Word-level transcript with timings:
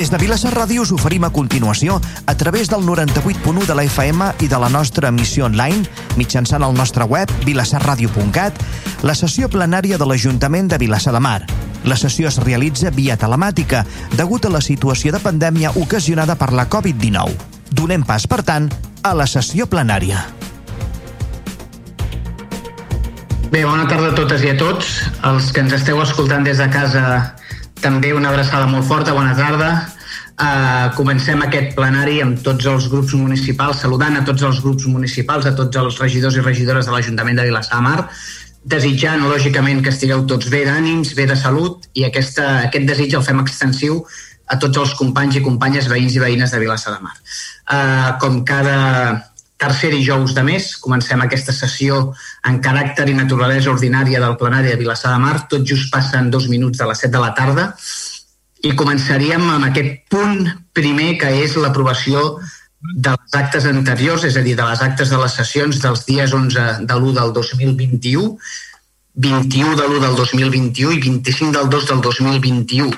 Des 0.00 0.08
de 0.08 0.16
Vilassar 0.16 0.54
Ràdio 0.56 0.80
us 0.80 0.94
oferim 0.96 1.26
a 1.26 1.28
continuació, 1.28 1.98
a 2.24 2.34
través 2.34 2.70
del 2.72 2.86
98.1 2.86 3.66
de 3.68 3.74
la 3.76 3.82
FM 3.84 4.30
i 4.40 4.46
de 4.48 4.58
la 4.62 4.70
nostra 4.72 5.10
emissió 5.12 5.44
online, 5.44 5.82
mitjançant 6.16 6.64
el 6.64 6.72
nostre 6.72 7.04
web, 7.04 7.28
vilassarradio.cat, 7.44 8.62
la 9.04 9.12
sessió 9.12 9.50
plenària 9.52 9.98
de 10.00 10.06
l'Ajuntament 10.08 10.70
de 10.72 10.78
Vilassar 10.80 11.12
de 11.12 11.20
Mar. 11.20 11.42
La 11.84 11.98
sessió 12.00 12.30
es 12.32 12.38
realitza 12.40 12.88
via 12.96 13.18
telemàtica, 13.20 13.82
degut 14.16 14.48
a 14.48 14.54
la 14.54 14.62
situació 14.64 15.12
de 15.12 15.20
pandèmia 15.20 15.74
ocasionada 15.76 16.38
per 16.40 16.54
la 16.56 16.64
Covid-19. 16.64 17.36
Donem 17.68 18.00
pas, 18.00 18.24
per 18.24 18.40
tant, 18.40 18.70
a 19.04 19.12
la 19.12 19.28
sessió 19.28 19.68
plenària. 19.68 20.24
Bé, 23.52 23.66
bona 23.66 23.84
tarda 23.84 24.14
a 24.14 24.16
totes 24.16 24.48
i 24.48 24.54
a 24.54 24.56
tots. 24.56 24.96
Els 25.28 25.52
que 25.52 25.60
ens 25.60 25.76
esteu 25.76 26.00
escoltant 26.00 26.48
des 26.48 26.56
de 26.56 26.70
casa, 26.72 27.34
també 27.82 28.12
una 28.14 28.30
abraçada 28.30 28.68
molt 28.70 28.86
forta, 28.88 29.14
bona 29.16 29.34
tarda. 29.36 29.70
Uh, 30.40 30.88
comencem 30.96 31.42
aquest 31.44 31.74
plenari 31.76 32.20
amb 32.24 32.38
tots 32.40 32.64
els 32.70 32.86
grups 32.88 33.12
municipals, 33.12 33.82
saludant 33.82 34.16
a 34.16 34.22
tots 34.24 34.44
els 34.48 34.62
grups 34.64 34.86
municipals, 34.88 35.44
a 35.44 35.52
tots 35.56 35.76
els 35.76 35.98
regidors 36.00 36.38
i 36.38 36.44
regidores 36.44 36.88
de 36.88 36.94
l'Ajuntament 36.94 37.36
de 37.36 37.44
Vilassar 37.50 37.82
Mar, 37.84 38.06
desitjant, 38.64 39.26
lògicament, 39.28 39.82
que 39.84 39.92
estigueu 39.92 40.24
tots 40.28 40.48
bé 40.52 40.64
d'ànims, 40.64 41.12
bé 41.16 41.28
de 41.28 41.36
salut, 41.36 41.84
i 41.92 42.06
aquesta, 42.08 42.48
aquest 42.70 42.88
desig 42.88 43.16
el 43.18 43.24
fem 43.26 43.40
extensiu 43.44 44.00
a 44.50 44.56
tots 44.58 44.80
els 44.80 44.94
companys 44.98 45.36
i 45.36 45.44
companyes, 45.44 45.88
veïns 45.92 46.16
i 46.16 46.24
veïnes 46.24 46.52
de 46.52 46.60
Vilassar 46.62 46.96
de 46.96 47.04
Mar. 47.04 47.16
Uh, 47.70 48.16
com 48.22 48.40
cada 48.48 48.78
tercer 49.60 49.92
dijous 49.92 50.32
de 50.34 50.44
mes. 50.46 50.70
Comencem 50.80 51.20
aquesta 51.20 51.52
sessió 51.52 52.00
en 52.48 52.62
caràcter 52.64 53.10
i 53.10 53.16
naturalesa 53.18 53.72
ordinària 53.74 54.22
del 54.22 54.38
plenari 54.40 54.72
de 54.72 54.78
Vilassar 54.80 55.12
de 55.12 55.20
Mar. 55.22 55.36
Tot 55.52 55.66
just 55.68 55.92
passen 55.92 56.30
dos 56.32 56.48
minuts 56.48 56.80
de 56.80 56.88
les 56.88 57.04
7 57.04 57.12
de 57.12 57.20
la 57.20 57.34
tarda 57.36 57.74
i 58.66 58.72
començaríem 58.76 59.44
amb 59.48 59.68
aquest 59.70 60.02
punt 60.12 60.48
primer 60.76 61.14
que 61.20 61.30
és 61.44 61.56
l'aprovació 61.56 62.40
de 62.80 63.12
les 63.12 63.36
actes 63.36 63.66
anteriors, 63.68 64.24
és 64.24 64.36
a 64.36 64.42
dir, 64.44 64.56
de 64.56 64.64
les 64.64 64.82
actes 64.84 65.12
de 65.12 65.20
les 65.20 65.36
sessions 65.36 65.80
dels 65.80 66.04
dies 66.08 66.32
11 66.32 66.66
de 66.88 66.96
l'1 66.96 67.14
del 67.16 67.32
2021, 67.36 68.36
21 69.20 69.76
de 69.76 69.88
l'1 69.88 70.00
del 70.04 70.16
2021 70.16 70.92
i 70.96 71.00
25 71.00 71.52
del 71.56 71.68
2 71.72 71.88
del 71.90 72.00
2021. 72.04 72.92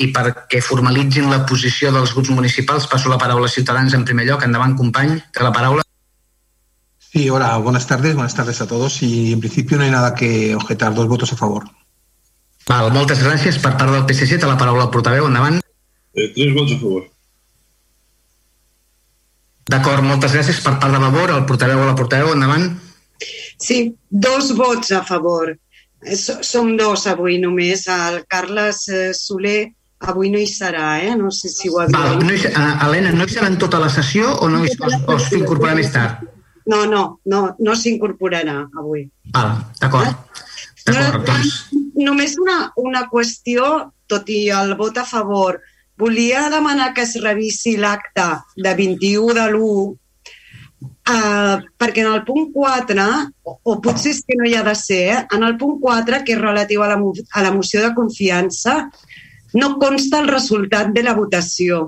I 0.00 0.08
perquè 0.14 0.62
formalitzin 0.64 1.30
la 1.30 1.44
posició 1.46 1.92
dels 1.94 2.14
grups 2.14 2.32
municipals, 2.32 2.88
passo 2.90 3.10
la 3.12 3.20
paraula 3.20 3.50
a 3.50 3.54
Ciutadans 3.54 3.94
en 3.94 4.06
primer 4.08 4.26
lloc. 4.26 4.46
Endavant, 4.46 4.74
company, 4.78 5.18
que 5.30 5.46
la 5.46 5.52
paraula. 5.54 5.89
Sí, 7.12 7.28
hola, 7.28 7.56
buenas 7.56 7.88
tardes, 7.88 8.14
buenas 8.14 8.36
tardes 8.36 8.60
a 8.60 8.68
todos 8.68 9.02
y 9.02 9.32
en 9.32 9.40
principio 9.40 9.76
no 9.76 9.82
hay 9.82 9.90
nada 9.90 10.14
que 10.14 10.54
objetar, 10.54 10.94
dos 10.94 11.08
votos 11.08 11.32
a 11.32 11.36
favor. 11.36 11.64
Val, 12.68 12.92
moltes 12.94 13.18
gràcies. 13.24 13.58
Per 13.58 13.72
part 13.74 13.90
del 13.90 14.04
PSC, 14.06 14.38
té 14.38 14.46
la 14.46 14.58
paraula 14.60 14.84
al 14.86 14.92
portaveu, 14.94 15.26
endavant. 15.26 15.58
Eh, 16.14 16.28
tres 16.36 16.52
vots 16.54 16.76
a 16.76 16.78
favor. 16.78 17.08
D'acord, 19.74 20.06
moltes 20.06 20.36
gràcies. 20.36 20.62
Per 20.62 20.76
part 20.78 20.94
de 20.94 21.02
Vavor, 21.02 21.34
el 21.34 21.42
portaveu 21.50 21.82
o 21.82 21.88
la 21.88 21.96
portaveu, 21.98 22.30
endavant. 22.36 22.70
Sí, 23.58 23.96
dos 24.08 24.54
vots 24.54 24.94
a 24.94 25.02
favor. 25.02 25.56
Eh, 26.06 26.16
som 26.16 26.76
dos 26.78 27.08
avui 27.10 27.40
només. 27.42 27.88
El 27.90 28.22
Carles 28.30 28.86
eh, 28.88 29.10
Soler 29.18 29.72
avui 29.98 30.30
no 30.30 30.38
hi 30.38 30.46
serà, 30.46 31.00
eh? 31.02 31.16
No 31.18 31.34
sé 31.34 31.50
si 31.50 31.68
ho 31.68 31.80
ha 31.80 31.88
Val, 31.90 32.22
no 32.22 32.30
hi, 32.30 32.44
Helena, 32.86 33.10
no 33.10 33.26
hi 33.26 33.34
serà 33.34 33.50
en 33.50 33.58
tota 33.58 33.82
la 33.82 33.90
sessió 33.90 34.30
o 34.38 34.48
no 34.48 34.62
hi, 34.62 34.70
o, 34.78 34.92
o 35.10 35.18
s'incorporarà 35.26 35.80
més 35.82 35.90
tard? 35.90 36.22
No, 36.66 36.84
no, 36.86 37.02
no, 37.24 37.40
no 37.58 37.76
s'incorporarà 37.76 38.56
avui. 38.78 39.06
Val, 39.34 39.54
d'acord. 39.80 40.44
D'acord, 40.86 41.24
doncs... 41.26 41.56
Només 42.00 42.36
una, 42.40 42.70
una 42.80 43.06
qüestió, 43.10 43.90
tot 44.08 44.28
i 44.32 44.48
el 44.54 44.74
vot 44.78 44.96
a 45.00 45.04
favor, 45.04 45.60
volia 46.00 46.48
demanar 46.52 46.92
que 46.96 47.04
es 47.04 47.16
revisi 47.20 47.76
l'acte 47.76 48.28
de 48.56 48.76
21 48.76 49.34
de 49.36 49.48
l'1 49.50 49.96
Uh, 51.10 51.58
perquè 51.80 52.04
en 52.04 52.12
el 52.12 52.20
punt 52.24 52.52
4, 52.54 53.04
o, 53.42 53.56
o 53.66 53.72
potser 53.82 54.12
és 54.14 54.20
que 54.24 54.36
no 54.38 54.46
hi 54.46 54.52
ha 54.54 54.62
de 54.62 54.74
ser, 54.78 55.00
eh? 55.10 55.22
en 55.34 55.42
el 55.42 55.56
punt 55.58 55.80
4, 55.82 56.20
que 56.24 56.36
és 56.36 56.40
relatiu 56.40 56.84
a 56.84 56.90
la, 56.92 56.98
a 57.00 57.42
la 57.42 57.50
moció 57.52 57.82
de 57.82 57.90
confiança, 57.96 58.76
no 59.58 59.72
consta 59.82 60.20
el 60.22 60.30
resultat 60.30 60.92
de 60.94 61.02
la 61.02 61.16
votació. 61.18 61.80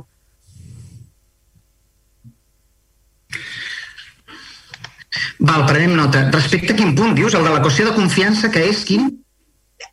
Val, 5.39 5.67
prenem 5.69 5.97
nota. 5.97 6.25
Respecte 6.33 6.73
a 6.73 6.78
quin 6.78 6.95
punt 6.97 7.17
dius? 7.19 7.34
El 7.34 7.45
de 7.47 7.53
la 7.53 7.61
qüestió 7.65 7.89
de 7.89 7.97
confiança, 7.97 8.50
que 8.53 8.65
és 8.71 8.83
quin? 8.89 9.11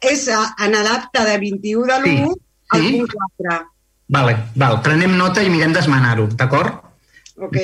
És 0.06 0.28
en 0.30 0.78
l'acte 0.86 1.26
de 1.26 1.36
21 1.42 1.88
de 1.90 2.00
l'1 2.00 2.08
sí. 2.08 2.40
al 2.76 2.82
sí. 2.86 2.92
punt 2.96 3.14
4. 3.44 3.60
Vale, 4.10 4.36
val, 4.58 4.80
prenem 4.86 5.14
nota 5.18 5.44
i 5.46 5.52
mirem 5.54 5.74
d'esmenar-ho, 5.76 6.26
d'acord? 6.38 6.80
Ok, 7.38 7.58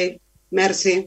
merci. 0.53 0.99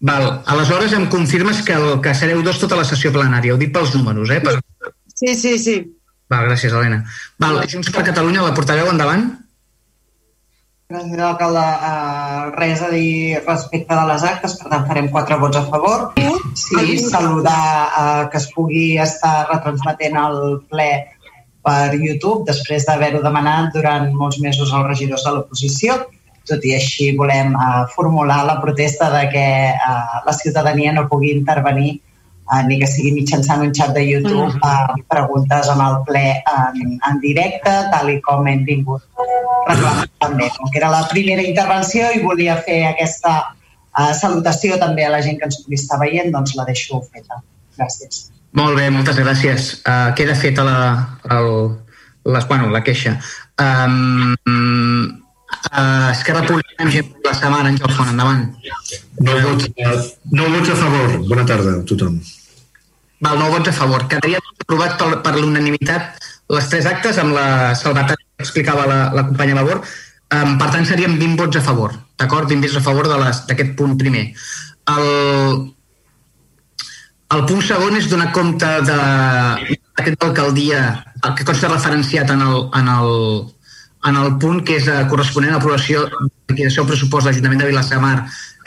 Val, 0.00 0.42
aleshores 0.46 0.94
em 0.96 1.08
confirmes 1.10 1.60
que, 1.66 1.74
el, 1.74 1.98
que 2.00 2.14
sereu 2.14 2.40
dos 2.46 2.60
tota 2.62 2.78
la 2.78 2.86
sessió 2.88 3.12
plenària. 3.12 3.54
Ho 3.54 3.60
dic 3.60 3.74
pels 3.74 3.92
números, 3.96 4.30
eh? 4.30 4.40
Per... 4.44 4.54
Sí, 5.12 5.34
sí, 5.34 5.58
sí. 5.58 5.76
Val, 6.30 6.46
gràcies, 6.46 6.72
Helena. 6.72 7.02
Val, 7.42 7.60
Junts 7.68 7.90
per 7.92 8.06
Catalunya, 8.06 8.44
la 8.46 8.54
portaveu, 8.56 8.88
endavant. 8.92 9.26
Gràcies, 10.88 11.20
alcalde. 11.20 11.62
Uh, 11.84 12.44
res 12.54 12.80
a 12.80 12.86
dir 12.88 13.40
respecte 13.42 13.92
de 13.92 14.04
les 14.08 14.22
actes, 14.24 14.54
per 14.56 14.70
tant 14.72 14.86
farem 14.88 15.10
quatre 15.12 15.36
vots 15.42 15.58
a 15.60 15.66
favor. 15.68 16.06
Sí, 16.56 16.94
saludar 17.02 17.64
uh, 17.88 18.22
que 18.32 18.40
es 18.40 18.46
pugui 18.54 18.84
estar 19.04 19.34
retransmetent 19.50 20.16
el 20.16 20.38
ple 20.70 20.86
per 21.68 21.92
YouTube 21.92 22.46
després 22.48 22.88
d'haver-ho 22.88 23.20
demanat 23.20 23.76
durant 23.76 24.08
molts 24.16 24.40
mesos 24.40 24.72
als 24.72 24.88
regidors 24.88 25.28
de 25.28 25.34
l'oposició. 25.36 25.98
Tot 26.48 26.64
i 26.64 26.72
així 26.78 27.10
volem 27.20 27.52
uh, 27.52 27.84
formular 27.92 28.40
la 28.48 28.56
protesta 28.64 29.10
de 29.12 29.26
que 29.36 29.46
uh, 29.74 30.18
la 30.24 30.36
ciutadania 30.40 30.96
no 30.96 31.04
pugui 31.12 31.34
intervenir 31.36 31.98
uh, 32.48 32.62
ni 32.68 32.78
que 32.80 32.88
sigui 32.90 33.12
mitjançant 33.16 33.62
un 33.64 33.74
xat 33.76 33.94
de 33.96 34.04
YouTube, 34.06 34.48
uh, 34.62 34.96
preguntes 35.12 35.70
en 35.72 35.82
el 35.84 36.00
ple 36.08 36.24
en, 36.38 36.96
en 37.10 37.20
directe, 37.24 37.74
tal 37.92 38.10
i 38.12 38.18
com 38.24 38.48
hem 38.50 38.64
vingut 38.68 39.04
reclamant 39.68 40.10
també. 40.24 40.48
Com 40.56 40.72
que 40.72 40.80
era 40.82 40.90
la 40.92 41.04
primera 41.12 41.44
intervenció 41.44 42.10
i 42.14 42.24
volia 42.24 42.58
fer 42.66 42.80
aquesta 42.92 43.36
uh, 43.50 44.12
salutació 44.16 44.80
també 44.80 45.06
a 45.06 45.12
la 45.14 45.22
gent 45.24 45.38
que 45.40 45.48
ens 45.50 45.60
pugui 45.64 45.78
estar 45.80 46.00
veient, 46.02 46.32
doncs 46.34 46.56
la 46.58 46.66
deixo 46.68 47.02
feta. 47.12 47.42
Gràcies. 47.78 48.28
Molt 48.58 48.78
bé, 48.80 48.88
moltes 48.90 49.20
gràcies. 49.20 49.70
Uh, 49.84 50.10
queda 50.18 50.34
feta 50.38 50.64
la, 50.66 50.80
el, 51.36 51.50
les, 52.32 52.48
bueno, 52.48 52.72
la 52.72 52.82
queixa. 52.84 53.18
Um, 53.60 54.34
uh, 55.72 56.10
Esquerra 56.12 56.42
Republicana, 56.42 56.90
gent 56.90 57.14
la 57.24 57.34
setmana, 57.36 57.72
Àngel 57.72 57.94
Font, 57.94 58.10
endavant. 58.12 58.44
No 59.20 59.38
vots, 59.44 59.70
no 60.32 60.50
vots 60.54 60.74
a 60.74 60.76
favor. 60.82 61.16
Bona 61.28 61.46
tarda 61.48 61.78
a 61.78 61.84
tothom. 61.88 62.18
Val, 63.20 63.38
no 63.38 63.50
vots 63.50 63.68
a 63.68 63.74
favor. 63.74 64.06
Quedaria 64.10 64.40
aprovat 64.62 64.98
per, 65.00 65.10
per 65.24 65.34
l'unanimitat 65.38 66.28
les 66.54 66.68
tres 66.70 66.86
actes 66.88 67.18
amb 67.20 67.34
la 67.36 67.74
salvatat 67.76 68.20
que 68.20 68.44
explicava 68.44 68.86
la, 68.88 69.00
la 69.14 69.24
companya 69.26 69.58
Labor. 69.58 69.82
Um, 70.28 70.56
per 70.60 70.68
tant, 70.74 70.84
serien 70.84 71.16
20 71.16 71.40
vots 71.40 71.56
a 71.56 71.64
favor, 71.64 71.94
d'acord? 72.20 72.48
20 72.52 72.66
vots 72.68 72.78
a 72.78 72.84
favor 72.84 73.08
d'aquest 73.08 73.74
punt 73.78 73.96
primer. 74.00 74.26
El, 74.92 75.06
el 77.36 77.44
punt 77.48 77.64
segon 77.64 77.96
és 77.96 78.08
donar 78.12 78.30
compte 78.36 78.68
d'aquest 78.88 80.26
alcaldia, 80.28 80.82
el 81.24 81.34
que 81.36 81.48
consta 81.48 81.72
referenciat 81.72 82.30
en 82.36 82.44
el, 82.44 82.60
en 82.76 82.92
el, 82.92 83.14
en 84.08 84.16
el 84.16 84.38
punt 84.40 84.62
que 84.64 84.78
és 84.78 84.88
eh, 84.88 85.04
corresponent 85.10 85.54
a 85.54 85.60
aprovació 85.60 86.06
de 86.06 86.54
liquidació 86.54 86.82
del 86.82 86.92
pressupost 86.92 87.26
de 87.26 87.30
l'Ajuntament 87.30 87.62
de 87.62 87.68
Vilassamar 87.70 88.14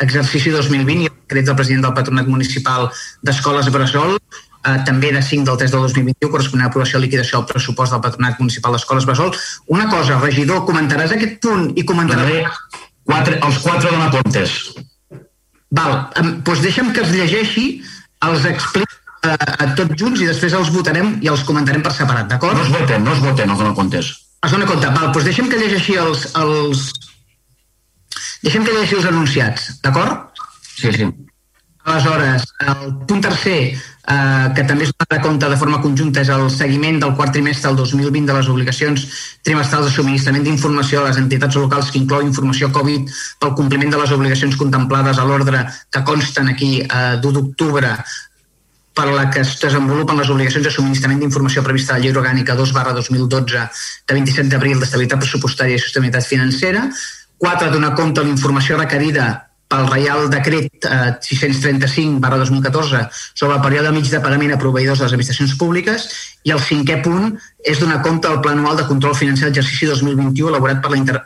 exercici 0.05 0.53
2020 0.53 1.05
i 1.05 1.09
el 1.09 1.17
decret 1.17 1.49
del 1.49 1.57
president 1.57 1.87
del 1.87 1.95
Patronat 1.97 2.29
Municipal 2.29 2.89
d'Escoles 3.25 3.69
Bressol, 3.73 4.15
eh, 4.17 4.77
també 4.87 5.11
de 5.15 5.23
5 5.25 5.47
del 5.49 5.59
3 5.63 5.73
del 5.73 5.87
2021, 5.87 6.31
corresponent 6.35 6.67
a 6.67 6.69
aprovació 6.71 6.99
de 6.99 7.05
liquidació 7.07 7.41
del 7.41 7.49
pressupost 7.53 7.95
del 7.95 8.03
Patronat 8.05 8.39
Municipal 8.43 8.77
d'Escoles 8.77 9.09
Bressol. 9.09 9.33
Una 9.67 9.89
cosa, 9.89 10.19
regidor, 10.21 10.65
comentaràs 10.69 11.17
aquest 11.17 11.41
punt 11.43 11.71
i 11.75 11.85
comentaràs... 11.87 12.63
Quatre, 13.11 13.39
els 13.43 13.57
quatre 13.63 13.89
donar 13.89 14.11
comptes. 14.13 14.51
Val, 15.73 15.95
doncs 16.45 16.61
deixa'm 16.61 16.91
que 16.93 17.01
els 17.01 17.09
llegeixi, 17.15 17.63
els 18.27 18.45
explico 18.45 18.93
a, 19.25 19.33
a 19.33 19.67
tots 19.77 19.97
junts 19.97 20.21
i 20.21 20.27
després 20.29 20.53
els 20.53 20.69
votarem 20.71 21.15
i 21.25 21.31
els 21.31 21.43
comentarem 21.47 21.81
per 21.81 21.95
separat, 21.97 22.29
d'acord? 22.29 22.59
No 22.59 22.67
es 22.67 22.73
voten, 22.75 23.03
no 23.03 23.15
es 23.15 23.23
voten 23.25 23.49
els 23.49 23.63
donar 23.63 23.73
comptes. 23.75 24.13
Es 24.41 24.51
dona 24.51 24.65
compte. 24.65 24.89
Val, 24.89 25.11
doncs 25.13 25.27
deixem 25.29 25.49
que 25.49 25.59
llegeixi 25.61 25.97
els, 26.01 26.25
els... 26.41 26.87
Deixem 28.41 28.65
que 28.65 28.73
llegeixi 28.73 28.97
els 28.97 29.09
anunciats, 29.11 29.67
d'acord? 29.83 30.41
Sí, 30.65 30.89
sí. 30.95 31.09
Aleshores, 31.81 32.43
el 32.61 32.91
punt 33.09 33.21
tercer, 33.25 33.73
eh, 33.73 34.47
que 34.55 34.65
també 34.69 34.85
es 34.85 34.91
dona 34.93 35.21
compte 35.21 35.49
de 35.49 35.57
forma 35.57 35.79
conjunta, 35.81 36.21
és 36.21 36.29
el 36.33 36.47
seguiment 36.53 36.99
del 37.01 37.13
quart 37.17 37.33
trimestre 37.33 37.69
del 37.69 37.79
2020 37.81 38.29
de 38.29 38.35
les 38.37 38.49
obligacions 38.53 39.05
trimestrals 39.45 39.89
de 39.89 39.93
subministrament 39.95 40.45
d'informació 40.45 41.01
a 41.01 41.07
les 41.09 41.21
entitats 41.21 41.57
locals 41.57 41.89
que 41.89 42.01
inclou 42.01 42.25
informació 42.25 42.69
Covid 42.73 43.09
pel 43.41 43.55
compliment 43.57 43.93
de 43.93 44.01
les 44.01 44.13
obligacions 44.17 44.57
contemplades 44.61 45.17
a 45.17 45.25
l'ordre 45.25 45.63
que 45.89 46.05
consten 46.05 46.53
aquí 46.53 46.73
eh, 46.81 47.17
d'1 47.21 47.33
d'octubre 47.39 47.95
per 48.93 49.07
la 49.07 49.29
que 49.31 49.41
es 49.45 49.53
desenvolupen 49.61 50.19
les 50.19 50.29
obligacions 50.33 50.65
de 50.67 50.73
subministrament 50.73 51.21
d'informació 51.21 51.63
prevista 51.63 51.95
a 51.95 51.99
la 51.99 52.03
Llei 52.03 52.11
Orgànica 52.11 52.57
2 52.59 52.73
barra 52.75 52.95
2012 52.97 53.61
de 54.07 54.17
27 54.17 54.49
d'abril 54.51 54.81
d'estabilitat 54.81 55.23
pressupostària 55.23 55.77
i 55.77 55.83
sostenibilitat 55.83 56.27
financera. 56.27 56.89
4. 57.41 57.71
Donar 57.71 57.95
compte 57.95 58.21
a 58.21 58.27
la 58.27 58.33
informació 58.35 58.77
requerida 58.77 59.29
pel 59.71 59.87
Reial 59.87 60.27
Decret 60.29 60.85
eh, 60.85 61.15
635 61.23 62.19
barra 62.19 62.37
2014 62.43 63.07
sobre 63.33 63.55
el 63.55 63.63
període 63.63 63.93
mig 63.95 64.09
de 64.11 64.19
pagament 64.19 64.51
a 64.53 64.59
proveïdors 64.59 64.99
de 64.99 65.07
les 65.07 65.15
administracions 65.15 65.55
públiques 65.59 66.07
i 66.43 66.51
el 66.51 66.59
cinquè 66.59 66.99
punt 67.05 67.37
és 67.63 67.79
donar 67.79 68.01
compte 68.03 68.27
al 68.27 68.41
Pla 68.43 68.55
Anual 68.57 68.81
de 68.81 68.87
Control 68.89 69.15
Financer 69.15 69.47
d'exercici 69.47 69.87
2021 69.93 70.51
elaborat 70.51 70.83
per 70.83 70.91
la, 70.91 70.99
inter... 70.99 71.21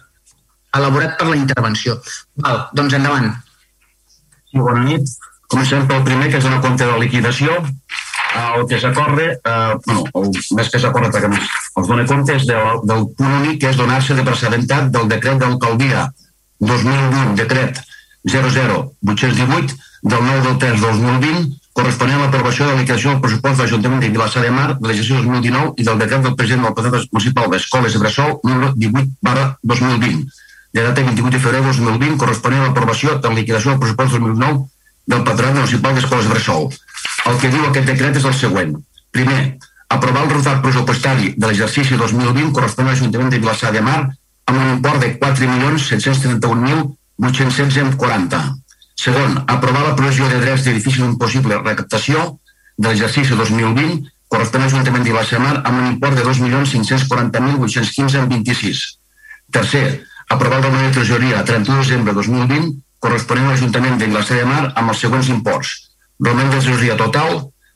elaborat 0.77 1.17
per 1.17 1.31
la 1.31 1.39
intervenció. 1.41 1.97
Val, 2.45 2.67
doncs 2.77 3.00
endavant. 3.00 3.31
Bona 4.53 4.85
nit. 4.85 5.09
Comencem 5.47 5.88
pel 5.89 6.06
primer, 6.07 6.30
que 6.31 6.39
és 6.42 6.47
una 6.50 6.62
compte 6.63 6.86
de 6.88 7.00
liquidació. 7.01 7.57
El 8.36 8.65
que 8.68 8.80
s'acorda, 8.81 9.25
eh, 9.31 9.75
bueno, 9.86 10.06
el 10.19 10.31
més 10.57 10.69
que 10.71 10.80
s'acorda 10.83 11.12
perquè 11.13 11.30
els 11.31 11.88
dona 11.88 12.06
compte 12.09 12.36
és 12.36 12.47
del, 12.50 12.81
del 12.83 13.06
punt 13.15 13.36
únic, 13.42 13.62
que 13.62 13.69
és 13.71 13.80
donar-se 13.80 14.18
de 14.18 14.25
precedentat 14.27 14.89
del 14.92 15.07
decret 15.12 15.39
d'alcaldia 15.39 16.09
2020, 16.59 17.36
decret 17.39 17.80
00818 18.25 19.75
del 20.01 20.19
9 20.21 20.42
del 20.47 20.57
3 20.57 20.81
2020 20.81 21.62
corresponent 21.75 22.21
a 22.21 22.25
l'aprovació 22.25 22.68
de 22.69 22.77
liquidació 22.80 23.12
del 23.12 23.21
pressupost 23.24 23.57
de 23.57 23.65
l'Ajuntament 23.65 24.01
de 24.01 24.09
Vilassar 24.13 24.44
de 24.45 24.51
Mar 24.56 24.68
de 24.80 24.88
l'exercici 24.88 25.18
2019 25.18 25.74
i 25.81 25.88
del 25.88 26.00
decret 26.00 26.24
del 26.24 26.36
president 26.39 26.63
del 26.68 26.75
Patrat 26.77 27.09
Municipal 27.12 27.50
d'Escoles 27.51 27.95
de 27.95 28.01
Bressol 28.03 28.38
número 28.48 28.71
18 28.80 29.09
barra 29.27 29.48
2020 29.62 30.24
de 30.75 30.86
data 30.86 31.03
28 31.03 31.33
de 31.36 31.41
febrer 31.44 31.62
de 31.65 31.74
2020 31.74 32.21
corresponent 32.21 32.63
a 32.63 32.69
l'aprovació 32.69 33.18
de 33.18 33.27
la 33.27 33.39
liquidació 33.41 33.74
del 33.74 33.81
pressupost 33.83 34.15
2019 34.15 34.63
del 35.06 35.24
Patronat 35.24 35.62
Municipal 35.62 35.96
d'Escoles 35.96 36.28
de 36.28 36.34
Bressol. 36.34 36.68
El 37.30 37.40
que 37.42 37.54
diu 37.54 37.69
aquest 37.69 37.90
decret 37.92 38.19
és 38.19 38.25
el 38.25 38.36
següent. 38.38 38.75
Primer, 39.16 39.40
aprovar 39.90 40.25
el 40.25 40.34
resultat 40.34 40.62
pressupostari 40.66 41.34
de 41.38 41.48
l'exercici 41.48 41.98
2020 41.98 42.52
corresponent 42.54 42.92
a 42.92 42.96
l'Ajuntament 42.96 43.34
de 43.34 43.42
Vilassar 43.42 43.72
de 43.75 43.81
Mar 43.86 44.02
amb 44.04 44.60
un 44.60 44.69
import 44.75 45.02
de 45.02 45.16
4.731.000 45.22 46.94
816,40. 47.18 48.56
Segon, 48.96 49.44
aprovar 49.48 49.88
la 49.88 49.96
provisió 49.96 50.28
de 50.30 50.40
drets 50.42 50.63
d'edificis 50.66 51.04
amb 51.04 51.19
possible 51.19 51.58
recaptació 51.62 52.40
de 52.78 52.88
l'exercici 52.90 53.36
2020 53.36 54.04
correspon 54.31 54.62
a 54.62 54.63
l'Ajuntament 54.66 55.04
de 55.06 55.12
Mar 55.40 55.62
amb 55.63 55.80
un 55.80 55.86
import 55.94 56.16
de 56.18 56.24
2.540.815,26. 56.24 58.98
Tercer, 59.51 60.04
aprovar 60.28 60.58
el 60.58 60.63
romanent 60.63 60.92
de 60.92 60.96
tresoreria 61.00 61.40
a 61.40 61.46
31 61.46 61.78
de 61.78 61.84
desembre 61.84 62.13
de 62.13 62.19
2020 62.19 62.85
corresponent 63.06 63.46
a 63.46 63.52
l'Ajuntament 63.54 64.02
Vilassar 64.02 64.38
de 64.40 64.46
Mar 64.50 64.63
amb 64.74 64.90
els 64.92 65.02
següents 65.06 65.28
imports. 65.30 65.69
Romanent 66.25 66.52
de 66.54 66.57
tresoreria 66.57 66.96
total 66.98 67.31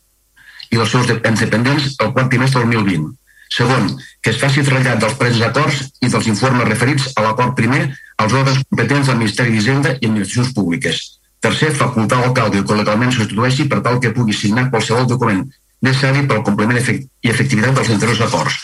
i 0.70 0.76
els 0.76 0.90
seus 0.90 1.08
dependents 1.08 1.96
el 1.98 2.12
quart 2.12 2.28
trimestre 2.30 2.60
del 2.60 2.76
2020 2.76 3.16
Segon, 3.48 3.96
que 4.20 4.30
es 4.30 4.38
faci 4.40 4.62
trellat 4.62 5.00
dels 5.00 5.16
presos 5.16 5.40
acords 5.42 5.80
i 6.04 6.10
dels 6.12 6.26
informes 6.28 6.68
referits 6.68 7.08
a 7.16 7.24
l'acord 7.24 7.56
primer 7.56 7.86
als 8.20 8.34
òrgans 8.34 8.60
competents 8.68 9.08
del 9.08 9.16
Ministeri 9.22 9.54
d'Hisenda 9.54 9.94
i 9.96 10.08
Administracions 10.10 10.52
Públiques. 10.54 10.98
Tercer, 11.40 11.70
facultar 11.76 12.20
l'alcalde 12.20 12.64
que 12.66 12.78
legalment 12.78 13.14
substitueixi 13.14 13.68
per 13.70 13.80
tal 13.84 14.00
que 14.02 14.14
pugui 14.14 14.34
signar 14.34 14.70
qualsevol 14.72 15.06
document 15.06 15.44
necessari 15.86 16.24
per 16.26 16.38
al 16.38 16.44
compliment 16.46 16.80
i 16.80 17.30
efectivitat 17.30 17.76
dels 17.76 17.90
anteriors 17.94 18.24
acords. 18.26 18.58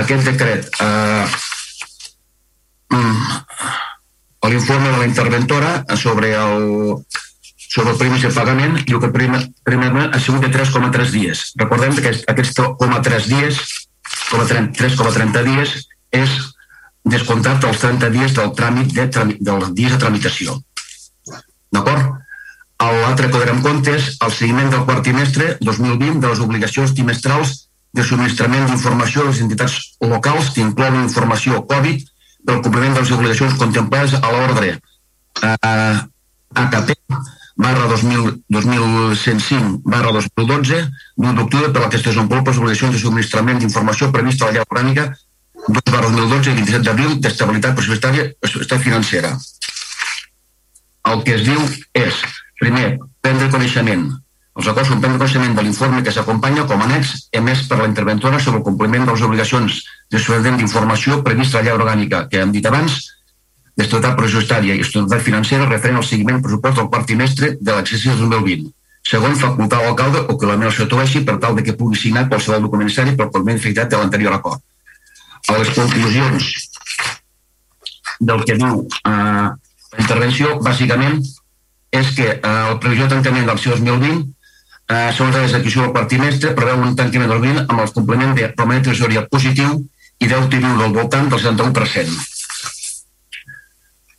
Aquest 0.00 0.26
decret, 0.26 0.66
eh, 0.82 1.26
mm, 2.90 3.26
l'informe 4.50 4.90
de 4.90 4.98
la 4.98 5.06
interventora 5.06 5.84
sobre 5.96 6.34
el, 6.34 6.96
sobre 7.56 7.90
el 7.92 7.98
primer 7.98 8.32
pagament 8.34 8.78
i 8.86 8.92
el 8.92 9.00
que 9.00 9.12
primer, 9.14 9.44
primer 9.62 10.08
ha 10.10 10.20
sigut 10.20 10.42
de 10.42 10.50
3,3 10.50 11.12
dies. 11.14 11.52
Recordem 11.56 11.94
que 11.94 12.14
aquests 12.34 12.54
3,3 12.58 13.28
dies 13.30 13.60
3,30 14.30 15.44
dies 15.46 15.76
és 16.10 16.30
descomptat 17.04 17.64
els 17.64 17.78
30 17.82 18.10
dies 18.14 18.34
del 18.34 18.50
tràmit 18.58 18.92
de, 18.94 19.06
dels 19.38 19.70
dies 19.74 19.94
de 19.94 19.98
tramitació. 19.98 20.58
D'acord? 21.74 22.20
L'altre 22.80 23.28
en 23.52 23.60
compte 23.60 23.92
és 23.92 24.06
el 24.24 24.30
seguiment 24.32 24.70
del 24.72 24.86
quart 24.88 25.02
trimestre 25.04 25.56
2020 25.60 26.20
de 26.22 26.28
les 26.30 26.40
obligacions 26.40 26.94
trimestrals 26.96 27.50
de 27.92 28.04
subministrament 28.06 28.66
d'informació 28.68 29.24
a 29.24 29.28
les 29.28 29.42
entitats 29.44 29.74
locals 30.00 30.52
que 30.54 30.62
inclouen 30.64 31.02
informació 31.02 31.60
Covid 31.72 32.06
del 32.48 32.62
compliment 32.64 32.94
de 32.96 33.02
les 33.02 33.12
obligacions 33.16 33.58
contemplades 33.60 34.14
a 34.16 34.32
l'ordre 34.32 34.72
eh, 35.42 35.96
AKP 36.62 36.94
barra 37.60 37.88
2000, 37.90 38.30
2105 38.48 39.82
barra 39.84 40.14
2012 40.16 40.80
d'1 41.16 41.34
d'octubre 41.36 41.72
per 41.72 41.82
la 41.82 41.90
que 41.90 42.00
es 42.00 42.06
desenvolupa 42.06 42.54
les 42.54 42.62
obligacions 42.62 42.94
de 42.96 43.02
subministrament 43.02 43.60
d'informació 43.60 44.08
prevista 44.14 44.46
a 44.46 44.48
la 44.48 44.56
llei 44.56 44.64
orgànica 44.68 45.10
2 45.68 45.92
barra 45.92 46.08
2012 46.08 46.50
i 46.50 46.58
27 46.62 46.84
d'abril 46.86 47.18
d'estabilitat 47.20 47.76
pressupostària 47.76 48.30
i 48.32 48.78
financera. 48.86 49.34
El 51.10 51.22
que 51.26 51.36
es 51.36 51.46
diu 51.46 51.60
és, 51.98 52.18
primer, 52.60 52.98
prendre 53.24 53.48
coneixement. 53.52 54.10
Els 54.60 54.68
acords 54.70 54.90
són 54.92 55.00
prendre 55.02 55.18
coneixement 55.18 55.54
de 55.56 55.62
l'informe 55.64 56.02
que 56.06 56.12
s'acompanya 56.14 56.66
com 56.70 56.82
a 56.82 56.86
annex 56.86 57.14
emès 57.40 57.62
per 57.68 57.78
la 57.80 57.86
interventora 57.88 58.40
sobre 58.42 58.60
el 58.60 58.66
compliment 58.66 59.06
de 59.08 59.14
les 59.14 59.22
obligacions 59.26 59.78
de 60.10 60.18
subministrament 60.18 60.60
d'informació 60.60 61.22
prevista 61.26 61.58
a 61.58 61.62
la 61.62 61.68
llei 61.68 61.78
orgànica 61.78 62.26
que 62.30 62.42
hem 62.42 62.52
dit 62.54 62.66
abans 62.70 62.98
d'estabilitat 63.78 64.18
pressupostària 64.18 64.76
i 64.76 64.84
estabilitat 64.84 65.24
financera 65.24 65.68
referent 65.70 66.00
al 66.00 66.06
seguiment 66.06 66.42
pressupost 66.44 66.78
del 66.80 66.90
quart 66.92 67.08
trimestre 67.08 67.54
de 67.60 67.76
l'exercici 67.76 68.12
2020. 68.20 68.68
Segon, 69.10 69.38
facultar 69.42 69.80
l'alcalde 69.82 70.26
o 70.28 70.36
que 70.36 70.50
la 70.50 70.58
meva 70.60 70.74
s'atueixi 70.74 71.24
per 71.24 71.38
tal 71.42 71.56
de 71.56 71.64
que 71.64 71.76
pugui 71.78 71.96
signar 71.98 72.28
qualsevol 72.28 72.66
document 72.66 72.90
necessari 72.90 73.16
per 73.16 73.30
compliment 73.30 73.62
efectat 73.62 73.90
de 73.90 74.02
l'anterior 74.02 74.36
acord. 74.36 74.60
A 75.48 75.56
les 75.56 75.72
conclusions 75.72 76.50
del 78.20 78.44
que 78.44 78.58
diu 78.60 78.84
eh, 79.08 79.48
intervenció, 80.10 80.58
bàsicament, 80.58 81.22
és 81.90 82.10
que 82.16 82.26
eh, 82.26 82.40
el 82.70 82.78
previsió 82.82 83.06
de 83.06 83.14
tancament 83.14 83.46
del 83.46 83.62
2020 83.62 84.26
eh, 84.90 85.12
segons 85.14 85.36
la 85.36 85.44
execució 85.46 85.84
del 85.84 85.94
quart 85.94 86.10
trimestre, 86.10 86.54
preveu 86.58 86.82
un 86.82 86.96
tancament 86.98 87.30
del 87.30 87.42
20 87.46 87.64
amb 87.68 87.84
el 87.84 87.94
compliment 87.94 88.34
de 88.34 88.50
romanent 88.56 88.84
de 88.84 88.90
tresoria 88.90 89.24
positiu 89.30 89.78
i 90.20 90.26
deute 90.26 90.58
viu 90.58 90.76
del 90.82 90.94
voltant 90.98 91.30
del 91.30 91.42
71%. 91.42 92.28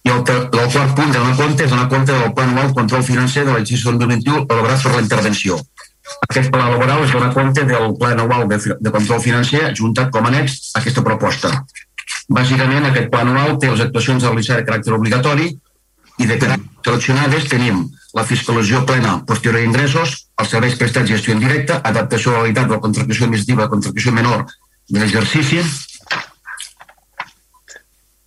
I 0.02 0.10
el, 0.10 0.24
el 0.26 0.72
quart 0.74 0.96
punt 0.98 1.12
de 1.12 1.20
donar 1.20 1.36
compte 1.38 1.68
és 1.68 1.72
donar 1.72 1.90
compte 1.92 2.16
del 2.16 2.34
Pla 2.34 2.48
Anual 2.48 2.74
Control 2.74 3.04
Financer 3.06 3.44
de 3.46 3.54
l'exercici 3.54 3.86
2021 3.86 4.48
elaborat 4.48 4.82
per 4.82 4.96
la 4.96 5.04
intervenció. 5.04 5.60
Aquest 6.28 6.50
pla 6.52 6.72
laboral 6.72 7.04
es 7.06 7.12
dona 7.14 7.30
compte 7.36 7.64
del 7.68 7.94
pla 8.00 8.16
anual 8.16 8.48
de, 8.50 8.58
de 8.80 8.92
control 8.92 9.22
financer 9.22 9.62
juntat 9.78 10.10
com 10.12 10.26
a 10.26 10.32
annex 10.32 10.74
a 10.74 10.82
aquesta 10.82 11.04
proposta. 11.06 11.52
Bàsicament, 12.28 12.88
aquest 12.90 13.08
pla 13.14 13.22
anual 13.24 13.60
té 13.62 13.70
les 13.70 13.84
actuacions 13.86 14.24
a 14.24 14.32
realitzar 14.32 14.58
de 14.60 14.66
caràcter 14.68 14.96
obligatori 14.98 15.52
i 16.22 16.28
de 16.30 16.38
caràcter 16.38 16.70
seleccionades 16.86 17.48
tenim 17.50 17.86
la 18.18 18.26
fiscalització 18.28 18.82
plena 18.88 19.14
posterior 19.28 19.62
a 19.62 19.66
ingressos, 19.66 20.16
els 20.42 20.52
serveis 20.54 20.76
prestats 20.80 21.10
gestió 21.10 21.34
indirecta, 21.36 21.80
adaptació 21.92 22.32
a 22.32 22.36
la 22.36 22.42
realitat 22.44 22.68
de 22.68 22.76
la 22.76 22.84
contractació 22.84 23.28
administrativa 23.28 23.70
contractació 23.72 24.14
menor 24.16 24.44
de 24.90 25.00
l'exercici, 25.00 25.62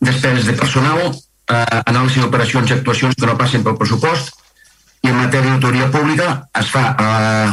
despeses 0.01 0.49
de 0.49 0.55
personal, 0.61 1.03
eh, 1.11 1.83
anàlisi 1.85 2.23
d'operacions 2.23 2.71
i 2.71 2.79
actuacions 2.79 3.19
que 3.19 3.29
no 3.29 3.37
passen 3.41 3.65
pel 3.65 3.79
pressupost, 3.81 4.33
i 5.05 5.13
en 5.13 5.21
matèria 5.21 5.53
d'autoria 5.53 5.91
pública 5.93 6.29
es 6.61 6.71
fa, 6.73 6.85
eh, 6.97 7.51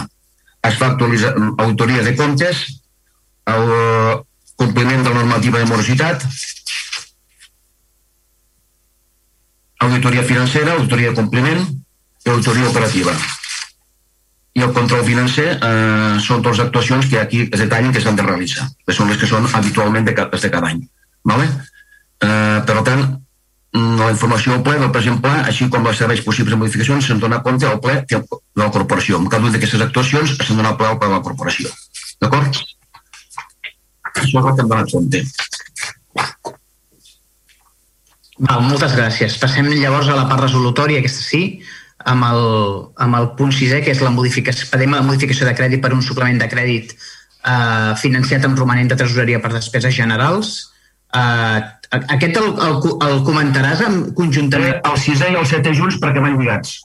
es 0.69 0.77
fa 0.79 0.93
auditoria 0.95 2.03
de 2.07 2.15
comptes, 2.15 2.63
el 3.51 3.67
compliment 4.55 5.03
de 5.03 5.09
la 5.09 5.15
normativa 5.23 5.59
de 5.59 5.65
morositat, 5.65 6.23
auditoria 9.81 10.23
financera, 10.23 10.73
auditoria 10.77 11.11
de 11.11 11.15
compliment 11.15 11.61
i 12.25 12.29
auditoria 12.29 12.69
operativa. 12.69 13.13
I 14.53 14.65
el 14.65 14.73
control 14.75 15.05
financer 15.07 15.47
eh, 15.55 16.19
són 16.21 16.43
les 16.45 16.59
actuacions 16.59 17.07
que 17.07 17.19
aquí 17.21 17.45
es 17.47 17.59
detallen 17.59 17.93
que 17.95 18.01
s'han 18.03 18.19
de 18.19 18.25
realitzar, 18.27 18.67
que 18.85 18.93
són 18.93 19.09
les 19.09 19.17
que 19.17 19.29
són 19.29 19.47
habitualment 19.57 20.05
de, 20.07 20.13
de 20.13 20.51
cada 20.53 20.71
any. 20.73 20.81
Vale? 21.31 21.47
Eh, 22.21 22.59
per 22.67 22.83
tant, 22.87 23.05
la 23.71 24.09
informació 24.11 24.57
al 24.57 24.63
ple 24.65 24.75
del 24.81 24.91
present 24.91 25.21
pla, 25.23 25.37
així 25.47 25.69
com 25.71 25.87
les 25.87 25.97
serveis 26.03 26.21
possibles 26.25 26.53
de 26.53 26.59
modificacions, 26.59 27.07
se'n 27.07 27.21
dona 27.23 27.39
compte 27.45 27.67
al 27.67 27.79
ple 27.79 28.01
de 28.09 28.21
la 28.59 28.69
corporació. 28.75 29.21
En 29.21 29.31
cada 29.31 29.47
una 29.47 29.55
d'aquestes 29.55 29.85
actuacions 29.87 30.35
se'n 30.35 30.59
dona 30.59 30.75
ple 30.77 30.91
al 30.91 30.99
ple 30.99 31.07
de 31.07 31.15
la 31.15 31.23
corporació. 31.23 31.71
D'acord? 32.21 32.59
Això 34.11 34.27
és 34.27 34.35
el 34.35 34.51
que 34.51 34.65
hem 34.65 34.73
donat 34.75 34.91
compte. 34.91 35.23
Val, 38.41 38.63
moltes 38.65 38.95
gràcies. 38.97 39.37
Passem 39.37 39.67
llavors 39.69 40.09
a 40.09 40.17
la 40.17 40.25
part 40.29 40.41
resolutòria, 40.47 41.01
aquesta 41.01 41.21
sí, 41.21 41.41
amb 42.09 42.25
el, 42.25 42.43
amb 43.05 43.17
el 43.19 43.27
punt 43.37 43.51
sisè, 43.53 43.81
que 43.85 43.93
és 43.93 44.01
la 44.01 44.09
modificació, 44.13 44.69
pedem 44.71 44.95
la 44.97 45.05
modificació 45.05 45.45
de 45.45 45.53
crèdit 45.57 45.83
per 45.83 45.93
un 45.93 46.01
suplement 46.01 46.39
de 46.41 46.47
crèdit 46.49 46.95
eh, 46.95 47.91
financiat 48.01 48.47
amb 48.47 48.57
romanent 48.57 48.89
de 48.89 48.97
tresoreria 48.97 49.41
per 49.43 49.53
despeses 49.53 49.93
generals. 49.93 50.55
Eh, 51.13 51.59
aquest 51.99 52.39
el, 52.39 52.47
el, 52.65 52.79
el 53.09 53.19
comentaràs 53.27 53.83
en, 53.85 53.99
conjuntament? 54.17 54.79
El 54.89 54.97
6 55.03 55.21
i 55.27 55.35
el 55.35 55.51
7 55.51 55.75
junts 55.77 55.99
perquè 56.01 56.23
van 56.23 56.39
lligats. 56.39 56.79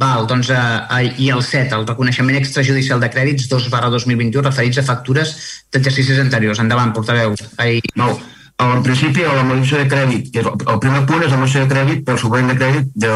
Val, 0.00 0.26
doncs, 0.28 0.50
eh, 0.50 1.12
i 1.22 1.30
el 1.32 1.44
7, 1.46 1.76
el 1.78 1.86
reconeixement 1.86 2.40
extrajudicial 2.40 2.98
de 3.00 3.12
crèdits 3.12 3.46
2 3.52 3.70
barra 3.72 3.92
2021 3.94 4.42
referits 4.48 4.82
a 4.82 4.84
factures 4.88 5.36
d'exercicis 5.70 6.18
anteriors. 6.24 6.58
Endavant, 6.64 6.90
portaveu. 6.96 7.38
Ai... 7.62 7.78
No, 7.94 8.10
en 8.58 8.82
principi, 8.82 9.22
la 9.22 9.44
modificació 9.46 9.84
de 9.84 9.90
crèdit, 9.90 10.30
que 10.34 10.40
és 10.42 10.46
el 10.48 10.78
primer 10.82 11.04
punt 11.06 11.22
és 11.22 11.30
la 11.30 11.38
modificació 11.38 11.66
de 11.66 11.74
crèdit 11.74 12.00
pel 12.06 12.18
suplement 12.18 12.50
de 12.50 12.56
crèdit 12.58 12.86
de 13.04 13.12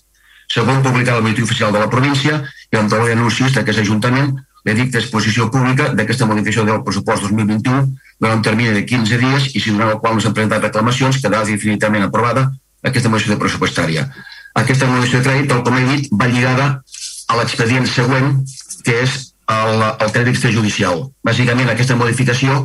Segons 0.53 0.83
publicar 0.85 1.17
el 1.17 1.23
oficial 1.43 1.71
de 1.73 1.79
la 1.79 1.89
província 1.89 2.43
i 2.71 2.77
en 2.77 2.89
taula 2.89 3.07
d'anuncis 3.09 3.53
d'aquest 3.55 3.79
Ajuntament, 3.79 4.37
l'edict 4.65 4.93
d'exposició 4.93 5.49
pública 5.51 5.89
d'aquesta 5.97 6.25
modificació 6.29 6.63
del 6.67 6.83
pressupost 6.83 7.21
2021 7.27 7.87
durant 8.19 8.37
un 8.37 8.45
termini 8.45 8.71
de 8.75 8.85
15 8.85 9.17
dies 9.17 9.49
i 9.55 9.59
si 9.59 9.71
durant 9.71 9.91
el 9.91 9.99
qual 9.99 10.15
no 10.15 10.21
s'han 10.21 10.35
presentat 10.37 10.63
reclamacions 10.63 11.19
quedarà 11.19 11.43
definitivament 11.47 12.05
aprovada 12.05 12.51
aquesta 12.83 13.09
modificació 13.09 13.39
pressupostària. 13.41 14.07
Aquesta 14.53 14.87
modificació 14.87 15.19
de 15.19 15.27
crèdit, 15.27 15.49
tal 15.49 15.63
com 15.65 15.77
he 15.77 15.85
dit, 15.89 16.09
va 16.13 16.29
lligada 16.29 16.83
a 17.27 17.37
l'expedient 17.39 17.87
següent, 17.89 18.43
que 18.85 18.93
és 19.03 19.32
el, 19.53 19.83
el 20.05 20.13
crèdit 20.13 20.33
extrajudicial. 20.33 21.07
Bàsicament, 21.25 21.69
aquesta 21.71 21.97
modificació 21.99 22.59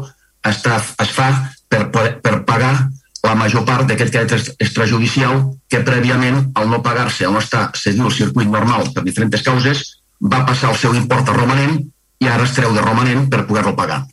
està, 0.46 0.78
es 1.04 1.12
fa 1.14 1.28
per, 1.68 1.84
per 1.92 2.34
pagar 2.48 2.74
la 3.26 3.34
major 3.34 3.64
part 3.66 3.88
d'aquest 3.88 4.14
crèdit 4.14 4.50
extrajudicial 4.62 5.40
que 5.70 5.82
prèviament, 5.86 6.44
al 6.58 6.68
no 6.70 6.82
pagar-se, 6.82 7.26
al 7.26 7.34
no 7.34 7.42
estar 7.42 7.68
seguint 7.76 8.06
el 8.06 8.14
circuit 8.14 8.50
normal 8.50 8.92
per 8.94 9.04
diferents 9.06 9.44
causes, 9.46 9.84
va 10.22 10.44
passar 10.46 10.72
el 10.72 10.78
seu 10.78 10.94
import 10.98 11.28
a 11.28 11.36
romanent 11.36 11.80
i 12.22 12.28
ara 12.28 12.46
es 12.46 12.54
treu 12.56 12.72
de 12.74 12.82
romanent 12.82 13.28
per 13.30 13.44
poder-lo 13.46 13.74
pagar. 13.78 14.04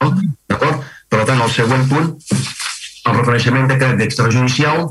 D'acord? 0.00 0.84
Per 1.08 1.24
tant, 1.28 1.40
el 1.40 1.52
següent 1.52 1.88
punt, 1.88 2.12
el 3.04 3.18
reconeixement 3.18 3.68
de 3.70 3.78
crèdit 3.80 4.06
extrajudicial, 4.08 4.86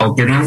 el 0.00 0.14
que 0.16 0.26
diu 0.28 0.44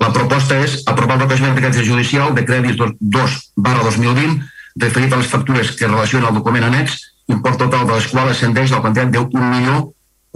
la 0.00 0.10
proposta 0.16 0.58
és 0.64 0.80
aprovar 0.88 1.16
el 1.18 1.22
reconeixement 1.24 1.56
de 1.56 1.64
crèdit 1.64 1.88
judicial 1.88 2.34
de 2.36 2.44
crèdits 2.48 2.80
2 3.00 3.38
barra 3.56 3.86
2020 3.86 4.40
referit 4.80 5.12
a 5.12 5.18
les 5.20 5.28
factures 5.28 5.72
que 5.76 5.88
relaciona 5.88 6.30
el 6.30 6.38
document 6.38 6.64
annex, 6.68 7.00
import 7.28 7.58
total 7.60 7.86
de 7.86 7.98
les 7.98 8.06
quals 8.12 8.36
ascendeix 8.36 8.72
al 8.72 8.84
quantitat 8.84 9.12
de 9.12 9.24
1 9.26 9.50
milió 9.54 9.82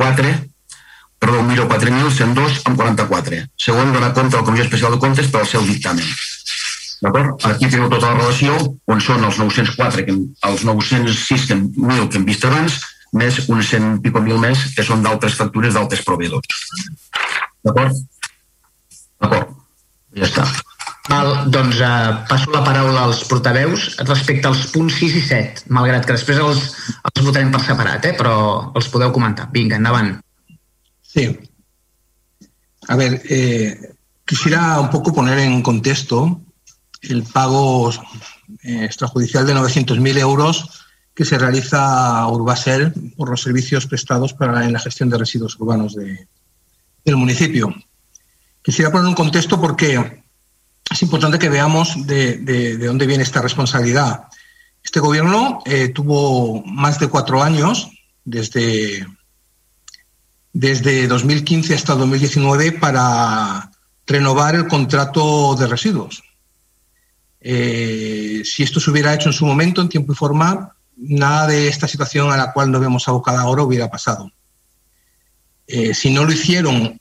4 0.00 0.35
perdó, 1.25 1.40
1.4.102 1.40 2.61
amb 2.68 2.76
44. 2.76 3.40
Segon, 3.56 3.92
donar 3.92 4.12
compte 4.12 4.37
a 4.37 4.40
la 4.40 4.47
Comissió 4.47 4.66
Especial 4.66 4.92
de 4.92 5.00
Comptes 5.00 5.30
per 5.33 5.40
al 5.40 5.49
seu 5.49 5.64
dictamen. 5.64 6.04
D'acord? 7.04 7.44
Aquí 7.49 7.68
teniu 7.68 7.88
tota 7.92 8.11
la 8.11 8.18
relació, 8.18 8.56
on 8.88 9.00
són 9.00 9.25
els 9.25 9.38
904, 9.40 10.04
que, 10.04 10.16
els 10.50 10.64
906 10.68 11.47
que, 11.49 11.56
mil 11.56 12.09
que 12.09 12.21
hem 12.21 12.26
vist 12.28 12.44
abans, 12.49 12.78
més 13.14 13.40
uns 13.49 13.71
100 13.71 13.88
i 13.99 14.02
pico 14.04 14.23
mil 14.25 14.40
més 14.42 14.66
que 14.76 14.85
són 14.87 15.04
d'altres 15.04 15.37
factures 15.38 15.76
d'altres 15.76 16.02
proveïdors. 16.06 16.64
D'acord? 17.64 18.00
D'acord. 19.25 19.57
Ja 20.14 20.28
està. 20.28 20.47
Val, 21.04 21.31
doncs 21.52 21.81
uh, 21.85 22.23
passo 22.31 22.52
la 22.54 22.62
paraula 22.64 23.02
als 23.04 23.25
portaveus 23.28 23.90
respecte 24.09 24.49
als 24.49 24.62
punts 24.73 24.97
6 25.02 25.16
i 25.19 25.25
7, 25.26 25.66
malgrat 25.76 26.07
que 26.07 26.16
després 26.16 26.40
els, 26.40 26.62
els 27.11 27.26
votarem 27.26 27.50
per 27.52 27.61
separat, 27.64 28.07
eh? 28.09 28.14
però 28.16 28.37
els 28.73 28.88
podeu 28.93 29.12
comentar. 29.12 29.50
Vinga, 29.52 29.76
endavant. 29.76 30.14
Sí. 31.04 31.26
A 32.88 32.97
ver, 32.97 33.21
eh, 33.28 33.93
quisiera 34.25 34.81
un 34.81 34.88
poco 34.90 35.12
poner 35.12 35.38
en 35.45 35.61
contexto 35.62 36.40
el 37.02 37.23
pago 37.23 37.93
eh, 38.62 38.85
extrajudicial 38.85 39.47
de 39.47 39.54
900.000 39.54 40.19
euros 40.19 40.64
que 41.14 41.25
se 41.25 41.38
realiza 41.38 42.19
a 42.19 42.28
Urbasel 42.28 42.93
por 43.16 43.28
los 43.28 43.43
servicios 43.43 43.87
prestados 43.87 44.33
para 44.33 44.64
en 44.64 44.73
la 44.73 44.81
gestión 44.81 45.11
de 45.11 45.19
residuos 45.19 45.57
urbanos 45.61 45.95
de, 45.95 46.26
del 47.04 47.16
municipio. 47.16 47.75
Quisiera 48.64 48.90
poner 48.90 49.06
un 49.06 49.14
contexto 49.14 49.61
porque 49.61 50.25
es 50.90 51.02
importante 51.02 51.38
que 51.38 51.50
veamos 51.50 52.06
de, 52.06 52.38
de, 52.38 52.78
de 52.78 52.87
dónde 52.87 53.06
viene 53.06 53.23
esta 53.23 53.42
responsabilidad. 53.42 54.25
Este 54.83 55.00
gobierno 55.00 55.61
eh, 55.66 55.88
tuvo 55.88 56.64
más 56.64 56.99
de 56.99 57.09
cuatro 57.09 57.42
años, 57.42 57.90
desde, 58.25 59.06
desde 60.54 61.06
2015 61.06 61.75
hasta 61.75 61.94
2019, 61.94 62.73
para 62.73 63.71
renovar 64.06 64.54
el 64.54 64.66
contrato 64.66 65.56
de 65.56 65.66
residuos. 65.66 66.23
Eh, 67.42 68.40
si 68.44 68.62
esto 68.62 68.80
se 68.80 68.90
hubiera 68.90 69.12
hecho 69.12 69.28
en 69.28 69.35
su 69.35 69.44
momento, 69.44 69.83
en 69.83 69.90
tiempo 69.90 70.12
y 70.12 70.16
forma, 70.16 70.75
nada 70.97 71.49
de 71.49 71.68
esta 71.68 71.87
situación 71.87 72.33
a 72.33 72.38
la 72.38 72.54
cual 72.54 72.71
nos 72.71 72.80
vemos 72.80 73.06
abocada 73.09 73.42
ahora 73.42 73.62
hubiera 73.62 73.90
pasado. 73.90 74.30
Eh, 75.66 75.92
si 75.92 76.11
no 76.11 76.25
lo 76.25 76.33
hicieron 76.33 76.99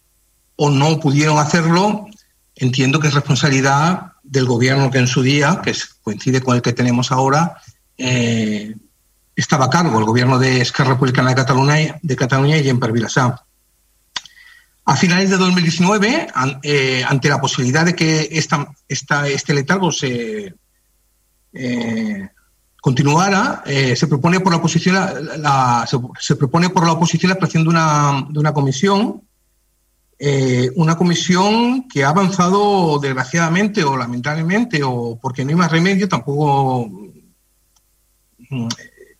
o 0.63 0.69
no 0.69 0.97
pudieron 0.97 1.39
hacerlo, 1.39 2.07
entiendo 2.55 3.01
que 3.01 3.09
es 3.09 3.13
responsabilidad 3.13 4.13
del 4.23 4.45
gobierno 4.45 4.89
que 4.89 4.99
en 4.99 5.07
su 5.07 5.21
día, 5.21 5.59
que 5.61 5.75
coincide 6.01 6.39
con 6.41 6.55
el 6.55 6.61
que 6.61 6.71
tenemos 6.71 7.11
ahora, 7.11 7.57
eh, 7.97 8.73
estaba 9.35 9.65
a 9.65 9.69
cargo 9.69 9.99
el 9.99 10.05
gobierno 10.05 10.39
de 10.39 10.61
Esquerra 10.61 10.91
Republicana 10.91 11.31
de 11.31 11.35
Cataluña, 11.35 11.99
de 12.01 12.15
Cataluña 12.15 12.57
y 12.57 12.63
Jemper 12.63 12.93
Vilassar. 12.93 13.41
A 14.85 14.95
finales 14.95 15.31
de 15.31 15.35
2019, 15.35 16.27
eh, 16.63 17.03
ante 17.05 17.27
la 17.27 17.41
posibilidad 17.41 17.83
de 17.83 17.93
que 17.93 18.29
esta, 18.31 18.73
este 18.87 19.53
letargo 19.53 19.91
se 19.91 20.55
eh, 21.51 22.29
continuara, 22.79 23.63
se 23.65 24.07
propone 24.07 24.39
por 24.39 24.53
la 24.53 24.59
oposición 24.59 24.95
la, 24.95 25.37
la 25.37 25.85
se, 25.87 25.97
se, 26.21 26.37
propone 26.37 26.69
por 26.69 26.85
la 26.85 26.93
oposición 26.93 27.31
la 27.31 27.35
creación 27.35 27.63
de 27.63 27.69
una, 27.69 28.27
de 28.29 28.39
una 28.39 28.53
comisión, 28.53 29.23
eh, 30.25 30.71
una 30.77 30.95
comisión 30.95 31.85
que 31.89 32.05
ha 32.05 32.07
avanzado 32.07 32.97
desgraciadamente 32.97 33.83
o 33.83 33.97
lamentablemente 33.97 34.81
o 34.81 35.19
porque 35.21 35.43
no 35.43 35.49
hay 35.49 35.55
más 35.55 35.69
remedio, 35.69 36.07
tampoco 36.07 36.89
mm, 38.49 38.67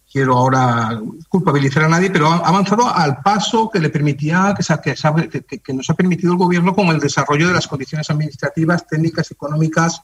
quiero 0.10 0.38
ahora 0.38 1.02
culpabilizar 1.28 1.84
a 1.84 1.90
nadie, 1.90 2.10
pero 2.10 2.30
ha 2.30 2.38
avanzado 2.38 2.88
al 2.88 3.22
paso 3.22 3.70
que 3.70 3.82
le 3.82 3.90
permitía, 3.90 4.56
que, 4.58 5.44
que, 5.44 5.60
que, 5.60 5.74
nos 5.74 5.90
ha 5.90 5.94
permitido 5.94 6.32
el 6.32 6.38
gobierno 6.38 6.74
con 6.74 6.88
el 6.88 7.02
desarrollo 7.02 7.50
de 7.50 7.54
las 7.56 7.68
condiciones 7.68 8.10
administrativas, 8.10 8.88
técnicas, 8.88 9.30
económicas 9.30 10.04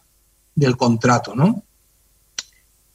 del 0.54 0.76
contrato, 0.76 1.34
¿no? 1.34 1.64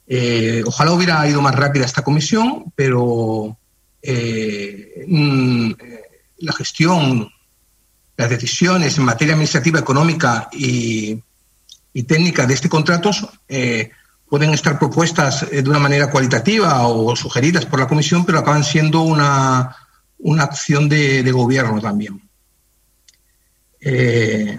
Eh, 0.07 0.63
ojalá 0.67 0.93
hubiera 0.93 1.27
ido 1.27 1.41
más 1.41 1.55
rápida 1.55 1.87
esta 1.87 2.05
comisión, 2.05 2.71
pero 2.77 3.57
eh, 4.03 5.07
mm, 5.09 5.73
la 6.41 6.53
gestión, 6.53 7.31
las 8.17 8.31
decisiones 8.31 8.97
en 8.97 9.05
materia 9.05 9.35
administrativa, 9.35 9.81
económica 9.81 10.49
y, 10.53 11.23
técnica 12.07 12.47
de 12.47 12.55
este 12.55 12.69
contrato 12.69 13.11
eh, 13.49 13.91
pueden 14.29 14.53
estar 14.53 14.79
propuestas 14.79 15.49
de 15.49 15.69
una 15.69 15.79
manera 15.79 16.11
cualitativa 16.11 16.87
o 16.89 17.15
sugeridas 17.15 17.67
por 17.67 17.79
la 17.79 17.87
Comisión, 17.87 18.25
pero 18.25 18.39
acaban 18.39 18.65
siendo 18.65 19.03
una, 19.03 19.77
una 20.19 20.45
acción 20.45 20.89
de, 20.89 21.31
gobierno 21.31 21.81
también. 21.81 22.21
Eh, 23.81 24.59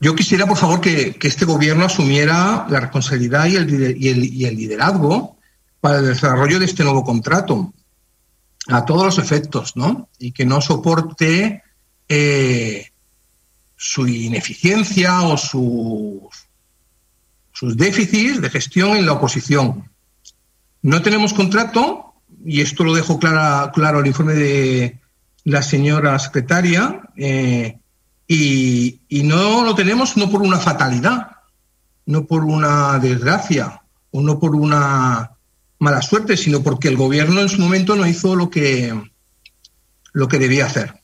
yo 0.00 0.14
quisiera, 0.14 0.46
por 0.46 0.56
favor, 0.56 0.80
que, 0.80 1.16
este 1.22 1.44
gobierno 1.44 1.84
asumiera 1.84 2.66
la 2.68 2.80
responsabilidad 2.80 3.46
y 3.46 3.56
el, 3.56 3.96
y, 3.96 4.08
y 4.08 4.44
el, 4.44 4.56
liderazgo 4.56 5.36
para 5.80 5.98
el 5.98 6.06
desarrollo 6.06 6.58
de 6.58 6.64
este 6.64 6.84
nuevo 6.84 7.04
contrato, 7.04 7.72
a 8.68 8.84
todos 8.84 9.04
los 9.04 9.18
efectos, 9.18 9.76
¿no? 9.76 10.08
Y 10.18 10.32
que 10.32 10.44
no 10.44 10.60
soporte 10.60 11.62
eh, 12.10 12.90
su 13.76 14.06
ineficiencia 14.06 15.22
o 15.22 15.38
sus 15.38 16.50
sus 17.52 17.76
déficits 17.76 18.40
de 18.40 18.48
gestión 18.48 18.96
en 18.96 19.04
la 19.04 19.12
oposición. 19.12 19.90
No 20.80 21.02
tenemos 21.02 21.34
contrato, 21.34 22.14
y 22.42 22.62
esto 22.62 22.84
lo 22.84 22.94
dejo 22.94 23.18
clara, 23.18 23.70
claro 23.74 24.00
el 24.00 24.06
informe 24.06 24.32
de 24.32 24.98
la 25.44 25.62
señora 25.62 26.18
secretaria, 26.18 27.02
eh, 27.16 27.78
y, 28.26 29.00
y, 29.08 29.22
no 29.24 29.62
lo 29.62 29.74
tenemos 29.74 30.16
no 30.16 30.30
por 30.30 30.40
una 30.40 30.58
fatalidad, 30.58 31.32
no 32.06 32.24
por 32.24 32.44
una 32.44 32.98
desgracia 32.98 33.82
o 34.10 34.22
no 34.22 34.38
por 34.38 34.54
una 34.54 35.32
mala 35.78 36.00
suerte, 36.00 36.38
sino 36.38 36.62
porque 36.62 36.88
el 36.88 36.96
gobierno 36.96 37.40
en 37.40 37.48
su 37.48 37.60
momento 37.60 37.94
no 37.94 38.06
hizo 38.06 38.36
lo 38.36 38.48
que, 38.48 38.98
lo 40.12 40.28
que 40.28 40.38
debía 40.38 40.66
hacer. 40.66 40.99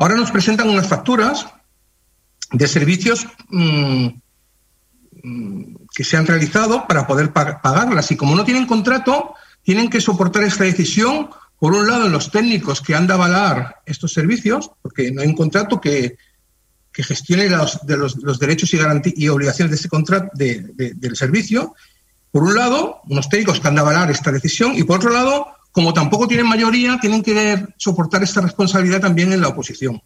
Ahora 0.00 0.16
nos 0.16 0.30
presentan 0.30 0.70
unas 0.70 0.88
facturas 0.88 1.46
de 2.52 2.66
servicios 2.66 3.26
mmm, 3.50 4.08
que 5.94 6.04
se 6.04 6.16
han 6.16 6.26
realizado 6.26 6.86
para 6.88 7.06
poder 7.06 7.34
pagarlas. 7.34 8.10
Y 8.10 8.16
como 8.16 8.34
no 8.34 8.42
tienen 8.42 8.64
contrato, 8.64 9.34
tienen 9.62 9.90
que 9.90 10.00
soportar 10.00 10.44
esta 10.44 10.64
decisión, 10.64 11.28
por 11.58 11.74
un 11.74 11.86
lado, 11.86 12.08
los 12.08 12.30
técnicos 12.30 12.80
que 12.80 12.94
han 12.94 13.06
de 13.06 13.12
avalar 13.12 13.82
estos 13.84 14.14
servicios, 14.14 14.70
porque 14.80 15.12
no 15.12 15.20
hay 15.20 15.28
un 15.28 15.36
contrato 15.36 15.78
que, 15.82 16.16
que 16.90 17.02
gestione 17.02 17.50
los, 17.50 17.86
de 17.86 17.98
los, 17.98 18.16
los 18.22 18.38
derechos 18.38 18.72
y, 18.72 18.78
y, 19.16 19.28
obligaciones 19.28 19.70
de 19.70 19.76
este 19.76 19.90
contrato 19.90 20.30
de, 20.32 20.62
de, 20.76 20.94
del 20.94 21.14
servicio. 21.14 21.74
Por 22.30 22.42
un 22.44 22.54
lado, 22.54 23.02
unos 23.06 23.28
técnicos 23.28 23.60
que 23.60 23.68
han 23.68 23.74
de 23.74 23.82
avalar 23.82 24.10
esta 24.10 24.32
decisión 24.32 24.72
y 24.74 24.82
por 24.82 24.96
otro 24.96 25.10
lado, 25.10 25.48
como 25.72 25.94
tampoco 25.94 26.26
tienen 26.26 26.48
mayoría, 26.48 26.98
tienen 27.00 27.22
que 27.22 27.66
soportar 27.76 28.22
esta 28.22 28.40
responsabilidad 28.40 29.00
también 29.00 29.32
en 29.32 29.40
la 29.40 29.48
oposición. 29.48 30.02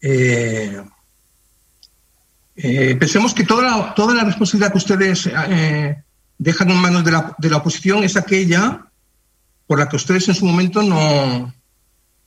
Eh, 0.00 0.84
eh, 2.56 2.96
pensemos 2.96 3.32
que 3.32 3.44
toda 3.44 3.94
la, 4.14 4.24
responsabilidad 4.24 4.72
que 4.72 4.78
ustedes 4.78 5.30
eh, 5.32 5.96
dejan 6.38 6.70
en 6.70 6.76
manos 6.76 7.04
de 7.04 7.12
la, 7.12 7.34
de 7.38 7.50
la, 7.50 7.56
oposición 7.56 8.04
es 8.04 8.16
aquella 8.16 8.86
por 9.66 9.78
la 9.78 9.88
que 9.88 9.96
ustedes 9.96 10.28
en 10.28 10.34
su 10.34 10.44
momento 10.44 10.82
no. 10.82 11.54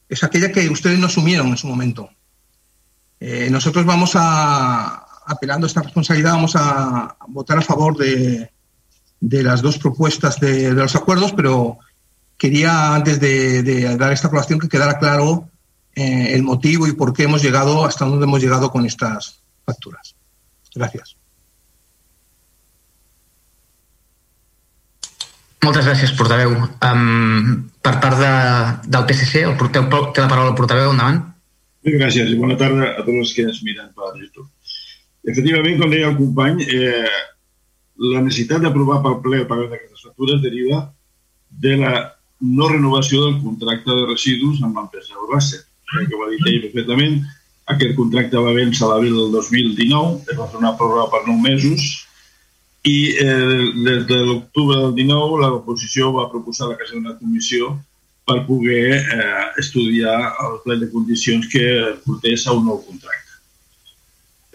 es 0.10 0.24
aquella 0.24 0.52
que 0.52 0.70
ustedes 0.70 0.98
no 0.98 1.08
asumieron 1.08 1.48
en 1.48 1.58
su 1.58 1.68
momento. 1.68 2.10
Nosotros 3.20 3.84
vamos 3.84 4.12
a, 4.16 5.06
apelando 5.26 5.66
a 5.66 5.70
esta 5.70 5.82
responsabilidad, 5.82 6.34
vamos 6.34 6.56
a 6.56 7.16
votar 7.28 7.58
a 7.58 7.62
favor 7.62 7.98
de, 7.98 8.52
de 9.20 9.44
las 9.44 9.62
dos 9.62 9.78
propuestas 9.78 10.40
de, 10.40 10.74
de, 10.74 10.82
los 10.82 10.96
acuerdos, 10.96 11.34
pero 11.34 11.78
quería, 12.38 12.96
antes 12.96 13.20
de, 13.20 13.64
de 13.64 13.98
dar 13.98 14.14
esta 14.14 14.28
aprobación, 14.28 14.60
que 14.60 14.70
quedara 14.70 15.00
claro 15.00 15.50
eh, 15.96 16.34
el 16.34 16.44
motivo 16.44 16.88
y 16.88 16.94
por 16.94 17.14
qué 17.14 17.24
hemos 17.24 17.42
llegado 17.42 17.86
hasta 17.86 18.06
dónde 18.06 18.26
hemos 18.26 18.42
llegado 18.42 18.72
con 18.72 18.86
estas 18.86 19.42
facturas. 19.66 20.16
Gràcies. 20.78 21.16
Moltes 25.66 25.88
gràcies, 25.90 26.14
portaveu. 26.16 26.54
Um, 26.86 27.64
per 27.82 27.96
part 28.04 28.20
de, 28.22 28.34
del 28.94 29.08
PSC, 29.10 29.42
el 29.48 29.58
portaveu 29.60 30.12
té 30.14 30.22
la 30.24 30.30
paraula 30.30 30.54
el 30.54 30.60
portaveu, 30.60 30.92
endavant. 30.94 31.24
Bé, 31.84 31.96
gràcies 31.98 32.30
i 32.30 32.38
bona 32.38 32.60
tarda 32.60 32.92
a 32.94 33.02
tots 33.02 33.18
els 33.24 33.34
que 33.34 33.48
ens 33.50 33.64
miren 33.66 33.90
per 33.98 34.14
YouTube. 34.14 34.48
Efectivament, 35.28 35.82
com 35.82 35.92
deia 35.92 36.12
el 36.12 36.16
company, 36.20 36.64
eh, 36.64 37.10
la 37.98 38.22
necessitat 38.22 38.62
d'aprovar 38.62 39.02
pel 39.04 39.18
ple 39.24 39.42
el 39.42 39.50
pagament 39.50 39.74
d'aquestes 39.74 40.06
factures 40.06 40.42
deriva 40.44 40.84
de 41.50 41.78
la 41.82 41.94
no 42.42 42.68
renovació 42.70 43.24
del 43.26 43.40
contracte 43.42 43.90
de 43.90 44.06
residus 44.06 44.62
amb 44.62 44.78
l'empresa 44.78 45.18
Urbàcer, 45.26 45.64
que 45.90 46.16
ho 46.16 46.24
ha 46.26 46.30
dit 46.30 46.46
ell 46.46 46.62
perfectament, 46.68 47.22
aquest 47.74 47.96
contracte 47.98 48.44
va 48.44 48.56
vèncer 48.56 48.88
l'abril 48.88 49.16
del 49.18 49.32
2019, 49.34 50.30
es 50.32 50.38
va 50.38 50.50
fer 50.52 50.60
una 50.62 50.76
pròrroga 50.78 51.10
per 51.12 51.24
9 51.26 51.42
mesos 51.42 51.88
i 52.88 52.98
eh, 53.20 53.74
des 53.84 54.06
de 54.08 54.20
l'octubre 54.24 54.78
del 54.78 54.94
19 54.96 55.42
l'oposició 55.44 56.14
va 56.16 56.30
proposar 56.32 56.70
la 56.70 56.78
creació 56.78 57.02
d'una 57.02 57.18
comissió 57.20 57.74
per 58.28 58.44
poder 58.48 59.00
eh, 59.00 59.46
estudiar 59.60 60.18
el 60.46 60.60
pla 60.64 60.76
de 60.76 60.90
condicions 60.92 61.48
que 61.52 61.66
portés 62.06 62.46
a 62.48 62.54
un 62.54 62.68
nou 62.68 62.80
contracte. 62.84 63.40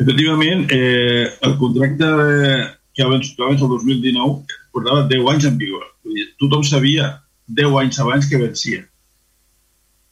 Efectivament, 0.00 0.66
eh, 0.70 1.26
el 1.48 1.56
contracte 1.60 2.08
de, 2.20 2.46
que 2.94 3.02
abans, 3.02 3.32
abans 3.38 3.62
el 3.62 3.68
2019 3.68 4.58
portava 4.72 5.06
10 5.08 5.28
anys 5.34 5.48
en 5.48 5.58
vigor. 5.60 5.84
Vull 6.04 6.18
dir, 6.18 6.28
tothom 6.40 6.64
sabia 6.66 7.08
10 7.48 7.78
anys 7.82 8.00
abans 8.02 8.28
que 8.28 8.40
vencia. 8.40 8.84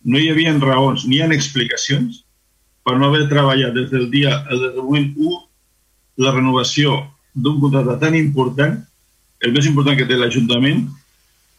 No 0.05 0.19
hi 0.19 0.31
havia 0.33 0.57
raons 0.59 1.05
ni 1.07 1.21
ha 1.21 1.29
explicacions 1.29 2.23
per 2.85 2.97
no 2.99 3.11
haver 3.11 3.29
treballat 3.29 3.75
des 3.77 3.90
del 3.90 4.09
dia, 4.12 4.33
des 4.49 4.62
del 4.62 4.83
moment 4.83 5.11
1, 5.16 5.40
la 6.25 6.33
renovació 6.33 6.97
d'un 7.35 7.61
contracte 7.61 7.99
tan 8.01 8.16
important, 8.16 8.79
el 9.40 9.53
més 9.53 9.69
important 9.69 9.97
que 9.97 10.09
té 10.09 10.16
l'Ajuntament, 10.16 10.87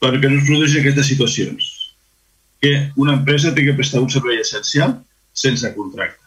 perquè 0.01 0.29
no 0.29 0.41
es 0.41 0.47
produeixin 0.47 0.81
aquestes 0.81 1.07
situacions. 1.13 1.69
Que 2.61 2.91
una 2.97 3.15
empresa 3.17 3.53
té 3.53 3.65
que 3.65 3.77
prestar 3.77 4.01
un 4.01 4.09
servei 4.09 4.41
essencial 4.41 4.97
sense 5.33 5.69
contracte. 5.77 6.21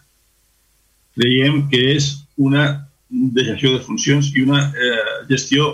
Creiem 1.14 1.66
que 1.70 1.82
és 1.94 2.10
una 2.38 2.64
deixació 3.08 3.74
de 3.74 3.82
funcions 3.84 4.30
i 4.34 4.42
una 4.44 4.60
eh, 4.70 5.16
gestió 5.28 5.70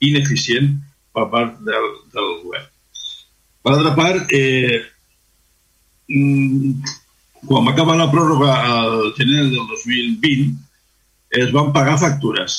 ineficient 0.00 0.72
per 1.14 1.26
part 1.32 1.58
del, 1.66 1.88
del 2.14 2.30
govern. 2.44 2.68
Per 3.60 3.72
altra 3.74 3.92
part, 3.94 4.32
eh, 4.32 4.80
quan 7.46 7.66
va 7.66 7.74
acabar 7.74 7.96
la 7.98 8.08
pròrroga 8.12 8.54
al 8.70 9.12
gener 9.18 9.44
del 9.50 9.66
2020, 9.74 10.54
es 11.40 11.52
van 11.54 11.70
pagar 11.74 12.00
factures 12.00 12.56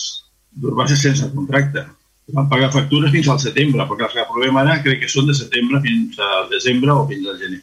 d'Urbàcia 0.52 1.00
sense 1.00 1.28
contracte. 1.34 1.84
Es 2.28 2.36
van 2.38 2.48
pagar 2.52 2.72
factures 2.72 3.12
fins 3.12 3.28
al 3.32 3.42
setembre, 3.44 3.88
perquè 3.90 4.08
les 4.08 4.16
que 4.16 4.24
aprovem 4.24 4.58
ara 4.62 4.80
crec 4.86 5.02
que 5.04 5.12
són 5.12 5.28
de 5.28 5.36
setembre 5.36 5.82
fins 5.84 6.20
a 6.22 6.46
desembre 6.52 6.94
o 6.94 7.08
fins 7.10 7.28
al 7.28 7.40
gener. 7.42 7.62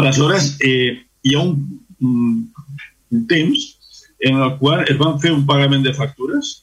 Aleshores, 0.00 0.54
eh, 0.64 1.02
hi 1.26 1.34
ha 1.36 1.42
un, 1.42 1.56
un 3.12 3.26
temps 3.28 3.66
en 4.22 4.38
el 4.38 4.56
qual 4.58 4.84
es 4.88 4.98
van 4.98 5.18
fer 5.20 5.32
un 5.34 5.46
pagament 5.46 5.82
de 5.84 5.94
factures 5.94 6.54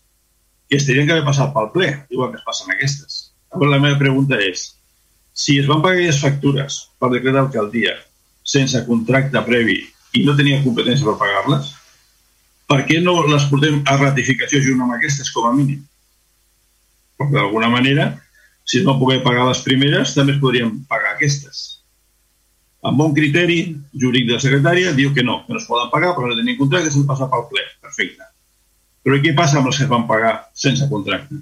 que 0.69 0.77
es 0.77 0.85
tenien 0.85 1.07
que 1.07 1.15
haver 1.15 1.25
passat 1.27 1.51
pel 1.53 1.71
ple, 1.73 1.89
igual 2.09 2.31
que 2.31 2.39
es 2.39 2.45
passen 2.45 2.71
aquestes. 2.71 3.17
Llavors 3.51 3.73
la 3.73 3.81
meva 3.83 3.97
pregunta 3.99 4.37
és, 4.39 4.69
si 5.33 5.57
es 5.59 5.67
van 5.67 5.81
pagar 5.83 6.05
les 6.05 6.21
factures 6.21 6.77
per 7.01 7.09
decret 7.13 7.35
d'alcaldia 7.35 7.95
sense 8.49 8.81
contracte 8.85 9.41
previ 9.45 9.79
i 10.17 10.23
no 10.25 10.35
tenia 10.37 10.61
competència 10.63 11.05
per 11.05 11.17
pagar-les, 11.21 11.73
per 12.69 12.83
què 12.85 12.99
no 13.01 13.15
les 13.25 13.45
portem 13.49 13.81
a 13.89 13.97
ratificació 13.97 14.61
junt 14.61 14.85
amb 14.85 14.95
aquestes, 14.95 15.31
com 15.33 15.49
a 15.49 15.53
mínim? 15.53 15.81
Perquè 17.17 17.35
d'alguna 17.35 17.69
manera, 17.73 18.11
si 18.63 18.83
no 18.85 18.99
poder 19.01 19.23
pagar 19.25 19.47
les 19.49 19.63
primeres, 19.65 20.13
també 20.13 20.35
es 20.35 20.41
podrien 20.41 20.75
pagar 20.89 21.15
aquestes. 21.15 21.78
Amb 22.87 23.01
bon 23.01 23.13
criteri 23.15 23.59
jurídic 24.01 24.29
de 24.29 24.37
la 24.37 24.43
secretària, 24.43 24.95
diu 24.95 25.11
que 25.15 25.23
no, 25.25 25.41
que 25.45 25.55
no 25.55 25.59
es 25.59 25.67
poden 25.67 25.89
pagar 25.91 26.13
perquè 26.15 26.31
no 26.31 26.37
tenen 26.39 26.57
contracte, 26.59 26.91
s'han 26.93 27.07
passat 27.09 27.31
pel 27.31 27.47
ple. 27.51 27.63
Perfecte. 27.83 28.27
Però 29.03 29.19
què 29.23 29.33
passa 29.35 29.59
amb 29.59 29.67
els 29.71 29.79
que 29.79 29.87
van 29.91 30.05
pagar 30.07 30.33
sense 30.55 30.87
contracte? 30.91 31.41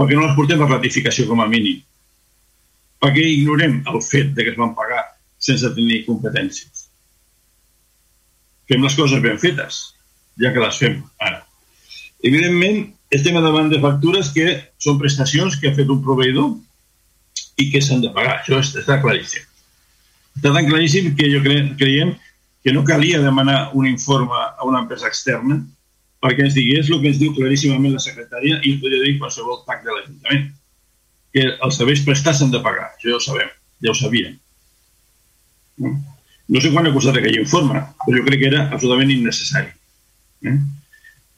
Perquè 0.00 0.16
no 0.16 0.24
les 0.24 0.36
portem 0.38 0.62
a 0.64 0.68
ratificació 0.70 1.26
com 1.28 1.42
a 1.44 1.48
mínim. 1.50 1.82
Perquè 3.04 3.24
ignorem 3.34 3.82
el 3.92 4.00
fet 4.04 4.32
de 4.36 4.46
que 4.46 4.54
es 4.54 4.60
van 4.60 4.72
pagar 4.78 5.02
sense 5.40 5.68
tenir 5.76 6.04
competències. 6.08 6.86
Fem 8.70 8.84
les 8.84 8.96
coses 8.96 9.20
ben 9.24 9.36
fetes, 9.42 9.82
ja 10.40 10.52
que 10.54 10.62
les 10.62 10.80
fem 10.80 11.00
ara. 11.26 11.42
Evidentment, 12.24 12.84
estem 13.12 13.36
davant 13.42 13.68
de 13.72 13.80
factures 13.82 14.32
que 14.32 14.56
són 14.80 15.00
prestacions 15.00 15.56
que 15.60 15.68
ha 15.68 15.76
fet 15.76 15.88
un 15.90 16.00
proveïdor 16.04 16.52
i 17.60 17.70
que 17.72 17.80
s'han 17.84 18.04
de 18.04 18.12
pagar. 18.14 18.38
Això 18.40 18.60
està 18.62 19.00
claríssim. 19.02 19.49
Està 20.38 20.52
tan 20.54 20.68
claríssim 20.68 21.10
que 21.18 21.28
jo 21.32 21.42
cre 21.44 21.58
creiem 21.80 22.14
que 22.64 22.72
no 22.76 22.84
calia 22.84 23.20
demanar 23.22 23.70
un 23.74 23.86
informe 23.88 24.36
a 24.36 24.66
una 24.68 24.82
empresa 24.84 25.08
externa 25.08 25.58
perquè 26.20 26.44
ens 26.44 26.56
digués 26.56 26.90
el 26.90 27.00
que 27.00 27.10
ens 27.10 27.20
diu 27.20 27.32
claríssimament 27.36 27.96
la 27.96 28.04
secretària 28.04 28.60
i 28.60 28.74
ens 28.74 28.82
podria 28.82 29.06
dir 29.06 29.16
qualsevol 29.20 29.62
tac 29.68 29.82
de 29.86 29.94
l'Ajuntament, 29.94 30.50
que 31.32 31.46
els 31.64 31.78
serveis 31.80 32.02
prestats 32.04 32.42
s'han 32.42 32.52
de 32.52 32.60
pagar. 32.64 32.90
Això 32.92 33.08
ja 33.08 33.16
ho 33.16 33.22
sabem, 33.24 33.48
ja 33.80 33.92
ho 33.92 33.96
sabíem. 33.96 34.36
No, 35.80 36.60
sé 36.60 36.72
quan 36.74 36.88
ha 36.88 36.92
costat 36.92 37.16
aquell 37.16 37.40
informe, 37.40 37.80
però 38.04 38.18
jo 38.18 38.26
crec 38.26 38.42
que 38.42 38.50
era 38.50 38.66
absolutament 38.68 39.12
innecessari. 39.14 39.72
Eh? 40.44 40.56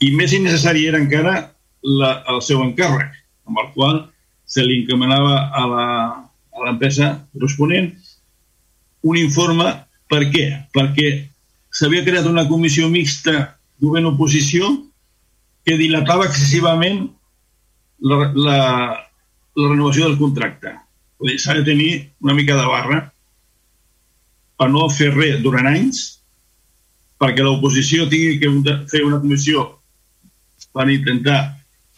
I 0.02 0.11
més 0.18 0.35
innecessari 0.35 0.88
era 0.90 0.98
encara 0.98 1.37
la, 1.83 2.12
el 2.33 2.42
seu 2.42 2.62
encàrrec, 2.64 3.14
amb 3.46 3.62
el 3.62 3.70
qual 3.76 4.00
se 4.50 4.64
li 4.66 4.81
encaminava 4.83 5.37
a 5.55 5.66
l'empresa 6.64 7.14
corresponent 7.31 7.92
un 9.02 9.18
informe. 9.18 9.68
Per 10.12 10.26
què? 10.32 10.46
Perquè 10.74 11.08
s'havia 11.72 12.04
creat 12.04 12.28
una 12.28 12.44
comissió 12.48 12.88
mixta 12.92 13.56
govern-oposició 13.82 14.68
que 15.66 15.78
dilatava 15.78 16.26
excessivament 16.28 17.06
la, 18.02 18.18
la, 18.34 18.58
la 19.56 19.68
renovació 19.70 20.08
del 20.08 20.18
contracte. 20.20 20.74
S'ha 21.38 21.54
de 21.60 21.64
tenir 21.66 21.90
una 22.20 22.34
mica 22.34 22.56
de 22.58 22.66
barra 22.66 22.98
per 24.58 24.68
no 24.70 24.88
fer 24.90 25.12
res 25.14 25.40
durant 25.42 25.68
anys 25.70 26.02
perquè 27.22 27.44
l'oposició 27.44 28.08
tingui 28.10 28.38
que 28.42 28.76
fer 28.90 29.04
una 29.06 29.20
comissió 29.22 29.64
per 30.74 30.88
intentar 30.90 31.38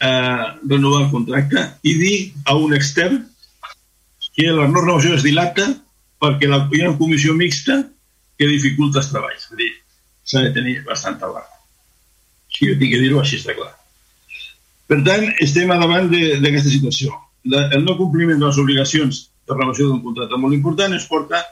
eh, 0.00 0.44
renovar 0.68 1.04
el 1.04 1.10
contracte 1.12 1.64
i 1.82 1.94
dir 2.00 2.16
a 2.44 2.56
un 2.60 2.74
extern 2.76 3.22
que 4.34 4.50
la 4.50 4.68
no 4.68 4.82
renovació 4.82 5.14
es 5.16 5.24
dilata 5.24 5.66
perquè 6.22 6.50
la, 6.50 6.62
hi 6.72 6.82
ha 6.82 6.90
una 6.90 6.98
comissió 6.98 7.34
mixta 7.36 7.80
que 8.38 8.50
dificulta 8.50 9.00
els 9.02 9.10
treballs. 9.12 9.48
És 9.50 9.58
dir, 9.58 9.70
s'ha 10.24 10.44
de 10.46 10.52
tenir 10.56 10.78
bastanta 10.86 11.30
barra. 11.30 11.50
Si 12.54 12.68
jo 12.70 12.78
tinc 12.78 12.94
que 12.94 13.02
dir-ho, 13.02 13.20
així 13.20 13.40
està 13.40 13.56
clar. 13.56 13.72
Per 14.90 15.00
tant, 15.06 15.26
estem 15.42 15.70
a 15.72 15.78
davant 15.80 16.10
d'aquesta 16.12 16.70
situació. 16.70 17.14
La, 17.50 17.66
el 17.76 17.84
no 17.84 17.96
compliment 17.98 18.40
de 18.40 18.48
les 18.48 18.58
obligacions 18.60 19.24
de 19.44 19.56
renovació 19.56 19.90
d'un 19.90 20.02
contracte 20.04 20.40
molt 20.40 20.56
important 20.56 20.94
es 20.96 21.04
porta 21.08 21.42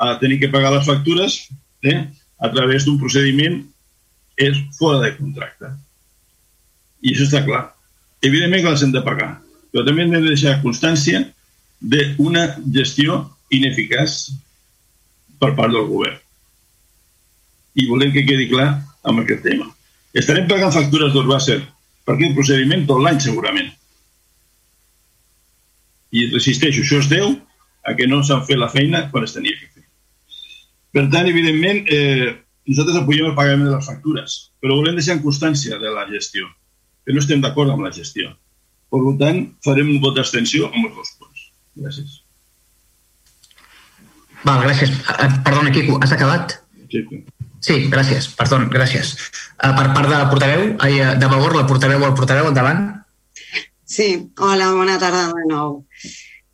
a 0.00 0.14
tenir 0.20 0.38
que 0.40 0.50
pagar 0.52 0.70
les 0.74 0.86
factures 0.86 1.36
eh, 1.82 1.98
a 2.38 2.50
través 2.54 2.86
d'un 2.86 2.98
procediment 3.00 3.58
és 4.40 4.60
fora 4.78 5.00
de 5.04 5.10
contracte. 5.18 5.72
I 7.02 7.12
això 7.12 7.26
està 7.26 7.42
clar. 7.44 7.64
Evidentment 8.24 8.64
que 8.64 8.72
les 8.74 8.84
hem 8.84 8.94
de 8.94 9.02
pagar, 9.04 9.30
però 9.72 9.84
també 9.86 10.04
hem 10.04 10.14
de 10.14 10.22
deixar 10.24 10.60
constància 10.64 11.22
d'una 11.80 12.46
gestió 12.74 13.22
ineficaç 13.50 14.30
per 15.40 15.54
part 15.58 15.72
del 15.74 15.88
govern. 15.88 16.16
I 17.78 17.86
volem 17.88 18.12
que 18.14 18.26
quedi 18.26 18.48
clar 18.50 18.70
amb 19.06 19.22
aquest 19.22 19.44
tema. 19.46 19.68
Estarem 20.16 20.48
pagant 20.50 20.74
factures 20.74 21.12
d'Urbàcer 21.14 21.60
per 22.04 22.16
aquest 22.16 22.34
procediment 22.38 22.86
tot 22.88 23.02
l'any 23.04 23.20
segurament. 23.22 23.70
I 26.10 26.26
resisteixo, 26.32 26.82
això 26.82 26.98
es 26.98 27.10
deu 27.10 27.34
a 27.86 27.94
que 27.96 28.08
no 28.10 28.22
s'han 28.26 28.44
fet 28.48 28.58
la 28.58 28.70
feina 28.72 29.06
quan 29.12 29.26
es 29.26 29.34
tenia 29.36 29.56
que 29.56 29.68
fer. 29.68 29.84
Per 30.96 31.04
tant, 31.12 31.28
evidentment, 31.30 31.84
eh, 31.94 32.32
nosaltres 32.66 32.98
apoyem 32.98 33.30
el 33.30 33.36
pagament 33.38 33.68
de 33.68 33.76
les 33.76 33.86
factures, 33.86 34.38
però 34.62 34.78
volem 34.80 34.98
deixar 34.98 35.16
en 35.16 35.22
constància 35.22 35.78
de 35.78 35.92
la 35.94 36.08
gestió, 36.10 36.48
que 37.06 37.14
no 37.14 37.22
estem 37.22 37.40
d'acord 37.44 37.70
amb 37.70 37.86
la 37.86 37.94
gestió. 37.94 38.32
Per 38.90 39.00
tant, 39.22 39.44
farem 39.62 39.94
un 39.94 40.02
vot 40.02 40.18
d'abstenció 40.18 40.66
amb 40.72 40.88
els 40.88 40.96
dos 40.96 41.14
punts. 41.20 41.46
Gràcies. 41.78 42.18
Val, 44.44 44.62
gràcies. 44.64 44.90
Eh, 44.90 45.28
perdona, 45.44 45.72
Quico, 45.74 45.98
has 46.02 46.12
acabat? 46.16 46.56
Sí, 46.88 47.04
sí. 47.08 47.24
Sí, 47.60 47.76
gràcies, 47.92 48.30
perdó, 48.38 48.56
gràcies. 48.72 49.12
Uh, 49.60 49.74
per 49.76 49.90
part 49.92 50.08
de 50.08 50.16
la 50.16 50.28
portaveu, 50.30 50.62
ai, 50.80 50.96
de 51.20 51.28
Vavor, 51.28 51.58
la 51.58 51.66
portaveu 51.68 52.00
o 52.00 52.08
el 52.08 52.16
portaveu, 52.16 52.48
endavant. 52.48 52.86
Sí, 53.84 54.08
hola, 54.40 54.70
bona 54.72 54.96
tarda 55.02 55.26
de 55.34 55.44
nou. 55.50 55.82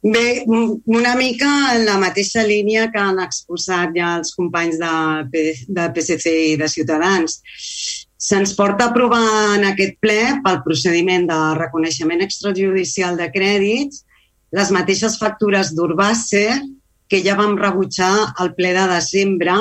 Bé, 0.03 0.45
una 0.47 1.15
mica 1.19 1.51
en 1.77 1.85
la 1.87 1.97
mateixa 1.99 2.43
línia 2.47 2.89
que 2.91 3.03
han 3.03 3.21
exposat 3.23 3.95
ja 3.95 4.17
els 4.19 4.35
companys 4.39 4.79
de, 4.83 5.45
de 5.79 5.87
PSC 5.95 6.35
i 6.53 6.57
de 6.59 6.69
Ciutadans. 6.71 7.39
Se'ns 8.27 8.55
porta 8.59 8.87
a 8.87 8.93
aprovar 8.93 9.55
en 9.57 9.67
aquest 9.71 9.99
ple 10.03 10.21
pel 10.45 10.61
procediment 10.67 11.27
de 11.31 11.39
reconeixement 11.59 12.23
extrajudicial 12.27 13.19
de 13.19 13.31
crèdits 13.35 14.03
les 14.57 14.71
mateixes 14.75 15.19
factures 15.21 15.73
d'Urbàcer 15.77 16.51
que 17.09 17.23
ja 17.25 17.37
vam 17.39 17.57
rebutjar 17.59 18.13
al 18.37 18.55
ple 18.57 18.73
de 18.75 18.87
desembre 18.91 19.57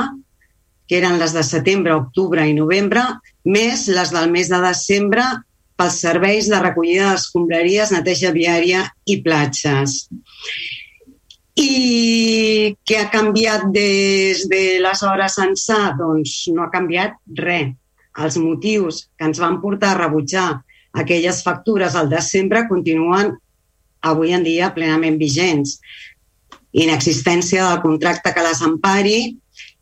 que 0.88 1.00
eren 1.00 1.18
les 1.20 1.34
de 1.34 1.44
setembre, 1.44 1.96
octubre 1.98 2.46
i 2.46 2.54
novembre, 2.54 3.04
més 3.46 3.88
les 3.90 4.12
del 4.14 4.32
mes 4.34 4.50
de 4.52 4.62
desembre 4.62 5.26
pels 5.76 6.00
serveis 6.06 6.48
de 6.52 6.60
recollida 6.62 7.12
d'escombraries, 7.12 7.92
neteja 7.92 8.32
viària 8.36 8.86
i 9.06 9.20
platges. 9.26 10.06
I 11.56 12.76
què 12.86 13.00
ha 13.00 13.10
canviat 13.12 13.70
des 13.74 14.46
de 14.52 14.62
les 14.84 15.02
hores 15.08 15.40
ençà? 15.42 15.80
Doncs 15.98 16.46
no 16.54 16.66
ha 16.66 16.72
canviat 16.72 17.18
res. 17.40 17.74
Els 18.16 18.38
motius 18.40 19.02
que 19.20 19.28
ens 19.28 19.42
van 19.44 19.58
portar 19.60 19.90
a 19.92 20.00
rebutjar 20.06 20.48
aquelles 20.96 21.42
factures 21.44 21.98
al 22.00 22.08
desembre 22.12 22.64
continuen 22.70 23.34
avui 24.08 24.32
en 24.38 24.46
dia 24.46 24.70
plenament 24.76 25.18
vigents. 25.20 25.80
Inexistència 26.76 27.70
del 27.70 27.82
contracte 27.84 28.34
que 28.36 28.44
les 28.44 28.62
empari, 28.66 29.20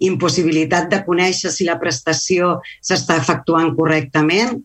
impossibilitat 0.04 0.92
de 0.92 1.02
conèixer 1.08 1.52
si 1.54 1.66
la 1.66 1.80
prestació 1.82 2.60
s'està 2.84 3.18
efectuant 3.22 3.74
correctament, 3.78 4.60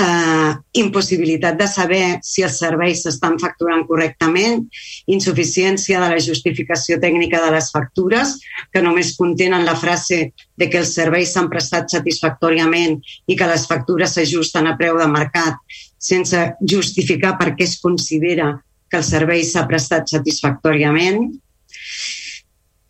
eh, 0.00 0.54
impossibilitat 0.72 1.58
de 1.58 1.66
saber 1.68 2.04
si 2.24 2.44
els 2.46 2.56
serveis 2.62 3.02
s'estan 3.04 3.38
facturant 3.40 3.84
correctament, 3.88 4.64
insuficiència 5.06 6.00
de 6.00 6.08
la 6.14 6.20
justificació 6.26 6.98
tècnica 7.02 7.42
de 7.44 7.52
les 7.54 7.70
factures, 7.74 8.38
que 8.72 8.82
només 8.82 9.14
contenen 9.18 9.66
la 9.68 9.76
frase 9.76 10.32
de 10.56 10.70
que 10.70 10.80
els 10.82 10.94
serveis 10.96 11.34
s'han 11.34 11.50
prestat 11.52 11.92
satisfactòriament 11.92 13.00
i 13.26 13.36
que 13.36 13.50
les 13.50 13.66
factures 13.68 14.16
s'ajusten 14.16 14.66
a 14.66 14.76
preu 14.80 14.98
de 14.98 15.08
mercat, 15.08 15.60
sense 15.98 16.38
justificar 16.64 17.36
per 17.38 17.52
què 17.54 17.68
es 17.68 17.78
considera 17.80 18.54
que 18.92 19.00
el 19.00 19.06
servei 19.08 19.40
s'ha 19.48 19.64
prestat 19.70 20.10
satisfactòriament, 20.12 21.30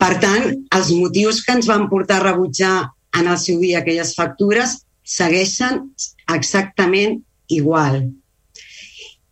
per 0.03 0.17
tant, 0.19 0.49
els 0.75 0.89
motius 0.91 1.39
que 1.45 1.55
ens 1.55 1.69
van 1.71 1.87
portar 1.87 2.17
a 2.19 2.25
rebutjar 2.25 2.73
en 3.19 3.29
el 3.31 3.37
seu 3.39 3.61
dia 3.61 3.79
aquelles 3.79 4.11
factures 4.17 4.81
segueixen 5.07 5.79
exactament 6.33 7.21
igual. 7.47 8.01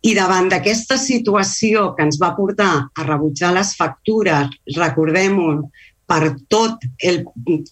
I 0.02 0.14
davant 0.16 0.48
d'aquesta 0.50 0.96
situació 0.98 1.90
que 1.96 2.06
ens 2.08 2.16
va 2.22 2.32
portar 2.38 2.72
a 2.88 3.04
rebutjar 3.04 3.52
les 3.54 3.74
factures, 3.76 4.48
recordem-ho, 4.78 5.68
per 6.08 6.32
tot 6.50 6.82
el, 7.04 7.22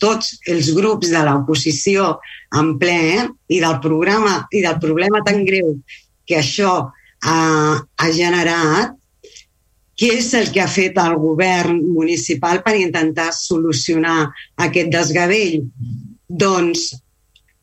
tots 0.01 0.37
els 0.49 0.71
grups 0.77 1.11
de 1.13 1.25
l'oposició 1.27 2.13
en 2.57 2.77
ple 2.81 2.97
eh? 3.17 3.27
i 3.53 3.59
del 3.65 3.81
programa 3.83 4.37
i 4.53 4.63
del 4.65 4.79
problema 4.81 5.21
tan 5.27 5.43
greu 5.49 5.75
que 6.29 6.39
això 6.39 6.93
eh, 7.25 7.77
ha 7.81 8.11
generat, 8.17 8.97
què 10.01 10.15
és 10.17 10.31
el 10.39 10.49
que 10.53 10.63
ha 10.65 10.71
fet 10.71 10.97
el 10.97 11.19
govern 11.21 11.83
municipal 11.93 12.63
per 12.65 12.79
intentar 12.81 13.29
solucionar 13.37 14.31
aquest 14.67 14.89
desgavell? 14.95 15.67
Doncs, 16.29 16.87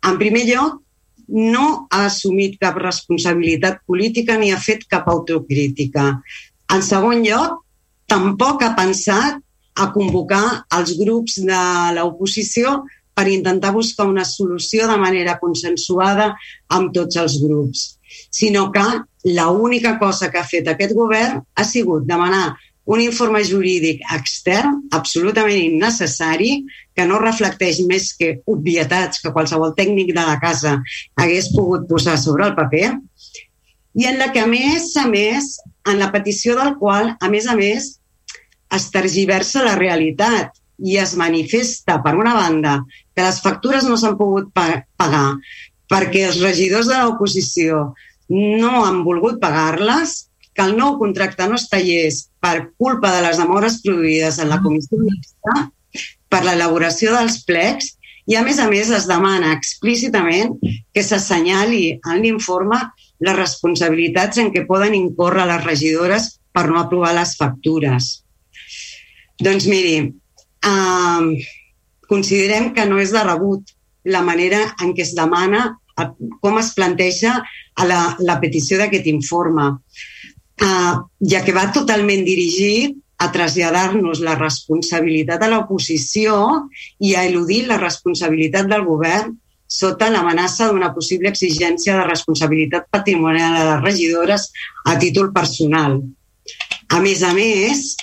en 0.06 0.20
primer 0.22 0.44
lloc, 0.46 0.84
no 1.28 1.88
ha 1.92 2.06
assumit 2.08 2.60
cap 2.62 2.78
responsabilitat 2.80 3.82
política 3.90 4.38
ni 4.38 4.52
ha 4.54 4.60
fet 4.62 4.86
cap 4.88 5.10
autocrítica. 5.12 6.14
En 6.72 6.86
segon 6.86 7.26
lloc, 7.26 7.64
tampoc 8.08 8.64
ha 8.64 8.76
pensat 8.78 9.42
a 9.78 9.90
convocar 9.94 10.64
els 10.78 10.94
grups 11.00 11.42
de 11.42 11.64
l'oposició 11.98 12.84
per 13.18 13.28
intentar 13.34 13.74
buscar 13.74 14.06
una 14.08 14.26
solució 14.26 14.88
de 14.88 14.98
manera 15.02 15.38
consensuada 15.42 16.32
amb 16.70 16.94
tots 16.94 17.18
els 17.18 17.40
grups, 17.42 17.98
sinó 18.30 18.70
que 18.72 18.86
l'única 19.28 19.98
cosa 20.00 20.32
que 20.32 20.40
ha 20.40 20.48
fet 20.48 20.68
aquest 20.72 20.96
govern 20.96 21.42
ha 21.56 21.66
sigut 21.68 22.08
demanar 22.08 22.56
un 22.88 23.02
informe 23.04 23.42
jurídic 23.44 24.04
extern 24.16 24.78
absolutament 24.96 25.60
innecessari 25.60 26.52
que 26.96 27.06
no 27.10 27.20
reflecteix 27.20 27.82
més 27.90 28.14
que 28.16 28.38
obvietats 28.48 29.20
que 29.24 29.34
qualsevol 29.36 29.76
tècnic 29.76 30.14
de 30.16 30.24
la 30.24 30.38
casa 30.40 30.78
hagués 31.20 31.52
pogut 31.56 31.84
posar 31.90 32.16
sobre 32.22 32.48
el 32.48 32.56
paper 32.56 32.94
i 33.98 34.06
en 34.06 34.20
la 34.22 34.32
que, 34.32 34.40
a 34.46 34.48
més 34.48 34.92
a 35.02 35.08
més, 35.10 35.58
en 35.90 35.98
la 36.00 36.12
petició 36.14 36.56
del 36.56 36.76
qual, 36.78 37.16
a 37.20 37.30
més 37.34 37.48
a 37.50 37.56
més, 37.58 37.96
es 38.78 38.90
tergiversa 38.94 39.64
la 39.66 39.76
realitat 39.80 40.54
i 40.78 41.00
es 41.02 41.16
manifesta, 41.18 41.98
per 42.06 42.14
una 42.16 42.36
banda, 42.38 42.78
que 43.16 43.26
les 43.26 43.40
factures 43.42 43.88
no 43.90 43.98
s'han 43.98 44.18
pogut 44.20 44.52
pagar 44.54 45.30
perquè 45.90 46.28
els 46.28 46.42
regidors 46.44 46.92
de 46.92 47.00
l'oposició 47.00 47.88
no 48.30 48.86
han 48.86 49.04
volgut 49.06 49.40
pagar-les, 49.42 50.28
que 50.58 50.66
el 50.66 50.74
nou 50.78 50.98
contracte 50.98 51.46
no 51.48 51.56
es 51.56 51.68
tallés 51.70 52.24
per 52.42 52.72
culpa 52.82 53.12
de 53.14 53.22
les 53.28 53.38
demores 53.38 53.78
produïdes 53.84 54.40
en 54.42 54.50
la 54.50 54.60
comissió 54.64 54.98
mixta, 55.04 55.68
per 56.28 56.42
l'elaboració 56.44 57.14
dels 57.14 57.44
plecs 57.48 57.94
i, 58.28 58.36
a 58.36 58.44
més 58.44 58.58
a 58.60 58.68
més, 58.68 58.90
es 58.92 59.06
demana 59.08 59.54
explícitament 59.56 60.58
que 60.94 61.04
s'assenyali 61.06 62.00
en 62.00 62.24
l'informe 62.26 62.80
les 63.24 63.38
responsabilitats 63.38 64.42
en 64.42 64.52
què 64.54 64.66
poden 64.68 64.98
incórrer 64.98 65.46
les 65.48 65.64
regidores 65.64 66.34
per 66.52 66.68
no 66.68 66.82
aprovar 66.82 67.14
les 67.16 67.36
factures. 67.40 68.10
Doncs 69.38 69.70
miri, 69.70 69.96
eh, 70.66 71.48
considerem 72.10 72.74
que 72.74 72.86
no 72.90 73.00
és 73.00 73.14
de 73.14 73.24
rebut 73.24 73.74
la 74.04 74.24
manera 74.26 74.64
en 74.82 74.94
què 74.98 75.06
es 75.06 75.14
demana, 75.16 75.78
com 76.42 76.60
es 76.62 76.74
planteja 76.78 77.40
a 77.42 77.88
la, 77.88 78.02
la 78.20 78.38
petició 78.42 78.78
d'aquest 78.80 79.08
informe, 79.10 79.72
eh, 80.62 80.94
ja 81.34 81.44
que 81.46 81.56
va 81.56 81.70
totalment 81.74 82.24
dirigit 82.28 82.98
a 83.18 83.32
traslladar-nos 83.34 84.22
la 84.22 84.36
responsabilitat 84.38 85.42
a 85.42 85.50
l'oposició 85.50 86.38
i 87.02 87.16
a 87.18 87.26
eludir 87.26 87.66
la 87.66 87.80
responsabilitat 87.82 88.70
del 88.70 88.86
govern 88.86 89.34
sota 89.68 90.10
l'amenaça 90.10 90.70
d'una 90.70 90.94
possible 90.96 91.30
exigència 91.34 91.98
de 91.98 92.06
responsabilitat 92.08 92.88
patrimonial 92.94 93.58
a 93.58 93.66
les 93.72 93.84
regidores 93.84 94.48
a 94.86 94.96
títol 95.02 95.34
personal. 95.34 96.00
A 96.88 97.02
més 97.04 97.24
a 97.26 97.34
més, 97.36 97.98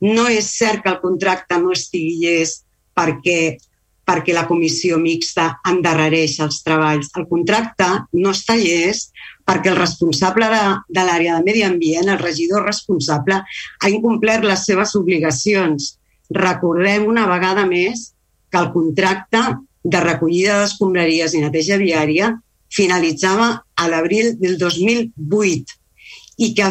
no 0.00 0.26
és 0.28 0.48
cert 0.56 0.82
que 0.82 0.90
el 0.90 0.98
contracte 1.04 1.60
no 1.60 1.76
estigui 1.76 2.16
llest 2.24 2.64
perquè, 2.96 3.60
perquè 4.10 4.34
la 4.34 4.46
comissió 4.48 4.98
mixta 4.98 5.46
endarrereix 5.70 6.40
els 6.42 6.58
treballs. 6.66 7.12
El 7.18 7.28
contracte 7.30 7.86
no 8.18 8.34
està 8.34 8.56
llest 8.58 9.14
perquè 9.46 9.70
el 9.70 9.78
responsable 9.78 10.48
de, 10.50 10.62
de 10.90 11.06
l'àrea 11.06 11.38
de 11.38 11.46
medi 11.46 11.62
ambient, 11.66 12.10
el 12.10 12.18
regidor 12.18 12.66
responsable, 12.66 13.40
ha 13.44 13.90
incomplert 13.90 14.46
les 14.46 14.66
seves 14.66 14.96
obligacions. 14.98 15.94
Recordem 16.34 17.06
una 17.06 17.26
vegada 17.30 17.66
més 17.70 18.10
que 18.50 18.58
el 18.58 18.70
contracte 18.74 19.42
de 19.82 20.00
recollida 20.02 20.60
d'escombraries 20.60 21.34
i 21.34 21.44
neteja 21.44 21.78
viària 21.80 22.34
finalitzava 22.70 23.52
a 23.74 23.90
l'abril 23.90 24.34
del 24.42 24.58
2008 24.58 25.79
i 26.40 26.54
que, 26.56 26.68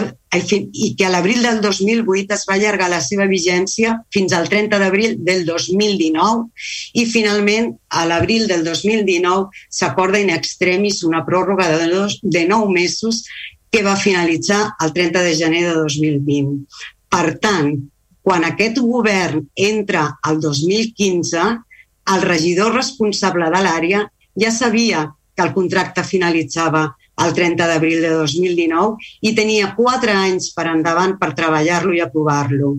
i 0.73 0.87
que 0.97 1.05
a 1.05 1.11
l'abril 1.13 1.43
del 1.45 1.59
2008 1.61 2.33
es 2.33 2.45
va 2.49 2.55
allargar 2.55 2.87
la 2.89 3.01
seva 3.05 3.27
vigència 3.29 3.93
fins 4.13 4.33
al 4.33 4.49
30 4.49 4.79
d'abril 4.81 5.13
del 5.27 5.45
2019 5.45 6.97
i 6.97 7.05
finalment 7.09 7.69
a 8.01 8.07
l'abril 8.09 8.47
del 8.49 8.65
2019 8.65 9.61
s'acorda 9.79 10.21
in 10.23 10.33
extremis 10.33 11.03
una 11.05 11.21
pròrroga 11.27 11.69
de, 11.75 11.87
dos, 11.93 12.17
de 12.23 12.47
9 12.49 12.73
mesos 12.73 13.23
que 13.69 13.83
va 13.85 13.95
finalitzar 13.95 14.63
el 14.81 14.93
30 14.93 15.21
de 15.27 15.35
gener 15.37 15.63
de 15.67 15.75
2020. 15.77 16.65
Per 17.09 17.37
tant, 17.43 17.75
quan 18.25 18.45
aquest 18.45 18.81
govern 18.81 19.45
entra 19.53 20.07
al 20.25 20.41
2015, 20.41 21.45
el 22.15 22.25
regidor 22.25 22.73
responsable 22.73 23.51
de 23.53 23.61
l'àrea 23.61 24.01
ja 24.33 24.51
sabia 24.51 25.05
que 25.35 25.45
el 25.45 25.53
contracte 25.53 26.03
finalitzava 26.03 26.87
el 27.25 27.33
30 27.35 27.67
d'abril 27.67 28.01
de 28.03 28.11
2019 28.15 29.11
i 29.27 29.33
tenia 29.37 29.73
quatre 29.77 30.15
anys 30.15 30.51
per 30.55 30.67
endavant 30.71 31.17
per 31.19 31.33
treballar-lo 31.37 31.95
i 31.95 32.03
aprovar-lo. 32.03 32.75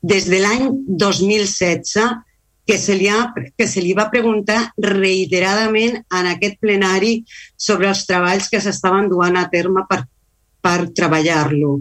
Des 0.00 0.28
de 0.30 0.40
l'any 0.42 0.68
2016 0.88 1.96
que 2.66 2.78
se, 2.78 2.94
li 2.94 3.08
ha, 3.10 3.32
que 3.58 3.66
se 3.66 3.82
li 3.82 3.92
va 3.98 4.10
preguntar 4.10 4.70
reiteradament 4.78 5.98
en 5.98 6.30
aquest 6.30 6.60
plenari 6.62 7.16
sobre 7.58 7.90
els 7.90 8.04
treballs 8.06 8.48
que 8.48 8.62
s'estaven 8.62 9.10
duant 9.10 9.36
a 9.36 9.48
terme 9.50 9.84
per, 9.90 10.04
per 10.62 10.78
treballar-lo. 10.94 11.80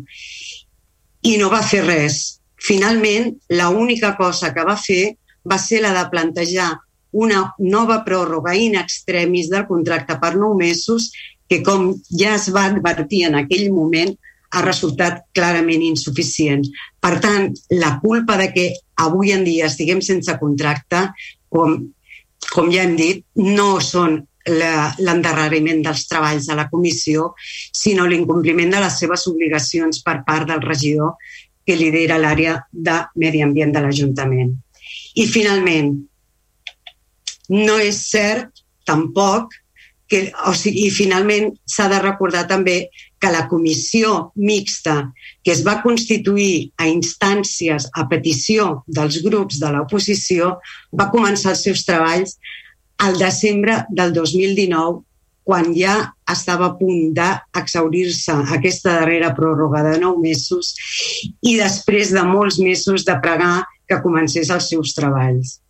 I 1.30 1.38
no 1.38 1.52
va 1.54 1.62
fer 1.62 1.84
res. 1.86 2.22
Finalment, 2.62 3.30
l'única 3.54 4.16
cosa 4.18 4.52
que 4.54 4.66
va 4.66 4.78
fer 4.78 5.16
va 5.46 5.58
ser 5.62 5.82
la 5.86 5.94
de 5.94 6.08
plantejar 6.10 6.72
una 7.12 7.44
nova 7.60 8.02
pròrroga 8.06 8.54
in 8.56 8.78
extremis 8.80 9.50
del 9.52 9.68
contracte 9.70 10.18
per 10.22 10.36
nou 10.40 10.56
mesos 10.58 11.10
que, 11.52 11.60
com 11.68 11.90
ja 12.16 12.38
es 12.38 12.48
va 12.56 12.70
advertir 12.70 13.26
en 13.28 13.36
aquell 13.42 13.68
moment, 13.76 14.14
ha 14.56 14.62
resultat 14.64 15.26
clarament 15.36 15.84
insuficient. 15.84 16.64
Per 17.04 17.18
tant, 17.24 17.50
la 17.76 17.98
culpa 18.00 18.38
de 18.40 18.48
que 18.56 18.66
avui 19.04 19.34
en 19.36 19.44
dia 19.44 19.68
estiguem 19.68 20.00
sense 20.06 20.32
contracte, 20.40 21.10
com, 21.52 21.76
com 22.52 22.72
ja 22.72 22.86
hem 22.88 22.96
dit, 23.00 23.26
no 23.36 23.82
són 23.84 24.22
l'endarreriment 24.48 25.84
dels 25.86 26.08
treballs 26.10 26.48
de 26.50 26.56
la 26.58 26.70
comissió, 26.72 27.34
sinó 27.44 28.08
l'incompliment 28.08 28.72
de 28.72 28.82
les 28.84 29.00
seves 29.04 29.28
obligacions 29.30 30.02
per 30.08 30.22
part 30.28 30.48
del 30.50 30.64
regidor 30.64 31.18
que 31.68 31.76
lidera 31.78 32.20
l'àrea 32.20 32.56
de 32.72 32.96
medi 33.22 33.44
ambient 33.44 33.76
de 33.76 33.84
l'Ajuntament. 33.84 34.56
I 35.20 35.28
finalment, 35.28 35.94
no 37.52 37.76
és 37.84 38.00
cert 38.08 38.64
tampoc 38.88 39.61
que, 40.12 40.26
o 40.50 40.52
sigui, 40.58 40.90
i 40.90 40.94
finalment 40.94 41.54
s'ha 41.64 41.88
de 41.92 42.00
recordar 42.04 42.44
també 42.50 42.90
que 43.22 43.32
la 43.32 43.46
comissió 43.48 44.32
mixta 44.36 44.96
que 45.46 45.54
es 45.54 45.62
va 45.64 45.78
constituir 45.86 46.72
a 46.82 46.90
instàncies, 46.90 47.88
a 47.94 48.08
petició 48.12 48.82
dels 48.88 49.22
grups 49.24 49.62
de 49.62 49.70
l'oposició, 49.72 50.58
va 50.98 51.12
començar 51.14 51.54
els 51.54 51.64
seus 51.70 51.86
treballs 51.88 52.36
al 53.02 53.18
desembre 53.22 53.80
del 53.90 54.12
2019, 54.18 55.02
quan 55.48 55.72
ja 55.74 55.96
estava 56.30 56.68
a 56.70 56.76
punt 56.78 57.16
d'exaurir-se 57.18 58.36
aquesta 58.58 59.00
darrera 59.00 59.32
pròrroga 59.38 59.82
de 59.88 59.96
nou 60.04 60.20
mesos 60.22 60.76
i 61.42 61.56
després 61.58 62.14
de 62.14 62.24
molts 62.28 62.60
mesos 62.62 63.08
de 63.08 63.18
pregar 63.24 63.64
que 63.90 64.04
comencés 64.04 64.52
els 64.54 64.70
seus 64.70 64.94
treballs. 64.98 65.61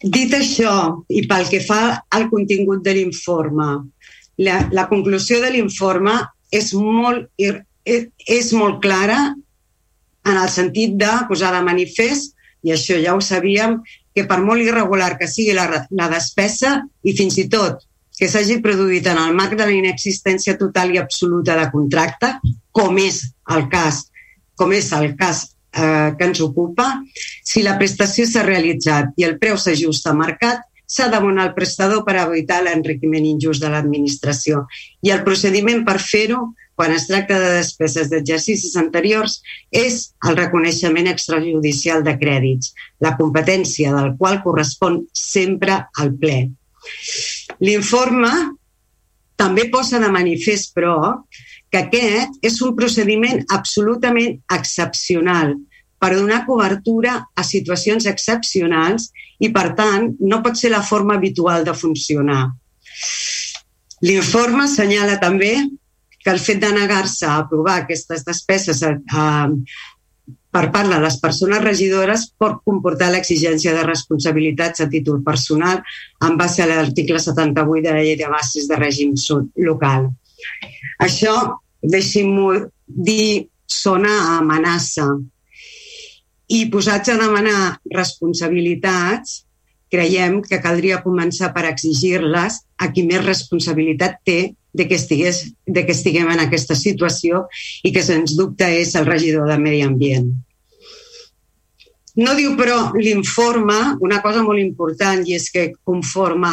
Dit 0.00 0.32
això, 0.32 0.74
i 1.12 1.26
pel 1.28 1.48
que 1.50 1.60
fa 1.60 2.00
al 2.16 2.28
contingut 2.30 2.80
de 2.84 2.94
l'informe, 2.96 3.68
la, 4.40 4.56
la 4.72 4.86
conclusió 4.88 5.40
de 5.42 5.50
l'informe 5.52 6.14
és 6.50 6.72
molt, 6.72 7.28
és 7.36 8.52
molt 8.56 8.80
clara 8.80 9.18
en 10.24 10.36
el 10.36 10.48
sentit 10.48 10.96
de 11.00 11.10
posar 11.28 11.52
de 11.52 11.60
manifest, 11.66 12.32
i 12.64 12.72
això 12.72 12.96
ja 13.00 13.14
ho 13.16 13.20
sabíem, 13.24 13.78
que 14.14 14.24
per 14.28 14.40
molt 14.42 14.64
irregular 14.64 15.14
que 15.20 15.28
sigui 15.28 15.52
la, 15.56 15.68
la 15.90 16.08
despesa 16.12 16.80
i 17.04 17.14
fins 17.16 17.38
i 17.40 17.46
tot 17.52 17.84
que 18.20 18.28
s'hagi 18.28 18.58
produït 18.60 19.06
en 19.08 19.16
el 19.16 19.36
marc 19.36 19.54
de 19.56 19.64
la 19.64 19.72
inexistència 19.72 20.56
total 20.60 20.90
i 20.92 20.98
absoluta 21.00 21.54
de 21.56 21.70
contracte, 21.72 22.34
com 22.76 22.98
és 23.00 23.22
el 23.54 23.64
cas, 23.72 24.02
com 24.60 24.74
és 24.76 24.90
el 24.92 25.14
cas 25.16 25.46
eh, 25.72 26.10
que 26.18 26.24
ens 26.24 26.40
ocupa, 26.40 26.88
si 27.44 27.62
la 27.62 27.76
prestació 27.78 28.26
s'ha 28.26 28.46
realitzat 28.46 29.14
i 29.16 29.26
el 29.28 29.38
preu 29.42 29.58
s'ajusta 29.58 30.12
a 30.12 30.18
mercat, 30.18 30.66
s'ha 30.90 31.06
d'abonar 31.10 31.46
el 31.48 31.54
prestador 31.54 32.02
per 32.06 32.16
evitar 32.18 32.64
l'enriquiment 32.64 33.26
injust 33.26 33.62
de 33.62 33.70
l'administració. 33.70 34.64
I 35.06 35.12
el 35.14 35.22
procediment 35.26 35.84
per 35.86 36.00
fer-ho, 36.02 36.48
quan 36.74 36.94
es 36.96 37.06
tracta 37.06 37.36
de 37.38 37.50
despeses 37.58 38.08
d'exercicis 38.10 38.74
anteriors, 38.80 39.38
és 39.70 40.00
el 40.26 40.38
reconeixement 40.38 41.10
extrajudicial 41.12 42.02
de 42.02 42.16
crèdits, 42.18 42.72
la 43.04 43.14
competència 43.18 43.92
del 43.94 44.16
qual 44.18 44.40
correspon 44.42 45.04
sempre 45.14 45.76
al 46.00 46.14
ple. 46.18 46.40
L'informe 47.60 48.32
també 49.40 49.68
posa 49.72 50.00
de 50.00 50.10
manifest, 50.12 50.74
però, 50.74 50.96
que 51.70 51.84
aquest 51.84 52.38
és 52.46 52.60
un 52.66 52.74
procediment 52.76 53.42
absolutament 53.56 54.38
excepcional 54.56 55.54
per 56.00 56.14
donar 56.16 56.46
cobertura 56.46 57.18
a 57.36 57.44
situacions 57.44 58.06
excepcionals 58.10 59.10
i, 59.38 59.50
per 59.52 59.70
tant, 59.78 60.08
no 60.20 60.40
pot 60.44 60.56
ser 60.56 60.72
la 60.72 60.82
forma 60.82 61.18
habitual 61.18 61.64
de 61.66 61.76
funcionar. 61.76 62.46
L'informe 64.00 64.64
assenyala 64.64 65.18
també 65.20 65.54
que 66.20 66.32
el 66.32 66.40
fet 66.40 66.60
de 66.60 66.72
negar-se 66.72 67.26
a 67.28 67.38
aprovar 67.44 67.80
aquestes 67.80 68.24
despeses 68.24 68.82
a, 68.84 68.94
a, 69.12 69.24
per 70.50 70.66
part 70.74 70.88
de 70.90 70.98
les 71.00 71.16
persones 71.20 71.62
regidores 71.64 72.26
pot 72.40 72.58
comportar 72.66 73.10
l'exigència 73.12 73.74
de 73.76 73.84
responsabilitats 73.86 74.84
a 74.84 74.88
títol 74.92 75.20
personal 75.24 75.80
en 76.26 76.36
base 76.40 76.64
a 76.64 76.68
l'article 76.68 77.20
78 77.20 77.84
de 77.86 77.94
la 77.94 78.02
llei 78.04 78.16
de 78.20 78.28
bases 78.28 78.68
de 78.68 78.80
règim 78.80 79.14
local. 79.68 80.10
Això, 81.06 81.34
deixi'm-ho 81.82 82.52
dir, 82.86 83.48
sona 83.70 84.10
a 84.10 84.38
amenaça. 84.40 85.06
I 86.50 86.64
posats 86.72 87.12
a 87.12 87.18
demanar 87.20 87.78
responsabilitats, 87.94 89.44
creiem 89.90 90.40
que 90.42 90.60
caldria 90.62 91.02
començar 91.02 91.52
per 91.54 91.66
exigir-les 91.68 92.60
a 92.78 92.90
qui 92.94 93.04
més 93.06 93.24
responsabilitat 93.24 94.20
té 94.26 94.40
de 94.72 94.86
que, 94.86 94.94
estigués, 94.94 95.42
de 95.66 95.84
que 95.86 95.94
estiguem 95.96 96.30
en 96.30 96.42
aquesta 96.44 96.76
situació 96.78 97.46
i 97.82 97.92
que, 97.94 98.04
sens 98.06 98.36
dubte, 98.38 98.68
és 98.82 98.94
el 98.98 99.08
regidor 99.08 99.50
de 99.50 99.58
Medi 99.58 99.82
Ambient. 99.86 100.30
No 102.18 102.34
diu, 102.34 102.56
però, 102.58 102.90
l'informe 102.98 103.76
una 104.02 104.18
cosa 104.24 104.42
molt 104.42 104.58
important 104.58 105.22
i 105.28 105.36
és 105.36 105.46
que 105.54 105.68
conforme 105.86 106.50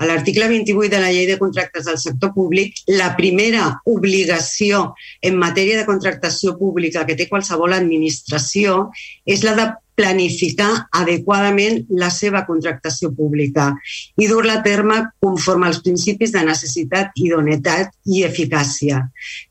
a 0.00 0.06
l'article 0.08 0.46
28 0.48 0.88
de 0.92 1.00
la 1.02 1.10
llei 1.10 1.26
de 1.26 1.38
contractes 1.40 1.88
del 1.88 1.98
sector 1.98 2.32
públic, 2.32 2.78
la 2.86 3.10
primera 3.18 3.66
obligació 3.90 4.94
en 5.20 5.36
matèria 5.40 5.80
de 5.80 5.88
contractació 5.88 6.54
pública 6.56 7.04
que 7.08 7.18
té 7.18 7.26
qualsevol 7.28 7.74
administració 7.76 8.86
és 9.26 9.42
la 9.44 9.56
de 9.58 9.66
planificar 10.00 10.70
adequadament 10.96 11.82
la 12.00 12.08
seva 12.14 12.44
contractació 12.48 13.10
pública 13.12 13.68
i 14.16 14.28
dur-la 14.30 14.60
a 14.60 14.64
terme 14.64 15.02
conforme 15.20 15.68
als 15.68 15.82
principis 15.84 16.32
de 16.32 16.46
necessitat, 16.46 17.12
idonetat 17.20 17.92
i 18.08 18.24
eficàcia, 18.24 19.02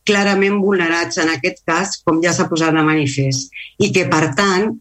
clarament 0.08 0.58
vulnerats 0.63 1.22
en 1.22 1.30
aquest 1.36 1.62
cas, 1.69 2.00
com 2.02 2.24
ja 2.24 2.34
s'ha 2.34 2.50
posat 2.50 2.74
de 2.74 2.86
manifest, 2.88 3.54
i 3.78 3.91
que, 3.93 4.08
per 4.10 4.32
tant, 4.39 4.72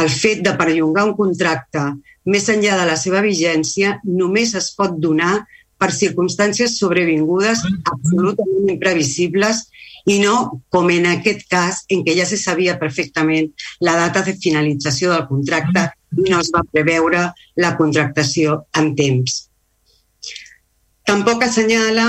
el 0.00 0.08
fet 0.08 0.40
de 0.44 0.54
perllongar 0.56 1.04
un 1.10 1.16
contracte 1.18 1.82
més 2.24 2.48
enllà 2.48 2.78
de 2.80 2.86
la 2.88 2.96
seva 2.96 3.20
vigència 3.24 3.98
només 4.06 4.54
es 4.58 4.70
pot 4.78 4.94
donar 5.02 5.42
per 5.82 5.90
circumstàncies 5.90 6.76
sobrevingudes 6.78 7.64
absolutament 7.90 8.70
imprevisibles 8.76 9.64
i 10.06 10.18
no 10.22 10.62
com 10.74 10.90
en 10.94 11.08
aquest 11.10 11.44
cas 11.50 11.82
en 11.94 12.04
què 12.06 12.14
ja 12.18 12.26
se 12.26 12.38
sabia 12.38 12.78
perfectament 12.78 13.50
la 13.86 13.96
data 13.98 14.22
de 14.26 14.34
finalització 14.38 15.12
del 15.12 15.26
contracte 15.30 15.88
i 16.18 16.30
no 16.30 16.40
es 16.42 16.50
va 16.54 16.64
preveure 16.70 17.28
la 17.58 17.74
contractació 17.78 18.62
en 18.78 18.92
temps. 18.98 19.48
Tampoc 21.06 21.42
assenyala 21.44 22.06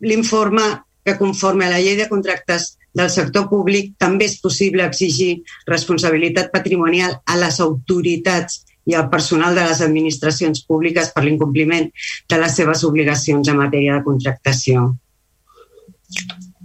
l'informe 0.00 0.66
que 1.04 1.16
conforme 1.18 1.66
a 1.66 1.72
la 1.74 1.80
llei 1.82 1.96
de 1.98 2.08
contractes 2.08 2.76
del 2.98 3.10
sector 3.14 3.46
públic 3.50 3.92
també 4.02 4.26
és 4.26 4.38
possible 4.42 4.86
exigir 4.86 5.42
responsabilitat 5.70 6.50
patrimonial 6.54 7.20
a 7.26 7.36
les 7.38 7.60
autoritats 7.62 8.64
i 8.88 8.96
al 8.96 9.08
personal 9.12 9.54
de 9.54 9.66
les 9.68 9.82
administracions 9.84 10.64
públiques 10.66 11.12
per 11.14 11.24
l'incompliment 11.24 11.90
de 12.32 12.38
les 12.40 12.56
seves 12.58 12.84
obligacions 12.88 13.50
en 13.52 13.60
matèria 13.60 13.98
de 13.98 14.06
contractació. 14.06 14.88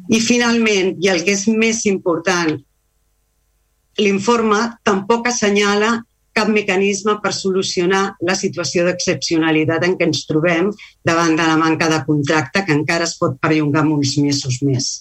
I 0.10 0.20
finalment, 0.24 0.96
i 1.04 1.12
el 1.12 1.22
que 1.28 1.36
és 1.36 1.46
més 1.52 1.84
important, 1.92 2.56
l'informe 4.00 4.62
tampoc 4.88 5.30
assenyala 5.30 5.94
cap 6.34 6.50
mecanisme 6.50 7.20
per 7.22 7.34
solucionar 7.38 8.04
la 8.26 8.34
situació 8.40 8.88
d'excepcionalitat 8.88 9.84
en 9.86 9.98
què 10.00 10.08
ens 10.10 10.26
trobem 10.26 10.72
davant 11.06 11.36
de 11.38 11.46
la 11.46 11.60
manca 11.62 11.92
de 11.92 12.02
contracte 12.08 12.64
que 12.66 12.74
encara 12.74 13.06
es 13.06 13.20
pot 13.20 13.38
perllongar 13.44 13.86
uns 13.86 14.18
mesos 14.18 14.64
més. 14.66 14.94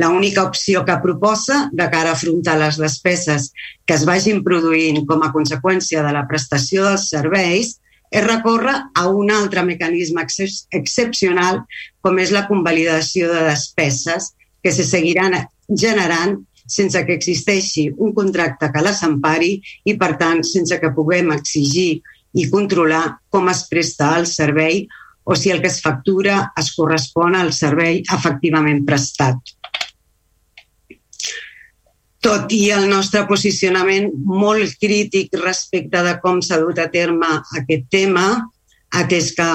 La 0.00 0.08
única 0.08 0.44
opció 0.48 0.84
que 0.86 0.96
proposa 1.02 1.68
de 1.72 1.86
cara 1.92 2.14
a 2.14 2.18
afrontar 2.18 2.56
les 2.60 2.78
despeses 2.80 3.50
que 3.84 3.96
es 3.98 4.06
vagin 4.08 4.42
produint 4.46 5.04
com 5.06 5.22
a 5.22 5.32
conseqüència 5.34 6.04
de 6.06 6.12
la 6.16 6.26
prestació 6.30 6.86
dels 6.88 7.08
serveis 7.12 7.76
és 8.10 8.26
recórrer 8.26 8.76
a 8.98 9.06
un 9.08 9.30
altre 9.30 9.62
mecanisme 9.66 10.24
ex 10.26 10.66
excepcional 10.74 11.62
com 12.02 12.18
és 12.18 12.32
la 12.34 12.46
convalidació 12.48 13.30
de 13.30 13.44
despeses 13.50 14.32
que 14.62 14.72
se 14.74 14.86
seguiran 14.86 15.36
generant 15.70 16.38
sense 16.70 17.02
que 17.06 17.16
existeixi 17.18 17.88
un 17.98 18.14
contracte 18.14 18.70
que 18.70 18.82
les 18.86 19.02
empari 19.06 19.56
i, 19.84 19.96
per 19.98 20.14
tant, 20.18 20.42
sense 20.46 20.78
que 20.78 20.94
puguem 20.94 21.32
exigir 21.34 22.00
i 22.38 22.46
controlar 22.50 23.18
com 23.30 23.48
es 23.50 23.64
presta 23.70 24.12
el 24.18 24.26
servei 24.30 24.84
o 25.24 25.36
si 25.36 25.50
el 25.50 25.60
que 25.60 25.68
es 25.68 25.80
factura 25.82 26.52
es 26.56 26.72
correspon 26.76 27.36
al 27.36 27.52
servei 27.52 28.02
efectivament 28.18 28.84
prestat 28.86 29.56
tot 32.20 32.52
i 32.52 32.68
el 32.76 32.86
nostre 32.88 33.24
posicionament 33.28 34.10
molt 34.28 34.76
crític 34.80 35.36
respecte 35.40 36.02
de 36.04 36.14
com 36.20 36.40
s'ha 36.44 36.60
dut 36.60 36.78
a 36.78 36.88
terme 36.92 37.30
aquest 37.58 37.86
tema, 37.92 38.26
atès 38.92 39.32
que, 39.36 39.48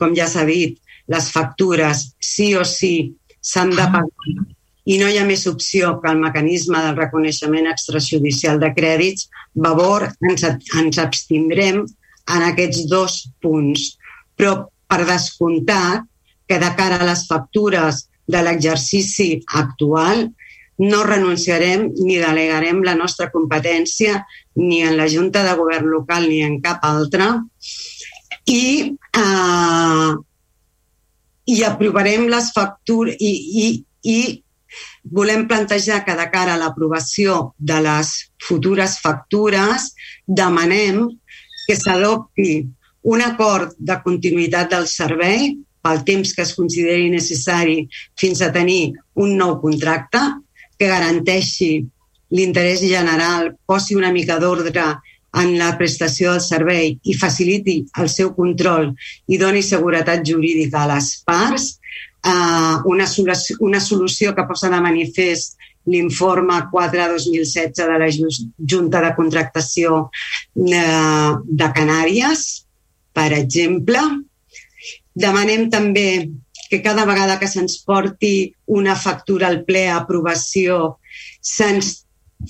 com 0.00 0.14
ja 0.16 0.28
s'ha 0.28 0.46
dit, 0.48 0.78
les 1.12 1.30
factures 1.32 2.06
sí 2.20 2.54
o 2.56 2.64
sí 2.64 3.12
s'han 3.44 3.74
de 3.76 3.84
pagar 3.92 4.46
i 4.86 4.96
no 5.00 5.08
hi 5.10 5.18
ha 5.18 5.26
més 5.26 5.44
opció 5.50 5.96
que 6.00 6.10
el 6.12 6.20
mecanisme 6.22 6.78
del 6.78 6.96
reconeixement 6.96 7.66
extrajudicial 7.66 8.60
de 8.62 8.70
crèdits, 8.74 9.26
Vavor, 9.64 10.06
ens, 10.30 10.44
ens 10.78 11.00
abstindrem 11.02 11.80
en 11.82 12.44
aquests 12.48 12.84
dos 12.90 13.16
punts. 13.42 13.96
Però 14.38 14.52
per 14.86 15.04
descomptat 15.06 16.06
que 16.46 16.58
de 16.62 16.70
cara 16.78 17.00
a 17.00 17.08
les 17.08 17.26
factures 17.28 18.06
de 18.26 18.42
l'exercici 18.42 19.30
actual 19.58 20.28
no 20.78 21.02
renunciarem 21.04 21.88
ni 22.04 22.18
delegarem 22.20 22.82
la 22.84 22.94
nostra 22.94 23.30
competència 23.32 24.20
ni 24.60 24.82
en 24.84 24.96
la 24.96 25.08
Junta 25.08 25.42
de 25.44 25.54
Govern 25.56 25.88
local 25.88 26.28
ni 26.28 26.42
en 26.44 26.60
cap 26.60 26.84
altra. 26.84 27.30
I, 28.46 28.92
eh, 29.22 30.10
i 31.46 31.62
aprovarem 31.64 32.28
les 32.30 32.50
factures 32.54 33.16
i, 33.18 33.32
i, 33.64 33.68
i 34.12 34.20
volem 35.16 35.46
plantejar 35.48 36.02
que 36.04 36.14
de 36.18 36.26
cara 36.30 36.54
a 36.54 36.60
l'aprovació 36.60 37.54
de 37.58 37.80
les 37.82 38.12
futures 38.46 38.98
factures 39.02 39.92
demanem 40.26 41.06
que 41.66 41.76
s'adopti 41.78 42.66
un 43.06 43.22
acord 43.22 43.74
de 43.78 43.96
continuïtat 44.02 44.72
del 44.74 44.86
servei 44.90 45.52
pel 45.86 46.02
temps 46.06 46.32
que 46.34 46.42
es 46.42 46.54
consideri 46.58 47.10
necessari 47.12 47.84
fins 48.18 48.42
a 48.42 48.50
tenir 48.54 48.96
un 49.22 49.36
nou 49.38 49.60
contracte 49.62 50.22
que 50.76 50.88
garanteixi 50.90 51.70
l'interès 52.34 52.82
general, 52.82 53.52
posi 53.66 53.94
una 53.94 54.10
mica 54.10 54.40
d'ordre 54.42 54.88
en 55.36 55.52
la 55.60 55.70
prestació 55.78 56.32
del 56.32 56.42
servei 56.42 56.96
i 57.04 57.14
faciliti 57.14 57.78
el 58.02 58.10
seu 58.10 58.32
control 58.34 58.90
i 59.30 59.38
doni 59.38 59.62
seguretat 59.62 60.26
jurídica 60.26 60.82
a 60.82 60.90
les 60.94 61.12
parts, 61.28 61.68
eh, 62.26 62.76
una, 62.90 63.06
solució, 63.06 63.58
una 63.60 63.80
solució 63.80 64.34
que 64.34 64.46
posa 64.50 64.72
de 64.72 64.82
manifest 64.82 65.60
l'informe 65.86 66.58
4-2016 66.72 67.76
de 67.78 67.98
la 68.02 68.10
Junta 68.58 69.02
de 69.04 69.14
Contractació 69.14 70.08
eh, 70.58 71.32
de 71.46 71.68
Canàries, 71.76 72.65
per 73.16 73.32
exemple. 73.36 74.00
Demanem 75.16 75.70
també 75.72 76.08
que 76.68 76.82
cada 76.84 77.06
vegada 77.08 77.38
que 77.40 77.48
se'ns 77.48 77.78
porti 77.86 78.52
una 78.66 78.96
factura 78.98 79.48
al 79.48 79.62
ple 79.64 79.86
a 79.88 80.00
aprovació 80.02 80.98
se'ns 81.40 81.92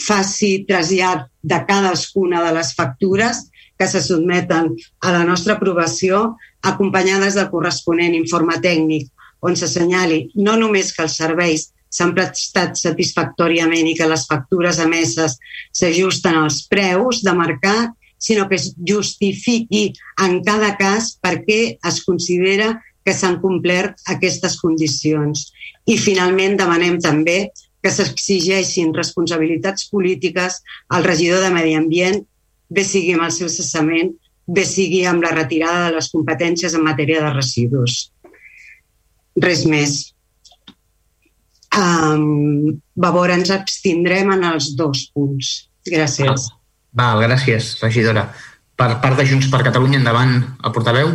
faci 0.03 0.65
trasllat 0.69 1.29
de 1.43 1.59
cadascuna 1.69 2.43
de 2.43 2.55
les 2.57 2.73
factures 2.75 3.45
que 3.79 3.87
se 3.87 4.01
sotmeten 4.03 4.73
a 5.05 5.13
la 5.13 5.23
nostra 5.29 5.55
aprovació 5.55 6.37
acompanyades 6.65 7.37
del 7.37 7.51
corresponent 7.53 8.17
informe 8.17 8.57
tècnic 8.65 9.13
on 9.47 9.55
s'assenyali 9.55 10.23
no 10.49 10.57
només 10.59 10.91
que 10.97 11.05
els 11.05 11.19
serveis 11.21 11.69
s'han 11.97 12.15
prestat 12.17 12.77
satisfactòriament 12.81 13.89
i 13.89 13.95
que 13.99 14.09
les 14.11 14.27
factures 14.29 14.81
emeses 14.83 15.37
s'ajusten 15.77 16.37
als 16.41 16.65
preus 16.73 17.23
de 17.25 17.33
mercat, 17.37 17.93
sinó 18.19 18.49
que 18.49 18.57
es 18.57 18.73
justifiqui 18.89 19.93
en 20.25 20.43
cada 20.45 20.75
cas 20.81 21.15
per 21.23 21.41
què 21.45 21.61
es 21.77 22.03
considera 22.05 22.73
que 23.07 23.15
s'han 23.15 23.39
complert 23.41 24.01
aquestes 24.11 24.59
condicions. 24.61 25.53
I 25.87 25.95
finalment 26.01 26.57
demanem 26.59 26.99
també 27.03 27.53
que 27.83 27.93
s'exigeixin 27.95 28.95
responsabilitats 28.97 29.87
polítiques 29.93 30.59
al 30.91 31.07
regidor 31.07 31.45
de 31.45 31.53
Medi 31.55 31.77
Ambient, 31.79 32.25
bé 32.69 32.83
sigui 32.83 33.15
amb 33.15 33.29
el 33.29 33.35
seu 33.37 33.51
cessament, 33.53 34.11
bé 34.47 34.65
sigui 34.67 35.05
amb 35.07 35.23
la 35.23 35.31
retirada 35.37 35.87
de 35.87 35.95
les 36.01 36.11
competències 36.11 36.75
en 36.75 36.83
matèria 36.87 37.23
de 37.23 37.33
residus. 37.37 38.11
Res 39.39 39.63
més. 39.71 39.97
Um, 41.77 42.79
veure, 42.97 43.37
ens 43.37 43.53
abstindrem 43.55 44.33
en 44.35 44.47
els 44.51 44.73
dos 44.79 45.07
punts. 45.15 45.57
Gràcies. 45.87 46.49
Val, 46.97 47.21
gràcies, 47.21 47.75
regidora. 47.83 48.31
Per 48.77 48.89
part 49.03 49.19
de 49.21 49.25
Junts 49.29 49.51
per 49.53 49.65
Catalunya, 49.67 49.99
endavant 50.01 50.39
el 50.65 50.73
portaveu. 50.73 51.13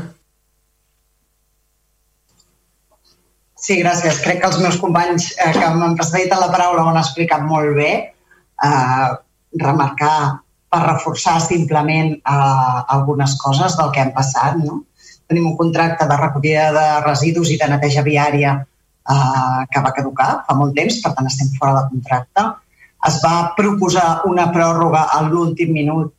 Sí, 3.61 3.77
gràcies. 3.81 4.21
Crec 4.21 4.41
que 4.41 4.49
els 4.49 4.59
meus 4.61 4.77
companys 4.81 5.31
eh, 5.37 5.51
que 5.57 5.73
m'han 5.77 5.97
precedit 5.97 6.31
a 6.33 6.39
la 6.41 6.49
paraula 6.53 6.85
ho 6.85 6.93
han 6.93 7.01
explicat 7.01 7.43
molt 7.45 7.75
bé. 7.77 7.91
Eh, 8.69 9.09
remarcar, 9.61 10.15
per 10.71 10.81
reforçar 10.85 11.35
simplement 11.43 12.13
eh, 12.15 12.79
algunes 12.95 13.35
coses 13.41 13.77
del 13.77 13.91
que 13.93 14.05
hem 14.05 14.13
passat. 14.17 14.57
No? 14.61 14.83
Tenim 15.29 15.49
un 15.49 15.57
contracte 15.59 16.07
de 16.09 16.17
recollida 16.21 16.71
de 16.77 16.87
residus 17.05 17.51
i 17.53 17.57
de 17.61 17.69
neteja 17.73 18.05
viària 18.05 18.57
eh, 18.61 19.61
que 19.69 19.85
va 19.85 19.93
caducar 19.97 20.31
fa 20.47 20.57
molt 20.57 20.77
temps, 20.77 21.01
per 21.03 21.13
tant 21.17 21.29
estem 21.29 21.53
fora 21.57 21.79
de 21.79 21.87
contracte. 21.93 22.47
Es 23.07 23.17
va 23.23 23.51
proposar 23.57 24.21
una 24.29 24.49
pròrroga 24.53 25.07
a 25.15 25.21
l'últim 25.27 25.73
minut 25.73 26.11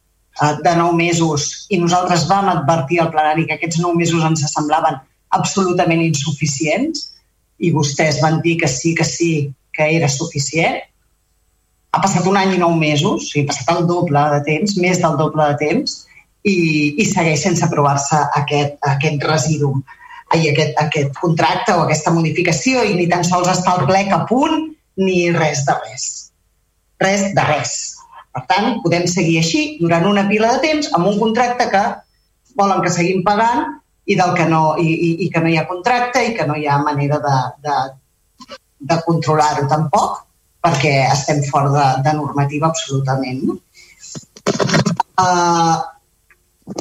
eh, 0.43 0.55
de 0.64 0.74
nou 0.78 0.93
mesos 0.99 1.66
i 1.70 1.78
nosaltres 1.83 2.26
vam 2.30 2.51
advertir 2.53 3.01
al 3.01 3.12
plenari 3.14 3.47
que 3.47 3.59
aquests 3.59 3.80
nou 3.85 3.95
mesos 3.99 4.24
ens 4.26 4.45
semblaven 4.51 4.99
absolutament 5.39 6.03
insuficients 6.05 7.09
i 7.62 7.70
vostès 7.74 8.20
van 8.22 8.41
dir 8.45 8.57
que 8.61 8.68
sí, 8.68 8.95
que 8.95 9.07
sí, 9.07 9.53
que 9.72 9.89
era 9.97 10.09
suficient. 10.11 10.80
Ha 11.93 12.01
passat 12.01 12.26
un 12.26 12.39
any 12.41 12.57
i 12.57 12.61
nou 12.61 12.74
mesos, 12.78 13.28
sigui, 13.30 13.45
ha 13.45 13.53
passat 13.53 13.74
el 13.76 13.87
doble 13.89 14.22
de 14.35 14.41
temps, 14.49 14.76
més 14.80 15.01
del 15.03 15.18
doble 15.20 15.47
de 15.53 15.59
temps, 15.61 15.99
i, 16.43 16.57
i 16.99 17.07
segueix 17.07 17.45
sense 17.45 17.64
aprovar-se 17.64 18.18
aquest, 18.41 18.78
aquest 18.95 19.26
residu, 19.28 19.72
ai, 20.33 20.49
aquest, 20.51 20.74
aquest 20.80 21.14
contracte 21.20 21.76
o 21.76 21.85
aquesta 21.85 22.14
modificació, 22.14 22.83
i 22.83 22.97
ni 22.99 23.07
tan 23.12 23.24
sols 23.28 23.53
està 23.53 23.76
el 23.78 23.87
plec 23.91 24.12
a 24.16 24.22
punt, 24.28 24.72
ni 24.99 25.30
res 25.37 25.64
de 25.68 25.76
res. 25.85 26.09
Res 27.03 27.28
de 27.36 27.44
res. 27.48 27.74
Per 28.32 28.42
tant, 28.48 28.78
podem 28.84 29.05
seguir 29.11 29.38
així 29.42 29.62
durant 29.80 30.07
una 30.09 30.24
pila 30.28 30.55
de 30.55 30.62
temps 30.64 30.88
amb 30.96 31.11
un 31.11 31.18
contracte 31.20 31.68
que 31.72 31.82
volen 32.57 32.80
que 32.84 32.92
seguim 32.92 33.20
pagant 33.26 33.66
i, 34.07 34.16
del 34.16 34.32
que 34.38 34.46
no, 34.48 34.62
i, 34.80 34.88
i, 34.88 35.11
i 35.26 35.30
que 35.32 35.42
no 35.42 35.50
hi 35.50 35.59
ha 35.61 35.68
contracte 35.68 36.22
i 36.24 36.32
que 36.36 36.46
no 36.48 36.57
hi 36.57 36.66
ha 36.66 36.78
manera 36.82 37.18
de, 37.22 37.38
de, 37.66 37.78
de 38.90 38.98
controlar-ho 39.07 39.66
tampoc, 39.70 40.22
perquè 40.64 40.94
estem 41.11 41.42
fora 41.48 41.72
de, 41.74 41.86
de 42.07 42.14
normativa 42.18 42.70
absolutament. 42.70 43.42
Uh, 45.22 45.76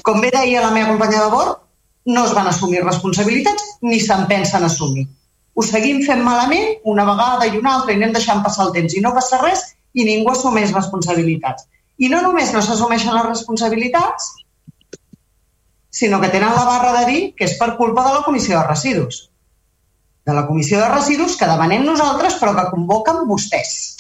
com 0.06 0.22
bé 0.24 0.32
deia 0.34 0.64
la 0.64 0.72
meva 0.74 0.94
companya 0.94 1.26
de 1.26 1.34
bord, 1.34 1.60
no 2.06 2.26
es 2.26 2.34
van 2.38 2.48
assumir 2.50 2.82
responsabilitats 2.86 3.76
ni 3.86 4.00
se'n 4.02 4.26
pensen 4.30 4.66
assumir. 4.66 5.06
Ho 5.54 5.66
seguim 5.68 6.00
fent 6.06 6.24
malament 6.24 6.80
una 6.88 7.06
vegada 7.06 7.50
i 7.50 7.58
una 7.60 7.76
altra 7.78 7.94
i 7.94 8.00
anem 8.00 8.16
deixant 8.16 8.42
passar 8.46 8.70
el 8.70 8.76
temps 8.78 8.96
i 8.96 9.04
no 9.04 9.14
passa 9.18 9.42
res 9.44 9.66
i 9.94 10.06
ningú 10.08 10.32
assumeix 10.32 10.72
responsabilitats. 10.76 11.68
I 12.02 12.10
no 12.10 12.22
només 12.24 12.54
no 12.54 12.62
s'assumeixen 12.64 13.14
les 13.14 13.28
responsabilitats, 13.28 14.32
sinó 15.92 16.22
que 16.22 16.32
tenen 16.34 16.56
la 16.56 16.64
barra 16.66 16.94
de 17.00 17.04
dir 17.12 17.22
que 17.36 17.46
és 17.46 17.58
per 17.60 17.76
culpa 17.78 18.06
de 18.08 18.16
la 18.16 18.24
Comissió 18.26 18.58
de 18.58 18.68
Residus. 18.68 19.28
De 20.26 20.34
la 20.34 20.46
Comissió 20.48 20.80
de 20.80 20.88
Residus 20.90 21.36
que 21.38 21.50
demanem 21.50 21.84
nosaltres 21.86 22.40
però 22.40 22.56
que 22.56 22.70
convoquen 22.72 23.26
vostès. 23.28 23.98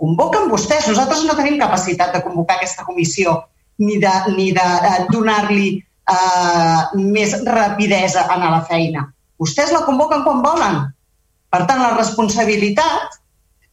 Convoquen 0.00 0.48
vostès. 0.48 0.88
Nosaltres 0.88 1.26
no 1.28 1.36
tenim 1.36 1.60
capacitat 1.60 2.16
de 2.16 2.24
convocar 2.24 2.56
aquesta 2.56 2.86
comissió 2.88 3.36
ni 3.84 4.00
de, 4.00 4.12
ni 4.36 4.50
de 4.56 4.66
eh, 4.88 5.04
donar-li 5.12 5.68
eh, 5.76 6.80
més 6.96 7.36
rapidesa 7.44 8.24
a 8.24 8.40
la 8.40 8.64
feina. 8.64 9.04
Vostès 9.40 9.72
la 9.72 9.84
convoquen 9.84 10.24
quan 10.24 10.40
volen. 10.44 10.80
Per 11.50 11.64
tant, 11.68 11.80
la 11.82 11.96
responsabilitat 11.96 13.19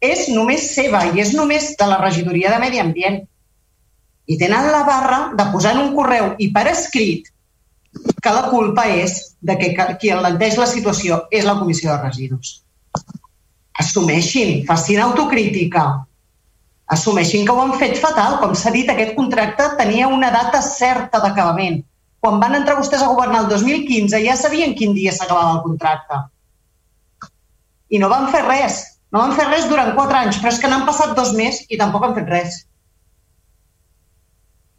és 0.03 0.27
només 0.29 0.69
seva 0.75 1.05
i 1.09 1.21
és 1.23 1.33
només 1.33 1.71
de 1.79 1.87
la 1.89 1.97
regidoria 2.01 2.51
de 2.53 2.59
Medi 2.61 2.81
Ambient 2.83 3.23
i 4.27 4.37
tenen 4.37 4.69
la 4.71 4.83
barra 4.85 5.19
de 5.39 5.47
posar 5.53 5.73
en 5.75 5.87
un 5.87 5.95
correu 5.95 6.33
i 6.43 6.51
per 6.53 6.67
escrit 6.71 7.31
que 8.21 8.33
la 8.33 8.47
culpa 8.51 8.85
és 8.91 9.17
de 9.41 9.55
que 9.57 9.71
qui 10.01 10.11
enlenteix 10.13 10.57
la 10.59 10.67
situació 10.69 11.23
és 11.31 11.45
la 11.47 11.55
Comissió 11.59 11.93
de 11.93 12.01
Residus. 12.03 12.61
Assumeixin, 13.79 14.65
facin 14.67 14.99
autocrítica, 15.01 15.85
assumeixin 16.87 17.45
que 17.45 17.53
ho 17.53 17.61
han 17.61 17.75
fet 17.79 17.97
fatal. 18.01 18.39
Com 18.41 18.55
s'ha 18.55 18.73
dit, 18.73 18.89
aquest 18.89 19.15
contracte 19.15 19.69
tenia 19.79 20.09
una 20.11 20.31
data 20.33 20.61
certa 20.65 21.21
d'acabament. 21.23 21.83
Quan 22.19 22.41
van 22.41 22.57
entrar 22.57 22.77
vostès 22.79 23.03
a 23.05 23.09
governar 23.11 23.45
el 23.45 23.49
2015 23.53 24.21
ja 24.25 24.35
sabien 24.35 24.73
quin 24.75 24.95
dia 24.97 25.13
s'acabava 25.13 25.57
el 25.57 25.63
contracte. 25.65 26.21
I 27.93 28.01
no 28.01 28.09
van 28.11 28.31
fer 28.33 28.43
res. 28.47 28.81
No 29.17 29.23
van 29.23 29.31
fer 29.33 29.47
res 29.47 29.63
durant 29.65 29.95
quatre 29.97 30.17
anys, 30.19 30.37
però 30.37 30.51
és 30.53 30.57
que 30.61 30.69
n'han 30.69 30.83
passat 30.85 31.15
dos 31.17 31.31
més 31.33 31.63
i 31.73 31.77
tampoc 31.81 32.03
han 32.05 32.11
fet 32.13 32.27
res. 32.29 32.57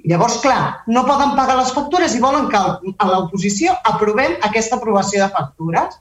Llavors, 0.07 0.37
clar, 0.45 0.85
no 0.87 1.03
poden 1.09 1.33
pagar 1.35 1.57
les 1.59 1.73
factures 1.75 2.13
i 2.15 2.21
volen 2.23 2.47
que 2.53 2.59
a 2.61 3.09
l'oposició 3.09 3.75
aprovem 3.91 4.37
aquesta 4.47 4.79
aprovació 4.79 5.25
de 5.25 5.33
factures. 5.35 5.97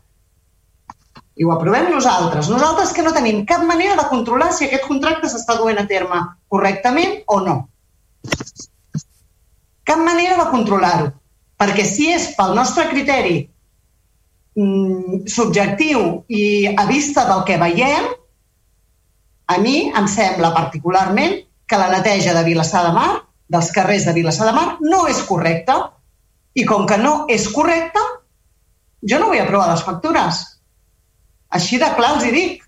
I 1.34 1.48
ho 1.48 1.56
aprovem 1.56 1.90
nosaltres. 1.90 2.52
Nosaltres 2.54 2.94
que 2.94 3.08
no 3.08 3.16
tenim 3.16 3.42
cap 3.50 3.66
manera 3.66 3.98
de 3.98 4.06
controlar 4.12 4.52
si 4.54 4.68
aquest 4.68 4.86
contracte 4.86 5.32
s'està 5.34 5.58
duent 5.58 5.82
a 5.82 5.88
terme 5.90 6.22
correctament 6.54 7.18
o 7.34 7.40
no. 7.48 7.58
Cap 9.90 10.06
manera 10.06 10.38
de 10.44 10.48
controlar-ho. 10.54 11.10
Perquè 11.58 11.90
si 11.90 12.12
és 12.14 12.30
pel 12.38 12.54
nostre 12.54 12.86
criteri 12.94 13.36
mm, 14.62 15.26
subjectiu 15.26 16.08
i 16.30 16.46
a 16.70 16.86
vista 16.86 17.26
del 17.34 17.42
que 17.50 17.58
veiem, 17.66 18.14
a 19.48 19.58
mi 19.64 19.90
em 19.96 20.08
sembla 20.12 20.54
particularment 20.56 21.40
que 21.68 21.80
la 21.80 21.90
neteja 21.92 22.34
de 22.36 22.44
Vilassar 22.44 22.84
de 22.88 22.94
Mar 22.96 23.12
dels 23.48 23.72
carrers 23.72 24.06
de 24.06 24.14
Vilassar 24.16 24.50
de 24.50 24.56
Mar 24.56 24.68
no 24.84 25.06
és 25.08 25.22
correcta 25.28 25.78
i 26.58 26.66
com 26.68 26.88
que 26.90 26.98
no 26.98 27.26
és 27.32 27.48
correcta, 27.54 28.02
jo 29.06 29.20
no 29.22 29.30
vull 29.30 29.42
aprovar 29.44 29.70
les 29.72 29.84
factures. 29.86 30.40
Així 31.54 31.78
de 31.80 31.90
clar 31.96 32.16
els 32.16 32.26
hi 32.26 32.32
dic. 32.34 32.64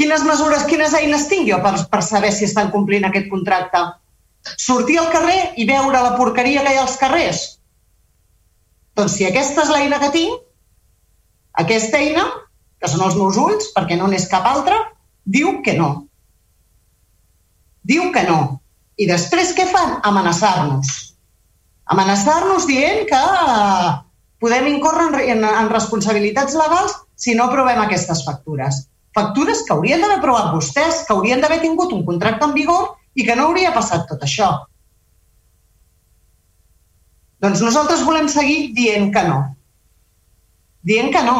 Quines 0.00 0.24
mesures, 0.24 0.64
quines 0.66 0.94
eines 0.96 1.26
tinc 1.28 1.46
jo 1.50 1.58
per, 1.62 1.74
per 1.92 2.00
saber 2.02 2.32
si 2.32 2.46
estan 2.48 2.70
complint 2.72 3.04
aquest 3.06 3.28
contracte? 3.30 3.82
Sortir 4.56 4.96
al 4.98 5.10
carrer 5.12 5.40
i 5.60 5.66
veure 5.68 6.00
la 6.00 6.14
porqueria 6.16 6.64
que 6.64 6.72
hi 6.72 6.80
ha 6.80 6.86
als 6.86 6.96
carrers? 6.98 7.42
Doncs 8.96 9.18
si 9.18 9.28
aquesta 9.28 9.66
és 9.66 9.74
l'eina 9.74 10.00
que 10.00 10.10
tinc, 10.14 10.40
aquesta 11.60 12.00
eina, 12.00 12.24
que 12.80 12.88
són 12.88 13.04
els 13.04 13.16
meus 13.18 13.36
ulls, 13.40 13.68
perquè 13.76 13.98
no 13.98 14.08
n'és 14.08 14.28
cap 14.30 14.46
altra, 14.48 14.78
diu 15.24 15.60
que 15.64 15.76
no. 15.76 15.90
Diu 17.84 18.08
que 18.14 18.24
no. 18.28 18.40
I 19.00 19.06
després 19.08 19.52
què 19.56 19.66
fan? 19.68 19.98
Amenaçar-nos. 20.04 20.92
Amenaçar-nos 21.92 22.66
dient 22.68 23.06
que 23.10 23.20
eh, 23.20 23.90
podem 24.40 24.68
incórrer 24.72 25.26
en, 25.34 25.44
en 25.44 25.70
responsabilitats 25.72 26.56
legals 26.56 26.96
si 27.20 27.34
no 27.36 27.48
aprovem 27.48 27.80
aquestes 27.82 28.24
factures. 28.24 28.86
Factures 29.16 29.64
que 29.66 29.74
haurien 29.74 30.00
d'haver 30.00 30.20
aprovat 30.20 30.52
vostès, 30.54 31.04
que 31.06 31.14
haurien 31.14 31.42
d'haver 31.42 31.60
tingut 31.64 31.92
un 31.92 32.04
contracte 32.06 32.46
en 32.46 32.54
vigor 32.56 32.92
i 33.18 33.26
que 33.26 33.36
no 33.36 33.48
hauria 33.48 33.72
passat 33.74 34.06
tot 34.08 34.22
això. 34.24 34.50
Doncs 37.40 37.62
nosaltres 37.64 38.04
volem 38.06 38.28
seguir 38.28 38.70
dient 38.76 39.10
que 39.14 39.24
no. 39.26 39.40
Dient 40.86 41.10
que 41.12 41.24
no. 41.24 41.38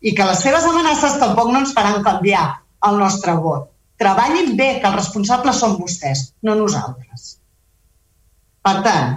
I 0.00 0.14
que 0.14 0.28
les 0.28 0.44
seves 0.44 0.66
amenaces 0.68 1.18
tampoc 1.22 1.50
no 1.50 1.64
ens 1.64 1.74
faran 1.74 2.04
canviar 2.06 2.46
el 2.86 3.00
nostre 3.02 3.34
vot 3.42 3.66
treballin 3.98 4.54
bé, 4.56 4.78
que 4.80 4.88
els 4.88 4.96
responsables 4.96 5.60
són 5.60 5.76
vostès, 5.78 6.28
no 6.46 6.54
nosaltres. 6.58 7.34
Per 8.64 8.76
tant, 8.86 9.16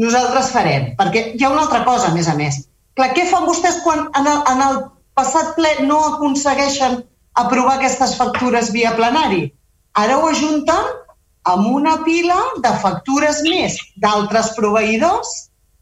nosaltres 0.00 0.52
farem, 0.54 0.90
perquè 0.98 1.30
hi 1.34 1.44
ha 1.44 1.52
una 1.52 1.64
altra 1.66 1.82
cosa, 1.88 2.10
a 2.10 2.16
més 2.16 2.28
a 2.28 2.36
més. 2.38 2.62
Clar, 2.98 3.12
què 3.16 3.26
fan 3.30 3.48
vostès 3.48 3.80
quan 3.84 4.08
en 4.18 4.28
el, 4.28 4.42
en 4.52 4.64
el 4.66 4.80
passat 5.16 5.54
ple 5.56 5.72
no 5.88 6.00
aconsegueixen 6.14 7.00
aprovar 7.40 7.78
aquestes 7.78 8.16
factures 8.20 8.72
via 8.76 8.92
plenari? 8.98 9.46
Ara 10.00 10.18
ho 10.20 10.28
ajunten 10.28 10.90
amb 11.50 11.70
una 11.72 11.96
pila 12.04 12.36
de 12.64 12.72
factures 12.82 13.40
més 13.46 13.78
d'altres 14.02 14.52
proveïdors 14.58 15.30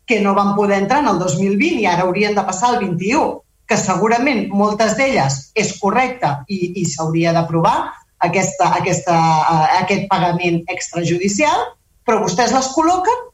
que 0.08 0.20
no 0.22 0.32
van 0.36 0.54
poder 0.56 0.78
entrar 0.84 1.02
en 1.02 1.10
el 1.10 1.18
2020 1.20 1.82
i 1.82 1.88
ara 1.90 2.06
haurien 2.06 2.36
de 2.38 2.44
passar 2.46 2.70
al 2.70 2.78
21, 2.84 3.40
que 3.68 3.76
segurament 3.76 4.46
moltes 4.56 4.96
d'elles 4.96 5.38
és 5.58 5.74
correcta 5.80 6.38
i, 6.48 6.72
i 6.80 6.84
s'hauria 6.88 7.34
d'aprovar, 7.36 7.76
aquesta, 8.24 8.72
aquesta, 8.80 9.14
uh, 9.14 9.66
aquest 9.82 10.08
pagament 10.10 10.62
extrajudicial, 10.72 11.66
però 12.08 12.22
vostès 12.24 12.54
les 12.56 12.70
col·loquen 12.74 13.26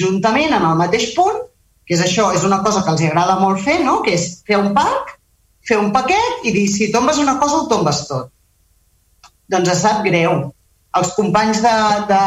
juntament 0.00 0.52
en 0.52 0.64
el 0.68 0.78
mateix 0.80 1.10
punt, 1.16 1.40
que 1.84 1.96
és 1.96 2.02
això, 2.04 2.30
és 2.36 2.44
una 2.44 2.60
cosa 2.64 2.82
que 2.84 2.92
els 2.92 3.04
agrada 3.08 3.38
molt 3.40 3.60
fer, 3.64 3.80
no? 3.84 4.00
que 4.04 4.14
és 4.16 4.28
fer 4.46 4.60
un 4.60 4.72
pack, 4.76 5.16
fer 5.64 5.78
un 5.80 5.90
paquet 5.92 6.44
i 6.44 6.52
dir 6.52 6.66
si 6.68 6.90
tombes 6.92 7.20
una 7.20 7.38
cosa 7.40 7.62
ho 7.62 7.68
tombes 7.68 8.04
tot. 8.08 8.30
Doncs 9.52 9.72
es 9.72 9.82
sap 9.84 10.04
greu. 10.04 10.48
Els 10.96 11.12
companys 11.16 11.60
de, 11.64 11.74
de 12.08 12.20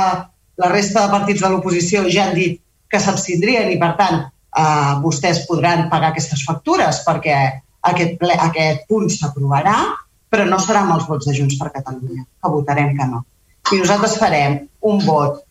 la 0.62 0.70
resta 0.74 1.06
de 1.06 1.14
partits 1.14 1.42
de 1.42 1.50
l'oposició 1.54 2.06
ja 2.10 2.28
han 2.28 2.36
dit 2.38 2.60
que 2.92 3.02
s'abstindrien 3.02 3.72
i, 3.74 3.78
per 3.82 3.94
tant, 4.00 4.26
eh, 4.56 4.94
vostès 5.04 5.46
podran 5.50 5.88
pagar 5.92 6.14
aquestes 6.14 6.44
factures 6.48 7.04
perquè 7.08 7.38
aquest, 7.88 8.18
ple, 8.22 8.36
aquest 8.50 8.86
punt 8.90 9.10
s'aprovarà 9.12 9.78
però 10.30 10.46
no 10.48 10.60
serà 10.60 10.84
amb 10.84 10.96
els 10.98 11.08
vots 11.08 11.28
de 11.28 11.36
Junts 11.38 11.58
per 11.60 11.72
Catalunya, 11.74 12.26
que 12.26 12.52
votarem 12.52 12.94
que 12.98 13.06
no. 13.10 13.24
I 13.72 13.80
nosaltres 13.82 14.18
farem 14.20 14.60
un 14.90 15.00
vot 15.06 15.44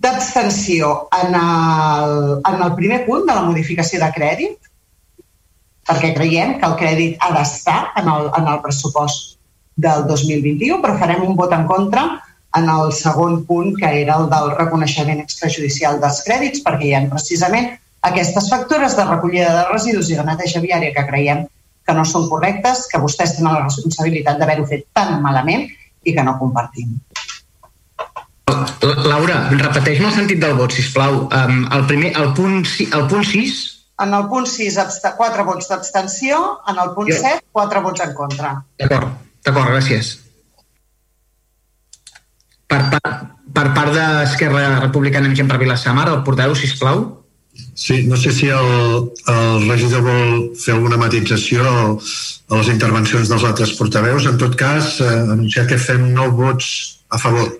d'abstenció 0.00 0.90
en, 1.18 1.36
el, 1.36 2.14
en 2.48 2.62
el 2.64 2.72
primer 2.78 3.02
punt 3.04 3.26
de 3.28 3.36
la 3.36 3.44
modificació 3.44 4.00
de 4.00 4.08
crèdit, 4.16 4.70
perquè 5.90 6.14
creiem 6.16 6.56
que 6.60 6.68
el 6.68 6.78
crèdit 6.80 7.20
ha 7.20 7.30
d'estar 7.34 7.80
en, 8.00 8.08
el, 8.08 8.30
en 8.38 8.48
el 8.54 8.62
pressupost 8.64 9.36
del 9.80 10.06
2021, 10.08 10.80
però 10.80 10.96
farem 11.00 11.24
un 11.26 11.36
vot 11.36 11.52
en 11.56 11.66
contra 11.68 12.06
en 12.56 12.68
el 12.68 12.92
segon 12.92 13.44
punt, 13.46 13.76
que 13.78 13.90
era 14.02 14.16
el 14.18 14.28
del 14.30 14.50
reconeixement 14.56 15.22
extrajudicial 15.22 16.00
dels 16.02 16.22
crèdits, 16.26 16.64
perquè 16.66 16.88
hi 16.88 16.94
ha 16.96 17.04
precisament 17.10 17.70
aquestes 18.10 18.48
factures 18.50 18.96
de 18.96 19.06
recollida 19.06 19.50
de 19.54 19.64
residus 19.70 20.10
i 20.10 20.18
de 20.18 20.24
neteja 20.26 20.62
viària 20.64 20.94
que 20.96 21.06
creiem 21.06 21.44
que 21.86 21.96
no 21.96 22.04
són 22.06 22.28
correctes, 22.30 22.86
que 22.90 23.00
vostès 23.02 23.36
tenen 23.36 23.54
la 23.54 23.64
responsabilitat 23.66 24.38
d'haver-ho 24.40 24.66
fet 24.70 24.86
tan 24.96 25.18
malament 25.24 25.66
i 26.04 26.14
que 26.16 26.24
no 26.24 26.38
compartim. 26.40 26.96
Laura, 28.80 29.42
repeteix 29.52 30.00
el 30.00 30.14
sentit 30.14 30.40
del 30.42 30.56
vot, 30.58 30.72
sisplau. 30.74 31.26
Um, 31.28 31.66
el, 31.76 31.84
primer, 31.90 32.14
el, 32.18 32.32
punt, 32.36 32.64
el 32.86 33.06
punt 33.10 33.28
6... 33.28 33.60
En 34.00 34.14
el 34.16 34.30
punt 34.32 34.46
6, 34.48 34.78
4 35.18 35.44
vots 35.44 35.68
d'abstenció. 35.68 36.38
En 36.72 36.80
el 36.80 36.94
punt 36.96 37.10
7, 37.12 37.44
4 37.52 37.82
vots 37.84 38.00
en 38.06 38.14
contra. 38.16 38.54
D'acord, 38.80 39.12
d'acord, 39.44 39.74
gràcies. 39.74 40.14
Per, 42.70 42.80
per, 42.92 43.14
per 43.56 43.66
part 43.74 43.94
d'Esquerra 43.96 44.66
Republicana 44.78 45.30
amb 45.30 45.38
gent 45.38 45.50
per 45.50 45.58
Vilassamar, 45.62 46.06
el 46.12 46.22
porteu, 46.26 46.54
sisplau. 46.58 47.02
Sí, 47.74 48.04
no 48.06 48.16
sé 48.16 48.30
si 48.32 48.46
el, 48.46 49.08
el 49.32 49.66
regidor 49.66 50.04
vol 50.06 50.36
fer 50.60 50.76
alguna 50.76 51.00
matització 51.00 51.64
a 51.66 52.60
les 52.60 52.70
intervencions 52.72 53.30
dels 53.30 53.46
altres 53.48 53.74
portaveus. 53.78 54.28
En 54.30 54.38
tot 54.40 54.54
cas, 54.58 54.98
eh, 55.02 55.10
anunciar 55.34 55.66
que 55.70 55.80
fem 55.80 56.10
nou 56.14 56.30
vots 56.38 56.70
a 57.10 57.18
favor. 57.18 57.50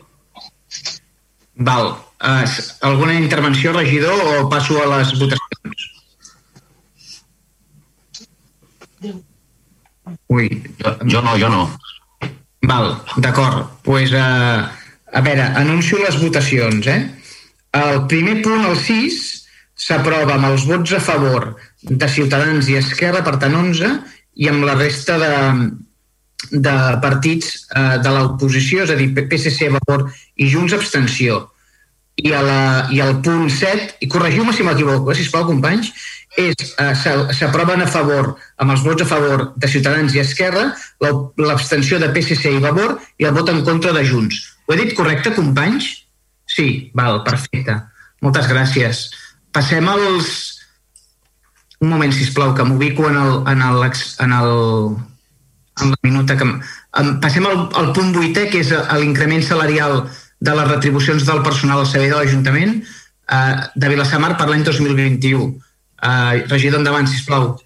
Val. 1.56 1.92
Uh, 2.20 2.44
alguna 2.84 3.14
intervenció, 3.16 3.72
regidor, 3.72 4.18
o 4.36 4.48
passo 4.52 4.76
a 4.82 4.86
les 4.92 5.14
votacions? 5.18 5.86
Ui, 10.28 10.48
jo, 10.78 10.92
jo 11.08 11.22
no, 11.24 11.38
jo 11.40 11.48
no. 11.48 11.62
Val, 12.68 12.92
d'acord. 13.16 13.70
pues, 13.82 14.12
uh, 14.12 14.68
a 15.12 15.20
veure, 15.24 15.42
anuncio 15.58 15.98
les 15.98 16.18
votacions, 16.20 16.86
eh? 16.86 17.00
El 17.76 18.06
primer 18.10 18.40
punt, 18.42 18.64
el 18.66 18.78
6, 18.78 19.20
s'aprova 19.80 20.36
amb 20.36 20.50
els 20.50 20.66
vots 20.68 20.92
a 20.96 21.00
favor 21.02 21.52
de 21.82 22.08
Ciutadans 22.10 22.68
i 22.68 22.78
Esquerra, 22.80 23.22
per 23.26 23.38
tant 23.42 23.54
11, 23.56 23.92
i 24.42 24.50
amb 24.50 24.66
la 24.66 24.76
resta 24.78 25.16
de, 25.20 25.32
de 26.50 26.76
partits 27.02 27.54
eh, 27.70 27.96
de 28.02 28.12
l'oposició, 28.16 28.84
és 28.84 28.92
a 28.92 28.98
dir, 28.98 29.10
PSC 29.14 29.70
a 29.70 29.78
favor 29.78 30.06
i 30.36 30.50
Junts 30.50 30.76
abstenció. 30.76 31.46
I, 32.20 32.34
a 32.36 32.40
la, 32.44 32.62
i 32.92 33.00
el 33.00 33.20
punt 33.24 33.48
7, 33.48 33.96
i 34.04 34.08
corregiu-me 34.10 34.52
si 34.52 34.66
m'equivoco, 34.66 35.12
eh, 35.12 35.16
sisplau, 35.16 35.46
companys, 35.48 35.92
és 36.38 36.74
eh, 36.78 36.92
s'aproven 37.34 37.82
a 37.82 37.88
favor, 37.90 38.34
amb 38.60 38.74
els 38.76 38.84
vots 38.86 39.06
a 39.06 39.08
favor 39.08 39.48
de 39.56 39.70
Ciutadans 39.70 40.14
i 40.14 40.22
Esquerra, 40.22 40.68
l'abstenció 41.00 41.98
de 42.02 42.12
PSC 42.12 42.52
i 42.52 42.62
Vavor 42.62 42.98
i 43.18 43.26
el 43.26 43.34
vot 43.36 43.50
en 43.50 43.64
contra 43.66 43.94
de 43.96 44.04
Junts. 44.06 44.44
Ho 44.70 44.74
he 44.74 44.78
dit 44.78 44.92
correcte, 44.94 45.32
companys? 45.34 45.86
Sí, 46.46 46.92
val, 46.94 47.24
perfecte. 47.26 47.74
Moltes 48.22 48.46
gràcies. 48.46 49.08
Passem 49.50 49.88
als... 49.90 50.28
Un 51.82 51.90
moment, 51.90 52.12
si 52.14 52.28
plau, 52.36 52.52
que 52.54 52.62
m'ubico 52.62 53.08
en, 53.08 53.16
el, 53.18 53.32
en, 53.50 53.64
el, 53.66 53.82
en, 53.82 54.34
el, 54.36 54.52
en 55.82 55.90
la 55.90 55.98
minuta 56.06 56.36
que... 56.38 56.46
Passem 57.24 57.48
al, 57.50 57.64
al 57.80 57.90
punt 57.96 58.12
vuitè, 58.14 58.44
que 58.52 58.60
és 58.62 58.70
l'increment 59.00 59.42
salarial 59.42 60.04
de 60.38 60.54
les 60.60 60.70
retribucions 60.70 61.26
del 61.26 61.42
personal 61.42 61.82
al 61.82 61.90
servei 61.90 62.12
de 62.14 62.20
l'Ajuntament 62.20 62.78
eh, 62.78 63.56
de 63.74 63.90
Vilassamar 63.90 64.36
per 64.38 64.46
l'any 64.52 64.62
2021. 64.70 65.50
Eh, 65.50 66.46
regidor, 66.46 66.78
endavant, 66.78 67.10
sisplau. 67.10 67.56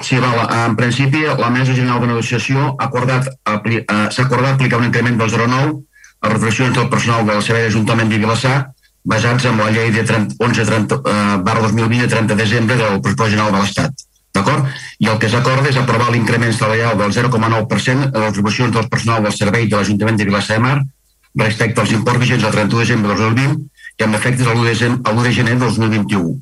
Sí, 0.00 0.16
val. 0.16 0.40
En 0.62 0.80
principi, 0.80 1.26
la 1.28 1.52
Mesa 1.52 1.76
General 1.76 2.00
de 2.00 2.14
Negociació 2.14 2.72
acordat, 2.80 3.28
eh, 3.28 3.84
s'ha 4.08 4.24
acordat 4.24 4.54
aplicar 4.56 4.80
un 4.80 4.88
increment 4.88 5.20
del 5.20 5.36
0,9 5.36 5.89
a 6.20 6.28
retribucions 6.28 6.76
del 6.76 6.88
personal 6.92 7.26
del 7.26 7.42
servei 7.42 7.66
d'Ajuntament 7.66 8.12
de 8.12 8.20
Vilassar 8.20 8.58
basats 9.04 9.46
en 9.48 9.56
la 9.56 9.70
llei 9.72 9.90
de 9.94 10.04
30, 10.04 10.36
11 10.38 10.64
30, 10.68 11.00
eh, 11.00 11.36
barra 11.42 11.62
2020 11.66 12.02
de 12.04 12.08
30 12.08 12.34
de 12.34 12.42
desembre 12.42 12.76
del 12.76 13.00
pressupost 13.00 13.30
general 13.30 13.52
de 13.52 13.60
l'Estat. 13.62 14.06
D'acord? 14.36 14.66
I 15.00 15.08
el 15.10 15.18
que 15.18 15.28
s'acorda 15.32 15.70
és 15.70 15.78
aprovar 15.80 16.10
l'increment 16.12 16.52
salarial 16.54 16.98
del 16.98 17.12
0,9% 17.12 18.10
a 18.12 18.18
les 18.18 18.28
atribucions 18.28 18.74
del 18.76 18.88
personal 18.88 19.24
del 19.24 19.34
servei 19.34 19.66
de 19.66 19.76
l'Ajuntament 19.76 20.20
de 20.20 20.28
Vilassar 20.28 20.58
de 20.60 20.66
Mar 20.66 20.78
respecte 21.40 21.80
als 21.80 21.92
imports 21.96 22.20
vigents 22.20 22.42
del 22.42 22.52
31 22.52 22.78
de 22.78 22.84
desembre 22.84 23.14
de 23.14 23.22
2020 23.22 23.70
i 23.98 24.04
amb 24.04 24.14
efectes 24.18 24.46
a 24.46 24.54
l'1 24.54 25.22
de 25.22 25.32
gener 25.32 25.56
de 25.56 25.64
2021. 25.64 26.36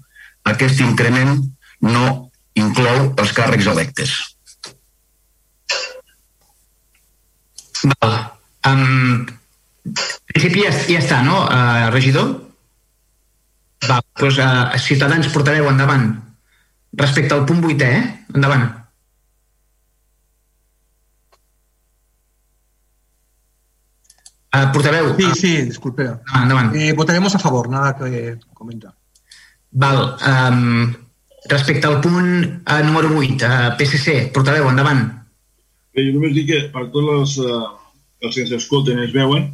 Aquest 0.52 0.80
increment 0.80 1.38
no 1.80 2.30
inclou 2.54 3.14
els 3.16 3.32
càrrecs 3.32 3.70
electes. 3.70 4.14
Val. 8.00 8.16
Um, 8.66 9.37
en 9.88 10.34
principi 10.34 10.64
ja, 10.64 10.72
ja 10.88 11.02
està, 11.02 11.22
no, 11.26 11.44
uh, 11.46 11.88
regidor? 11.94 12.34
Va, 13.86 14.00
doncs 14.20 14.40
uh, 14.42 14.76
Ciutadans 14.82 15.30
portareu 15.34 15.70
endavant. 15.70 16.10
Respecte 16.98 17.34
al 17.34 17.44
punt 17.48 17.64
8è, 17.64 17.88
eh? 17.88 18.04
Endavant. 18.34 18.68
Uh, 24.48 24.70
portaveu. 24.72 25.12
Sí, 25.18 25.28
sí, 25.36 25.52
disculpe. 25.68 26.08
Ah, 26.32 26.42
endavant. 26.42 26.72
Eh, 26.74 26.92
votaremos 26.94 27.34
a 27.34 27.38
favor, 27.38 27.68
nada 27.68 27.94
que 27.96 28.38
comentar. 28.54 28.94
Val. 29.70 30.16
Um, 30.24 30.94
respecte 31.48 31.86
al 31.86 32.00
punt 32.00 32.62
uh, 32.66 32.82
número 32.84 33.12
8, 33.16 33.44
uh, 33.44 33.76
PSC, 33.76 34.30
portaveu, 34.32 34.68
endavant. 34.70 35.04
Bé, 35.94 36.06
jo 36.08 36.16
només 36.16 36.34
dic 36.34 36.48
que 36.48 36.60
per 36.72 36.88
tots 36.94 37.12
els, 37.14 37.36
uh, 37.44 37.68
els 38.24 38.34
que 38.34 38.46
ens 38.46 38.56
escolten 38.56 38.98
i 38.98 39.06
es 39.06 39.14
veuen, 39.14 39.50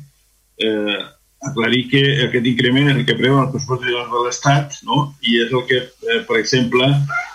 eh, 0.61 1.01
aclarir 1.45 1.83
que 1.91 2.03
aquest 2.25 2.47
increment 2.49 2.89
és 2.91 2.97
el 2.97 3.07
que 3.09 3.17
preveu 3.19 3.43
el 3.43 3.51
pressupost 3.53 3.85
de 3.85 4.23
l'Estat 4.25 4.79
no? 4.89 5.01
i 5.23 5.41
és 5.45 5.53
el 5.53 5.65
que, 5.69 5.83
eh, 5.85 6.21
per 6.29 6.39
exemple, 6.41 6.89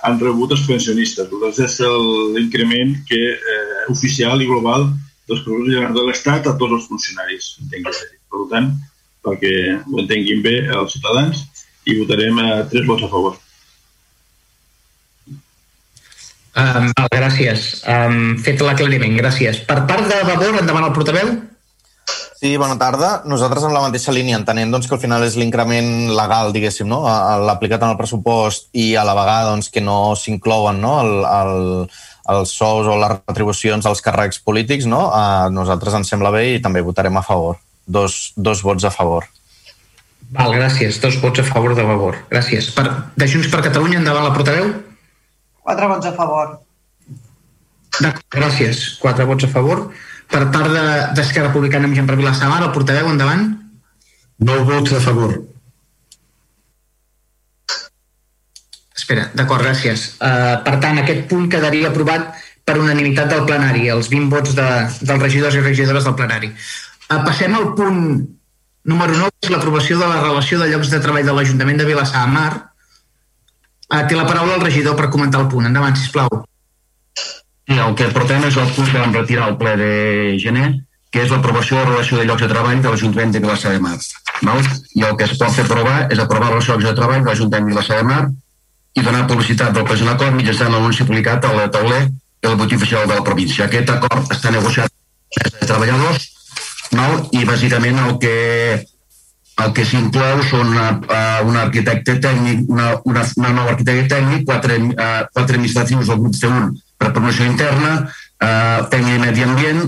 han 0.04 0.20
rebut 0.22 0.56
els 0.56 0.66
pensionistes. 0.68 1.30
Doncs 1.30 1.62
és 1.66 1.80
l'increment 2.36 2.96
que 3.10 3.22
eh, 3.36 3.84
oficial 3.94 4.42
i 4.42 4.50
global 4.50 4.90
dels 5.30 5.44
pressupostos 5.46 5.96
de 6.00 6.08
l'Estat 6.08 6.50
a 6.50 6.58
tots 6.58 6.80
els 6.80 6.90
funcionaris. 6.90 7.52
Per 7.70 8.46
tant, 8.50 8.74
perquè 9.26 9.54
ho 9.78 10.02
entenguin 10.02 10.42
bé 10.46 10.58
els 10.74 10.96
ciutadans, 10.96 11.46
i 11.90 12.00
votarem 12.00 12.42
a 12.42 12.50
tres 12.70 12.88
vots 12.88 13.06
a 13.06 13.12
favor. 13.12 13.38
Um, 16.60 16.90
gràcies. 17.14 17.70
Um, 17.88 18.36
fet 18.44 18.62
l'aclariment, 18.66 19.16
gràcies. 19.22 19.62
Per 19.70 19.80
part 19.90 20.10
de 20.10 20.18
Vavor, 20.28 20.60
endavant 20.60 20.90
el 20.90 20.96
portaveu. 20.96 21.32
Sí, 22.40 22.56
bona 22.56 22.78
tarda. 22.80 23.24
Nosaltres 23.28 23.66
en 23.68 23.74
la 23.76 23.82
mateixa 23.84 24.14
línia, 24.16 24.38
entenent 24.40 24.70
doncs, 24.72 24.86
que 24.88 24.96
al 24.96 25.02
final 25.02 25.26
és 25.26 25.34
l'increment 25.36 25.90
legal, 26.16 26.54
diguéssim, 26.56 26.88
no? 26.88 27.02
l'aplicat 27.44 27.84
en 27.84 27.92
el 27.92 27.98
pressupost 28.00 28.70
i 28.80 28.94
a 28.96 29.04
la 29.04 29.16
vegada 29.18 29.50
doncs, 29.50 29.68
que 29.74 29.84
no 29.84 30.16
s'inclouen 30.16 30.80
no? 30.80 30.94
el, 31.04 31.12
el, 31.28 31.58
els 32.32 32.54
sous 32.62 32.88
o 32.88 32.96
les 33.02 33.18
retribucions 33.18 33.84
als 33.92 34.00
càrrecs 34.06 34.40
polítics, 34.40 34.88
no? 34.88 35.10
a 35.12 35.50
nosaltres 35.52 36.00
ens 36.00 36.16
sembla 36.16 36.32
bé 36.32 36.46
i 36.54 36.64
també 36.64 36.80
votarem 36.80 37.20
a 37.20 37.26
favor. 37.28 37.60
Dos, 37.84 38.32
dos 38.40 38.64
vots 38.64 38.88
a 38.88 38.96
favor. 38.96 39.28
Val, 40.32 40.56
gràcies. 40.56 41.04
Dos 41.04 41.20
vots 41.20 41.44
a 41.44 41.50
favor 41.52 41.76
de 41.76 41.84
favor. 41.84 42.24
Gràcies. 42.32 42.72
Per, 42.72 42.88
de 43.20 43.28
Junts 43.28 43.52
per 43.52 43.66
Catalunya, 43.68 44.00
endavant 44.00 44.30
la 44.30 44.32
portaveu. 44.32 44.72
Quatre 45.68 45.92
vots 45.92 46.08
a 46.08 46.16
favor. 46.16 46.60
Gràcies. 48.32 48.94
Quatre 49.04 49.28
vots 49.28 49.44
a 49.44 49.52
favor. 49.52 49.90
Per 50.30 50.44
part 50.54 50.74
d'Esquerra 51.18 51.48
de, 51.48 51.52
Republicana 51.52 51.90
amb 51.90 51.98
Jean 51.98 52.10
Vila 52.10 52.36
Samar, 52.38 52.62
el 52.66 52.74
portaveu, 52.76 53.10
endavant. 53.10 53.48
No 54.46 54.60
vots 54.68 54.94
a 54.94 55.02
favor. 55.04 55.34
Espera, 58.96 59.26
d'acord, 59.34 59.66
gràcies. 59.66 60.06
Uh, 60.22 60.60
per 60.66 60.76
tant, 60.84 61.00
aquest 61.02 61.26
punt 61.32 61.48
quedaria 61.52 61.90
aprovat 61.90 62.30
per 62.68 62.78
unanimitat 62.78 63.32
del 63.32 63.48
plenari, 63.48 63.88
els 63.90 64.12
20 64.12 64.30
vots 64.30 64.54
de, 64.58 64.68
dels 65.02 65.24
regidors 65.24 65.58
i 65.58 65.64
regidores 65.66 66.06
del 66.06 66.14
plenari. 66.20 66.52
Uh, 67.10 67.24
passem 67.26 67.56
al 67.58 67.72
punt 67.80 68.04
número 68.86 69.18
9, 69.18 69.34
és 69.48 69.54
l'aprovació 69.54 69.98
de 69.98 70.12
la 70.12 70.22
relació 70.22 70.60
de 70.62 70.70
llocs 70.70 70.94
de 70.94 71.02
treball 71.02 71.26
de 71.26 71.34
l'Ajuntament 71.34 71.82
de 71.82 71.90
Vilassar 71.90 72.28
de 72.28 72.36
Mar. 72.36 72.52
Uh, 73.90 74.04
té 74.06 74.14
la 74.14 74.28
paraula 74.30 74.60
el 74.60 74.68
regidor 74.68 75.00
per 75.00 75.10
comentar 75.10 75.42
el 75.42 75.50
punt. 75.50 75.66
Endavant, 75.72 75.98
sisplau. 75.98 76.46
Sí, 77.70 77.76
el 77.78 77.92
que 77.94 78.08
portem 78.10 78.42
és 78.48 78.56
el 78.58 78.70
punt 78.74 78.88
que 78.90 78.98
vam 78.98 79.12
retirar 79.14 79.44
al 79.46 79.58
ple 79.60 79.76
de 79.78 79.90
gener, 80.42 80.70
que 81.14 81.22
és 81.22 81.30
l'aprovació 81.30 81.78
de 81.78 81.84
la 81.84 81.92
relació 81.92 82.18
de 82.18 82.24
llocs 82.26 82.42
de 82.42 82.48
treball 82.50 82.80
de 82.82 82.90
l'Ajuntament 82.90 83.36
de 83.36 83.42
Vilassar 83.44 83.76
de 83.76 83.82
Mar. 83.84 83.98
Val? 84.48 84.64
I 84.98 85.06
el 85.06 85.14
que 85.20 85.28
es 85.28 85.36
pot 85.38 85.54
fer 85.54 85.68
aprovar 85.68 86.08
és 86.10 86.18
aprovar 86.24 86.48
la 86.48 86.56
relació 86.56 86.74
de 86.74 86.82
llocs 86.82 86.90
de 86.90 86.96
treball 86.98 87.22
de 87.22 87.30
l'Ajuntament 87.30 87.68
de 87.68 87.74
Vilassar 87.76 88.00
de 88.00 88.08
Mar 88.10 88.24
i 88.98 89.06
donar 89.06 89.28
publicitat 89.30 89.78
del 89.78 89.86
present 89.86 90.10
acord 90.16 90.40
mitjançant 90.40 90.74
l'anunci 90.74 91.06
publicat 91.06 91.46
al 91.46 91.62
tauler 91.78 92.02
del 92.42 92.58
botín 92.58 92.82
oficial 92.82 93.06
de 93.06 93.20
la 93.20 93.28
província. 93.30 93.70
Aquest 93.70 93.94
acord 94.00 94.34
està 94.34 94.50
negociat 94.58 94.90
amb 94.90 95.62
de 95.62 95.70
treballadors 95.70 96.28
val? 96.98 97.22
i 97.38 97.46
bàsicament 97.46 98.02
el 98.08 98.18
que 98.26 98.36
el 99.62 99.74
que 99.78 99.86
s'inclou 99.86 100.42
són 100.50 100.74
una, 100.74 100.90
uh, 101.06 101.46
un 101.46 101.58
arquitecte 101.60 102.18
tècnic, 102.18 102.66
una, 102.66 102.96
una, 103.06 103.30
una 103.38 103.54
nova 103.54 103.76
arquitecte 103.76 104.16
tècnic, 104.16 104.46
quatre, 104.50 104.82
uh, 104.90 105.26
quatre 105.36 105.60
administratius 105.60 106.08
del 106.10 106.24
grup 106.26 106.34
C1 106.34 106.72
per 107.00 107.14
promoció 107.16 107.48
interna, 107.48 107.94
eh, 108.44 108.80
tècnic 108.92 109.16
i 109.16 109.24
medi 109.24 109.46
ambient, 109.46 109.82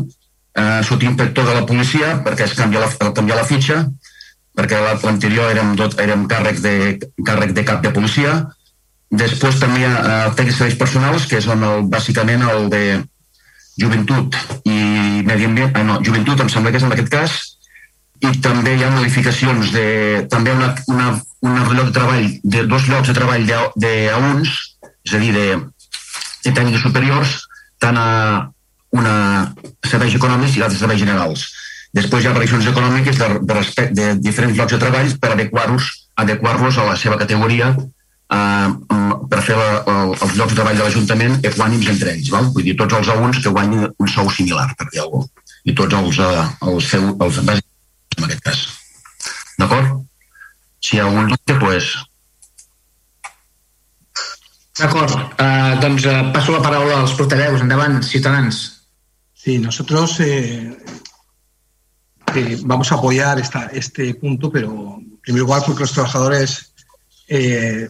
eh, 0.55 0.80
sota 0.88 1.05
inspector 1.05 1.45
de 1.47 1.57
la 1.59 1.66
policia 1.68 2.16
perquè 2.26 2.47
es 2.47 2.55
canvia 2.55 2.86
la, 2.86 3.12
canvia 3.12 3.39
la 3.39 3.47
fitxa 3.47 3.84
perquè 4.57 4.80
l'anterior 4.84 5.51
érem, 5.51 5.76
tot, 5.80 5.95
érem 6.03 6.26
càrrec, 6.28 6.59
de, 6.64 6.76
càrrec 7.26 7.53
de 7.55 7.64
cap 7.64 7.80
de 7.84 7.93
policia. 7.95 8.34
Després 9.12 9.59
també 9.62 9.82
hi 9.82 9.88
ha 9.88 9.93
eh, 10.01 10.34
tècnics 10.36 10.59
serveis 10.59 10.78
personals 10.80 11.28
que 11.32 11.39
són 11.43 11.64
el, 11.68 11.88
bàsicament 11.91 12.43
el 12.47 12.68
de 12.72 12.84
joventut 13.80 14.36
i 14.68 15.24
medi 15.26 15.47
ambient, 15.47 15.72
ah, 15.76 15.86
no, 15.88 15.97
joventut 16.03 16.43
em 16.43 16.51
sembla 16.51 16.74
que 16.74 16.82
és 16.82 16.88
en 16.88 16.95
aquest 16.95 17.12
cas. 17.12 17.38
I 18.22 18.36
també 18.43 18.76
hi 18.76 18.84
ha 18.86 18.91
modificacions 18.93 19.72
de 19.74 19.86
també 20.30 20.51
una, 20.53 20.74
una, 20.91 21.14
una 21.47 21.64
lloc 21.72 21.88
de 21.89 21.95
treball 21.95 22.28
de 22.43 22.66
dos 22.70 22.91
llocs 22.91 23.09
de 23.09 23.16
treball 23.18 23.47
de, 23.47 23.62
de 23.82 23.93
uns 24.20 24.51
és 25.01 25.16
a 25.18 25.22
dir, 25.24 25.32
de, 25.34 25.45
de 26.46 26.54
tècnics 26.54 26.84
superiors 26.84 27.38
tant 27.82 27.98
a 27.98 28.10
una 28.92 29.16
serveis 29.88 30.16
econòmics 30.18 30.58
i 30.58 30.64
altres 30.66 30.82
serveis 30.84 31.02
generals. 31.02 31.48
Després 31.96 32.24
hi 32.24 32.30
ha 32.30 32.36
variacions 32.36 32.68
econòmiques 32.72 33.18
de, 33.20 33.28
de, 33.42 33.56
respecte, 33.58 33.96
de 33.98 34.14
diferents 34.24 34.58
llocs 34.58 34.76
de 34.76 34.80
treball 34.80 35.12
per 35.20 35.34
adequar-los 35.34 35.89
adequar-los 36.22 36.78
a 36.78 36.86
la 36.86 36.96
seva 37.00 37.18
categoria 37.18 37.72
eh, 37.72 38.70
per 39.32 39.42
fer 39.46 39.58
la, 39.58 39.70
el, 39.94 40.14
els 40.14 40.36
llocs 40.38 40.54
de 40.54 40.60
treball 40.60 40.78
de 40.78 40.86
l'Ajuntament 40.86 41.39
equànims 41.48 41.89
entre 41.94 42.14
ells. 42.14 42.30
Val? 42.34 42.52
Vull 42.56 42.68
dir, 42.68 42.76
tots 42.80 43.00
els 43.00 43.12
a 43.12 43.18
uns 43.20 43.42
que 43.44 43.54
guanyin 43.54 43.88
un 43.89 44.12
sou 44.12 44.30
similar, 44.34 44.70
per 44.78 44.89
dir 44.92 45.04
alguna 45.04 45.28
cosa. 45.28 45.58
I 45.64 45.76
tots 45.78 45.98
els, 45.98 46.20
uh, 46.20 46.46
els, 46.70 46.88
seu, 46.89 47.12
els 47.22 47.42
en 47.46 48.26
aquest 48.28 48.46
cas. 48.46 48.62
D'acord? 49.60 50.00
Si 50.82 50.98
hi 50.98 51.02
ha 51.02 51.06
algun 51.06 51.30
dubte, 51.30 51.54
doncs 51.54 51.62
pues, 51.64 51.92
D'acord, 54.82 55.14
uh, 55.14 55.78
doncs 55.78 56.06
uh, 56.10 56.32
passo 56.34 56.52
la 56.52 56.60
paraula 56.60 56.96
als 56.98 57.14
portaveus. 57.14 57.62
Endavant, 57.62 58.02
ciutadans. 58.02 58.82
Sí, 59.32 59.60
nosotros 59.60 60.20
eh, 60.20 60.76
eh, 62.36 62.58
vamos 62.64 62.92
a 62.92 62.96
apoyar 62.96 63.40
esta, 63.40 63.68
este 63.74 64.16
punto, 64.16 64.52
pero 64.52 64.98
en 65.00 65.20
primer 65.22 65.42
lugar 65.42 65.64
porque 65.66 65.82
los 65.82 65.94
trabajadores 65.94 66.74
eh, 67.28 67.90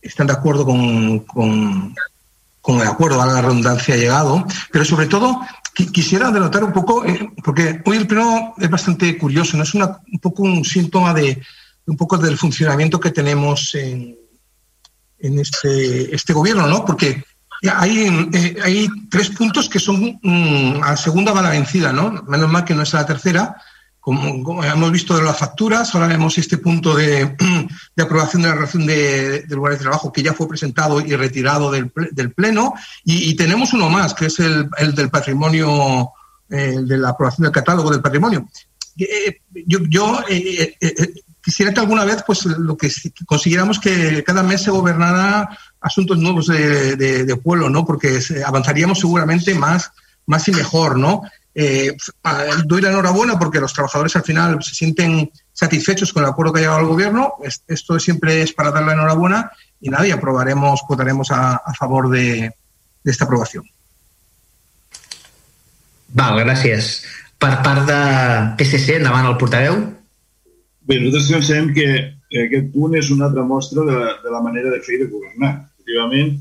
están 0.00 0.26
de 0.26 0.32
acuerdo 0.32 0.64
con, 0.64 1.20
con, 1.20 1.94
con, 2.60 2.80
el 2.80 2.86
acuerdo, 2.86 3.20
a 3.20 3.26
la 3.26 3.42
redundancia, 3.42 3.96
llegado, 3.96 4.44
pero 4.70 4.84
sobre 4.84 5.06
todo 5.06 5.40
quisiera 5.92 6.30
denotar 6.30 6.64
un 6.64 6.72
poco, 6.72 7.04
eh, 7.04 7.30
porque 7.44 7.82
hoy 7.84 7.96
el 7.98 8.06
pleno 8.06 8.54
es 8.58 8.70
bastante 8.70 9.16
curioso, 9.18 9.56
¿no? 9.56 9.64
es 9.64 9.74
una, 9.74 9.98
un 10.10 10.18
poco 10.18 10.42
un 10.42 10.64
síntoma 10.64 11.12
de 11.14 11.42
un 11.86 11.96
poco 11.96 12.16
del 12.16 12.38
funcionamiento 12.38 13.00
que 13.00 13.10
tenemos 13.10 13.74
en, 13.74 14.16
en 15.22 15.38
este, 15.38 16.14
este 16.14 16.32
gobierno, 16.32 16.66
¿no? 16.66 16.84
Porque 16.84 17.24
hay, 17.70 18.28
eh, 18.32 18.56
hay 18.62 18.88
tres 19.08 19.30
puntos 19.30 19.68
que 19.68 19.78
son 19.78 20.18
mm, 20.20 20.82
a 20.82 20.96
segunda 20.96 21.32
va 21.32 21.42
la 21.42 21.50
vencida, 21.50 21.92
¿no? 21.92 22.24
Menos 22.26 22.50
mal 22.50 22.64
que 22.64 22.74
no 22.74 22.82
es 22.82 22.92
la 22.92 23.06
tercera. 23.06 23.56
Como, 24.00 24.64
hemos 24.64 24.90
visto 24.90 25.16
de 25.16 25.22
las 25.22 25.38
facturas, 25.38 25.94
ahora 25.94 26.08
vemos 26.08 26.36
este 26.36 26.58
punto 26.58 26.92
de, 26.96 27.36
de 27.96 28.02
aprobación 28.02 28.42
de 28.42 28.48
la 28.48 28.56
relación 28.56 28.84
de, 28.84 29.42
de, 29.42 29.54
lugares 29.54 29.78
de 29.78 29.84
trabajo 29.84 30.12
que 30.12 30.24
ya 30.24 30.34
fue 30.34 30.48
presentado 30.48 31.00
y 31.00 31.14
retirado 31.14 31.70
del, 31.70 31.92
del 32.10 32.32
Pleno. 32.32 32.74
Y, 33.04 33.36
tenemos 33.36 33.72
uno 33.72 33.88
más, 33.88 34.12
que 34.12 34.26
es 34.26 34.40
el, 34.40 34.68
el 34.78 34.96
del 34.96 35.08
patrimonio, 35.08 36.10
eh, 36.50 36.74
el 36.78 36.88
de 36.88 36.98
la 36.98 37.10
aprobación 37.10 37.44
del 37.44 37.52
catálogo 37.52 37.92
del 37.92 38.02
patrimonio. 38.02 38.48
Eh, 38.98 39.40
yo, 39.66 40.18
quisiera 41.42 41.72
que 41.72 41.80
alguna 41.80 42.04
vez 42.04 42.22
pues 42.26 42.44
lo 42.46 42.76
que 42.76 42.90
consiguiéramos 43.26 43.78
que 43.78 44.22
cada 44.24 44.42
mes 44.42 44.62
se 44.62 44.70
gobernara 44.70 45.48
asuntos 45.80 46.18
nuevos 46.18 46.46
de, 46.46 47.40
pueblo, 47.42 47.68
¿no? 47.68 47.84
Porque 47.84 48.20
avanzaríamos 48.46 49.00
seguramente 49.00 49.54
más, 49.54 49.90
más 50.26 50.46
y 50.48 50.52
mejor, 50.52 50.98
¿no? 50.98 51.22
Eh, 51.54 51.94
doy 52.64 52.80
la 52.80 52.88
enhorabuena 52.88 53.38
porque 53.38 53.60
los 53.60 53.74
trabajadores 53.74 54.16
al 54.16 54.22
final 54.22 54.62
se 54.62 54.74
sienten 54.74 55.30
satisfechos 55.52 56.12
con 56.12 56.22
el 56.22 56.30
acuerdo 56.30 56.52
que 56.52 56.60
ha 56.60 56.62
llegado 56.62 56.80
el 56.80 56.86
gobierno. 56.86 57.34
Esto 57.66 57.98
siempre 57.98 58.42
es 58.42 58.52
para 58.52 58.70
dar 58.70 58.84
la 58.84 58.92
enhorabuena 58.92 59.50
y 59.80 59.90
nada, 59.90 60.06
y 60.06 60.12
aprobaremos, 60.12 60.80
votaremos 60.88 61.30
a, 61.30 61.60
favor 61.76 62.08
de, 62.08 62.54
esta 63.04 63.24
aprovación. 63.24 63.64
Val, 66.12 66.36
gràcies. 66.44 67.02
Per 67.40 67.54
part 67.64 67.88
de 67.88 68.00
PSC, 68.60 68.98
endavant 69.00 69.26
el 69.30 69.38
portaveu. 69.40 69.78
Bé, 70.88 70.98
nosaltres 70.98 71.30
pensem 71.30 71.70
que 71.76 71.88
aquest 72.42 72.72
punt 72.74 72.96
és 72.98 73.10
una 73.14 73.28
altra 73.28 73.44
mostra 73.46 73.84
de, 73.86 73.98
de 74.24 74.30
la 74.34 74.40
manera 74.42 74.72
de 74.72 74.80
fer 74.82 74.96
i 74.96 75.02
de 75.04 75.10
governar. 75.12 75.52
Efectivament, 75.76 76.32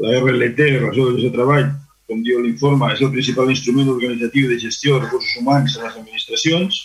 la 0.00 0.14
RLT, 0.20 0.68
Relació 0.78 1.10
de 1.18 1.30
Treball, 1.34 1.68
com 2.08 2.22
diu 2.24 2.40
l'informe, 2.40 2.90
és 2.94 3.02
el 3.04 3.12
principal 3.12 3.52
instrument 3.52 3.90
organitzatiu 3.92 4.48
de 4.50 4.58
gestió 4.62 4.96
de 4.96 5.04
recursos 5.04 5.36
humans 5.40 5.76
en 5.76 5.86
les 5.86 5.98
administracions, 6.00 6.80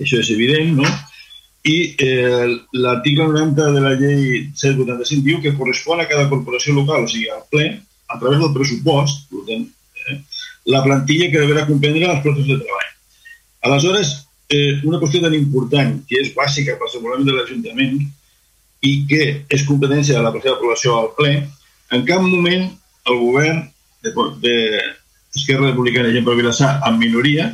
això 0.00 0.20
és 0.20 0.32
evident, 0.34 0.72
no? 0.80 0.88
I 1.68 1.76
eh, 2.02 2.48
l'article 2.74 3.28
90 3.28 3.68
de 3.76 3.84
la 3.84 3.92
llei 3.94 4.24
785 4.58 5.22
diu 5.28 5.38
que 5.44 5.54
correspon 5.58 6.02
a 6.02 6.08
cada 6.10 6.26
corporació 6.32 6.74
local, 6.74 7.06
o 7.06 7.10
sigui, 7.12 7.28
al 7.30 7.44
ple, 7.52 7.68
a 8.08 8.18
través 8.18 8.40
del 8.42 8.52
pressupost, 8.56 9.28
per 9.30 9.44
tant, 9.52 9.68
eh, 10.02 10.18
la 10.74 10.82
plantilla 10.82 11.30
que 11.30 11.44
deberà 11.44 11.68
comprendre 11.68 12.10
els 12.10 12.24
processos 12.24 12.50
de 12.50 12.60
treball. 12.64 12.90
Aleshores, 13.68 14.16
eh, 14.52 14.80
una 14.84 15.00
qüestió 15.00 15.22
tan 15.24 15.34
important, 15.34 15.96
que 16.08 16.20
és 16.20 16.32
bàsica 16.36 16.76
per 16.78 16.90
al 16.92 17.24
de 17.24 17.32
l'Ajuntament 17.32 17.98
i 18.82 18.92
que 19.08 19.22
és 19.48 19.66
competència 19.66 20.18
de 20.18 20.22
la 20.24 20.32
seva 20.34 20.56
aprovació 20.56 20.98
al 20.98 21.12
ple, 21.16 21.32
en 21.92 22.04
cap 22.08 22.22
moment 22.22 22.68
el 23.08 23.18
govern 23.18 23.62
d'Esquerra 24.02 25.66
de, 25.66 25.70
Republicana 25.70 26.10
i 26.10 26.22
per 26.24 26.36
Vilassar 26.38 26.72
en 26.88 26.98
minoria, 26.98 27.48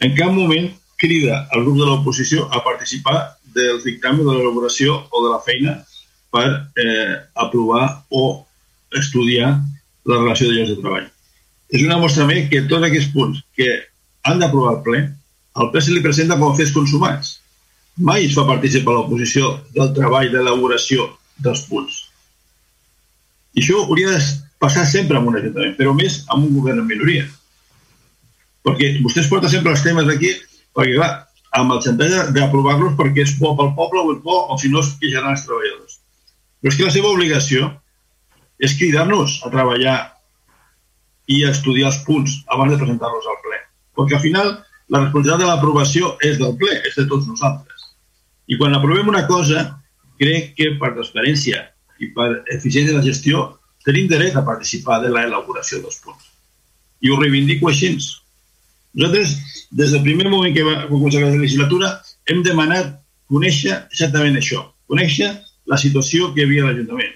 en 0.00 0.14
cap 0.16 0.32
moment 0.32 0.68
crida 1.00 1.46
al 1.52 1.64
grup 1.64 1.80
de 1.80 1.88
l'oposició 1.88 2.46
a 2.52 2.62
participar 2.64 3.16
del 3.56 3.82
dictamen 3.84 4.24
de 4.24 4.36
l'elaboració 4.36 4.96
o 5.10 5.24
de 5.24 5.32
la 5.32 5.42
feina 5.44 5.76
per 6.32 6.46
eh, 6.76 7.16
aprovar 7.34 8.04
o 8.10 8.46
estudiar 8.92 9.56
la 10.06 10.18
relació 10.22 10.48
de 10.48 10.56
llocs 10.58 10.72
de 10.74 10.80
treball. 10.80 11.06
És 11.72 11.82
una 11.82 11.98
mostra 11.98 12.26
més 12.28 12.48
que 12.50 12.64
tots 12.70 12.86
aquests 12.86 13.12
punts 13.14 13.42
que 13.56 13.70
han 14.28 14.40
d'aprovar 14.42 14.76
el 14.76 14.82
ple, 14.84 15.00
el 15.62 15.70
ple 15.72 15.82
se 15.82 15.94
li 15.94 16.02
presenta 16.04 16.38
com 16.38 16.52
a 16.52 16.56
fets 16.56 16.74
consumats. 16.74 17.36
Mai 17.96 18.26
es 18.26 18.34
fa 18.36 18.44
participar 18.48 18.96
l'oposició 18.96 19.54
del 19.76 19.94
treball 19.96 20.28
d'elaboració 20.32 21.08
dels 21.42 21.62
punts. 21.70 22.02
I 23.56 23.62
això 23.62 23.80
hauria 23.84 24.12
de 24.12 24.20
passar 24.60 24.84
sempre 24.88 25.16
amb 25.16 25.30
un 25.30 25.38
ajuntament, 25.38 25.76
però 25.78 25.94
més 25.96 26.22
amb 26.28 26.44
un 26.44 26.58
govern 26.58 26.82
en 26.82 26.90
minoria. 26.90 27.24
Perquè 28.66 28.96
vostès 29.04 29.30
porten 29.30 29.52
sempre 29.52 29.72
els 29.72 29.84
temes 29.84 30.08
d'aquí, 30.08 30.34
perquè 30.76 30.98
clar, 30.98 31.12
amb 31.56 31.72
el 31.72 31.80
xantatge 31.84 32.34
d'aprovar-los 32.36 32.96
perquè 32.98 33.24
és 33.24 33.36
bo 33.40 33.54
pel 33.56 33.72
poble 33.78 34.02
o 34.02 34.12
és 34.12 34.20
bo, 34.24 34.42
o 34.52 34.58
si 34.60 34.68
no 34.72 34.82
es 34.84 34.92
queixaran 35.00 35.32
els 35.32 35.46
treballadors. 35.46 35.98
Però 36.60 36.72
és 36.72 36.78
que 36.78 36.88
la 36.88 36.92
seva 36.92 37.12
obligació 37.14 37.70
és 38.58 38.76
cridar-nos 38.76 39.40
a 39.44 39.52
treballar 39.52 39.96
i 41.32 41.42
a 41.44 41.52
estudiar 41.54 41.90
els 41.90 42.02
punts 42.06 42.42
abans 42.52 42.72
de 42.72 42.80
presentar-los 42.80 43.28
al 43.30 43.40
ple. 43.44 43.60
Perquè 43.96 44.18
al 44.18 44.24
final 44.24 44.52
la 44.92 45.02
responsabilitat 45.02 45.42
de 45.42 45.48
l'aprovació 45.50 46.12
és 46.22 46.38
del 46.38 46.54
ple, 46.60 46.74
és 46.86 46.94
de 46.98 47.06
tots 47.10 47.26
nosaltres. 47.26 47.88
I 48.46 48.58
quan 48.58 48.76
aprovem 48.76 49.08
una 49.10 49.24
cosa, 49.26 49.64
crec 50.20 50.54
que 50.58 50.74
per 50.80 50.94
transparència 50.94 51.64
i 52.00 52.10
per 52.14 52.28
eficiència 52.54 52.92
de 52.92 53.00
la 53.00 53.06
gestió 53.06 53.48
tenim 53.86 54.08
dret 54.10 54.36
a 54.36 54.44
participar 54.46 55.00
de 55.02 55.10
l'elaboració 55.14 55.80
dels 55.82 55.98
punts. 56.04 56.30
I 57.02 57.10
ho 57.10 57.18
reivindico 57.20 57.70
així. 57.70 57.96
Nosaltres, 58.96 59.34
des 59.70 59.92
del 59.92 60.04
primer 60.06 60.30
moment 60.30 60.54
que 60.54 60.64
va 60.66 60.86
començar 60.88 61.22
la 61.22 61.34
legislatura, 61.34 61.92
hem 62.30 62.42
demanat 62.46 62.94
conèixer 63.30 63.74
exactament 63.90 64.38
això, 64.38 64.62
conèixer 64.88 65.32
la 65.66 65.78
situació 65.82 66.32
que 66.32 66.42
hi 66.42 66.46
havia 66.46 66.64
a 66.64 66.70
l'Ajuntament. 66.70 67.14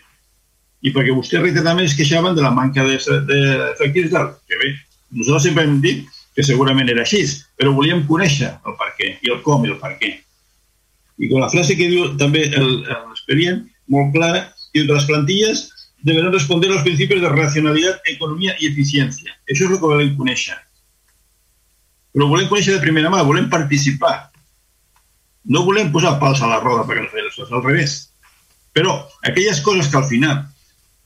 I 0.83 0.93
perquè 0.95 1.15
vostès 1.15 1.43
reiteradament 1.43 1.87
es 1.87 1.97
queixaven 1.97 2.35
de 2.35 2.43
la 2.43 2.53
manca 2.57 2.85
d'efectius 2.87 4.11
de, 4.11 4.23
que 4.49 4.59
bé, 4.63 4.71
nosaltres 5.19 5.47
sempre 5.47 5.67
hem 5.67 5.79
dit 5.85 6.07
que 6.37 6.45
segurament 6.47 6.89
era 6.89 7.03
així, 7.05 7.25
però 7.59 7.73
volíem 7.75 8.07
conèixer 8.09 8.51
el 8.67 8.77
per 8.79 8.91
què, 8.99 9.17
i 9.21 9.33
el 9.33 9.43
com 9.47 9.65
i 9.67 9.73
el 9.73 9.79
per 9.83 9.97
què. 10.01 10.15
I 11.21 11.29
con 11.29 11.43
la 11.43 11.51
frase 11.53 11.77
que 11.77 11.91
diu 11.91 12.15
també 12.21 12.47
l'expedient, 12.55 13.65
molt 13.93 14.15
clara, 14.15 14.47
que 14.73 14.87
les 14.87 15.07
plantilles 15.09 15.67
deberán 16.03 16.33
responder 16.33 16.71
a 16.71 16.75
los 16.75 16.83
principios 16.83 17.21
de 17.21 17.29
racionalidad, 17.29 18.01
economia 18.07 18.55
i 18.59 18.71
eficiència. 18.71 19.35
Això 19.51 19.67
és 19.67 19.71
el 19.71 19.81
que 19.81 19.91
volem 19.91 20.15
conèixer. 20.17 20.57
Però 22.15 22.29
volem 22.31 22.49
conèixer 22.49 22.77
de 22.77 22.85
primera 22.85 23.11
mà, 23.13 23.23
volem 23.27 23.51
participar. 23.51 24.31
No 25.51 25.65
volem 25.67 25.93
posar 25.93 26.19
pals 26.23 26.41
a 26.41 26.49
la 26.49 26.63
roda 26.63 26.87
perquè 26.89 27.05
les 27.05 27.13
feines 27.13 27.53
al 27.53 27.67
revés. 27.67 27.99
Però 28.73 28.97
aquelles 29.27 29.61
coses 29.67 29.91
que 29.91 29.99
al 29.99 30.09
final 30.09 30.45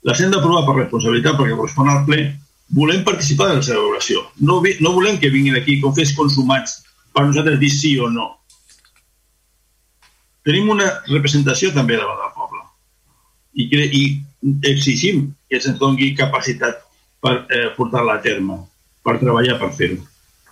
les 0.05 0.21
hem 0.21 0.31
d'aprovar 0.31 0.65
per 0.67 0.79
responsabilitat 0.79 1.39
perquè 1.41 1.57
correspon 1.57 1.91
al 1.91 2.05
ple, 2.07 2.23
volem 2.73 3.05
participar 3.05 3.51
de 3.51 3.59
la 3.59 3.63
seva 3.63 3.81
elaboració. 3.81 4.25
No, 4.41 4.61
no 4.81 4.95
volem 4.97 5.19
que 5.21 5.33
vinguin 5.33 5.59
aquí 5.59 5.81
com 5.83 5.95
fes 5.97 6.15
consumats 6.17 6.81
per 7.15 7.27
nosaltres 7.27 7.61
dir 7.61 7.71
sí 7.71 7.95
o 8.01 8.09
no. 8.11 8.31
Tenim 10.45 10.69
una 10.73 10.89
representació 11.09 11.73
també 11.73 11.97
davant 11.97 12.21
del 12.21 12.33
poble. 12.37 12.63
I, 13.55 13.69
i 13.71 14.03
exigim 14.69 15.31
que 15.49 15.61
se'ns 15.61 15.79
doni 15.81 16.13
capacitat 16.19 16.83
per 17.25 17.37
eh, 17.49 17.71
portar-la 17.77 18.19
a 18.19 18.25
terme, 18.25 18.59
per 19.05 19.17
treballar 19.23 19.57
per 19.61 19.71
fer-ho. 19.77 20.03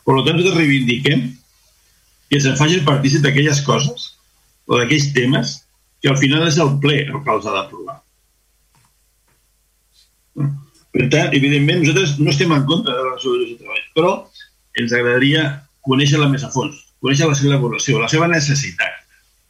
Per 0.02 0.14
tant, 0.14 0.36
nosaltres 0.38 0.56
reivindiquem 0.56 1.26
que 2.32 2.40
se'n 2.40 2.56
facin 2.56 2.86
partícip 2.86 3.20
d'aquelles 3.26 3.60
coses 3.66 4.12
o 4.66 4.78
d'aquells 4.78 5.10
temes 5.12 5.58
que 6.00 6.10
al 6.10 6.18
final 6.18 6.46
és 6.48 6.56
el 6.62 6.72
ple 6.82 7.02
el 7.04 7.20
que 7.20 7.34
els 7.36 7.46
ha 7.46 7.56
d'aprovar. 7.58 7.98
Per 10.93 11.09
tant, 11.12 11.32
evidentment, 11.32 11.80
nosaltres 11.80 12.18
no 12.20 12.32
estem 12.32 12.53
en 12.53 12.64
contra 12.68 12.93
de 12.93 12.99
la 13.01 13.11
relació 13.11 13.36
de 13.38 13.59
treball, 13.61 13.84
però 13.97 14.11
ens 14.80 14.93
agradaria 14.93 15.45
conèixer-la 15.88 16.28
més 16.28 16.45
a 16.45 16.51
fons, 16.53 16.76
conèixer 17.03 17.28
la 17.28 17.36
seva 17.38 17.55
elaboració, 17.55 18.01
la 18.01 18.11
seva 18.12 18.28
necessitat. 18.30 18.99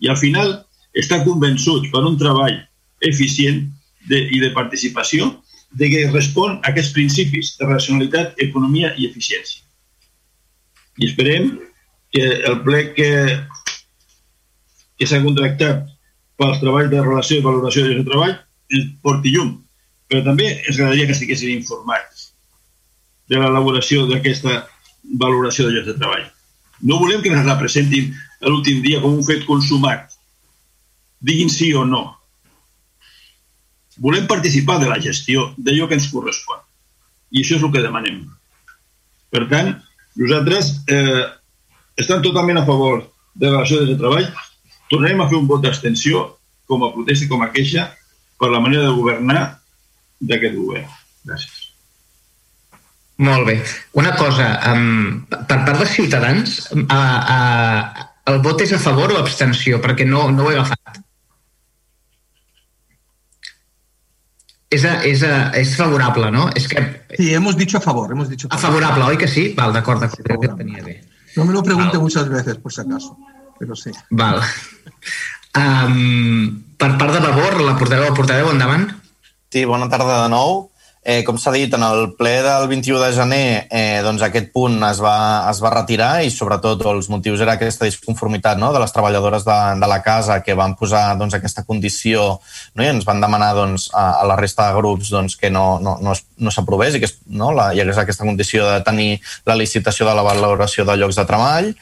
I 0.02 0.10
al 0.12 0.18
final 0.20 0.54
està 0.98 1.22
convençut 1.26 1.88
per 1.92 2.04
un 2.06 2.18
treball 2.20 2.60
eficient 3.08 3.64
de, 4.08 4.18
i 4.18 4.38
de 4.42 4.52
participació 4.54 5.30
de 5.78 5.88
que 5.88 6.06
respon 6.12 6.58
a 6.60 6.70
aquests 6.70 6.92
principis 6.94 7.54
de 7.58 7.68
racionalitat, 7.68 8.36
economia 8.44 8.92
i 8.98 9.08
eficiència. 9.08 9.62
I 11.00 11.08
esperem 11.08 11.54
que 12.12 12.24
el 12.48 12.58
ple 12.66 12.82
que, 12.96 13.10
que 15.00 15.08
s'ha 15.08 15.22
contractat 15.24 15.86
pels 16.40 16.60
treballs 16.60 16.92
de 16.92 17.00
relació 17.00 17.38
i 17.38 17.44
valoració 17.46 17.86
de 17.88 18.04
treball 18.04 18.34
ens 18.76 18.92
porti 19.04 19.32
llum. 19.34 19.56
Però 20.12 20.20
també 20.26 20.50
ens 20.52 20.76
agradaria 20.76 21.06
que 21.08 21.14
estiguessin 21.16 21.54
informats 21.56 22.26
de 23.32 23.38
l'elaboració 23.40 24.02
d'aquesta 24.10 24.58
valoració 25.22 25.64
de 25.64 25.72
llocs 25.72 25.86
de 25.88 25.94
treball. 25.96 26.26
No 26.84 26.98
volem 27.00 27.22
que 27.24 27.30
ens 27.32 27.46
la 27.46 27.56
presentin 27.56 28.10
l'últim 28.44 28.82
dia 28.84 29.00
com 29.00 29.14
un 29.16 29.24
fet 29.24 29.46
consumat. 29.48 30.10
Diguin 31.24 31.48
sí 31.48 31.70
o 31.72 31.86
no. 31.88 32.02
Volem 34.04 34.26
participar 34.28 34.76
de 34.82 34.90
la 34.90 34.98
gestió 35.00 35.46
d'allò 35.56 35.88
que 35.88 35.96
ens 35.96 36.10
correspon. 36.12 36.60
I 37.32 37.40
això 37.40 37.56
és 37.56 37.64
el 37.64 37.72
que 37.72 37.84
demanem. 37.86 38.20
Per 39.32 39.46
tant, 39.48 39.72
nosaltres 40.20 40.74
eh, 40.92 41.24
estem 42.04 42.20
totalment 42.20 42.60
a 42.60 42.66
favor 42.68 43.06
de 43.32 43.48
la 43.48 43.62
relació 43.62 43.80
de 43.88 43.96
treball. 43.96 44.28
Tornarem 44.92 45.24
a 45.24 45.30
fer 45.32 45.40
un 45.40 45.48
vot 45.48 45.64
d'abstenció 45.64 46.26
com 46.68 46.84
a 46.84 46.92
protesta 46.92 47.24
i 47.24 47.32
com 47.32 47.48
a 47.48 47.52
queixa 47.56 47.88
per 48.36 48.52
la 48.52 48.60
manera 48.60 48.90
de 48.90 48.96
governar 49.00 49.61
d'aquest 50.28 50.56
govern. 50.58 50.88
Gràcies. 51.26 51.58
Molt 53.22 53.46
bé. 53.46 53.58
Una 54.00 54.14
cosa, 54.18 54.48
um, 54.72 55.22
per 55.30 55.60
part 55.66 55.78
de 55.78 55.86
Ciutadans, 55.86 56.56
uh, 56.74 56.82
uh, 56.82 58.06
el 58.32 58.40
vot 58.42 58.62
és 58.64 58.72
a 58.74 58.80
favor 58.82 59.12
o 59.14 59.20
abstenció? 59.20 59.78
Perquè 59.82 60.06
no, 60.08 60.24
no 60.34 60.46
ho 60.46 60.52
he 60.52 60.56
agafat. 60.58 61.02
És, 64.72 64.86
a, 64.88 64.94
és, 65.04 65.22
a, 65.28 65.50
és 65.60 65.74
favorable, 65.76 66.30
no? 66.32 66.46
És 66.56 66.66
que... 66.70 66.82
Sí, 67.18 67.34
hemos 67.34 67.58
dicho 67.60 67.76
a 67.76 67.84
favor. 67.84 68.10
Hemos 68.10 68.30
dicho 68.30 68.48
a 68.48 68.56
favor. 68.56 68.80
favorable, 68.80 69.10
oi 69.12 69.20
que 69.20 69.28
sí? 69.28 69.50
Val, 69.58 69.74
d'acord, 69.76 70.00
d'acord, 70.00 70.40
que 70.40 70.54
tenia 70.62 70.82
bé. 70.82 70.96
No 71.36 71.44
me 71.44 71.52
lo 71.52 71.62
pregunte 71.62 71.98
Val. 71.98 72.06
muchas 72.06 72.28
veces, 72.28 72.56
por 72.56 72.72
si 72.72 72.80
acaso, 72.80 73.18
pero 73.58 73.76
sí. 73.76 73.92
Val. 74.10 74.40
Um, 75.52 76.62
per 76.80 76.96
part 76.96 77.12
de 77.12 77.20
Vavor, 77.20 77.60
la 77.60 77.76
portaveu 77.76 78.10
o 78.10 78.16
portaveu, 78.16 78.48
endavant. 78.50 78.88
Sí, 79.52 79.66
bona 79.68 79.84
tarda 79.92 80.22
de 80.22 80.28
nou. 80.32 80.70
Eh, 81.04 81.24
com 81.26 81.36
s'ha 81.36 81.50
dit, 81.50 81.72
en 81.74 81.82
el 81.82 82.12
ple 82.14 82.30
del 82.44 82.68
21 82.70 83.00
de 83.02 83.08
gener 83.12 83.46
eh, 83.74 83.98
doncs 84.06 84.22
aquest 84.22 84.52
punt 84.54 84.76
es 84.86 85.00
va, 85.02 85.14
es 85.50 85.58
va 85.58 85.72
retirar 85.74 86.22
i 86.22 86.30
sobretot 86.30 86.84
els 86.86 87.08
motius 87.10 87.42
era 87.42 87.56
aquesta 87.58 87.88
disconformitat 87.88 88.60
no? 88.62 88.68
de 88.70 88.78
les 88.78 88.94
treballadores 88.94 89.42
de, 89.42 89.56
de 89.82 89.88
la 89.90 89.98
casa 90.06 90.38
que 90.46 90.54
van 90.54 90.76
posar 90.78 91.16
doncs, 91.18 91.34
aquesta 91.34 91.64
condició 91.66 92.28
no? 92.38 92.84
i 92.84 92.86
ens 92.86 93.02
van 93.08 93.18
demanar 93.20 93.50
doncs, 93.58 93.88
a, 93.90 94.06
a 94.22 94.28
la 94.30 94.38
resta 94.38 94.68
de 94.68 94.78
grups 94.78 95.10
doncs, 95.10 95.34
que 95.40 95.50
no, 95.50 95.80
no, 95.82 95.96
no, 96.06 96.14
no 96.14 96.54
s'aprovés 96.54 96.94
i 96.94 97.02
que 97.02 97.10
no? 97.34 97.50
la, 97.50 97.72
hi 97.74 97.82
hagués 97.82 97.98
aquesta 97.98 98.28
condició 98.28 98.70
de 98.70 98.78
tenir 98.86 99.10
la 99.50 99.58
licitació 99.58 100.06
de 100.06 100.14
la 100.14 100.22
valoració 100.30 100.86
de 100.86 100.96
llocs 101.02 101.18
de 101.18 101.26
treball. 101.26 101.72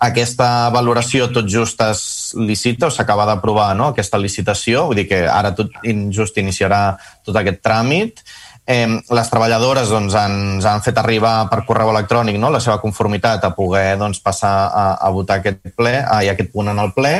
Aquesta 0.00 0.70
valoració 0.72 1.26
tot 1.32 1.48
just 1.50 1.80
es 1.84 2.02
licita 2.38 2.88
o 2.88 2.92
s'acaba 2.94 3.26
d'aprovar 3.28 3.74
no? 3.76 3.90
aquesta 3.92 4.20
licitació, 4.20 4.86
vull 4.88 5.02
dir 5.02 5.08
que 5.10 5.26
ara 5.28 5.52
tot 5.56 5.74
just 6.14 6.38
iniciarà 6.40 6.84
tot 7.26 7.36
aquest 7.36 7.60
tràmit 7.60 8.24
Eh, 8.70 8.86
les 8.86 9.30
treballadores 9.32 9.88
doncs, 9.90 10.14
ens 10.14 10.66
han 10.68 10.82
fet 10.84 10.98
arribar 11.00 11.48
per 11.50 11.64
correu 11.66 11.88
electrònic 11.90 12.36
no, 12.38 12.52
la 12.54 12.60
seva 12.62 12.78
conformitat 12.78 13.42
a 13.42 13.50
poder 13.56 13.96
doncs, 13.98 14.20
passar 14.22 14.52
a, 14.68 14.84
a 14.94 15.08
votar 15.10 15.40
aquest 15.40 15.72
ple 15.74 15.96
a, 15.98 16.20
i 16.22 16.30
aquest 16.30 16.52
punt 16.52 16.70
en 16.70 16.78
el 16.78 16.92
ple. 16.94 17.14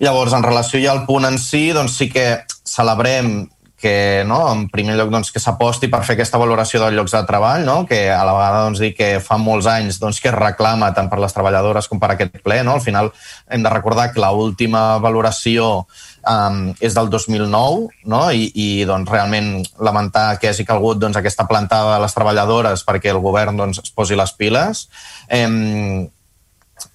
Llavors, 0.00 0.36
en 0.36 0.46
relació 0.46 0.78
ja 0.78 0.92
al 0.94 1.02
punt 1.08 1.26
en 1.26 1.40
si, 1.42 1.70
doncs 1.74 1.96
sí 1.98 2.06
que 2.12 2.26
celebrem 2.62 3.48
que, 3.80 4.22
no, 4.28 4.38
en 4.52 4.66
primer 4.68 4.94
lloc, 4.98 5.08
doncs, 5.10 5.30
que 5.32 5.40
s'aposti 5.40 5.88
per 5.90 6.02
fer 6.04 6.14
aquesta 6.18 6.38
valoració 6.38 6.82
dels 6.82 6.94
llocs 6.98 7.14
de 7.16 7.22
treball, 7.26 7.64
no? 7.64 7.78
que 7.88 8.02
a 8.12 8.20
la 8.28 8.34
vegada 8.36 8.60
doncs, 8.66 8.82
dir 8.84 8.92
que 8.94 9.08
fa 9.24 9.38
molts 9.40 9.66
anys 9.72 9.98
doncs, 10.02 10.20
que 10.20 10.28
es 10.28 10.36
reclama 10.36 10.92
tant 10.96 11.08
per 11.10 11.18
les 11.22 11.34
treballadores 11.34 11.88
com 11.88 12.02
per 12.02 12.12
aquest 12.12 12.36
ple. 12.44 12.60
No? 12.66 12.76
Al 12.76 12.84
final 12.84 13.10
hem 13.48 13.64
de 13.64 13.72
recordar 13.72 14.10
que 14.12 14.20
l'última 14.20 15.00
valoració 15.00 15.70
um, 15.80 16.62
és 16.78 16.94
del 16.94 17.08
2009 17.10 17.88
no? 18.12 18.22
I, 18.30 18.50
i 18.52 18.68
doncs, 18.84 19.08
realment 19.08 19.52
lamentar 19.80 20.36
que 20.38 20.52
hagi 20.52 20.68
calgut 20.68 21.00
doncs, 21.00 21.16
aquesta 21.16 21.48
plantada 21.48 21.96
de 21.96 22.04
les 22.04 22.16
treballadores 22.16 22.84
perquè 22.84 23.14
el 23.14 23.24
govern 23.24 23.56
doncs, 23.64 23.80
es 23.80 23.96
posi 23.96 24.18
les 24.18 24.36
piles. 24.36 24.88
Um, 25.32 26.10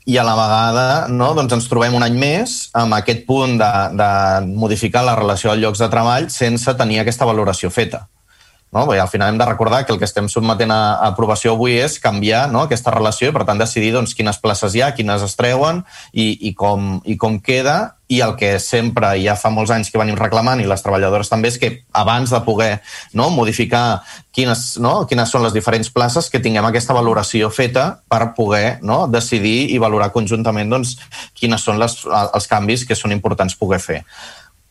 i 0.06 0.18
a 0.18 0.26
la 0.26 0.36
vegada 0.38 0.86
no, 1.12 1.34
doncs 1.38 1.58
ens 1.58 1.70
trobem 1.72 1.96
un 1.98 2.06
any 2.06 2.18
més 2.20 2.58
amb 2.78 2.98
aquest 2.98 3.26
punt 3.30 3.58
de, 3.62 3.72
de 4.00 4.10
modificar 4.46 5.06
la 5.06 5.16
relació 5.18 5.54
als 5.54 5.64
llocs 5.64 5.84
de 5.84 5.90
treball 5.94 6.30
sense 6.34 6.78
tenir 6.78 7.02
aquesta 7.02 7.28
valoració 7.30 7.72
feta. 7.74 8.06
No? 8.76 8.86
Bé, 8.90 9.00
al 9.00 9.08
final 9.08 9.32
hem 9.32 9.38
de 9.40 9.46
recordar 9.48 9.86
que 9.86 9.94
el 9.94 10.00
que 10.02 10.08
estem 10.10 10.28
sotmetent 10.28 10.74
a, 10.76 11.00
aprovació 11.08 11.54
avui 11.56 11.78
és 11.80 11.96
canviar 12.04 12.46
no? 12.52 12.66
aquesta 12.66 12.92
relació 12.92 13.32
i, 13.32 13.36
per 13.36 13.46
tant, 13.48 13.62
decidir 13.62 13.94
doncs, 13.96 14.14
quines 14.18 14.42
places 14.44 14.76
hi 14.76 14.84
ha, 14.84 14.92
quines 14.98 15.24
es 15.24 15.38
treuen 15.40 15.86
i, 16.12 16.34
i, 16.50 16.52
com, 16.60 16.98
i 17.08 17.16
com 17.16 17.40
queda 17.40 17.96
i 18.12 18.20
el 18.22 18.36
que 18.38 18.52
sempre, 18.60 19.16
ja 19.24 19.34
fa 19.40 19.50
molts 19.50 19.72
anys 19.74 19.90
que 19.90 19.98
venim 19.98 20.18
reclamant, 20.20 20.60
i 20.62 20.68
les 20.70 20.84
treballadores 20.84 21.32
també, 21.32 21.50
és 21.50 21.58
que 21.58 21.72
abans 21.96 22.30
de 22.30 22.42
poder 22.46 22.70
no, 23.18 23.32
modificar 23.34 24.04
quines, 24.36 24.76
no, 24.84 24.94
quines 25.10 25.32
són 25.32 25.48
les 25.48 25.56
diferents 25.56 25.90
places, 25.90 26.30
que 26.30 26.44
tinguem 26.44 26.68
aquesta 26.68 26.94
valoració 26.94 27.50
feta 27.50 27.88
per 28.12 28.36
poder 28.38 28.78
no, 28.86 29.06
decidir 29.10 29.72
i 29.74 29.82
valorar 29.82 30.12
conjuntament 30.14 30.70
doncs, 30.76 30.98
quines 31.34 31.66
són 31.66 31.82
les, 31.82 32.02
els 32.06 32.52
canvis 32.52 32.86
que 32.86 33.00
són 33.00 33.16
importants 33.16 33.58
poder 33.58 33.82
fer 33.82 34.04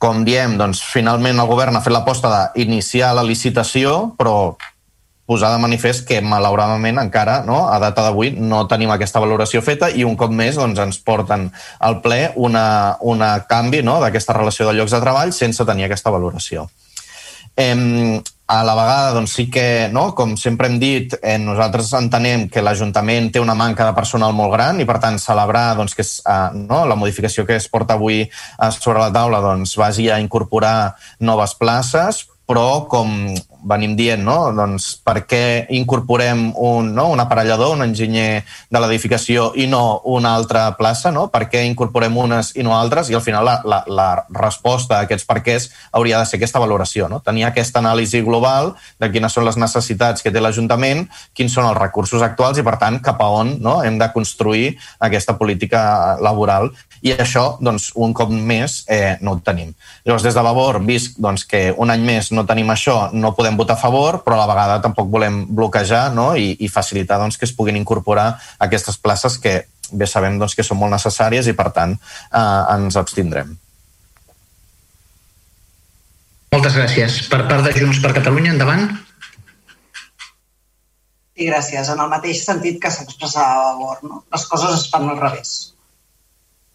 com 0.05 0.21
diem, 0.27 0.59
doncs, 0.61 0.83
finalment 0.93 1.39
el 1.41 1.49
govern 1.49 1.79
ha 1.79 1.81
fet 1.81 1.95
l'aposta 1.95 2.29
d'iniciar 2.53 3.15
la 3.17 3.25
licitació, 3.25 4.13
però 4.19 4.53
posar 5.25 5.55
de 5.55 5.61
manifest 5.63 6.05
que, 6.05 6.19
malauradament, 6.21 7.01
encara, 7.01 7.39
no, 7.49 7.63
a 7.73 7.79
data 7.81 8.05
d'avui, 8.05 8.35
no 8.37 8.67
tenim 8.69 8.93
aquesta 8.93 9.23
valoració 9.25 9.63
feta 9.65 9.89
i 9.89 10.05
un 10.05 10.19
cop 10.21 10.35
més 10.37 10.59
doncs, 10.61 10.83
ens 10.85 11.01
porten 11.01 11.49
al 11.81 12.03
ple 12.05 12.35
una, 12.37 12.67
una 13.01 13.31
canvi 13.49 13.81
no, 13.81 13.97
d'aquesta 14.05 14.37
relació 14.37 14.69
de 14.69 14.77
llocs 14.77 14.93
de 14.93 15.01
treball 15.01 15.33
sense 15.33 15.65
tenir 15.65 15.89
aquesta 15.89 16.13
valoració. 16.13 16.69
Eh, 17.57 18.23
a 18.47 18.63
la 18.63 18.75
vegada, 18.75 19.13
doncs 19.17 19.33
sí 19.39 19.47
que, 19.51 19.89
no, 19.89 20.11
com 20.15 20.35
sempre 20.37 20.69
hem 20.69 20.77
dit, 20.79 21.15
eh, 21.23 21.39
nosaltres 21.41 21.89
entenem 21.97 22.45
que 22.53 22.61
l'Ajuntament 22.61 23.31
té 23.33 23.41
una 23.41 23.57
manca 23.57 23.87
de 23.89 23.95
personal 23.97 24.35
molt 24.37 24.53
gran 24.53 24.83
i, 24.83 24.85
per 24.85 24.99
tant, 25.01 25.17
celebrar 25.19 25.71
doncs, 25.79 25.95
que 25.97 26.05
és, 26.05 26.19
eh, 26.29 26.51
no, 26.69 26.85
la 26.85 26.99
modificació 26.99 27.47
que 27.49 27.57
es 27.57 27.69
porta 27.73 27.97
avui 27.97 28.21
eh, 28.21 28.71
sobre 28.77 29.01
la 29.01 29.11
taula 29.13 29.41
doncs, 29.41 29.77
vagi 29.81 30.11
a 30.11 30.21
incorporar 30.21 30.95
noves 31.21 31.57
places, 31.57 32.27
però 32.47 32.85
com 32.89 33.35
venim 33.65 33.95
dient, 33.97 34.21
no? 34.21 34.53
doncs 34.53 34.91
per 35.01 35.23
què 35.25 35.67
incorporem 35.73 36.51
un, 36.61 36.91
no? 36.93 37.07
un 37.15 37.23
aparellador, 37.23 37.73
un 37.73 37.85
enginyer 37.87 38.45
de 38.45 38.83
l'edificació 38.83 39.49
i 39.57 39.65
no 39.71 40.03
una 40.13 40.35
altra 40.37 40.67
plaça? 40.77 41.09
No? 41.15 41.27
Per 41.33 41.47
què 41.49 41.65
incorporem 41.65 42.17
unes 42.21 42.53
i 42.61 42.67
no 42.67 42.77
altres? 42.77 43.09
I 43.09 43.17
al 43.17 43.25
final 43.25 43.49
la, 43.49 43.57
la, 43.65 43.81
la 43.89 44.09
resposta 44.37 44.99
a 44.99 45.09
aquests 45.09 45.25
perquès 45.29 45.71
hauria 45.97 46.21
de 46.21 46.29
ser 46.29 46.39
aquesta 46.39 46.61
valoració, 46.61 47.09
no? 47.09 47.23
tenir 47.25 47.47
aquesta 47.49 47.81
anàlisi 47.81 48.21
global 48.27 48.75
de 49.01 49.09
quines 49.15 49.33
són 49.33 49.49
les 49.49 49.59
necessitats 49.61 50.21
que 50.21 50.33
té 50.35 50.45
l'Ajuntament, 50.45 51.07
quins 51.33 51.57
són 51.57 51.71
els 51.71 51.81
recursos 51.81 52.23
actuals 52.23 52.61
i, 52.61 52.67
per 52.67 52.77
tant, 52.83 53.01
cap 53.05 53.25
a 53.25 53.31
on 53.41 53.57
no? 53.65 53.79
hem 53.83 53.97
de 54.01 54.13
construir 54.13 54.75
aquesta 55.01 55.39
política 55.41 56.19
laboral 56.21 56.75
i 57.05 57.13
això, 57.13 57.59
doncs, 57.61 57.91
un 58.01 58.15
cop 58.17 58.31
més, 58.33 58.79
eh, 58.89 59.19
no 59.21 59.35
ho 59.35 59.41
tenim. 59.45 59.75
Llavors, 60.07 60.25
des 60.25 60.37
de 60.37 60.45
Vavor, 60.47 60.79
vist 60.89 61.19
doncs, 61.21 61.45
que 61.45 61.67
un 61.77 61.91
any 61.93 62.01
més 62.01 62.31
no 62.33 62.47
tenim 62.49 62.71
això, 62.73 63.11
no 63.13 63.35
podem 63.37 63.59
votar 63.61 63.77
a 63.77 63.83
favor, 63.83 64.23
però 64.25 64.39
a 64.39 64.41
la 64.41 64.49
vegada 64.49 64.79
tampoc 64.81 65.11
volem 65.13 65.43
bloquejar 65.51 66.07
no? 66.17 66.31
I, 66.35 66.55
i 66.65 66.71
facilitar 66.73 67.19
doncs, 67.21 67.37
que 67.37 67.45
es 67.45 67.53
puguin 67.53 67.77
incorporar 67.77 68.31
aquestes 68.59 68.97
places 68.97 69.37
que 69.37 69.67
bé 69.93 70.09
sabem 70.09 70.39
doncs, 70.41 70.57
que 70.57 70.65
són 70.65 70.81
molt 70.81 70.97
necessàries 70.97 71.45
i, 71.45 71.53
per 71.53 71.69
tant, 71.77 71.93
eh, 71.93 72.63
ens 72.79 72.97
abstindrem. 72.97 73.53
Moltes 76.57 76.81
gràcies. 76.81 77.21
Per 77.29 77.43
part 77.51 77.69
de 77.69 77.75
Junts 77.77 78.01
per 78.01 78.15
Catalunya, 78.17 78.55
endavant. 78.55 78.89
Sí, 81.37 81.51
gràcies. 81.51 81.93
En 81.93 82.01
el 82.01 82.09
mateix 82.17 82.47
sentit 82.49 82.81
que 82.81 82.95
s'expressava 82.95 83.61
a 83.61 83.71
favor, 83.75 84.03
no? 84.09 84.25
les 84.33 84.49
coses 84.49 84.81
es 84.81 84.89
fan 84.89 85.11
al 85.11 85.21
revés. 85.21 85.74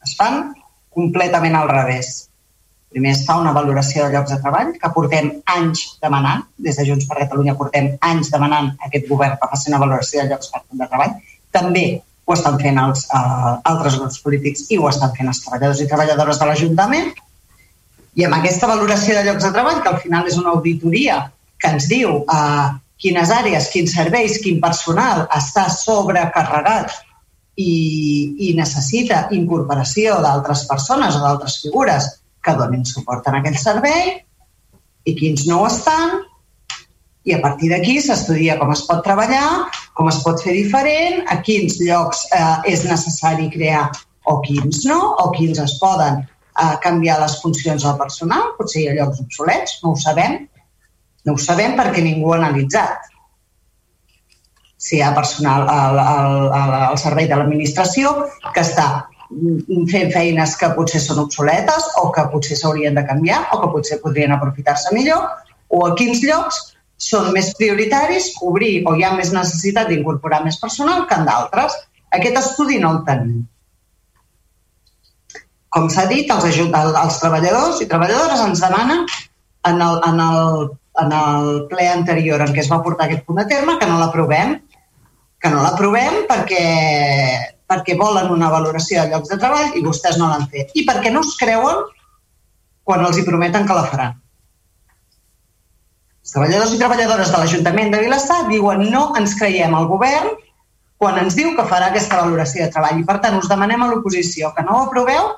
Es 0.05 0.15
fan 0.19 0.53
completament 0.95 1.55
al 1.55 1.69
revés. 1.69 2.29
Primer 2.89 3.11
es 3.13 3.25
fa 3.27 3.37
una 3.37 3.53
valoració 3.53 4.05
de 4.05 4.15
llocs 4.15 4.31
de 4.33 4.39
treball 4.41 4.71
que 4.81 4.89
portem 4.95 5.29
anys 5.53 5.83
demanant, 6.01 6.45
des 6.57 6.79
de 6.79 6.85
Junts 6.87 7.05
per 7.09 7.19
Catalunya 7.19 7.57
portem 7.59 7.91
anys 8.05 8.31
demanant 8.33 8.71
a 8.79 8.87
aquest 8.89 9.05
govern 9.11 9.37
que 9.37 9.49
faci 9.51 9.69
una 9.69 9.81
valoració 9.83 10.23
de 10.23 10.31
llocs 10.31 10.49
de 10.53 10.87
treball 10.87 11.13
també 11.53 11.85
ho 12.25 12.35
estan 12.35 12.59
fent 12.61 12.77
els 12.77 13.05
uh, 13.09 13.57
altres 13.71 13.97
grups 13.97 14.19
polítics 14.25 14.67
i 14.73 14.77
ho 14.77 14.89
estan 14.89 15.13
fent 15.17 15.31
els 15.31 15.41
treballadors 15.43 15.81
i 15.81 15.87
treballadores 15.89 16.41
de 16.41 16.49
l'Ajuntament. 16.49 17.09
I 18.17 18.25
amb 18.25 18.37
aquesta 18.37 18.69
valoració 18.69 19.15
de 19.17 19.23
llocs 19.25 19.45
de 19.45 19.51
treball, 19.55 19.81
que 19.81 19.89
al 19.93 19.99
final 20.03 20.29
és 20.29 20.37
una 20.37 20.53
auditoria 20.53 21.23
que 21.61 21.71
ens 21.73 21.87
diu 21.89 22.19
uh, 22.21 22.69
quines 23.01 23.33
àrees, 23.33 23.69
quins 23.73 23.95
serveis, 23.97 24.37
quin 24.43 24.59
personal 24.61 25.25
està 25.35 25.65
sobrecarregat 25.73 26.93
i, 27.59 27.73
i 28.47 28.53
necessita 28.57 29.25
incorporació 29.35 30.17
d'altres 30.23 30.65
persones 30.69 31.17
o 31.17 31.21
d'altres 31.23 31.59
figures 31.63 32.07
que 32.45 32.55
donin 32.55 32.85
suport 32.87 33.27
en 33.27 33.39
aquell 33.39 33.57
servei 33.59 34.13
i 35.09 35.15
quins 35.17 35.45
no 35.49 35.61
ho 35.61 35.67
estan 35.67 36.19
i 37.27 37.35
a 37.35 37.41
partir 37.43 37.69
d'aquí 37.73 37.97
s'estudia 38.01 38.55
com 38.59 38.71
es 38.73 38.85
pot 38.87 39.03
treballar, 39.05 39.69
com 39.93 40.07
es 40.09 40.21
pot 40.23 40.39
fer 40.41 40.55
diferent, 40.55 41.19
a 41.27 41.41
quins 41.45 41.75
llocs 41.83 42.23
eh, 42.31 42.71
és 42.71 42.85
necessari 42.87 43.49
crear 43.53 43.89
o 44.31 44.39
quins 44.45 44.85
no, 44.87 44.99
o 45.19 45.27
quins 45.35 45.59
es 45.59 45.75
poden 45.81 46.23
eh, 46.23 46.75
canviar 46.85 47.19
les 47.19 47.35
funcions 47.43 47.83
del 47.83 47.99
personal, 47.99 48.53
potser 48.57 48.85
hi 48.85 48.89
ha 48.89 48.97
llocs 49.01 49.19
obsolets, 49.25 49.77
no 49.83 49.93
ho 49.93 49.99
sabem, 49.99 50.39
no 51.27 51.35
ho 51.35 51.43
sabem 51.43 51.75
perquè 51.77 52.05
ningú 52.05 52.31
ha 52.31 52.39
analitzat 52.39 53.11
si 54.79 54.95
hi 54.97 55.03
ha 55.03 55.11
personal 55.15 55.67
al, 55.67 55.99
al, 55.99 56.73
al, 56.79 56.97
servei 57.01 57.27
de 57.27 57.35
l'administració 57.35 58.13
que 58.55 58.63
està 58.63 58.87
fent 59.91 60.13
feines 60.13 60.55
que 60.57 60.71
potser 60.77 61.01
són 61.03 61.19
obsoletes 61.25 61.91
o 62.01 62.07
que 62.15 62.23
potser 62.31 62.57
s'haurien 62.57 62.95
de 62.97 63.03
canviar 63.05 63.43
o 63.53 63.59
que 63.61 63.71
potser 63.75 63.99
podrien 64.01 64.31
aprofitar-se 64.33 64.95
millor 64.95 65.27
o 65.69 65.83
a 65.85 65.91
quins 65.99 66.23
llocs 66.23 66.61
són 66.99 67.29
més 67.35 67.51
prioritaris 67.59 68.33
cobrir 68.39 68.73
o 68.87 68.95
hi 68.95 69.05
ha 69.07 69.13
més 69.15 69.31
necessitat 69.35 69.91
d'incorporar 69.91 70.41
més 70.45 70.57
personal 70.63 71.05
que 71.07 71.15
en 71.15 71.27
d'altres. 71.27 71.75
Aquest 72.15 72.39
estudi 72.41 72.79
no 72.81 72.91
el 72.95 73.03
tenim. 73.07 73.45
Com 75.69 75.87
s'ha 75.93 76.07
dit, 76.09 76.31
els, 76.33 76.59
els 76.59 77.19
treballadors 77.21 77.79
i 77.83 77.87
treballadores 77.87 78.41
ens 78.47 78.63
demanen 78.65 79.05
en 79.69 79.83
el, 79.85 79.99
en, 80.07 80.19
el, 80.25 80.65
en 81.03 81.13
el 81.19 81.51
ple 81.71 81.87
anterior 81.91 82.41
en 82.43 82.55
què 82.55 82.63
es 82.63 82.71
va 82.71 82.81
portar 82.83 83.07
aquest 83.07 83.23
punt 83.27 83.39
a 83.43 83.47
terme 83.47 83.77
que 83.79 83.87
no 83.87 83.99
l'aprovem, 84.01 84.57
que 85.39 85.51
no 85.51 85.61
l'aprovem 85.63 86.25
perquè, 86.29 86.63
perquè 87.69 87.95
volen 87.99 88.31
una 88.33 88.49
valoració 88.51 89.03
de 89.03 89.13
llocs 89.13 89.31
de 89.31 89.37
treball 89.39 89.77
i 89.77 89.83
vostès 89.85 90.19
no 90.19 90.27
l'han 90.31 90.49
fet. 90.51 90.73
I 90.75 90.83
perquè 90.87 91.13
no 91.13 91.23
es 91.25 91.35
creuen 91.39 91.85
quan 92.83 93.05
els 93.05 93.19
hi 93.19 93.25
prometen 93.27 93.67
que 93.69 93.77
la 93.77 93.85
faran. 93.87 94.17
Els 96.19 96.35
treballadors 96.35 96.75
i 96.75 96.81
treballadores 96.81 97.31
de 97.31 97.39
l'Ajuntament 97.41 97.93
de 97.93 98.03
Vilassar 98.03 98.43
diuen 98.49 98.83
no 98.91 99.09
ens 99.17 99.35
creiem 99.39 99.73
al 99.75 99.87
govern 99.89 100.35
quan 100.99 101.15
ens 101.21 101.37
diu 101.37 101.53
que 101.55 101.65
farà 101.69 101.87
aquesta 101.89 102.19
valoració 102.19 102.65
de 102.65 102.73
treball. 102.75 102.99
I, 102.99 103.05
per 103.07 103.17
tant, 103.23 103.37
us 103.39 103.47
demanem 103.47 103.85
a 103.85 103.87
l'oposició 103.87 104.51
que 104.55 104.65
no 104.67 104.75
ho 104.75 104.87
aproveu 104.89 105.31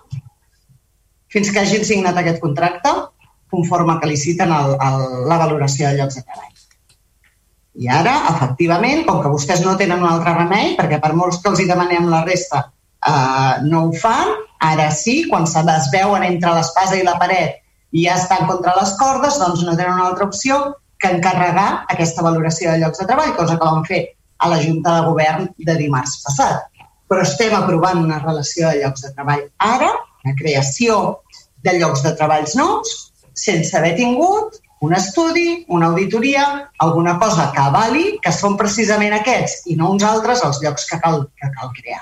fins 1.32 1.52
que 1.54 1.62
hagin 1.62 1.86
signat 1.88 2.18
aquest 2.18 2.42
contracte 2.42 2.92
conforme 3.52 4.00
que 4.02 4.10
liciten 4.10 4.52
el, 4.56 4.74
el, 4.74 5.06
la 5.30 5.38
valoració 5.44 5.92
de 5.92 6.00
llocs 6.00 6.18
de 6.18 6.26
treball. 6.26 6.61
I 7.80 7.88
ara, 7.88 8.14
efectivament, 8.34 9.06
com 9.08 9.22
que 9.24 9.32
vostès 9.32 9.62
no 9.64 9.78
tenen 9.80 10.04
un 10.04 10.10
altre 10.10 10.34
remei, 10.36 10.76
perquè 10.80 11.00
per 11.00 11.14
molts 11.16 11.40
que 11.40 11.52
els 11.52 11.62
hi 11.64 11.68
demanem 11.70 12.10
la 12.12 12.26
resta 12.26 12.66
eh, 12.68 13.62
no 13.64 13.86
ho 13.88 13.92
fan, 13.96 14.34
ara 14.62 14.90
sí, 14.92 15.22
quan 15.30 15.48
se 15.48 15.64
es 15.76 15.90
veuen 15.94 16.24
entre 16.28 16.54
l'espasa 16.58 17.00
i 17.00 17.06
la 17.08 17.18
paret 17.22 17.62
i 17.92 18.06
ja 18.06 18.16
estan 18.16 18.48
contra 18.48 18.76
les 18.78 18.94
cordes, 19.00 19.40
doncs 19.40 19.64
no 19.64 19.76
tenen 19.76 19.98
una 19.98 20.08
altra 20.12 20.28
opció 20.28 20.60
que 21.02 21.10
encarregar 21.12 21.86
aquesta 21.90 22.24
valoració 22.24 22.72
de 22.72 22.84
llocs 22.84 23.02
de 23.02 23.08
treball, 23.10 23.36
cosa 23.36 23.58
que 23.58 23.66
vam 23.66 23.86
fer 23.88 24.02
a 24.42 24.50
la 24.52 24.60
Junta 24.62 24.96
de 24.96 25.08
Govern 25.08 25.50
de 25.58 25.76
dimarts 25.80 26.22
passat. 26.26 26.68
Però 27.10 27.26
estem 27.26 27.54
aprovant 27.58 28.00
una 28.04 28.22
relació 28.22 28.70
de 28.70 28.84
llocs 28.84 29.04
de 29.06 29.12
treball 29.18 29.44
ara, 29.66 29.92
la 30.26 30.36
creació 30.40 31.22
de 31.66 31.76
llocs 31.80 32.04
de 32.06 32.14
treballs 32.18 32.56
nous, 32.56 32.94
sense 33.34 33.76
haver 33.78 33.96
tingut 33.98 34.61
un 34.82 34.96
estudi, 34.98 35.64
una 35.70 35.88
auditoria, 35.88 36.72
alguna 36.80 37.20
cosa 37.20 37.52
que 37.54 37.62
avali 37.62 38.06
que 38.22 38.32
són 38.34 38.56
precisament 38.58 39.14
aquests 39.14 39.68
i 39.70 39.76
no 39.78 39.92
uns 39.94 40.04
altres 40.04 40.42
els 40.48 40.58
llocs 40.64 40.88
que 40.90 40.98
cal, 41.04 41.20
que 41.38 41.50
cal 41.54 41.70
crear. 41.76 42.02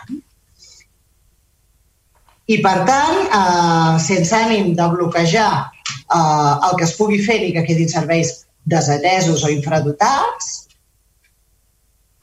I, 2.50 2.56
per 2.64 2.78
tant, 2.88 3.18
eh, 3.40 3.98
sense 4.00 4.32
ànim 4.36 4.72
de 4.78 4.86
bloquejar 4.94 5.52
eh, 5.60 6.54
el 6.70 6.78
que 6.80 6.88
es 6.88 6.96
pugui 6.96 7.20
fer 7.26 7.42
i 7.44 7.52
que 7.58 7.66
quedin 7.68 7.92
serveis 7.92 8.32
desatesos 8.64 9.44
o 9.44 9.52
infradotats, 9.52 10.48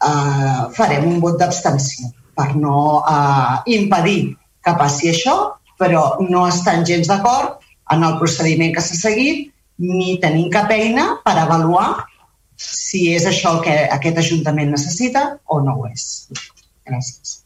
eh, 0.09 0.63
farem 0.79 1.05
un 1.11 1.21
vot 1.21 1.37
d'abstenció 1.43 2.09
per 2.37 2.55
no 2.57 3.03
eh, 3.05 3.77
impedir 3.77 4.33
que 4.65 4.75
passi 4.81 5.13
això, 5.13 5.37
però 5.77 6.17
no 6.25 6.47
estan 6.49 6.89
gens 6.89 7.13
d'acord 7.13 7.61
en 7.93 8.09
el 8.09 8.17
procediment 8.25 8.73
que 8.73 8.83
s'ha 8.83 8.97
seguit 9.03 9.53
ni 9.83 10.19
tenim 10.21 10.51
cap 10.53 10.71
eina 10.73 11.17
per 11.25 11.37
avaluar 11.39 11.89
si 12.57 13.11
és 13.13 13.27
això 13.29 13.57
el 13.57 13.65
que 13.67 13.75
aquest 13.99 14.23
Ajuntament 14.23 14.71
necessita 14.73 15.27
o 15.53 15.61
no 15.61 15.77
ho 15.77 15.91
és. 15.91 16.07
Gràcies. 16.87 17.43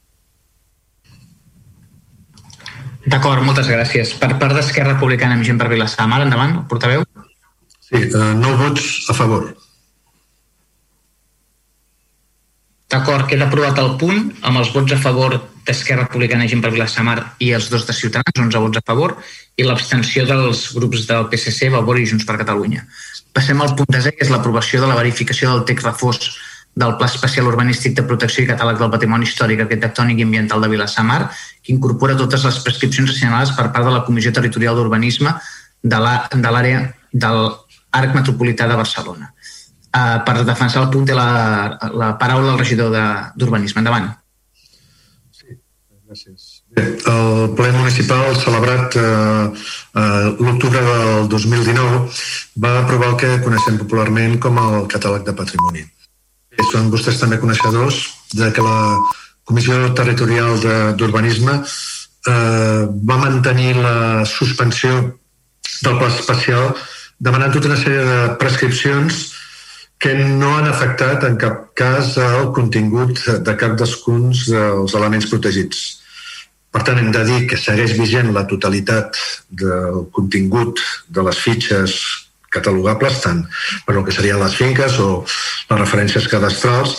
D'acord, 3.10 3.42
moltes 3.42 3.66
gràcies. 3.66 4.12
Per 4.20 4.34
part 4.38 4.54
d'Esquerra 4.54 4.94
Republicana 4.94 5.34
amb 5.34 5.46
gent 5.46 5.58
per 5.58 5.70
Vilassar, 5.72 6.06
Mar, 6.06 6.20
endavant, 6.22 6.60
portaveu. 6.70 7.02
Sí, 7.80 8.04
eh, 8.04 8.32
nou 8.38 8.54
vots 8.60 9.08
a 9.10 9.16
favor. 9.16 9.48
D'acord, 12.90 13.26
queda 13.30 13.46
aprovat 13.48 13.78
el 13.78 13.96
punt 13.98 14.30
amb 14.42 14.60
els 14.60 14.70
vots 14.74 14.92
a 14.92 14.98
favor 15.00 15.38
d'Esquerra 15.66 16.06
Republicana 16.06 16.48
gent 16.50 16.62
per 16.64 16.72
Vilassar 16.74 17.04
Mar 17.06 17.18
i 17.38 17.52
els 17.56 17.68
dos 17.70 17.86
de 17.86 17.94
Ciutadans, 17.96 18.36
11 18.36 18.62
vots 18.64 18.80
a 18.80 18.84
favor, 18.86 19.16
i 19.56 19.66
l'abstenció 19.66 20.24
dels 20.28 20.68
grups 20.76 21.06
del 21.08 21.28
PSC, 21.32 21.70
Vavor 21.72 22.00
i 22.00 22.06
Junts 22.08 22.26
per 22.28 22.38
Catalunya. 22.40 22.86
Passem 23.36 23.60
al 23.60 23.74
punt 23.78 23.90
desè, 23.92 24.14
que 24.16 24.24
és 24.26 24.32
l'aprovació 24.32 24.80
de 24.82 24.88
la 24.90 24.96
verificació 24.98 25.52
del 25.52 25.66
text 25.68 25.86
reforç 25.86 26.30
del 26.80 26.96
Pla 26.96 27.08
Especial 27.10 27.48
Urbanístic 27.50 27.96
de 27.98 28.04
Protecció 28.06 28.44
i 28.44 28.48
Catàleg 28.48 28.78
del 28.80 28.92
Patrimoni 28.92 29.26
Històric, 29.26 29.64
Arquitectònic 29.64 30.20
i 30.20 30.26
Ambiental 30.26 30.62
de 30.62 30.70
Vilassamar, 30.70 31.20
que 31.62 31.74
incorpora 31.74 32.16
totes 32.18 32.46
les 32.46 32.60
prescripcions 32.64 33.10
assenyalades 33.10 33.52
per 33.58 33.68
part 33.74 33.86
de 33.86 33.94
la 33.94 34.04
Comissió 34.06 34.32
Territorial 34.32 34.78
d'Urbanisme 34.78 35.34
de 35.82 35.98
l'àrea 35.98 36.84
de 37.12 37.32
l'Arc 37.34 38.14
Metropolità 38.14 38.68
de 38.70 38.78
Barcelona. 38.78 39.32
Uh, 39.90 40.22
per 40.22 40.44
defensar 40.46 40.84
el 40.84 40.90
punt 40.94 41.08
té 41.08 41.16
la, 41.18 41.78
la 41.98 42.12
paraula 42.18 42.52
del 42.52 42.60
regidor 42.62 42.94
d'Urbanisme. 43.34 43.82
Endavant. 43.82 44.12
Gràcies. 46.10 46.64
Bé, 46.74 46.82
el 47.06 47.52
ple 47.54 47.70
municipal 47.76 48.34
celebrat 48.42 48.98
eh, 48.98 49.04
eh, 49.06 50.26
l'octubre 50.42 50.82
del 50.90 51.30
2019 51.30 52.02
va 52.66 52.74
aprovar 52.80 53.12
el 53.12 53.16
que 53.22 53.32
coneixem 53.46 53.78
popularment 53.78 54.36
com 54.42 54.58
el 54.58 54.90
catàleg 54.90 55.22
de 55.28 55.36
patrimoni 55.38 55.86
són 56.68 56.90
vostès 56.92 57.18
també 57.20 57.38
coneixedors 57.40 58.00
de 58.36 58.50
que 58.54 58.64
la 58.64 58.98
Comissió 59.48 59.76
Territorial 59.98 60.60
d'Urbanisme 60.98 61.56
eh, 61.60 62.82
va 63.10 63.18
mantenir 63.18 63.74
la 63.78 64.24
suspensió 64.28 64.92
del 65.80 65.98
pla 65.98 66.10
especial 66.10 66.74
demanant 67.18 67.52
tota 67.54 67.70
una 67.72 67.78
sèrie 67.80 68.04
de 68.06 68.18
prescripcions 68.40 69.22
que 70.00 70.14
no 70.16 70.54
han 70.56 70.68
afectat 70.68 71.24
en 71.28 71.36
cap 71.40 71.70
cas 71.76 72.14
el 72.22 72.52
contingut 72.56 73.18
de 73.46 73.56
cap 73.62 73.74
dels 73.76 73.96
dels 74.46 74.94
elements 74.96 75.28
protegits. 75.28 75.99
Per 76.70 76.82
tant, 76.86 76.98
hem 77.02 77.10
de 77.10 77.22
dir 77.26 77.38
que 77.50 77.58
segueix 77.58 77.96
vigent 77.98 78.30
la 78.34 78.46
totalitat 78.50 79.18
del 79.62 80.04
contingut 80.14 80.78
de 81.08 81.24
les 81.26 81.38
fitxes 81.38 81.96
catalogables 82.50 83.20
tant 83.22 83.44
per 83.86 83.96
el 83.96 84.04
que 84.06 84.14
serien 84.14 84.40
les 84.42 84.54
finques 84.58 84.98
o 85.02 85.10
les 85.22 85.78
referències 85.78 86.26
cadastrals 86.30 86.96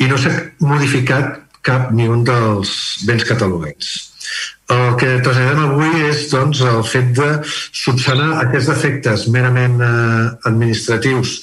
i 0.00 0.08
no 0.10 0.18
s'ha 0.20 0.32
modificat 0.64 1.40
cap 1.64 1.92
ni 1.96 2.08
un 2.08 2.24
dels 2.24 2.72
béns 3.08 3.24
catalogats. 3.28 3.92
El 4.72 4.94
que 5.00 5.08
traslladem 5.24 5.60
avui 5.66 6.06
és 6.08 6.24
doncs, 6.32 6.62
el 6.64 6.80
fet 6.88 7.10
de 7.16 7.28
subsanar 7.44 8.30
aquests 8.40 8.70
efectes 8.72 9.26
merament 9.32 9.76
eh, 9.84 9.90
administratius 10.48 11.34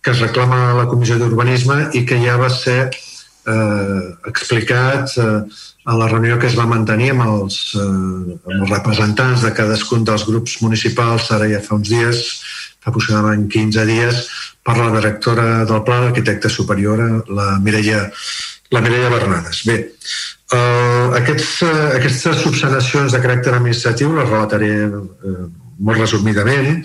que 0.00 0.14
es 0.14 0.22
reclama 0.24 0.60
a 0.70 0.76
la 0.78 0.86
Comissió 0.88 1.18
d'Urbanisme 1.20 1.90
i 1.96 2.06
que 2.08 2.20
ja 2.24 2.38
va 2.40 2.48
ser 2.52 2.78
eh, 2.88 4.00
explicat 4.32 5.12
eh, 5.20 5.42
a 5.84 5.96
la 5.96 6.08
reunió 6.08 6.38
que 6.38 6.48
es 6.50 6.56
va 6.58 6.68
mantenir 6.68 7.10
amb 7.14 7.24
els, 7.24 7.60
eh, 7.74 7.80
amb 7.80 8.62
els 8.62 8.70
representants 8.70 9.44
de 9.46 9.52
cadascun 9.56 10.04
dels 10.04 10.26
grups 10.28 10.58
municipals 10.60 11.30
ara 11.32 11.48
ja 11.48 11.62
fa 11.64 11.78
uns 11.78 11.88
dies 11.88 12.24
fa 12.80 12.90
aproximadament 12.90 13.48
15 13.52 13.86
dies 13.88 14.24
per 14.64 14.76
la 14.76 14.90
directora 14.94 15.64
del 15.68 15.82
Pla, 15.84 16.00
l'arquitecta 16.04 16.48
superiora, 16.48 17.08
la 17.28 17.58
Mireia, 17.60 18.10
la 18.70 18.80
Mireia 18.84 19.10
Bernades. 19.12 19.62
Bé, 19.68 19.76
uh, 20.52 21.16
aquests, 21.20 21.62
uh, 21.64 21.88
aquestes 21.96 22.42
subsanacions 22.44 23.12
de 23.12 23.20
caràcter 23.24 23.54
administratiu 23.56 24.14
les 24.16 24.28
relataré 24.28 24.72
uh, 24.86 25.48
molt 25.80 26.00
resumidament. 26.00 26.84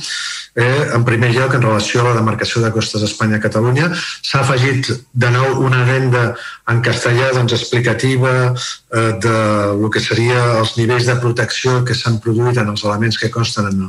Eh, 0.55 0.83
en 0.95 1.03
primer 1.03 1.33
lloc, 1.35 1.53
en 1.53 1.63
relació 1.65 2.01
a 2.01 2.09
la 2.09 2.15
demarcació 2.15 2.61
de 2.63 2.71
costes 2.71 3.03
Espanya-Catalunya, 3.03 3.89
s'ha 3.95 4.41
afegit 4.41 4.91
de 5.11 5.31
nou 5.33 5.65
una 5.67 5.83
venda 5.87 6.29
en 6.71 6.79
castellà 6.85 7.31
doncs, 7.35 7.57
explicativa 7.57 8.35
eh, 8.53 9.11
de 9.25 9.39
lo 9.81 9.89
que 9.91 10.03
seria 10.03 10.45
els 10.61 10.77
nivells 10.79 11.09
de 11.09 11.17
protecció 11.19 11.81
que 11.87 11.97
s'han 11.97 12.21
produït 12.23 12.61
en 12.61 12.71
els 12.71 12.85
elements 12.87 13.19
que 13.19 13.31
consten 13.33 13.67
en 13.71 13.81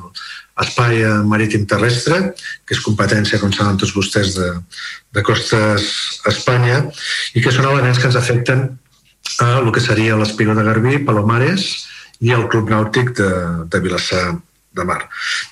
l'espai 0.57 1.05
marítim 1.29 1.67
terrestre, 1.71 2.33
que 2.67 2.75
és 2.75 2.83
competència, 2.83 3.39
com 3.39 3.53
saben 3.53 3.79
tots 3.79 3.95
vostès, 3.95 4.35
de, 4.35 4.51
de 5.15 5.23
costes 5.23 5.87
Espanya, 6.27 6.83
i 7.37 7.45
que 7.45 7.53
són 7.55 7.69
elements 7.71 8.01
que 8.01 8.09
ens 8.11 8.19
afecten 8.19 8.67
a 9.45 9.53
el 9.61 9.71
que 9.75 9.85
seria 9.85 10.17
l'Espigó 10.17 10.57
de 10.57 10.65
Garbí, 10.67 10.99
Palomares 11.05 11.69
i 12.25 12.33
el 12.33 12.47
Club 12.49 12.71
Nàutic 12.73 13.13
de, 13.19 13.31
de 13.69 13.81
Vilassar 13.85 14.27
de 14.77 14.85
mar. 14.85 15.03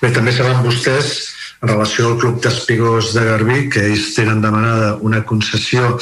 Bé, 0.01 0.11
també 0.15 0.33
saben 0.35 0.63
vostès, 0.65 1.15
en 1.63 1.71
relació 1.71 2.11
al 2.11 2.19
Club 2.21 2.41
d'Espigós 2.43 3.13
de 3.15 3.25
Garbí, 3.25 3.69
que 3.73 3.83
ells 3.89 4.11
tenen 4.15 4.41
demanada 4.43 4.95
una 5.01 5.23
concessió 5.25 5.95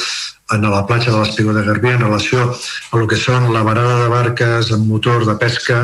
en 0.52 0.66
la 0.68 0.82
platja 0.86 1.12
de 1.12 1.20
l'Espigó 1.20 1.54
de 1.56 1.64
Garbí 1.64 1.94
en 1.94 2.04
relació 2.04 2.50
a 2.50 2.98
el 2.98 3.06
que 3.08 3.16
són 3.20 3.48
la 3.54 3.62
varada 3.66 4.02
de 4.02 4.10
barques 4.12 4.72
amb 4.74 4.90
motor 4.90 5.24
de 5.24 5.36
pesca 5.40 5.78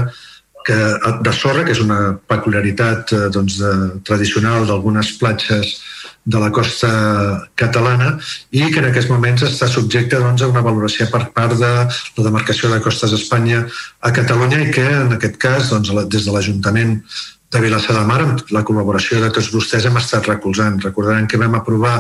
que, 0.66 0.76
de 1.24 1.32
sorra, 1.32 1.64
que 1.64 1.72
és 1.72 1.80
una 1.80 2.18
peculiaritat 2.28 3.14
eh, 3.16 3.22
doncs, 3.32 3.56
de, 3.62 3.72
tradicional 4.04 4.66
d'algunes 4.68 5.14
platges 5.20 5.78
de 6.24 6.38
la 6.38 6.50
costa 6.52 6.90
catalana 7.56 8.12
i 8.52 8.66
que 8.70 8.80
en 8.82 8.90
aquests 8.90 9.10
moments 9.10 9.44
està 9.46 9.68
subjecte 9.70 10.20
doncs, 10.20 10.42
a 10.42 10.50
una 10.52 10.64
valoració 10.64 11.08
per 11.10 11.24
part 11.34 11.56
de 11.58 11.70
la 11.70 12.24
demarcació 12.26 12.70
de 12.70 12.80
Costes 12.84 13.14
Espanya 13.16 13.64
a 14.00 14.12
Catalunya 14.12 14.60
i 14.66 14.70
que 14.74 14.84
en 14.84 15.16
aquest 15.16 15.40
cas 15.40 15.70
doncs, 15.72 15.92
des 16.12 16.26
de 16.26 16.34
l'Ajuntament 16.34 16.98
de 17.50 17.60
Vilassar 17.64 17.96
de 17.96 18.04
Mar, 18.06 18.20
amb 18.22 18.52
la 18.54 18.62
col·laboració 18.62 19.18
de 19.18 19.32
tots 19.34 19.48
vostès, 19.50 19.86
hem 19.88 19.96
estat 19.98 20.28
recolzant. 20.30 20.76
Recordaran 20.84 21.26
que 21.26 21.40
vam 21.40 21.56
aprovar 21.58 21.96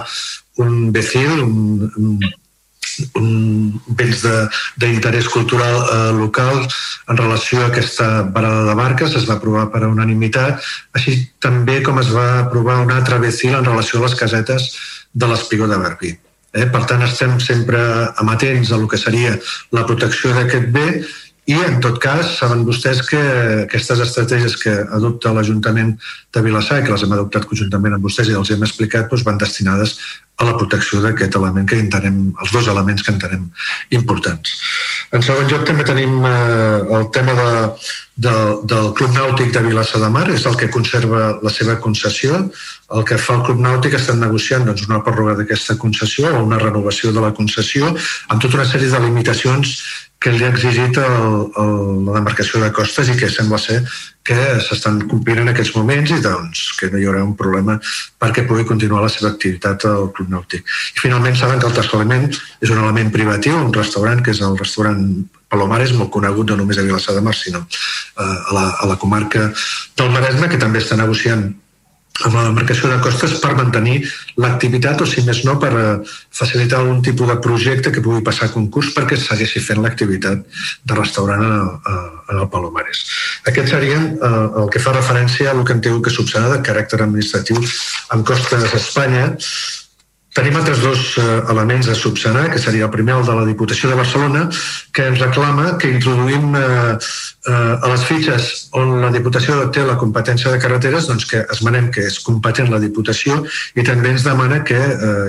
un 0.62 0.92
BECIL, 0.94 1.40
un, 1.42 1.90
un 1.96 2.12
un, 2.20 2.30
béns 4.00 4.24
d'interès 4.80 5.28
cultural 5.28 5.76
eh, 5.82 6.12
local 6.18 6.62
en 6.64 7.20
relació 7.20 7.60
a 7.60 7.68
aquesta 7.70 8.08
parada 8.34 8.64
de 8.68 8.74
barques 8.78 9.16
es 9.18 9.28
va 9.28 9.36
aprovar 9.38 9.68
per 9.72 9.84
a 9.84 9.92
unanimitat, 9.92 10.64
així 10.96 11.16
també 11.40 11.80
com 11.86 12.00
es 12.02 12.10
va 12.14 12.46
aprovar 12.46 12.80
un 12.84 12.92
altre 12.94 13.20
BECIL 13.22 13.56
en 13.58 13.68
relació 13.68 14.00
a 14.00 14.08
les 14.08 14.18
casetes 14.18 14.72
de 15.12 15.30
l'Espigó 15.30 15.66
de 15.70 15.78
Barbí. 15.80 16.14
Eh? 16.52 16.66
Per 16.66 16.84
tant, 16.90 17.02
estem 17.06 17.38
sempre 17.42 17.80
amatents 18.18 18.72
a 18.72 18.78
el 18.78 18.86
que 18.90 18.98
seria 18.98 19.36
la 19.76 19.86
protecció 19.86 20.34
d'aquest 20.34 20.70
bé 20.74 20.86
i, 21.50 21.56
en 21.56 21.80
tot 21.82 21.98
cas, 22.02 22.36
saben 22.38 22.62
vostès 22.66 23.00
que 23.06 23.20
aquestes 23.64 24.02
estratègies 24.04 24.56
que 24.60 24.74
adopta 24.98 25.32
l'Ajuntament 25.34 25.96
de 26.34 26.42
Vilassar 26.44 26.80
i 26.80 26.84
que 26.86 26.92
les 26.92 27.04
hem 27.06 27.14
adoptat 27.16 27.48
conjuntament 27.50 27.96
amb 27.96 28.06
vostès 28.06 28.30
i 28.30 28.36
els 28.38 28.52
hem 28.54 28.62
explicat 28.66 29.08
doncs, 29.10 29.24
van 29.26 29.40
destinades 29.40 29.96
a 30.40 30.46
la 30.48 30.56
protecció 30.56 31.02
d'aquest 31.04 31.36
element 31.36 31.66
que 31.68 31.78
entenem, 31.78 32.20
els 32.40 32.52
dos 32.54 32.68
elements 32.72 33.04
que 33.04 33.12
entenem 33.12 33.46
importants. 33.96 34.54
En 35.12 35.24
segon 35.26 35.48
lloc 35.50 35.66
també 35.68 35.84
tenim 35.84 36.22
eh, 36.24 36.80
el 36.96 37.08
tema 37.12 37.34
de, 37.36 37.50
de, 38.26 38.34
del 38.72 38.90
Club 38.96 39.12
Nàutic 39.16 39.52
de 39.52 39.64
Vilassar 39.66 40.00
de 40.00 40.10
Mar, 40.14 40.26
és 40.32 40.46
el 40.48 40.56
que 40.60 40.70
conserva 40.72 41.34
la 41.44 41.52
seva 41.52 41.76
concessió. 41.84 42.40
El 42.96 43.04
que 43.08 43.20
fa 43.20 43.36
el 43.36 43.44
Club 43.48 43.60
Nàutic 43.64 43.98
estan 43.98 44.22
negociant 44.24 44.64
doncs, 44.68 44.86
una 44.88 45.02
pròrroga 45.04 45.36
d'aquesta 45.40 45.76
concessió 45.82 46.32
o 46.32 46.44
una 46.46 46.60
renovació 46.62 47.12
de 47.12 47.24
la 47.26 47.34
concessió 47.36 47.92
amb 47.92 48.40
tota 48.40 48.62
una 48.62 48.68
sèrie 48.68 48.88
de 48.92 49.02
limitacions 49.04 49.76
que 50.20 50.32
li 50.34 50.44
ha 50.44 50.50
exigit 50.52 50.98
el, 51.00 51.28
el, 51.60 51.76
la 52.08 52.18
demarcació 52.18 52.60
de 52.60 52.72
costes 52.76 53.08
i 53.08 53.16
que 53.16 53.30
sembla 53.32 53.60
ser 53.60 53.80
que 54.26 54.36
s'estan 54.60 55.00
complint 55.08 55.40
en 55.42 55.50
aquests 55.52 55.72
moments 55.76 56.12
i 56.12 56.20
doncs 56.22 56.66
que 56.78 56.90
no 56.92 57.00
hi 57.00 57.06
haurà 57.08 57.22
un 57.24 57.34
problema 57.38 57.78
perquè 58.20 58.44
pugui 58.48 58.66
continuar 58.68 59.02
la 59.04 59.12
seva 59.12 59.30
activitat 59.32 59.86
al 59.88 60.10
Club 60.16 60.28
Nàutic. 60.34 60.64
I 60.66 61.00
finalment 61.00 61.38
saben 61.40 61.60
que 61.60 61.68
el 61.70 61.76
tercer 61.76 61.96
element 61.98 62.28
és 62.30 62.70
un 62.70 62.82
element 62.82 63.12
privatiu, 63.14 63.56
un 63.56 63.72
restaurant 63.74 64.22
que 64.22 64.34
és 64.36 64.42
el 64.44 64.58
restaurant 64.60 65.04
Palomares, 65.50 65.90
molt 65.98 66.12
conegut 66.14 66.52
no 66.52 66.60
només 66.60 66.78
a 66.78 66.84
Vilassar 66.86 67.16
de 67.16 67.24
Mar, 67.26 67.34
sinó 67.34 67.64
eh, 67.64 68.22
a, 68.22 68.52
la, 68.54 68.68
a 68.70 68.86
la 68.86 68.96
comarca 69.02 69.48
del 69.98 70.12
Maresme, 70.14 70.46
que 70.46 70.60
també 70.62 70.78
està 70.78 70.94
negociant 71.00 71.48
amb 72.26 72.36
la 72.36 72.44
demarcació 72.48 72.90
de 72.90 72.98
costes 73.04 73.36
per 73.42 73.54
mantenir 73.58 74.00
l'activitat 74.40 75.00
o, 75.02 75.08
si 75.08 75.24
més 75.26 75.42
no, 75.48 75.56
per 75.62 75.70
eh, 75.76 75.90
facilitar 76.36 76.80
algun 76.80 77.00
tipus 77.04 77.30
de 77.30 77.38
projecte 77.44 77.92
que 77.94 78.04
pugui 78.04 78.22
passar 78.26 78.48
a 78.48 78.54
concurs 78.54 78.92
perquè 78.96 79.16
es 79.18 79.26
segueixi 79.30 79.62
fent 79.64 79.82
l'activitat 79.84 80.44
de 80.84 80.98
restaurant 80.98 81.44
en 81.46 82.36
el 82.36 82.48
Palomares. 82.52 83.04
Aquest 83.50 83.72
seria 83.72 84.00
eh, 84.00 84.32
el 84.62 84.70
que 84.72 84.82
fa 84.82 84.94
referència 84.96 85.50
a 85.50 85.56
el 85.56 85.64
que 85.64 85.76
hem 85.76 85.84
tingut 85.84 86.06
que 86.06 86.14
subsanar 86.14 86.52
de 86.54 86.62
caràcter 86.66 87.02
administratiu 87.04 87.60
amb 88.14 88.26
costes 88.28 88.68
d'Espanya 88.70 89.30
Tenim 90.30 90.54
altres 90.54 90.78
dos 90.78 91.18
eh, 91.18 91.22
elements 91.50 91.88
a 91.90 91.94
subsanar, 91.94 92.52
que 92.52 92.58
seria 92.62 92.84
el 92.86 92.90
primer, 92.90 93.16
el 93.16 93.26
de 93.26 93.34
la 93.34 93.44
Diputació 93.44 93.88
de 93.90 93.96
Barcelona, 93.98 94.44
que 94.94 95.08
ens 95.10 95.18
reclama 95.18 95.72
que 95.76 95.90
introduïm 95.90 96.54
eh, 96.54 96.92
eh, 97.50 97.50
a 97.50 97.90
les 97.90 98.04
fitxes 98.06 98.46
on 98.78 99.00
la 99.02 99.10
Diputació 99.10 99.58
té 99.74 99.82
la 99.82 99.96
competència 99.98 100.52
de 100.54 100.60
carreteres, 100.62 101.08
doncs 101.10 101.26
que 101.26 101.42
esmenem 101.50 101.90
que 101.90 102.06
és 102.06 102.20
competent 102.22 102.70
la 102.70 102.78
Diputació 102.78 103.40
i 103.74 103.82
també 103.82 104.14
ens 104.14 104.28
demana 104.28 104.62
que 104.62 104.78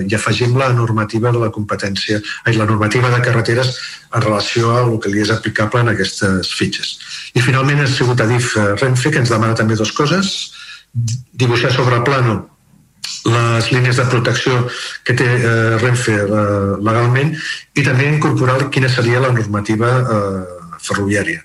hi 0.06 0.14
afegim 0.14 0.54
la 0.60 0.70
normativa 0.78 1.34
de 1.34 1.41
la 1.41 1.49
competència, 1.49 2.22
ai, 2.45 2.54
la 2.54 2.70
normativa 2.70 3.10
de 3.10 3.24
carreteres 3.26 3.74
en 4.14 4.22
relació 4.22 4.76
a 4.76 4.86
el 4.86 4.99
que 5.02 5.10
li 5.10 5.26
és 5.26 5.34
aplicable 5.34 5.82
en 5.82 5.95
aquestes 5.95 6.54
fitxes. 6.54 6.93
I 7.34 7.41
finalment 7.41 7.82
ha 7.82 7.89
sigut 7.89 8.22
Adif 8.22 8.54
Renfe, 8.78 9.10
que 9.10 9.24
ens 9.24 9.34
demana 9.34 9.58
també 9.58 9.80
dues 9.80 9.97
coses, 9.97 10.52
dibuixar 10.93 11.74
sobre 11.74 12.04
plano 12.06 12.51
les 13.26 13.72
línies 13.72 13.97
de 13.97 14.05
protecció 14.09 14.63
que 15.05 15.13
té 15.17 15.28
eh, 15.28 15.78
Renfe 15.82 16.15
eh, 16.24 16.72
legalment 16.82 17.36
i 17.78 17.86
també 17.86 18.07
incorporar 18.09 18.72
quina 18.74 18.89
seria 18.89 19.22
la 19.22 19.34
normativa 19.36 19.91
eh, 20.01 20.61
ferroviària. 20.82 21.43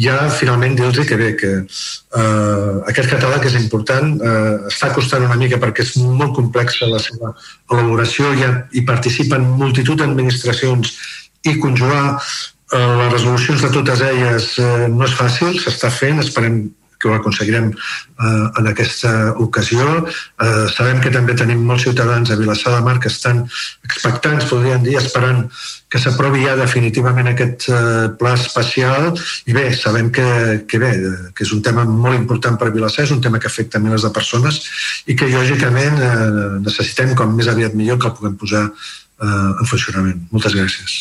Ja 0.00 0.16
finalment 0.32 0.76
dir-los 0.78 1.06
que 1.06 1.18
bé, 1.20 1.34
que 1.36 1.50
eh, 1.60 2.74
aquest 2.92 3.10
catàleg 3.12 3.44
és 3.50 3.58
important, 3.60 4.14
eh, 4.16 4.54
està 4.70 4.92
costant 4.96 5.26
una 5.26 5.38
mica 5.40 5.60
perquè 5.60 5.84
és 5.84 5.96
molt 6.00 6.34
complexa 6.38 6.88
la 6.88 7.02
seva 7.02 7.34
elaboració, 7.70 8.32
ja 8.40 8.52
hi 8.72 8.84
participen 8.88 9.44
multitud 9.60 10.00
d'administracions 10.00 10.96
i 11.44 11.58
conjugar 11.60 12.04
eh, 12.16 12.92
les 13.02 13.12
resolucions 13.12 13.64
de 13.66 13.72
totes 13.76 14.04
elles 14.08 14.52
eh, 14.58 14.88
no 14.88 15.04
és 15.04 15.16
fàcil, 15.20 15.58
s'està 15.60 15.92
fent, 15.92 16.24
esperem 16.24 16.62
que 17.00 17.08
ho 17.08 17.14
aconseguirem 17.16 17.70
eh, 17.72 18.46
en 18.60 18.70
aquesta 18.70 19.32
ocasió. 19.40 19.86
Eh, 20.04 20.66
sabem 20.74 21.00
que 21.00 21.12
també 21.14 21.34
tenim 21.38 21.64
molts 21.66 21.86
ciutadans 21.88 22.30
a 22.30 22.38
Vilassar 22.38 22.76
de 22.76 22.84
Mar 22.86 22.98
que 23.00 23.08
estan 23.08 23.46
expectants, 23.88 24.48
podríem 24.50 24.84
dir, 24.84 24.98
esperant 25.00 25.46
que 25.90 25.98
s'aprovi 25.98 26.44
ja 26.46 26.54
definitivament 26.58 27.32
aquest 27.32 27.68
eh, 27.72 28.08
pla 28.20 28.34
especial 28.38 29.10
i 29.50 29.56
bé, 29.56 29.70
sabem 29.74 30.10
que, 30.14 30.26
que 30.70 30.78
bé, 30.82 30.92
que 31.34 31.46
és 31.46 31.54
un 31.56 31.64
tema 31.66 31.86
molt 31.88 32.18
important 32.18 32.58
per 32.60 32.70
Vilassar, 32.74 33.08
és 33.08 33.14
un 33.16 33.22
tema 33.24 33.40
que 33.42 33.50
afecta 33.50 33.82
milers 33.82 34.06
de 34.06 34.14
persones 34.14 34.60
i 35.10 35.16
que 35.18 35.30
lògicament 35.32 36.02
eh, 36.04 36.58
necessitem 36.66 37.16
com 37.18 37.32
més 37.36 37.50
aviat 37.50 37.74
millor 37.74 37.98
que 37.98 38.12
el 38.12 38.18
puguem 38.18 38.36
posar 38.38 38.68
eh, 38.68 39.30
en 39.30 39.72
funcionament. 39.72 40.28
Moltes 40.30 40.54
gràcies. 40.58 41.00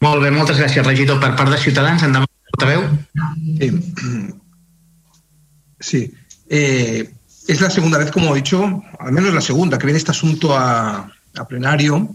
Molt 0.00 0.22
bé, 0.24 0.30
moltes 0.32 0.58
gràcies, 0.60 0.86
regidor. 0.86 1.20
Per 1.20 1.34
part 1.36 1.52
de 1.52 1.58
Ciutadans, 1.60 2.02
endavant, 2.06 2.30
portaveu. 2.50 2.86
Sí. 3.60 3.70
sí. 5.78 6.00
Eh, 6.48 7.10
es 7.48 7.60
la 7.60 7.70
segunda 7.70 7.98
vez, 7.98 8.10
como 8.10 8.32
he 8.32 8.38
dicho, 8.38 8.82
al 8.98 9.12
menos 9.12 9.34
la 9.34 9.40
segunda, 9.40 9.78
que 9.78 9.86
viene 9.86 9.98
este 9.98 10.12
asunto 10.12 10.56
a, 10.56 11.10
a 11.36 11.48
plenario 11.48 12.14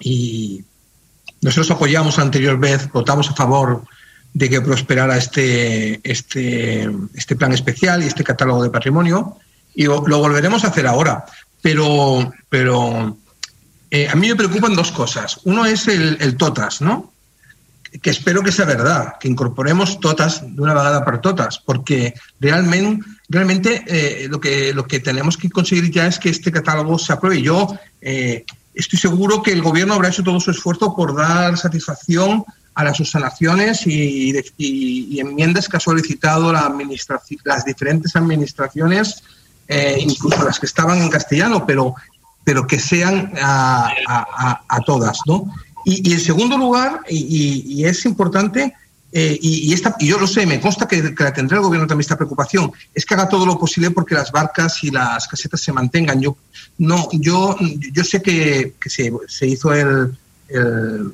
y 0.00 0.64
nosotros 1.42 1.70
apoyamos 1.72 2.16
la 2.16 2.24
anterior 2.24 2.58
vez, 2.58 2.90
votamos 2.90 3.28
a 3.30 3.34
favor 3.34 3.84
de 4.32 4.48
que 4.48 4.60
prosperara 4.60 5.16
este, 5.16 6.00
este, 6.02 6.90
este 7.14 7.36
plan 7.36 7.52
especial 7.52 8.02
y 8.02 8.06
este 8.06 8.24
catálogo 8.24 8.62
de 8.62 8.70
patrimonio 8.70 9.36
y 9.74 9.84
lo, 9.84 10.06
lo 10.06 10.18
volveremos 10.18 10.64
a 10.64 10.68
hacer 10.68 10.86
ahora. 10.86 11.24
Pero, 11.60 12.32
pero 12.48 13.16
eh, 13.94 14.08
a 14.10 14.16
mí 14.16 14.26
me 14.26 14.34
preocupan 14.34 14.74
dos 14.74 14.90
cosas. 14.90 15.38
Uno 15.44 15.64
es 15.64 15.86
el, 15.86 16.36
totas, 16.36 16.80
¿no? 16.80 17.12
Que 18.02 18.10
espero 18.10 18.42
que 18.42 18.50
sea 18.50 18.64
verdad, 18.64 19.18
que 19.20 19.28
incorporemos 19.28 20.00
totas 20.00 20.42
de 20.42 20.60
una 20.60 20.74
vegada 20.74 21.04
para 21.04 21.20
totas, 21.20 21.60
porque 21.60 22.12
realmente, 22.40 23.06
realmente 23.28 23.84
eh, 23.86 24.26
lo, 24.28 24.40
que, 24.40 24.74
lo 24.74 24.84
que 24.84 24.98
tenemos 24.98 25.36
que 25.36 25.48
conseguir 25.48 25.92
ya 25.92 26.08
es 26.08 26.18
que 26.18 26.28
este 26.28 26.50
catálogo 26.50 26.98
se 26.98 27.12
apruebe. 27.12 27.40
Yo 27.40 27.68
eh, 28.00 28.44
estoy 28.74 28.98
seguro 28.98 29.44
que 29.44 29.52
el 29.52 29.62
gobierno 29.62 29.94
habrá 29.94 30.08
hecho 30.08 30.24
todo 30.24 30.40
su 30.40 30.50
esfuerzo 30.50 30.96
por 30.96 31.14
dar 31.14 31.56
satisfacción 31.56 32.44
a 32.74 32.82
las 32.82 32.96
subsanaciones 32.96 33.86
y, 33.86 34.36
enmiendas 35.20 35.68
que 35.68 35.76
ha 35.76 35.80
solicitado 35.80 36.52
las 36.52 37.64
diferentes 37.64 38.16
administraciones, 38.16 39.22
incluso 40.00 40.42
las 40.42 40.58
que 40.58 40.66
estaban 40.66 41.00
en 41.00 41.08
castellano, 41.08 41.64
pero 41.64 41.94
pero 42.44 42.66
que 42.66 42.78
sean 42.78 43.32
a, 43.40 43.90
a, 44.68 44.80
todas, 44.86 45.20
¿no? 45.26 45.50
Y, 45.84 46.08
y, 46.08 46.12
en 46.12 46.20
segundo 46.20 46.56
lugar, 46.56 47.00
y, 47.08 47.64
y 47.66 47.84
es 47.84 48.04
importante, 48.04 48.74
eh, 49.16 49.38
y, 49.40 49.72
esta, 49.72 49.94
y 50.00 50.08
yo 50.08 50.18
lo 50.18 50.26
sé, 50.26 50.44
me 50.44 50.60
consta 50.60 50.88
que, 50.88 51.14
que 51.14 51.22
la 51.22 51.32
tendrá 51.32 51.58
el 51.58 51.62
gobierno 51.62 51.86
también 51.86 52.00
esta 52.00 52.16
preocupación, 52.16 52.72
es 52.92 53.06
que 53.06 53.14
haga 53.14 53.28
todo 53.28 53.46
lo 53.46 53.56
posible 53.56 53.92
porque 53.92 54.16
las 54.16 54.32
barcas 54.32 54.82
y 54.82 54.90
las 54.90 55.28
casetas 55.28 55.60
se 55.60 55.72
mantengan. 55.72 56.20
Yo, 56.20 56.36
no, 56.78 57.08
yo, 57.12 57.56
yo 57.92 58.02
sé 58.02 58.20
que, 58.20 58.74
que 58.80 58.90
se, 58.90 59.12
se, 59.28 59.46
hizo 59.46 59.72
el, 59.72 60.18
el, 60.48 61.12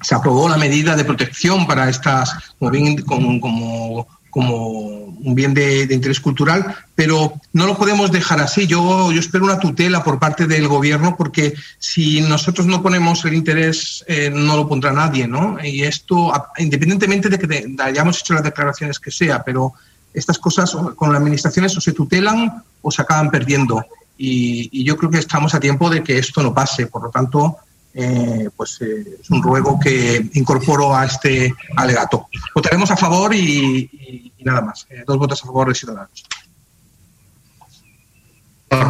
se 0.00 0.14
aprobó 0.14 0.48
la 0.48 0.56
medida 0.56 0.96
de 0.96 1.04
protección 1.04 1.66
para 1.66 1.90
estas, 1.90 2.32
como, 2.58 2.70
bien, 2.70 3.02
como, 3.02 3.38
como 3.38 4.08
como 4.34 4.80
un 4.80 5.34
bien 5.36 5.54
de, 5.54 5.82
interés 5.84 6.18
cultural, 6.18 6.74
pero 6.96 7.34
no 7.52 7.68
lo 7.68 7.78
podemos 7.78 8.10
dejar 8.10 8.40
así. 8.40 8.66
Yo, 8.66 9.12
yo 9.12 9.20
espero 9.20 9.44
una 9.44 9.60
tutela 9.60 10.02
por 10.02 10.18
parte 10.18 10.48
del 10.48 10.66
gobierno 10.66 11.14
porque 11.16 11.54
si 11.78 12.20
nosotros 12.20 12.66
no 12.66 12.82
ponemos 12.82 13.24
el 13.24 13.34
interés, 13.34 14.04
eh, 14.08 14.30
no 14.34 14.56
lo 14.56 14.68
pondrá 14.68 14.90
nadie, 14.90 15.28
¿no? 15.28 15.56
Y 15.62 15.84
esto, 15.84 16.32
independientemente 16.58 17.28
de 17.28 17.38
que 17.38 17.76
hayamos 17.80 18.18
hecho 18.18 18.34
las 18.34 18.42
declaraciones 18.42 18.98
que 18.98 19.12
sea, 19.12 19.44
pero 19.44 19.74
estas 20.12 20.40
cosas 20.40 20.76
con 20.96 21.12
las 21.12 21.20
administraciones 21.20 21.76
o 21.76 21.80
se 21.80 21.92
tutelan 21.92 22.64
o 22.82 22.90
se 22.90 23.02
acaban 23.02 23.30
perdiendo. 23.30 23.86
Y 24.18 24.82
yo 24.82 24.96
creo 24.96 25.12
que 25.12 25.18
estamos 25.18 25.54
a 25.54 25.60
tiempo 25.60 25.88
de 25.90 26.02
que 26.02 26.18
esto 26.18 26.42
no 26.42 26.52
pase. 26.52 26.88
Por 26.88 27.04
lo 27.04 27.10
tanto, 27.10 27.58
eh, 27.94 28.50
pues 28.56 28.78
eh, 28.80 29.18
es 29.20 29.30
un 29.30 29.42
ruego 29.42 29.78
que 29.78 30.28
incorporo 30.34 30.94
a 30.94 31.06
este 31.06 31.54
alegato. 31.76 32.28
Votaremos 32.54 32.90
a 32.90 32.96
favor 32.96 33.34
i, 33.34 33.88
i, 33.90 34.32
i 34.36 34.44
nada 34.44 34.60
más. 34.60 34.86
Eh, 34.90 35.04
dos 35.06 35.18
votos 35.18 35.42
a 35.42 35.46
favor 35.46 35.68
de 35.68 35.74
Ciutadans. 35.74 36.24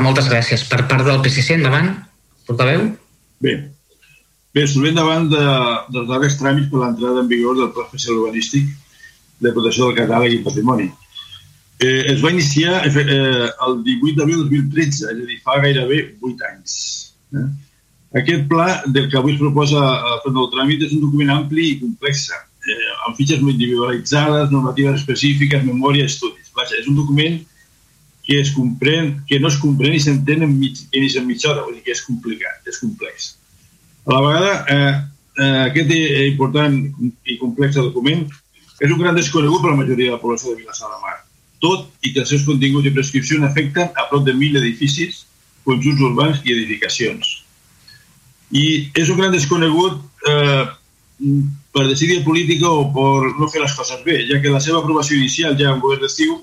Moltes 0.01 0.31
gràcies. 0.31 0.65
Per 0.65 0.87
part 0.89 1.05
del 1.05 1.21
PSC, 1.21 1.59
endavant. 1.59 1.91
Portaveu? 2.49 2.87
Bé. 3.45 3.55
Bé, 4.55 4.65
solvent 4.71 4.97
davant 4.97 5.27
de, 5.29 5.45
dels 5.93 6.09
darrers 6.09 6.39
tràmits 6.41 6.71
per 6.71 6.81
l'entrada 6.81 7.21
en 7.25 7.29
vigor 7.29 7.59
del 7.59 7.73
Pla 7.75 7.85
Especial 7.85 8.21
Urbanístic 8.23 8.71
de 9.45 9.53
Protecció 9.53 9.89
del 9.89 9.99
Catàleg 9.99 10.37
i 10.37 10.45
Patrimoni. 10.47 10.87
Eh, 11.83 12.05
es 12.15 12.23
va 12.25 12.31
iniciar 12.31 12.85
eh, 12.87 13.51
el 13.67 13.81
18 13.85 14.17
d'abril 14.21 14.45
de 14.45 14.61
2013, 14.61 14.89
és 14.89 15.03
a 15.11 15.29
dir, 15.29 15.41
fa 15.45 15.59
gairebé 15.61 16.01
8 16.23 16.49
anys. 16.53 16.77
Eh? 17.35 17.49
Aquest 18.15 18.45
pla 18.47 18.69
del 18.87 19.09
que 19.11 19.19
avui 19.19 19.35
es 19.35 19.41
proposa 19.41 19.81
a 19.83 20.19
fer 20.23 20.31
del 20.37 20.47
tràmit 20.53 20.85
és 20.87 20.93
un 20.95 21.01
document 21.03 21.33
ampli 21.35 21.65
i 21.73 21.79
complex, 21.81 22.29
eh, 22.31 22.77
amb 23.09 23.19
fitxes 23.19 23.41
molt 23.43 23.57
individualitzades, 23.57 24.53
normatives 24.55 25.01
específiques, 25.01 25.65
memòria, 25.67 26.07
estudis. 26.07 26.53
Vaja, 26.55 26.79
és 26.79 26.87
un 26.87 27.01
document 27.01 27.41
que, 28.23 28.39
es 28.39 28.53
comprèn, 28.55 29.11
que 29.27 29.41
no 29.43 29.51
es 29.51 29.59
comprèn 29.59 29.99
i 29.99 30.05
s'entén 30.05 30.47
en, 30.47 30.55
mig, 30.61 30.79
en, 30.95 31.09
en 31.11 31.27
mitja 31.27 31.51
hora, 31.51 31.67
vull 31.67 31.75
dir 31.75 31.83
que 31.89 31.97
és 31.97 32.05
complicat, 32.07 32.62
és 32.71 32.79
complex. 32.85 33.33
A 34.07 34.15
la 34.15 34.23
vegada, 34.29 34.55
eh, 34.71 34.95
eh, 35.43 35.61
aquest 35.67 35.95
important 36.31 36.81
i 37.27 37.39
complex 37.43 37.83
document 37.83 38.29
és 38.79 38.91
un 38.93 39.01
gran 39.01 39.19
desconegut 39.19 39.62
per 39.65 39.75
la 39.75 39.81
majoria 39.83 40.12
de 40.12 40.19
la 40.21 40.23
població 40.23 40.53
de 40.53 40.62
Vilassar 40.62 40.93
de 40.93 41.03
Mar, 41.03 41.17
tot 41.59 41.91
i 42.07 42.15
que 42.15 42.23
els 42.23 42.31
seus 42.31 42.47
continguts 42.47 42.87
i 42.87 42.95
prescripcions 42.95 43.51
afecten 43.51 43.91
a 43.91 44.07
prop 44.07 44.23
de 44.23 44.39
mil 44.39 44.55
edificis, 44.62 45.25
conjunts 45.67 46.12
urbans 46.12 46.45
i 46.47 46.55
edificacions 46.55 47.41
i 48.53 48.90
és 48.95 49.11
un 49.11 49.20
gran 49.20 49.32
desconegut 49.32 50.01
eh, 50.28 50.64
per 51.74 51.86
decidir 51.88 52.24
política 52.24 52.68
o 52.68 52.88
per 52.95 53.34
no 53.38 53.49
fer 53.51 53.62
les 53.62 53.74
coses 53.76 54.03
bé, 54.05 54.24
ja 54.28 54.40
que 54.42 54.53
la 54.53 54.61
seva 54.61 54.80
aprovació 54.82 55.16
inicial 55.16 55.57
ja 55.59 55.72
en 55.72 55.80
govern 55.82 56.03
d'estiu 56.03 56.40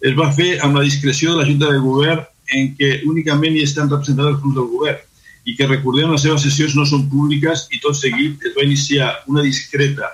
es 0.00 0.16
va 0.16 0.30
fer 0.32 0.58
amb 0.64 0.76
la 0.76 0.84
discreció 0.84 1.32
de 1.32 1.42
la 1.42 1.46
Junta 1.48 1.70
de 1.70 1.80
Govern 1.84 2.24
en 2.56 2.72
què 2.78 3.00
únicament 3.06 3.56
hi 3.56 3.64
estan 3.66 3.90
representats 3.90 4.34
els 4.34 4.42
grups 4.42 4.56
del 4.58 4.70
govern 4.74 5.06
i 5.48 5.54
que 5.56 5.68
recordem 5.68 6.10
les 6.12 6.24
seves 6.26 6.42
sessions 6.44 6.76
no 6.76 6.86
són 6.88 7.06
públiques 7.12 7.66
i 7.74 7.80
tot 7.84 7.96
seguit 7.96 8.42
es 8.46 8.56
va 8.56 8.66
iniciar 8.66 9.12
una 9.32 9.44
discreta 9.46 10.10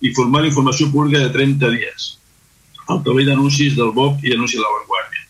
i 0.00 0.14
formal 0.16 0.46
informació 0.48 0.88
pública 0.92 1.20
de 1.24 1.32
30 1.34 1.72
dies 1.76 2.14
al 2.90 3.02
taulell 3.06 3.28
d'anuncis 3.28 3.76
del 3.78 3.92
BOP 3.96 4.24
i 4.24 4.32
anuncis 4.34 4.58
de 4.58 4.64
la 4.64 4.72
Vanguardia. 4.78 5.26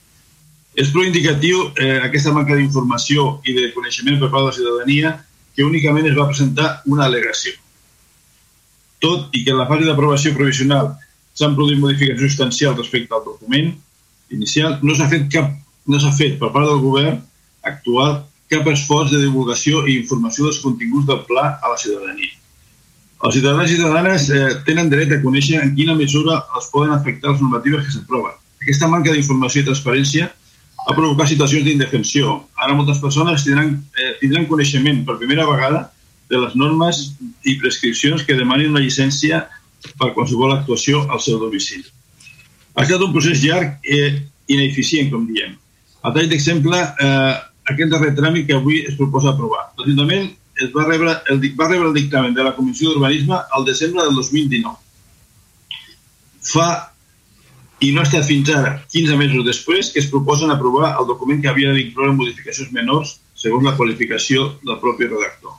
És 0.80 0.92
prou 0.94 1.05
indicatiu 1.05 1.66
eh, 1.76 1.98
aquesta 2.07 2.32
manca 2.32 2.57
d'informació 2.57 3.40
i 3.44 3.57
de 3.57 3.66
coneixement 3.74 4.20
per 4.20 4.30
part 4.30 4.46
de 4.46 4.48
la 4.48 4.57
ciutadania 4.57 5.11
que 5.61 5.69
únicament 5.69 6.07
es 6.09 6.17
va 6.17 6.25
presentar 6.31 6.69
una 6.89 7.05
al·legació. 7.05 7.53
Tot 9.05 9.35
i 9.37 9.43
que 9.45 9.53
en 9.53 9.59
la 9.61 9.67
fase 9.69 9.85
d'aprovació 9.85 10.33
provisional 10.33 10.95
s'han 11.37 11.53
produït 11.59 11.83
modificacions 11.83 12.23
substancials 12.25 12.81
respecte 12.81 13.13
al 13.13 13.27
document 13.27 13.75
inicial, 14.33 14.79
no 14.81 14.97
s'ha 14.97 15.09
fet 15.13 15.29
cap 15.35 15.53
no 15.91 16.01
fet 16.17 16.39
per 16.41 16.49
part 16.55 16.65
del 16.69 16.81
govern 16.81 17.19
actual 17.69 18.23
cap 18.51 18.67
esforç 18.73 19.13
de 19.13 19.21
divulgació 19.21 19.85
i 19.85 19.99
informació 20.01 20.47
dels 20.47 20.61
continguts 20.65 21.09
del 21.11 21.21
pla 21.29 21.45
a 21.61 21.73
la 21.73 21.79
ciutadania. 21.83 22.33
Els 23.21 23.37
ciutadans 23.37 23.69
i 23.69 23.77
ciutadanes 23.77 24.29
eh, 24.33 24.49
tenen 24.65 24.89
dret 24.89 25.13
a 25.13 25.21
conèixer 25.21 25.61
en 25.61 25.75
quina 25.77 25.97
mesura 25.99 26.39
els 26.57 26.71
poden 26.73 26.95
afectar 26.95 27.35
les 27.35 27.43
normatives 27.45 27.85
que 27.85 27.93
s'aproven. 27.99 28.33
Aquesta 28.65 28.89
manca 28.89 29.13
d'informació 29.13 29.61
i 29.61 29.69
transparència 29.69 30.31
ha 30.87 30.97
provocat 30.97 31.31
situacions 31.31 31.64
d'indefensió. 31.66 32.37
Ara 32.57 32.74
moltes 32.74 33.01
persones 33.03 33.45
tindran, 33.45 33.76
eh, 33.99 34.16
tindran 34.20 34.47
coneixement 34.47 35.05
per 35.07 35.18
primera 35.18 35.47
vegada 35.47 35.91
de 36.31 36.39
les 36.39 36.55
normes 36.55 37.03
i 37.45 37.57
prescripcions 37.59 38.24
que 38.24 38.37
demanin 38.39 38.70
una 38.70 38.83
llicència 38.83 39.45
per 39.99 40.12
qualsevol 40.14 40.55
actuació 40.55 41.07
al 41.11 41.20
seu 41.20 41.39
domicili. 41.39 41.85
Ha 42.74 42.85
estat 42.87 43.03
un 43.03 43.12
procés 43.12 43.43
llarg 43.43 43.78
i 43.85 44.01
ineficient, 44.55 45.11
com 45.11 45.26
diem. 45.26 45.57
A 46.03 46.12
tall 46.14 46.28
d'exemple, 46.31 46.76
eh, 46.76 47.35
aquest 47.70 47.91
darrer 47.91 48.14
tràmit 48.16 48.47
que 48.47 48.55
avui 48.57 48.85
es 48.87 48.97
proposa 48.99 49.31
aprovar. 49.31 49.70
L'Ajuntament 49.78 50.31
va, 50.74 50.85
rebre 50.87 51.16
el, 51.31 51.41
va 51.57 51.68
rebre 51.68 51.89
el 51.89 51.95
dictamen 51.95 52.35
de 52.35 52.45
la 52.45 52.55
Comissió 52.57 52.91
d'Urbanisme 52.91 53.37
al 53.51 53.64
desembre 53.64 54.05
del 54.05 54.14
2019. 54.14 54.76
Fa 56.41 56.89
i 57.81 57.93
no 57.95 58.03
ha 58.03 58.07
estat 58.09 58.26
fins 58.28 58.51
ara, 58.53 58.74
15 58.93 59.16
mesos 59.16 59.45
després, 59.47 59.91
que 59.93 60.03
es 60.03 60.11
proposen 60.12 60.53
aprovar 60.53 60.93
el 61.01 61.09
document 61.09 61.41
que 61.41 61.49
havia 61.49 61.72
d'incloure 61.72 62.12
modificacions 62.16 62.72
menors 62.76 63.16
segons 63.41 63.64
la 63.64 63.76
qualificació 63.78 64.51
del 64.66 64.81
propi 64.83 65.09
redactor. 65.09 65.55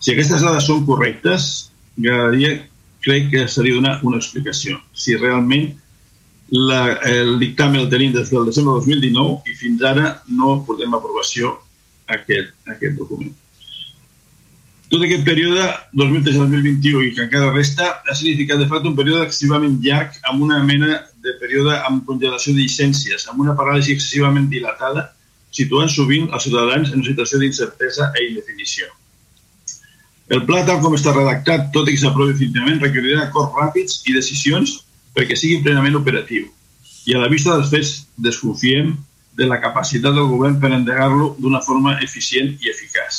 Si 0.00 0.12
aquestes 0.12 0.44
dades 0.44 0.66
són 0.68 0.84
correctes, 0.88 1.70
m'agradaria, 1.96 2.58
crec 3.04 3.30
que 3.32 3.46
seria 3.48 3.78
donar 3.78 3.98
una 4.04 4.20
explicació. 4.20 4.78
Si 4.92 5.16
realment 5.16 5.70
la, 6.50 6.98
el 7.08 7.38
dictamen 7.40 7.84
el 7.84 7.90
tenim 7.92 8.12
des 8.12 8.30
del 8.32 8.48
desembre 8.48 8.76
del 8.76 9.00
2019 9.00 9.52
i 9.52 9.56
fins 9.56 9.84
ara 9.86 10.14
no 10.28 10.58
portem 10.66 10.92
a 10.92 10.98
aprovació 10.98 11.54
aquest, 12.10 12.52
aquest 12.68 12.98
document. 12.98 13.32
Tot 14.90 15.04
aquest 15.06 15.22
període, 15.22 15.68
2013-2021 15.94 17.04
i 17.06 17.12
que 17.14 17.22
encara 17.28 17.52
resta, 17.54 17.92
ha 18.02 18.14
significat 18.18 18.58
de 18.58 18.66
fet 18.72 18.88
un 18.90 18.96
període 18.98 19.22
excessivament 19.22 19.76
llarg 19.84 20.16
amb 20.26 20.42
una 20.48 20.58
mena 20.66 20.96
de 21.24 21.34
període 21.40 21.76
amb 21.88 22.04
congelació 22.08 22.54
de 22.54 22.62
llicències, 22.62 23.26
amb 23.28 23.42
una 23.44 23.56
paràlisi 23.58 23.94
excessivament 23.96 24.48
dilatada, 24.52 25.10
situant 25.50 25.90
sovint 25.90 26.30
els 26.30 26.46
ciutadans 26.46 26.92
en 26.92 27.00
una 27.00 27.10
situació 27.10 27.40
d'incertesa 27.42 28.12
i 28.16 28.30
indefinició. 28.30 28.88
El 30.30 30.44
pla, 30.46 30.62
tal 30.66 30.78
com 30.78 30.94
està 30.94 31.12
redactat, 31.12 31.72
tot 31.74 31.88
i 31.90 31.96
que 31.96 32.02
s'aprovi 32.04 32.36
finalment, 32.38 32.78
requerirà 32.84 33.24
acords 33.26 33.56
ràpids 33.58 34.00
i 34.06 34.14
decisions 34.14 34.76
perquè 35.16 35.36
sigui 35.36 35.62
plenament 35.64 35.98
operatiu. 35.98 36.46
I 37.10 37.16
a 37.16 37.22
la 37.24 37.30
vista 37.32 37.56
dels 37.56 37.72
fets, 37.72 37.94
desconfiem 38.14 38.94
de 39.36 39.48
la 39.50 39.58
capacitat 39.62 40.14
del 40.14 40.28
govern 40.30 40.60
per 40.62 40.70
endegar-lo 40.76 41.34
d'una 41.40 41.62
forma 41.66 41.96
eficient 42.06 42.52
i 42.62 42.70
eficaç. 42.70 43.18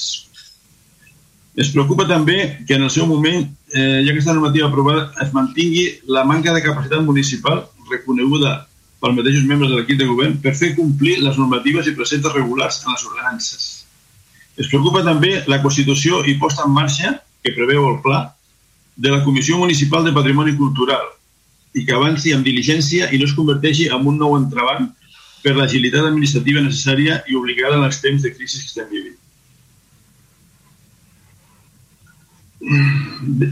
Es 1.60 1.74
preocupa 1.74 2.06
també 2.08 2.64
que 2.68 2.78
en 2.78 2.88
el 2.88 2.92
seu 2.94 3.08
moment, 3.10 3.44
eh, 3.74 4.00
ja 4.06 4.08
que 4.08 4.16
aquesta 4.16 4.34
normativa 4.38 4.70
aprovada, 4.70 5.10
es 5.20 5.34
mantingui 5.36 6.00
la 6.08 6.24
manca 6.24 6.54
de 6.56 6.64
capacitat 6.64 7.04
municipal 7.04 7.66
reconeguda 7.92 8.58
pels 9.02 9.18
mateixos 9.18 9.48
membres 9.50 9.72
de 9.72 9.80
l'equip 9.80 10.00
de 10.00 10.10
govern 10.10 10.36
per 10.42 10.54
fer 10.58 10.76
complir 10.78 11.18
les 11.26 11.38
normatives 11.42 11.88
i 11.90 11.96
preceptes 11.98 12.36
regulars 12.38 12.84
en 12.86 12.94
les 12.94 13.06
ordenances. 13.10 13.70
Es 14.58 14.70
preocupa 14.70 15.02
també 15.06 15.40
la 15.50 15.62
constitució 15.64 16.22
i 16.28 16.38
posta 16.42 16.68
en 16.68 16.76
marxa, 16.76 17.16
que 17.42 17.56
preveu 17.56 17.88
el 17.90 17.98
pla, 18.04 18.28
de 18.96 19.10
la 19.10 19.24
Comissió 19.24 19.58
Municipal 19.58 20.06
de 20.06 20.14
Patrimoni 20.14 20.54
Cultural 20.58 21.08
i 21.74 21.86
que 21.88 21.96
avanci 21.96 22.34
amb 22.36 22.46
diligència 22.46 23.08
i 23.10 23.18
no 23.18 23.26
es 23.30 23.34
converteixi 23.34 23.88
en 23.90 24.06
un 24.12 24.20
nou 24.20 24.36
entrebanc 24.38 24.92
per 25.42 25.56
l'agilitat 25.56 26.06
administrativa 26.06 26.62
necessària 26.62 27.22
i 27.32 27.38
obligada 27.40 27.80
en 27.80 27.88
els 27.88 28.02
temps 28.04 28.22
de 28.22 28.34
crisi 28.36 28.60
que 28.60 28.70
estem 28.70 28.90
vivint. 28.92 29.18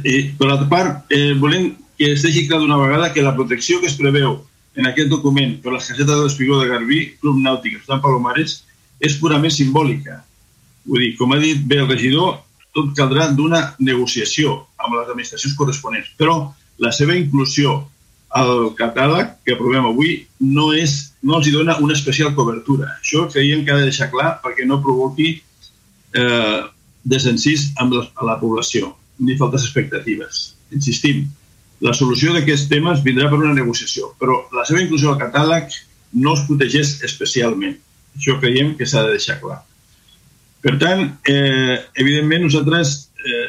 Eh, 0.06 0.36
per 0.38 0.52
altra 0.52 0.68
part, 0.70 1.16
eh, 1.16 1.34
volem 1.34 1.72
que 2.00 2.14
es 2.16 2.24
deixi 2.24 2.46
clar 2.48 2.62
d'una 2.62 2.80
vegada 2.80 3.12
que 3.12 3.26
la 3.26 3.36
protecció 3.36 3.82
que 3.82 3.90
es 3.92 3.98
preveu 4.00 4.38
en 4.80 4.88
aquest 4.88 5.10
document 5.12 5.58
per 5.64 5.74
les 5.74 5.88
casetes 5.92 6.16
de 6.16 6.22
l'Espigó 6.24 6.62
de 6.62 6.70
Garbí, 6.70 7.00
Club 7.20 7.42
Nàutic, 7.44 7.82
Sant 7.84 8.00
Palomares, 8.00 8.62
és 9.04 9.18
purament 9.20 9.52
simbòlica. 9.52 10.22
Vull 10.88 11.04
dir, 11.04 11.10
com 11.20 11.34
ha 11.36 11.40
dit 11.42 11.60
bé 11.68 11.82
el 11.84 11.90
regidor, 11.90 12.38
tot 12.76 12.94
caldrà 12.96 13.28
d'una 13.36 13.62
negociació 13.84 14.56
amb 14.80 14.96
les 14.96 15.10
administracions 15.10 15.58
corresponents, 15.60 16.12
però 16.16 16.54
la 16.80 16.94
seva 16.96 17.18
inclusió 17.20 17.82
al 18.40 18.70
catàleg 18.78 19.34
que 19.44 19.56
aprovem 19.58 19.90
avui 19.90 20.14
no, 20.40 20.70
és, 20.72 21.16
no 21.26 21.40
els 21.40 21.50
dona 21.52 21.80
una 21.84 21.98
especial 21.98 22.32
cobertura. 22.38 22.94
Això 23.02 23.26
creiem 23.34 23.66
que 23.66 23.74
ha 23.74 23.80
de 23.82 23.90
deixar 23.90 24.12
clar 24.14 24.38
perquè 24.44 24.68
no 24.70 24.80
provoqui 24.86 25.34
eh, 26.16 26.62
desencís 27.04 27.72
amb 27.82 27.98
la, 27.98 28.06
a 28.16 28.30
la 28.30 28.38
població 28.40 28.94
ni 29.20 29.36
faltes 29.36 29.66
expectatives. 29.66 30.54
Insistim, 30.72 31.26
la 31.86 31.94
solució 31.96 32.34
d'aquests 32.36 32.68
temes 32.72 33.04
vindrà 33.06 33.30
per 33.32 33.40
una 33.40 33.56
negociació, 33.56 34.14
però 34.20 34.42
la 34.56 34.66
seva 34.68 34.82
inclusió 34.84 35.14
al 35.14 35.22
catàleg 35.22 35.72
no 36.20 36.36
es 36.36 36.44
protegeix 36.48 36.98
especialment. 37.08 37.78
Això 38.18 38.36
creiem 38.42 38.74
que 38.76 38.88
s'ha 38.90 39.06
de 39.06 39.16
deixar 39.16 39.40
clar. 39.40 39.62
Per 40.60 40.76
tant, 40.82 41.06
eh, 41.32 41.78
evidentment, 42.04 42.44
nosaltres 42.44 43.12
eh, 43.24 43.48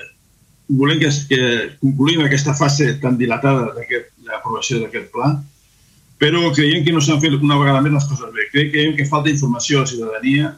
volem 0.78 1.00
que, 1.00 1.10
que 1.30 1.40
concluïm 1.80 2.22
aquesta 2.22 2.54
fase 2.54 2.92
tan 3.02 3.16
dilatada 3.18 3.72
d'aprovació 3.74 4.84
d'aquest 4.84 5.10
pla, 5.14 5.32
però 6.20 6.50
creiem 6.54 6.84
que 6.84 6.94
no 6.94 7.02
s'han 7.02 7.18
fet 7.22 7.34
una 7.34 7.58
vegada 7.58 7.80
més 7.82 7.96
les 7.96 8.06
coses 8.06 8.30
bé. 8.36 8.46
Creiem 8.52 8.94
que 8.94 9.08
falta 9.08 9.32
informació 9.32 9.80
a 9.80 9.86
la 9.86 9.90
ciutadania, 9.90 10.52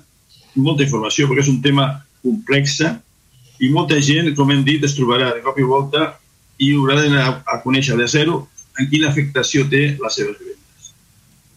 molta 0.57 0.85
informació, 0.85 1.29
perquè 1.31 1.47
és 1.47 1.53
un 1.53 1.63
tema 1.65 1.87
complexa 2.21 2.99
i 3.63 3.71
molta 3.73 4.01
gent, 4.03 4.35
com 4.37 4.51
hem 4.51 4.65
dit, 4.67 4.83
es 4.85 4.97
trobarà 4.99 5.31
de 5.33 5.41
cop 5.45 5.57
i 5.57 5.65
volta 5.65 6.11
i 6.63 6.73
haurà 6.77 6.99
d'anar 7.01 7.27
a 7.47 7.61
conèixer 7.65 7.97
de 7.99 8.07
zero 8.11 8.43
en 8.81 8.89
quina 8.91 9.11
afectació 9.11 9.65
té 9.71 9.83
les 10.01 10.19
seves 10.19 10.39
vivendes. 10.39 10.93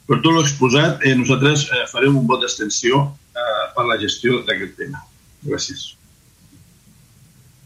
Per 0.06 0.20
tot 0.22 0.34
l'exposat, 0.38 1.06
eh, 1.06 1.14
nosaltres 1.18 1.68
eh, 1.72 1.84
farem 1.92 2.18
un 2.18 2.26
vot 2.30 2.42
d'extensió 2.44 3.04
eh, 3.06 3.62
per 3.76 3.86
la 3.90 4.00
gestió 4.02 4.42
d'aquest 4.48 4.76
tema. 4.80 5.04
Gràcies. 5.46 5.94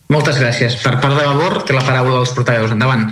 Moltes 0.10 0.40
gràcies. 0.42 0.78
Per 0.84 0.96
part 0.98 1.16
de 1.16 1.26
Vavor, 1.26 1.62
té 1.68 1.76
la 1.76 1.86
paraula 1.86 2.18
dels 2.18 2.32
portaveus. 2.36 2.72
Endavant. 2.74 3.10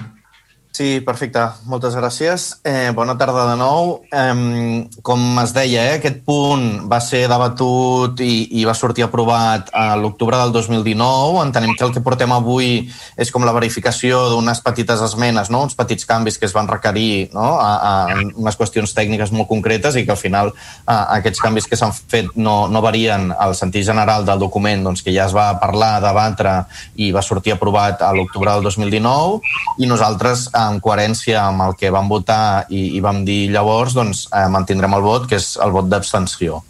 Sí, 0.78 1.00
perfecte. 1.02 1.42
Moltes 1.66 1.96
gràcies. 1.98 2.44
Eh, 2.62 2.92
bona 2.94 3.16
tarda 3.18 3.48
de 3.50 3.56
nou. 3.58 4.04
Eh, 4.14 4.86
com 5.02 5.22
es 5.42 5.50
deia, 5.56 5.88
eh, 5.88 5.96
aquest 5.98 6.20
punt 6.22 6.86
va 6.86 7.00
ser 7.02 7.24
debatut 7.32 8.20
i, 8.22 8.60
i 8.60 8.66
va 8.68 8.76
sortir 8.78 9.08
aprovat 9.08 9.72
a 9.74 9.96
l'octubre 9.98 10.38
del 10.38 10.52
2019. 10.54 11.42
Entenem 11.42 11.74
que 11.74 11.84
el 11.84 11.94
que 11.96 12.04
portem 12.06 12.30
avui 12.32 12.92
és 13.18 13.32
com 13.34 13.42
la 13.48 13.56
verificació 13.56 14.20
d'unes 14.30 14.62
petites 14.62 15.02
esmenes, 15.02 15.50
no? 15.50 15.64
uns 15.66 15.74
petits 15.74 16.06
canvis 16.06 16.38
que 16.38 16.46
es 16.46 16.54
van 16.54 16.70
requerir 16.70 17.32
no? 17.34 17.48
a, 17.58 17.72
a 17.82 18.22
unes 18.36 18.60
qüestions 18.62 18.94
tècniques 18.94 19.34
molt 19.34 19.50
concretes 19.50 19.98
i 19.98 20.06
que 20.06 20.14
al 20.14 20.22
final 20.22 20.54
a, 20.86 21.18
aquests 21.18 21.42
canvis 21.42 21.66
que 21.66 21.82
s'han 21.82 21.96
fet 21.98 22.30
no, 22.36 22.68
no 22.70 22.84
varien 22.86 23.32
al 23.34 23.58
sentit 23.58 23.88
general 23.90 24.30
del 24.30 24.46
document 24.46 24.86
doncs, 24.86 25.02
que 25.02 25.16
ja 25.16 25.26
es 25.26 25.34
va 25.34 25.50
parlar, 25.58 25.96
debatre 26.06 26.56
i 27.02 27.10
va 27.10 27.26
sortir 27.26 27.58
aprovat 27.58 28.06
a 28.06 28.14
l'octubre 28.14 28.54
del 28.54 28.70
2019 28.70 29.42
i 29.82 29.90
nosaltres 29.90 30.52
eh, 30.54 30.67
en 30.70 30.80
coherència 30.84 31.42
amb 31.46 31.66
el 31.68 31.76
que 31.80 31.92
vam 31.94 32.10
votar 32.12 32.68
i, 32.70 32.98
i 32.98 33.04
vam 33.04 33.24
dir 33.28 33.48
llavors, 33.54 33.96
doncs 33.98 34.28
eh, 34.32 34.48
mantindrem 34.52 34.98
el 34.98 35.06
vot, 35.06 35.28
que 35.30 35.40
és 35.40 35.56
el 35.64 35.74
vot 35.76 35.90
d'abstenció. 35.92 36.62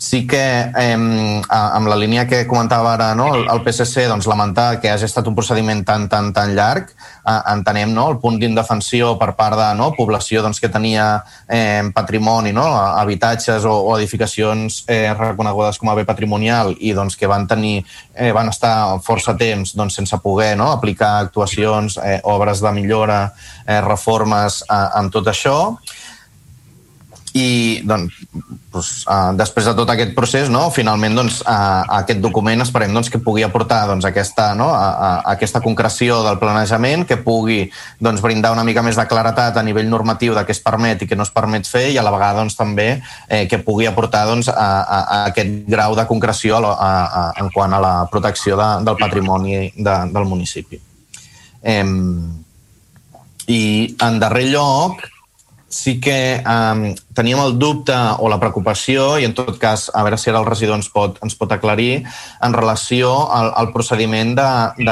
Sí 0.00 0.26
que, 0.26 0.40
eh, 0.80 0.94
amb 0.96 1.88
la 1.92 1.96
línia 2.00 2.22
que 2.24 2.46
comentava 2.48 2.94
ara 2.94 3.10
no, 3.14 3.26
el, 3.36 3.42
el 3.52 3.60
PSC, 3.60 4.06
doncs, 4.08 4.24
lamentar 4.30 4.78
que 4.80 4.88
hagi 4.88 5.04
estat 5.04 5.26
un 5.28 5.36
procediment 5.36 5.82
tan, 5.84 6.06
tan, 6.08 6.30
tan 6.32 6.54
llarg, 6.56 6.88
eh, 6.88 7.34
entenem 7.52 7.92
no, 7.92 8.06
el 8.08 8.16
punt 8.22 8.38
d'indefensió 8.40 9.10
per 9.20 9.34
part 9.36 9.60
de 9.60 9.68
no, 9.76 9.90
població 9.98 10.40
doncs, 10.40 10.56
que 10.56 10.72
tenia 10.72 11.04
eh, 11.44 11.84
patrimoni, 11.92 12.54
no, 12.56 12.64
habitatges 13.02 13.68
o, 13.68 13.76
o 13.90 13.98
edificacions 13.98 14.86
eh, 14.88 15.12
reconegudes 15.12 15.76
com 15.76 15.92
a 15.92 15.98
bé 16.00 16.08
patrimonial 16.08 16.72
i 16.80 16.96
doncs, 16.96 17.20
que 17.20 17.28
van 17.28 17.44
tenir 17.50 17.82
eh, 18.14 18.32
van 18.32 18.48
estar 18.48 19.02
força 19.04 19.36
temps 19.36 19.76
doncs, 19.76 20.00
sense 20.00 20.16
poder 20.24 20.54
no, 20.56 20.72
aplicar 20.72 21.18
actuacions, 21.26 22.00
eh, 22.00 22.22
obres 22.24 22.64
de 22.64 22.72
millora, 22.72 23.26
eh, 23.66 23.82
reformes 23.84 24.62
eh, 24.64 24.84
amb 24.96 25.12
tot 25.12 25.28
això 25.28 25.58
i 27.36 27.80
doncs, 27.86 28.16
doncs, 28.72 28.88
uh, 29.06 29.30
després 29.38 29.66
de 29.68 29.74
tot 29.78 29.90
aquest 29.92 30.16
procés, 30.16 30.48
no, 30.50 30.64
finalment 30.74 31.14
doncs, 31.14 31.40
uh, 31.44 31.84
aquest 32.00 32.18
document 32.22 32.64
esperem 32.64 32.94
doncs, 32.94 33.10
que 33.12 33.20
pugui 33.22 33.44
aportar 33.46 33.84
doncs, 33.86 34.06
aquesta, 34.08 34.48
no, 34.58 34.66
a, 34.74 34.88
a, 34.90 35.10
aquesta 35.36 35.62
concreció 35.62 36.20
del 36.26 36.40
planejament, 36.42 37.04
que 37.06 37.20
pugui 37.22 37.60
doncs, 38.02 38.22
brindar 38.24 38.50
una 38.56 38.64
mica 38.66 38.82
més 38.82 38.98
de 38.98 39.06
claretat 39.10 39.60
a 39.60 39.64
nivell 39.66 39.86
normatiu 39.90 40.34
de 40.34 40.42
què 40.46 40.56
es 40.56 40.62
permet 40.64 41.04
i 41.04 41.10
què 41.10 41.18
no 41.18 41.26
es 41.26 41.30
permet 41.34 41.70
fer 41.70 41.86
i 41.94 42.00
a 42.00 42.06
la 42.06 42.14
vegada 42.14 42.42
doncs, 42.42 42.58
també 42.58 42.88
eh, 43.28 43.46
que 43.46 43.62
pugui 43.62 43.86
aportar 43.86 44.24
doncs, 44.26 44.50
a, 44.50 44.66
a, 44.82 45.00
a 45.00 45.22
aquest 45.30 45.70
grau 45.70 45.94
de 45.98 46.08
concreció 46.10 46.58
a, 46.58 46.74
a, 46.74 46.90
a, 46.90 47.24
en 47.44 47.52
quant 47.54 47.78
a 47.78 47.82
la 47.82 47.94
protecció 48.10 48.58
de, 48.58 48.68
del 48.90 48.98
patrimoni 48.98 49.70
de, 49.76 49.96
del 50.10 50.26
municipi. 50.26 50.82
Eh, 51.62 51.86
I 53.50 53.62
en 54.02 54.20
darrer 54.22 54.46
lloc, 54.50 55.06
sí 55.70 56.00
que 56.02 56.42
um, 56.42 56.94
teníem 57.14 57.38
el 57.38 57.54
dubte 57.56 57.94
o 58.18 58.28
la 58.28 58.40
preocupació, 58.42 59.14
i 59.22 59.24
en 59.24 59.32
tot 59.38 59.54
cas, 59.62 59.86
a 59.94 60.02
veure 60.02 60.18
si 60.18 60.28
ara 60.28 60.40
el 60.42 60.48
regidor 60.48 60.74
ens 60.80 60.90
pot, 60.90 61.16
ens 61.22 61.38
pot 61.38 61.52
aclarir, 61.54 62.02
en 62.42 62.56
relació 62.56 63.12
al, 63.30 63.52
al 63.54 63.70
procediment 63.72 64.34
d'usos 64.34 64.82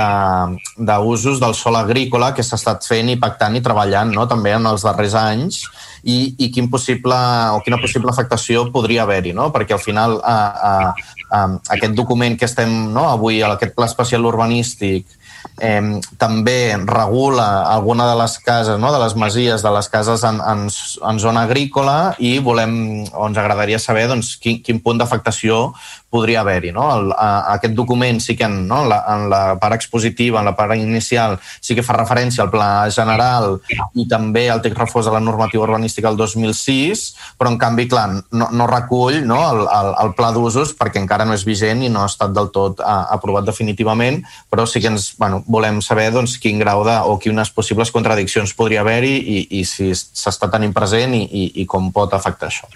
de, 0.79 0.87
de, 0.87 1.43
del 1.43 1.55
sol 1.59 1.77
agrícola 1.83 2.31
que 2.33 2.47
s'ha 2.47 2.55
estat 2.63 2.87
fent 2.87 3.11
i 3.11 3.19
pactant 3.19 3.59
i 3.59 3.65
treballant 3.65 4.15
no? 4.15 4.29
també 4.31 4.55
en 4.55 4.71
els 4.71 4.87
darrers 4.87 5.19
anys 5.19 5.65
i, 6.05 6.35
i 6.39 6.51
quin 6.55 6.71
possible, 6.71 7.19
o 7.59 7.61
quina 7.67 7.83
possible 7.83 8.15
afectació 8.15 8.71
podria 8.71 9.03
haver-hi, 9.03 9.35
no? 9.35 9.51
perquè 9.51 9.75
al 9.75 9.83
final 9.83 10.21
a, 10.23 10.39
a, 10.71 10.95
a, 11.35 11.45
aquest 11.75 11.99
document 11.99 12.39
que 12.39 12.47
estem 12.47 12.71
no? 12.95 13.11
avui, 13.11 13.43
aquest 13.43 13.75
pla 13.75 13.91
especial 13.91 14.31
urbanístic, 14.31 15.18
eh, 15.61 16.01
també 16.19 16.77
regula 16.87 17.49
alguna 17.73 18.09
de 18.11 18.17
les 18.23 18.39
cases, 18.39 18.79
no? 18.81 18.93
de 18.95 19.03
les 19.03 19.17
masies, 19.17 19.63
de 19.63 19.73
les 19.75 19.89
cases 19.89 20.25
en, 20.25 20.41
en, 20.41 20.67
en 21.11 21.23
zona 21.23 21.45
agrícola 21.49 22.15
i 22.19 22.39
volem, 22.39 23.05
o 23.13 23.29
ens 23.29 23.39
agradaria 23.39 23.79
saber 23.83 24.09
doncs, 24.11 24.37
quin, 24.43 24.63
quin 24.65 24.83
punt 24.85 25.01
d'afectació 25.01 25.69
podria 26.11 26.41
haver-hi. 26.41 26.73
No? 26.73 26.89
El, 26.95 27.13
a, 27.13 27.55
aquest 27.55 27.75
document 27.77 28.21
sí 28.25 28.37
que 28.37 28.47
en, 28.49 28.67
no? 28.69 28.83
en, 28.83 28.89
la, 28.93 29.01
en 29.15 29.29
la 29.31 29.43
part 29.61 29.77
expositiva, 29.77 30.41
en 30.41 30.49
la 30.49 30.57
part 30.57 30.75
inicial, 30.77 31.39
sí 31.61 31.77
que 31.77 31.85
fa 31.85 31.97
referència 31.97 32.45
al 32.45 32.53
pla 32.53 32.89
general 32.95 33.59
i 33.99 34.07
també 34.09 34.47
al 34.51 34.63
text 34.65 34.81
refós 34.81 35.09
de 35.09 35.15
la 35.15 35.23
normativa 35.23 35.65
urbanística 35.67 36.09
del 36.09 36.19
2006, 36.21 37.05
però 37.39 37.53
en 37.53 37.59
canvi, 37.61 37.89
clar, 37.91 38.09
no, 38.33 38.51
no 38.53 38.69
recull 38.71 39.21
no? 39.27 39.41
El, 39.53 39.65
el, 39.67 39.91
el 40.05 40.15
pla 40.19 40.33
d'usos 40.35 40.75
perquè 40.79 41.03
encara 41.03 41.27
no 41.29 41.37
és 41.37 41.47
vigent 41.49 41.85
i 41.85 41.93
no 41.93 42.05
ha 42.05 42.11
estat 42.11 42.35
del 42.37 42.53
tot 42.55 42.83
a, 42.85 43.01
aprovat 43.15 43.49
definitivament, 43.49 44.23
però 44.51 44.67
sí 44.69 44.83
que 44.85 44.93
ens 44.93 45.13
bueno, 45.19 45.43
volem 45.47 45.83
saber 45.85 46.11
doncs, 46.15 46.39
quin 46.43 46.61
grau 46.61 46.85
de, 46.87 46.97
o 47.05 47.19
quines 47.23 47.53
possibles 47.55 47.93
contradiccions 47.95 48.55
podria 48.59 48.85
haver-hi 48.85 49.17
i, 49.19 49.43
i 49.61 49.65
si 49.69 49.91
s'està 49.95 50.51
tenint 50.53 50.75
present 50.77 51.17
i, 51.17 51.25
i, 51.25 51.51
i 51.63 51.69
com 51.69 51.93
pot 51.95 52.17
afectar 52.17 52.53
això. 52.53 52.71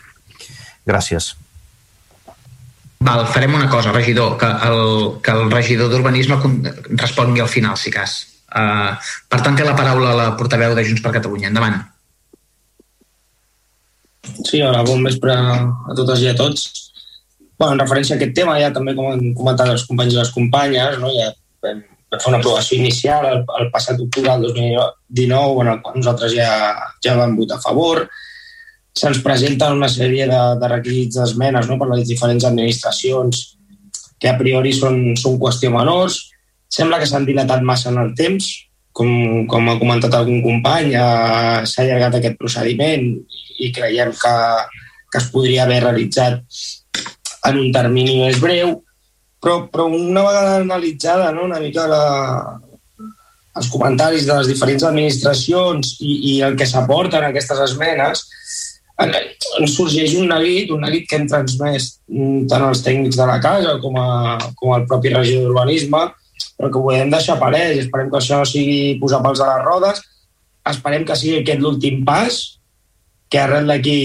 Gràcies. 0.88 1.32
Val, 3.02 3.24
farem 3.26 3.54
una 3.54 3.68
cosa, 3.68 3.92
regidor, 3.92 4.36
que 4.38 4.46
el, 4.46 4.82
que 5.22 5.32
el 5.34 5.50
regidor 5.50 5.90
d'Urbanisme 5.90 6.38
respongui 7.00 7.42
al 7.42 7.50
final, 7.50 7.74
si 7.76 7.90
cas. 7.90 8.20
Uh, 8.52 8.92
per 9.32 9.40
tant, 9.42 9.56
té 9.58 9.66
la 9.66 9.74
paraula 9.74 10.12
la 10.14 10.28
portaveu 10.38 10.76
de 10.76 10.84
Junts 10.86 11.02
per 11.02 11.14
Catalunya. 11.16 11.50
Endavant. 11.50 11.80
Sí, 14.46 14.60
hola, 14.62 14.84
bon 14.86 15.02
vespre 15.02 15.34
a 15.34 15.96
totes 15.98 16.22
i 16.22 16.30
a 16.30 16.36
tots. 16.38 16.68
Bueno, 17.58 17.74
en 17.74 17.82
referència 17.82 18.14
a 18.14 18.20
aquest 18.20 18.36
tema, 18.38 18.58
ja 18.62 18.70
també 18.74 18.94
com 18.98 19.10
han 19.10 19.32
comentat 19.38 19.72
els 19.72 19.86
companys 19.88 20.14
i 20.14 20.20
les 20.20 20.34
companyes, 20.34 20.98
no? 21.02 21.10
ja 21.16 21.32
vam, 21.64 21.82
fer 22.12 22.30
una 22.30 22.38
aprovació 22.38 22.78
inicial 22.78 23.26
el, 23.28 23.42
el 23.58 23.70
passat 23.74 24.00
octubre 24.02 24.30
del 24.30 24.52
2019, 24.52 25.64
en 25.64 25.98
nosaltres 25.98 26.34
ja, 26.36 26.50
ja 27.04 27.16
vam 27.18 27.34
votar 27.38 27.58
a 27.58 27.64
favor 27.64 28.04
se'ns 28.96 29.22
presenten 29.24 29.78
una 29.78 29.88
sèrie 29.88 30.26
de, 30.28 30.40
de 30.60 30.68
requisits 30.68 31.18
d'esmenes 31.18 31.68
no, 31.68 31.78
per 31.80 31.88
les 31.94 32.04
diferents 32.08 32.44
administracions 32.48 33.42
que 34.20 34.30
a 34.30 34.36
priori 34.38 34.74
són, 34.76 35.16
són 35.18 35.40
qüestió 35.40 35.72
menors. 35.74 36.18
Sembla 36.72 37.00
que 37.00 37.08
s'han 37.08 37.26
dilatat 37.28 37.64
massa 37.66 37.90
en 37.90 37.98
el 38.02 38.12
temps, 38.18 38.46
com, 38.96 39.08
com 39.50 39.68
ha 39.68 39.78
comentat 39.80 40.14
algun 40.14 40.42
company, 40.44 40.92
eh, 40.94 41.64
s'ha 41.68 41.82
allargat 41.84 42.20
aquest 42.20 42.38
procediment 42.40 43.08
i 43.62 43.72
creiem 43.74 44.12
que, 44.16 44.36
que 45.10 45.20
es 45.20 45.28
podria 45.32 45.64
haver 45.64 45.82
realitzat 45.84 46.42
en 47.48 47.58
un 47.58 47.72
termini 47.74 48.20
més 48.20 48.38
breu, 48.40 48.76
però, 49.42 49.64
però 49.72 49.88
una 49.88 50.22
vegada 50.28 50.60
analitzada 50.60 51.32
no, 51.34 51.48
una 51.48 51.58
mica 51.60 51.88
la, 51.90 52.04
els 53.58 53.68
comentaris 53.72 54.28
de 54.28 54.36
les 54.38 54.52
diferents 54.52 54.86
administracions 54.88 55.96
i, 56.00 56.12
i 56.32 56.34
el 56.46 56.54
que 56.56 56.68
s'aporta 56.68 57.18
en 57.18 57.28
aquestes 57.28 57.60
esmenes, 57.66 58.24
ens 59.06 59.74
sorgeix 59.76 60.14
un 60.18 60.30
neguit, 60.30 60.70
un 60.74 60.82
neguit 60.84 61.06
que 61.08 61.18
hem 61.18 61.28
transmès 61.30 61.88
mm, 62.08 62.48
tant 62.50 62.64
els 62.68 62.82
tècnics 62.84 63.18
de 63.18 63.28
la 63.28 63.38
casa 63.42 63.76
com, 63.82 63.98
a, 64.00 64.38
com 64.58 64.74
el 64.76 64.86
propi 64.90 65.12
regidor 65.14 65.48
d'urbanisme, 65.48 66.02
però 66.56 66.70
que 66.70 66.80
ho 66.80 66.84
volem 66.88 67.12
deixar 67.12 67.38
palès. 67.40 67.78
Esperem 67.84 68.10
que 68.10 68.20
això 68.20 68.42
sigui 68.48 68.98
posar 69.02 69.22
pals 69.24 69.42
a 69.42 69.48
les 69.52 69.64
rodes. 69.66 70.02
Esperem 70.72 71.06
que 71.08 71.16
sigui 71.18 71.40
aquest 71.40 71.62
l'últim 71.62 72.02
pas, 72.06 72.42
que 73.32 73.40
arrel 73.40 73.70
d'aquí 73.70 73.98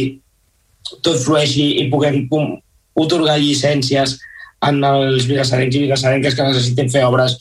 tot 1.04 1.20
flueixi 1.20 1.68
i 1.82 1.90
puguem 1.92 2.24
otorgar 2.98 3.38
llicències 3.42 4.16
en 4.68 4.80
els 4.88 5.28
vilassarencs 5.30 5.76
i 5.76 5.84
vilassarenques 5.86 6.36
que 6.36 6.48
necessiten 6.48 6.90
fer 6.90 7.04
obres 7.06 7.36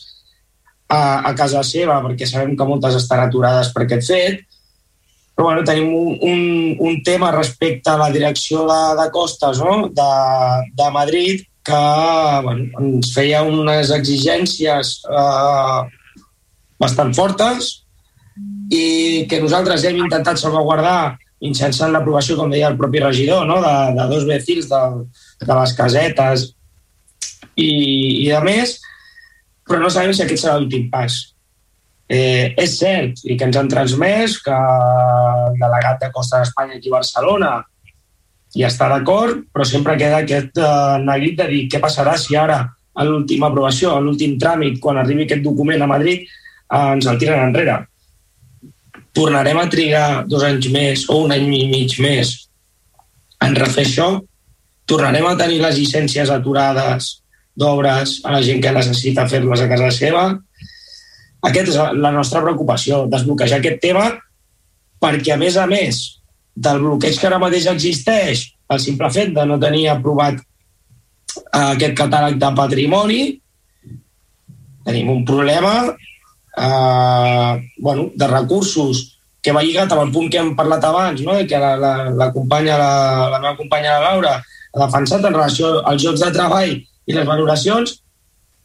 a, 0.88 1.30
a 1.30 1.32
casa 1.38 1.62
seva, 1.64 2.00
perquè 2.04 2.28
sabem 2.28 2.56
que 2.58 2.68
moltes 2.68 2.98
estan 2.98 3.22
aturades 3.24 3.72
per 3.74 3.86
aquest 3.86 4.10
fet, 4.10 4.42
però 5.36 5.50
bueno, 5.50 5.64
tenim 5.68 5.92
un, 5.92 6.16
un, 6.24 6.40
un 6.80 7.02
tema 7.04 7.30
respecte 7.34 7.92
a 7.92 7.98
la 8.00 8.08
direcció 8.10 8.64
de, 8.64 8.80
de 9.02 9.10
costes 9.12 9.60
no? 9.60 9.90
de, 9.92 10.12
de 10.72 10.90
Madrid 10.94 11.44
que 11.66 11.82
bueno, 12.46 12.70
ens 12.80 13.12
feia 13.12 13.42
unes 13.44 13.92
exigències 13.92 14.94
eh, 15.10 15.80
bastant 16.80 17.12
fortes 17.16 17.68
i 18.72 19.26
que 19.28 19.42
nosaltres 19.42 19.84
hem 19.84 20.00
intentat 20.00 20.40
salvaguardar 20.40 21.18
mitjançant 21.42 21.92
l'aprovació, 21.92 22.36
com 22.38 22.50
deia 22.50 22.70
el 22.70 22.78
propi 22.80 23.02
regidor, 23.02 23.44
no? 23.48 23.60
de, 23.60 23.74
de 23.98 24.08
dos 24.08 24.24
vecins 24.28 24.68
de, 24.70 24.82
de 25.44 25.52
les 25.52 25.74
casetes 25.76 26.46
i, 27.56 27.70
i 28.24 28.28
de 28.30 28.40
més, 28.46 28.78
però 29.66 29.82
no 29.82 29.92
sabem 29.92 30.14
si 30.16 30.24
aquest 30.24 30.46
serà 30.46 30.56
l'últim 30.56 30.88
pas. 30.92 31.18
Eh, 32.06 32.54
és 32.62 32.76
cert, 32.78 33.24
i 33.26 33.34
que 33.34 33.48
ens 33.48 33.56
han 33.58 33.70
transmès 33.70 34.36
que 34.44 34.54
el 34.54 35.56
delegat 35.58 36.04
de 36.04 36.12
Costa 36.14 36.38
d'Espanya 36.42 36.78
aquí 36.78 36.92
a 36.92 36.98
Barcelona 36.98 37.50
hi 38.54 38.62
està 38.64 38.86
d'acord, 38.92 39.42
però 39.52 39.66
sempre 39.66 39.96
queda 39.98 40.22
aquest 40.22 40.60
eh, 40.62 40.96
neguit 41.02 41.40
de 41.40 41.48
dir 41.50 41.64
què 41.72 41.82
passarà 41.82 42.14
si 42.20 42.38
ara, 42.38 42.62
a 42.96 43.04
l'última 43.04 43.50
aprovació, 43.50 43.92
a 43.92 44.00
l'últim 44.00 44.38
tràmit, 44.40 44.78
quan 44.80 45.02
arribi 45.02 45.26
aquest 45.26 45.42
document 45.44 45.82
a 45.82 45.90
Madrid, 45.90 46.24
eh, 46.24 46.86
ens 46.94 47.10
el 47.10 47.18
tiren 47.20 47.42
enrere 47.48 47.82
tornarem 49.16 49.56
a 49.56 49.68
trigar 49.72 50.08
dos 50.28 50.44
anys 50.44 50.68
més 50.68 51.04
o 51.08 51.22
un 51.24 51.32
any 51.32 51.48
i 51.56 51.66
mig 51.72 51.94
més 52.04 52.34
en 53.44 53.56
refer 53.56 53.86
això? 53.86 54.08
Tornarem 54.86 55.24
a 55.26 55.36
tenir 55.40 55.62
les 55.62 55.78
llicències 55.80 56.30
aturades 56.30 57.08
d'obres 57.56 58.18
a 58.28 58.34
la 58.34 58.42
gent 58.44 58.60
que 58.62 58.74
necessita 58.76 59.24
fer-les 59.30 59.64
a 59.64 59.68
casa 59.72 59.88
seva? 59.96 60.26
Aquesta 61.47 61.73
és 61.73 61.98
la 62.02 62.12
nostra 62.14 62.43
preocupació, 62.43 63.05
desbloquejar 63.10 63.60
aquest 63.60 63.81
tema 63.82 64.06
perquè, 65.02 65.35
a 65.35 65.40
més 65.40 65.56
a 65.60 65.66
més, 65.70 66.02
del 66.56 66.81
bloqueig 66.82 67.18
que 67.20 67.28
ara 67.28 67.39
mateix 67.39 67.68
existeix, 67.70 68.47
el 68.73 68.81
simple 68.82 69.10
fet 69.14 69.35
de 69.36 69.44
no 69.47 69.59
tenir 69.62 69.86
aprovat 69.93 70.40
eh, 70.40 71.74
aquest 71.77 71.94
catàleg 71.98 72.40
de 72.40 72.51
patrimoni, 72.56 73.20
tenim 74.86 75.10
un 75.12 75.24
problema 75.28 75.74
eh, 75.90 77.52
bueno, 77.78 78.10
de 78.14 78.27
recursos 78.31 79.05
que 79.43 79.55
va 79.55 79.62
lligat 79.62 79.93
amb 79.93 80.02
el 80.06 80.12
punt 80.14 80.31
que 80.32 80.40
hem 80.40 80.55
parlat 80.59 80.82
abans, 80.89 81.23
no? 81.23 81.36
que 81.47 81.59
la, 81.62 81.77
la, 81.78 81.93
la, 82.10 82.32
companya, 82.35 82.78
la, 82.81 82.90
la 83.35 83.43
meva 83.43 83.55
companya 83.59 84.01
la 84.01 84.10
Laura 84.10 84.35
ha 84.40 84.81
defensat 84.81 85.23
en 85.23 85.36
relació 85.36 85.77
als 85.86 86.02
jocs 86.02 86.24
de 86.24 86.32
treball 86.35 86.73
i 86.74 87.14
les 87.14 87.28
valoracions, 87.28 88.01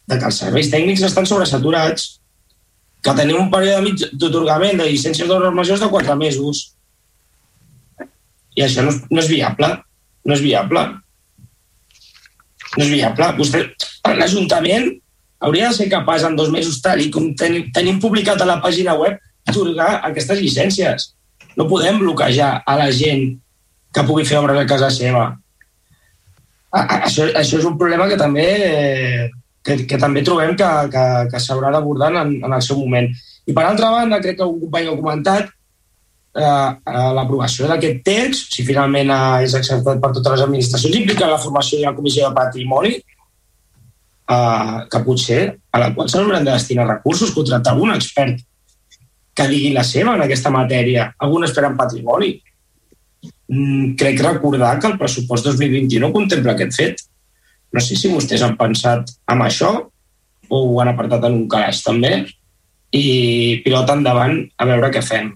de 0.09 0.17
que 0.17 0.27
els 0.31 0.39
serveis 0.41 0.71
tècnics 0.71 1.05
estan 1.05 1.27
sobresaturats, 1.29 2.20
que 3.01 3.13
tenim 3.17 3.39
un 3.41 3.49
període 3.53 4.09
d'otorgament 4.13 4.81
de 4.81 4.89
llicències 4.89 5.27
d'obres 5.29 5.53
majors 5.57 5.81
de 5.81 5.89
4 5.89 6.17
mesos. 6.19 6.63
I 8.57 8.65
això 8.65 8.85
no 8.85 8.93
és, 8.93 8.99
no 9.09 9.21
és 9.23 9.29
viable. 9.31 9.71
No 10.25 10.35
és 10.37 10.43
viable. 10.43 10.83
No 12.77 12.85
és 12.85 12.91
viable. 12.91 13.31
Vostè, 13.39 13.63
l'Ajuntament 14.17 14.91
hauria 15.41 15.71
de 15.71 15.79
ser 15.79 15.89
capaç 15.89 16.27
en 16.27 16.37
dos 16.37 16.51
mesos, 16.53 16.77
tal 16.83 17.01
i 17.01 17.09
com 17.13 17.31
ten, 17.37 17.57
tenim 17.73 17.97
publicat 17.99 18.41
a 18.41 18.47
la 18.47 18.59
pàgina 18.61 18.93
web, 18.99 19.17
atorgar 19.49 19.95
aquestes 20.05 20.39
llicències. 20.39 21.11
No 21.57 21.67
podem 21.67 21.97
bloquejar 21.99 22.59
a 22.61 22.77
la 22.77 22.91
gent 22.93 23.39
que 23.91 24.05
pugui 24.07 24.27
fer 24.27 24.37
obres 24.39 24.61
a 24.61 24.67
casa 24.69 24.91
seva. 24.93 25.31
Això, 26.71 27.25
això 27.35 27.57
és 27.57 27.65
un 27.67 27.75
problema 27.79 28.07
que 28.07 28.19
també, 28.19 28.45
que, 29.63 29.77
que 29.87 29.99
també 30.01 30.23
trobem 30.25 30.55
que, 30.57 30.69
que, 30.93 31.05
que 31.31 31.41
s'haurà 31.41 31.71
d'abordar 31.73 32.11
en, 32.23 32.37
en 32.43 32.53
el 32.57 32.63
seu 32.65 32.79
moment. 32.79 33.09
I 33.45 33.55
per 33.57 33.65
altra 33.65 33.91
banda, 33.93 34.21
crec 34.23 34.39
que 34.39 34.47
un 34.47 34.59
company 34.65 34.89
ha 34.89 34.97
comentat, 34.97 35.49
eh, 36.35 36.43
eh, 36.45 37.09
l'aprovació 37.17 37.69
d'aquest 37.69 38.03
text, 38.05 38.53
si 38.55 38.65
finalment 38.67 39.13
és 39.45 39.55
acceptat 39.57 40.01
per 40.03 40.13
totes 40.15 40.35
les 40.35 40.45
administracions, 40.47 40.99
implica 41.01 41.29
la 41.29 41.41
formació 41.41 41.79
de 41.79 41.89
la 41.89 41.95
Comissió 41.97 42.27
de 42.27 42.37
Patrimoni, 42.37 42.93
eh, 44.35 44.77
que 44.91 45.03
potser 45.05 45.41
a 45.71 45.83
la 45.83 45.91
qual 45.95 46.09
s'hauran 46.09 46.45
de 46.45 46.55
destinar 46.55 46.87
recursos, 46.87 47.35
contractar 47.35 47.75
algun 47.75 47.93
expert 47.95 48.41
que 49.33 49.47
digui 49.47 49.71
la 49.73 49.83
seva 49.87 50.15
en 50.15 50.25
aquesta 50.25 50.51
matèria, 50.53 51.11
algun 51.23 51.45
expert 51.47 51.69
en 51.69 51.77
patrimoni. 51.79 52.31
Mm, 53.51 53.93
crec 53.99 54.21
recordar 54.23 54.77
que 54.79 54.91
el 54.91 54.97
pressupost 54.99 55.47
2021 55.47 56.11
contempla 56.11 56.55
aquest 56.55 56.77
fet. 56.77 57.03
No 57.71 57.81
sé 57.83 57.95
si 57.95 58.11
vostès 58.11 58.43
han 58.43 58.57
pensat 58.59 59.13
en 59.31 59.43
això 59.45 59.71
o 60.51 60.57
ho 60.67 60.79
han 60.81 60.91
apartat 60.91 61.23
en 61.27 61.37
un 61.43 61.47
calaix 61.51 61.79
també 61.85 62.25
i 62.91 63.61
pilota 63.63 63.95
endavant 63.95 64.41
a 64.57 64.67
veure 64.67 64.91
què 64.91 65.03
fem. 65.05 65.31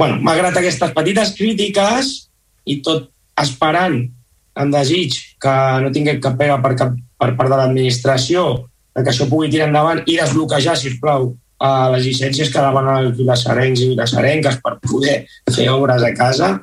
bueno, 0.00 0.16
malgrat 0.24 0.56
aquestes 0.56 0.94
petites 0.96 1.34
crítiques 1.36 2.06
i 2.64 2.78
tot 2.80 3.10
esperant 3.36 3.98
en 4.56 4.70
desig 4.72 5.18
que 5.40 5.52
no 5.84 5.90
tingui 5.92 6.16
cap 6.24 6.38
pega 6.40 6.56
per, 6.62 6.72
cap, 6.78 6.94
per 7.20 7.34
part 7.36 7.52
de 7.52 7.58
l'administració 7.58 8.46
que 8.96 9.12
això 9.12 9.28
pugui 9.28 9.50
tirar 9.52 9.68
endavant 9.68 10.00
i 10.06 10.16
desbloquejar, 10.18 10.76
si 10.76 10.90
us 10.90 10.98
plau, 11.00 11.34
a 11.60 11.90
les 11.92 12.06
llicències 12.08 12.48
que 12.48 12.62
demanen 12.64 13.04
els 13.04 13.16
vilassarencs 13.18 13.82
i 13.84 13.90
vilassarenques 13.92 14.56
per 14.64 14.78
poder 14.80 15.16
fer 15.52 15.68
obres 15.72 16.02
a 16.02 16.14
casa 16.16 16.54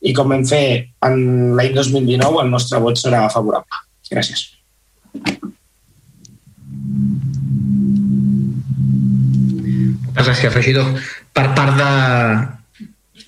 i 0.00 0.12
com 0.14 0.30
vam 0.30 0.44
fer 0.46 0.64
en 1.06 1.18
l'any 1.58 1.74
2019 1.74 2.44
el 2.44 2.52
nostre 2.52 2.80
vot 2.82 2.98
serà 3.00 3.24
favorable. 3.32 3.82
Gràcies. 4.08 4.44
Moltes 10.18 10.30
gràcies, 10.30 10.54
regidor. 10.54 10.94
Per 11.34 11.46
part 11.56 11.76
de 11.78 11.90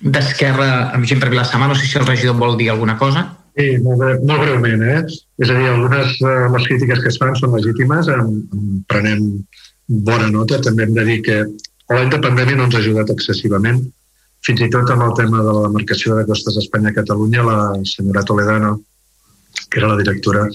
d'Esquerra, 0.01 0.69
amb 0.95 1.05
gent 1.05 1.21
per 1.21 1.29
Vilassamà, 1.29 1.67
no 1.69 1.75
sé 1.77 1.85
si 1.85 1.99
el 1.99 2.07
regidor 2.07 2.39
vol 2.39 2.57
dir 2.57 2.71
alguna 2.71 2.97
cosa. 2.97 3.27
Sí, 3.57 3.75
molt, 3.83 3.99
bre 3.99 4.15
molt 4.25 4.41
breument, 4.45 4.83
eh? 4.87 5.01
És 5.43 5.51
a 5.51 5.57
dir, 5.57 5.67
algunes 5.69 6.15
de 6.23 6.35
les 6.55 6.67
crítiques 6.69 7.03
que 7.03 7.11
es 7.11 7.19
fan 7.21 7.35
són 7.37 7.53
legítimes, 7.57 8.09
en, 8.09 8.31
en 8.55 8.83
prenem 8.89 9.25
bona 10.09 10.29
nota. 10.31 10.61
També 10.63 10.87
hem 10.87 10.95
de 10.95 11.05
dir 11.07 11.19
que 11.27 11.41
l'any 11.91 12.13
de 12.13 12.21
pandèmia 12.23 12.57
no 12.57 12.69
ens 12.69 12.77
ha 12.77 12.81
ajudat 12.81 13.11
excessivament. 13.13 13.83
Fins 14.45 14.63
i 14.65 14.69
tot 14.73 14.89
amb 14.89 15.05
el 15.05 15.13
tema 15.19 15.41
de 15.45 15.51
la 15.53 15.65
demarcació 15.67 16.17
de 16.17 16.25
Costes 16.29 16.57
Espanya-Catalunya, 16.63 17.43
la 17.45 17.57
senyora 17.85 18.23
Toledano, 18.25 18.71
que 19.69 19.79
era 19.79 19.91
la 19.91 19.99
directora, 19.99 20.47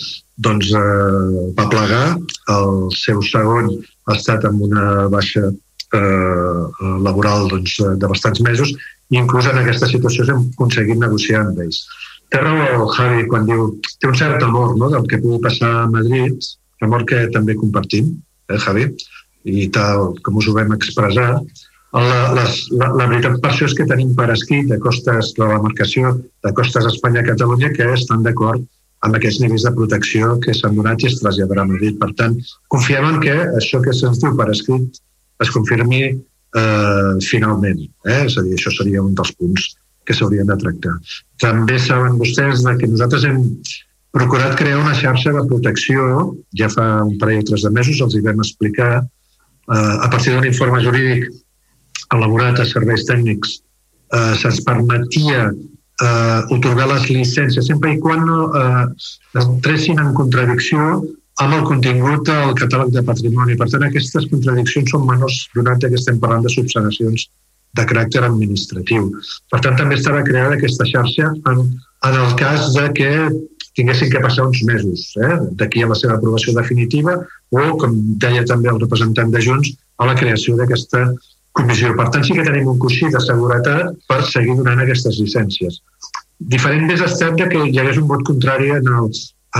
doncs 0.49 0.73
eh, 0.75 1.45
va 1.59 1.69
plegar. 1.73 2.07
El 2.57 2.91
seu 2.97 3.23
segon 3.23 3.71
ha 4.07 4.17
estat 4.17 4.45
amb 4.49 4.67
una 4.67 5.07
baixa 5.13 5.47
eh, 5.47 6.67
laboral 7.07 7.49
doncs, 7.53 7.79
de 7.79 8.11
bastants 8.11 8.43
mesos 8.43 8.75
i 9.15 9.21
inclús 9.23 9.47
en 9.47 9.61
aquesta 9.61 9.87
situació 9.87 10.27
hem 10.27 10.49
aconseguit 10.51 10.99
negociar 10.99 11.45
amb 11.45 11.63
ells 11.63 11.85
té 12.33 12.41
raó 12.43 12.87
Javi 12.97 13.27
quan 13.31 13.47
diu 13.49 13.69
té 14.01 14.09
un 14.11 14.17
cert 14.19 14.43
amor 14.43 14.75
no, 14.81 14.91
del 14.93 15.07
que 15.11 15.21
pugui 15.23 15.39
passar 15.45 15.73
a 15.83 15.91
Madrid, 15.91 16.49
amor 16.83 17.07
que 17.09 17.27
també 17.35 17.57
compartim, 17.59 18.13
eh, 18.51 18.59
Javi, 18.65 18.89
i 19.47 19.69
tal 19.77 20.13
com 20.27 20.41
us 20.41 20.49
ho 20.49 20.57
vam 20.57 20.75
expressar. 20.75 21.31
La, 21.97 22.17
les, 22.37 22.57
la, 22.77 22.91
la 22.93 23.07
veritat 23.09 23.39
per 23.41 23.51
això 23.53 23.65
és 23.69 23.75
que 23.77 23.87
tenim 23.89 24.11
per 24.17 24.29
escrit 24.35 24.67
de 24.69 24.77
costes 24.83 25.31
de 25.39 25.47
la 25.49 25.61
marcació 25.65 26.13
de 26.45 26.53
Costes 26.57 26.89
Espanya-Catalunya 26.91 27.71
que 27.77 27.87
estan 27.95 28.27
d'acord 28.27 28.65
amb 29.07 29.17
aquests 29.17 29.41
nivells 29.41 29.65
de 29.65 29.73
protecció 29.77 30.35
que 30.43 30.55
s'han 30.57 30.77
donat 30.77 31.03
i 31.03 31.09
es 31.09 31.19
traslladarà 31.23 31.65
a 31.65 31.71
Madrid. 31.71 31.97
Per 32.01 32.11
tant, 32.19 32.37
confiem 32.73 33.07
en 33.09 33.19
que 33.23 33.37
això 33.61 33.81
que 33.85 33.95
se'ns 33.97 34.21
diu 34.21 34.37
per 34.37 34.49
escrit 34.53 35.01
es 35.45 35.53
confirmi 35.55 36.03
eh, 36.11 37.13
finalment. 37.25 37.83
Eh? 38.05 38.23
És 38.27 38.37
a 38.37 38.45
dir, 38.45 38.57
això 38.59 38.73
seria 38.77 39.05
un 39.05 39.17
dels 39.17 39.33
punts 39.39 39.73
que 40.07 40.15
s'haurien 40.17 40.49
de 40.49 40.57
tractar. 40.61 40.95
També 41.43 41.81
saben 41.83 42.21
vostès 42.21 42.65
que 42.81 42.91
nosaltres 42.93 43.27
hem 43.29 43.43
procurat 44.17 44.57
crear 44.57 44.81
una 44.81 44.95
xarxa 44.97 45.33
de 45.35 45.43
protecció, 45.49 46.37
ja 46.57 46.71
fa 46.73 46.87
un 47.05 47.17
parell 47.21 47.43
o 47.43 47.49
tres 47.51 47.67
de 47.67 47.73
mesos 47.75 48.01
els 48.05 48.15
hi 48.17 48.23
vam 48.25 48.41
explicar, 48.45 48.93
eh, 49.03 49.97
a 50.07 50.09
partir 50.13 50.33
d'un 50.33 50.49
informe 50.49 50.81
jurídic 50.85 51.29
elaborat 52.15 52.61
a 52.61 52.67
serveis 52.69 53.07
tècnics 53.09 53.59
eh, 54.15 54.35
se'ns 54.41 54.63
permetia 54.67 55.51
eh, 55.51 56.41
otorgar 56.55 56.89
les 56.93 57.09
llicències 57.11 57.71
sempre 57.71 57.95
i 57.95 58.01
quan 58.03 58.27
no 58.29 58.51
eh, 58.51 58.85
entressin 59.43 60.03
en 60.03 60.13
contradicció 60.19 61.01
amb 61.43 61.53
el 61.53 61.67
contingut 61.69 62.25
del 62.29 62.55
catàleg 62.57 62.95
de 62.95 63.03
patrimoni. 63.05 63.57
Per 63.61 63.69
tant, 63.69 63.85
aquestes 63.85 64.29
contradiccions 64.31 64.93
són 64.93 65.05
menors 65.09 65.43
donat 65.57 65.85
que 65.85 65.99
estem 65.99 66.21
parlant 66.23 66.47
de 66.47 66.53
subsanacions 66.55 67.27
de 67.77 67.85
caràcter 67.85 68.23
administratiu. 68.25 69.11
Per 69.53 69.61
tant, 69.61 69.77
també 69.77 69.99
estarà 69.99 70.23
creada 70.25 70.57
aquesta 70.57 70.87
xarxa 70.89 71.35
en, 71.53 71.67
en 72.09 72.19
el 72.23 72.33
cas 72.41 72.71
de 72.73 72.87
que 72.97 73.11
tinguessin 73.77 74.09
que 74.09 74.23
passar 74.25 74.47
uns 74.49 74.63
mesos 74.65 75.11
eh, 75.21 75.37
d'aquí 75.61 75.83
a 75.85 75.91
la 75.91 75.99
seva 75.99 76.17
aprovació 76.17 76.55
definitiva 76.57 77.19
o, 77.53 77.65
com 77.77 77.99
deia 78.23 78.47
també 78.49 78.73
el 78.73 78.81
representant 78.81 79.35
de 79.35 79.43
Junts, 79.45 79.75
a 80.01 80.09
la 80.09 80.17
creació 80.17 80.57
d'aquesta 80.57 81.11
comissió. 81.59 81.95
Per 81.99 82.09
tant, 82.15 82.25
sí 82.27 82.37
que 82.37 82.45
tenim 82.47 82.71
un 82.73 82.79
coixí 82.83 83.11
de 83.13 83.23
seguretat 83.25 83.97
per 84.11 84.21
seguir 84.29 84.57
donant 84.61 84.83
aquestes 84.85 85.19
llicències. 85.21 85.81
Diferent 86.53 86.91
és 86.93 87.03
estat 87.05 87.37
de 87.41 87.49
que 87.53 87.65
hi 87.65 87.81
hagués 87.81 88.01
un 88.03 88.09
vot 88.11 88.25
contrari 88.29 88.73
en 88.77 88.89
el, 88.93 89.11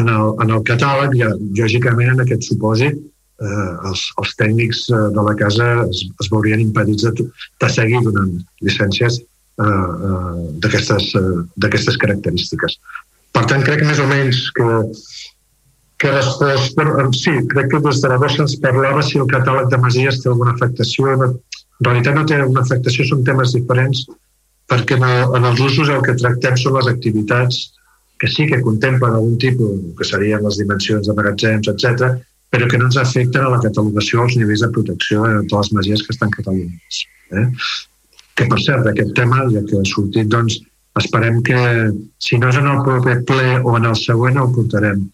en 0.01 0.11
el, 0.13 0.33
en 0.45 0.57
el 0.59 0.65
catàleg, 0.69 1.17
ja, 1.23 1.31
lògicament 1.61 2.13
en 2.15 2.25
aquest 2.27 2.51
supòsit 2.51 2.99
eh, 3.41 3.73
els, 3.91 4.03
els 4.23 4.35
tècnics 4.41 4.85
eh, 4.91 5.03
de 5.17 5.25
la 5.29 5.35
casa 5.39 5.69
es, 5.87 6.05
es 6.23 6.31
veurien 6.33 6.63
impedits 6.63 7.07
de, 7.09 7.27
de 7.63 7.73
seguir 7.73 8.03
donant 8.05 8.37
llicències 8.65 9.21
eh, 9.21 9.67
eh, 9.67 10.47
d'aquestes 10.65 11.13
eh, 11.17 12.01
característiques. 12.05 12.79
Per 13.37 13.45
tant, 13.51 13.65
crec 13.65 13.85
més 13.85 14.01
o 14.01 14.07
menys 14.09 14.47
que, 14.57 14.69
que. 16.01 16.13
Però, 16.79 17.09
sí, 17.13 17.35
crec 17.53 17.69
que 17.75 17.83
des 17.85 18.01
de 18.01 18.13
la 18.13 18.21
bossa 18.23 18.45
ens 18.47 18.57
parlava 18.63 19.05
si 19.05 19.21
el 19.21 19.29
catàleg 19.33 19.69
de 19.73 19.81
Masies 19.83 20.23
té 20.23 20.31
alguna 20.33 20.55
afectació. 20.57 21.17
No, 21.21 21.35
En 21.81 21.89
realitat 21.91 22.17
no 22.17 22.25
té 22.29 22.39
una 22.43 22.63
afectació, 22.65 23.05
són 23.05 23.25
temes 23.25 23.53
diferents, 23.57 24.07
perquè 24.71 24.97
en, 24.99 25.05
el, 25.07 25.35
en 25.39 25.49
els 25.51 25.61
usos 25.63 25.91
el 25.93 26.05
que 26.05 26.17
tractem 26.19 26.57
són 26.61 26.79
les 26.79 26.89
activitats 26.93 27.67
que 28.19 28.29
sí 28.33 28.47
que 28.49 28.63
contemplen 28.65 29.13
algun 29.13 29.37
tipus, 29.39 29.75
que 29.99 30.07
serien 30.09 30.45
les 30.45 30.57
dimensions 30.61 31.07
de 31.07 31.17
magatzems, 31.17 31.69
etc, 31.69 32.17
però 32.53 32.69
que 32.71 32.79
no 32.81 32.89
ens 32.89 32.97
afecten 33.01 33.45
a 33.45 33.51
la 33.53 33.61
catalogació 33.61 34.23
als 34.23 34.39
nivells 34.41 34.65
de 34.65 34.71
protecció 34.73 35.27
de 35.27 35.43
totes 35.51 35.69
les 35.69 35.77
masies 35.79 36.07
que 36.07 36.15
estan 36.15 36.33
catalogades. 36.33 37.03
Eh? 37.37 37.45
Que, 38.37 38.47
per 38.49 38.61
cert, 38.65 38.87
d'aquest 38.87 39.13
tema, 39.19 39.45
ja 39.53 39.63
que 39.69 39.81
ha 39.81 39.85
sortit, 39.89 40.31
doncs, 40.33 40.61
esperem 40.97 41.43
que, 41.45 41.61
si 42.23 42.41
no 42.41 42.49
és 42.53 42.61
en 42.61 42.71
el 42.73 42.81
proper 42.87 43.19
ple 43.29 43.59
o 43.61 43.77
en 43.77 43.91
el 43.91 43.99
següent, 44.01 44.41
el 44.41 44.53
portarem, 44.57 45.05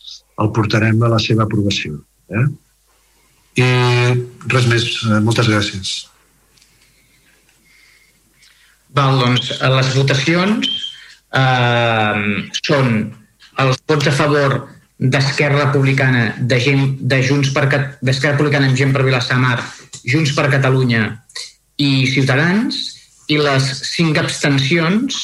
el 0.42 0.52
portarem 0.54 1.02
a 1.02 1.10
la 1.16 1.20
seva 1.22 1.48
aprovació. 1.48 1.98
Eh? 2.30 2.46
I 3.62 3.68
res 4.52 4.68
més. 4.70 4.86
Eh, 5.08 5.18
moltes 5.26 5.50
gràcies. 5.50 5.96
Val, 8.96 9.18
doncs, 9.20 9.50
les 9.60 9.90
votacions 9.96 10.68
eh, 11.32 12.22
són 12.60 12.92
els 13.62 13.80
vots 13.88 14.08
a 14.08 14.14
favor 14.16 14.56
d'Esquerra 15.02 15.66
Republicana, 15.66 16.26
de, 16.38 16.58
gent, 16.62 16.96
de 17.00 17.20
Junts 17.26 17.50
per 17.54 17.66
d'Esquerra 17.68 18.36
Republicana 18.36 18.68
amb 18.68 18.78
gent 18.78 18.92
per 18.94 19.04
Vilassamar, 19.06 19.56
Junts 20.04 20.34
per 20.36 20.50
Catalunya 20.52 21.06
i 21.80 22.06
Ciutadans, 22.12 22.82
i 23.32 23.38
les 23.40 23.64
cinc 23.88 24.20
abstencions, 24.20 25.18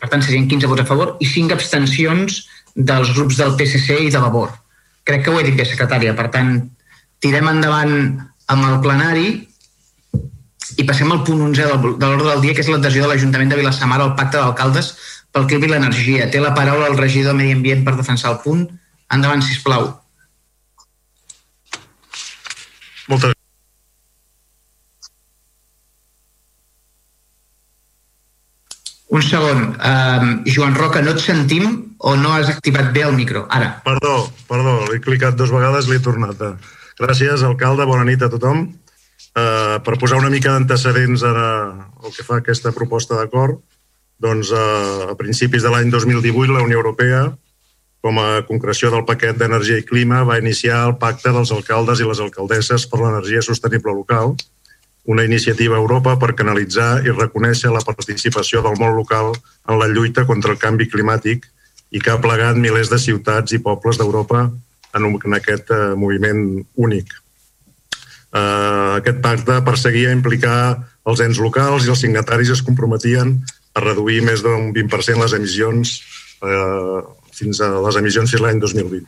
per 0.00 0.10
tant 0.12 0.22
serien 0.22 0.46
15 0.50 0.70
vots 0.70 0.84
a 0.84 0.88
favor, 0.88 1.16
i 1.24 1.26
cinc 1.30 1.54
abstencions 1.56 2.44
dels 2.76 3.12
grups 3.16 3.40
del 3.40 3.56
PSC 3.56 3.96
i 4.04 4.12
de 4.12 4.20
Vavor. 4.22 4.52
Crec 5.08 5.24
que 5.24 5.32
ho 5.32 5.40
he 5.40 5.46
dit 5.46 5.56
bé, 5.56 5.64
secretària. 5.64 6.14
Per 6.18 6.28
tant, 6.34 6.58
tirem 7.22 7.48
endavant 7.48 7.94
amb 8.52 8.68
el 8.68 8.80
plenari 8.84 9.28
i 10.74 10.86
passem 10.88 11.12
al 11.12 11.22
punt 11.26 11.44
11 11.48 11.66
de 11.66 12.08
l'ordre 12.08 12.30
del 12.30 12.42
dia, 12.44 12.54
que 12.56 12.64
és 12.64 12.70
l'adhesió 12.72 13.04
de 13.04 13.12
l'Ajuntament 13.12 13.52
de 13.52 13.60
Vilassamar 13.60 14.00
al 14.02 14.16
pacte 14.18 14.40
d'alcaldes 14.40 14.90
pel 15.32 15.46
clima 15.50 15.68
i 15.68 15.72
l'energia. 15.74 16.26
Té 16.32 16.42
la 16.42 16.54
paraula 16.56 16.90
el 16.90 16.98
regidor 16.98 17.34
de 17.34 17.38
Medi 17.42 17.54
Ambient 17.56 17.86
per 17.86 17.96
defensar 18.00 18.34
el 18.34 18.42
punt. 18.42 18.66
Endavant, 19.14 19.44
si 19.46 19.58
plau. 19.62 19.90
Moltes 23.06 23.36
Un 29.16 29.22
segon. 29.22 29.60
Um, 29.78 30.32
Joan 30.50 30.74
Roca, 30.74 31.00
no 31.00 31.12
et 31.14 31.22
sentim 31.22 31.94
o 31.98 32.16
no 32.18 32.32
has 32.34 32.50
activat 32.50 32.90
bé 32.92 33.04
el 33.06 33.14
micro? 33.14 33.46
Ara. 33.54 33.76
Perdó, 33.84 34.16
perdó, 34.48 34.80
l'he 34.90 34.98
clicat 35.04 35.38
dues 35.38 35.52
vegades, 35.54 35.86
l'he 35.88 36.00
tornat. 36.02 36.42
Gràcies, 36.98 37.44
alcalde, 37.46 37.86
bona 37.86 38.04
nit 38.08 38.24
a 38.26 38.28
tothom. 38.32 38.66
Uh, 39.36 39.76
per 39.84 39.98
posar 40.00 40.16
una 40.16 40.30
mica 40.32 40.54
d'antecedents 40.54 41.20
a 41.28 41.32
el 41.36 42.12
que 42.14 42.24
fa 42.24 42.38
aquesta 42.40 42.70
proposta 42.72 43.18
d'acord, 43.18 43.58
doncs 44.16 44.48
uh, 44.48 45.10
a 45.12 45.16
principis 45.18 45.60
de 45.60 45.72
l'any 45.72 45.90
2018 45.92 46.54
la 46.56 46.62
Unió 46.64 46.78
Europea, 46.80 47.26
com 48.00 48.20
a 48.22 48.46
concreció 48.48 48.88
del 48.94 49.04
paquet 49.04 49.36
d'energia 49.36 49.76
i 49.82 49.84
clima, 49.84 50.22
va 50.24 50.38
iniciar 50.40 50.78
el 50.86 50.96
pacte 51.02 51.34
dels 51.36 51.52
alcaldes 51.52 52.00
i 52.00 52.08
les 52.08 52.22
alcaldesses 52.24 52.86
per 52.88 53.02
l'energia 53.02 53.42
sostenible 53.44 53.92
local, 53.92 54.32
una 55.04 55.24
iniciativa 55.28 55.76
a 55.76 55.82
Europa 55.84 56.16
per 56.16 56.32
canalitzar 56.38 57.04
i 57.04 57.12
reconèixer 57.12 57.74
la 57.74 57.84
participació 57.84 58.62
del 58.64 58.80
món 58.80 58.96
local 58.96 59.34
en 59.68 59.78
la 59.82 59.90
lluita 59.92 60.24
contra 60.24 60.56
el 60.56 60.62
canvi 60.62 60.88
climàtic 60.88 61.44
i 61.92 62.00
que 62.00 62.14
ha 62.14 62.22
plegat 62.24 62.56
milers 62.56 62.88
de 62.88 62.98
ciutats 62.98 63.52
i 63.52 63.60
pobles 63.62 64.00
d'Europa 64.00 64.48
en, 64.96 65.12
aquest 65.36 65.70
uh, 65.70 65.92
moviment 65.92 66.64
únic. 66.74 67.12
Eh, 68.36 68.96
aquest 68.98 69.20
pacte 69.24 69.60
perseguia 69.64 70.12
implicar 70.12 70.58
els 71.08 71.22
ens 71.24 71.38
locals 71.40 71.86
i 71.86 71.92
els 71.92 72.02
signataris 72.02 72.50
es 72.52 72.62
comprometien 72.66 73.36
a 73.76 73.82
reduir 73.84 74.22
més 74.26 74.42
d'un 74.44 74.72
20% 74.76 75.22
les 75.22 75.36
emissions 75.38 75.92
eh, 76.42 76.98
fins 77.36 77.60
a 77.64 77.70
les 77.86 78.00
emissions 78.00 78.32
fins 78.32 78.42
l'any 78.42 78.60
2020. 78.60 79.06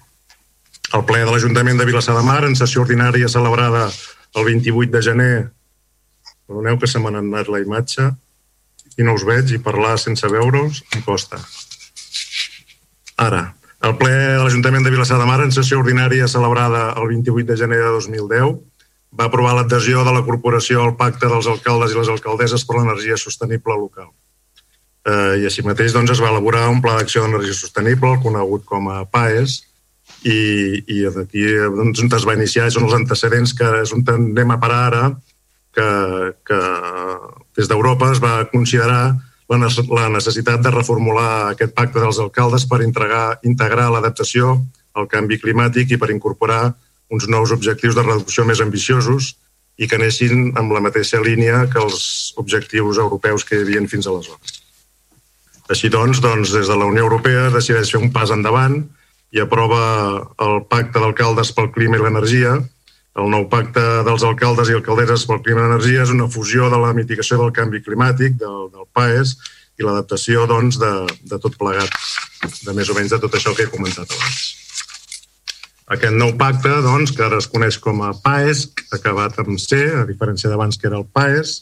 El 0.96 1.04
ple 1.08 1.20
de 1.24 1.32
l'Ajuntament 1.32 1.80
de 1.80 1.84
Vilassar 1.88 2.14
de 2.16 2.24
Mar, 2.24 2.40
en 2.46 2.56
sessió 2.56 2.80
ordinària 2.84 3.28
celebrada 3.28 3.88
el 4.36 4.46
28 4.46 4.92
de 4.94 5.02
gener, 5.04 5.34
perdoneu 6.48 6.78
que 6.80 6.88
se 6.88 7.02
m'ha 7.02 7.12
anat 7.18 7.50
la 7.52 7.60
imatge 7.60 8.08
i 8.96 9.04
no 9.04 9.14
us 9.18 9.26
veig 9.28 9.52
i 9.52 9.60
parlar 9.60 9.98
sense 10.00 10.30
veure-us 10.32 10.80
em 10.96 11.04
costa. 11.04 11.42
Ara, 13.20 13.42
el 13.84 13.94
ple 14.00 14.14
de 14.14 14.40
l'Ajuntament 14.40 14.86
de 14.86 14.94
Vilassar 14.94 15.20
de 15.20 15.28
Mar, 15.28 15.42
en 15.44 15.52
sessió 15.52 15.82
ordinària 15.82 16.30
celebrada 16.30 16.94
el 16.96 17.12
28 17.12 17.50
de 17.52 17.60
gener 17.60 17.82
de 17.82 17.92
2010, 17.98 18.56
va 19.12 19.28
aprovar 19.28 19.54
l'adhesió 19.56 20.04
de 20.04 20.12
la 20.12 20.24
corporació 20.26 20.82
al 20.84 20.96
pacte 20.96 21.28
dels 21.30 21.48
alcaldes 21.48 21.94
i 21.94 21.98
les 21.98 22.10
alcaldesses 22.12 22.64
per 22.64 22.78
l'energia 22.78 23.16
sostenible 23.16 23.76
local. 23.76 24.10
Eh, 25.08 25.40
I 25.42 25.48
així 25.48 25.64
mateix 25.64 25.94
doncs, 25.96 26.12
es 26.12 26.20
va 26.20 26.32
elaborar 26.32 26.68
un 26.68 26.82
pla 26.84 26.98
d'acció 26.98 27.24
d'energia 27.24 27.56
sostenible, 27.56 28.18
conegut 28.24 28.66
com 28.68 28.90
a 28.92 29.04
PAES, 29.08 29.62
i, 30.26 30.82
i 30.90 30.98
d'aquí 31.14 31.44
doncs, 31.76 32.02
on 32.02 32.12
es 32.16 32.26
va 32.26 32.34
iniciar 32.36 32.68
són 32.74 32.88
els 32.88 32.96
antecedents 32.96 33.54
que 33.56 33.68
és 33.84 33.92
on 33.94 34.04
anem 34.12 34.52
a 34.52 34.58
parar 34.60 34.80
ara, 34.88 35.04
que, 35.74 35.88
que 36.48 36.60
des 37.56 37.70
d'Europa 37.70 38.10
es 38.12 38.20
va 38.22 38.42
considerar 38.50 39.14
la 39.48 40.08
necessitat 40.12 40.60
de 40.60 40.72
reformular 40.74 41.52
aquest 41.52 41.72
pacte 41.76 42.02
dels 42.02 42.18
alcaldes 42.20 42.66
per 42.68 42.82
integrar, 42.84 43.38
integrar 43.48 43.88
l'adaptació 43.92 44.58
al 44.98 45.08
canvi 45.08 45.38
climàtic 45.40 45.94
i 45.94 46.00
per 46.00 46.10
incorporar 46.12 46.74
uns 47.10 47.28
nous 47.28 47.52
objectius 47.54 47.96
de 47.96 48.04
reducció 48.04 48.44
més 48.44 48.60
ambiciosos 48.60 49.34
i 49.78 49.86
que 49.88 49.96
anessin 49.96 50.52
amb 50.58 50.72
la 50.74 50.82
mateixa 50.84 51.20
línia 51.22 51.66
que 51.72 51.80
els 51.80 52.34
objectius 52.40 52.98
europeus 52.98 53.44
que 53.46 53.56
hi 53.56 53.64
havia 53.64 53.84
fins 53.88 54.08
aleshores. 54.10 54.58
Així 55.68 55.90
doncs, 55.92 56.22
doncs, 56.24 56.52
des 56.56 56.68
de 56.68 56.76
la 56.76 56.88
Unió 56.88 57.04
Europea 57.06 57.48
decideix 57.54 57.92
fer 57.92 58.00
un 58.00 58.10
pas 58.12 58.32
endavant 58.34 58.80
i 59.36 59.42
aprova 59.44 59.80
el 60.44 60.62
Pacte 60.68 61.00
d'Alcaldes 61.00 61.52
pel 61.52 61.70
Clima 61.74 61.98
i 61.98 62.02
l'Energia. 62.02 62.56
El 63.18 63.30
nou 63.32 63.44
Pacte 63.52 63.84
dels 64.06 64.24
Alcaldes 64.24 64.70
i 64.72 64.76
Alcaldesses 64.78 65.26
pel 65.28 65.42
Clima 65.44 65.62
i 65.62 65.66
l'Energia 65.66 66.04
és 66.06 66.14
una 66.14 66.28
fusió 66.32 66.70
de 66.72 66.80
la 66.80 66.94
mitigació 66.96 67.38
del 67.42 67.52
canvi 67.52 67.82
climàtic, 67.84 68.38
del, 68.40 68.70
del 68.72 68.88
PAES, 68.96 69.36
i 69.78 69.86
l'adaptació 69.86 70.46
doncs, 70.50 70.80
de, 70.80 70.92
de 71.30 71.38
tot 71.42 71.58
plegat, 71.60 71.92
de 72.64 72.74
més 72.74 72.88
o 72.88 72.96
menys 72.98 73.14
de 73.14 73.20
tot 73.22 73.36
això 73.38 73.54
que 73.54 73.68
he 73.68 73.74
comentat 73.74 74.10
abans. 74.10 74.57
Aquest 75.88 76.16
nou 76.20 76.34
pacte, 76.36 76.68
doncs, 76.84 77.14
que 77.16 77.24
ara 77.24 77.38
es 77.40 77.48
coneix 77.48 77.78
com 77.80 78.02
a 78.04 78.12
PAES, 78.24 78.66
acabat 78.92 79.38
amb 79.40 79.56
C, 79.56 79.78
a 80.02 80.04
diferència 80.08 80.50
d'abans 80.52 80.76
que 80.76 80.88
era 80.90 80.98
el 81.00 81.06
PAES, 81.08 81.54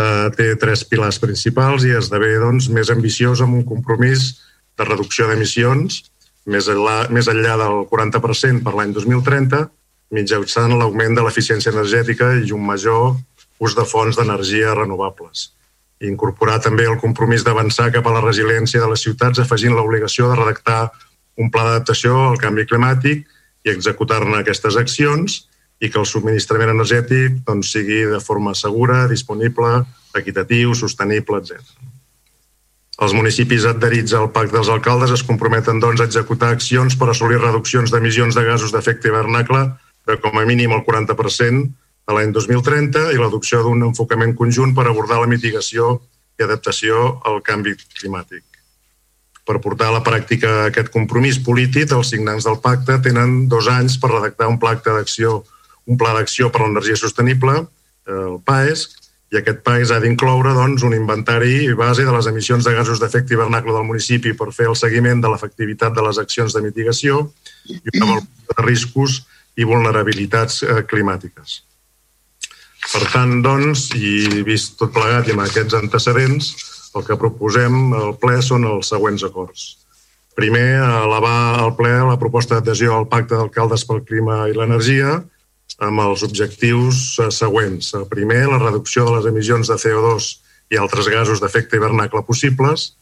eh, 0.00 0.28
té 0.36 0.54
tres 0.56 0.84
pilars 0.88 1.18
principals 1.20 1.84
i 1.84 1.92
esdevé 1.98 2.38
doncs, 2.40 2.70
més 2.72 2.88
ambiciós 2.92 3.42
amb 3.44 3.58
un 3.58 3.66
compromís 3.68 4.30
de 4.78 4.86
reducció 4.88 5.28
d'emissions 5.28 6.00
més, 6.46 6.68
més 7.12 7.28
enllà 7.28 7.56
del 7.60 7.84
40% 7.90 8.64
per 8.64 8.74
l'any 8.78 8.94
2030, 8.96 9.66
mitjançant 10.16 10.72
l'augment 10.78 11.14
de 11.14 11.24
l'eficiència 11.26 11.72
energètica 11.72 12.32
i 12.40 12.52
un 12.56 12.64
major 12.66 13.16
ús 13.60 13.76
de 13.76 13.84
fonts 13.84 14.16
d'energia 14.16 14.72
renovables. 14.74 15.50
I 16.00 16.08
incorporar 16.08 16.58
també 16.64 16.86
el 16.88 16.98
compromís 16.98 17.44
d'avançar 17.44 17.90
cap 17.92 18.06
a 18.08 18.14
la 18.16 18.24
resiliència 18.24 18.80
de 18.80 18.88
les 18.88 19.04
ciutats 19.04 19.42
afegint 19.42 19.76
l'obligació 19.76 20.30
de 20.30 20.38
redactar 20.40 20.80
un 21.36 21.52
pla 21.52 21.66
d'adaptació 21.66 22.16
al 22.30 22.40
canvi 22.40 22.64
climàtic 22.66 23.28
i 23.64 23.72
executar-ne 23.72 24.40
aquestes 24.40 24.76
accions 24.80 25.44
i 25.80 25.88
que 25.88 26.00
el 26.00 26.08
subministrament 26.08 26.72
energètic 26.72 27.40
doncs, 27.46 27.72
sigui 27.72 28.02
de 28.10 28.20
forma 28.20 28.54
segura, 28.54 29.06
disponible, 29.08 29.84
equitatiu, 30.16 30.74
sostenible, 30.76 31.40
etc. 31.40 31.60
Els 33.00 33.14
municipis 33.16 33.64
adherits 33.64 34.12
al 34.16 34.28
Pacte 34.34 34.58
dels 34.58 34.68
Alcaldes 34.72 35.14
es 35.16 35.24
comprometen 35.24 35.80
doncs, 35.80 36.02
a 36.02 36.08
executar 36.08 36.50
accions 36.52 36.98
per 37.00 37.08
assolir 37.08 37.40
reduccions 37.40 37.92
d'emissions 37.92 38.36
de 38.36 38.44
gasos 38.44 38.74
d'efecte 38.74 39.08
hivernacle 39.08 39.62
de 40.08 40.18
com 40.20 40.36
a 40.36 40.44
mínim 40.48 40.76
el 40.76 40.84
40% 40.84 41.64
a 42.10 42.16
l'any 42.16 42.34
2030 42.36 43.08
i 43.14 43.20
l'adopció 43.20 43.62
d'un 43.64 43.88
enfocament 43.88 44.36
conjunt 44.36 44.76
per 44.76 44.88
abordar 44.88 45.22
la 45.22 45.30
mitigació 45.30 45.96
i 46.40 46.44
adaptació 46.44 47.20
al 47.24 47.40
canvi 47.46 47.76
climàtic 47.96 48.49
per 49.50 49.58
portar 49.58 49.90
a 49.90 49.96
la 49.98 50.04
pràctica 50.06 50.68
aquest 50.68 50.92
compromís 50.94 51.40
polític, 51.42 51.90
els 51.90 52.14
signants 52.14 52.46
del 52.46 52.60
pacte 52.62 53.00
tenen 53.02 53.48
dos 53.50 53.66
anys 53.66 53.98
per 53.98 54.12
redactar 54.14 54.46
un 54.46 54.60
pla 54.62 54.76
d'acció 54.78 55.40
un 55.90 55.98
pla 55.98 56.14
d'acció 56.14 56.52
per 56.54 56.62
l'energia 56.62 56.94
sostenible, 56.94 57.56
el 58.06 58.36
PAES, 58.46 58.84
i 59.30 59.38
aquest 59.38 59.62
PAES 59.66 59.92
ha 59.94 60.00
d'incloure 60.02 60.52
doncs, 60.54 60.84
un 60.86 60.94
inventari 60.94 61.72
base 61.78 62.04
de 62.06 62.14
les 62.14 62.28
emissions 62.30 62.66
de 62.66 62.74
gasos 62.74 63.00
d'efecte 63.02 63.34
hivernacle 63.34 63.74
del 63.74 63.86
municipi 63.86 64.34
per 64.38 64.50
fer 64.54 64.68
el 64.70 64.78
seguiment 64.78 65.22
de 65.22 65.30
l'efectivitat 65.32 65.94
de 65.94 66.04
les 66.06 66.18
accions 66.22 66.54
de 66.54 66.62
mitigació 66.62 67.24
i 67.66 67.80
una 67.96 68.06
avaluació 68.06 68.54
de 68.54 68.66
riscos 68.66 69.18
i 69.58 69.66
vulnerabilitats 69.66 70.62
eh, 70.62 70.80
climàtiques. 70.90 71.60
Per 72.90 73.02
tant, 73.12 73.38
doncs, 73.44 73.90
i 73.94 74.42
vist 74.46 74.78
tot 74.80 74.94
plegat 74.94 75.28
i 75.28 75.34
amb 75.34 75.44
aquests 75.44 75.76
antecedents, 75.78 76.50
el 76.96 77.06
que 77.06 77.18
proposem 77.18 77.94
al 77.94 78.16
ple 78.20 78.40
són 78.42 78.66
els 78.68 78.90
següents 78.90 79.24
acords. 79.26 79.68
Primer, 80.38 80.80
elevar 80.80 81.60
al 81.60 81.74
ple 81.76 81.92
la 82.06 82.18
proposta 82.18 82.58
d'adhesió 82.58 82.94
al 82.96 83.08
Pacte 83.10 83.36
d'Alcaldes 83.36 83.84
pel 83.86 84.04
Clima 84.06 84.44
i 84.48 84.54
l'Energia, 84.56 85.18
amb 85.80 86.02
els 86.04 86.22
objectius 86.26 87.18
eh, 87.18 87.30
següents. 87.34 87.92
El 87.98 88.06
primer, 88.10 88.44
la 88.50 88.60
reducció 88.62 89.06
de 89.06 89.18
les 89.18 89.28
emissions 89.30 89.70
de 89.70 89.76
CO2 89.80 90.30
i 90.70 90.78
altres 90.78 91.08
gasos 91.10 91.42
d'efecte 91.42 91.78
hivernacle 91.78 92.22
possibles 92.26 92.92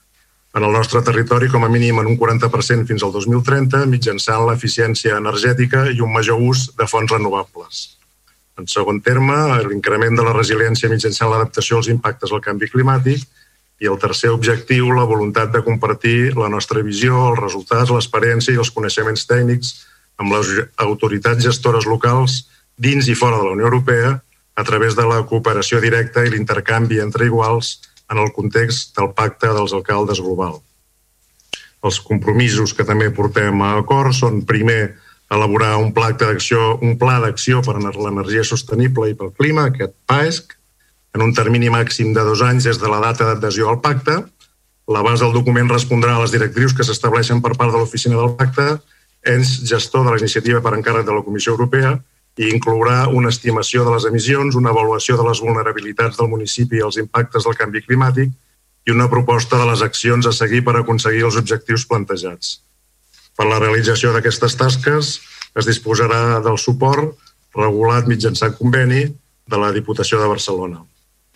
en 0.57 0.65
el 0.65 0.73
nostre 0.73 1.03
territori 1.05 1.51
com 1.53 1.65
a 1.65 1.69
mínim 1.69 1.99
en 2.01 2.09
un 2.09 2.17
40% 2.19 2.89
fins 2.89 3.05
al 3.05 3.13
2030 3.13 3.85
mitjançant 3.93 4.47
l'eficiència 4.49 5.19
energètica 5.21 5.85
i 5.93 6.01
un 6.01 6.13
major 6.13 6.41
ús 6.41 6.71
de 6.79 6.87
fonts 6.89 7.13
renovables. 7.13 7.83
En 8.59 8.67
segon 8.67 9.03
terme, 9.05 9.37
l'increment 9.69 10.17
de 10.19 10.25
la 10.27 10.33
resiliència 10.35 10.91
mitjançant 10.91 11.31
l'adaptació 11.31 11.79
als 11.79 11.91
impactes 11.93 12.33
del 12.33 12.43
canvi 12.43 12.71
climàtic 12.73 13.27
i 13.79 13.87
el 13.87 13.99
tercer 14.03 14.31
objectiu, 14.35 14.91
la 14.91 15.07
voluntat 15.07 15.53
de 15.55 15.63
compartir 15.63 16.35
la 16.37 16.49
nostra 16.51 16.83
visió, 16.83 17.29
els 17.31 17.41
resultats, 17.41 17.93
l'experiència 17.95 18.55
i 18.55 18.59
els 18.59 18.73
coneixements 18.75 19.27
tècnics 19.31 19.75
amb 20.19 20.35
les 20.35 20.51
autoritats 20.83 21.45
gestores 21.47 21.87
locals 21.87 22.49
dins 22.77 23.07
i 23.07 23.15
fora 23.15 23.39
de 23.39 23.47
la 23.47 23.55
Unió 23.55 23.69
Europea 23.71 24.17
a 24.59 24.65
través 24.67 24.97
de 24.99 25.07
la 25.07 25.23
cooperació 25.31 25.79
directa 25.81 26.25
i 26.27 26.33
l'intercanvi 26.35 26.99
entre 26.99 27.27
iguals 27.31 27.79
en 28.11 28.19
el 28.19 28.33
context 28.35 28.97
del 28.99 29.13
pacte 29.15 29.53
dels 29.55 29.75
alcaldes 29.77 30.19
global. 30.19 30.59
Els 31.87 32.01
compromisos 32.03 32.75
que 32.75 32.87
també 32.87 33.13
portem 33.15 33.63
a 33.63 33.77
acord 33.79 34.17
són, 34.17 34.43
primer, 34.43 34.97
elaborar 35.31 35.77
un 35.79 35.93
pla 35.95 36.11
d'acció 36.17 36.79
un 36.83 36.97
pla 36.99 37.19
d'acció 37.23 37.61
per 37.63 37.77
a 37.77 37.83
l'energia 37.85 38.43
sostenible 38.43 39.11
i 39.13 39.15
pel 39.15 39.31
clima, 39.39 39.69
aquest 39.69 39.95
PAESC, 40.09 40.58
en 41.15 41.25
un 41.25 41.33
termini 41.35 41.71
màxim 41.73 42.13
de 42.15 42.25
dos 42.25 42.43
anys 42.43 42.69
des 42.69 42.79
de 42.81 42.91
la 42.91 43.01
data 43.01 43.31
d'adhesió 43.31 43.69
al 43.71 43.81
pacte. 43.81 44.19
L'abast 44.89 45.23
del 45.23 45.35
document 45.37 45.71
respondrà 45.71 46.17
a 46.17 46.23
les 46.23 46.33
directrius 46.33 46.75
que 46.75 46.85
s'estableixen 46.85 47.43
per 47.45 47.55
part 47.57 47.73
de 47.73 47.81
l'oficina 47.81 48.17
del 48.17 48.37
pacte, 48.37 48.79
ens 49.25 49.59
gestor 49.69 50.07
de 50.07 50.15
la 50.15 50.21
iniciativa 50.21 50.61
per 50.65 50.77
encàrrec 50.77 51.07
de 51.07 51.17
la 51.17 51.25
Comissió 51.27 51.53
Europea, 51.53 51.99
i 52.39 52.53
inclourà 52.55 53.09
una 53.11 53.33
estimació 53.35 53.85
de 53.85 53.97
les 53.97 54.07
emissions, 54.07 54.55
una 54.55 54.71
avaluació 54.71 55.17
de 55.19 55.27
les 55.27 55.41
vulnerabilitats 55.43 56.17
del 56.21 56.31
municipi 56.31 56.79
i 56.79 56.85
els 56.87 56.99
impactes 57.03 57.45
del 57.45 57.57
canvi 57.59 57.83
climàtic 57.83 58.31
i 58.87 58.95
una 58.95 59.09
proposta 59.11 59.59
de 59.59 59.67
les 59.69 59.83
accions 59.83 60.27
a 60.27 60.33
seguir 60.33 60.63
per 60.65 60.77
aconseguir 60.79 61.25
els 61.27 61.37
objectius 61.41 61.85
plantejats. 61.91 62.61
Per 63.37 63.47
la 63.47 63.59
realització 63.59 64.13
d'aquestes 64.15 64.55
tasques 64.59 65.11
es 65.59 65.67
disposarà 65.67 66.39
del 66.45 66.59
suport 66.63 67.19
regulat 67.59 68.07
mitjançant 68.07 68.55
conveni 68.55 69.09
de 69.49 69.59
la 69.59 69.73
Diputació 69.75 70.23
de 70.23 70.31
Barcelona. 70.31 70.81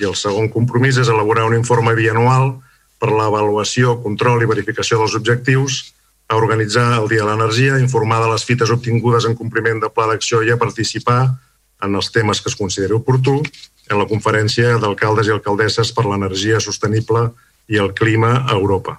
I 0.00 0.08
el 0.08 0.14
segon 0.18 0.48
compromís 0.52 0.98
és 1.00 1.10
elaborar 1.12 1.46
un 1.48 1.56
informe 1.56 1.94
bianual 1.98 2.54
per 3.02 3.10
l'avaluació, 3.10 3.98
control 4.02 4.42
i 4.42 4.48
verificació 4.50 5.00
dels 5.00 5.16
objectius 5.18 5.92
a 6.28 6.38
organitzar 6.38 6.86
el 6.96 7.08
Dia 7.10 7.24
de 7.24 7.28
l'Energia, 7.28 7.74
a 7.76 7.82
informar 7.82 8.22
de 8.22 8.30
les 8.32 8.44
fites 8.48 8.70
obtingudes 8.70 9.26
en 9.28 9.36
compliment 9.36 9.82
del 9.82 9.92
pla 9.92 10.06
d'acció 10.08 10.40
i 10.46 10.52
a 10.52 10.58
participar 10.60 11.20
en 11.82 11.96
els 11.98 12.12
temes 12.14 12.40
que 12.40 12.48
es 12.48 12.56
consideri 12.56 12.94
oportú 12.96 13.40
en 13.90 13.98
la 13.98 14.06
conferència 14.08 14.78
d'alcaldes 14.80 15.28
i 15.28 15.34
alcaldesses 15.34 15.90
per 15.92 16.06
l'energia 16.06 16.60
sostenible 16.62 17.28
i 17.68 17.80
el 17.82 17.92
clima 17.98 18.36
a 18.46 18.54
Europa. 18.54 18.96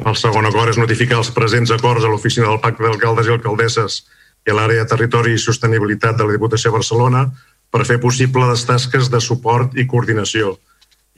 El 0.00 0.16
segon 0.16 0.48
acord 0.48 0.72
és 0.72 0.80
notificar 0.80 1.18
els 1.20 1.30
presents 1.34 1.70
acords 1.74 2.04
a 2.04 2.10
l'Oficina 2.10 2.48
del 2.48 2.60
Pacte 2.62 2.86
d'Alcaldes 2.86 3.28
i 3.28 3.34
Alcaldesses 3.34 4.00
i 4.46 4.52
a 4.52 4.56
l'àrea 4.56 4.84
de 4.84 4.90
Territori 4.90 5.34
i 5.36 5.40
Sostenibilitat 5.42 6.16
de 6.16 6.24
la 6.24 6.36
Diputació 6.36 6.70
de 6.70 6.78
Barcelona 6.78 7.26
per 7.70 7.86
fer 7.86 8.00
possible 8.02 8.48
les 8.50 8.64
tasques 8.66 9.10
de 9.10 9.20
suport 9.22 9.76
i 9.78 9.86
coordinació. 9.90 10.56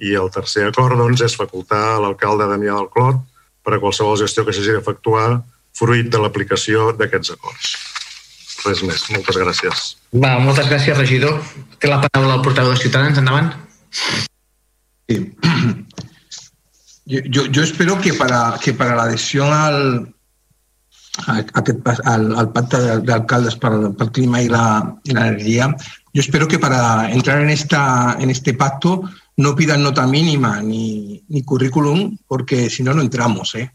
I 0.03 0.17
el 0.19 0.31
tercer 0.35 0.67
acord 0.69 0.99
doncs, 0.99 1.23
és 1.25 1.37
facultar 1.39 1.83
a 1.95 2.01
l'alcalde 2.03 2.49
Damià 2.51 2.77
del 2.77 2.91
Clot 2.93 3.23
per 3.63 3.77
a 3.77 3.81
qualsevol 3.81 4.19
gestió 4.21 4.45
que 4.45 4.55
s'hagi 4.55 4.77
d'efectuar 4.77 5.43
fruit 5.77 6.09
de 6.13 6.21
l'aplicació 6.21 6.91
d'aquests 6.99 7.35
acords. 7.37 7.75
Res 8.63 8.83
més. 8.87 9.05
Moltes 9.11 9.39
gràcies. 9.41 9.85
Va, 10.15 10.37
moltes 10.43 10.69
gràcies, 10.71 10.97
regidor. 10.99 11.41
Té 11.83 11.91
la 11.91 12.03
paraula 12.05 12.37
el 12.39 12.45
portaveu 12.45 12.75
de 12.75 12.83
Ciutadans. 12.83 13.19
Endavant. 13.19 13.51
Sí. 15.09 15.19
Yo, 17.05 17.19
yo, 17.27 17.47
yo, 17.47 17.63
espero 17.63 18.01
que 18.01 18.15
para, 18.15 18.59
que 18.63 18.73
para 18.73 18.95
la 18.95 19.03
adhesión 19.05 19.53
al, 19.53 20.12
a, 21.27 21.45
al, 22.05 22.37
al 22.37 22.53
pacto 22.53 22.81
de, 22.81 23.01
de 23.01 23.13
alcaldes 23.13 23.57
para, 23.57 23.77
el 23.77 24.13
clima 24.13 24.43
y 24.43 24.49
la, 24.49 24.97
energía, 25.05 25.77
yo 26.15 26.21
espero 26.21 26.47
que 26.47 26.59
para 26.59 27.11
entrar 27.11 27.41
en, 27.41 27.51
esta, 27.51 28.17
en 28.21 28.31
este 28.31 28.55
pacto 28.55 29.03
no 29.37 29.57
pidan 29.57 29.83
nota 29.83 30.07
mínima 30.07 30.61
ni, 30.61 31.25
currículum, 31.45 32.19
porque 32.27 32.69
si 32.69 32.83
no, 32.83 32.93
no 32.93 33.03
entramos. 33.03 33.55
¿eh? 33.55 33.71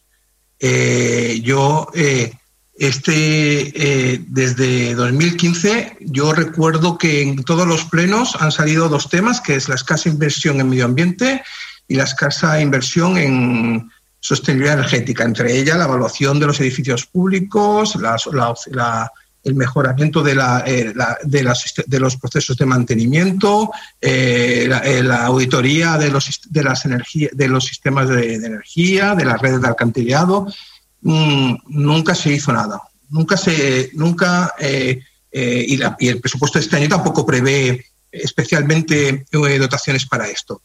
Eh, 0.60 1.42
yo, 1.44 1.90
eh, 1.94 2.32
este, 2.78 4.14
eh, 4.14 4.24
desde 4.28 4.94
2015, 4.94 5.98
yo 6.02 6.32
recuerdo 6.32 6.98
que 6.98 7.24
en 7.24 7.44
todos 7.44 7.68
los 7.68 7.86
plenos 7.86 8.36
han 8.40 8.52
salido 8.52 8.88
dos 8.88 9.10
temas, 9.10 9.42
que 9.42 9.56
es 9.56 9.68
la 9.68 9.76
escasa 9.76 10.10
inversión 10.10 10.60
en 10.60 10.70
medio 10.70 10.86
ambiente 10.86 11.44
y 11.88 11.96
la 11.96 12.04
escasa 12.04 12.62
inversión 12.62 13.18
en 13.18 13.90
sostenibilidad 14.28 14.80
energética, 14.80 15.24
entre 15.24 15.58
ellas 15.58 15.78
la 15.78 15.86
evaluación 15.86 16.38
de 16.38 16.48
los 16.48 16.60
edificios 16.60 17.06
públicos, 17.06 17.96
el 17.96 19.56
mejoramiento 19.56 20.28
eh, 20.28 20.94
de, 21.24 22.00
los 22.00 22.18
procesos 22.18 22.58
de 22.58 22.66
mantenimiento, 22.66 23.72
eh, 24.02 24.66
la, 24.68 24.80
eh, 24.80 25.02
la, 25.02 25.28
auditoría 25.28 25.98
de 25.98 26.12
los, 26.12 26.42
de, 26.50 26.62
las 26.62 26.84
energía, 26.84 27.30
de 27.32 27.48
los 27.48 27.64
sistemas 27.64 28.10
de, 28.10 28.34
energía, 28.34 29.16
de 29.16 29.24
las 29.24 29.42
redes 29.42 29.62
de 29.62 29.68
alcantarillado. 29.70 30.48
Mm, 31.04 31.54
nunca 31.68 32.14
se 32.14 32.34
hizo 32.34 32.52
nada. 32.52 32.82
Nunca 33.10 33.38
se. 33.38 33.92
Nunca, 33.94 34.54
y, 34.60 35.80
el 36.10 36.20
presupuesto 36.20 36.60
de 36.60 36.66
este 36.66 36.76
año 36.76 36.90
tampoco 36.90 37.26
prevé 37.26 37.86
especialmente 38.12 39.26
dotaciones 39.32 40.06
para 40.06 40.28
esto. 40.28 40.64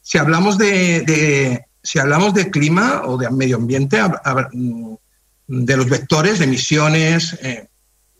si 0.00 0.16
hablamos 0.16 0.56
de, 0.56 1.66
si 1.84 1.98
hablamos 1.98 2.32
de 2.34 2.50
clima 2.50 3.02
o 3.04 3.16
de 3.18 3.30
medio 3.30 3.56
ambiente, 3.56 4.00
mm, 4.52 4.94
de 5.46 5.76
los 5.76 5.88
vectores 5.88 6.38
de 6.38 6.46
emisiones, 6.46 7.38
eh, 7.42 7.68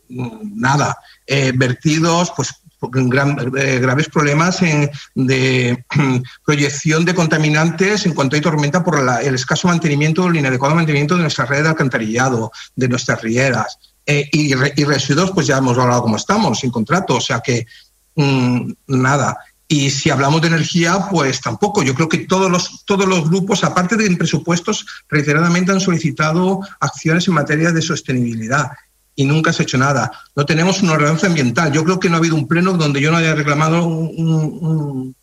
nada, 0.07 0.97
eh, 1.25 1.51
vertidos, 1.53 2.31
pues 2.35 2.49
eh, 2.51 3.79
graves 3.79 4.07
problemas 4.09 4.61
en, 4.61 4.91
de 5.15 5.83
proyección 6.45 7.03
de 7.03 7.15
contaminantes 7.15 8.05
en 8.05 8.13
cuanto 8.13 8.35
hay 8.35 8.41
tormenta 8.43 8.83
por 8.83 9.03
la, 9.03 9.21
el 9.21 9.33
escaso 9.33 9.67
mantenimiento, 9.67 10.27
el 10.27 10.35
inadecuado 10.35 10.75
mantenimiento 10.75 11.15
de 11.15 11.23
nuestra 11.23 11.45
red 11.45 11.63
de 11.63 11.69
alcantarillado, 11.69 12.51
de 12.75 12.87
nuestras 12.87 13.21
rieras. 13.21 13.79
Y, 14.07 14.53
residuos, 14.53 15.31
pues 15.31 15.47
ya 15.47 15.57
hemos 15.57 15.79
hablado 15.79 16.03
cómo 16.03 16.17
estamos, 16.17 16.59
sin 16.59 16.69
contrato, 16.69 17.15
o 17.15 17.21
sea 17.21 17.39
que 17.39 17.65
mmm, 18.13 18.71
nada. 18.85 19.35
Y 19.67 19.89
si 19.89 20.09
hablamos 20.09 20.41
de 20.41 20.47
energía, 20.47 21.07
pues 21.09 21.41
tampoco. 21.41 21.81
Yo 21.81 21.95
creo 21.95 22.07
que 22.07 22.19
todos 22.19 22.51
los, 22.51 22.85
todos 22.85 23.07
los 23.07 23.29
grupos, 23.29 23.63
aparte 23.63 23.95
de 23.95 24.15
presupuestos, 24.15 24.85
reiteradamente 25.09 25.71
han 25.71 25.79
solicitado 25.79 26.59
acciones 26.79 27.27
en 27.27 27.33
materia 27.33 27.71
de 27.71 27.81
sostenibilidad 27.81 28.71
y 29.15 29.25
nunca 29.25 29.53
se 29.53 29.63
ha 29.63 29.65
hecho 29.65 29.77
nada. 29.77 30.11
No 30.35 30.45
tenemos 30.45 30.83
una 30.83 30.93
ordenanza 30.93 31.27
ambiental. 31.27 31.71
Yo 31.71 31.83
creo 31.83 31.99
que 31.99 32.09
no 32.09 32.15
ha 32.15 32.19
habido 32.19 32.35
un 32.35 32.47
pleno 32.47 32.73
donde 32.73 33.01
yo 33.01 33.11
no 33.11 33.17
haya 33.17 33.33
reclamado 33.33 33.85
un, 33.85 35.15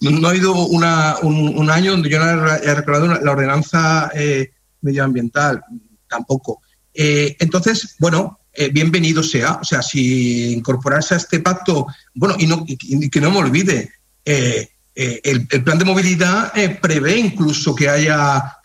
no 0.00 0.26
ha 0.26 0.30
habido 0.30 0.54
una, 0.54 1.16
un, 1.22 1.70
año 1.70 1.92
donde 1.92 2.08
yo 2.08 2.18
no 2.18 2.24
haya 2.24 2.74
reclamado 2.74 3.20
la 3.20 3.30
ordenanza 3.30 4.10
eh, 4.14 4.52
medioambiental. 4.80 5.62
Tampoco. 6.08 6.62
Eh, 6.92 7.36
entonces, 7.38 7.96
bueno, 7.98 8.38
eh, 8.54 8.70
bienvenido 8.72 9.22
sea. 9.22 9.58
O 9.60 9.64
sea, 9.64 9.82
si 9.82 10.52
incorporarse 10.52 11.14
a 11.14 11.16
este 11.16 11.40
pacto, 11.40 11.86
bueno, 12.14 12.36
y, 12.38 12.46
no, 12.46 12.64
y, 12.66 13.10
que 13.10 13.20
no 13.20 13.30
me 13.30 13.38
olvide, 13.38 13.92
eh, 14.24 14.68
eh, 14.94 15.20
el, 15.24 15.64
plan 15.64 15.78
de 15.78 15.84
movilidad 15.84 16.52
prevé 16.80 17.18
incluso 17.18 17.74
que 17.74 17.88
haya 17.88 18.58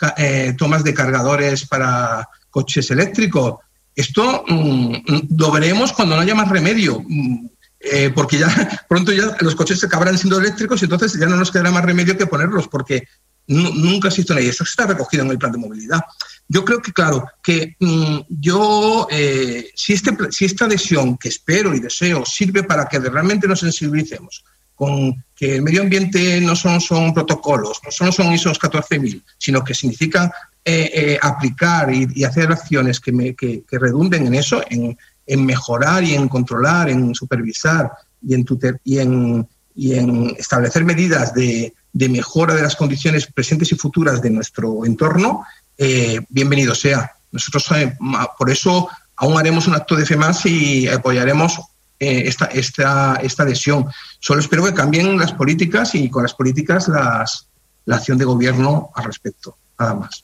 tomas 0.57 0.83
de 0.83 0.93
cargadores 0.93 1.65
para 1.65 2.27
coches 2.51 2.91
eléctricos. 2.91 3.55
Esto 3.95 4.43
mmm, 4.47 4.93
lo 5.35 5.51
veremos 5.51 5.91
cuando 5.91 6.15
no 6.15 6.21
haya 6.21 6.35
más 6.35 6.49
remedio. 6.49 7.01
Mmm, 7.07 7.47
porque 8.13 8.37
ya 8.37 8.47
pronto 8.89 9.11
ya 9.11 9.35
los 9.39 9.55
coches 9.55 9.79
se 9.79 9.85
acabarán 9.85 10.17
siendo 10.17 10.37
eléctricos 10.37 10.81
y 10.81 10.85
entonces 10.85 11.17
ya 11.17 11.25
no 11.25 11.37
nos 11.37 11.49
quedará 11.49 11.71
más 11.71 11.85
remedio 11.85 12.17
que 12.17 12.27
ponerlos 12.27 12.67
porque 12.67 13.07
nunca 13.47 14.09
existe 14.09 14.33
una 14.33 14.41
y 14.41 14.47
eso 14.47 14.63
está 14.63 14.85
recogido 14.85 15.23
en 15.23 15.31
el 15.31 15.39
plan 15.39 15.51
de 15.51 15.57
movilidad. 15.57 16.01
Yo 16.51 16.65
creo 16.65 16.81
que, 16.81 16.91
claro, 16.91 17.25
que 17.43 17.75
mmm, 17.79 18.21
yo, 18.27 19.07
eh, 19.11 19.69
si, 19.75 19.93
este, 19.93 20.11
si 20.31 20.45
esta 20.45 20.65
adhesión 20.65 21.15
que 21.15 21.29
espero 21.29 21.75
y 21.75 21.79
deseo 21.79 22.25
sirve 22.25 22.63
para 22.63 22.87
que 22.87 22.99
realmente 22.99 23.47
nos 23.47 23.59
sensibilicemos 23.59 24.43
con 24.73 25.23
que 25.35 25.57
el 25.57 25.61
medio 25.61 25.81
ambiente 25.81 26.41
no 26.41 26.55
son, 26.55 26.81
son 26.81 27.13
protocolos, 27.13 27.81
no 27.83 27.91
solo 27.91 28.11
son 28.11 28.33
ISO 28.33 28.51
14000, 28.51 29.23
sino 29.37 29.63
que 29.63 29.75
significa 29.75 30.31
eh, 30.65 30.89
eh, 30.93 31.19
aplicar 31.21 31.93
y, 31.93 32.07
y, 32.15 32.23
hacer 32.23 32.51
acciones 32.51 32.99
que, 32.99 33.11
me, 33.11 33.35
que, 33.35 33.63
que 33.69 33.77
redunden 33.77 34.25
en 34.25 34.35
eso, 34.35 34.63
en, 34.69 34.97
en, 35.27 35.45
mejorar 35.45 36.03
y 36.03 36.15
en 36.15 36.27
controlar, 36.29 36.89
en 36.89 37.13
supervisar 37.13 37.91
y 38.25 38.33
en, 38.33 38.43
tuter, 38.45 38.79
y 38.83 38.99
en, 38.99 39.47
y 39.75 39.95
en 39.95 40.35
establecer 40.37 40.83
medidas 40.85 41.33
de, 41.33 41.73
de 41.91 42.09
mejora 42.09 42.53
de 42.53 42.61
las 42.61 42.75
condiciones 42.75 43.27
presentes 43.27 43.71
y 43.71 43.75
futuras 43.75 44.21
de 44.21 44.29
nuestro 44.29 44.85
entorno, 44.85 45.43
eh, 45.79 46.19
bienvenido 46.29 46.75
sea. 46.75 47.11
Nosotros, 47.31 47.71
eh, 47.71 47.95
por 48.37 48.51
eso, 48.51 48.89
aún 49.15 49.39
haremos 49.39 49.67
un 49.67 49.75
acto 49.75 49.95
de 49.95 50.05
fe 50.05 50.17
más 50.17 50.45
y 50.45 50.87
apoyaremos 50.87 51.59
eh, 51.99 52.23
esta, 52.25 52.45
esta, 52.45 53.15
esta 53.23 53.43
adhesión. 53.43 53.85
Solo 54.19 54.41
espero 54.41 54.65
que 54.65 54.73
cambien 54.73 55.17
las 55.17 55.33
políticas 55.33 55.95
y 55.95 56.09
con 56.09 56.23
las 56.23 56.33
políticas 56.33 56.87
las, 56.89 57.47
la 57.85 57.95
acción 57.95 58.17
de 58.17 58.25
gobierno 58.25 58.91
al 58.93 59.05
respecto. 59.05 59.55
Nada 59.79 59.95
más. 59.95 60.23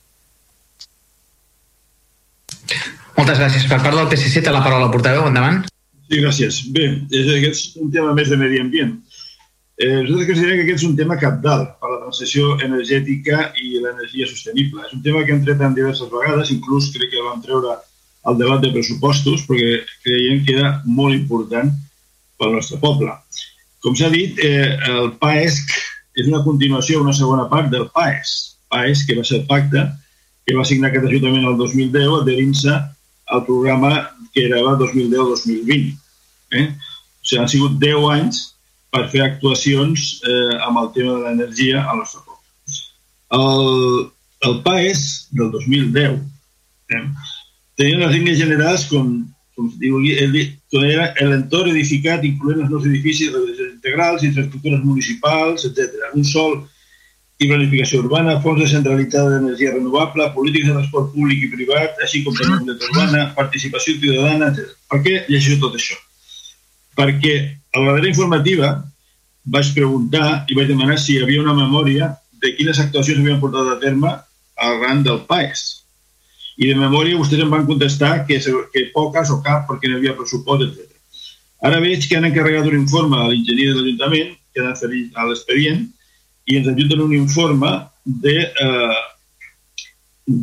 Moltes 3.15 3.39
gràcies. 3.39 3.63
Per 3.69 3.79
part 3.79 3.95
del 3.95 4.09
PSC 4.11 4.41
té 4.43 4.51
la 4.51 4.59
paraula 4.63 4.89
el 4.89 4.91
portaveu. 4.91 5.27
Endavant. 5.29 5.61
Sí, 6.09 6.19
gràcies. 6.19 6.57
Bé, 6.75 6.89
és, 7.07 7.29
aquest 7.37 7.61
és 7.61 7.77
un 7.79 7.91
tema 7.93 8.11
més 8.17 8.27
de 8.31 8.37
medi 8.41 8.59
ambient. 8.59 8.97
Eh, 9.79 10.01
nosaltres 10.01 10.27
considerem 10.33 10.59
que 10.59 10.65
aquest 10.65 10.83
és 10.83 10.89
un 10.89 10.97
tema 10.99 11.15
capdalt 11.21 11.77
per 11.79 11.94
la 12.05 12.11
transició 12.11 12.55
energètica 12.61 13.51
i 13.57 13.79
l'energia 13.81 14.27
sostenible. 14.29 14.83
És 14.85 14.93
un 14.93 15.01
tema 15.01 15.23
que 15.25 15.33
hem 15.33 15.43
tret 15.45 15.61
en 15.61 15.73
diverses 15.73 16.09
vegades, 16.11 16.51
inclús 16.53 16.91
crec 16.93 17.11
que 17.11 17.19
el 17.19 17.25
vam 17.25 17.41
treure 17.41 17.77
al 18.25 18.37
debat 18.37 18.61
de 18.61 18.71
pressupostos, 18.73 19.45
perquè 19.49 19.81
creiem 20.05 20.43
que 20.45 20.55
era 20.57 20.81
molt 20.85 21.15
important 21.15 21.71
pel 22.37 22.53
nostre 22.53 22.77
poble. 22.81 23.11
Com 23.81 23.95
s'ha 23.97 24.09
dit, 24.09 24.37
eh, 24.39 24.77
el 24.89 25.13
PAESC 25.21 25.73
és 26.21 26.27
una 26.27 26.43
continuació, 26.43 27.01
una 27.01 27.13
segona 27.13 27.49
part 27.49 27.69
del 27.69 27.89
PAES. 27.93 28.57
PAES, 28.69 29.05
que 29.05 29.17
va 29.17 29.23
ser 29.23 29.41
el 29.41 29.47
pacte 29.47 29.85
que 30.45 30.55
va 30.55 30.65
signar 30.65 30.89
aquest 30.89 31.07
Ajuntament 31.09 31.45
el 31.49 31.57
2010 31.57 32.19
adherint-se 32.21 32.73
al 33.33 33.45
programa 33.45 34.11
que 34.33 34.45
era 34.45 34.59
el 34.59 34.77
2010-2020. 34.77 35.97
Eh? 36.51 36.67
O 36.69 37.25
sigui, 37.25 37.41
han 37.41 37.49
sigut 37.49 37.79
10 37.81 38.09
anys 38.13 38.54
per 38.95 39.05
fer 39.11 39.23
actuacions 39.25 40.07
eh, 40.23 40.55
amb 40.63 40.79
el 40.79 40.91
tema 40.95 41.17
de 41.17 41.23
l'energia 41.25 41.83
al 41.83 41.99
nostre 41.99 42.21
poble. 42.23 42.43
El, 43.35 44.11
el 44.47 44.59
PAES 44.63 45.01
del 45.35 45.51
2010 45.51 46.19
eh, 46.95 47.01
tenia 47.75 48.03
les 48.05 48.13
línies 48.15 48.39
generals 48.39 48.85
com, 48.91 49.17
com 49.57 49.73
diu, 49.81 49.99
el, 49.99 50.37
era 50.85 51.09
l'entorn 51.27 51.73
edificat 51.73 52.23
incloent 52.27 52.63
els 52.63 52.71
nous 52.71 52.87
edificis 52.87 53.35
integrals, 53.67 54.23
infraestructures 54.23 54.85
municipals, 54.85 55.67
etc. 55.67 56.13
Un 56.13 56.23
sol 56.27 56.55
i 57.35 57.49
planificació 57.49 57.99
urbana, 57.99 58.37
fons 58.43 58.61
descentralitzada 58.63 59.33
d'energia 59.33 59.73
renovable, 59.75 60.29
polítiques 60.37 60.69
de 60.69 60.77
transport 60.77 61.11
públic 61.11 61.43
i 61.43 61.51
privat, 61.51 61.99
així 62.05 62.23
com 62.23 62.35
mobilitat 62.37 62.87
urbana, 62.93 63.27
participació 63.35 63.97
ciutadana, 63.99 64.53
etc. 64.53 64.71
Per 64.93 65.01
què 65.03 65.17
llegeixo 65.27 65.59
tot 65.65 65.75
això? 65.75 65.99
Perquè 66.95 67.35
a 67.75 67.79
la 67.79 67.91
darrera 67.91 68.07
informativa 68.07 68.69
vaig 69.55 69.71
preguntar 69.75 70.45
i 70.49 70.55
vaig 70.57 70.69
demanar 70.71 70.97
si 70.97 71.13
hi 71.13 71.23
havia 71.23 71.43
una 71.43 71.55
memòria 71.57 72.13
de 72.41 72.53
quines 72.57 72.79
actuacions 72.79 73.19
havien 73.21 73.41
portat 73.41 73.71
a 73.71 73.79
terme 73.81 74.11
arran 74.67 75.03
del 75.03 75.21
PAES. 75.29 75.63
I 76.57 76.69
de 76.71 76.75
memòria 76.79 77.19
vostès 77.19 77.43
em 77.43 77.51
van 77.51 77.65
contestar 77.67 78.13
que, 78.27 78.39
que 78.39 78.85
poques 78.93 79.31
o 79.33 79.41
cap 79.43 79.65
perquè 79.69 79.89
no 79.89 79.97
hi 79.97 80.01
havia 80.01 80.15
pressupost, 80.17 80.63
etc. 80.69 80.87
Ara 81.67 81.81
veig 81.83 82.07
que 82.07 82.17
han 82.17 82.29
encarregat 82.29 82.69
un 82.69 82.77
informe 82.79 83.19
a 83.19 83.27
l'enginyer 83.27 83.73
de 83.73 83.81
l'Ajuntament, 83.81 84.31
que 84.53 84.63
ha 84.63 84.71
de 84.71 84.79
fer 84.79 85.01
a 85.19 85.27
l'expedient, 85.27 85.83
i 86.47 86.59
ens 86.59 86.69
ajuden 86.71 87.03
un 87.07 87.13
informe 87.17 87.73
de, 88.05 88.37
eh, 88.65 89.01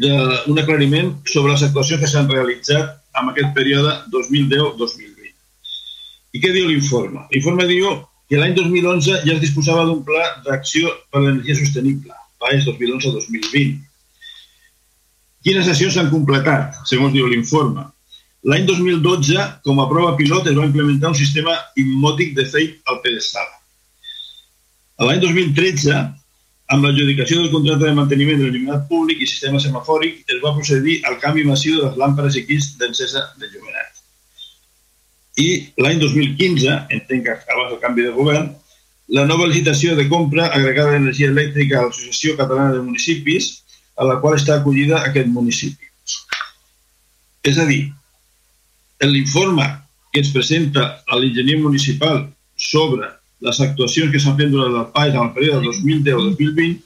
de 0.05 0.13
un 0.53 0.59
aclariment 0.59 1.15
sobre 1.25 1.55
les 1.55 1.65
actuacions 1.69 2.03
que 2.03 2.11
s'han 2.11 2.31
realitzat 2.31 2.99
en 3.21 3.33
aquest 3.33 3.55
període 3.57 3.97
2010-2020. 4.13 5.12
I 6.33 6.41
què 6.41 6.53
diu 6.55 6.69
l'informe? 6.69 7.27
L'informe 7.33 7.69
diu 7.69 7.89
que 8.31 8.41
l'any 8.41 8.55
2011 8.57 9.23
ja 9.27 9.35
es 9.35 9.41
disposava 9.43 9.85
d'un 9.89 10.03
pla 10.07 10.23
d'acció 10.47 10.93
per 11.13 11.21
a 11.21 11.25
l'energia 11.25 11.59
sostenible, 11.59 12.15
PAES 12.41 12.69
2011-2020. 12.71 13.75
Quines 15.43 15.69
accions 15.69 15.99
s'han 15.99 16.09
completat, 16.13 16.79
segons 16.89 17.13
diu 17.13 17.27
l'informe? 17.29 17.85
L'any 18.49 18.65
2012, 18.67 19.43
com 19.67 19.83
a 19.83 19.89
prova 19.91 20.17
pilot, 20.19 20.49
es 20.51 20.57
va 20.57 20.67
implementar 20.67 21.13
un 21.13 21.19
sistema 21.19 21.55
immòtic 21.79 22.33
de 22.39 22.47
feit 22.55 22.81
al 22.91 22.99
pedestal. 23.05 23.47
L'any 25.03 25.21
2013, 25.23 26.01
amb 26.75 26.87
l'adjudicació 26.87 27.43
del 27.43 27.53
contracte 27.53 27.87
de 27.89 27.95
manteniment 27.99 28.39
de 28.41 28.49
l'il·luminat 28.49 28.89
públic 28.91 29.23
i 29.23 29.29
sistema 29.31 29.61
semafòric, 29.63 30.23
es 30.31 30.41
va 30.43 30.55
procedir 30.57 31.01
al 31.11 31.19
canvi 31.23 31.45
massiu 31.47 31.79
de 31.79 31.89
les 31.89 31.99
làmpades 32.03 32.39
i 32.39 32.43
equips 32.47 32.77
d'encesa 32.81 33.29
de 33.39 33.51
llumenat. 33.51 33.72
I 35.41 35.49
l'any 35.81 36.01
2015, 36.03 36.75
entenc 36.93 37.25
que 37.25 37.37
abans 37.55 37.71
del 37.73 37.81
canvi 37.81 38.05
de 38.09 38.13
govern, 38.17 38.51
la 39.17 39.25
nova 39.29 39.47
licitació 39.49 39.97
de 39.97 40.09
compra 40.09 40.51
agregada 40.53 40.93
d'energia 40.95 41.31
elèctrica 41.33 41.79
a 41.79 41.87
l'Associació 41.87 42.37
Catalana 42.37 42.77
de 42.77 42.83
Municipis, 42.85 43.63
a 43.97 44.05
la 44.09 44.19
qual 44.21 44.37
està 44.39 44.57
acollida 44.57 45.01
aquest 45.01 45.29
municipi. 45.33 45.87
És 47.45 47.59
a 47.59 47.67
dir, 47.69 47.83
l'informe 49.03 49.67
que 50.13 50.21
ens 50.23 50.33
presenta 50.33 50.83
a 51.09 51.19
l'enginyer 51.19 51.59
municipal 51.61 52.29
sobre 52.57 53.09
les 53.43 53.61
actuacions 53.61 54.13
que 54.13 54.21
s'han 54.23 54.39
fet 54.39 54.51
durant 54.53 54.77
el 54.79 54.91
PAES 54.95 55.15
en 55.17 55.23
el 55.25 55.33
període 55.37 55.61
2010-2020 55.67 56.79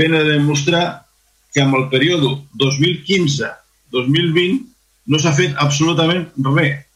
ven 0.00 0.14
a 0.14 0.22
demostrar 0.22 0.84
que 1.52 1.60
amb 1.64 1.74
el 1.80 1.88
període 1.90 2.26
2015-2020 2.62 4.60
no 5.10 5.18
s'ha 5.18 5.34
fet 5.34 5.52
absolutament 5.58 6.28
res. 6.54 6.86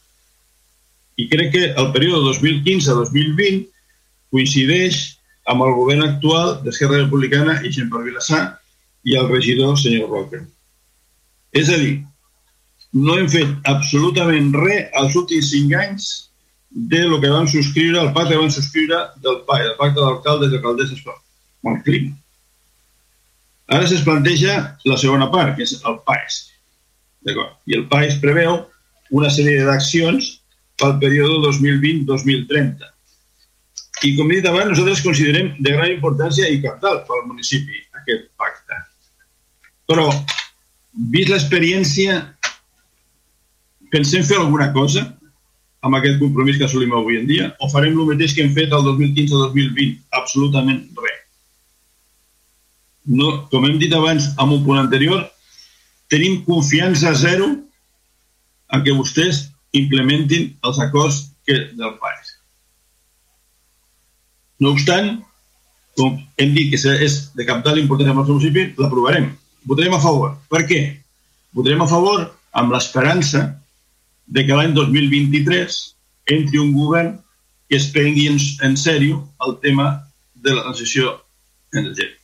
I 1.16 1.28
crec 1.30 1.52
que 1.52 1.64
el 1.70 1.92
període 1.94 2.24
2015-2020 2.32 3.68
coincideix 4.34 5.00
amb 5.50 5.62
el 5.62 5.74
govern 5.76 6.02
actual 6.06 6.58
d'Esquerra 6.64 7.02
Republicana 7.04 7.60
i 7.62 7.70
gent 7.74 7.90
per 7.92 8.02
Vilassar 8.06 8.42
i 9.04 9.16
el 9.20 9.28
regidor 9.30 9.76
senyor 9.78 10.10
Roca. 10.10 10.40
És 11.54 11.70
a 11.70 11.78
dir, 11.78 12.00
no 12.94 13.18
hem 13.18 13.28
fet 13.30 13.68
absolutament 13.70 14.52
res 14.56 14.90
als 14.98 15.14
últims 15.20 15.50
cinc 15.52 15.74
anys 15.78 16.10
de 16.74 17.04
lo 17.06 17.20
que 17.22 17.30
van 17.30 17.46
subscriure, 17.46 18.00
el 18.00 18.12
pacte 18.12 18.34
que 18.34 18.40
van 18.40 18.50
subscriure 18.50 19.00
del 19.22 19.42
PAE, 19.46 19.68
el 19.70 19.76
pacte 19.78 20.00
d'alcaldes 20.00 20.52
i 20.52 20.58
alcaldesses 20.58 21.02
amb 21.06 21.76
el 21.76 21.82
CLIM. 21.86 22.08
Ara 23.74 23.86
se'ns 23.86 24.02
planteja 24.04 24.56
la 24.84 24.96
segona 25.00 25.30
part, 25.30 25.54
que 25.56 25.62
és 25.62 25.76
el 25.86 26.00
PAES. 26.08 26.40
I 27.30 27.76
el 27.78 27.86
PAES 27.92 28.18
preveu 28.24 28.58
una 29.14 29.30
sèrie 29.30 29.62
d'accions 29.64 30.32
pel 30.80 30.96
període 31.02 31.40
2020-2030. 31.46 32.90
I 34.05 34.12
com 34.18 34.30
he 34.30 34.40
dit 34.40 34.46
abans, 34.51 34.72
nosaltres 34.72 35.02
considerem 35.05 35.55
de 35.59 35.74
gran 35.76 35.92
importància 35.94 36.48
i 36.51 36.60
capital 36.62 37.02
pel 37.09 37.26
municipi 37.28 37.80
aquest 38.02 38.26
pacte. 38.40 38.80
Però, 39.88 40.09
vist 41.14 41.30
l'experiència, 41.32 42.20
pensem 43.94 44.26
fer 44.26 44.40
alguna 44.40 44.72
cosa? 44.76 45.06
amb 45.84 45.98
aquest 45.98 46.16
compromís 46.18 46.56
que 46.56 46.64
assolim 46.64 46.94
avui 46.96 47.18
en 47.20 47.26
dia 47.28 47.51
o 47.60 47.68
farem 47.68 47.98
el 47.98 48.09
mateix 48.09 48.32
que 48.32 48.44
hem 48.44 48.52
fet 48.56 48.72
el 48.72 48.86
2015-2020? 48.88 49.98
Absolutament 50.16 50.80
res. 50.96 51.20
No, 53.05 53.32
com 53.52 53.66
hem 53.68 53.76
dit 53.82 53.92
abans 53.92 54.30
en 54.32 54.55
un 54.56 54.62
punt 54.64 54.80
anterior, 54.80 55.26
tenim 56.09 56.40
confiança 56.46 57.12
zero 57.20 57.51
en 58.72 58.84
que 58.84 58.96
vostès 58.96 59.51
implementin 59.74 60.52
els 60.66 60.80
acords 60.82 61.20
que 61.46 61.59
del 61.76 61.96
país. 62.02 62.34
No 64.62 64.72
obstant, 64.74 65.18
com 65.98 66.16
hem 66.40 66.55
dit 66.55 66.70
que 66.72 66.94
és 67.05 67.18
de 67.34 67.46
capital 67.46 67.78
important 67.80 68.10
al 68.10 68.20
nostre 68.20 68.36
municipi, 68.36 68.68
l'aprovarem. 68.78 69.32
Votarem 69.68 69.96
a 69.96 70.02
favor. 70.02 70.34
Per 70.51 70.62
què? 70.68 70.80
Votarem 71.56 71.82
a 71.82 71.90
favor 71.90 72.24
amb 72.55 72.72
l'esperança 72.74 73.44
de 74.26 74.44
que 74.46 74.56
l'any 74.56 74.74
2023 74.76 75.78
entri 76.34 76.60
un 76.60 76.72
govern 76.72 77.14
que 77.68 77.76
es 77.76 77.90
prengui 77.92 78.28
en, 78.30 78.38
en 78.66 78.76
sèrio 78.78 79.22
el 79.46 79.59
tema 79.62 79.88
de 80.34 80.55
la 80.55 80.64
transició 80.66 81.18
energètica. 81.74 82.20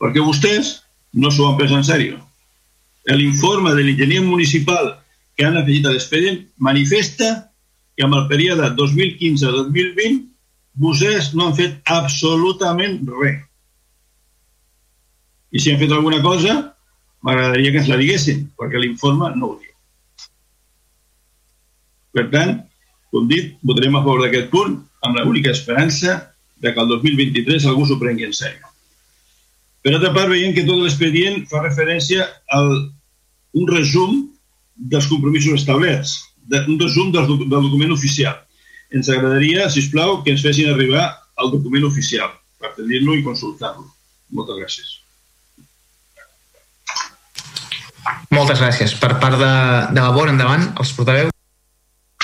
Perquè 0.00 0.24
vostès 0.24 0.78
no 1.12 1.30
s'ho 1.30 1.48
han 1.48 1.58
pres 1.58 1.74
en 1.76 1.84
sèrio. 1.86 2.18
L'informe 3.10 3.74
de 3.74 3.84
l'enginyer 3.84 4.22
municipal 4.22 4.94
que 5.40 5.46
han 5.48 5.56
afegit 5.56 5.86
a 5.88 5.94
l'expedient 5.94 6.42
manifesta 6.60 7.28
que 7.96 8.04
amb 8.04 8.12
el 8.18 8.26
període 8.28 8.66
2015-2020 8.76 10.18
vostès 10.84 11.30
no 11.32 11.46
han 11.46 11.54
fet 11.56 11.78
absolutament 11.88 12.98
res. 13.08 13.38
I 15.56 15.62
si 15.64 15.72
han 15.72 15.80
fet 15.80 15.94
alguna 15.96 16.20
cosa, 16.20 16.58
m'agradaria 17.24 17.72
que 17.72 17.80
ens 17.80 17.88
la 17.88 17.96
diguessin, 18.02 18.42
perquè 18.60 18.82
l'informe 18.82 19.30
no 19.38 19.48
ho 19.48 19.56
diu. 19.62 19.72
Per 22.12 22.26
tant, 22.34 22.52
com 23.08 23.24
dit, 23.30 23.54
votarem 23.64 23.96
a 23.96 24.02
favor 24.04 24.20
d'aquest 24.26 24.50
punt 24.52 24.76
amb 25.08 25.22
l'única 25.22 25.54
esperança 25.56 26.18
de 26.60 26.74
que 26.74 26.84
el 26.84 26.92
2023 26.92 27.64
algú 27.64 27.88
s'ho 27.88 27.96
prengui 28.02 28.28
en 28.28 28.36
sèrio. 28.36 28.68
Per 29.80 29.96
altra 29.96 30.12
part, 30.12 30.28
veiem 30.36 30.52
que 30.52 30.66
tot 30.68 30.84
l'expedient 30.84 31.48
fa 31.48 31.64
referència 31.64 32.28
a 32.52 32.60
un 32.68 33.72
resum 33.72 34.20
dels 34.88 35.08
compromisos 35.10 35.60
establerts, 35.60 36.16
de, 36.50 36.62
un 36.66 36.78
resum 36.80 37.12
del, 37.12 37.28
del 37.44 37.66
document 37.68 37.92
oficial. 37.92 38.38
Ens 38.90 39.10
agradaria, 39.12 39.68
si 39.70 39.84
us 39.84 39.90
plau, 39.92 40.20
que 40.24 40.32
ens 40.34 40.42
fessin 40.42 40.72
arribar 40.72 41.10
el 41.40 41.52
document 41.52 41.86
oficial 41.88 42.32
per 42.60 42.72
tenir-lo 42.78 43.16
i 43.16 43.24
consultar-lo. 43.26 43.86
Moltes 44.36 44.58
gràcies. 44.60 44.96
Moltes 48.30 48.60
gràcies. 48.62 48.94
Per 48.98 49.12
part 49.22 49.38
de, 49.38 49.52
de 49.94 50.00
labor, 50.00 50.30
endavant, 50.32 50.70
els 50.80 50.94
portaveus. 50.96 51.34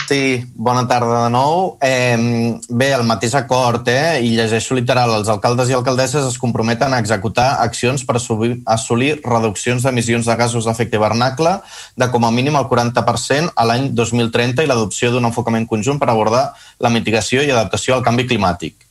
Sí, 0.07 0.39
bona 0.55 0.85
tarda 0.87 1.25
de 1.25 1.31
nou. 1.35 1.79
Eh, 1.83 2.61
bé, 2.69 2.93
el 2.95 3.03
mateix 3.03 3.35
acord, 3.35 3.89
eh, 3.91 4.21
i 4.23 4.37
llegeixo 4.37 4.77
literal, 4.79 5.11
els 5.19 5.29
alcaldes 5.33 5.69
i 5.69 5.75
alcaldesses 5.75 6.29
es 6.29 6.39
comprometen 6.39 6.95
a 6.95 7.01
executar 7.03 7.49
accions 7.65 8.05
per 8.07 8.21
assolir, 8.21 8.61
assolir 8.71 9.17
reduccions 9.25 9.83
d'emissions 9.83 10.31
de 10.31 10.37
gasos 10.39 10.65
d'efecte 10.65 10.95
hivernacle 10.97 11.59
de 11.97 12.11
com 12.13 12.25
a 12.25 12.31
mínim 12.31 12.55
el 12.55 12.71
40% 12.71 13.51
a 13.57 13.65
l'any 13.67 13.91
2030 13.95 14.63
i 14.63 14.71
l'adopció 14.71 15.11
d'un 15.11 15.27
enfocament 15.27 15.67
conjunt 15.67 15.99
per 15.99 16.11
abordar 16.11 16.53
la 16.79 16.91
mitigació 16.91 17.43
i 17.43 17.51
adaptació 17.51 17.97
al 17.97 18.07
canvi 18.07 18.29
climàtic. 18.31 18.87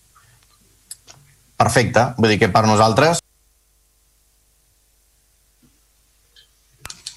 Perfecte, 1.55 2.09
vull 2.17 2.35
dir 2.35 2.41
que 2.43 2.51
per 2.51 2.67
nosaltres 2.67 3.23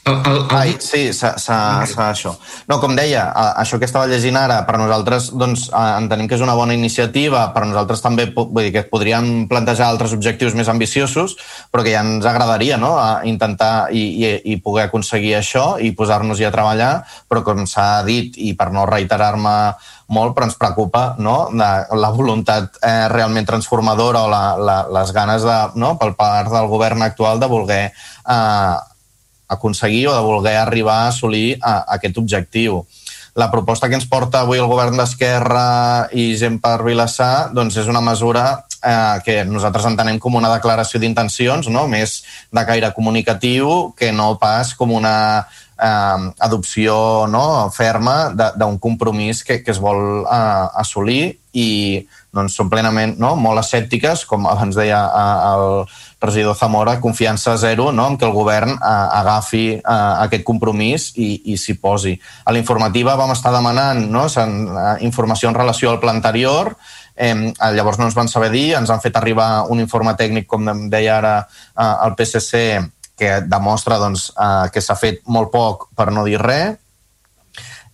El, 0.08 0.14
el, 0.24 0.36
el... 0.36 0.56
Ai, 0.56 0.74
sí, 0.80 1.10
s'ha 1.12 2.06
això. 2.08 2.32
No, 2.70 2.78
com 2.80 2.94
deia, 2.96 3.26
això 3.60 3.78
que 3.80 3.86
estava 3.88 4.08
llegint 4.08 4.38
ara, 4.40 4.62
per 4.68 4.78
nosaltres 4.80 5.30
doncs, 5.36 5.68
entenem 5.74 6.28
que 6.30 6.38
és 6.38 6.44
una 6.44 6.56
bona 6.58 6.76
iniciativa, 6.76 7.44
per 7.54 7.66
nosaltres 7.66 8.02
també 8.04 8.28
vull 8.36 8.64
dir 8.64 8.72
que 8.74 8.86
podríem 8.88 9.46
plantejar 9.50 9.90
altres 9.90 10.14
objectius 10.16 10.56
més 10.58 10.70
ambiciosos, 10.72 11.36
però 11.72 11.84
que 11.84 11.92
ja 11.92 12.04
ens 12.06 12.26
agradaria 12.28 12.80
no? 12.80 12.94
a 12.96 13.20
intentar 13.28 13.90
i, 13.92 14.04
i, 14.24 14.32
i 14.54 14.58
poder 14.64 14.88
aconseguir 14.88 15.36
això 15.38 15.66
i 15.82 15.92
posar-nos-hi 15.96 16.48
a 16.48 16.54
treballar, 16.54 16.92
però 17.28 17.44
com 17.44 17.66
s'ha 17.68 18.02
dit, 18.08 18.38
i 18.40 18.54
per 18.58 18.70
no 18.72 18.88
reiterar-me 18.88 19.56
molt, 20.14 20.32
però 20.34 20.48
ens 20.48 20.56
preocupa 20.56 21.02
no? 21.20 21.50
de 21.52 21.70
la 22.00 22.12
voluntat 22.16 22.78
eh, 22.80 23.08
realment 23.12 23.48
transformadora 23.48 24.24
o 24.24 24.30
la, 24.32 24.44
la, 24.56 24.78
les 24.96 25.12
ganes 25.12 25.44
de, 25.44 25.58
no? 25.76 25.96
pel 26.00 26.16
part 26.16 26.48
del 26.54 26.70
govern 26.70 27.04
actual 27.04 27.42
de 27.42 27.50
voler 27.50 27.82
eh, 27.90 28.76
aconseguir 29.48 30.06
o 30.08 30.14
de 30.14 30.22
voler 30.24 30.56
arribar 30.60 31.04
a 31.04 31.08
assolir 31.12 31.58
a, 31.60 31.80
a 31.82 31.98
aquest 31.98 32.18
objectiu. 32.20 32.84
La 33.38 33.50
proposta 33.50 33.88
que 33.88 33.94
ens 33.94 34.08
porta 34.10 34.42
avui 34.42 34.58
el 34.58 34.66
govern 34.66 34.98
d'Esquerra 34.98 36.08
i 36.10 36.32
gent 36.38 36.58
per 36.62 36.80
Vilassar 36.82 37.50
doncs 37.54 37.76
és 37.78 37.86
una 37.86 38.02
mesura 38.02 38.44
eh, 38.82 39.18
que 39.24 39.44
nosaltres 39.46 39.86
entenem 39.86 40.18
com 40.18 40.34
una 40.40 40.50
declaració 40.50 40.98
d'intencions, 40.98 41.68
no? 41.70 41.86
més 41.86 42.22
de 42.50 42.64
caire 42.66 42.90
comunicatiu 42.96 43.92
que 43.98 44.10
no 44.12 44.32
pas 44.42 44.74
com 44.74 44.90
una 44.96 45.46
eh, 45.78 46.30
adopció 46.38 47.26
no? 47.30 47.70
ferma 47.74 48.30
d'un 48.34 48.78
compromís 48.78 49.44
que, 49.44 49.62
que 49.62 49.70
es 49.74 49.80
vol 49.82 50.24
eh, 50.24 50.66
assolir 50.82 51.38
i 51.58 51.68
doncs, 52.34 52.54
són 52.58 52.68
plenament 52.70 53.16
no? 53.20 53.34
molt 53.40 53.62
escèptiques, 53.62 54.24
com 54.28 54.46
abans 54.50 54.76
deia 54.76 55.00
eh, 55.06 55.48
el 55.54 55.64
regidor 56.20 56.56
Zamora, 56.58 56.98
confiança 57.00 57.56
zero 57.56 57.90
no? 57.92 58.08
en 58.10 58.18
que 58.18 58.26
el 58.28 58.34
govern 58.36 58.74
eh, 58.76 58.92
agafi 59.20 59.64
eh, 59.78 59.82
aquest 60.26 60.44
compromís 60.46 61.10
i, 61.16 61.30
i 61.52 61.58
s'hi 61.58 61.78
posi. 61.80 62.14
A 62.44 62.54
la 62.54 62.62
informativa 62.62 63.16
vam 63.18 63.34
estar 63.34 63.54
demanant 63.54 64.04
no? 64.12 64.26
Eh, 64.28 64.94
informació 65.06 65.50
en 65.50 65.58
relació 65.58 65.92
al 65.92 66.00
pla 66.02 66.14
anterior, 66.14 66.74
eh, 67.16 67.34
llavors 67.74 67.98
no 67.98 68.06
ens 68.06 68.18
van 68.18 68.30
saber 68.30 68.52
dir, 68.54 68.72
ens 68.78 68.90
han 68.90 69.02
fet 69.02 69.16
arribar 69.16 69.66
un 69.72 69.80
informe 69.82 70.14
tècnic, 70.18 70.46
com 70.46 70.68
deia 70.90 71.18
ara 71.18 71.34
eh, 71.42 71.94
el 72.06 72.16
PSC, 72.18 72.62
que 73.18 73.40
demostra 73.46 73.98
doncs, 74.00 74.30
eh, 74.34 74.68
que 74.72 74.82
s'ha 74.84 74.96
fet 74.98 75.24
molt 75.26 75.50
poc 75.54 75.88
per 75.98 76.10
no 76.14 76.24
dir 76.28 76.38
res, 76.42 76.78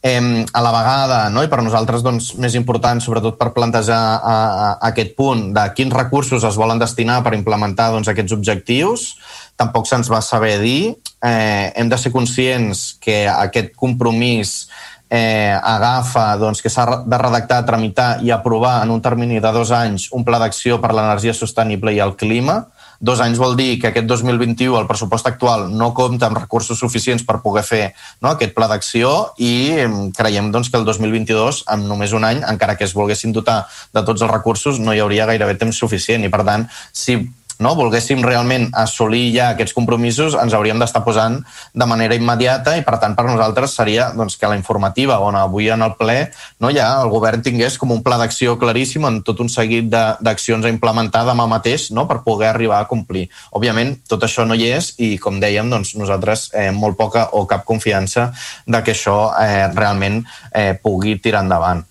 eh, 0.05 0.45
a 0.53 0.61
la 0.61 0.73
vegada, 0.73 1.19
no? 1.33 1.43
i 1.43 1.49
per 1.49 1.63
nosaltres 1.65 2.05
doncs, 2.05 2.35
més 2.37 2.55
important, 2.61 3.01
sobretot 3.01 3.39
per 3.41 3.55
plantejar 3.57 3.99
a, 3.99 4.19
a, 4.21 4.35
a 4.75 4.91
aquest 4.93 5.15
punt 5.17 5.49
de 5.57 5.65
quins 5.75 5.97
recursos 5.97 6.45
es 6.45 6.59
volen 6.61 6.79
destinar 6.79 7.23
per 7.25 7.33
implementar 7.35 7.89
doncs, 7.95 8.13
aquests 8.13 8.37
objectius, 8.37 9.15
tampoc 9.57 9.89
se'ns 9.89 10.13
va 10.13 10.21
saber 10.21 10.59
dir. 10.61 10.95
Eh, 11.25 11.73
hem 11.81 11.89
de 11.89 11.97
ser 11.97 12.13
conscients 12.13 12.91
que 13.01 13.25
aquest 13.31 13.73
compromís 13.81 14.67
eh, 15.09 15.57
agafa 15.57 16.35
doncs, 16.37 16.61
que 16.61 16.69
s'ha 16.69 17.01
de 17.07 17.19
redactar, 17.21 17.65
tramitar 17.65 18.19
i 18.21 18.33
aprovar 18.35 18.83
en 18.85 18.93
un 18.93 19.01
termini 19.01 19.41
de 19.41 19.53
dos 19.57 19.73
anys 19.73 20.11
un 20.13 20.25
pla 20.27 20.41
d'acció 20.43 20.81
per 20.83 20.93
l'energia 20.93 21.33
sostenible 21.33 21.95
i 21.95 22.03
el 22.05 22.17
clima, 22.21 22.67
Dos 23.05 23.21
anys 23.21 23.37
vol 23.37 23.53
dir 23.59 23.77
que 23.81 23.91
aquest 23.91 24.07
2021 24.09 24.79
el 24.79 24.87
pressupost 24.89 25.27
actual 25.29 25.67
no 25.77 25.91
compta 25.97 26.31
amb 26.31 26.39
recursos 26.41 26.79
suficients 26.81 27.25
per 27.29 27.43
poder 27.45 27.65
fer 27.67 27.83
no, 28.25 28.31
aquest 28.31 28.55
pla 28.57 28.69
d'acció 28.71 29.11
i 29.37 29.85
creiem 30.17 30.49
doncs, 30.55 30.71
que 30.73 30.81
el 30.81 30.87
2022, 30.89 31.65
amb 31.75 31.85
només 31.91 32.15
un 32.17 32.25
any, 32.25 32.41
encara 32.49 32.79
que 32.81 32.89
es 32.89 32.97
volguessin 32.97 33.35
dotar 33.37 33.67
de 33.93 34.05
tots 34.09 34.25
els 34.25 34.33
recursos, 34.33 34.81
no 34.81 34.97
hi 34.97 35.03
hauria 35.05 35.29
gairebé 35.29 35.59
temps 35.61 35.77
suficient. 35.77 36.25
I, 36.25 36.33
per 36.33 36.47
tant, 36.49 36.65
si 36.97 37.19
no, 37.63 37.75
volguéssim 37.79 38.23
realment 38.25 38.69
assolir 38.79 39.29
ja 39.35 39.51
aquests 39.53 39.75
compromisos, 39.77 40.37
ens 40.41 40.55
hauríem 40.57 40.81
d'estar 40.81 41.05
posant 41.07 41.41
de 41.75 41.87
manera 41.89 42.17
immediata 42.19 42.77
i, 42.79 42.83
per 42.87 42.99
tant, 43.03 43.15
per 43.17 43.27
nosaltres 43.29 43.77
seria 43.77 44.11
doncs, 44.17 44.39
que 44.41 44.51
la 44.51 44.59
informativa 44.59 45.21
on 45.23 45.39
avui 45.39 45.71
en 45.71 45.85
el 45.87 45.95
ple 45.99 46.17
no, 46.63 46.73
ja 46.75 46.89
el 47.03 47.13
govern 47.13 47.45
tingués 47.45 47.79
com 47.79 47.95
un 47.95 48.03
pla 48.05 48.19
d'acció 48.21 48.57
claríssim 48.61 49.07
en 49.09 49.23
tot 49.27 49.41
un 49.45 49.51
seguit 49.53 49.89
d'accions 49.89 50.67
a 50.67 50.73
implementar 50.73 51.25
demà 51.29 51.47
mateix 51.51 51.91
no, 51.95 52.09
per 52.11 52.23
poder 52.27 52.51
arribar 52.51 52.83
a 52.83 52.89
complir. 52.91 53.27
Òbviament, 53.55 53.97
tot 54.09 54.27
això 54.27 54.47
no 54.49 54.59
hi 54.59 54.69
és 54.73 54.93
i, 54.99 55.15
com 55.23 55.41
dèiem, 55.43 55.71
doncs, 55.71 55.95
nosaltres 56.01 56.49
eh, 56.55 56.71
molt 56.75 56.99
poca 56.99 57.29
o 57.33 57.45
cap 57.51 57.65
confiança 57.69 58.31
de 58.67 58.83
que 58.85 58.95
això 58.95 59.19
eh, 59.41 59.67
realment 59.75 60.23
eh, 60.53 60.73
pugui 60.83 61.19
tirar 61.23 61.45
endavant. 61.45 61.85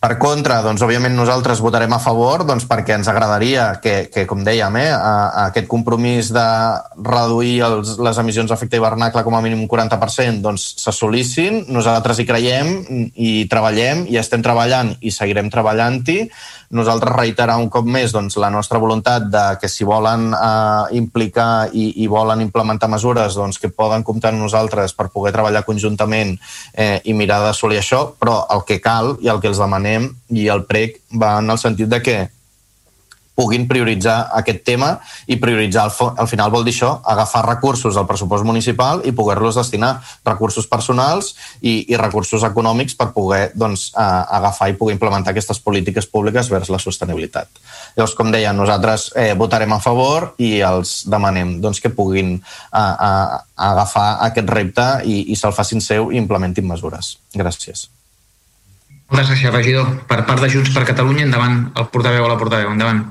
Per 0.00 0.14
contra, 0.16 0.62
doncs, 0.64 0.80
òbviament 0.80 1.12
nosaltres 1.12 1.60
votarem 1.60 1.92
a 1.92 1.98
favor 2.00 2.46
doncs, 2.48 2.64
perquè 2.64 2.94
ens 2.96 3.08
agradaria 3.12 3.66
que, 3.84 4.06
que 4.08 4.22
com 4.24 4.40
dèiem, 4.46 4.78
eh, 4.80 4.86
a, 4.96 5.10
a 5.28 5.42
aquest 5.50 5.66
compromís 5.68 6.30
de 6.32 6.44
reduir 7.04 7.58
els, 7.66 7.98
les 8.00 8.20
emissions 8.22 8.48
d'efecte 8.48 8.80
hivernacle 8.80 9.20
com 9.26 9.36
a 9.36 9.42
mínim 9.44 9.60
un 9.60 9.68
40% 9.68 10.40
doncs, 10.40 10.64
s'assolissin. 10.80 11.66
Nosaltres 11.68 12.16
hi 12.16 12.26
creiem 12.30 12.72
i 13.12 13.34
treballem 13.52 14.06
i 14.08 14.16
estem 14.16 14.40
treballant 14.40 14.94
i 15.04 15.12
seguirem 15.12 15.52
treballant-hi 15.52 16.18
nosaltres 16.70 17.14
reiterar 17.16 17.56
un 17.58 17.68
cop 17.72 17.86
més 17.86 18.12
doncs, 18.14 18.36
la 18.38 18.50
nostra 18.50 18.78
voluntat 18.78 19.26
de 19.30 19.44
que 19.60 19.68
si 19.68 19.86
volen 19.86 20.30
eh, 20.34 20.96
implicar 20.98 21.70
i, 21.74 22.02
i 22.04 22.06
volen 22.10 22.42
implementar 22.44 22.90
mesures 22.90 23.34
doncs, 23.38 23.58
que 23.58 23.72
poden 23.74 24.06
comptar 24.06 24.30
amb 24.32 24.42
nosaltres 24.44 24.94
per 24.94 25.10
poder 25.10 25.34
treballar 25.34 25.64
conjuntament 25.66 26.36
eh, 26.74 27.00
i 27.04 27.14
mirar 27.14 27.40
d'assolir 27.44 27.80
això, 27.82 28.04
però 28.18 28.44
el 28.54 28.64
que 28.68 28.80
cal 28.82 29.16
i 29.20 29.32
el 29.32 29.42
que 29.42 29.50
els 29.50 29.62
demanem 29.62 30.10
i 30.30 30.46
el 30.52 30.64
prec 30.68 31.00
va 31.10 31.38
en 31.42 31.50
el 31.50 31.58
sentit 31.58 31.90
de 31.90 32.02
que 32.04 32.20
puguin 33.40 33.64
prioritzar 33.68 34.18
aquest 34.36 34.60
tema 34.68 34.92
i 35.32 35.38
prioritzar 35.40 35.86
al, 35.88 36.12
al 36.20 36.28
final 36.28 36.52
vol 36.52 36.66
dir 36.66 36.74
això, 36.74 36.92
agafar 37.08 37.46
recursos 37.46 37.96
del 37.96 38.06
pressupost 38.08 38.44
municipal 38.44 39.00
i 39.08 39.14
poder-los 39.16 39.56
destinar 39.56 39.94
recursos 40.28 40.68
personals 40.68 41.32
i, 41.60 41.86
i 41.88 41.96
recursos 41.96 42.44
econòmics 42.44 42.98
per 43.00 43.10
poder 43.16 43.42
doncs, 43.56 43.90
agafar 43.96 44.70
i 44.70 44.76
poder 44.78 44.98
implementar 44.98 45.32
aquestes 45.32 45.62
polítiques 45.64 46.08
públiques 46.10 46.50
vers 46.52 46.68
la 46.68 46.80
sostenibilitat. 46.82 47.48
Llavors, 47.96 48.16
com 48.18 48.32
deia, 48.32 48.52
nosaltres 48.56 49.10
eh, 49.16 49.32
votarem 49.38 49.72
a 49.72 49.80
favor 49.82 50.34
i 50.42 50.58
els 50.66 51.00
demanem 51.10 51.56
doncs, 51.64 51.80
que 51.80 51.92
puguin 51.94 52.36
eh, 52.36 52.80
eh, 52.80 53.40
agafar 53.70 54.10
aquest 54.28 54.52
repte 54.52 54.90
i, 55.08 55.22
i 55.32 55.38
se'l 55.38 55.56
facin 55.56 55.80
seu 55.84 56.12
i 56.12 56.20
implementin 56.20 56.68
mesures. 56.68 57.16
Gràcies. 57.34 57.88
Moltes 59.10 59.32
gràcies, 59.32 59.50
regidor. 59.50 59.88
Per 60.06 60.20
part 60.26 60.42
de 60.42 60.50
Junts 60.52 60.70
per 60.74 60.84
Catalunya, 60.86 61.24
endavant 61.26 61.64
el 61.74 61.88
portaveu 61.90 62.28
o 62.28 62.30
la 62.30 62.38
portaveu. 62.38 62.70
Endavant. 62.70 63.02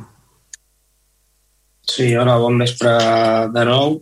Sí, 1.89 2.15
hola, 2.15 2.37
bon 2.37 2.59
vespre 2.61 2.91
de 3.53 3.63
nou. 3.65 3.95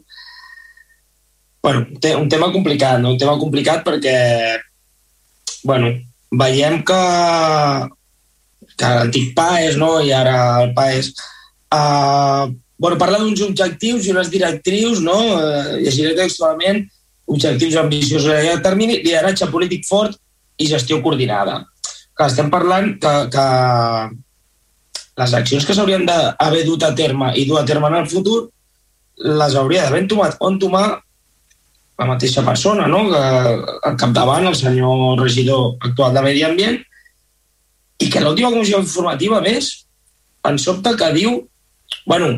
Bueno, 1.64 1.86
té 2.04 2.14
un 2.20 2.28
tema 2.30 2.50
complicat, 2.52 3.00
no? 3.00 3.14
Un 3.16 3.22
tema 3.22 3.38
complicat 3.40 3.86
perquè, 3.86 4.18
bueno, 5.64 5.94
veiem 6.42 6.82
que, 6.88 7.00
que 8.76 8.92
l'antic 8.98 9.32
PAES, 9.38 9.80
no?, 9.80 9.94
i 10.04 10.12
ara 10.16 10.36
el 10.66 10.74
PAES, 10.76 11.14
uh, 11.78 12.52
bueno, 12.76 13.00
parla 13.00 13.22
d'uns 13.24 13.46
objectius 13.48 14.08
i 14.08 14.14
unes 14.16 14.32
directrius, 14.36 15.00
no?, 15.04 15.18
uh, 15.38 15.80
llegiré 15.80 16.12
textualment, 16.20 16.84
objectius 17.28 17.80
ambiciosos 17.80 18.32
a 18.36 18.44
llarg 18.44 18.68
termini, 18.68 19.00
lideratge 19.00 19.48
polític 19.54 19.88
fort 19.88 20.20
i 20.60 20.68
gestió 20.68 21.00
coordinada. 21.04 21.62
Que 22.18 22.28
estem 22.28 22.52
parlant 22.52 22.98
que, 23.00 23.16
que 23.32 23.48
les 25.18 25.34
accions 25.34 25.66
que 25.66 25.74
s'haurien 25.74 26.06
d'haver 26.06 26.64
dut 26.66 26.84
a 26.86 26.94
terme 26.96 27.32
i 27.36 27.46
dur 27.50 27.60
a 27.60 27.66
terme 27.66 27.90
en 27.90 28.00
el 28.02 28.10
futur 28.10 28.40
les 29.18 29.56
hauria 29.56 29.86
d'haver 29.86 30.04
entomat 30.04 30.38
o 30.40 30.50
entomar 30.52 30.88
la 31.98 32.06
mateixa 32.06 32.44
persona, 32.46 32.86
no? 32.86 33.08
que 33.10 33.22
al 33.90 33.96
capdavant 33.98 34.46
el 34.46 34.56
senyor 34.56 35.18
regidor 35.20 35.78
actual 35.82 36.14
de 36.14 36.22
Medi 36.22 36.44
Ambient 36.46 36.78
i 37.98 38.10
que 38.14 38.22
l'última 38.22 38.52
comissió 38.54 38.78
informativa 38.84 39.42
més 39.42 39.72
en 40.46 40.60
sobte 40.62 40.94
que 41.00 41.10
diu 41.16 41.40
bueno, 42.06 42.30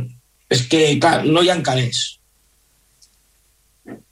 és 0.50 0.64
que 0.72 0.96
clar, 1.04 1.26
no 1.26 1.44
hi 1.44 1.52
ha 1.52 1.60
calés 1.66 2.06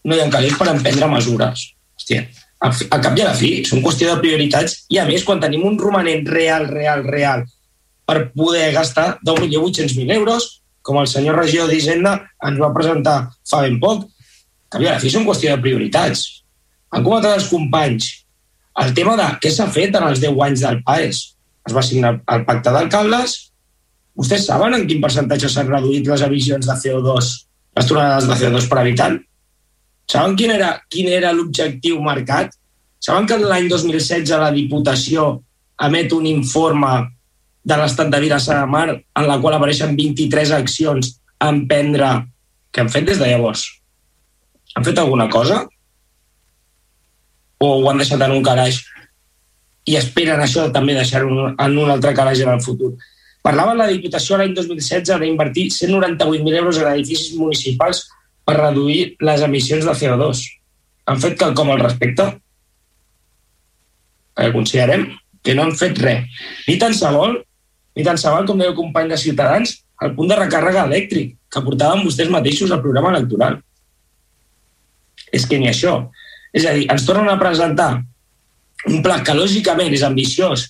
no 0.04 0.16
hi 0.16 0.20
ha 0.20 0.30
calés 0.34 0.60
per 0.60 0.68
emprendre 0.74 1.08
mesures 1.14 1.70
hòstia, 1.96 2.26
a 2.60 3.00
cap 3.00 3.16
i 3.16 3.24
a 3.24 3.30
la 3.30 3.38
fi 3.38 3.52
són 3.70 3.86
qüestió 3.86 4.12
de 4.12 4.20
prioritats 4.20 4.82
i 4.92 5.00
a 5.00 5.08
més 5.08 5.24
quan 5.24 5.40
tenim 5.40 5.64
un 5.64 5.80
romanent 5.80 6.28
real, 6.28 6.68
real, 6.68 7.08
real 7.08 7.48
per 8.08 8.30
poder 8.32 8.72
gastar 8.76 9.18
10.800.000 9.28 10.16
euros, 10.16 10.62
com 10.82 11.02
el 11.02 11.10
senyor 11.12 11.36
regidor 11.42 11.68
d'Hisenda 11.68 12.14
ens 12.48 12.62
va 12.62 12.72
presentar 12.76 13.18
fa 13.48 13.66
ben 13.66 13.76
poc. 13.82 14.06
Que, 14.72 14.88
a 14.88 15.00
fi, 15.00 15.12
són 15.12 15.28
qüestió 15.28 15.52
de 15.54 15.64
prioritats. 15.64 16.24
Han 16.96 17.04
comentat 17.04 17.36
els 17.38 17.50
companys 17.52 18.08
el 18.84 18.94
tema 18.94 19.16
de 19.18 19.26
què 19.42 19.52
s'ha 19.52 19.68
fet 19.74 19.96
en 19.98 20.06
els 20.06 20.22
10 20.22 20.38
anys 20.48 20.64
del 20.64 20.82
PAES. 20.86 21.22
Es 21.68 21.76
va 21.76 21.84
signar 21.84 22.14
el 22.34 22.44
pacte 22.48 22.74
d'alcaldes. 22.74 23.36
Vostès 24.18 24.46
saben 24.48 24.76
en 24.78 24.86
quin 24.90 25.02
percentatge 25.02 25.50
s'han 25.50 25.72
reduït 25.72 26.08
les 26.10 26.24
emissions 26.26 26.66
de 26.66 26.76
CO2, 26.84 27.32
les 27.78 27.90
tonelades 27.90 28.30
de 28.30 28.38
CO2 28.38 28.70
per 28.70 28.80
habitant? 28.82 29.18
Saben 30.08 30.38
quin 30.40 30.54
era, 30.54 30.72
quin 30.94 31.10
era 31.12 31.34
l'objectiu 31.36 32.00
marcat? 32.06 32.54
Saben 33.04 33.28
que 33.30 33.38
l'any 33.42 33.68
2016 33.70 34.32
la 34.40 34.54
Diputació 34.54 35.28
emet 35.86 36.14
un 36.16 36.26
informe 36.30 36.94
de 37.68 37.78
l'estat 37.80 38.12
de 38.12 38.20
Vilassar 38.24 38.62
de 38.62 38.68
Mar 38.72 38.90
en 38.96 39.28
la 39.28 39.40
qual 39.42 39.58
apareixen 39.58 39.96
23 39.98 40.54
accions 40.56 41.18
a 41.40 41.50
emprendre 41.52 42.12
que 42.72 42.84
han 42.84 42.92
fet 42.94 43.10
des 43.10 43.20
de 43.20 43.28
llavors. 43.28 43.66
Han 44.76 44.86
fet 44.86 45.00
alguna 45.02 45.28
cosa? 45.30 45.66
o 47.60 47.68
ho 47.80 47.90
han 47.90 48.02
deixat 48.02 48.22
en 48.22 48.36
un 48.38 48.44
calaix 48.46 48.82
i 49.88 49.96
esperen 49.98 50.42
això 50.44 50.68
també 50.74 50.96
deixar-ho 50.98 51.54
en 51.54 51.78
un 51.80 51.92
altre 51.94 52.14
calaix 52.16 52.42
en 52.44 52.52
el 52.54 52.64
futur. 52.64 52.92
Parlava 53.44 53.76
la 53.78 53.88
Diputació 53.88 54.38
l'any 54.38 54.54
2016 54.58 55.22
d'invertir 55.22 55.70
198.000 55.72 56.58
euros 56.60 56.80
en 56.82 56.90
edificis 56.92 57.38
municipals 57.40 58.04
per 58.46 58.58
reduir 58.60 59.16
les 59.24 59.46
emissions 59.46 59.88
de 59.88 59.96
CO2. 59.96 60.44
Han 61.08 61.22
fet 61.24 61.38
quelcom 61.40 61.72
al 61.72 61.80
respecte? 61.80 62.26
Eh, 64.38 64.52
considerem 64.52 65.08
que 65.42 65.56
no 65.56 65.64
han 65.64 65.76
fet 65.80 66.02
res. 66.04 66.44
Ni 66.68 66.76
tan 66.78 66.94
sabol, 66.94 67.40
ni 67.98 68.06
tan 68.06 68.20
sabol, 68.22 68.46
com 68.46 68.60
deia 68.60 68.70
el 68.70 68.78
company 68.78 69.10
de 69.10 69.18
Ciutadans, 69.18 69.74
el 70.06 70.14
punt 70.14 70.30
de 70.30 70.38
recàrrega 70.38 70.86
elèctric 70.86 71.34
que 71.50 71.64
portaven 71.66 72.04
vostès 72.06 72.30
mateixos 72.30 72.70
al 72.70 72.84
programa 72.84 73.10
electoral. 73.16 73.58
És 75.34 75.48
que 75.50 75.58
ni 75.58 75.72
això. 75.72 75.96
És 76.54 76.68
a 76.70 76.76
dir, 76.78 76.86
ens 76.94 77.08
tornen 77.08 77.32
a 77.32 77.40
presentar 77.42 77.96
un 78.88 79.02
pla 79.02 79.24
que 79.26 79.34
lògicament 79.34 79.96
és 79.98 80.06
ambiciós 80.06 80.68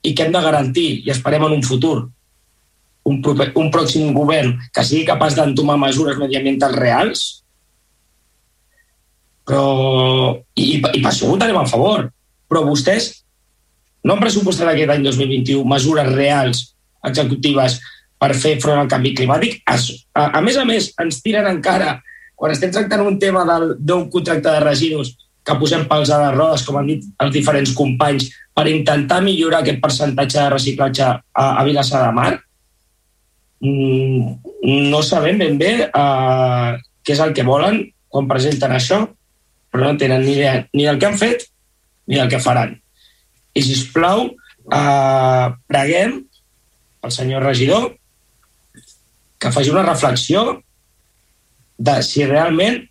i 0.00 0.14
que 0.16 0.24
hem 0.24 0.32
de 0.32 0.40
garantir, 0.40 0.88
i 1.04 1.12
esperem 1.12 1.44
en 1.44 1.58
un 1.58 1.66
futur, 1.66 2.08
un, 3.04 3.20
proper, 3.20 3.50
un 3.60 3.68
pròxim 3.74 4.14
govern 4.16 4.56
que 4.72 4.84
sigui 4.86 5.04
capaç 5.08 5.36
d'entomar 5.36 5.76
mesures 5.80 6.16
mediambientals 6.20 6.80
reals, 6.80 7.24
però, 9.44 10.40
i, 10.56 10.78
i 10.78 11.00
per 11.02 11.10
això 11.10 11.28
votarem 11.28 11.60
a 11.60 11.68
favor. 11.68 12.08
Però 12.50 12.64
vostès 12.66 13.12
no 14.04 14.14
han 14.14 14.22
pressupostat 14.22 14.72
aquest 14.72 14.92
any 14.94 15.06
2021 15.06 15.64
mesures 15.68 16.12
reals 16.14 16.62
executives 17.06 17.78
per 18.20 18.34
fer 18.36 18.58
front 18.60 18.82
al 18.82 18.88
canvi 18.88 19.14
climàtic. 19.16 19.60
A, 19.64 19.76
a, 19.76 20.26
a 20.38 20.40
més 20.44 20.58
a 20.60 20.66
més, 20.68 20.90
ens 21.00 21.20
tiren 21.24 21.48
encara 21.48 21.98
quan 22.40 22.52
estem 22.54 22.72
tractant 22.72 23.04
un 23.04 23.18
tema 23.20 23.44
d'un 23.76 24.06
contracte 24.12 24.48
de 24.48 24.60
residus 24.64 25.14
que 25.44 25.56
posem 25.60 25.86
pels 25.88 26.12
a 26.12 26.20
les 26.22 26.36
rodes, 26.36 26.64
com 26.64 26.78
han 26.80 26.88
dit 26.88 27.04
els 27.20 27.32
diferents 27.34 27.72
companys, 27.76 28.28
per 28.56 28.66
intentar 28.68 29.20
millorar 29.24 29.62
aquest 29.62 29.80
percentatge 29.80 30.38
de 30.38 30.52
reciclatge 30.52 31.06
a, 31.06 31.44
a 31.44 31.64
Vilassar 31.64 32.02
de 32.06 32.12
Mar, 32.16 32.32
mm, 33.64 34.52
no 34.92 35.00
sabem 35.04 35.40
ben 35.40 35.56
bé 35.60 35.72
uh, 35.88 36.76
què 37.04 37.16
és 37.16 37.22
el 37.24 37.32
que 37.36 37.46
volen 37.46 37.82
quan 38.10 38.28
presenten 38.28 38.74
això, 38.76 39.02
però 39.70 39.86
no 39.86 40.00
tenen 40.00 40.24
ni 40.24 40.34
idea 40.36 40.54
ni 40.74 40.84
del 40.88 40.98
que 41.00 41.08
han 41.08 41.18
fet 41.20 41.46
ni 42.10 42.18
del 42.18 42.28
que 42.28 42.42
faran. 42.42 42.74
I, 43.54 43.62
si 43.62 43.74
us 43.74 43.86
plau, 43.94 44.28
uh, 44.70 45.46
preguem 45.70 46.20
al 47.02 47.12
senyor 47.14 47.42
regidor 47.44 47.94
que 49.40 49.52
faci 49.52 49.72
una 49.72 49.86
reflexió 49.86 50.60
de 51.80 51.96
si 52.04 52.26
realment 52.28 52.82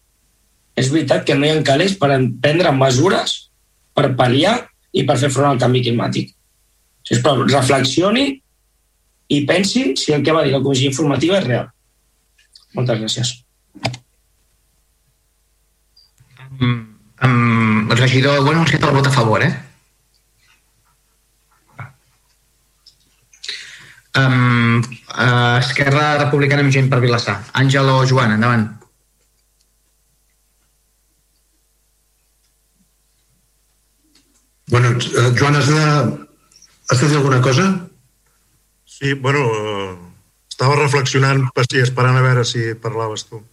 és 0.80 0.90
veritat 0.90 1.26
que 1.28 1.36
no 1.38 1.46
hi 1.46 1.54
ha 1.54 1.64
calés 1.66 1.96
per 2.00 2.10
prendre 2.42 2.74
mesures 2.74 3.36
per 3.94 4.16
pal·liar 4.18 4.56
i 4.96 5.06
per 5.06 5.20
fer 5.22 5.30
front 5.30 5.52
al 5.52 5.62
canvi 5.62 5.84
climàtic. 5.86 6.32
Si 7.06 7.16
us 7.16 7.22
plau, 7.26 7.44
reflexioni 7.46 8.32
i 9.30 9.44
pensi 9.46 9.94
si 10.00 10.16
el 10.16 10.26
que 10.26 10.34
va 10.34 10.44
dir 10.46 10.56
la 10.56 10.64
comissió 10.64 10.90
informativa 10.90 11.38
és 11.38 11.46
real. 11.46 11.70
Moltes 12.78 13.02
gràcies. 13.02 13.34
Um, 16.60 16.98
um, 17.24 17.92
el 17.92 17.98
regidor, 17.98 18.42
bueno, 18.42 18.64
anunciat 18.64 18.84
el 18.90 18.96
vot 18.98 19.08
a 19.08 19.14
favor, 19.14 19.46
eh? 19.46 19.54
Um, 24.18 24.82
uh, 24.82 25.60
Esquerra 25.60 26.18
Republicana 26.18 26.64
amb 26.66 26.74
gent 26.74 26.90
per 26.90 27.00
Vilassar. 27.04 27.38
Àngel 27.62 27.90
o 27.94 28.02
Joan, 28.10 28.34
endavant. 28.34 28.66
Bueno, 34.70 34.90
eh, 34.98 35.30
Joan, 35.38 35.56
has 35.56 35.68
de, 35.68 35.84
has 36.90 37.02
de 37.02 37.08
dir 37.08 37.18
alguna 37.18 37.42
cosa? 37.42 37.88
Sí, 38.86 39.14
bueno, 39.14 39.40
eh, 39.40 39.98
estava 40.50 40.76
reflexionant 40.76 41.48
esperant 41.58 42.18
a 42.18 42.26
veure 42.26 42.46
si 42.46 42.74
parlaves 42.74 43.26
tu. 43.30 43.44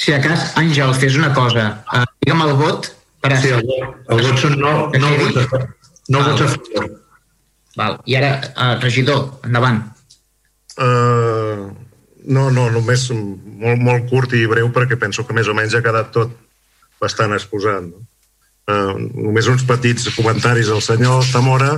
Si 0.00 0.14
a 0.14 0.22
cas, 0.22 0.54
Àngel, 0.56 0.94
fes 0.94 1.18
una 1.18 1.34
cosa. 1.34 1.84
Uh, 1.92 2.06
digue'm 2.22 2.46
el 2.46 2.56
vot 2.56 2.88
per 3.20 3.34
a... 3.34 3.42
Sí, 3.42 3.52
el, 3.52 3.66
el 4.08 4.24
vot 4.24 4.40
són 4.40 4.58
no, 4.62 4.74
no 4.94 5.14
vots 5.20 5.76
no 6.10 6.24
vots 6.26 6.42
a 6.42 6.50
favor. 6.50 6.90
Val. 7.78 8.00
I 8.04 8.16
ara, 8.18 8.32
uh, 8.50 8.76
regidor, 8.82 9.40
endavant. 9.46 9.82
Uh, 10.74 11.70
no, 12.26 12.48
no, 12.50 12.68
només 12.74 13.06
molt, 13.14 13.80
molt 13.80 14.08
curt 14.10 14.34
i 14.36 14.46
breu 14.50 14.70
perquè 14.74 14.98
penso 14.98 15.24
que 15.26 15.36
més 15.36 15.48
o 15.48 15.54
menys 15.56 15.76
ha 15.76 15.84
quedat 15.84 16.10
tot 16.14 16.32
bastant 17.00 17.34
exposat. 17.36 17.86
No? 17.86 18.02
Uh, 18.70 18.96
només 19.28 19.48
uns 19.50 19.64
petits 19.66 20.10
comentaris. 20.16 20.70
El 20.70 20.82
senyor 20.84 21.22
Zamora 21.30 21.76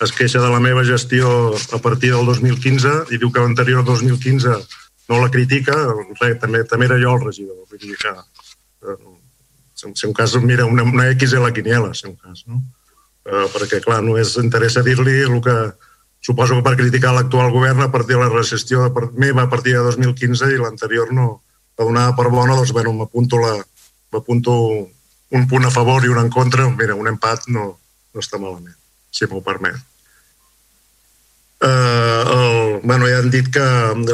es 0.00 0.12
queixa 0.16 0.40
de 0.40 0.50
la 0.52 0.60
meva 0.62 0.84
gestió 0.84 1.54
a 1.76 1.80
partir 1.82 2.12
del 2.14 2.28
2015 2.28 3.12
i 3.12 3.20
diu 3.20 3.32
que 3.32 3.42
l'anterior 3.42 3.84
2015 3.84 4.58
no 5.10 5.18
la 5.18 5.30
critica, 5.32 5.74
res, 6.20 6.36
també, 6.40 6.62
també 6.68 6.86
era 6.86 7.00
jo 7.00 7.16
el 7.16 7.24
regidor. 7.24 7.64
Vull 7.68 7.82
dir 7.82 7.96
que, 7.98 8.12
uh, 8.86 9.16
si 9.74 10.06
un 10.06 10.14
cas, 10.14 10.36
mira, 10.44 10.68
una, 10.68 10.84
una 10.84 11.08
X 11.16 11.34
a 11.34 11.42
la 11.42 11.52
quiniela, 11.56 11.94
si 11.96 12.06
un 12.12 12.14
cas, 12.20 12.44
no? 12.46 12.62
Uh, 13.20 13.46
perquè, 13.52 13.82
clar, 13.84 14.00
no 14.02 14.16
és 14.16 14.32
interessa 14.40 14.82
dir-li 14.82 15.18
el 15.26 15.40
que 15.44 15.56
suposo 16.20 16.56
que 16.56 16.64
per 16.64 16.76
criticar 16.76 17.12
l'actual 17.16 17.50
govern 17.52 17.82
a 17.84 17.90
partir 17.92 18.16
de 18.16 18.22
la 18.22 18.32
recessió 18.32 18.84
de 18.84 18.92
part, 18.96 19.12
meva 19.12 19.44
a 19.44 19.50
partir 19.50 19.74
de 19.76 19.84
2015 19.84 20.52
i 20.54 20.60
l'anterior 20.60 21.12
no 21.12 21.42
la 21.78 21.84
donava 21.84 22.16
per 22.16 22.28
bona, 22.28 22.56
doncs, 22.56 22.72
bueno, 22.76 22.92
m'apunto 22.92 23.40
la, 23.40 23.54
m'apunto 24.12 24.54
un 25.30 25.46
punt 25.48 25.64
a 25.64 25.70
favor 25.70 26.04
i 26.04 26.10
un 26.12 26.18
en 26.18 26.28
contra, 26.30 26.68
mira, 26.68 26.94
un 26.94 27.08
empat 27.08 27.48
no, 27.48 27.70
no 28.12 28.20
està 28.20 28.40
malament, 28.40 28.76
si 29.10 29.28
m'ho 29.30 29.40
permet. 29.44 29.78
Uh, 31.60 32.20
el, 32.24 32.80
bueno, 32.88 33.04
ja 33.08 33.18
han 33.20 33.28
dit 33.32 33.50
que 33.52 33.64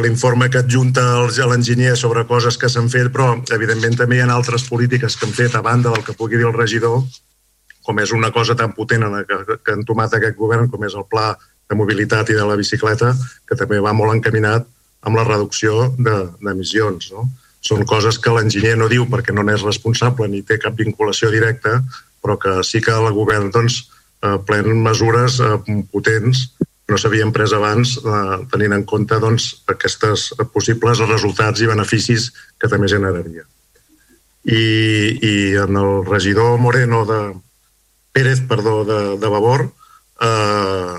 l'informe 0.03 0.49
que 0.51 0.65
adjunta 0.65 1.05
l'enginyer 1.47 1.95
sobre 1.97 2.27
coses 2.27 2.59
que 2.59 2.69
s'han 2.69 2.91
fet, 2.91 3.13
però 3.15 3.37
evidentment 3.55 3.95
també 3.99 4.19
hi 4.19 4.25
ha 4.25 4.31
altres 4.35 4.67
polítiques 4.67 5.15
que 5.15 5.29
han 5.29 5.35
fet 5.35 5.55
a 5.55 5.63
banda 5.63 5.95
del 5.95 6.03
que 6.03 6.15
pugui 6.19 6.41
dir 6.41 6.49
el 6.51 6.57
regidor, 6.59 7.05
com 7.87 8.03
és 8.03 8.13
una 8.13 8.33
cosa 8.35 8.57
tan 8.59 8.75
potent 8.75 9.07
en 9.07 9.21
que, 9.29 9.59
que 9.63 9.75
han 9.77 9.87
tomat 9.87 10.19
aquest 10.19 10.37
govern, 10.37 10.69
com 10.71 10.85
és 10.85 10.99
el 10.99 11.07
pla 11.11 11.33
de 11.71 11.79
mobilitat 11.79 12.31
i 12.31 12.39
de 12.39 12.45
la 12.47 12.59
bicicleta, 12.59 13.15
que 13.47 13.59
també 13.59 13.79
va 13.83 13.95
molt 13.97 14.15
encaminat 14.15 14.67
amb 15.07 15.19
la 15.19 15.27
reducció 15.27 15.93
d'emissions. 15.99 17.11
De, 17.11 17.17
no? 17.17 17.29
són 17.67 17.87
coses 17.89 18.19
que 18.23 18.33
l'enginyer 18.35 18.77
no 18.79 18.89
diu 18.91 19.07
perquè 19.11 19.35
no 19.35 19.45
n'és 19.47 19.65
responsable 19.67 20.29
ni 20.31 20.45
té 20.47 20.59
cap 20.63 20.77
vinculació 20.79 21.33
directa, 21.35 21.81
però 22.23 22.39
que 22.39 22.61
sí 22.67 22.83
que 22.83 22.95
el 22.95 23.11
govern 23.17 23.51
doncs, 23.55 23.81
eh, 24.23 24.37
plen 24.47 24.83
mesures 24.85 25.41
eh, 25.41 25.57
potents 25.93 26.47
que 26.61 26.95
no 26.95 26.99
s'havien 27.03 27.33
pres 27.35 27.55
abans, 27.57 27.97
eh, 27.99 28.37
tenint 28.53 28.77
en 28.77 28.85
compte 28.87 29.19
doncs, 29.23 29.49
aquestes 29.73 30.31
possibles 30.55 31.03
resultats 31.09 31.63
i 31.63 31.71
beneficis 31.71 32.31
que 32.61 32.71
també 32.71 32.91
generaria. 32.93 33.43
I, 34.47 34.63
i 35.27 35.35
en 35.59 35.75
el 35.81 36.05
regidor 36.07 36.61
Moreno 36.63 37.03
de 37.09 37.21
Pérez, 38.17 38.41
perdó, 38.49 38.87
de, 38.89 39.19
de 39.21 39.29
Vavor, 39.29 39.67
eh, 40.25 40.97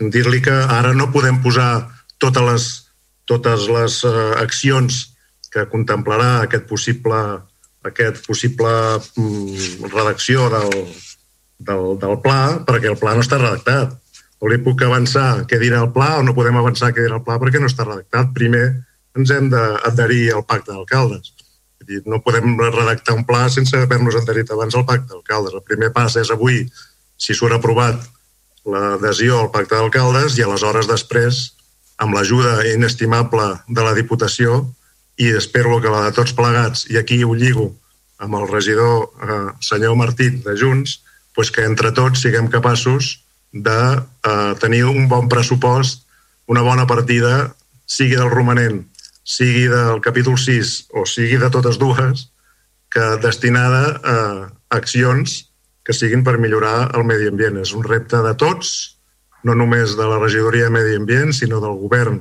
dir-li 0.00 0.40
que 0.40 0.54
ara 0.76 0.94
no 0.96 1.10
podem 1.12 1.42
posar 1.44 1.90
totes 2.16 2.46
les, 2.46 2.64
totes 3.28 3.66
les 3.68 3.98
eh, 4.08 4.14
accions 4.40 5.02
que 5.52 5.66
contemplarà 5.68 6.30
aquest 6.46 6.64
possible, 6.70 7.20
aquest 7.84 8.24
possible 8.24 8.72
mm, 9.20 9.92
redacció 9.92 10.48
del, 10.56 10.72
del, 11.68 11.84
del 12.00 12.18
pla, 12.24 12.40
perquè 12.64 12.94
el 12.94 12.98
pla 13.04 13.12
no 13.12 13.24
està 13.26 13.36
redactat. 13.42 13.92
O 14.40 14.48
li 14.48 14.56
puc 14.64 14.88
avançar 14.88 15.44
què 15.44 15.60
dirà 15.60 15.84
el 15.84 15.92
pla 15.92 16.14
o 16.16 16.24
no 16.24 16.32
podem 16.36 16.56
avançar 16.56 16.94
què 16.96 17.04
dirà 17.04 17.20
el 17.20 17.26
pla 17.28 17.36
perquè 17.44 17.60
no 17.60 17.68
està 17.68 17.84
redactat. 17.84 18.32
Primer 18.32 18.66
ens 19.16 19.36
hem 19.36 19.52
d'adherir 19.52 20.30
al 20.32 20.48
pacte 20.48 20.72
d'alcaldes. 20.72 21.35
No 22.06 22.20
podem 22.24 22.56
redactar 22.58 23.14
un 23.14 23.24
pla 23.26 23.46
sense 23.52 23.76
haver-nos 23.78 24.18
adherit 24.18 24.50
abans 24.50 24.74
al 24.74 24.86
pacte 24.88 25.12
d'alcaldes. 25.12 25.54
El 25.54 25.64
primer 25.66 25.92
pas 25.94 26.16
és 26.18 26.30
avui, 26.34 26.64
si 27.16 27.34
surt 27.34 27.54
aprovat 27.56 28.02
l'adhesió 28.66 29.40
al 29.40 29.52
pacte 29.54 29.76
d'alcaldes 29.78 30.38
i 30.38 30.44
aleshores 30.44 30.88
després, 30.90 31.52
amb 32.02 32.16
l'ajuda 32.16 32.58
inestimable 32.72 33.46
de 33.68 33.84
la 33.84 33.94
Diputació, 33.96 34.64
i 35.16 35.30
espero 35.32 35.80
que 35.80 35.92
la 35.92 36.02
de 36.04 36.12
tots 36.16 36.34
plegats, 36.36 36.84
i 36.92 36.98
aquí 37.00 37.22
ho 37.24 37.32
lligo 37.34 37.70
amb 38.20 38.36
el 38.36 38.48
regidor 38.48 39.06
eh, 39.22 39.52
senyor 39.60 39.96
Martí 39.96 40.28
de 40.44 40.56
Junts, 40.56 41.00
pues 41.34 41.50
que 41.52 41.64
entre 41.68 41.92
tots 41.92 42.22
siguem 42.24 42.48
capaços 42.52 43.20
de 43.52 43.78
eh, 43.96 44.52
tenir 44.60 44.84
un 44.88 45.08
bon 45.08 45.28
pressupost, 45.28 46.04
una 46.46 46.62
bona 46.62 46.86
partida, 46.86 47.54
sigui 47.86 48.16
del 48.16 48.30
romanent, 48.32 48.84
sigui 49.26 49.66
del 49.72 50.00
capítol 50.00 50.38
6 50.38 50.76
o 50.94 51.02
sigui 51.10 51.40
de 51.42 51.50
totes 51.50 51.80
dues, 51.82 52.28
que 52.88 53.04
destinada 53.20 53.98
a 54.06 54.18
accions 54.78 55.50
que 55.86 55.94
siguin 55.94 56.22
per 56.26 56.38
millorar 56.42 56.92
el 56.98 57.04
medi 57.06 57.26
ambient. 57.30 57.58
És 57.62 57.74
un 57.74 57.84
repte 57.86 58.22
de 58.22 58.34
tots, 58.38 58.96
no 59.46 59.54
només 59.54 59.94
de 59.98 60.06
la 60.06 60.18
regidoria 60.18 60.66
de 60.66 60.74
Medi 60.74 60.96
Ambient, 60.98 61.32
sinó 61.34 61.60
del 61.62 61.78
govern 61.78 62.18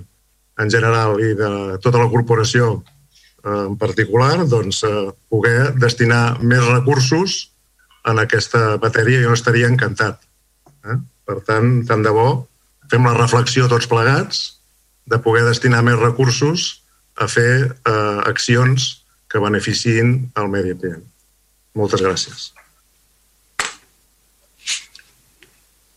en 0.62 0.70
general 0.72 1.18
i 1.20 1.34
de 1.38 1.50
tota 1.84 2.00
la 2.00 2.10
corporació 2.12 2.68
eh, 2.78 3.66
en 3.66 3.78
particular, 3.82 4.46
doncs, 4.48 4.84
poder 5.34 5.74
destinar 5.82 6.38
més 6.42 6.64
recursos 6.68 7.40
en 8.06 8.22
aquesta 8.22 8.78
matèria 8.82 9.24
jo 9.26 9.34
estaria 9.34 9.70
encantat. 9.72 10.22
Eh? 10.86 11.00
Per 11.26 11.40
tant, 11.48 11.80
tant 11.90 12.06
de 12.06 12.14
bo, 12.14 12.46
fem 12.92 13.08
la 13.10 13.16
reflexió 13.18 13.66
tots 13.72 13.90
plegats 13.90 14.46
de 15.10 15.18
poder 15.22 15.48
destinar 15.48 15.82
més 15.86 15.98
recursos 15.98 16.85
a 17.16 17.28
fer 17.32 17.50
eh, 17.72 18.20
accions 18.28 18.88
que 19.32 19.42
beneficiïn 19.44 20.16
el 20.40 20.52
medi 20.52 20.76
ambient. 20.76 21.04
Moltes 21.76 22.04
gràcies. 22.04 22.52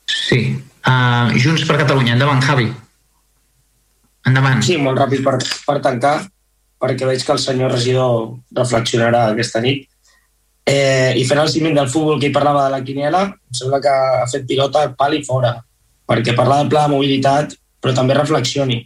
Sí. 0.09 0.41
Uh, 0.89 1.35
Junts 1.39 1.65
per 1.69 1.79
Catalunya. 1.81 2.15
Endavant, 2.17 2.41
Javi. 2.45 2.69
Endavant. 4.29 4.63
Sí, 4.65 4.77
molt 4.81 4.99
ràpid 5.01 5.23
per, 5.25 5.37
per 5.39 5.79
tancar, 5.85 6.17
perquè 6.81 7.07
veig 7.09 7.23
que 7.25 7.35
el 7.35 7.41
senyor 7.43 7.73
regidor 7.75 8.35
reflexionarà 8.57 9.29
aquesta 9.33 9.63
nit. 9.65 9.87
Eh, 10.69 11.15
I 11.17 11.25
fent 11.25 11.41
el 11.41 11.49
ciment 11.49 11.79
del 11.79 11.89
futbol 11.89 12.19
que 12.21 12.29
hi 12.29 12.35
parlava 12.35 12.67
de 12.67 12.75
la 12.75 12.83
quiniela, 12.85 13.23
em 13.33 13.57
sembla 13.57 13.81
que 13.81 13.93
ha 13.93 14.27
fet 14.29 14.45
pilota 14.49 14.85
pal 14.99 15.17
i 15.17 15.23
fora, 15.25 15.55
perquè 16.09 16.35
parla 16.37 16.59
del 16.61 16.73
pla 16.73 16.85
de 16.85 16.93
mobilitat, 16.93 17.55
però 17.81 17.95
també 17.97 18.17
reflexioni. 18.19 18.83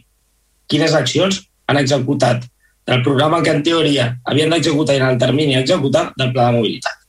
Quines 0.71 0.95
accions 0.95 1.41
han 1.67 1.79
executat 1.79 2.45
del 2.85 3.01
programa 3.03 3.41
que 3.43 3.51
en 3.51 3.63
teoria 3.63 4.09
havien 4.25 4.51
d'executar 4.51 4.97
i 4.97 5.01
en 5.01 5.07
el 5.13 5.19
termini 5.19 5.55
executar 5.55 6.11
del 6.19 6.33
pla 6.33 6.49
de 6.49 6.57
mobilitat. 6.57 6.99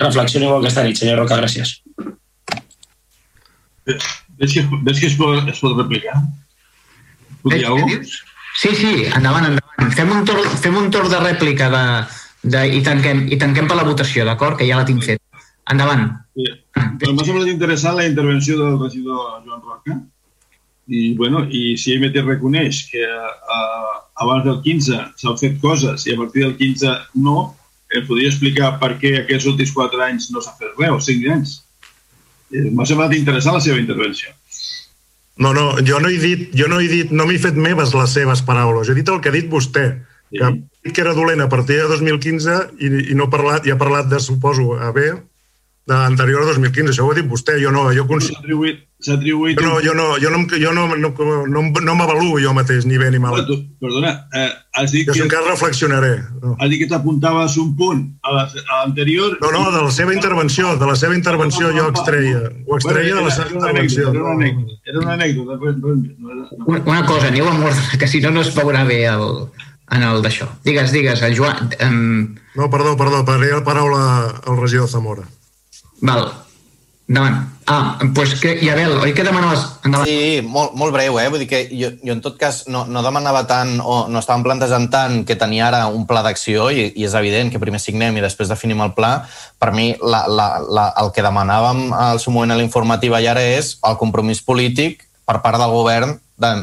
Reflexioni 0.00 0.46
molt 0.48 0.62
aquesta 0.62 0.84
nit, 0.86 0.98
senyor 1.00 1.18
Roca, 1.20 1.38
gràcies. 1.40 1.80
Ves 3.84 4.54
que, 4.54 4.62
ves 4.86 5.00
que 5.00 5.10
es, 5.10 5.16
pot, 5.18 5.48
es 5.50 5.60
pot 5.60 5.76
replicar? 5.76 6.14
Cosa? 7.42 7.74
Sí, 8.60 8.70
sí, 8.76 8.92
endavant, 9.08 9.50
endavant. 9.50 9.92
Fem 9.96 10.10
un 10.14 10.24
torn, 10.28 10.46
fem 10.62 10.76
un 10.76 10.90
torn 10.94 11.10
de 11.12 11.20
rèplica 11.20 11.68
de, 11.72 11.84
de, 12.54 12.64
i, 12.78 12.80
tanquem, 12.86 13.26
i 13.32 13.38
tanquem 13.40 13.68
per 13.68 13.78
la 13.78 13.86
votació, 13.88 14.24
d'acord? 14.28 14.58
Que 14.60 14.68
ja 14.68 14.80
la 14.80 14.86
tinc 14.88 15.04
fet. 15.04 15.20
Endavant. 15.72 16.06
Sí. 16.36 16.48
M'ha 16.76 17.26
semblat 17.26 17.50
interessant 17.50 17.98
la 17.98 18.06
intervenció 18.08 18.56
del 18.60 18.78
regidor 18.80 19.42
Joan 19.44 19.62
Roca 19.64 19.98
i, 20.90 21.14
bueno, 21.14 21.44
i 21.46 21.76
si 21.78 21.96
mateix 22.02 22.26
reconeix 22.26 22.82
que 22.90 23.06
uh, 23.06 23.94
abans 24.24 24.44
del 24.46 24.58
15 24.64 25.00
s'han 25.22 25.38
fet 25.40 25.58
coses 25.62 26.06
i 26.06 26.14
a 26.14 26.18
partir 26.18 26.44
del 26.44 26.56
15 26.58 26.96
no, 27.22 27.54
em 27.94 28.06
podria 28.08 28.30
explicar 28.30 28.74
per 28.82 28.96
què 29.00 29.14
aquests 29.20 29.48
últims 29.52 29.72
4 29.76 30.02
anys 30.08 30.28
no 30.34 30.42
s'ha 30.42 30.56
fet 30.58 30.74
res, 30.78 30.92
o 30.92 31.00
5 31.06 31.32
anys. 31.36 31.56
Eh, 32.50 32.68
M'ha 32.74 32.86
semblat 32.86 33.14
interessant 33.16 33.56
la 33.56 33.62
seva 33.64 33.78
intervenció. 33.82 34.34
No, 35.40 35.54
no, 35.56 35.72
jo 35.86 35.98
no 36.02 36.10
he 36.10 36.18
dit, 36.20 36.50
jo 36.58 36.68
no 36.68 36.82
he 36.82 36.88
dit, 36.90 37.14
no 37.16 37.24
m'he 37.26 37.38
fet 37.40 37.56
meves 37.56 37.94
les 37.96 38.14
seves 38.18 38.42
paraules, 38.44 38.86
jo 38.86 38.92
he 38.92 39.00
dit 39.00 39.08
el 39.08 39.22
que 39.22 39.30
ha 39.30 39.36
dit 39.38 39.48
vostè, 39.50 39.86
que 40.30 40.42
ha 40.44 40.50
dit 40.52 40.92
que 40.92 41.02
era 41.02 41.14
dolent 41.16 41.40
a 41.40 41.48
partir 41.48 41.78
de 41.80 41.86
2015 41.94 42.58
i, 42.82 42.90
i 43.14 43.16
no 43.16 43.26
ha 43.26 43.32
parlat, 43.32 43.66
i 43.66 43.72
ha 43.72 43.78
parlat 43.80 44.10
de, 44.10 44.20
suposo, 44.20 44.74
a 44.76 44.90
bé, 44.92 45.14
d'anterior 45.90 46.42
a 46.46 46.52
2015, 46.54 46.92
això 46.94 47.04
ho 47.06 47.10
ha 47.12 47.18
dit 47.18 47.26
vostè, 47.28 47.58
jo 47.62 47.72
no, 47.74 47.88
jo 47.96 48.06
considero... 48.06 48.62
S'ha 49.00 49.14
atribuït. 49.16 49.56
Jo 49.56 49.64
no, 49.64 49.78
jo 49.80 49.94
no, 49.96 50.06
jo 50.20 50.28
no, 50.28 50.40
jo 50.60 50.72
no, 50.76 50.82
no, 51.00 51.08
no, 51.48 51.60
no 51.86 51.92
m'avaluo 51.96 52.36
jo 52.42 52.50
mateix, 52.52 52.84
ni 52.84 52.98
bé 53.00 53.06
ni 53.10 53.16
mal. 53.22 53.38
Tu, 53.48 53.54
perdona, 53.80 54.10
eh, 54.36 54.50
has 54.76 54.92
dit 54.92 55.06
Jo 55.08 55.14
que... 55.16 55.22
encara 55.24 55.46
reflexionaré. 55.54 56.10
No. 56.42 56.50
Has 56.60 56.68
dit 56.68 56.82
que 56.82 56.88
t'apuntaves 56.90 57.56
un 57.62 57.70
punt 57.78 58.02
a 58.20 58.34
la- 58.34 58.44
a 58.44 58.82
l'anterior... 58.82 59.38
no, 59.40 59.52
no, 59.56 59.62
de 59.72 59.80
la 59.86 59.94
seva 59.96 60.12
intervenció, 60.12 60.74
de 60.76 60.90
la 60.90 60.96
seva 61.00 61.16
intervenció 61.16 61.70
jo 61.78 61.86
extreia, 61.94 62.42
ho 62.66 62.76
extreia 62.76 63.14
de 63.16 63.24
la 63.24 63.30
seva 63.38 63.48
intervenció. 63.56 64.10
era 64.12 64.20
una 64.20 64.36
anècdota. 64.36 64.78
Era 64.92 64.98
una 65.06 65.16
anècdota. 65.16 65.58
però- 65.64 65.80
però 65.80 65.96
no 65.96 66.36
era- 66.36 66.62
Una, 66.66 66.82
una 66.92 67.06
cosa, 67.08 67.28
aneu 67.32 67.48
amb 67.48 67.64
ordre, 67.72 67.98
que 67.98 68.06
si 68.06 68.20
no, 68.20 68.30
no 68.36 68.44
es 68.44 68.52
veurà 68.54 68.84
bé 68.84 69.00
el, 69.08 69.26
en 69.96 70.02
el 70.12 70.20
d'això. 70.22 70.46
Digues, 70.62 70.92
digues, 70.92 71.22
el 71.24 71.38
Joan... 71.40 71.70
Um, 71.80 72.34
No, 72.52 72.68
perdó, 72.68 72.96
perdó, 72.98 73.24
parlaré 73.24 73.52
la 73.54 73.64
paraula 73.64 74.00
al 74.44 74.56
regidor 74.60 74.88
Zamora. 74.90 75.22
Val, 76.00 76.28
endavant. 77.08 77.46
Ah, 77.70 77.98
doncs 78.00 78.14
pues 78.16 78.32
que, 78.40 78.56
i 78.58 78.68
Abel, 78.72 78.96
oi 78.98 79.12
que 79.14 79.22
demanaves... 79.22 79.60
Endavant. 79.86 80.08
Sí, 80.08 80.40
molt, 80.42 80.72
molt 80.74 80.90
breu, 80.90 81.20
eh? 81.22 81.28
Vull 81.30 81.44
dir 81.44 81.46
que 81.46 81.60
jo, 81.70 81.92
jo 82.02 82.16
en 82.16 82.22
tot 82.24 82.34
cas 82.40 82.64
no, 82.66 82.82
no 82.90 83.02
demanava 83.04 83.44
tant 83.46 83.76
o 83.78 84.08
no 84.10 84.18
estàvem 84.18 84.42
plantejant 84.42 84.88
tant 84.90 85.20
que 85.28 85.36
tenia 85.38 85.68
ara 85.68 85.84
un 85.86 86.02
pla 86.08 86.24
d'acció 86.26 86.66
i, 86.74 86.88
i 86.98 87.06
és 87.06 87.14
evident 87.14 87.52
que 87.52 87.62
primer 87.62 87.78
signem 87.78 88.18
i 88.18 88.24
després 88.24 88.50
definim 88.50 88.82
el 88.82 88.90
pla. 88.96 89.12
Per 89.62 89.70
mi 89.76 89.92
la, 90.02 90.24
la, 90.26 90.48
la, 90.66 90.88
el 90.98 91.12
que 91.14 91.22
demanàvem 91.22 91.92
al 91.94 92.18
seu 92.18 92.34
moment 92.34 92.56
a 92.56 92.58
l'informativa 92.58 93.22
i 93.22 93.30
ara 93.30 93.46
és 93.54 93.76
el 93.86 93.94
compromís 94.02 94.42
polític 94.42 95.06
per 95.22 95.38
part 95.44 95.62
del 95.62 95.70
govern 95.70 96.18
de 96.42 96.54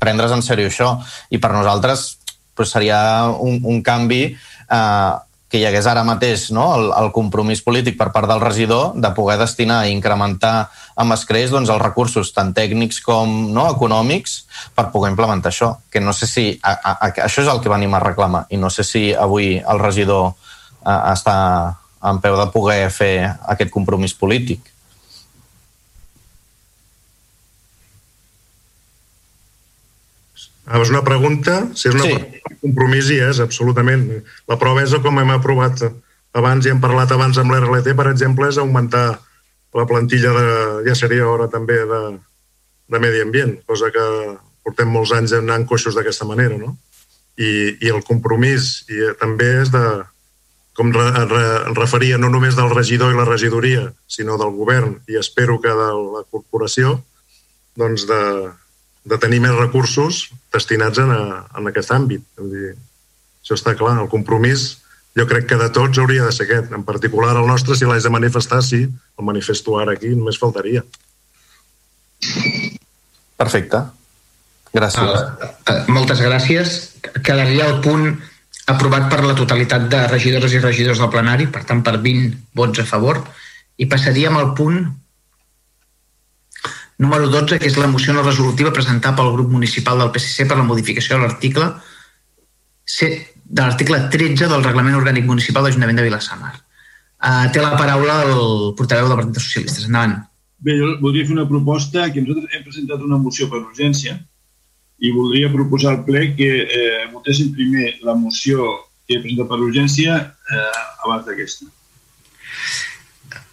prendre's 0.00 0.32
en 0.32 0.46
sèrio 0.46 0.72
això. 0.72 0.94
I 1.28 1.42
per 1.42 1.52
nosaltres 1.52 2.08
pues, 2.56 2.72
seria 2.72 3.28
un, 3.36 3.60
un 3.68 3.84
canvi 3.84 4.22
eh, 4.32 5.12
que 5.48 5.60
hi 5.60 5.66
hagués 5.68 5.86
ara 5.86 6.02
mateix 6.06 6.48
no? 6.54 6.66
el, 6.74 6.88
el 6.98 7.12
compromís 7.14 7.62
polític 7.62 7.96
per 7.98 8.08
part 8.14 8.26
del 8.30 8.42
regidor 8.42 8.96
de 8.98 9.10
poder 9.14 9.38
destinar 9.38 9.84
i 9.86 9.94
incrementar 9.94 10.68
amb 10.98 11.14
escreix 11.14 11.52
doncs, 11.54 11.70
els 11.70 11.82
recursos 11.82 12.32
tant 12.34 12.50
tècnics 12.56 12.98
com 13.04 13.36
no, 13.54 13.68
econòmics 13.70 14.36
per 14.74 14.88
poder 14.94 15.12
implementar 15.12 15.52
això. 15.52 15.74
Que 15.92 16.02
no 16.02 16.14
sé 16.16 16.26
si... 16.30 16.46
A, 16.62 16.72
a, 16.74 16.94
a, 17.06 17.10
això 17.28 17.44
és 17.44 17.50
el 17.52 17.62
que 17.62 17.72
venim 17.72 17.94
a 17.94 18.02
reclamar 18.02 18.46
i 18.50 18.58
no 18.58 18.72
sé 18.72 18.84
si 18.86 19.10
avui 19.14 19.56
el 19.60 19.82
regidor 19.82 20.32
a, 20.82 21.12
està 21.12 21.36
en 22.06 22.18
peu 22.22 22.36
de 22.38 22.48
poder 22.54 22.80
fer 22.94 23.14
aquest 23.46 23.70
compromís 23.74 24.14
polític. 24.18 24.72
Ah, 30.66 30.80
és 30.82 30.90
una 30.90 31.04
pregunta, 31.06 31.60
si 31.74 31.88
és 31.88 31.94
una 31.94 32.02
Sí. 32.04 32.14
pregunta, 32.14 32.56
compromís 32.60 33.10
hi 33.10 33.20
és, 33.22 33.38
absolutament. 33.40 34.08
La 34.50 34.58
prova 34.58 34.82
és 34.82 34.94
com 35.02 35.18
hem 35.18 35.30
aprovat 35.30 35.84
abans 36.34 36.66
i 36.66 36.70
hem 36.70 36.80
parlat 36.80 37.12
abans 37.12 37.38
amb 37.38 37.52
l'RLT, 37.52 37.94
per 37.94 38.08
exemple, 38.10 38.48
és 38.48 38.58
augmentar 38.58 39.20
la 39.74 39.86
plantilla 39.86 40.32
de, 40.32 40.88
ja 40.88 40.94
seria 40.94 41.28
hora 41.28 41.46
també 41.48 41.78
de, 41.86 42.18
de 42.88 42.98
medi 42.98 43.20
ambient, 43.20 43.58
cosa 43.66 43.90
que 43.92 44.04
portem 44.64 44.88
molts 44.90 45.12
anys 45.12 45.32
anant 45.32 45.66
coixos 45.68 45.94
d'aquesta 45.94 46.26
manera, 46.26 46.58
no? 46.58 46.76
I, 47.38 47.76
I 47.84 47.88
el 47.92 48.02
compromís 48.02 48.84
i 48.88 48.98
eh, 49.10 49.14
també 49.20 49.62
és 49.62 49.70
de, 49.70 49.84
com 50.76 50.92
re, 50.92 51.10
re, 51.28 51.44
referia, 51.76 52.18
no 52.18 52.30
només 52.32 52.56
del 52.56 52.72
regidor 52.72 53.12
i 53.12 53.16
la 53.16 53.28
regidoria, 53.28 53.92
sinó 54.08 54.38
del 54.40 54.50
govern 54.56 54.96
i 55.08 55.20
espero 55.20 55.60
que 55.60 55.68
de 55.68 55.90
la 56.16 56.24
corporació, 56.30 57.02
doncs 57.76 58.06
de, 58.08 58.22
de 59.06 59.18
tenir 59.22 59.38
més 59.44 59.54
recursos 59.54 60.26
destinats 60.54 60.98
en, 61.02 61.12
a, 61.14 61.44
en 61.58 61.70
aquest 61.70 61.92
àmbit. 61.94 62.24
Vull 62.40 62.52
dir, 62.52 62.74
això 63.42 63.54
està 63.58 63.76
clar, 63.78 63.94
el 64.02 64.10
compromís 64.12 64.72
jo 65.16 65.24
crec 65.24 65.46
que 65.48 65.56
de 65.56 65.70
tots 65.72 65.98
hauria 65.98 66.26
de 66.26 66.32
ser 66.34 66.44
aquest. 66.44 66.72
En 66.76 66.84
particular 66.84 67.32
el 67.40 67.46
nostre, 67.48 67.76
si 67.76 67.88
l'haig 67.88 68.04
de 68.04 68.12
manifestar, 68.12 68.60
sí, 68.62 68.82
el 68.84 69.24
manifesto 69.24 69.78
ara 69.80 69.94
aquí, 69.96 70.12
només 70.12 70.36
faltaria. 70.40 70.82
Perfecte. 73.40 73.80
Gràcies. 74.76 75.08
Uh, 75.08 75.48
uh, 75.72 75.78
moltes 75.88 76.20
gràcies. 76.20 76.76
Quedaria 77.24 77.70
el 77.70 77.80
punt 77.84 78.10
aprovat 78.68 79.08
per 79.08 79.22
la 79.24 79.36
totalitat 79.38 79.88
de 79.88 80.02
regidores 80.10 80.52
i 80.52 80.60
regidors 80.60 81.00
del 81.00 81.12
plenari, 81.12 81.48
per 81.48 81.64
tant, 81.64 81.80
per 81.86 81.96
20 81.96 82.36
vots 82.58 82.82
a 82.82 82.86
favor, 82.88 83.22
i 83.80 83.88
passaríem 83.88 84.36
al 84.36 84.52
punt 84.58 84.82
número 86.98 87.28
12, 87.28 87.58
que 87.60 87.68
és 87.68 87.76
la 87.76 87.90
moció 87.92 88.14
no 88.14 88.22
resolutiva 88.24 88.72
presentada 88.72 89.16
pel 89.18 89.32
grup 89.34 89.50
municipal 89.52 89.98
del 90.00 90.12
PSC 90.14 90.46
per 90.48 90.56
la 90.58 90.68
modificació 90.68 91.16
de 91.16 91.26
l'article 91.26 91.72
de 93.46 93.62
l'article 93.62 93.98
13 94.10 94.48
del 94.50 94.64
Reglament 94.64 94.96
Orgànic 94.98 95.26
Municipal 95.26 95.62
de 95.62 95.70
l'Ajuntament 95.70 95.98
de 96.00 96.06
Vilassamar. 96.06 96.54
Uh, 97.16 97.46
té 97.52 97.62
la 97.62 97.76
paraula 97.78 98.22
el 98.26 98.72
portaveu 98.78 99.08
del 99.08 99.18
Partit 99.18 99.36
dels 99.36 99.46
Socialistes. 99.48 99.86
Endavant. 99.88 100.16
Bé, 100.66 100.74
jo 100.78 100.96
voldria 101.02 101.26
fer 101.28 101.36
una 101.36 101.46
proposta 101.48 102.08
que 102.12 102.22
nosaltres 102.24 102.56
hem 102.56 102.64
presentat 102.64 103.04
una 103.04 103.20
moció 103.20 103.48
per 103.52 103.60
urgència 103.60 104.16
i 105.04 105.12
voldria 105.12 105.52
proposar 105.52 105.92
al 105.92 106.04
ple 106.06 106.30
que 106.38 106.50
eh, 106.64 107.06
votéssim 107.12 107.52
primer 107.54 107.96
la 108.06 108.16
moció 108.16 108.64
que 109.06 109.16
he 109.16 109.22
presentat 109.22 109.50
per 109.50 109.60
urgència 109.60 110.16
eh, 110.16 110.84
abans 111.04 111.26
d'aquesta. 111.28 111.68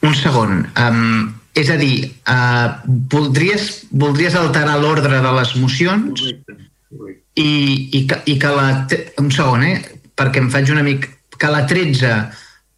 Un 0.07 0.15
segon. 0.19 0.63
Um, 0.79 1.33
és 1.53 1.69
a 1.69 1.77
dir, 1.77 2.11
uh, 2.29 2.81
voldries, 3.13 3.85
voldries 3.91 4.35
alterar 4.35 4.79
l'ordre 4.81 5.21
de 5.21 5.33
les 5.37 5.55
mocions 5.61 6.21
Correcte. 6.21 6.55
correcte. 6.89 7.21
i, 7.35 7.51
i, 7.99 8.05
que, 8.09 8.21
i 8.25 8.39
que 8.41 8.53
la... 8.53 8.69
Un 9.21 9.29
segon, 9.33 9.65
eh? 9.67 9.77
Perquè 10.17 10.41
em 10.41 10.49
faig 10.53 10.73
una 10.73 10.85
mica... 10.85 11.11
que 11.37 11.51
la 11.51 11.65
13, 11.69 12.09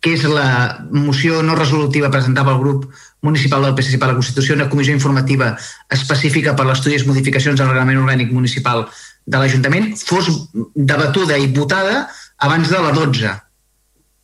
que 0.02 0.14
és 0.16 0.24
la 0.28 0.86
moció 0.92 1.42
no 1.46 1.56
resolutiva 1.58 2.12
presentada 2.12 2.52
pel 2.52 2.62
grup 2.62 2.86
municipal 3.26 3.64
del 3.64 3.74
PSC 3.78 4.00
per 4.02 4.12
la 4.12 4.18
Constitució, 4.18 4.56
una 4.56 4.70
comissió 4.70 4.94
informativa 4.94 5.54
específica 5.90 6.54
per 6.58 6.68
l'estudi 6.68 7.00
i 7.00 7.08
modificacions 7.08 7.60
del 7.60 7.72
reglament 7.72 8.04
orgànic 8.04 8.32
municipal 8.36 8.86
de 9.26 9.42
l'Ajuntament, 9.42 9.96
fos 10.06 10.30
debatuda 10.76 11.40
i 11.42 11.50
votada 11.54 12.06
abans 12.46 12.70
de 12.70 12.82
la 12.82 12.94
12. 12.94 13.34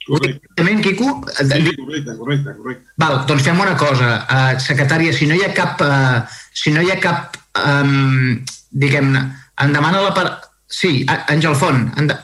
Correcte. 0.08 0.82
Quico? 0.82 1.10
Sí, 1.38 1.76
correcte, 1.76 2.16
correcte, 2.18 2.56
correcte. 2.58 2.94
Val, 2.98 3.20
doncs 3.30 3.44
fem 3.46 3.60
una 3.62 3.76
cosa, 3.78 4.10
uh, 4.26 4.56
secretària, 4.60 5.14
si 5.14 5.28
no 5.30 5.38
hi 5.38 5.46
ha 5.46 5.52
cap, 5.54 5.82
uh, 5.86 6.24
si 6.54 6.74
no 6.74 6.82
hi 6.82 6.90
ha 6.92 6.98
cap, 7.02 7.38
um, 7.62 8.42
diguem-ne, 8.72 9.28
em 9.62 9.78
demana 9.78 10.02
la 10.08 10.16
part... 10.18 10.50
Sí, 10.72 11.02
Àngel 11.06 11.56
Font, 11.60 11.90
enda... 12.00 12.16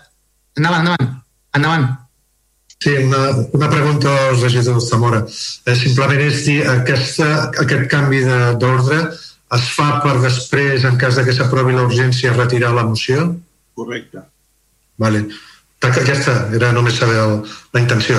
endavant, 0.55 0.85
endavant, 0.87 1.15
endavant. 1.57 1.87
Sí, 2.79 2.93
una, 3.03 3.23
una 3.57 3.69
pregunta 3.69 4.13
al 4.29 4.39
regidor 4.39 4.79
Zamora. 4.81 5.23
Eh, 5.65 5.75
simplement 5.75 6.21
és 6.23 6.43
dir, 6.45 6.61
aquesta, 6.69 7.27
aquest 7.63 7.87
canvi 7.91 8.21
d'ordre 8.61 9.01
es 9.57 9.67
fa 9.73 9.89
per 10.03 10.17
després, 10.23 10.85
en 10.87 10.97
cas 11.01 11.17
de 11.17 11.25
que 11.27 11.35
s'aprovi 11.35 11.75
la 11.75 11.85
urgència, 11.87 12.35
retirar 12.35 12.73
la 12.75 12.85
moció? 12.87 13.27
Correcte. 13.77 14.23
Vale. 15.01 15.25
Aquesta 15.85 16.47
era 16.55 16.71
només 16.73 16.97
saber 16.97 17.19
el, 17.21 17.39
la 17.73 17.81
intenció. 17.83 18.17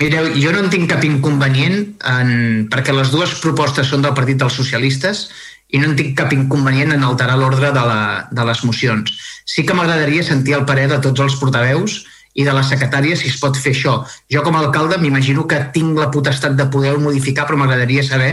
Mireu, 0.00 0.30
jo 0.40 0.52
no 0.52 0.62
en 0.64 0.70
tinc 0.72 0.88
cap 0.88 1.02
inconvenient 1.04 1.82
en, 2.08 2.30
perquè 2.72 2.92
les 2.96 3.10
dues 3.12 3.34
propostes 3.42 3.90
són 3.92 4.04
del 4.04 4.14
Partit 4.16 4.38
dels 4.40 4.56
Socialistes 4.56 5.26
i 5.70 5.80
no 5.80 5.90
en 5.90 5.96
tinc 5.98 6.14
cap 6.18 6.32
inconvenient 6.32 6.94
en 6.94 7.04
alterar 7.04 7.36
l'ordre 7.38 7.68
de, 7.74 7.82
la, 7.84 8.28
de 8.32 8.46
les 8.48 8.62
mocions. 8.64 9.12
Sí 9.44 9.66
que 9.66 9.76
m'agradaria 9.76 10.24
sentir 10.24 10.56
el 10.56 10.64
parer 10.68 10.88
de 10.90 11.00
tots 11.04 11.20
els 11.20 11.36
portaveus 11.40 12.00
i 12.32 12.46
de 12.46 12.54
la 12.56 12.64
secretària 12.64 13.18
si 13.18 13.28
es 13.28 13.36
pot 13.42 13.58
fer 13.58 13.74
això. 13.74 13.98
Jo 14.32 14.44
com 14.46 14.56
a 14.56 14.64
alcalde 14.64 14.98
m'imagino 15.02 15.46
que 15.50 15.60
tinc 15.74 15.98
la 15.98 16.10
potestat 16.14 16.56
de 16.56 16.68
poder 16.72 16.96
modificar, 16.98 17.46
però 17.46 17.58
m'agradaria 17.60 18.06
saber 18.06 18.32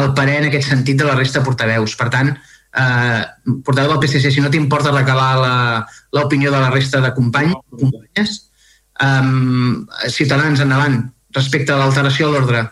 el 0.00 0.10
parer 0.16 0.40
en 0.40 0.48
aquest 0.48 0.70
sentit 0.72 0.98
de 0.98 1.06
la 1.06 1.18
resta 1.18 1.40
de 1.40 1.46
portaveus. 1.46 1.94
Per 2.00 2.08
tant, 2.10 2.32
eh, 2.74 3.24
portaveu 3.64 3.94
del 3.94 4.02
PSC, 4.02 4.30
si 4.30 4.40
no 4.42 4.50
t'importa 4.50 4.92
recalar 4.92 5.86
l'opinió 6.12 6.50
de 6.50 6.60
la 6.60 6.70
resta 6.70 7.00
de 7.00 7.12
companys, 7.14 7.54
companyes, 7.70 8.38
eh, 9.00 10.08
ciutadans, 10.10 10.60
endavant, 10.60 11.02
respecte 11.34 11.72
a 11.72 11.78
l'alteració 11.78 12.30
de 12.30 12.38
l'ordre. 12.38 12.64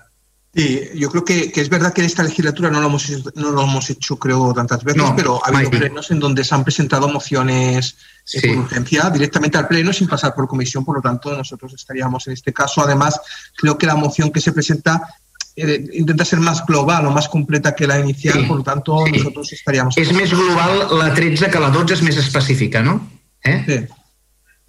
Sí, 0.55 0.91
yo 0.97 1.11
creo 1.11 1.25
que, 1.25 1.51
que, 1.51 1.63
es 1.63 1.71
verdad 1.71 1.95
que 1.95 2.03
en 2.03 2.07
esta 2.09 2.23
legislatura 2.23 2.71
no 2.71 2.79
lo 2.79 2.89
hemos, 2.89 3.11
no 3.37 3.53
lo 3.53 3.63
hemos 3.63 3.89
hecho, 3.89 4.19
creo, 4.19 4.53
tantas 4.53 4.85
veces, 4.85 5.03
no, 5.03 5.17
pero 5.17 5.41
ha 5.43 5.49
habido 5.49 5.71
Mike. 5.71 5.79
plenos 5.79 6.11
en 6.11 6.21
donde 6.21 6.45
se 6.45 6.55
han 6.55 6.63
presentado 6.63 7.09
mociones 7.09 7.97
sí. 8.23 8.37
eh, 8.37 8.49
por 8.49 8.65
urgencia 8.65 9.09
directamente 9.09 9.57
al 9.57 9.67
pleno 9.67 9.95
sin 9.95 10.09
pasar 10.09 10.35
por 10.35 10.47
comisión, 10.47 10.85
por 10.85 10.97
lo 10.97 11.01
tanto 11.01 11.35
nosotros 11.35 11.73
estaríamos 11.73 12.27
en 12.27 12.35
este 12.35 12.53
caso. 12.53 12.83
Además, 12.83 13.19
creo 13.57 13.79
que 13.79 13.87
la 13.87 13.97
moción 13.97 14.31
que 14.31 14.43
se 14.43 14.53
presenta 14.53 15.01
eh, 15.01 15.22
intenta 15.57 16.25
ser 16.25 16.41
más 16.41 16.65
global 16.67 17.07
o 17.07 17.11
más 17.11 17.29
completa 17.29 17.75
que 17.75 17.87
la 17.87 18.01
inicial, 18.01 18.41
sí. 18.41 18.45
por 18.47 18.59
lo 18.59 18.63
tanto 18.63 19.05
sí. 19.07 19.13
nosotros 19.13 19.53
estaríamos... 19.53 19.99
És 20.01 20.13
més 20.17 20.33
global 20.33 20.87
la 20.97 21.13
13 21.13 21.51
que 21.53 21.61
la 21.61 21.71
12 21.71 21.99
és 21.99 22.05
més 22.07 22.17
específica, 22.17 22.81
no? 22.83 23.01
Eh? 23.45 23.59
Sí. 23.67 23.79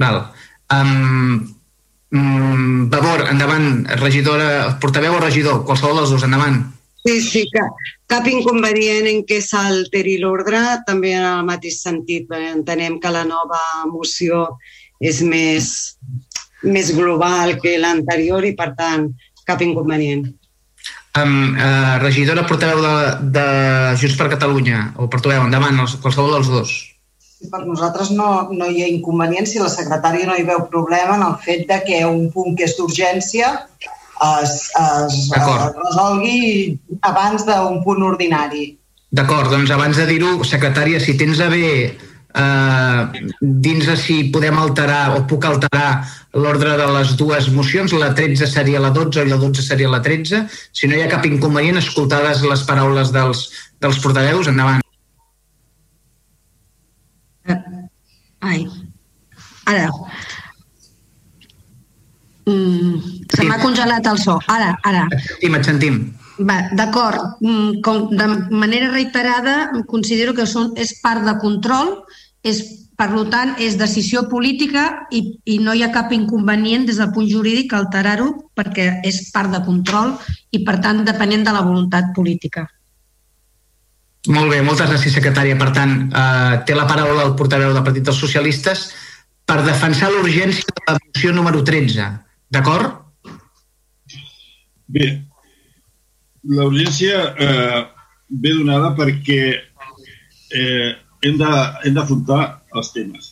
Val. 0.01 0.25
Um, 0.73 1.53
Mm, 2.13 2.91
Vavor, 2.93 3.25
endavant, 3.31 3.87
regidora, 3.97 4.77
portaveu 4.77 5.15
o 5.17 5.21
regidor, 5.21 5.63
qualsevol 5.65 5.97
dels 5.97 6.11
dos, 6.13 6.25
endavant. 6.27 6.59
Sí, 7.01 7.15
sí, 7.25 7.41
que 7.49 7.63
cap 8.07 8.27
inconvenient 8.29 9.09
en 9.09 9.23
què 9.25 9.39
s'alteri 9.41 10.19
l'ordre, 10.21 10.59
també 10.85 11.15
en 11.17 11.25
el 11.25 11.41
mateix 11.47 11.79
sentit. 11.81 12.29
Entenem 12.51 12.99
que 13.01 13.11
la 13.11 13.23
nova 13.25 13.59
moció 13.89 14.43
és 15.01 15.23
més, 15.25 15.71
més 16.61 16.93
global 16.93 17.57
que 17.63 17.79
l'anterior 17.81 18.45
i, 18.45 18.53
per 18.61 18.69
tant, 18.77 19.09
cap 19.49 19.65
inconvenient. 19.65 20.29
Um, 21.13 21.53
uh, 21.53 21.99
regidora, 22.01 22.41
portaveu 22.49 22.81
de, 22.81 22.93
de 23.35 23.45
Junts 24.01 24.15
per 24.17 24.31
Catalunya, 24.31 24.95
o 24.97 25.05
portaveu, 25.05 25.43
endavant, 25.45 25.83
qualsevol 26.01 26.33
dels 26.33 26.49
dos. 26.49 26.71
Per 27.51 27.59
nosaltres 27.67 28.09
no, 28.17 28.49
no 28.55 28.69
hi 28.71 28.81
ha 28.81 28.89
inconvenient. 28.89 29.45
Si 29.45 29.61
la 29.61 29.69
secretària 29.69 30.25
no 30.25 30.37
hi 30.39 30.45
veu 30.47 30.63
problema 30.71 31.19
en 31.19 31.25
el 31.27 31.35
fet 31.43 31.67
de 31.69 31.77
que 31.85 31.99
un 32.07 32.31
punt 32.33 32.57
que 32.57 32.65
és 32.65 32.73
d'urgència 32.79 33.51
es, 34.23 34.55
es, 34.79 35.19
es 35.37 35.75
resolgui 35.77 36.79
abans 37.05 37.45
d'un 37.45 37.83
punt 37.85 38.01
ordinari. 38.07 38.71
D'acord, 39.13 39.51
doncs 39.53 39.69
abans 39.75 39.99
de 39.99 40.07
dir-ho, 40.09 40.39
secretària, 40.47 41.03
si 41.03 41.13
tens 41.19 41.43
a 41.43 41.51
bé 41.51 41.67
eh, 42.35 43.29
dins 43.41 43.85
de 43.85 43.95
si 43.97 44.17
podem 44.33 44.57
alterar 44.57 45.15
o 45.17 45.23
puc 45.29 45.45
alterar 45.45 46.03
l'ordre 46.33 46.77
de 46.79 46.87
les 46.97 47.15
dues 47.17 47.49
mocions, 47.53 47.93
la 47.93 48.13
13 48.17 48.47
seria 48.49 48.81
la 48.81 48.89
12 48.95 49.25
i 49.25 49.29
la 49.29 49.37
12 49.41 49.65
seria 49.65 49.89
la 49.89 50.01
13. 50.01 50.45
Si 50.71 50.87
no 50.87 50.97
hi 50.97 51.03
ha 51.03 51.11
cap 51.11 51.25
inconvenient, 51.29 51.77
escoltades 51.81 52.41
les 52.47 52.65
paraules 52.69 53.13
dels, 53.13 53.45
dels 53.83 53.99
portaveus, 54.03 54.49
endavant. 54.49 54.81
Ai. 58.43 58.67
Ara. 59.65 59.87
Mm, 62.45 62.99
se 63.31 63.45
m'ha 63.47 63.59
congelat 63.61 64.07
el 64.11 64.19
so. 64.19 64.35
Ara, 64.51 64.73
ara. 64.83 65.05
Et 65.15 65.23
sentim, 65.29 65.55
et 65.55 65.69
sentim. 65.69 66.01
Va, 66.49 66.57
d'acord. 66.75 67.37
Mm, 67.39 67.79
de 68.17 68.27
manera 68.51 68.91
reiterada, 68.91 69.71
considero 69.87 70.33
que 70.35 70.47
són, 70.49 70.73
és 70.75 70.97
part 71.03 71.23
de 71.23 71.37
control, 71.39 71.95
és, 72.43 72.61
per 72.99 73.09
tant, 73.31 73.55
és 73.57 73.77
decisió 73.79 74.27
política 74.29 75.07
i, 75.11 75.39
i 75.45 75.57
no 75.63 75.73
hi 75.73 75.83
ha 75.83 75.91
cap 75.95 76.11
inconvenient 76.13 76.85
des 76.85 76.99
del 77.01 77.11
punt 77.15 77.27
jurídic 77.29 77.73
alterar-ho 77.73 78.29
perquè 78.55 79.01
és 79.07 79.31
part 79.33 79.51
de 79.51 79.63
control 79.65 80.13
i, 80.51 80.63
per 80.63 80.79
tant, 80.83 81.03
depenent 81.07 81.47
de 81.47 81.55
la 81.55 81.63
voluntat 81.65 82.11
política. 82.15 82.67
Molt 84.31 84.53
bé, 84.53 84.61
moltes 84.63 84.87
gràcies, 84.87 85.15
secretària. 85.17 85.57
Per 85.59 85.71
tant, 85.75 85.95
eh, 86.07 86.59
té 86.67 86.75
la 86.75 86.87
paraula 86.87 87.25
el 87.25 87.35
portaveu 87.35 87.73
del 87.73 87.83
Partit 87.83 88.05
dels 88.07 88.19
Socialistes 88.19 88.91
per 89.45 89.63
defensar 89.65 90.11
l'urgència 90.11 90.63
de 90.69 90.83
la 90.87 90.99
moció 90.99 91.33
número 91.33 91.63
13. 91.63 92.05
D'acord? 92.53 93.01
Bé, 94.87 95.09
l'urgència 96.43 97.19
eh, 97.35 97.81
ve 98.29 98.53
donada 98.53 98.93
perquè 98.95 99.41
eh, 100.53 100.91
hem 101.23 101.95
d'afrontar 101.95 102.41
els 102.75 102.91
temes. 102.95 103.31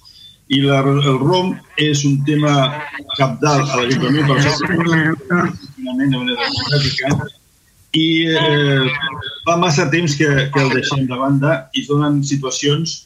I 0.51 0.61
la, 0.65 0.81
el 0.83 1.19
ROM 1.19 1.53
és 1.79 2.03
un 2.07 2.17
tema 2.27 2.53
capdalt 3.17 3.71
a 3.71 3.79
l'Ajuntament 3.79 4.27
per 4.27 4.39
al 4.39 5.53
de 5.77 5.85
manera 5.85 6.49
democràtica 6.49 7.29
i 7.97 8.23
eh, 8.31 8.87
fa 9.45 9.57
massa 9.59 9.89
temps 9.91 10.15
que, 10.15 10.27
que 10.51 10.61
el 10.63 10.71
deixem 10.75 11.07
de 11.07 11.17
banda 11.19 11.55
i 11.75 11.83
es 11.83 11.89
donen 11.91 12.21
situacions 12.23 13.01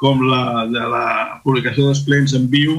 com 0.00 0.22
la 0.26 0.66
de 0.70 0.84
la 0.92 1.06
publicació 1.44 1.88
dels 1.88 2.02
plens 2.06 2.34
en 2.38 2.46
viu 2.52 2.78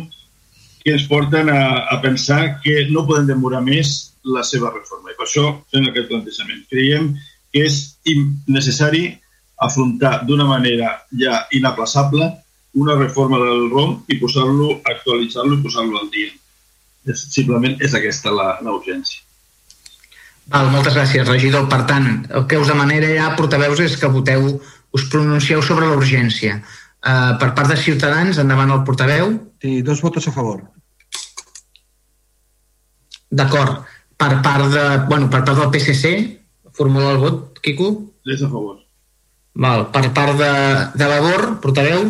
que 0.81 0.95
ens 0.95 1.03
porten 1.09 1.51
a, 1.53 1.63
a 1.93 1.99
pensar 2.01 2.57
que 2.63 2.87
no 2.89 3.05
podem 3.07 3.27
demorar 3.29 3.61
més 3.65 4.15
la 4.23 4.43
seva 4.47 4.71
reforma. 4.73 5.11
I 5.11 5.17
per 5.17 5.27
això 5.27 5.45
fem 5.73 5.85
aquest 5.89 6.09
plantejament. 6.09 6.63
Creiem 6.71 7.11
que 7.53 7.65
és 7.67 7.81
necessari 8.47 9.03
afrontar 9.61 10.21
d'una 10.27 10.47
manera 10.49 10.95
ja 11.17 11.43
inaplaçable 11.53 12.27
una 12.73 12.95
reforma 12.95 13.37
del 13.37 13.69
ROM 13.69 13.97
i 14.07 14.17
posar-lo, 14.19 14.79
actualitzar-lo 14.87 15.57
i 15.57 15.63
posar-lo 15.63 15.99
al 15.99 16.09
dia. 16.13 16.31
És, 17.11 17.25
simplement 17.33 17.75
és 17.83 17.95
aquesta 17.97 18.31
la, 18.33 18.55
la 18.63 18.73
urgència. 18.77 19.21
Val, 20.51 20.69
moltes 20.73 20.95
gràcies, 20.95 21.27
regidor. 21.27 21.67
Per 21.71 21.81
tant, 21.89 22.07
el 22.31 22.45
que 22.49 22.59
us 22.59 22.69
demanaré 22.71 23.15
ja, 23.15 23.31
portaveus, 23.37 23.81
és 23.83 23.97
que 23.99 24.09
voteu, 24.11 24.47
us 24.95 25.07
pronuncieu 25.11 25.63
sobre 25.63 25.87
la 25.89 25.97
urgència. 25.99 26.59
Uh, 27.01 27.33
per 27.41 27.51
part 27.57 27.71
de 27.71 27.77
Ciutadans, 27.79 28.39
endavant 28.41 28.71
el 28.73 28.83
portaveu. 28.87 29.33
Sí, 29.61 29.81
dos 29.85 30.01
votos 30.01 30.27
a 30.27 30.35
favor. 30.35 30.61
D'acord. 33.31 33.83
Per 34.21 34.33
part 34.45 34.67
de, 34.69 34.85
bueno, 35.09 35.31
per 35.33 35.41
part 35.47 35.57
del 35.57 35.71
PSC, 35.73 36.11
formula 36.77 37.15
el 37.15 37.21
vot, 37.23 37.57
Quico? 37.63 37.89
És 38.29 38.43
a 38.45 38.49
favor. 38.51 38.77
Val. 39.53 39.87
Per 39.91 40.03
part 40.15 40.37
de, 40.39 40.51
de 40.95 41.07
Labor, 41.07 41.47
portaveu? 41.63 42.05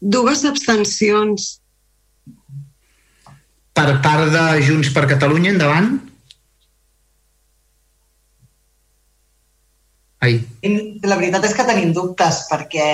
Dues 0.00 0.42
abstencions. 0.44 1.60
Per 3.74 3.86
part 4.02 4.30
de 4.34 4.42
Junts 4.66 4.90
per 4.94 5.06
Catalunya, 5.10 5.54
endavant? 5.54 5.94
Ai. 10.24 10.36
La 11.04 11.16
veritat 11.20 11.46
és 11.46 11.54
que 11.56 11.66
tenim 11.68 11.92
dubtes 11.94 12.44
perquè 12.50 12.90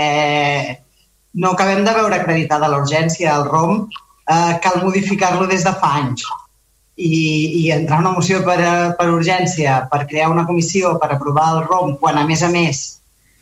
no 1.41 1.53
acabem 1.55 1.85
de 1.87 1.95
veure 1.95 2.17
acreditada 2.19 2.71
la 2.71 2.81
urgència 2.83 3.35
al 3.35 3.47
ROM, 3.47 3.85
eh, 4.27 4.55
cal 4.65 4.81
modificar-lo 4.83 5.47
des 5.51 5.65
de 5.67 5.75
fa 5.83 5.93
anys. 6.01 6.25
I, 7.01 7.19
i 7.63 7.67
entrar 7.73 8.03
una 8.03 8.13
moció 8.13 8.43
per, 8.45 8.61
per 8.99 9.09
urgència, 9.09 9.79
per 9.93 10.05
crear 10.11 10.29
una 10.33 10.45
comissió, 10.49 10.99
per 11.01 11.15
aprovar 11.15 11.47
el 11.55 11.63
ROM, 11.65 11.95
quan 12.03 12.21
a 12.21 12.27
més 12.29 12.45
a 12.45 12.51
més 12.53 12.83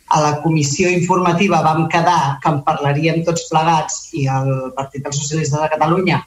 a 0.09 0.21
la 0.21 0.41
comissió 0.41 0.89
informativa 0.89 1.61
vam 1.61 1.87
quedar 1.91 2.39
que 2.41 2.49
en 2.49 2.63
parlaríem 2.65 3.21
tots 3.27 3.45
plegats 3.51 4.09
i 4.17 4.25
el 4.31 4.49
Partit 4.77 5.05
dels 5.05 5.19
Socialistes 5.21 5.59
de 5.61 5.69
Catalunya 5.75 6.19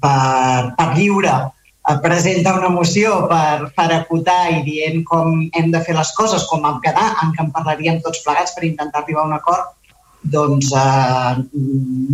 per, 0.00 0.74
per 0.78 0.88
lliure 0.94 1.34
eh, 1.34 1.96
presenta 2.04 2.54
una 2.58 2.70
moció 2.70 3.24
per, 3.30 3.72
per 3.74 3.88
acotar 3.98 4.38
i 4.54 4.62
dient 4.68 5.02
com 5.10 5.42
hem 5.58 5.72
de 5.74 5.82
fer 5.82 5.96
les 5.98 6.12
coses, 6.18 6.46
com 6.50 6.62
vam 6.62 6.78
quedar, 6.84 7.08
en 7.24 7.34
què 7.34 7.44
en 7.46 7.52
parlaríem 7.56 8.00
tots 8.04 8.22
plegats 8.26 8.54
per 8.54 8.66
intentar 8.68 9.02
arribar 9.02 9.24
a 9.24 9.30
un 9.32 9.36
acord, 9.40 9.74
doncs 10.22 10.70
eh, 10.74 11.36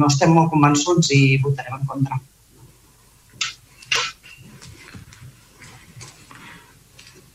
no 0.00 0.08
estem 0.08 0.32
molt 0.36 0.52
convençuts 0.54 1.12
i 1.12 1.22
votarem 1.44 1.80
en 1.80 1.88
contra. 1.92 2.22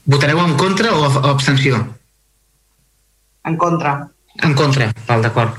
Votareu 0.07 0.39
en 0.39 0.55
contra 0.55 0.93
o, 0.95 1.03
abstenció? 1.27 1.81
En 3.43 3.57
contra. 3.57 4.07
En 4.43 4.53
contra, 4.53 4.87
val, 5.07 5.21
d'acord. 5.21 5.57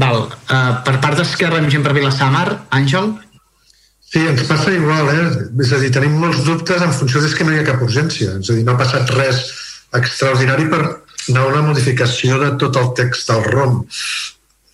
Val, 0.00 0.22
uh, 0.48 0.80
per 0.86 0.96
part 1.02 1.18
d'Esquerra, 1.20 1.60
amb 1.60 1.68
gent 1.72 1.84
per 1.84 1.92
Vilassar 1.92 2.30
Mar, 2.32 2.46
Àngel? 2.72 3.10
Sí, 4.12 4.22
ens 4.28 4.44
passa 4.48 4.72
igual, 4.72 5.08
eh? 5.12 5.26
És 5.64 5.72
a 5.72 5.80
dir, 5.82 5.92
tenim 5.92 6.16
molts 6.20 6.40
dubtes 6.46 6.80
en 6.84 6.92
funció 6.96 7.20
de 7.20 7.32
que 7.36 7.44
no 7.44 7.52
hi 7.52 7.60
ha 7.60 7.68
cap 7.68 7.84
urgència. 7.84 8.38
És 8.40 8.48
a 8.48 8.56
dir, 8.56 8.64
no 8.64 8.72
ha 8.72 8.80
passat 8.80 9.12
res 9.16 9.42
extraordinari 9.98 10.68
per 10.72 10.82
anar 10.84 11.44
a 11.44 11.50
una 11.52 11.62
modificació 11.68 12.38
de 12.40 12.52
tot 12.60 12.76
el 12.80 12.92
text 12.96 13.28
del 13.28 13.44
ROM. 13.52 13.82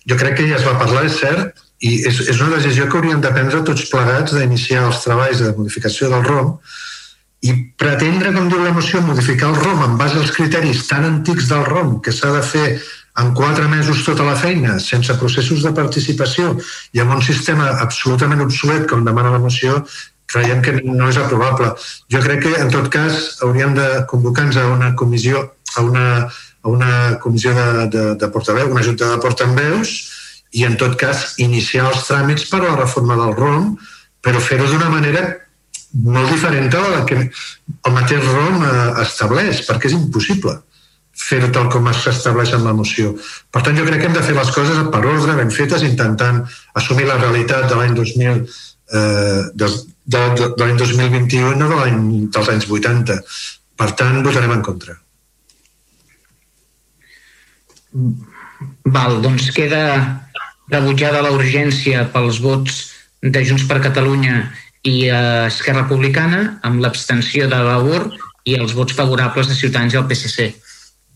Jo 0.07 0.19
crec 0.19 0.39
que 0.39 0.47
ja 0.47 0.59
es 0.59 0.67
va 0.67 0.79
parlar, 0.79 1.05
és 1.07 1.19
cert, 1.19 1.59
i 1.83 1.97
és, 2.07 2.23
és 2.31 2.39
una 2.39 2.55
decisió 2.55 2.87
que 2.87 2.99
hauríem 2.99 3.23
de 3.23 3.31
prendre 3.35 3.63
tots 3.67 3.87
plegats 3.91 4.35
d'iniciar 4.35 4.87
els 4.87 5.03
treballs 5.03 5.43
de 5.43 5.51
modificació 5.59 6.11
del 6.11 6.27
ROM 6.27 6.55
i 7.41 7.53
pretendre, 7.79 8.33
com 8.35 8.49
diu 8.51 8.63
la 8.63 8.73
moció, 8.75 8.99
modificar 9.01 9.53
el 9.53 9.59
ROM 9.61 9.83
en 9.85 9.97
base 9.99 10.17
als 10.19 10.33
criteris 10.35 10.85
tan 10.89 11.05
antics 11.07 11.47
del 11.47 11.63
ROM 11.67 11.99
que 12.03 12.11
s'ha 12.11 12.33
de 12.35 12.41
fer 12.43 12.65
en 13.19 13.33
quatre 13.35 13.67
mesos 13.67 14.03
tota 14.03 14.25
la 14.27 14.35
feina, 14.35 14.77
sense 14.79 15.15
processos 15.19 15.63
de 15.63 15.71
participació 15.75 16.53
i 16.95 17.01
amb 17.03 17.15
un 17.15 17.23
sistema 17.23 17.69
absolutament 17.83 18.43
obsolet, 18.43 18.85
com 18.91 19.05
demana 19.07 19.31
la 19.31 19.41
moció, 19.43 19.79
creiem 20.29 20.61
que 20.61 20.75
no 20.83 21.09
és 21.09 21.17
aprovable. 21.17 21.73
Jo 22.11 22.21
crec 22.23 22.43
que, 22.45 22.53
en 22.61 22.69
tot 22.71 22.91
cas, 22.93 23.39
hauríem 23.43 23.73
de 23.75 23.87
convocar-nos 24.11 24.59
a 24.59 24.67
una 24.75 24.93
comissió, 24.95 25.41
a 25.75 25.83
una, 25.83 26.07
a 26.27 26.69
una 26.69 26.93
comissió 27.23 27.55
de, 27.55 27.87
de, 27.95 28.05
de 28.19 28.31
portaveu, 28.35 28.69
una 28.71 28.85
junta 28.85 29.09
de 29.09 29.19
portaveus, 29.23 29.95
i, 30.51 30.65
en 30.67 30.77
tot 30.77 30.95
cas, 30.99 31.33
iniciar 31.41 31.89
els 31.89 32.07
tràmits 32.07 32.47
per 32.51 32.61
a 32.61 32.67
la 32.69 32.79
reforma 32.83 33.17
del 33.19 33.35
ROM, 33.37 33.73
però 34.21 34.41
fer-ho 34.43 34.67
d'una 34.69 34.89
manera 34.91 35.27
molt 35.93 36.31
diferent 36.31 36.73
a 36.75 36.87
la 36.87 37.05
que 37.09 37.19
el 37.19 37.93
mateix 37.95 38.25
ROM 38.25 38.65
eh, 38.65 38.73
estableix, 39.05 39.63
perquè 39.67 39.89
és 39.89 39.97
impossible 39.97 40.59
fer-ho 41.19 41.49
tal 41.51 41.67
com 41.71 41.87
s'estableix 41.91 42.53
en 42.55 42.63
la 42.63 42.73
moció. 42.73 43.11
Per 43.51 43.61
tant, 43.65 43.75
jo 43.77 43.85
crec 43.87 44.01
que 44.01 44.07
hem 44.09 44.15
de 44.15 44.23
fer 44.23 44.35
les 44.37 44.51
coses 44.55 44.79
per 44.93 45.01
ordre, 45.03 45.35
ben 45.35 45.51
fetes, 45.51 45.83
intentant 45.83 46.41
assumir 46.79 47.09
la 47.09 47.17
realitat 47.19 47.67
de 47.69 47.79
l'any 47.79 47.95
2000, 47.97 48.39
eh, 48.95 49.41
de, 49.53 49.69
de, 50.05 50.23
de, 50.39 50.47
de 50.55 50.63
l'any 50.63 50.79
2021, 50.79 51.57
no 51.59 51.67
de 51.67 51.81
l'any 51.81 51.99
dels 52.31 52.53
anys 52.53 52.69
80. 52.69 53.19
Per 53.79 53.89
tant, 53.99 54.21
votarem 54.23 54.55
en 54.55 54.63
contra. 54.63 54.95
Val, 58.95 59.19
doncs 59.23 59.49
queda 59.55 59.83
rebutjada 60.69 61.23
la 61.25 61.33
urgència 61.33 62.05
pels 62.13 62.39
vots 62.43 62.81
de 63.19 63.41
Junts 63.43 63.65
per 63.67 63.81
Catalunya 63.83 64.43
i 64.87 65.09
Esquerra 65.11 65.83
Republicana 65.83 66.59
amb 66.63 66.81
l'abstenció 66.83 67.49
de 67.51 67.59
l'AUR 67.59 68.09
i 68.47 68.55
els 68.55 68.73
vots 68.77 68.95
favorables 68.95 69.49
de 69.49 69.57
Ciutadans 69.57 69.93
i 69.93 69.99
el 69.99 70.07
PSC. 70.07 70.49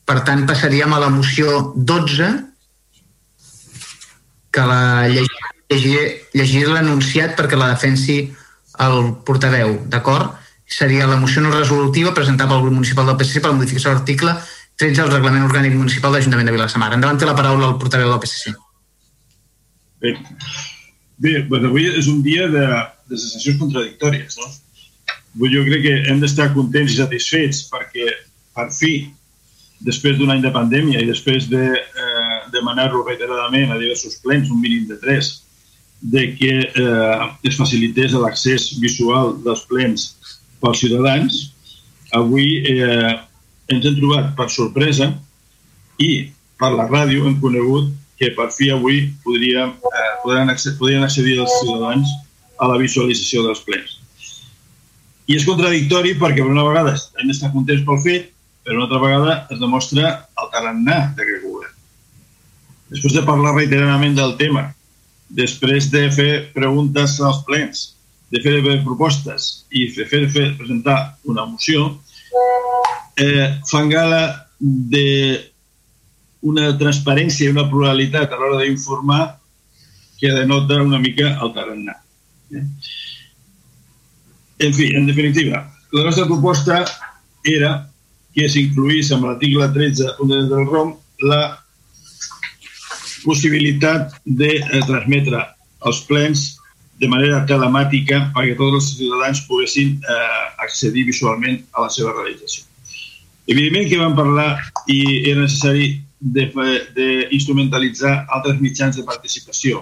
Per 0.04 0.20
tant, 0.28 0.44
passaríem 0.48 0.92
a 0.94 1.00
la 1.00 1.10
moció 1.10 1.72
12, 1.76 2.30
que 4.54 4.66
la 4.70 5.08
llegiré, 5.10 6.04
llegiré 6.36 6.74
l'anunciat 6.74 7.38
perquè 7.38 7.58
la 7.58 7.72
defensi 7.72 8.18
el 8.84 9.14
portaveu, 9.26 9.78
d'acord? 9.90 10.36
Seria 10.70 11.08
la 11.08 11.20
moció 11.22 11.42
no 11.42 11.54
resolutiva 11.54 12.14
presentada 12.14 12.52
pel 12.52 12.66
grup 12.66 12.76
municipal 12.76 13.08
del 13.08 13.18
PSC 13.20 13.42
per 13.42 13.52
la 13.54 13.58
modificació 13.58 13.92
de 13.92 13.96
l'article 13.96 14.36
13 14.82 15.02
del 15.02 15.12
Reglament 15.14 15.48
Orgànic 15.48 15.76
Municipal 15.78 16.12
de 16.12 16.20
l'Ajuntament 16.20 16.50
de 16.50 16.56
Vilassamar. 16.56 16.92
Endavant 16.96 17.20
té 17.22 17.30
la 17.30 17.36
paraula 17.38 17.70
el 17.70 17.80
portaveu 17.82 18.10
del 18.12 18.22
PSC. 18.24 18.54
Bé, 20.04 20.16
Bé 21.24 21.36
doncs 21.48 21.70
avui 21.70 21.88
és 21.88 22.10
un 22.12 22.24
dia 22.26 22.50
de, 22.52 22.66
de 23.10 23.18
sensacions 23.18 23.60
contradictòries, 23.62 24.38
no? 24.40 24.52
Jo 25.50 25.64
crec 25.66 25.82
que 25.86 25.94
hem 26.12 26.20
d'estar 26.22 26.52
contents 26.54 26.94
i 26.94 27.00
satisfets 27.00 27.64
perquè, 27.72 28.10
per 28.54 28.68
fi, 28.76 28.94
després 29.84 30.20
d'un 30.20 30.32
any 30.32 30.44
de 30.44 30.52
pandèmia 30.54 31.02
i 31.02 31.10
després 31.10 31.50
de 31.52 31.64
eh, 31.74 32.38
demanar-lo 32.54 33.04
reiteradament 33.08 33.74
a 33.74 33.80
diversos 33.82 34.20
plens, 34.24 34.52
un 34.54 34.62
mínim 34.62 34.86
de 34.88 35.00
tres, 35.02 35.42
de 36.04 36.28
que 36.38 36.54
eh, 36.68 37.26
es 37.48 37.58
facilités 37.58 38.14
l'accés 38.14 38.74
visual 38.84 39.38
dels 39.44 39.64
plens 39.70 40.08
pels 40.62 40.84
ciutadans, 40.84 41.40
avui 42.14 42.62
eh, 42.70 43.14
ens 43.72 43.86
hem 43.88 43.98
trobat 43.98 44.34
per 44.38 44.50
sorpresa 44.52 45.10
i 46.00 46.30
per 46.60 46.72
la 46.76 46.88
ràdio 46.90 47.26
hem 47.28 47.40
conegut 47.42 47.90
que 48.20 48.30
per 48.38 48.50
fi 48.56 48.70
avui 48.72 49.08
podríem, 49.24 49.74
eh, 49.74 50.12
podran, 50.24 50.52
podrien 50.80 51.04
accedir 51.04 51.40
els 51.40 51.56
ciutadans 51.62 52.12
a 52.64 52.70
la 52.72 52.80
visualització 52.80 53.44
dels 53.48 53.64
plens. 53.68 54.00
I 55.28 55.38
és 55.38 55.48
contradictori 55.48 56.16
perquè 56.20 56.42
per 56.44 56.52
una 56.52 56.66
vegada 56.68 56.96
hem 57.20 57.30
d'estar 57.30 57.52
contents 57.52 57.84
pel 57.88 58.02
fet 58.04 58.34
però 58.64 58.78
una 58.78 58.86
altra 58.86 59.00
vegada 59.00 59.48
es 59.52 59.60
demostra 59.60 60.12
el 60.40 60.52
tarannà 60.54 61.00
d'aquest 61.18 61.44
govern. 61.44 61.74
Després 62.94 63.16
de 63.18 63.24
parlar 63.28 63.56
reiteradament 63.58 64.16
del 64.16 64.38
tema, 64.40 64.70
després 65.28 65.90
de 65.92 66.06
fer 66.16 66.32
preguntes 66.56 67.18
als 67.20 67.42
plens, 67.48 67.84
de 68.32 68.42
fer 68.42 68.62
propostes 68.86 69.66
i 69.70 69.90
de 69.92 70.06
fer, 70.08 70.24
fer 70.32 70.54
presentar 70.58 71.18
una 71.30 71.46
moció, 71.46 72.00
eh, 73.20 73.60
fan 73.70 73.92
gala 73.92 74.48
de 74.60 75.52
una 76.42 76.72
transparència 76.80 77.48
i 77.48 77.54
una 77.54 77.68
pluralitat 77.70 78.32
a 78.32 78.40
l'hora 78.40 78.64
d'informar 78.64 79.24
que 80.20 80.32
denota 80.32 80.82
una 80.82 81.00
mica 81.04 81.36
el 81.44 81.54
tarannà. 81.56 82.00
En 84.64 84.74
fi, 84.74 84.92
en 84.96 85.08
definitiva, 85.08 85.64
la 85.92 86.04
nostra 86.04 86.26
proposta 86.26 86.84
era 87.44 87.90
que 88.34 88.48
s'incluís 88.50 89.12
amb 89.14 89.28
l'article 89.28 89.68
13 89.76 90.16
del 90.50 90.66
ROM 90.66 90.96
la 91.30 91.42
possibilitat 93.24 94.14
de 94.26 94.52
eh, 94.60 94.82
transmetre 94.88 95.40
els 95.88 96.02
plens 96.08 96.58
de 97.02 97.10
manera 97.12 97.44
telemàtica 97.50 98.20
perquè 98.36 98.56
tots 98.60 98.78
els 98.80 98.90
ciutadans 98.98 99.44
poguessin 99.48 99.98
eh, 99.98 100.44
accedir 100.66 101.06
visualment 101.10 101.62
a 101.74 101.88
la 101.88 101.92
seva 101.94 102.14
realització. 102.16 102.66
Evidentment 103.48 103.90
que 103.90 104.00
vam 104.00 104.16
parlar 104.16 104.52
i 104.88 105.00
era 105.30 105.44
necessari 105.44 105.98
d'instrumentalitzar 106.24 108.14
altres 108.32 108.62
mitjans 108.64 108.96
de 108.96 109.04
participació, 109.04 109.82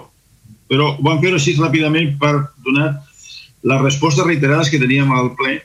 però 0.72 0.94
vam 1.04 1.20
fer 1.20 1.34
així 1.36 1.52
ràpidament 1.58 2.14
per 2.20 2.32
donar 2.64 2.88
les 3.68 3.82
respostes 3.82 4.24
reiterades 4.24 4.70
que 4.72 4.80
teníem 4.80 5.12
al 5.12 5.28
ple 5.36 5.58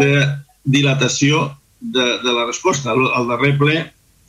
de 0.00 0.24
dilatació 0.66 1.46
de, 1.78 2.06
de 2.24 2.34
la 2.34 2.48
resposta. 2.48 2.90
Al, 2.90 3.06
al 3.14 3.30
darrer 3.30 3.54
ple 3.60 3.78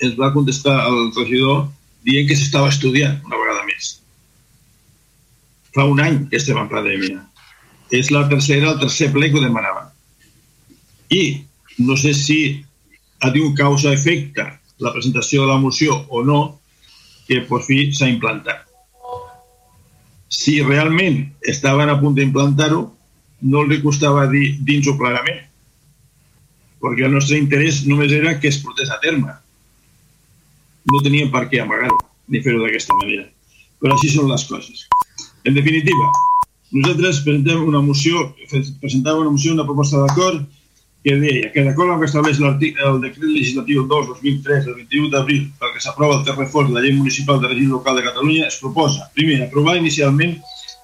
es 0.06 0.14
va 0.20 0.30
contestar 0.36 0.78
el 0.86 1.10
regidor 1.18 1.66
dient 2.06 2.30
que 2.30 2.38
s'estava 2.38 2.70
estudiant 2.70 3.18
una 3.26 3.42
vegada 3.42 3.66
més. 3.66 3.92
Fa 5.74 5.90
un 5.90 6.02
any 6.04 6.24
que 6.30 6.38
estem 6.38 6.62
en 6.62 6.70
pandèmia. 6.70 7.26
És 7.90 8.14
la 8.14 8.28
tercera, 8.30 8.76
el 8.76 8.82
tercer 8.86 9.10
ple 9.16 9.32
que 9.32 9.42
ho 9.42 9.44
demanaven. 9.44 9.90
I 11.10 11.24
no 11.82 11.98
sé 11.98 12.14
si 12.16 12.42
ha 13.22 13.34
tingut 13.34 13.58
causa-efecte 13.58 14.46
la 14.82 14.94
presentació 14.94 15.44
de 15.44 15.56
la 15.56 15.62
moció 15.62 16.04
o 16.10 16.22
no, 16.26 16.42
que 17.26 17.42
per 17.50 17.66
fi 17.66 17.88
s'ha 17.96 18.10
implantat. 18.14 18.71
Si 20.32 20.58
realment 20.64 21.26
estaven 21.54 21.92
a 21.92 21.98
punt 22.00 22.16
d'implantar-ho, 22.18 22.82
no 23.52 23.64
li 23.68 23.82
costava 23.84 24.28
dir 24.32 24.56
dins-ho 24.68 24.96
clarament 25.00 25.42
perquè 26.82 27.06
el 27.06 27.14
nostre 27.14 27.38
interès 27.38 27.84
només 27.86 28.14
era 28.16 28.34
que 28.42 28.50
es 28.50 28.58
portés 28.64 28.90
a 28.90 28.98
terme. 29.04 29.36
No 30.90 31.02
teníem 31.06 31.30
per 31.34 31.46
què 31.52 31.62
amagar-ho, 31.62 32.00
ni 32.34 32.42
fer-ho 32.42 32.64
d'aquesta 32.64 32.98
manera. 33.04 33.28
Però 33.82 33.94
així 33.94 34.10
són 34.14 34.32
les 34.32 34.46
coses. 34.50 34.88
En 35.46 35.54
definitiva, 35.58 36.10
nosaltres 36.74 37.22
presentem 37.26 37.62
una 37.68 37.84
moció, 37.86 38.26
presentàvem 38.50 39.28
una 39.28 39.36
moció, 39.36 39.54
una 39.54 39.68
proposta 39.68 40.02
d'acord 40.02 40.42
que 41.04 41.16
deia 41.18 41.50
que 41.54 41.64
d'acord 41.66 41.90
amb 41.90 42.02
que 42.02 42.08
estableix 42.10 42.38
el 42.40 43.00
decret 43.02 43.24
legislatiu 43.26 43.88
2-2003 43.90 44.68
del 44.68 44.76
21 44.82 45.10
d'abril 45.14 45.48
pel 45.60 45.72
que 45.74 45.82
s'aprova 45.82 46.20
el 46.20 46.26
tercer 46.26 46.44
reforç 46.44 46.70
de 46.70 46.76
la 46.76 46.84
llei 46.84 46.94
municipal 46.94 47.42
de 47.42 47.50
règim 47.50 47.72
local 47.74 47.96
de 47.98 48.04
Catalunya 48.06 48.46
es 48.48 48.60
proposa, 48.62 49.10
primer, 49.16 49.42
aprovar 49.48 49.78
inicialment 49.78 50.38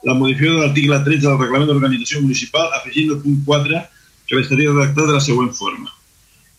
la 0.03 0.15
modificació 0.18 0.56
de 0.56 0.64
l'article 0.64 0.99
13 1.06 1.27
del 1.27 1.38
reglament 1.38 1.69
d'organització 1.69 2.22
municipal 2.22 2.73
afegint 2.80 3.14
el 3.14 3.22
punt 3.22 3.44
4 3.45 3.84
que 4.27 4.41
estaria 4.41 4.73
redactat 4.73 5.06
de 5.06 5.14
la 5.14 5.23
següent 5.23 5.53
forma. 5.53 5.94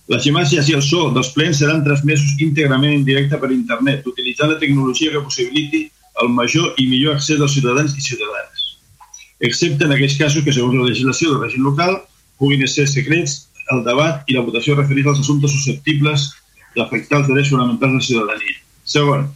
Les 0.08 0.24
imatges 0.30 0.68
i 0.70 0.76
el 0.78 0.82
so 0.82 1.10
dels 1.12 1.34
plens 1.34 1.58
seran 1.60 1.82
transmesos 1.84 2.38
íntegrament 2.40 2.94
en 2.94 3.04
directe 3.04 3.36
per 3.42 3.50
internet, 3.52 4.06
utilitzant 4.06 4.54
la 4.54 4.60
tecnologia 4.62 5.12
que 5.12 5.20
possibiliti 5.20 5.82
el 6.22 6.30
major 6.32 6.78
i 6.78 6.86
millor 6.88 7.18
accés 7.18 7.42
dels 7.42 7.52
ciutadans 7.58 7.92
i 7.98 8.00
ciutadanes. 8.00 8.58
excepte 9.40 9.84
en 9.84 9.92
aquells 9.94 10.16
casos 10.18 10.42
que, 10.42 10.52
segons 10.52 10.74
la 10.74 10.88
legislació 10.88 11.30
del 11.30 11.44
règim 11.44 11.62
local, 11.62 11.92
puguin 12.38 12.66
ser 12.66 12.86
secrets 12.88 13.48
el 13.72 13.84
debat 13.84 14.24
i 14.30 14.36
la 14.36 14.44
votació 14.46 14.76
referits 14.78 15.10
als 15.10 15.22
assumptes 15.24 15.52
susceptibles 15.52 16.28
d'afectar 16.76 17.22
els 17.22 17.30
drets 17.30 17.50
fonamentals 17.52 17.92
de 17.92 17.98
la 17.98 18.06
ciutadania. 18.06 18.58
Segon, 18.84 19.26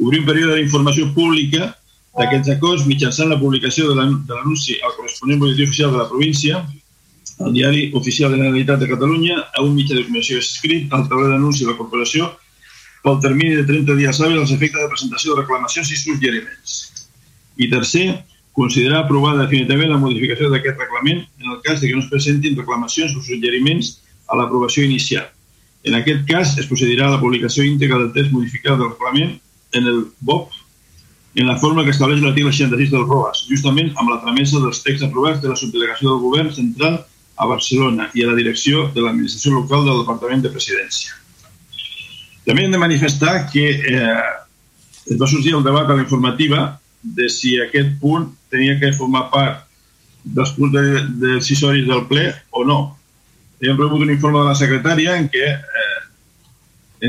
obrir 0.00 0.22
un 0.22 0.28
període 0.28 0.58
d'informació 0.58 1.10
pública 1.16 1.72
d'aquests 2.18 2.52
acords 2.56 2.86
mitjançant 2.88 3.30
la 3.32 3.40
publicació 3.40 3.90
de 3.90 3.96
l'anunci 3.98 4.78
al 4.80 4.94
corresponent 4.96 5.40
butlletí 5.40 5.66
oficial 5.68 5.92
de 5.92 6.00
la 6.00 6.08
província, 6.08 6.62
al 7.40 7.52
diari 7.56 7.90
oficial 7.98 8.30
de 8.30 8.38
la 8.38 8.44
Generalitat 8.44 8.80
de 8.80 8.88
Catalunya, 8.88 9.38
a 9.52 9.64
un 9.64 9.74
mitjà 9.76 9.96
de 9.96 10.04
comunicació 10.06 10.40
escrit, 10.44 10.92
al 10.92 11.08
taulell 11.08 11.32
d'anunci 11.34 11.64
de 11.64 11.72
la 11.72 11.78
corporació, 11.78 12.28
pel 13.02 13.18
termini 13.20 13.56
de 13.58 13.64
30 13.66 13.96
dies 13.98 14.20
hàbils 14.20 14.44
als 14.44 14.52
efectes 14.54 14.80
de 14.80 14.90
presentació 14.92 15.34
de 15.34 15.42
reclamacions 15.42 15.90
i 15.90 15.98
suggeriments. 15.98 16.76
I 17.58 17.68
tercer, 17.72 18.06
considerar 18.52 19.04
aprovada 19.04 19.46
definitivament 19.46 19.92
la 19.94 20.00
modificació 20.00 20.50
d'aquest 20.52 20.80
reglament 20.80 21.22
en 21.40 21.54
el 21.54 21.60
cas 21.64 21.80
de 21.80 21.88
que 21.88 21.96
no 21.96 22.02
es 22.04 22.10
presentin 22.10 22.56
reclamacions 22.58 23.14
o 23.16 23.22
suggeriments 23.24 23.94
a 24.28 24.36
l'aprovació 24.36 24.84
inicial. 24.84 25.28
En 25.82 25.96
aquest 25.98 26.26
cas, 26.28 26.56
es 26.60 26.68
procedirà 26.70 27.08
a 27.08 27.14
la 27.16 27.20
publicació 27.20 27.64
íntegra 27.66 27.98
del 27.98 28.12
text 28.12 28.34
modificat 28.34 28.78
del 28.78 28.92
reglament 28.92 29.38
en 29.72 29.88
el 29.88 30.04
BOP 30.20 30.52
en 31.34 31.46
la 31.48 31.56
forma 31.56 31.82
que 31.84 31.94
estableix 31.94 32.20
l'article 32.20 32.52
66 32.52 32.90
del 32.92 33.06
ROAS, 33.08 33.46
justament 33.48 33.88
amb 33.96 34.12
la 34.12 34.20
tramesa 34.20 34.60
dels 34.60 34.82
texts 34.84 35.06
aprovats 35.06 35.40
de 35.40 35.48
la 35.48 35.56
subdelegació 35.56 36.10
del 36.10 36.20
Govern 36.26 36.52
Central 36.52 37.00
a 37.40 37.48
Barcelona 37.48 38.10
i 38.12 38.22
a 38.22 38.28
la 38.28 38.36
direcció 38.36 38.90
de 38.92 39.00
l'administració 39.00 39.54
local 39.56 39.86
del 39.88 40.02
Departament 40.02 40.44
de 40.44 40.52
Presidència. 40.52 41.16
També 42.44 42.66
hem 42.66 42.74
de 42.74 42.82
manifestar 42.82 43.46
que 43.48 43.64
eh, 43.80 44.22
es 45.08 45.18
va 45.18 45.30
sorgir 45.30 45.56
el 45.56 45.64
debat 45.64 45.88
a 45.88 45.96
la 45.96 46.04
informativa 46.04 46.66
de 47.02 47.28
si 47.30 47.56
aquest 47.60 47.98
punt 48.00 48.30
tenia 48.52 48.78
que 48.80 48.92
formar 48.94 49.28
part 49.32 49.64
dels 50.22 50.52
punts 50.54 50.74
de, 50.74 50.84
decisoris 51.22 51.86
del 51.88 52.06
ple 52.06 52.28
o 52.50 52.64
no. 52.64 52.80
Hem 53.62 53.78
rebut 53.78 54.04
un 54.04 54.12
informe 54.14 54.42
de 54.42 54.50
la 54.50 54.58
secretària 54.58 55.16
en 55.18 55.28
què 55.30 55.48
eh, 55.54 55.98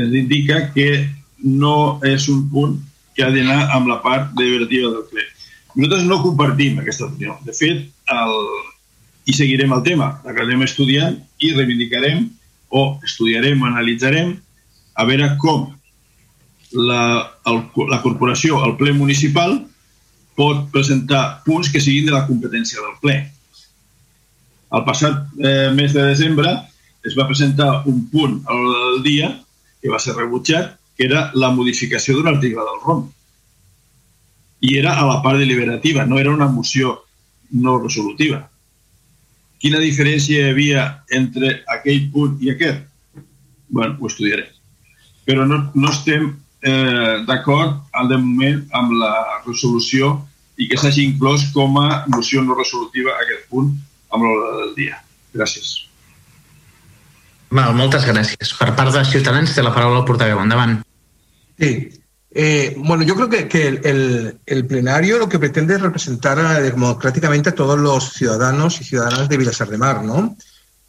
ens 0.00 0.14
indica 0.18 0.68
que 0.74 0.88
no 1.44 2.00
és 2.06 2.28
un 2.32 2.44
punt 2.50 2.78
que 3.14 3.22
ha 3.22 3.30
d'anar 3.30 3.70
amb 3.76 3.90
la 3.90 4.00
part 4.02 4.32
divertida 4.38 4.90
del 4.90 5.06
ple. 5.10 5.26
Nosaltres 5.74 6.06
no 6.06 6.22
compartim 6.22 6.78
aquesta 6.78 7.06
opinió. 7.06 7.36
De 7.46 7.54
fet, 7.54 7.82
el, 8.14 8.34
i 9.26 9.34
seguirem 9.34 9.72
el 9.74 9.82
tema, 9.86 10.16
l'acabarem 10.26 10.62
estudiant 10.66 11.18
i 11.42 11.52
reivindicarem 11.54 12.26
o 12.74 12.84
estudiarem 13.06 13.62
analitzarem 13.62 14.34
a 14.94 15.06
veure 15.06 15.30
com 15.42 15.68
la, 16.74 17.30
el, 17.50 17.62
la 17.90 18.00
corporació, 18.02 18.58
el 18.66 18.76
ple 18.78 18.94
municipal, 18.94 19.60
pot 20.38 20.68
presentar 20.74 21.42
punts 21.46 21.70
que 21.72 21.82
siguin 21.82 22.08
de 22.08 22.14
la 22.14 22.24
competència 22.26 22.82
del 22.82 22.94
ple. 23.02 23.16
El 24.74 24.84
passat 24.86 25.26
eh, 25.38 25.70
mes 25.74 25.92
de 25.94 26.06
desembre 26.08 26.52
es 27.04 27.16
va 27.18 27.28
presentar 27.28 27.84
un 27.90 28.06
punt 28.10 28.40
a 28.46 28.56
l'hora 28.56 28.86
del 28.86 29.02
dia 29.04 29.28
que 29.82 29.92
va 29.92 30.00
ser 30.00 30.16
rebutjat, 30.16 30.74
que 30.96 31.06
era 31.06 31.28
la 31.34 31.50
modificació 31.54 32.16
d'un 32.16 32.30
article 32.32 32.64
del 32.64 32.80
ROM. 32.86 33.04
I 34.64 34.78
era 34.80 34.94
a 34.98 35.04
la 35.06 35.20
part 35.22 35.38
deliberativa, 35.38 36.06
no 36.06 36.18
era 36.18 36.32
una 36.32 36.48
moció 36.48 36.96
no 37.52 37.76
resolutiva. 37.82 38.40
Quina 39.60 39.80
diferència 39.82 40.40
hi 40.40 40.50
havia 40.50 40.88
entre 41.12 41.60
aquell 41.76 42.08
punt 42.12 42.40
i 42.42 42.50
aquest? 42.54 42.90
bueno, 43.74 43.96
ho 43.98 44.06
estudiarem. 44.06 44.46
Però 45.26 45.44
no, 45.48 45.58
no 45.74 45.90
estem 45.90 46.28
eh, 46.64 47.24
d'acord 47.28 47.82
al 47.92 48.08
de 48.08 48.18
moment 48.20 48.62
amb 48.72 48.94
la 49.00 49.14
resolució 49.44 50.14
i 50.56 50.68
que 50.70 50.78
s'hagi 50.80 51.04
inclòs 51.10 51.50
com 51.54 51.76
a 51.82 52.04
moció 52.14 52.42
no 52.42 52.56
resolutiva 52.58 53.16
aquest 53.20 53.48
punt 53.50 53.74
amb 54.14 54.24
l'hora 54.24 54.54
del 54.62 54.72
dia. 54.78 55.00
Gràcies. 55.34 55.74
Val, 57.54 57.74
moltes 57.78 58.06
gràcies. 58.06 58.54
Per 58.58 58.70
part 58.78 58.94
de 58.94 59.02
Ciutadans 59.06 59.52
té 59.54 59.62
la 59.62 59.74
paraula 59.74 60.00
el 60.00 60.08
portaveu. 60.08 60.40
Endavant. 60.42 60.80
Sí. 61.58 61.70
Eh, 62.36 62.74
bueno, 62.78 63.04
yo 63.04 63.14
creo 63.14 63.28
que, 63.28 63.46
que 63.46 63.68
el, 63.68 63.80
el, 63.84 64.38
el, 64.44 64.66
plenario 64.66 65.18
lo 65.18 65.28
que 65.28 65.38
pretende 65.38 65.74
es 65.74 65.80
representar 65.80 66.36
democráticamente 66.60 67.50
a 67.50 67.54
todos 67.54 67.78
los 67.78 68.12
ciudadanos 68.12 68.80
y 68.80 68.84
ciudadanas 68.84 69.28
de 69.28 69.36
Vilasar 69.36 69.68
de 69.68 69.78
Mar, 69.78 70.02
¿no? 70.02 70.36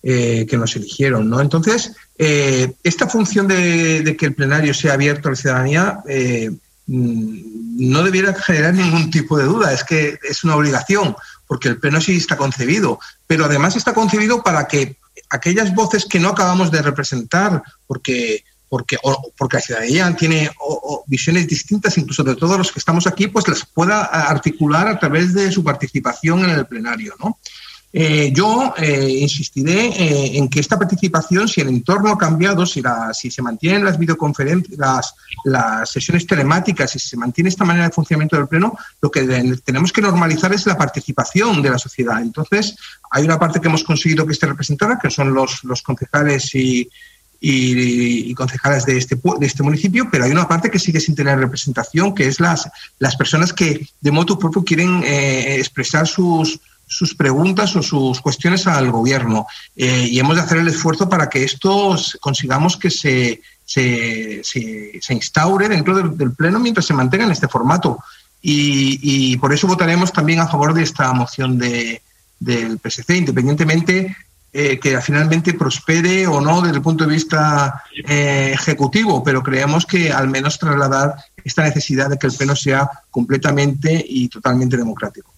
Eh, 0.08 0.46
que 0.48 0.56
nos 0.56 0.76
eligieron. 0.76 1.28
¿no? 1.28 1.42
Entonces, 1.42 1.94
eh, 2.20 2.76
esta 2.84 3.10
función 3.10 3.48
de, 3.48 4.16
que 4.20 4.28
el 4.28 4.36
plenario 4.36 4.72
sea 4.72 4.94
abierto 4.94 5.28
a 5.28 5.32
la 5.32 5.36
ciudadanía 5.36 6.02
eh, 6.08 6.52
mm, 6.86 7.90
no 7.90 8.04
debiera 8.04 8.32
generar 8.36 8.76
ningún 8.76 9.10
tipo 9.10 9.36
de 9.36 9.46
duda, 9.46 9.74
es 9.74 9.84
que 9.84 10.20
es 10.22 10.44
una 10.44 10.58
obligación, 10.58 11.16
porque 11.48 11.70
el 11.70 11.80
pleno 11.80 12.00
sí 12.02 12.18
está 12.18 12.38
concebido, 12.38 13.00
pero 13.26 13.46
además 13.46 13.78
está 13.78 13.96
concebido 13.96 14.44
para 14.44 14.68
que 14.68 14.98
aquellas 15.32 15.74
voces 15.74 16.06
que 16.06 16.20
no 16.20 16.30
acabamos 16.30 16.70
de 16.70 16.84
representar, 16.84 17.64
porque 17.88 18.44
porque, 18.70 18.98
porque 19.38 19.58
la 19.58 19.62
ciudadanía 19.62 20.16
tiene 20.16 20.52
visiones 21.08 21.48
distintas, 21.48 21.98
incluso 21.98 22.24
de 22.24 22.36
todos 22.36 22.58
los 22.58 22.72
que 22.72 22.80
estamos 22.80 23.08
aquí, 23.08 23.28
pues 23.28 23.48
las 23.48 23.66
pueda 23.66 24.04
articular 24.04 24.88
a 24.88 25.00
través 25.00 25.34
de 25.34 25.52
su 25.52 25.64
participación 25.64 26.44
en 26.44 26.52
el 26.52 26.68
plenario. 26.68 27.16
¿no? 27.20 27.40
Eh, 27.98 28.34
yo 28.34 28.74
eh, 28.78 29.10
insistiré 29.22 29.86
eh, 29.88 30.38
en 30.38 30.50
que 30.50 30.60
esta 30.60 30.78
participación, 30.78 31.48
si 31.48 31.62
el 31.62 31.70
entorno 31.70 32.10
ha 32.10 32.18
cambiado, 32.18 32.66
si, 32.66 32.82
la, 32.82 33.14
si 33.14 33.32
se 33.32 33.42
mantienen 33.42 33.86
las 33.86 33.98
videoconferencias, 33.98 35.16
las, 35.46 35.90
sesiones 35.90 36.28
telemáticas, 36.28 36.92
si 36.92 37.00
se 37.00 37.16
mantiene 37.16 37.48
esta 37.48 37.64
manera 37.64 37.86
de 37.86 37.94
funcionamiento 37.94 38.36
del 38.36 38.50
Pleno, 38.50 38.78
lo 39.00 39.10
que 39.10 39.22
tenemos 39.64 39.94
que 39.94 40.02
normalizar 40.02 40.52
es 40.52 40.66
la 40.66 40.78
participación 40.78 41.62
de 41.62 41.70
la 41.70 41.78
sociedad. 41.78 42.22
Entonces, 42.22 42.76
hay 43.12 43.24
una 43.24 43.40
parte 43.40 43.62
que 43.62 43.70
hemos 43.70 43.86
conseguido 43.86 44.26
que 44.26 44.34
esté 44.34 44.48
representada, 44.48 45.00
que 45.00 45.10
son 45.10 45.34
los, 45.34 45.62
concejales 45.82 46.54
y, 46.54 46.90
y, 47.40 48.34
concejales 48.34 48.86
de 48.86 48.98
este, 48.98 49.16
de 49.16 49.46
este 49.46 49.64
municipio, 49.64 50.10
pero 50.12 50.26
hay 50.26 50.32
una 50.32 50.50
parte 50.50 50.70
que 50.70 50.80
sigue 50.80 51.00
sin 51.00 51.16
tener 51.16 51.40
representación, 51.40 52.14
que 52.14 52.28
es 52.28 52.42
las, 52.42 52.70
las 53.00 53.16
personas 53.16 53.54
que 53.54 53.88
de 54.02 54.12
modo 54.12 54.38
propio 54.38 54.66
quieren 54.66 55.02
expresar 55.06 56.06
sus, 56.06 56.60
sus 56.88 57.16
preguntas 57.16 57.76
o 57.76 57.82
sus 57.82 58.22
cuestiones 58.22 58.68
al 58.68 58.92
gobierno 58.92 59.48
eh, 59.76 60.08
y 60.10 60.20
hemos 60.20 60.36
de 60.36 60.44
hacer 60.44 60.60
el 60.60 60.68
esfuerzo 60.68 61.10
para 61.10 61.30
que 61.30 61.44
esto 61.44 61.96
consigamos 62.20 62.78
que 62.78 62.92
se, 62.92 63.42
se, 63.66 64.42
se, 64.44 65.14
instaure 65.14 65.68
dentro 65.68 65.96
del, 65.96 66.32
Pleno 66.34 66.60
mientras 66.60 66.86
se 66.86 66.94
mantenga 66.94 67.26
en 67.26 67.32
este 67.32 67.48
formato. 67.48 68.00
Y, 68.42 69.00
y, 69.02 69.38
por 69.38 69.54
eso 69.54 69.66
votaremos 69.66 70.14
también 70.14 70.40
a 70.40 70.48
favor 70.48 70.74
de 70.74 70.84
esta 70.84 71.12
moción 71.14 71.58
de, 71.58 72.02
del 72.40 72.80
PSC, 72.80 73.18
independientemente 73.18 74.16
eh, 74.58 74.80
que 74.80 75.02
finalmente 75.02 75.54
prospere 75.54 76.26
o 76.28 76.40
no 76.40 76.62
desde 76.62 76.78
el 76.78 76.82
punto 76.82 77.06
de 77.06 77.12
vista 77.12 77.84
eh, 78.08 78.52
ejecutivo, 78.54 79.22
pero 79.22 79.44
creemos 79.44 79.86
que 79.86 80.14
al 80.14 80.30
menos 80.30 80.58
trasladar 80.58 81.16
esta 81.44 81.64
necesidad 81.64 82.10
de 82.10 82.18
que 82.18 82.28
el 82.28 82.34
Pleno 82.34 82.56
sea 82.56 82.90
completamente 83.12 84.02
y 84.08 84.30
totalmente 84.30 84.78
democrático. 84.78 85.35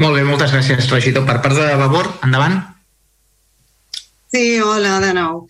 Molt 0.00 0.16
bé, 0.16 0.22
moltes 0.24 0.52
gràcies, 0.54 0.88
regidor. 0.88 1.26
Per 1.28 1.40
part 1.44 1.58
de 1.58 1.68
Vavor, 1.76 2.08
endavant. 2.24 2.56
Sí, 4.32 4.60
hola 4.64 4.98
de 5.04 5.12
nou. 5.18 5.42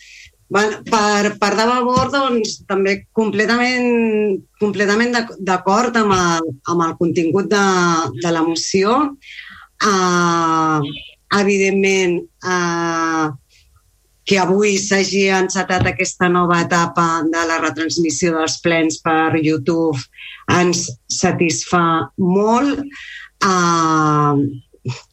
Bueno, 0.53 0.81
per 0.85 1.37
part 1.41 1.57
de 1.57 1.67
Vavor, 1.69 2.11
doncs, 2.13 2.59
també 2.69 2.97
completament, 3.15 4.43
completament 4.61 5.15
d'acord 5.39 5.97
amb, 5.97 6.17
el, 6.17 6.51
amb 6.75 6.85
el 6.89 6.97
contingut 6.99 7.47
de, 7.53 7.63
de 8.19 8.35
la 8.35 8.43
moció. 8.43 8.99
Uh, 9.83 10.83
evidentment, 11.39 12.19
uh, 12.43 13.31
que 14.27 14.39
avui 14.43 14.77
s'hagi 14.79 15.29
encetat 15.35 15.87
aquesta 15.87 16.29
nova 16.31 16.61
etapa 16.67 17.07
de 17.31 17.47
la 17.47 17.63
retransmissió 17.63 18.35
dels 18.37 18.59
plens 18.63 19.01
per 19.03 19.39
YouTube 19.39 19.99
ens 20.51 20.85
satisfà 21.11 21.85
molt 22.19 22.83
Uh, 23.43 24.39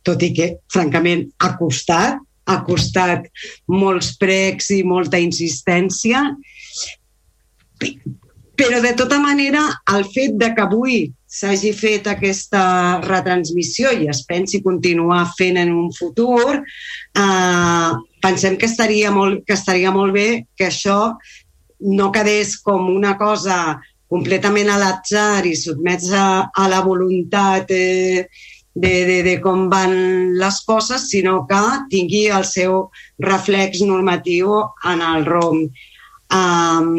tot 0.06 0.24
i 0.26 0.32
que, 0.38 0.50
francament, 0.74 1.28
ha 1.42 1.54
costat, 1.60 2.20
ha 2.50 2.58
costat 2.66 3.28
molts 3.70 4.16
pregs 4.22 4.72
i 4.74 4.82
molta 4.86 5.20
insistència, 5.22 6.24
però 8.60 8.82
de 8.84 8.92
tota 8.98 9.20
manera 9.24 9.62
el 9.94 10.04
fet 10.12 10.36
de 10.40 10.50
que 10.56 10.66
avui 10.66 10.98
s'hagi 11.30 11.72
fet 11.78 12.10
aquesta 12.10 12.62
retransmissió 13.06 13.94
i 13.94 14.10
es 14.12 14.24
pensi 14.28 14.64
continuar 14.66 15.22
fent 15.38 15.60
en 15.62 15.72
un 15.72 15.92
futur, 15.96 16.58
eh, 16.58 17.92
pensem 18.20 18.58
que 18.58 18.66
estaria, 18.66 19.14
molt, 19.16 19.46
que 19.46 19.54
estaria 19.54 19.94
molt 19.96 20.18
bé 20.18 20.30
que 20.58 20.68
això 20.68 21.14
no 21.80 22.10
quedés 22.12 22.58
com 22.60 22.90
una 22.92 23.16
cosa 23.18 23.80
completament 24.10 24.70
a 24.74 24.78
l'atzar 24.82 25.46
i 25.46 25.56
sotmets 25.58 26.10
a, 26.12 26.50
a 26.50 26.68
la 26.72 26.82
voluntat 26.86 27.70
eh, 27.72 28.26
de, 28.74 29.06
de, 29.06 29.22
de 29.24 29.36
com 29.44 29.68
van 29.70 29.94
les 30.40 30.60
coses, 30.66 31.10
sinó 31.12 31.44
que 31.50 31.62
tingui 31.92 32.28
el 32.34 32.46
seu 32.48 32.90
reflex 33.26 33.84
normatiu 33.86 34.56
en 34.92 35.04
el 35.04 35.26
ROM. 35.28 35.64
Um, 36.30 36.92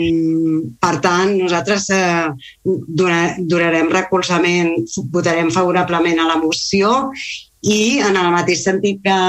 per 0.83 0.97
tant, 1.05 1.37
nosaltres 1.39 1.87
uh, 1.95 2.33
donarem 2.67 3.93
recolzament, 3.95 4.75
votarem 5.15 5.53
favorablement 5.55 6.19
a 6.19 6.27
la 6.33 6.41
moció 6.43 7.13
i 7.63 8.01
en 8.03 8.19
el 8.19 8.33
mateix 8.35 8.65
sentit 8.67 8.99
que, 9.05 9.21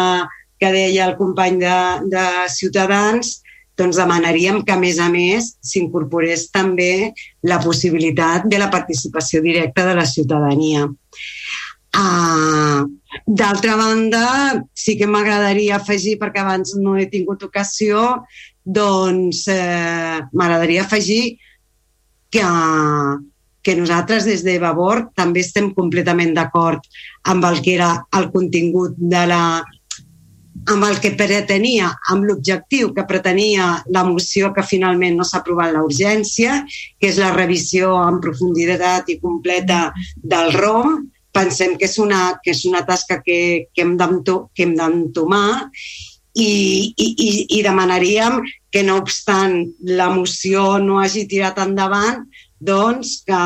que 0.57 0.73
deia 0.73 1.05
el 1.05 1.15
company 1.21 1.61
de, 1.61 1.77
de 2.09 2.25
Ciutadans, 2.49 3.37
doncs 3.81 3.99
demanaríem 3.99 4.61
que, 4.63 4.75
a 4.75 4.79
més 4.79 5.01
a 5.01 5.09
més, 5.11 5.55
s'incorporés 5.65 6.47
també 6.53 7.11
la 7.43 7.59
possibilitat 7.63 8.47
de 8.47 8.61
la 8.61 8.69
participació 8.73 9.41
directa 9.41 9.87
de 9.89 9.97
la 9.97 10.07
ciutadania. 10.07 10.87
Uh, 11.91 12.87
D'altra 13.27 13.75
banda, 13.75 14.23
sí 14.71 14.95
que 14.95 15.07
m'agradaria 15.09 15.75
afegir, 15.75 16.15
perquè 16.21 16.39
abans 16.39 16.77
no 16.79 16.95
he 16.95 17.09
tingut 17.11 17.43
ocasió, 17.43 18.21
doncs 18.63 19.47
eh, 19.51 20.21
m'agradaria 20.31 20.85
afegir 20.85 21.37
que, 22.31 22.45
que 23.61 23.75
nosaltres 23.75 24.25
des 24.29 24.45
de 24.45 24.57
Vavor 24.61 25.09
també 25.17 25.43
estem 25.43 25.71
completament 25.75 26.33
d'acord 26.37 26.85
amb 27.27 27.45
el 27.49 27.59
que 27.65 27.75
era 27.75 27.91
el 28.17 28.29
contingut 28.31 28.95
de 28.95 29.25
la 29.27 29.43
amb 30.69 30.85
el 30.85 30.99
que 31.01 31.13
pretenia, 31.17 31.89
amb 32.13 32.27
l'objectiu 32.27 32.91
que 32.93 33.05
pretenia 33.09 33.71
la 33.95 34.03
moció 34.05 34.51
que 34.53 34.65
finalment 34.67 35.17
no 35.17 35.25
s'ha 35.25 35.39
aprovat 35.41 35.73
la 35.73 35.83
urgència, 35.85 36.61
que 36.99 37.09
és 37.09 37.17
la 37.21 37.31
revisió 37.33 37.95
en 38.03 38.19
profunditat 38.21 39.09
i 39.09 39.19
completa 39.23 39.89
del 40.15 40.53
ROM. 40.53 41.01
Pensem 41.31 41.77
que 41.79 41.87
és 41.87 41.97
una, 42.03 42.37
que 42.43 42.51
és 42.51 42.65
una 42.67 42.83
tasca 42.85 43.21
que, 43.23 43.67
que 43.73 43.85
hem 43.85 43.95
d'entomar 43.97 45.49
i, 46.35 46.51
i, 46.95 47.07
i 47.57 47.63
demanaríem 47.63 48.41
que 48.71 48.83
no 48.83 48.97
obstant 49.01 49.63
la 49.87 50.09
moció 50.11 50.77
no 50.83 50.99
hagi 50.99 51.25
tirat 51.31 51.59
endavant, 51.63 52.25
doncs 52.59 53.21
que, 53.25 53.41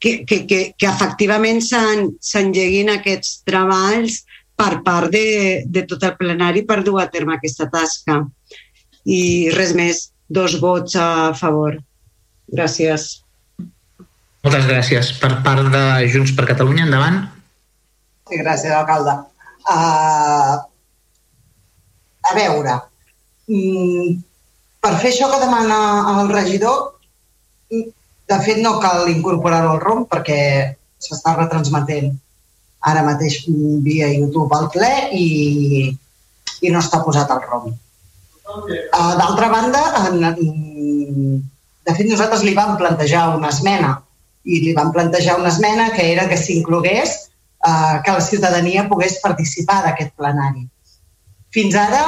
que, 0.00 0.12
que, 0.24 0.38
que, 0.46 0.60
que 0.78 0.88
efectivament 0.88 1.60
s'engeguin 1.60 2.94
aquests 2.94 3.42
treballs 3.46 4.22
per 4.60 4.82
part 4.84 5.08
de, 5.12 5.64
de 5.64 5.84
tot 5.88 6.04
el 6.04 6.16
plenari 6.20 6.62
per 6.68 6.82
dur 6.84 7.00
a 7.00 7.08
terme 7.12 7.36
aquesta 7.36 7.68
tasca. 7.72 8.20
I 9.08 9.22
res 9.56 9.72
més, 9.76 10.10
dos 10.28 10.58
vots 10.60 10.96
a 11.00 11.32
favor. 11.38 11.78
Gràcies. 12.52 13.08
Moltes 14.44 14.66
gràcies. 14.68 15.12
Per 15.20 15.32
part 15.46 15.70
de 15.72 15.84
Junts 16.12 16.34
per 16.36 16.48
Catalunya, 16.50 16.86
endavant. 16.88 17.22
Sí, 18.28 18.40
gràcies, 18.40 18.72
alcalde. 18.76 19.16
Uh, 19.70 20.60
a 22.30 22.36
veure, 22.36 22.76
mm, 23.48 24.14
per 24.80 24.94
fer 25.00 25.12
això 25.12 25.28
que 25.32 25.40
demana 25.42 25.78
el 26.12 26.32
regidor, 26.32 27.00
de 27.70 28.38
fet 28.44 28.60
no 28.62 28.78
cal 28.80 29.08
incorporar-ho 29.10 29.74
al 29.74 29.80
ROM 29.82 30.04
perquè 30.10 30.40
s'està 31.00 31.34
retransmetent 31.36 32.12
ara 32.88 33.04
mateix 33.04 33.42
via 33.84 34.08
YouTube 34.12 34.56
al 34.56 34.68
ple 34.72 34.90
i, 35.16 35.90
i 36.64 36.72
no 36.72 36.80
està 36.80 37.02
posat 37.04 37.30
al 37.30 37.42
ROM. 37.44 37.70
Uh, 38.50 39.14
D'altra 39.18 39.48
banda, 39.52 39.82
en, 40.08 40.22
de 41.86 41.96
fet 41.96 42.08
nosaltres 42.08 42.44
li 42.46 42.54
vam 42.56 42.76
plantejar 42.80 43.28
una 43.36 43.50
esmena 43.52 43.98
i 44.44 44.62
li 44.64 44.72
vam 44.74 44.90
plantejar 44.94 45.36
una 45.38 45.52
esmena 45.52 45.90
que 45.94 46.06
era 46.14 46.26
que 46.28 46.38
s'inclogués 46.40 47.16
uh, 47.66 48.00
que 48.04 48.16
la 48.16 48.24
ciutadania 48.24 48.88
pogués 48.88 49.20
participar 49.22 49.82
d'aquest 49.84 50.16
plenari. 50.16 50.66
Fins 51.54 51.76
ara, 51.76 52.02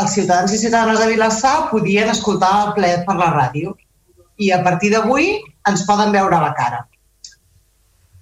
els 0.00 0.14
ciutadans 0.14 0.52
i 0.54 0.60
ciutadanes 0.60 1.00
de 1.00 1.08
Vilassar 1.10 1.70
podien 1.70 2.10
escoltar 2.12 2.50
el 2.66 2.74
ple 2.76 2.92
per 3.06 3.16
la 3.18 3.32
ràdio 3.34 3.74
i 4.38 4.52
a 4.54 4.60
partir 4.66 4.92
d'avui 4.92 5.32
ens 5.68 5.84
poden 5.88 6.12
veure 6.14 6.38
la 6.42 6.52
cara. 6.58 6.84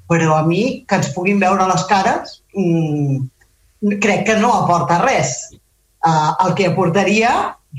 Però 0.08 0.36
a 0.38 0.44
mi, 0.46 0.84
que 0.88 0.98
ens 1.00 1.12
puguin 1.14 1.40
veure 1.42 1.66
les 1.68 1.84
cares, 1.90 2.38
mmm, 2.56 3.26
crec 4.02 4.24
que 4.26 4.36
no 4.40 4.52
aporta 4.54 5.02
res. 5.04 5.34
Uh, 6.06 6.30
el 6.46 6.54
que 6.54 6.68
aportaria 6.70 7.32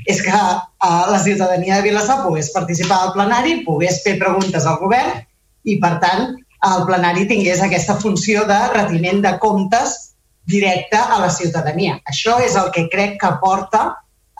és 0.06 0.20
que 0.22 0.36
uh, 0.36 1.04
la 1.10 1.18
ciutadania 1.22 1.78
de 1.78 1.88
Vilassar 1.88 2.20
pogués 2.22 2.52
participar 2.54 3.00
al 3.00 3.14
plenari, 3.16 3.62
pogués 3.64 4.02
fer 4.04 4.18
preguntes 4.20 4.66
al 4.68 4.78
govern 4.82 5.18
i, 5.64 5.78
per 5.80 5.96
tant, 6.04 6.36
el 6.68 6.84
plenari 6.86 7.26
tingués 7.28 7.62
aquesta 7.64 7.96
funció 8.00 8.44
de 8.48 8.58
retiment 8.74 9.22
de 9.24 9.32
comptes 9.40 9.96
directe 10.50 10.98
a 11.00 11.18
la 11.20 11.30
ciutadania. 11.32 11.98
Això 12.10 12.38
és 12.44 12.56
el 12.60 12.70
que 12.74 12.88
crec 12.92 13.16
que 13.20 13.28
aporta 13.28 13.82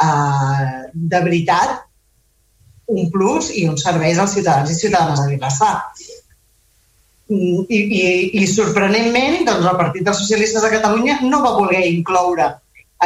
eh, 0.02 0.90
de 0.92 1.20
veritat 1.24 1.86
un 2.90 3.10
plus 3.14 3.50
i 3.54 3.66
uns 3.70 3.84
serveis 3.86 4.18
als 4.18 4.34
ciutadans 4.36 4.72
i 4.72 4.76
ciutadanes 4.76 5.22
de 5.22 5.36
Vilassar. 5.36 5.74
I, 7.30 7.50
i, 7.70 8.00
i 8.42 8.46
sorprenentment, 8.50 9.44
doncs, 9.46 9.66
el 9.70 9.78
Partit 9.78 10.06
dels 10.06 10.18
Socialistes 10.18 10.64
de 10.64 10.72
Catalunya 10.72 11.20
no 11.22 11.42
va 11.44 11.54
voler 11.54 11.84
incloure 11.86 12.48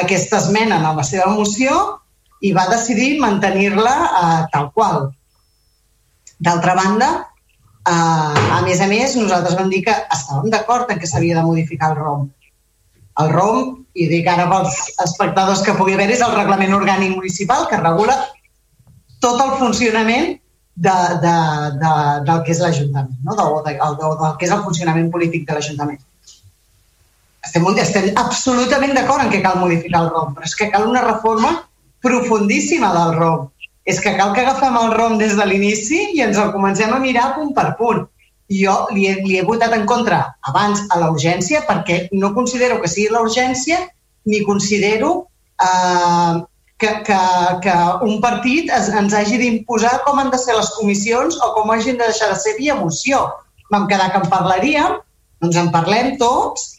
aquesta 0.01 0.41
esmena 0.41 0.79
en 0.81 0.97
la 0.97 1.05
seva 1.07 1.29
moció 1.37 1.77
i 2.45 2.53
va 2.57 2.65
decidir 2.71 3.19
mantenir-la 3.21 3.95
eh, 4.05 4.41
tal 4.53 4.71
qual. 4.75 5.11
D'altra 6.41 6.75
banda, 6.79 7.11
eh, 7.89 8.55
a 8.59 8.63
més 8.65 8.81
a 8.81 8.89
més, 8.91 9.17
nosaltres 9.21 9.59
vam 9.61 9.71
dir 9.73 9.85
que 9.87 9.95
estàvem 10.17 10.51
d'acord 10.53 10.91
en 10.91 11.01
que 11.01 11.11
s'havia 11.11 11.39
de 11.39 11.45
modificar 11.47 11.93
el 11.93 12.01
ROM, 12.01 12.29
el 13.23 13.31
ROM, 13.33 13.61
i 13.95 14.09
dic 14.11 14.27
ara 14.27 14.49
pels 14.51 14.79
espectadors 15.05 15.63
que 15.63 15.77
pugui 15.79 15.95
haver, 15.95 16.09
és 16.11 16.25
el 16.25 16.35
reglament 16.35 16.75
orgànic 16.75 17.15
municipal 17.15 17.69
que 17.71 17.79
regula 17.79 18.17
tot 19.23 19.41
el 19.41 19.55
funcionament 19.61 20.35
de, 20.75 20.97
de, 21.23 21.35
de, 21.81 21.93
del 22.27 22.43
que 22.47 22.53
és 22.55 22.61
l'Ajuntament, 22.63 23.15
no? 23.27 23.37
del, 23.39 23.55
del, 23.67 23.79
del, 24.01 24.17
del 24.21 24.37
que 24.41 24.49
és 24.49 24.55
el 24.55 24.65
funcionament 24.67 25.11
polític 25.15 25.47
de 25.49 25.57
l'Ajuntament. 25.57 26.01
Estem, 27.45 27.67
estem 27.83 28.09
absolutament 28.19 28.95
d'acord 28.97 29.27
en 29.27 29.33
que 29.33 29.43
cal 29.45 29.61
modificar 29.61 30.07
el 30.07 30.13
ROM, 30.15 30.33
però 30.35 30.49
és 30.49 30.57
que 30.59 30.71
cal 30.73 30.89
una 30.89 31.05
reforma 31.05 31.53
profundíssima 32.05 32.91
del 32.95 33.15
ROM. 33.19 33.51
És 33.85 34.01
que 34.01 34.15
cal 34.17 34.33
que 34.33 34.41
agafem 34.41 34.77
el 34.81 34.95
ROM 34.97 35.19
des 35.21 35.37
de 35.37 35.45
l'inici 35.47 36.01
i 36.17 36.25
ens 36.25 36.41
el 36.41 36.51
comencem 36.55 36.93
a 36.93 37.01
mirar 37.03 37.35
punt 37.37 37.53
per 37.57 37.75
punt 37.79 38.07
jo 38.51 38.75
li 38.93 39.07
he, 39.09 39.15
li 39.25 39.39
he 39.39 39.45
votat 39.45 39.73
en 39.73 39.87
contra 39.89 40.37
abans 40.49 40.85
a 40.91 40.99
la 41.01 41.11
urgència 41.13 41.65
perquè 41.69 42.09
no 42.13 42.35
considero 42.35 42.81
que 42.81 42.89
sigui 42.89 43.13
la 43.13 43.23
urgència 43.25 43.79
ni 44.25 44.43
considero 44.45 45.29
eh, 45.61 46.43
que, 46.85 47.02
que, 47.09 47.20
que 47.65 47.74
un 48.05 48.20
partit 48.20 48.69
es, 48.73 48.90
ens 48.93 49.15
hagi 49.16 49.39
d'imposar 49.40 49.94
com 50.05 50.20
han 50.20 50.31
de 50.35 50.40
ser 50.40 50.56
les 50.59 50.69
comissions 50.77 51.39
o 51.40 51.51
com 51.56 51.73
hagin 51.73 51.97
de 51.97 52.09
deixar 52.11 52.31
de 52.32 52.39
ser 52.40 52.55
via 52.59 52.77
moció. 52.77 53.24
Vam 53.73 53.89
quedar 53.89 54.11
que 54.12 54.20
en 54.20 54.28
parlaríem, 54.32 54.98
doncs 55.40 55.56
en 55.61 55.70
parlem 55.73 56.15
tots, 56.20 56.74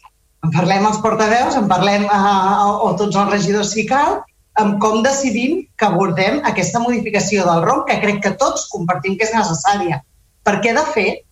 en 0.46 0.54
parlem 0.54 0.86
els 0.86 1.02
portaveus, 1.02 1.58
en 1.58 1.66
parlem 1.70 2.06
eh, 2.06 2.66
o 2.86 2.92
tots 3.00 3.18
els 3.18 3.32
regidors 3.34 3.72
si 3.74 3.86
cal, 3.90 4.20
amb 4.62 4.78
com 4.80 5.02
decidim 5.04 5.64
que 5.76 5.88
abordem 5.88 6.38
aquesta 6.48 6.80
modificació 6.80 7.44
del 7.48 7.64
ROM, 7.66 7.84
que 7.88 7.98
crec 8.00 8.22
que 8.24 8.36
tots 8.40 8.68
compartim 8.72 9.18
que 9.18 9.26
és 9.26 9.34
necessària. 9.34 10.00
Perquè, 10.46 10.72
de 10.76 10.84
fet, 10.94 11.24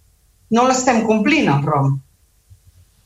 no 0.50 0.66
l'estem 0.68 1.04
complint, 1.06 1.48
el 1.52 1.62
ROM. 1.64 1.94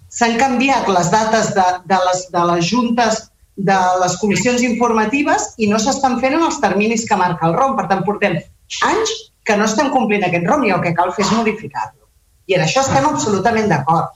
S'han 0.08 0.38
canviat 0.40 0.88
les 0.88 1.10
dates 1.12 1.52
de, 1.54 1.66
de, 1.84 1.98
les, 2.08 2.24
de 2.32 2.44
les 2.50 2.64
juntes 2.64 3.26
de 3.58 3.76
les 4.00 4.14
comissions 4.20 4.62
informatives 4.62 5.52
i 5.58 5.66
no 5.70 5.80
s'estan 5.82 6.18
fent 6.22 6.36
en 6.38 6.44
els 6.46 6.60
terminis 6.62 7.04
que 7.08 7.18
marca 7.18 7.48
el 7.48 7.56
ROM. 7.58 7.74
Per 7.78 7.88
tant, 7.90 8.04
portem 8.06 8.38
anys 8.86 9.14
que 9.44 9.56
no 9.58 9.66
estem 9.66 9.90
complint 9.90 10.24
aquest 10.26 10.46
ROM 10.46 10.64
i 10.66 10.74
el 10.74 10.82
que 10.84 10.94
cal 10.94 11.10
fer 11.16 11.24
és 11.26 11.34
modificar-lo. 11.34 12.06
I 12.48 12.56
en 12.56 12.64
això 12.64 12.84
estem 12.84 13.06
absolutament 13.08 13.68
d'acord. 13.72 14.14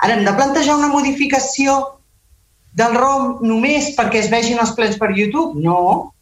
Ara, 0.00 0.16
hem 0.16 0.24
de 0.24 0.34
plantejar 0.36 0.78
una 0.78 0.88
modificació 0.88 1.76
del 2.80 2.96
ROM 2.96 3.42
només 3.44 3.92
perquè 3.98 4.22
es 4.22 4.30
vegin 4.32 4.62
els 4.62 4.72
plens 4.78 4.96
per 4.98 5.12
YouTube? 5.12 5.60
No. 5.60 6.12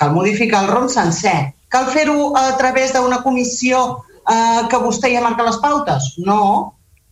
Cal 0.00 0.14
modificar 0.16 0.64
el 0.64 0.72
ROM 0.72 0.88
sencer. 0.88 1.52
Cal 1.68 1.90
fer-ho 1.92 2.32
a 2.38 2.46
través 2.60 2.94
d'una 2.96 3.20
comissió 3.24 3.82
eh, 4.24 4.62
que 4.70 4.80
vostè 4.80 5.12
ja 5.12 5.22
marca 5.24 5.44
les 5.44 5.60
pautes? 5.60 6.14
No, 6.24 6.40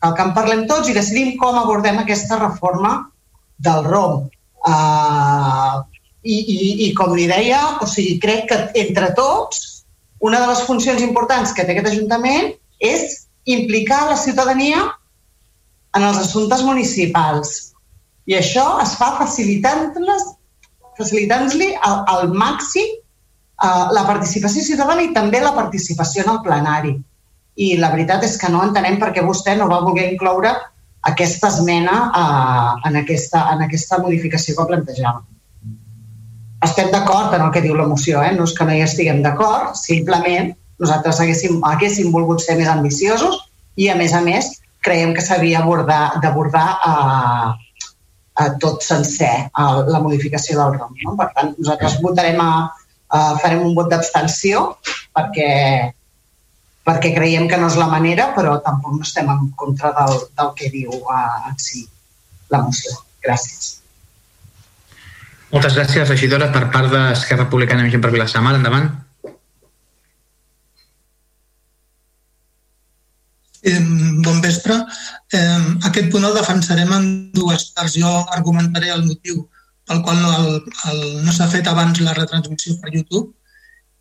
cal 0.00 0.16
que 0.16 0.24
en 0.24 0.34
parlem 0.36 0.66
tots 0.70 0.88
i 0.88 0.96
decidim 0.96 1.36
com 1.40 1.58
abordem 1.60 2.00
aquesta 2.00 2.40
reforma 2.40 2.96
del 3.64 3.86
ROM. 3.86 4.28
Uh, 4.66 5.80
i, 6.22 6.36
i, 6.36 6.58
I 6.86 6.88
com 6.98 7.14
li 7.16 7.26
deia, 7.30 7.60
o 7.80 7.88
sigui, 7.88 8.18
crec 8.20 8.48
que 8.50 8.58
entre 8.82 9.12
tots 9.16 9.84
una 10.20 10.40
de 10.42 10.50
les 10.50 10.62
funcions 10.68 11.00
importants 11.00 11.54
que 11.56 11.64
té 11.64 11.72
aquest 11.72 11.94
Ajuntament 11.94 12.52
és 12.84 13.22
implicar 13.48 14.02
la 14.10 14.18
ciutadania 14.20 14.82
en 15.96 16.04
els 16.04 16.20
assumptes 16.20 16.64
municipals. 16.66 17.72
I 18.28 18.36
això 18.38 18.66
es 18.84 18.92
fa 19.00 19.14
facilitant-les 19.18 20.28
facilitant-li 21.00 21.70
al, 21.80 22.02
al 22.12 22.34
màxim 22.36 23.00
Eh, 23.60 23.86
la 23.92 24.06
participació 24.08 24.62
ciutadana 24.64 25.04
i 25.04 25.12
també 25.12 25.40
la 25.42 25.52
participació 25.52 26.24
en 26.24 26.30
el 26.32 26.42
plenari. 26.44 26.94
I 27.60 27.74
la 27.76 27.90
veritat 27.92 28.24
és 28.24 28.38
que 28.40 28.48
no 28.48 28.62
entenem 28.64 28.96
per 29.00 29.10
què 29.16 29.24
vostè 29.26 29.56
no 29.58 29.68
va 29.68 29.82
voler 29.84 30.06
incloure 30.14 30.54
aquesta 31.08 31.48
esmena 31.48 31.96
uh, 32.12 32.88
en, 32.88 32.96
aquesta, 33.00 33.46
en 33.54 33.64
aquesta 33.64 33.98
modificació 34.02 34.56
que 34.56 34.66
plantejava. 34.68 35.22
estem 36.60 36.90
d'acord 36.92 37.32
en 37.32 37.40
el 37.46 37.52
que 37.54 37.62
diu 37.64 37.74
la 37.74 37.86
moció, 37.88 38.20
eh? 38.22 38.34
no 38.36 38.44
és 38.44 38.52
que 38.52 38.64
no 38.68 38.74
hi 38.76 38.82
estiguem 38.84 39.22
d'acord, 39.24 39.72
simplement 39.80 40.50
nosaltres 40.80 41.20
haguéssim, 41.20 41.60
haguéssim 41.64 42.10
volgut 42.12 42.42
ser 42.44 42.58
més 42.58 42.68
ambiciosos 42.68 43.38
i, 43.76 43.88
a 43.88 43.96
més 43.96 44.12
a 44.12 44.20
més, 44.24 44.50
creiem 44.84 45.14
que 45.16 45.24
s'havia 45.24 45.62
d'abordar 45.64 46.66
a, 46.84 46.94
a 48.40 48.48
tot 48.60 48.84
sencer 48.84 49.32
a 49.52 49.70
la 49.88 50.00
modificació 50.04 50.58
del 50.58 50.76
ROM. 50.78 50.92
No? 51.04 51.16
Per 51.16 51.28
tant, 51.36 51.54
nosaltres 51.58 51.98
votarem 52.04 52.40
a, 52.44 52.50
a 53.08 53.22
farem 53.40 53.64
un 53.64 53.74
vot 53.76 53.90
d'abstenció 53.92 54.66
perquè, 55.16 55.50
perquè 56.86 57.12
creiem 57.14 57.46
que 57.48 57.58
no 57.60 57.68
és 57.70 57.76
la 57.80 57.90
manera, 57.90 58.30
però 58.36 58.56
tampoc 58.64 58.96
no 58.96 59.04
estem 59.06 59.28
en 59.30 59.50
contra 59.58 59.92
del, 59.98 60.24
del 60.38 60.54
que 60.56 60.70
diu 60.72 60.94
uh, 60.96 61.50
en 61.50 61.58
si 61.60 61.84
la 62.50 62.62
moció. 62.64 62.96
Gràcies. 63.24 63.76
Moltes 65.50 65.74
gràcies, 65.76 66.08
regidora, 66.08 66.48
per 66.54 66.68
part 66.72 66.92
d'Esquerra 66.92 67.44
Republicana 67.44 67.86
i 67.86 67.92
Gent 67.92 68.02
per 68.04 68.12
Vilassamar. 68.14 68.54
Endavant. 68.58 68.88
Eh, 73.62 73.80
bon 74.24 74.40
vespre. 74.40 74.78
Eh, 75.36 75.58
aquest 75.90 76.08
punt 76.12 76.24
el 76.24 76.38
defensarem 76.38 76.94
en 76.96 77.08
dues 77.36 77.66
parts. 77.76 77.98
Jo 77.98 78.12
argumentaré 78.36 78.94
el 78.94 79.04
motiu 79.04 79.42
pel 79.90 80.00
qual 80.06 80.22
no, 80.22 80.30
el, 80.38 80.56
el, 80.92 81.00
no 81.26 81.34
s'ha 81.34 81.50
fet 81.50 81.66
abans 81.66 81.98
la 82.00 82.14
retransmissió 82.14 82.76
per 82.80 82.94
YouTube 82.94 83.26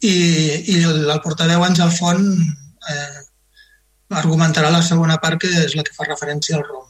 i, 0.05 0.13
i 0.13 0.75
el, 0.83 1.07
el 1.09 1.21
portaveu 1.23 1.65
Àngel 1.65 1.89
Font 1.97 2.27
eh, 2.93 3.19
argumentarà 4.21 4.69
la 4.73 4.81
segona 4.85 5.17
part 5.21 5.41
que 5.41 5.49
és 5.65 5.75
la 5.77 5.83
que 5.85 5.95
fa 5.95 6.07
referència 6.07 6.57
al 6.57 6.63
ROM. 6.67 6.87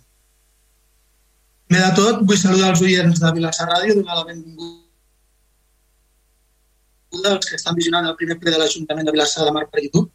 Primer 1.70 1.86
de 1.86 1.96
tot, 1.98 2.22
vull 2.26 2.40
saludar 2.42 2.72
els 2.74 2.82
oients 2.82 3.20
de 3.22 3.34
Vilassar 3.36 3.68
Ràdio, 3.70 3.98
donar 4.00 4.16
la 4.18 4.26
benvinguda 4.30 4.88
als 7.34 7.50
que 7.50 7.58
estan 7.58 7.76
visionant 7.78 8.08
el 8.10 8.16
primer 8.18 8.40
ple 8.40 8.54
de 8.54 8.60
l'Ajuntament 8.62 9.06
de 9.06 9.14
Vilassar 9.14 9.46
de 9.46 9.54
Mar 9.54 9.68
per 9.70 9.84
YouTube. 9.84 10.10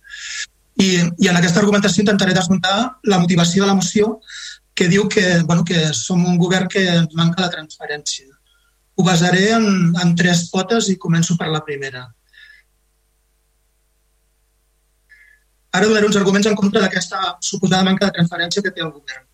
I, 0.83 0.89
I 1.23 1.29
en 1.31 1.39
aquesta 1.39 1.61
argumentació 1.63 2.03
intentaré 2.03 2.35
desmuntar 2.35 2.99
la 3.07 3.21
motivació 3.23 3.63
de 3.63 3.71
la 3.71 3.79
moció 3.79 4.21
que 4.75 4.89
diu 4.91 5.09
que, 5.09 5.43
bueno, 5.47 5.63
que 5.65 5.93
som 5.95 6.25
un 6.27 6.39
govern 6.39 6.67
que 6.69 6.83
ens 6.91 7.15
manca 7.15 7.45
la 7.45 7.53
transparència. 7.53 8.27
Ho 8.97 9.07
basaré 9.07 9.53
en, 9.55 9.95
en 10.03 10.15
tres 10.19 10.49
potes 10.51 10.91
i 10.91 10.99
començo 10.99 11.39
per 11.39 11.49
la 11.53 11.63
primera. 11.67 12.09
Ara 15.75 15.91
donaré 15.91 16.07
uns 16.07 16.19
arguments 16.21 16.47
en 16.47 16.59
contra 16.59 16.83
d'aquesta 16.83 17.37
suposada 17.43 17.87
manca 17.87 18.07
de 18.07 18.19
transparència 18.19 18.63
que 18.63 18.71
té 18.75 18.83
el 18.85 18.93
govern 18.95 19.25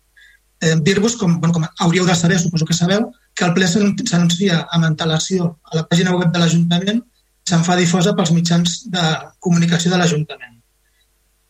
eh, 0.61 0.75
dir-vos, 0.79 1.17
com, 1.17 1.39
bueno, 1.39 1.53
com 1.53 1.65
hauríeu 1.79 2.05
de 2.05 2.15
saber, 2.15 2.39
suposo 2.39 2.65
que 2.65 2.73
sabeu, 2.73 3.11
que 3.33 3.45
el 3.45 3.53
ple 3.53 3.67
s'anuncia 3.67 4.61
amb 4.71 4.85
antelació 4.85 5.57
a 5.63 5.79
la 5.79 5.87
pàgina 5.89 6.13
web 6.15 6.31
de 6.31 6.39
l'Ajuntament 6.39 7.01
se'n 7.49 7.63
fa 7.65 7.75
difosa 7.75 8.13
pels 8.15 8.31
mitjans 8.31 8.83
de 8.93 9.05
comunicació 9.39 9.91
de 9.91 9.97
l'Ajuntament. 9.97 10.59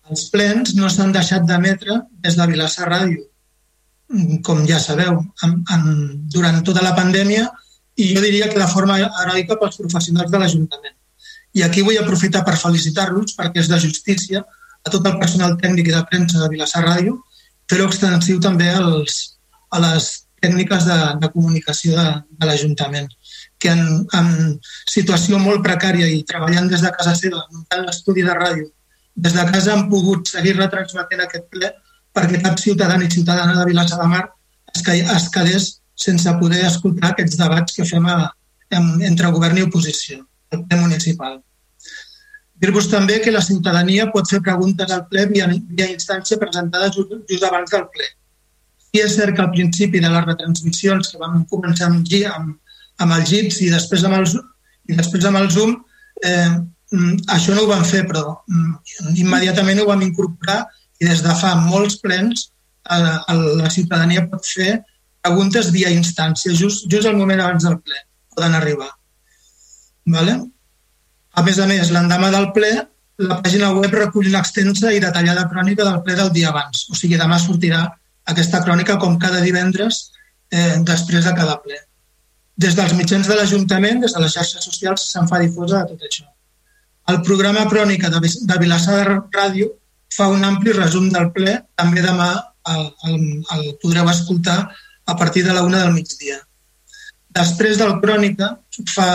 Els 0.10 0.24
plens 0.32 0.74
no 0.78 0.90
s'han 0.90 1.12
deixat 1.12 1.44
d'emetre 1.48 2.00
des 2.24 2.38
de 2.40 2.48
Vilassar 2.48 2.88
Ràdio, 2.88 3.28
com 4.48 4.64
ja 4.68 4.80
sabeu, 4.80 5.20
en, 5.44 5.60
en, 5.76 5.84
durant 6.32 6.64
tota 6.68 6.84
la 6.84 6.96
pandèmia 6.96 7.46
i 8.00 8.08
jo 8.16 8.24
diria 8.24 8.48
que 8.50 8.60
de 8.60 8.72
forma 8.72 8.98
heroica 9.00 9.60
pels 9.60 9.78
professionals 9.84 10.32
de 10.32 10.40
l'Ajuntament. 10.40 10.96
I 11.54 11.64
aquí 11.68 11.84
vull 11.84 12.00
aprofitar 12.00 12.46
per 12.48 12.56
felicitar-los 12.56 13.36
perquè 13.36 13.60
és 13.60 13.68
de 13.68 13.80
justícia 13.84 14.46
a 14.86 14.90
tot 14.90 15.06
el 15.08 15.20
personal 15.22 15.58
tècnic 15.62 15.90
i 15.90 15.96
de 15.96 16.02
premsa 16.10 16.42
de 16.42 16.50
Vilassar 16.54 16.84
Ràdio 16.86 17.20
fer-ho 17.72 17.88
extensiu 17.88 18.40
també 18.44 18.68
als, 18.74 19.22
a 19.72 19.80
les 19.84 20.10
tècniques 20.42 20.86
de, 20.90 20.98
de 21.22 21.30
comunicació 21.36 21.96
de, 21.96 22.08
de 22.42 22.50
l'Ajuntament, 22.50 23.08
que 23.62 23.72
en, 23.72 23.84
en 24.18 24.32
situació 24.90 25.40
molt 25.40 25.62
precària 25.66 26.10
i 26.10 26.24
treballant 26.28 26.68
des 26.72 26.82
de 26.84 26.92
casa 26.98 27.14
seva, 27.20 27.44
muntant 27.54 27.86
l'estudi 27.86 28.26
de 28.26 28.36
ràdio, 28.38 28.68
des 29.16 29.38
de 29.38 29.46
casa 29.54 29.76
han 29.76 29.88
pogut 29.92 30.32
seguir 30.34 30.58
retransmetent 30.58 31.24
aquest 31.26 31.48
ple 31.54 31.70
perquè 32.16 32.42
cap 32.44 32.58
ciutadà 32.60 32.98
ni 32.98 33.10
ciutadana 33.12 33.56
de 33.60 33.68
Vilassa 33.70 34.00
de 34.00 34.08
Mar 34.08 34.24
es, 34.74 34.84
es 34.88 35.30
quedés 35.36 35.70
sense 35.96 36.34
poder 36.40 36.66
escoltar 36.66 37.12
aquests 37.12 37.38
debats 37.40 37.78
que 37.78 37.86
fem 37.88 38.08
a, 38.10 38.18
entre 38.72 39.32
govern 39.36 39.60
i 39.60 39.66
oposició, 39.68 40.24
el 40.52 40.66
ple 40.66 40.80
municipal. 40.82 41.38
Dir-vos 42.62 42.88
també 42.92 43.18
que 43.24 43.34
la 43.34 43.42
ciutadania 43.42 44.10
pot 44.14 44.30
fer 44.30 44.42
preguntes 44.46 44.92
al 44.94 45.08
ple 45.10 45.26
via, 45.32 45.48
via 45.50 45.88
instància 45.90 46.38
presentada 46.42 46.92
just, 46.94 47.16
just 47.30 47.46
abans 47.48 47.72
del 47.74 47.88
ple. 47.94 48.10
I 48.94 49.02
és 49.06 49.16
cert 49.18 49.34
que 49.36 49.42
al 49.42 49.54
principi 49.56 50.02
de 50.04 50.12
les 50.12 50.28
retransmissions 50.28 51.10
que 51.10 51.22
vam 51.22 51.42
començar 51.50 51.88
amb, 51.90 52.06
amb, 52.36 52.76
amb 53.02 53.16
els 53.18 53.32
GIPs 53.32 53.62
i 53.66 53.72
després 53.74 54.06
amb 54.06 54.20
el, 54.20 54.28
i 54.92 55.00
després 55.00 55.26
amb 55.26 55.42
el 55.42 55.50
Zoom, 55.50 55.74
eh, 56.22 56.52
mm, 56.94 57.18
això 57.38 57.56
no 57.56 57.66
ho 57.66 57.72
vam 57.72 57.84
fer, 57.88 58.04
però 58.12 58.38
mm, 58.46 59.18
immediatament 59.24 59.82
ho 59.82 59.90
vam 59.90 60.06
incorporar 60.06 60.62
i 61.02 61.10
des 61.10 61.26
de 61.26 61.34
fa 61.42 61.56
molts 61.66 61.98
plens 62.04 62.52
a, 62.84 62.98
a 63.26 63.34
la 63.34 63.74
ciutadania 63.74 64.28
pot 64.30 64.46
fer 64.46 64.82
preguntes 65.22 65.70
via 65.74 65.90
instància, 65.94 66.54
just, 66.58 66.86
just 66.92 67.10
al 67.10 67.18
moment 67.18 67.42
abans 67.42 67.66
del 67.66 67.80
ple 67.82 68.06
poden 68.36 68.58
arribar. 68.58 68.90
Vale? 70.06 70.38
A 71.38 71.44
més 71.48 71.60
a 71.60 71.68
més, 71.68 71.92
l'endemà 71.96 72.32
del 72.34 72.50
ple, 72.56 72.72
la 73.22 73.38
pàgina 73.44 73.72
web 73.76 73.94
recull 73.94 74.28
una 74.32 74.42
extensa 74.42 74.92
i 74.92 75.00
detallada 75.04 75.48
crònica 75.52 75.86
del 75.88 76.02
ple 76.06 76.18
del 76.18 76.32
dia 76.36 76.50
abans. 76.50 76.88
O 76.92 76.98
sigui, 76.98 77.20
demà 77.20 77.38
sortirà 77.40 77.86
aquesta 78.32 78.62
crònica 78.66 78.98
com 79.00 79.18
cada 79.22 79.42
divendres 79.46 80.02
eh, 80.52 80.78
després 80.88 81.26
de 81.28 81.34
cada 81.38 81.58
ple. 81.64 81.80
Des 82.62 82.76
dels 82.78 82.94
mitjans 82.98 83.28
de 83.28 83.38
l'Ajuntament, 83.38 84.02
des 84.04 84.14
de 84.14 84.22
les 84.24 84.36
xarxes 84.36 84.68
socials, 84.68 85.08
se'n 85.14 85.30
fa 85.30 85.40
difosa 85.42 85.82
de 85.84 85.96
tot 85.96 86.08
això. 86.10 86.28
El 87.12 87.22
programa 87.26 87.66
Crònica 87.70 88.12
de, 88.14 88.20
de 88.22 88.58
Vilassar 88.62 89.00
de 89.00 89.16
Ràdio 89.38 89.72
fa 90.16 90.28
un 90.30 90.44
ampli 90.46 90.76
resum 90.76 91.10
del 91.10 91.32
ple. 91.36 91.56
També 91.80 92.04
demà 92.06 92.30
el, 92.74 92.86
el, 93.08 93.18
el 93.56 93.64
podreu 93.82 94.10
escoltar 94.12 94.60
a 95.06 95.16
partir 95.18 95.44
de 95.48 95.56
la 95.56 95.64
una 95.66 95.82
del 95.82 95.96
migdia. 95.96 96.38
Després 97.32 97.80
del 97.80 97.98
Crònica 98.04 98.52
fa, 98.92 99.10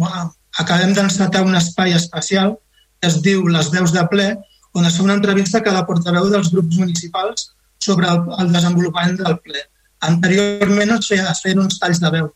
bueno, 0.00 0.32
acabem 0.58 0.92
d'encetar 0.94 1.44
un 1.46 1.56
espai 1.58 1.94
especial 1.96 2.56
que 3.00 3.08
es 3.08 3.20
diu 3.22 3.46
Les 3.48 3.70
veus 3.70 3.94
de 3.94 4.04
ple, 4.10 4.28
on 4.74 4.86
es 4.86 4.96
fa 4.98 5.04
una 5.06 5.16
entrevista 5.18 5.58
a 5.58 5.64
cada 5.64 5.84
portaveu 5.86 6.28
dels 6.32 6.50
grups 6.52 6.78
municipals 6.80 7.50
sobre 7.82 8.08
el, 8.10 8.24
el 8.42 8.52
desenvolupament 8.52 9.18
del 9.20 9.38
ple. 9.44 9.62
Anteriorment 10.08 10.96
es, 10.98 11.10
feia, 11.10 11.34
feien 11.42 11.62
uns 11.62 11.78
talls 11.82 12.02
de 12.02 12.10
veu. 12.14 12.28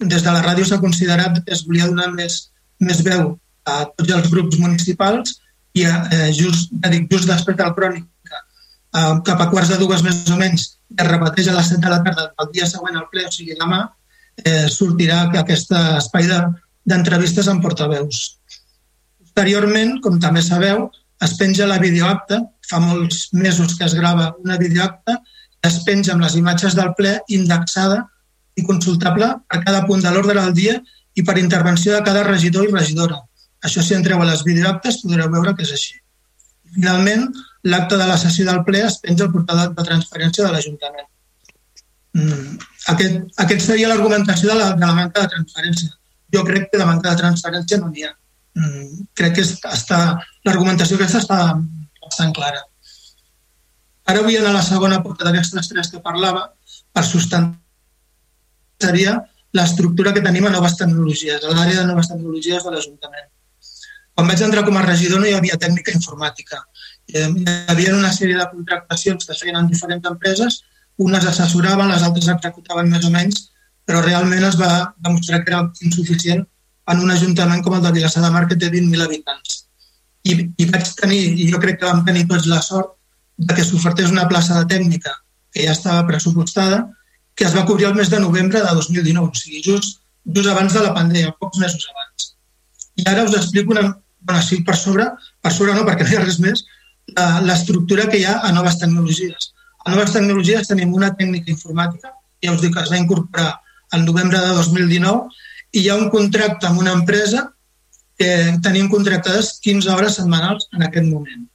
Des 0.00 0.22
de 0.22 0.32
la 0.34 0.42
ràdio 0.42 0.66
s'ha 0.66 0.80
considerat 0.82 1.42
que 1.42 1.54
es 1.54 1.64
volia 1.66 1.90
donar 1.90 2.10
més, 2.14 2.38
més 2.80 3.02
veu 3.06 3.34
a 3.70 3.84
tots 3.90 4.14
els 4.16 4.30
grups 4.30 4.58
municipals 4.62 5.38
i 5.74 5.86
eh, 5.88 6.30
just, 6.34 6.70
ja 6.82 6.90
dic, 6.92 7.06
just 7.10 7.30
després 7.30 7.58
del 7.58 7.74
crònica, 7.76 8.40
eh, 8.94 9.12
cap 9.26 9.42
a 9.42 9.50
quarts 9.50 9.74
de 9.74 9.78
dues 9.82 10.02
més 10.06 10.22
o 10.30 10.38
menys, 10.38 10.68
que 10.94 11.02
es 11.02 11.10
repeteix 11.10 11.50
a 11.50 11.56
les 11.58 11.70
7 11.74 11.82
de 11.82 11.92
la 11.92 12.02
tarda 12.06 12.28
el 12.44 12.50
dia 12.54 12.70
següent 12.70 12.98
al 13.00 13.08
ple, 13.10 13.26
o 13.26 13.32
sigui 13.34 13.58
demà, 13.58 13.80
eh, 14.44 14.66
sortirà 14.70 15.24
aquest 15.42 15.74
espai 15.78 16.30
de, 16.30 16.42
d'entrevistes 16.88 17.48
amb 17.48 17.64
portaveus. 17.64 18.20
Posteriorment, 19.22 19.98
com 20.04 20.20
també 20.22 20.42
sabeu, 20.44 20.88
es 21.24 21.36
penja 21.40 21.68
la 21.68 21.80
videoacta, 21.82 22.40
fa 22.68 22.80
molts 22.82 23.28
mesos 23.32 23.76
que 23.78 23.86
es 23.88 23.94
grava 23.96 24.32
una 24.44 24.58
videoacta, 24.60 25.16
es 25.64 25.80
penja 25.86 26.12
amb 26.14 26.24
les 26.24 26.36
imatges 26.40 26.76
del 26.76 26.92
ple 26.98 27.14
indexada 27.32 28.02
i 28.60 28.64
consultable 28.68 29.30
per 29.50 29.62
cada 29.64 29.84
punt 29.88 30.04
de 30.04 30.12
l'ordre 30.12 30.36
del 30.40 30.52
dia 30.58 30.76
i 31.14 31.24
per 31.24 31.38
intervenció 31.40 31.94
de 31.94 32.02
cada 32.06 32.24
regidor 32.28 32.68
i 32.68 32.72
regidora. 32.74 33.22
Això 33.64 33.82
si 33.82 33.96
entreu 33.96 34.20
a 34.20 34.28
les 34.28 34.44
videoactes 34.44 35.00
podreu 35.02 35.30
veure 35.32 35.54
que 35.56 35.64
és 35.64 35.72
així. 35.72 35.96
Finalment, 36.74 37.28
l'acte 37.70 37.96
de 37.96 38.06
la 38.10 38.20
sessió 38.20 38.44
del 38.46 38.62
ple 38.66 38.84
es 38.84 39.00
penja 39.00 39.24
al 39.24 39.32
portal 39.32 39.62
de 39.72 39.88
transferència 39.88 40.44
de 40.44 40.52
l'Ajuntament. 40.52 41.08
Mm, 42.14 42.58
aquest, 42.92 43.20
aquest 43.42 43.66
seria 43.66 43.90
l'argumentació 43.90 44.52
de, 44.52 44.58
la, 44.58 44.72
de 44.78 44.86
la 44.86 44.96
manca 44.98 45.22
de 45.22 45.32
transferència 45.32 45.94
jo 46.34 46.44
crec 46.46 46.70
que 46.70 46.80
de 46.80 46.86
manca 46.88 47.10
de 47.10 47.20
transparència 47.22 47.80
no 47.80 47.90
n'hi 47.90 48.06
ha. 48.06 48.12
Mm, 48.54 49.08
crec 49.18 49.36
que 49.38 49.44
està, 49.46 50.00
l'argumentació 50.46 50.98
aquesta 50.98 51.22
està 51.22 51.40
bastant 52.04 52.34
clara. 52.36 52.62
Ara 54.12 54.22
vull 54.22 54.36
anar 54.36 54.52
a 54.52 54.58
la 54.58 54.64
segona 54.66 55.02
porta 55.02 55.24
d'aquestes 55.26 55.70
tres 55.70 55.90
que 55.90 56.02
parlava 56.04 56.48
per 56.92 57.04
sustentar 57.08 57.60
seria 58.84 59.14
l'estructura 59.54 60.12
que 60.12 60.22
tenim 60.22 60.46
a 60.48 60.52
noves 60.52 60.76
tecnologies, 60.80 61.44
a 61.44 61.54
l'àrea 61.54 61.80
de 61.80 61.86
noves 61.86 62.10
tecnologies 62.10 62.64
de 62.64 62.74
l'Ajuntament. 62.74 63.30
Quan 64.14 64.28
vaig 64.30 64.42
entrar 64.46 64.64
com 64.66 64.76
a 64.78 64.84
regidor 64.84 65.22
no 65.22 65.28
hi 65.30 65.34
havia 65.34 65.58
tècnica 65.58 65.94
informàtica. 65.94 66.60
Eh, 67.08 67.26
hi 67.28 67.54
havia 67.72 67.94
una 67.94 68.12
sèrie 68.14 68.38
de 68.38 68.46
contractacions 68.50 69.26
que 69.26 69.34
es 69.34 69.42
feien 69.42 69.58
en 69.58 69.70
diferents 69.70 70.10
empreses, 70.10 70.60
unes 71.06 71.26
assessoraven, 71.30 71.90
les 71.90 72.04
altres 72.06 72.28
executaven 72.34 72.90
més 72.90 73.06
o 73.06 73.10
menys, 73.14 73.48
però 73.84 74.00
realment 74.04 74.44
es 74.48 74.58
va 74.60 74.70
demostrar 75.06 75.42
que 75.44 75.52
era 75.52 75.62
insuficient 75.84 76.44
en 76.92 77.00
un 77.00 77.12
ajuntament 77.14 77.62
com 77.64 77.76
el 77.76 77.84
de 77.84 77.92
Vilassar 77.96 78.22
de 78.24 78.30
Mar, 78.32 78.46
que 78.48 78.58
té 78.60 78.70
20.000 78.72 79.06
habitants. 79.06 79.60
I, 80.24 80.36
I 80.56 80.66
vaig 80.72 80.90
tenir, 81.00 81.22
i 81.40 81.48
jo 81.50 81.60
crec 81.60 81.80
que 81.80 81.88
vam 81.88 82.04
tenir 82.04 82.26
tots 82.28 82.48
la 82.50 82.60
sort, 82.64 82.94
de 83.36 83.56
que 83.56 83.64
s'ofertés 83.66 84.12
una 84.12 84.28
plaça 84.30 84.60
de 84.60 84.68
tècnica 84.70 85.12
que 85.52 85.64
ja 85.66 85.72
estava 85.72 86.06
pressupostada, 86.06 86.84
que 87.34 87.48
es 87.48 87.54
va 87.56 87.64
cobrir 87.66 87.88
el 87.88 87.96
mes 87.98 88.10
de 88.10 88.20
novembre 88.22 88.60
de 88.62 88.74
2019, 88.78 89.32
o 89.32 89.40
sigui, 89.40 89.62
just 89.64 90.00
just 90.32 90.48
abans 90.48 90.72
de 90.72 90.80
la 90.80 90.94
pandèmia, 90.94 91.34
pocs 91.40 91.58
mesos 91.58 91.84
abans. 91.90 92.30
I 92.96 93.04
ara 93.10 93.24
us 93.24 93.34
explico 93.36 93.74
una, 93.74 93.82
bueno, 94.20 94.40
així 94.40 94.62
per 94.64 94.76
sobre, 94.76 95.08
per 95.42 95.52
sobre 95.52 95.74
no, 95.74 95.84
perquè 95.84 96.06
no 96.06 96.12
hi 96.12 96.16
ha 96.16 96.22
res 96.24 96.38
més, 96.40 96.64
l'estructura 97.44 98.08
que 98.08 98.20
hi 98.20 98.24
ha 98.24 98.38
a 98.40 98.52
noves 98.52 98.78
tecnologies. 98.80 99.50
A 99.84 99.92
noves 99.92 100.14
tecnologies 100.14 100.70
tenim 100.70 100.94
una 100.96 101.12
tècnica 101.18 101.52
informàtica, 101.52 102.14
ja 102.44 102.54
us 102.54 102.62
dic 102.62 102.72
que 102.74 102.84
es 102.84 102.92
va 102.92 103.00
incorporar 103.00 103.50
el 103.96 104.04
novembre 104.04 104.40
de 104.40 104.54
2019, 104.60 105.42
i 105.74 105.82
hi 105.82 105.90
ha 105.90 105.98
un 105.98 106.10
contracte 106.10 106.68
amb 106.68 106.80
una 106.82 106.94
empresa 106.94 107.48
que 108.18 108.30
tenim 108.62 108.88
contractades 108.90 109.58
15 109.64 109.90
hores 109.90 110.18
setmanals 110.20 110.68
en 110.72 110.86
aquest 110.86 111.08
moment. 111.10 111.46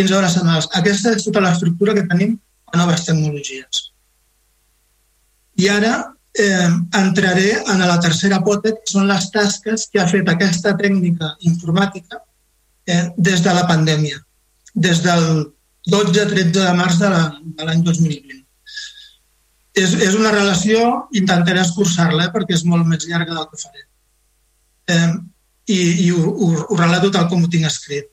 15 0.00 0.16
hores 0.16 0.36
setmanals. 0.36 0.68
Aquesta 0.80 1.12
és 1.16 1.24
tota 1.24 1.42
l'estructura 1.44 1.94
que 1.96 2.06
tenim 2.08 2.36
a 2.72 2.78
noves 2.80 3.04
tecnologies. 3.08 3.82
I 5.56 5.68
ara 5.72 5.92
eh, 6.36 6.70
entraré 7.00 7.50
en 7.64 7.80
la 7.80 7.98
tercera 8.00 8.42
pota, 8.44 8.72
que 8.76 8.92
són 8.92 9.08
les 9.08 9.28
tasques 9.32 9.88
que 9.92 10.00
ha 10.00 10.08
fet 10.08 10.28
aquesta 10.28 10.74
tècnica 10.76 11.34
informàtica 11.50 12.20
eh, 12.86 13.04
des 13.16 13.44
de 13.44 13.54
la 13.56 13.66
pandèmia, 13.68 14.20
des 14.74 15.00
del 15.04 15.46
12-13 15.92 16.50
de 16.58 16.72
març 16.76 16.98
de 17.00 17.12
l'any 17.12 17.84
2020. 17.84 18.42
És, 19.76 19.92
és 20.00 20.14
una 20.16 20.32
relació, 20.32 21.06
intentaré 21.20 21.60
escurçar-la 21.60 22.28
eh, 22.28 22.32
perquè 22.34 22.56
és 22.56 22.64
molt 22.64 22.86
més 22.88 23.04
llarga 23.08 23.34
del 23.34 23.48
que 23.50 23.60
faré. 23.60 23.86
Eh, 24.94 25.14
I 25.74 25.78
i 26.06 26.10
ho, 26.14 26.22
ho, 26.30 26.48
ho 26.70 26.76
relato 26.78 27.10
tal 27.12 27.26
com 27.28 27.42
ho 27.42 27.50
tinc 27.52 27.66
escrit. 27.68 28.06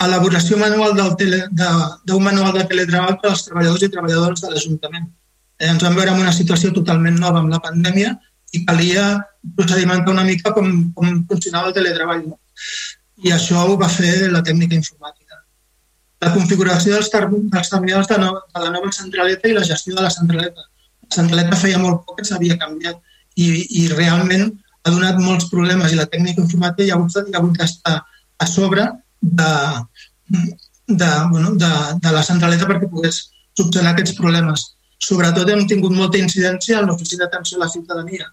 Elaboració 0.00 0.56
manual 0.56 0.94
d'un 0.96 1.16
de, 1.18 1.40
de, 1.60 2.18
manual 2.24 2.54
de 2.56 2.64
teletreball 2.70 3.18
per 3.20 3.32
als 3.34 3.44
treballadors 3.44 3.84
i 3.84 3.90
treballadores 3.92 4.40
de 4.40 4.52
l'Ajuntament 4.52 5.10
eh, 5.60 5.68
ens 5.68 5.82
vam 5.84 5.98
veure 5.98 6.14
en 6.14 6.22
una 6.24 6.32
situació 6.32 6.72
totalment 6.76 7.18
nova 7.20 7.42
amb 7.42 7.52
la 7.52 7.60
pandèmia 7.66 8.14
i 8.56 8.64
calia 8.64 9.04
procedimentar 9.56 10.14
una 10.14 10.24
mica 10.26 10.54
com, 10.56 10.70
com 10.96 11.20
funcionava 11.28 11.70
el 11.70 11.76
teletreball. 11.76 12.24
No? 12.30 12.38
I 13.26 13.34
això 13.36 13.66
ho 13.66 13.76
va 13.78 13.90
fer 13.92 14.30
la 14.32 14.42
tècnica 14.46 14.78
informàtica. 14.78 15.42
La 16.24 16.32
configuració 16.34 16.96
dels, 16.96 17.12
dels 17.12 17.70
terminals 17.72 18.08
de, 18.08 18.18
no, 18.20 18.32
de 18.54 18.64
la 18.64 18.72
nova 18.74 18.90
centraleta 18.96 19.48
i 19.48 19.56
la 19.56 19.64
gestió 19.68 19.94
de 19.96 20.04
la 20.04 20.12
centraleta. 20.12 20.66
La 21.10 21.16
centraleta 21.18 21.58
feia 21.58 21.78
molt 21.82 22.04
poc 22.06 22.20
que 22.20 22.26
s'havia 22.28 22.58
canviat 22.58 22.98
i, 23.36 23.48
i 23.82 23.86
realment 23.92 24.50
ha 24.84 24.92
donat 24.94 25.18
molts 25.20 25.48
problemes 25.52 25.92
i 25.92 25.98
la 25.98 26.08
tècnica 26.08 26.42
informàtica 26.44 26.86
hi 26.86 26.92
ha 26.92 26.98
hagut, 26.98 27.58
d'estar 27.58 27.96
a 28.40 28.46
sobre 28.48 28.86
de, 29.20 29.52
de, 30.30 31.10
bueno, 31.32 31.54
de, 31.62 31.72
de 32.04 32.12
la 32.14 32.22
centraleta 32.24 32.68
perquè 32.70 32.88
pogués 32.88 33.24
subsanar 33.58 33.92
aquests 33.92 34.16
problemes 34.16 34.70
Sobretot 35.00 35.48
hem 35.48 35.62
tingut 35.68 35.94
molta 35.96 36.20
incidència 36.20 36.80
en 36.80 36.90
l'oficina 36.90 37.24
d'atenció 37.24 37.56
a 37.56 37.62
la 37.64 37.70
ciutadania, 37.72 38.26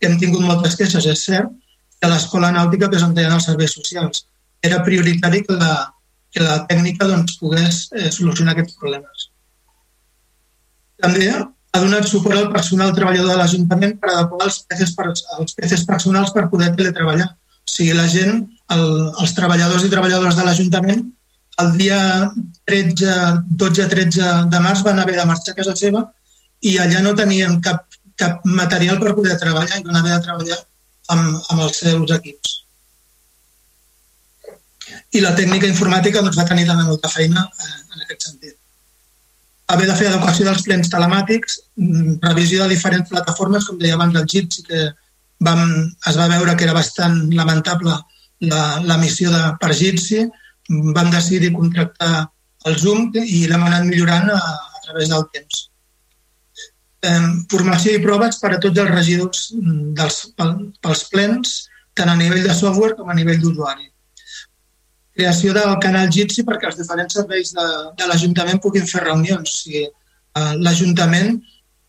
que 0.00 0.08
hem 0.08 0.16
tingut 0.20 0.44
moltes 0.44 0.76
queixes, 0.80 1.04
és 1.12 1.24
cert, 1.28 1.50
que 2.00 2.08
l'escola 2.08 2.52
nàutica, 2.54 2.88
que 2.88 2.96
és 2.96 3.04
els 3.04 3.48
serveis 3.48 3.74
socials. 3.76 4.24
Era 4.64 4.82
prioritari 4.86 5.42
que 5.44 5.58
la, 5.60 5.74
que 6.32 6.44
la 6.44 6.62
tècnica 6.70 7.08
doncs, 7.10 7.36
pogués 7.42 7.82
eh, 7.92 8.08
solucionar 8.10 8.54
aquests 8.56 8.78
problemes. 8.80 9.28
També 11.04 11.28
ha 11.76 11.82
donat 11.82 12.08
suport 12.08 12.38
al 12.38 12.52
personal 12.52 12.94
treballador 12.96 13.34
de 13.34 13.40
l'Ajuntament 13.40 13.98
per 14.00 14.12
adequar 14.12 14.46
els 14.48 14.62
PCs, 14.64 14.94
per, 14.96 15.10
els 15.12 15.56
PCs 15.58 15.84
personals 15.88 16.32
per 16.32 16.48
poder 16.52 16.70
teletreballar. 16.78 17.28
O 17.36 17.72
sigui, 17.76 17.92
la 17.98 18.06
gent, 18.08 18.46
el, 18.72 18.86
els 19.20 19.36
treballadors 19.36 19.84
i 19.84 19.92
treballadores 19.92 20.38
de 20.38 20.46
l'Ajuntament 20.46 21.04
el 21.62 21.72
dia 21.78 21.98
13, 22.68 23.12
12-13 23.56 24.48
de 24.52 24.60
març 24.60 24.82
van 24.84 24.98
haver 25.00 25.16
de 25.16 25.24
marxar 25.28 25.54
a 25.54 25.58
casa 25.60 25.76
seva 25.78 26.02
i 26.60 26.76
allà 26.82 27.00
no 27.04 27.14
tenien 27.16 27.60
cap, 27.64 27.86
cap 28.20 28.44
material 28.44 29.00
per 29.00 29.14
poder 29.16 29.38
treballar 29.40 29.80
i 29.80 29.86
van 29.86 29.96
haver 30.00 30.12
de 30.12 30.22
treballar 30.26 30.58
amb, 31.14 31.40
amb 31.52 31.64
els 31.68 31.80
seus 31.80 32.12
equips. 32.18 32.54
I 35.16 35.24
la 35.24 35.32
tècnica 35.38 35.68
informàtica 35.70 36.20
doncs, 36.20 36.36
va 36.36 36.48
tenir 36.48 36.68
també 36.68 36.84
molta 36.90 37.10
feina 37.12 37.46
eh, 37.48 37.74
en 37.94 38.04
aquest 38.04 38.28
sentit. 38.28 38.56
Haver 39.72 39.86
de 39.88 39.96
fer 39.98 40.10
adequació 40.10 40.46
dels 40.46 40.62
plens 40.62 40.90
telemàtics, 40.92 41.60
mm, 41.76 42.18
revisió 42.22 42.62
de 42.62 42.74
diferents 42.74 43.08
plataformes, 43.10 43.66
com 43.66 43.78
deia 43.78 43.94
abans 43.94 44.14
el 44.14 44.26
GIT, 44.30 44.52
sí 44.52 44.62
que 44.68 44.84
vam, 45.40 45.62
es 46.06 46.16
va 46.18 46.28
veure 46.28 46.56
que 46.56 46.64
era 46.64 46.76
bastant 46.76 47.18
lamentable 47.34 47.96
la, 48.40 48.98
missió 48.98 49.30
de, 49.30 49.42
per 49.60 49.74
Jitsi, 49.74 50.26
vam 50.96 51.10
decidir 51.10 51.52
contractar 51.54 52.28
el 52.66 52.76
Zoom 52.76 53.10
i 53.22 53.46
l'hem 53.46 53.62
anat 53.62 53.86
millorant 53.86 54.30
a, 54.34 54.38
a 54.38 54.84
través 54.84 55.08
del 55.12 55.24
temps. 55.32 55.62
Eh, 57.06 57.20
formació 57.52 57.94
i 57.94 58.02
proves 58.02 58.40
per 58.42 58.54
a 58.54 58.60
tots 58.60 58.82
els 58.82 58.90
regidors 58.90 59.50
dels, 59.54 60.22
pel, 60.36 60.56
pels 60.82 61.04
plens, 61.12 61.56
tant 61.96 62.10
a 62.10 62.16
nivell 62.18 62.42
de 62.44 62.54
software 62.54 62.96
com 62.98 63.10
a 63.10 63.16
nivell 63.16 63.40
d'usuari. 63.40 63.88
Creació 65.16 65.54
del 65.56 65.76
canal 65.80 66.10
Jitsi 66.12 66.44
perquè 66.44 66.68
els 66.70 66.78
diferents 66.80 67.14
serveis 67.16 67.52
de, 67.56 67.66
de 67.96 68.08
l'Ajuntament 68.08 68.60
puguin 68.62 68.88
fer 68.88 69.04
reunions. 69.04 69.54
Sigui, 69.62 69.86
eh, 69.86 70.54
L'Ajuntament, 70.60 71.38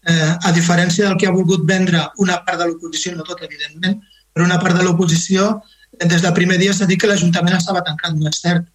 eh, 0.08 0.32
a 0.48 0.54
diferència 0.56 1.10
del 1.10 1.18
que 1.20 1.28
ha 1.28 1.36
volgut 1.36 1.66
vendre 1.68 2.06
una 2.24 2.40
part 2.46 2.62
de 2.62 2.70
l'oposició, 2.70 3.16
no 3.18 3.28
tot, 3.28 3.44
evidentment, 3.44 4.00
però 4.34 4.48
una 4.48 4.60
part 4.64 4.78
de 4.80 4.86
l'oposició 4.86 5.50
des 6.00 6.22
del 6.22 6.34
primer 6.34 6.58
dia 6.62 6.74
s'ha 6.74 6.88
dit 6.88 7.00
que 7.02 7.10
l'Ajuntament 7.10 7.58
estava 7.58 7.84
tancat, 7.86 8.16
no 8.16 8.30
és 8.30 8.42
cert. 8.42 8.68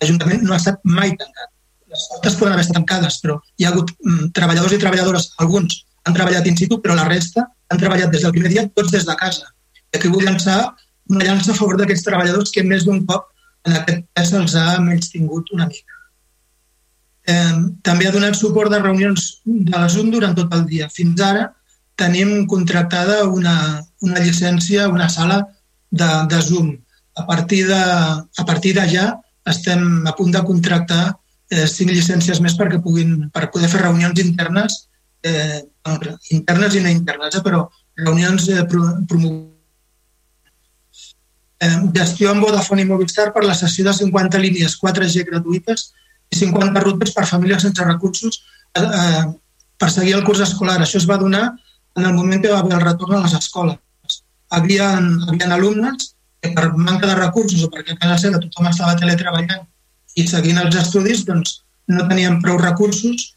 L'Ajuntament 0.00 0.44
no 0.46 0.54
ha 0.54 0.60
estat 0.60 0.80
mai 0.84 1.14
tancat. 1.18 1.50
Les 1.92 2.04
portes 2.10 2.36
poden 2.40 2.54
haver 2.54 2.64
estat 2.64 2.78
tancades, 2.78 3.18
però 3.20 3.36
hi 3.58 3.66
ha 3.66 3.72
hagut 3.72 3.90
mm, 3.98 4.30
treballadors 4.36 4.72
i 4.72 4.80
treballadores, 4.80 5.32
alguns 5.44 5.82
han 6.06 6.16
treballat 6.16 6.46
in 6.48 6.56
situ, 6.58 6.78
però 6.82 6.96
la 6.96 7.04
resta 7.08 7.44
han 7.68 7.80
treballat 7.80 8.10
des 8.14 8.24
del 8.24 8.32
primer 8.34 8.50
dia, 8.52 8.64
tots 8.78 8.94
des 8.94 9.04
de 9.06 9.16
casa. 9.20 9.52
I 9.92 9.98
aquí 9.98 10.08
vull 10.08 10.24
llançar 10.24 10.56
una 11.10 11.24
llança 11.24 11.52
a 11.52 11.58
favor 11.58 11.78
d'aquests 11.78 12.06
treballadors 12.06 12.52
que 12.54 12.64
més 12.66 12.86
d'un 12.86 13.02
cop 13.06 13.28
en 13.66 13.78
aquest 13.78 14.04
cas 14.14 14.30
se'ls 14.32 14.54
ha 14.58 14.78
menys 14.82 15.10
tingut 15.12 15.50
una 15.54 15.66
mica. 15.70 15.98
Eh, 17.32 17.58
també 17.86 18.08
ha 18.08 18.14
donat 18.14 18.38
suport 18.38 18.72
de 18.72 18.80
reunions 18.82 19.42
de 19.44 19.74
la 19.74 19.88
Zoom 19.88 20.10
durant 20.10 20.34
tot 20.38 20.54
el 20.56 20.64
dia. 20.66 20.88
Fins 20.90 21.20
ara 21.22 21.50
tenim 21.98 22.46
contractada 22.50 23.22
una, 23.30 23.82
una 24.02 24.22
llicència, 24.24 24.88
una 24.90 25.08
sala 25.08 25.42
de, 25.90 26.10
de 26.30 26.40
Zoom. 26.42 26.72
A 27.14 27.26
partir 27.26 27.66
de, 27.68 27.82
a 27.82 28.44
partir 28.48 28.74
d'allà 28.78 29.12
estem 29.52 30.06
a 30.08 30.14
punt 30.16 30.32
de 30.34 30.42
contractar 30.46 31.04
eh, 31.50 31.66
cinc 31.68 31.92
llicències 31.92 32.40
més 32.40 32.56
perquè 32.58 32.80
puguin, 32.82 33.28
per 33.34 33.50
poder 33.54 33.70
fer 33.70 33.84
reunions 33.84 34.18
internes, 34.22 34.86
eh, 35.22 35.62
internes 36.30 36.74
i 36.74 36.82
no 36.82 36.90
internes, 36.90 37.36
eh, 37.36 37.44
però 37.44 37.66
reunions 38.02 38.48
eh, 38.48 38.64
promogudes 38.66 39.51
eh, 41.62 41.78
gestió 41.94 42.32
amb 42.32 42.42
Vodafone 42.44 42.82
i 42.82 42.88
Movistar 42.88 43.30
per 43.34 43.44
la 43.46 43.54
sessió 43.54 43.86
de 43.86 43.94
50 43.94 44.40
línies 44.42 44.74
4G 44.80 45.26
gratuïtes 45.28 45.90
i 46.32 46.40
50 46.40 46.82
rutes 46.86 47.12
per 47.14 47.28
famílies 47.28 47.62
sense 47.66 47.86
recursos 47.86 48.40
eh, 48.74 48.82
eh, 48.82 49.24
per 49.78 49.90
seguir 49.90 50.16
el 50.18 50.24
curs 50.26 50.42
escolar. 50.42 50.80
Això 50.80 50.98
es 50.98 51.08
va 51.08 51.20
donar 51.20 51.44
en 51.96 52.08
el 52.08 52.14
moment 52.16 52.42
que 52.42 52.52
va 52.52 52.62
haver 52.62 52.78
el 52.78 52.84
retorn 52.86 53.18
a 53.18 53.22
les 53.26 53.36
escoles. 53.38 53.78
Havien, 54.50 55.12
havien 55.28 55.52
alumnes 55.54 56.14
que 56.42 56.50
per 56.56 56.72
manca 56.74 57.06
de 57.06 57.18
recursos 57.18 57.62
o 57.62 57.70
perquè 57.70 57.94
a 57.94 58.00
casa 58.00 58.18
seva 58.26 58.40
tothom 58.42 58.68
estava 58.68 58.96
teletreballant 58.98 59.68
i 60.18 60.26
seguint 60.28 60.58
els 60.60 60.76
estudis 60.76 61.22
doncs, 61.28 61.60
no 61.88 62.08
tenien 62.08 62.40
prou 62.42 62.58
recursos 62.60 63.28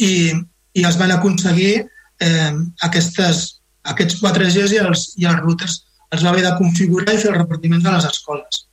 i, 0.00 0.32
i 0.74 0.86
es 0.88 0.96
van 0.98 1.12
aconseguir 1.14 1.84
eh, 1.84 2.52
aquestes, 2.88 3.44
aquests 3.92 4.22
4Gs 4.22 4.72
i 4.72 4.80
els, 4.82 5.04
i 5.20 5.28
els 5.30 5.42
routers 5.42 5.82
els 6.12 6.24
va 6.24 6.30
haver 6.32 6.44
de 6.46 6.54
configurar 6.60 7.14
i 7.14 7.20
fer 7.22 7.32
el 7.32 7.38
repartiment 7.40 7.82
de 7.82 7.92
les 7.96 8.08
escoles. 8.10 8.64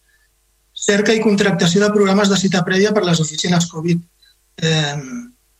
Cerca 0.87 1.13
i 1.13 1.21
contractació 1.23 1.83
de 1.83 1.91
programes 1.93 2.29
de 2.29 2.39
cita 2.41 2.63
prèvia 2.67 2.93
per 2.95 3.05
les 3.05 3.19
oficines 3.23 3.67
Covid. 3.71 4.01
Eh, 4.61 4.95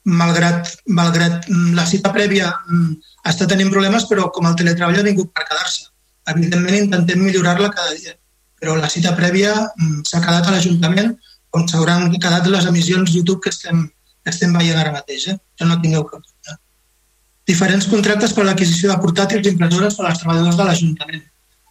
malgrat, 0.04 0.72
malgrat 1.00 1.46
la 1.78 1.86
cita 1.86 2.12
prèvia 2.14 2.50
mm, 2.50 2.94
està 3.32 3.48
tenint 3.50 3.70
problemes, 3.74 4.08
però 4.10 4.30
com 4.34 4.48
el 4.50 4.58
teletreball 4.58 5.00
ha 5.00 5.08
vingut 5.08 5.32
per 5.36 5.46
quedar-se. 5.50 5.90
Evidentment 6.34 6.78
intentem 6.78 7.22
millorar-la 7.22 7.70
cada 7.74 7.94
dia, 7.98 8.16
però 8.62 8.76
la 8.78 8.90
cita 8.90 9.14
prèvia 9.18 9.54
mm, 9.54 10.02
s'ha 10.10 10.24
quedat 10.24 10.48
a 10.48 10.56
l'Ajuntament 10.56 11.14
on 11.52 11.68
s'hauran 11.68 12.12
quedat 12.16 12.48
les 12.48 12.66
emissions 12.66 13.14
YouTube 13.14 13.42
que 13.44 13.52
estem, 13.52 13.88
que 14.24 14.32
estem 14.32 14.54
veient 14.56 14.80
ara 14.80 14.94
mateix. 14.96 15.28
Eh? 15.34 15.38
Ja 15.60 15.68
no 15.68 15.80
tingueu 15.84 16.06
cap 16.08 16.24
dubte. 16.24 16.58
Diferents 17.52 17.88
contractes 17.92 18.34
per 18.38 18.46
l'adquisició 18.48 18.92
de 18.92 19.00
portàtils 19.04 19.48
i 19.48 19.54
impressores 19.56 19.98
per 19.98 20.08
als 20.08 20.22
treballadors 20.22 20.58
de 20.60 20.68
l'Ajuntament. 20.68 21.26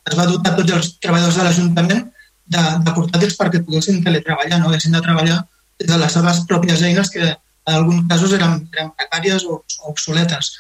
Es 0.09 0.17
va 0.17 0.27
dotar 0.31 0.57
tots 0.57 0.73
els 0.79 0.89
treballadors 1.03 1.37
de 1.37 1.47
l'Ajuntament 1.47 2.07
de, 2.55 2.62
de 2.87 2.95
portàtils 2.97 3.37
perquè 3.39 3.61
poguessin 3.67 4.01
teletreballar, 4.05 4.59
no 4.59 4.70
haguessin 4.70 4.97
de 4.97 5.03
treballar 5.05 5.39
des 5.81 5.91
de 5.91 6.01
les 6.01 6.17
seves 6.17 6.43
pròpies 6.49 6.83
eines 6.87 7.12
que 7.12 7.23
en 7.31 7.75
alguns 7.75 8.09
casos 8.09 8.33
eren, 8.37 8.59
eren 8.75 8.91
precàries 8.97 9.45
o, 9.47 9.61
o 9.61 9.93
obsoletes 9.93 10.55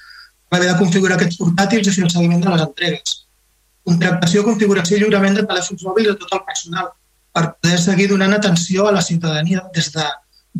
va 0.50 0.58
haver 0.58 0.70
de 0.72 0.78
configurar 0.78 1.16
aquests 1.16 1.38
portàtils 1.40 1.88
i 1.88 1.96
fer 1.96 2.06
el 2.06 2.12
seguiment 2.12 2.42
de 2.44 2.52
les 2.52 2.62
entregues. 2.66 3.16
Contractació, 3.86 4.42
configuració 4.46 4.96
i 4.96 5.02
lliurament 5.02 5.38
de 5.38 5.46
telèfons 5.50 5.84
mòbils 5.86 6.10
de 6.10 6.16
tot 6.22 6.34
el 6.36 6.42
personal 6.48 6.90
per 7.36 7.44
poder 7.52 7.78
seguir 7.78 8.08
donant 8.10 8.34
atenció 8.36 8.88
a 8.88 8.94
la 8.96 9.02
ciutadania 9.06 9.62
des 9.74 9.92
de, 9.94 10.06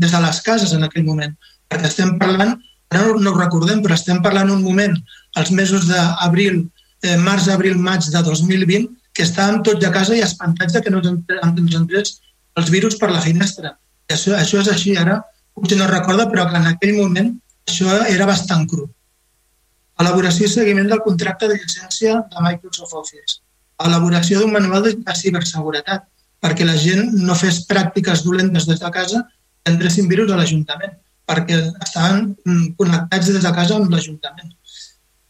des 0.04 0.12
de 0.14 0.20
les 0.24 0.42
cases 0.46 0.74
en 0.76 0.86
aquell 0.86 1.06
moment. 1.06 1.34
Perquè 1.70 1.90
estem 1.90 2.14
parlant 2.22 2.54
ara 2.90 3.06
no, 3.06 3.18
no 3.22 3.32
ho 3.32 3.38
recordem, 3.38 3.82
però 3.82 3.94
estem 3.94 4.22
parlant 4.22 4.50
un 4.50 4.62
moment, 4.62 4.96
als 5.38 5.50
mesos 5.54 5.86
d'abril, 5.90 6.64
eh, 7.02 7.16
març, 7.16 7.48
abril, 7.48 7.76
maig 7.78 8.06
de 8.12 8.22
2020, 8.26 8.88
que 9.12 9.26
estàvem 9.26 9.60
tots 9.66 9.86
a 9.86 9.92
casa 9.94 10.16
i 10.16 10.24
espantats 10.24 10.76
de 10.76 10.82
que 10.84 10.92
no 10.92 11.02
ens 11.02 11.76
entrés 11.76 12.16
els 12.60 12.70
virus 12.70 12.96
per 13.00 13.10
la 13.10 13.22
finestra. 13.24 13.74
I 14.10 14.14
això, 14.16 14.34
això 14.36 14.62
és 14.62 14.70
així, 14.72 14.96
ara 14.96 15.20
potser 15.54 15.78
no 15.78 15.90
recorda, 15.90 16.28
però 16.30 16.46
que 16.48 16.58
en 16.58 16.70
aquell 16.70 16.96
moment 16.96 17.34
això 17.68 18.00
era 18.08 18.26
bastant 18.28 18.66
cru. 18.70 18.86
Elaboració 20.00 20.46
i 20.46 20.52
seguiment 20.52 20.88
del 20.88 21.02
contracte 21.04 21.48
de 21.50 21.58
llicència 21.58 22.16
de 22.32 22.44
Microsoft 22.46 22.96
Office. 23.02 23.40
Elaboració 23.84 24.40
d'un 24.40 24.54
manual 24.54 24.86
de 24.86 25.16
ciberseguretat, 25.16 26.06
perquè 26.40 26.64
la 26.64 26.76
gent 26.80 27.12
no 27.26 27.36
fes 27.36 27.64
pràctiques 27.68 28.24
dolentes 28.24 28.66
des 28.68 28.80
de 28.80 28.90
casa 28.94 29.20
i 29.20 29.72
entressin 29.74 30.08
virus 30.08 30.32
a 30.32 30.38
l'Ajuntament, 30.40 30.94
perquè 31.28 31.58
estaven 31.84 32.30
mm, 32.32 32.72
connectats 32.80 33.28
des 33.34 33.44
de 33.44 33.52
casa 33.58 33.76
amb 33.76 33.92
l'Ajuntament. 33.92 34.54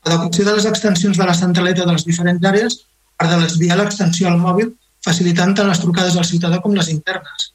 Adequació 0.06 0.46
de 0.46 0.54
les 0.56 0.66
extensions 0.68 1.18
de 1.18 1.26
la 1.28 1.36
centraleta 1.36 1.84
de 1.84 1.92
les 1.92 2.06
diferents 2.08 2.46
àrees 2.52 2.78
per 3.20 3.28
de 3.28 3.40
desviar 3.42 3.76
l'extensió 3.80 4.28
al 4.30 4.38
mòbil, 4.40 4.72
facilitant 5.04 5.52
tant 5.56 5.68
les 5.68 5.80
trucades 5.82 6.16
al 6.16 6.28
ciutadà 6.28 6.60
com 6.64 6.76
les 6.76 6.88
internes. 6.92 7.50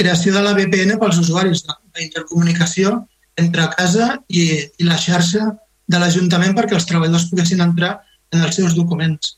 Creació 0.00 0.34
de 0.34 0.42
la 0.44 0.52
VPN 0.56 0.98
pels 1.00 1.20
usuaris, 1.22 1.64
d'intercomunicació 1.96 2.98
entre 3.40 3.68
casa 3.76 4.08
i, 4.28 4.44
i 4.76 4.84
la 4.88 4.98
xarxa 5.00 5.52
de 5.88 6.00
l'Ajuntament 6.00 6.56
perquè 6.56 6.76
els 6.76 6.88
treballadors 6.88 7.28
poguessin 7.30 7.64
entrar 7.64 7.94
en 8.32 8.44
els 8.44 8.56
seus 8.56 8.76
documents. 8.76 9.36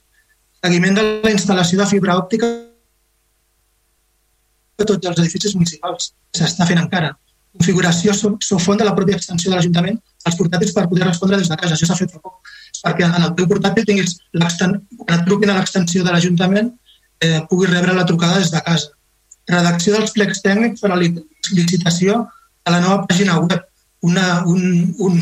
Seguiment 0.65 0.97
de 0.99 1.05
la 1.25 1.35
instal·lació 1.35 1.81
de 1.83 1.89
fibra 1.91 2.17
òptica 2.19 2.51
de 4.79 4.87
tots 4.91 5.07
els 5.11 5.21
edificis 5.23 5.55
municipals. 5.55 6.13
S'està 6.35 6.67
fent 6.67 6.81
encara. 6.83 7.13
Configuració 7.55 8.15
font 8.59 8.81
de 8.81 8.87
la 8.87 8.95
pròpia 8.97 9.19
extensió 9.21 9.51
de 9.51 9.59
l'Ajuntament 9.59 10.01
als 10.25 10.37
portàtils 10.39 10.73
per 10.75 10.87
poder 10.89 11.07
respondre 11.07 11.39
des 11.39 11.51
de 11.51 11.57
casa. 11.61 11.77
Això 11.77 11.89
s'ha 11.89 11.99
fet 11.99 12.13
fa 12.15 12.21
poc. 12.23 12.53
Perquè 12.85 13.07
en 13.07 13.27
el 13.29 13.35
teu 13.39 13.49
portàtil 13.51 13.87
tinguis 13.89 14.17
quan 14.33 14.77
et 15.19 15.25
truquin 15.29 15.53
a 15.53 15.59
l'extensió 15.59 16.05
de 16.05 16.13
l'Ajuntament 16.13 16.73
eh, 17.21 17.41
puguis 17.51 17.71
rebre 17.71 17.95
la 17.97 18.07
trucada 18.09 18.41
des 18.41 18.51
de 18.53 18.63
casa. 18.65 18.93
Redacció 19.51 19.97
dels 19.97 20.15
plecs 20.17 20.41
tècnics 20.45 20.81
per 20.81 20.91
a 20.91 20.97
la 20.97 21.11
licitació 21.59 22.25
de 22.65 22.73
la 22.73 22.81
nova 22.81 23.05
pàgina 23.09 23.39
web. 23.41 23.61
Una, 24.05 24.45
un, 24.45 24.95
un, 25.01 25.21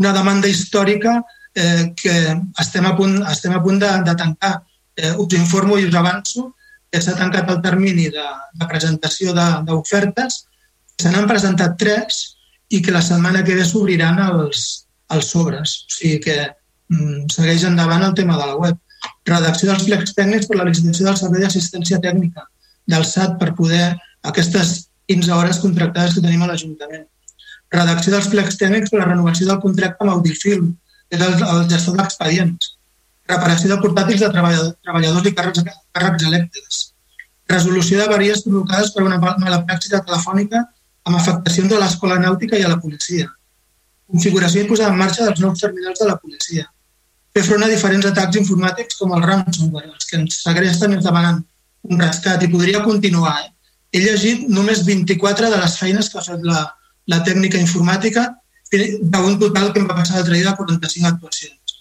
una 0.00 0.12
demanda 0.16 0.48
històrica 0.48 1.18
eh, 1.54 1.92
que 1.96 2.14
estem 2.60 2.86
a 2.88 2.94
punt, 2.96 3.18
estem 3.28 3.56
a 3.56 3.60
punt 3.64 3.80
de, 3.80 3.90
de 4.08 4.16
tancar. 4.16 4.54
Eh, 4.96 5.14
us 5.16 5.36
informo 5.36 5.78
i 5.80 5.88
us 5.88 5.96
avanço 5.96 6.52
que 6.92 7.00
s'ha 7.00 7.16
tancat 7.16 7.48
el 7.48 7.60
termini 7.64 8.10
de, 8.12 8.24
de 8.60 8.68
presentació 8.68 9.32
d'ofertes, 9.32 10.42
se 11.00 11.10
n'han 11.10 11.28
presentat 11.28 11.78
tres 11.80 12.18
i 12.72 12.80
que 12.84 12.94
la 12.94 13.02
setmana 13.04 13.42
que 13.46 13.56
ve 13.58 13.64
s'obriran 13.68 14.20
els, 14.24 14.64
els 15.14 15.30
sobres. 15.34 15.74
O 15.88 15.94
sigui 15.96 16.18
que 16.26 16.36
mm, 16.46 17.28
segueix 17.34 17.66
endavant 17.68 18.04
el 18.08 18.16
tema 18.18 18.38
de 18.40 18.48
la 18.50 18.58
web. 18.64 18.78
Redacció 19.28 19.70
dels 19.70 19.86
plecs 19.88 20.16
tècnics 20.18 20.50
per 20.50 20.58
la 20.58 20.68
licitació 20.68 21.08
del 21.08 21.18
servei 21.20 21.44
d'assistència 21.44 22.00
tècnica 22.02 22.46
del 22.92 23.06
SAT 23.06 23.38
per 23.40 23.52
poder 23.58 23.92
aquestes 24.30 24.74
15 25.10 25.34
hores 25.36 25.58
contractades 25.62 26.16
que 26.16 26.24
tenim 26.24 26.42
a 26.42 26.50
l'Ajuntament. 26.50 27.08
Redacció 27.72 28.14
dels 28.14 28.30
plecs 28.32 28.58
tècnics 28.60 28.92
per 28.92 29.02
la 29.02 29.10
renovació 29.10 29.48
del 29.48 29.60
contracte 29.64 30.04
amb 30.04 30.14
Audifilm, 30.16 30.70
que 31.10 31.18
és 31.18 31.26
el, 31.26 31.36
el 31.42 31.66
gestor 31.70 31.98
d'expedients 31.98 32.72
reparació 33.32 33.70
de 33.70 33.80
portàtils 33.82 34.22
de 34.22 34.30
treballadors 34.32 35.28
i 35.28 35.34
càrrecs, 35.36 35.64
càrrecs 35.94 36.26
elèctrics, 36.28 36.80
resolució 37.52 38.00
de 38.00 38.08
varies 38.10 38.44
provocades 38.46 38.92
per 38.94 39.04
una 39.06 39.18
mala 39.22 39.62
pràctica 39.66 40.02
telefònica 40.06 40.64
amb 41.08 41.18
afectacions 41.18 41.72
a 41.72 41.80
l'escola 41.82 42.18
nàutica 42.22 42.58
i 42.58 42.66
a 42.66 42.70
la 42.72 42.80
policia, 42.82 43.30
configuració 44.12 44.62
i 44.62 44.68
posada 44.68 44.92
en 44.92 45.00
marxa 45.00 45.26
dels 45.26 45.40
nous 45.42 45.60
terminals 45.60 46.02
de 46.02 46.08
la 46.08 46.18
policia, 46.20 46.66
fer 47.32 47.44
front 47.46 47.64
a 47.64 47.70
diferents 47.70 48.06
atacs 48.10 48.38
informàtics 48.42 48.98
com 49.00 49.14
el 49.16 49.24
ransomware, 49.24 49.90
els 49.94 50.08
que 50.08 50.18
ens 50.20 50.42
segresten 50.44 50.92
i 50.92 50.98
ens 50.98 51.08
demanen 51.08 51.40
un 51.88 52.02
rescat, 52.02 52.44
i 52.44 52.50
podria 52.52 52.82
continuar. 52.84 53.34
Eh? 53.46 53.50
He 53.92 54.04
llegit 54.04 54.44
només 54.48 54.84
24 54.86 55.50
de 55.50 55.58
les 55.62 55.78
feines 55.80 56.10
que 56.12 56.20
ha 56.20 56.26
fet 56.26 56.44
la, 56.46 56.60
la 57.12 57.22
tècnica 57.26 57.60
informàtica 57.60 58.28
d'un 58.72 59.34
total 59.40 59.72
que 59.72 59.82
em 59.82 59.88
va 59.88 59.98
passar 59.98 60.18
l'altre 60.18 60.38
dia 60.38 60.48
de 60.50 60.56
45 60.56 61.08
actuacions. 61.08 61.80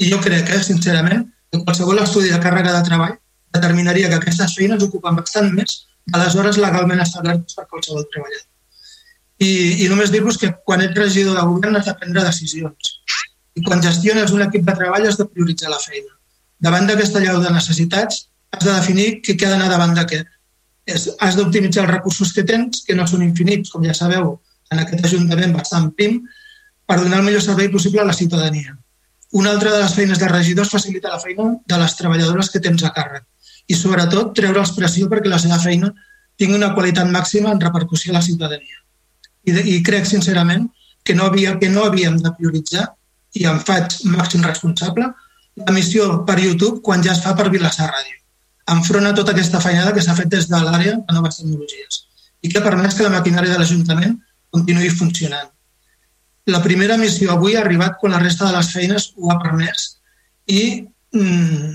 I 0.00 0.12
jo 0.12 0.20
crec, 0.24 0.48
eh, 0.48 0.62
sincerament, 0.64 1.26
que 1.50 1.60
qualsevol 1.64 2.00
estudi 2.04 2.30
de 2.32 2.38
càrrega 2.40 2.72
de 2.76 2.84
treball 2.86 3.16
determinaria 3.56 4.08
que 4.08 4.20
aquestes 4.20 4.54
feines 4.56 4.84
ocupen 4.86 5.18
bastant 5.18 5.50
més 5.56 5.82
de 6.06 6.22
les 6.22 6.36
hores 6.36 6.60
legalment 6.62 7.02
establertes 7.04 7.58
per 7.58 7.66
qualsevol 7.66 8.06
treballador. 8.12 8.46
I, 9.40 9.50
i 9.84 9.88
només 9.88 10.12
dir-vos 10.12 10.36
que 10.40 10.50
quan 10.68 10.82
ets 10.84 10.98
regidor 10.98 11.38
de 11.38 11.44
govern 11.48 11.78
has 11.78 11.86
de 11.88 11.94
prendre 12.00 12.24
decisions. 12.26 12.90
I 13.56 13.64
quan 13.66 13.82
gestiones 13.84 14.34
un 14.36 14.44
equip 14.44 14.66
de 14.66 14.74
treball 14.76 15.08
has 15.08 15.16
de 15.20 15.26
prioritzar 15.28 15.72
la 15.72 15.80
feina. 15.80 16.12
Davant 16.60 16.86
d'aquesta 16.88 17.22
llau 17.24 17.40
de 17.40 17.54
necessitats 17.54 18.26
has 18.52 18.66
de 18.66 18.74
definir 18.74 19.08
què 19.24 19.38
ha 19.46 19.54
d'anar 19.54 19.70
davant 19.72 19.96
de 19.96 20.04
què. 20.10 20.20
Has 21.24 21.38
d'optimitzar 21.38 21.86
els 21.86 21.94
recursos 21.94 22.34
que 22.36 22.44
tens, 22.44 22.84
que 22.86 22.96
no 22.98 23.06
són 23.08 23.24
infinits, 23.24 23.72
com 23.72 23.84
ja 23.86 23.96
sabeu, 23.96 24.36
en 24.70 24.82
aquest 24.82 25.06
Ajuntament 25.08 25.56
bastant 25.56 25.88
prim, 25.96 26.20
per 26.86 26.98
donar 27.00 27.20
el 27.20 27.26
millor 27.28 27.42
servei 27.42 27.70
possible 27.72 28.02
a 28.02 28.08
la 28.08 28.16
ciutadania. 28.16 28.76
Una 29.40 29.52
altra 29.54 29.72
de 29.72 29.80
les 29.84 29.94
feines 29.94 30.18
de 30.18 30.28
regidor 30.28 30.66
és 30.66 30.72
facilitar 30.74 31.12
la 31.14 31.22
feina 31.22 31.46
de 31.72 31.78
les 31.78 31.96
treballadores 31.96 32.50
que 32.50 32.62
tens 32.62 32.82
a 32.82 32.90
càrrec 32.94 33.24
i, 33.70 33.76
sobretot, 33.78 34.32
treure'ls 34.34 34.74
pressió 34.74 35.06
perquè 35.10 35.30
la 35.30 35.38
seva 35.38 35.60
feina 35.62 35.92
tingui 36.40 36.58
una 36.58 36.72
qualitat 36.74 37.06
màxima 37.14 37.52
en 37.54 37.60
repercussió 37.62 38.10
a 38.10 38.18
la 38.18 38.24
ciutadania. 38.26 38.80
I, 39.46 39.52
de, 39.56 39.64
i 39.74 39.82
crec, 39.86 40.06
sincerament, 40.08 40.68
que 41.04 41.14
no, 41.16 41.28
havia, 41.30 41.56
que 41.60 41.70
no 41.72 41.84
havíem 41.88 42.18
de 42.22 42.32
prioritzar, 42.38 42.86
i 43.38 43.46
em 43.48 43.60
faig 43.66 44.00
màxim 44.10 44.42
responsable, 44.44 45.06
l'emissió 45.60 46.08
per 46.26 46.38
YouTube 46.40 46.80
quan 46.86 47.04
ja 47.04 47.14
es 47.14 47.22
fa 47.24 47.36
per 47.38 47.50
Vilassar 47.52 47.88
Ràdio, 47.90 48.18
enfront 48.74 49.06
a 49.06 49.14
tota 49.16 49.32
aquesta 49.34 49.60
feinada 49.62 49.94
que 49.94 50.02
s'ha 50.04 50.16
fet 50.18 50.28
des 50.32 50.48
de 50.50 50.60
l'àrea 50.64 50.98
de 50.98 51.16
noves 51.16 51.40
tecnologies 51.40 52.04
i 52.40 52.48
que 52.48 52.60
ha 52.60 52.64
permès 52.64 52.94
que 52.96 53.06
la 53.06 53.14
maquinària 53.16 53.52
de 53.52 53.58
l'Ajuntament 53.60 54.14
continuï 54.54 54.92
funcionant 54.94 55.50
la 56.50 56.62
primera 56.62 56.96
missió 56.96 57.32
avui 57.32 57.56
ha 57.56 57.62
arribat 57.64 57.98
quan 58.00 58.12
la 58.12 58.20
resta 58.22 58.48
de 58.48 58.56
les 58.56 58.70
feines 58.74 59.10
ho 59.16 59.30
ha 59.30 59.38
permès 59.42 59.86
i, 60.46 60.62
mm, 61.14 61.74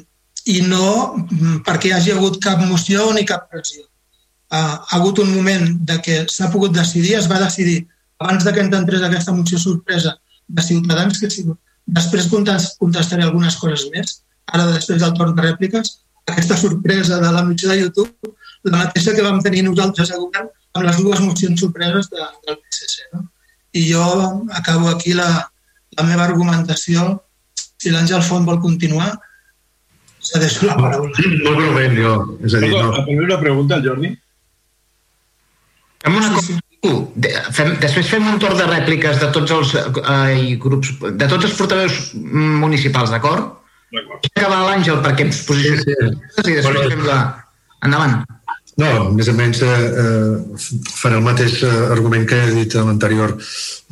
i 0.55 0.61
no 0.69 0.87
mm, 1.15 1.59
perquè 1.67 1.89
hi 1.89 1.95
hagi 1.97 2.15
hagut 2.15 2.39
cap 2.43 2.61
moció 2.65 3.11
ni 3.13 3.25
cap 3.25 3.47
pressió. 3.51 3.85
Ha, 4.55 4.61
ha 4.77 4.97
hagut 4.97 5.19
un 5.23 5.31
moment 5.35 5.67
de 5.89 5.99
que 6.05 6.21
s'ha 6.31 6.51
pogut 6.53 6.75
decidir, 6.75 7.15
es 7.19 7.29
va 7.31 7.41
decidir 7.43 7.79
abans 8.23 8.45
de 8.45 8.53
que 8.53 8.63
ens 8.63 8.75
entrés 8.77 9.03
aquesta 9.03 9.33
moció 9.35 9.59
sorpresa 9.59 10.15
de 10.47 10.63
Ciutadans, 10.63 11.19
que 11.19 11.29
si, 11.33 11.45
després 11.85 12.29
contestaré 12.31 13.25
algunes 13.25 13.57
coses 13.61 13.87
més, 13.93 14.19
ara 14.53 14.67
després 14.71 15.01
del 15.01 15.13
torn 15.17 15.35
de 15.35 15.45
rèpliques, 15.47 15.97
aquesta 16.25 16.57
sorpresa 16.57 17.19
de 17.21 17.31
la 17.31 17.43
moció 17.43 17.69
de 17.69 17.79
YouTube, 17.81 18.33
la 18.63 18.85
mateixa 18.85 19.13
que 19.13 19.25
vam 19.25 19.41
tenir 19.45 19.63
nosaltres 19.65 20.11
a 20.11 20.21
govern 20.21 20.49
amb 20.75 20.87
les 20.87 20.97
dues 21.01 21.21
mocions 21.21 21.61
sorpreses 21.61 22.09
de, 22.09 22.23
del 22.47 22.57
PSC. 22.57 23.05
No? 23.13 23.27
I 23.75 23.85
jo 23.91 24.03
acabo 24.57 24.89
aquí 24.89 25.13
la, 25.13 25.29
la 25.97 26.07
meva 26.07 26.25
argumentació. 26.25 27.05
Si 27.55 27.91
l'Àngel 27.93 28.23
Font 28.25 28.47
vol 28.47 28.61
continuar, 28.63 29.11
cedeixo 30.25 30.65
la 30.69 30.77
paraula. 30.79 31.13
Molt 31.45 31.59
breument, 31.59 31.97
jo. 31.99 32.13
És 32.41 32.55
a 32.57 32.63
dir, 32.63 32.71
no. 32.73 33.05
Una 33.27 33.39
pregunta, 33.41 33.79
Jordi. 33.83 34.15
Fem 36.05 36.17
una 36.21 36.31
cosa. 36.35 36.61
Fem, 37.55 37.71
després 37.81 38.09
fem 38.11 38.25
un 38.29 38.37
torn 38.41 38.59
de 38.59 38.65
rèpliques 38.69 39.17
de 39.17 39.29
tots 39.33 39.53
els 39.55 39.71
eh, 39.79 40.53
grups, 40.61 40.91
de 41.01 41.29
tots 41.31 41.47
els 41.47 41.55
portaveus 41.57 41.95
municipals, 42.13 43.09
d'acord? 43.13 43.55
D'acord. 43.95 44.29
Acabar 44.35 44.61
l'Àngel 44.67 45.01
perquè 45.01 45.25
ens 45.25 45.41
posicionem 45.47 46.13
sí, 46.13 46.43
sí. 46.43 46.51
i 46.51 46.57
després 46.59 46.93
fem 46.93 47.05
la... 47.07 47.19
Endavant. 47.85 48.21
No, 48.81 48.89
més 49.15 49.29
o 49.31 49.33
menys 49.37 49.61
eh, 49.63 49.71
eh, 50.03 50.69
faré 50.99 51.17
el 51.17 51.25
mateix 51.25 51.61
eh, 51.63 51.73
argument 51.95 52.25
que 52.27 52.41
he 52.43 52.53
dit 52.57 52.75
a 52.75 52.83
l'anterior 52.83 53.33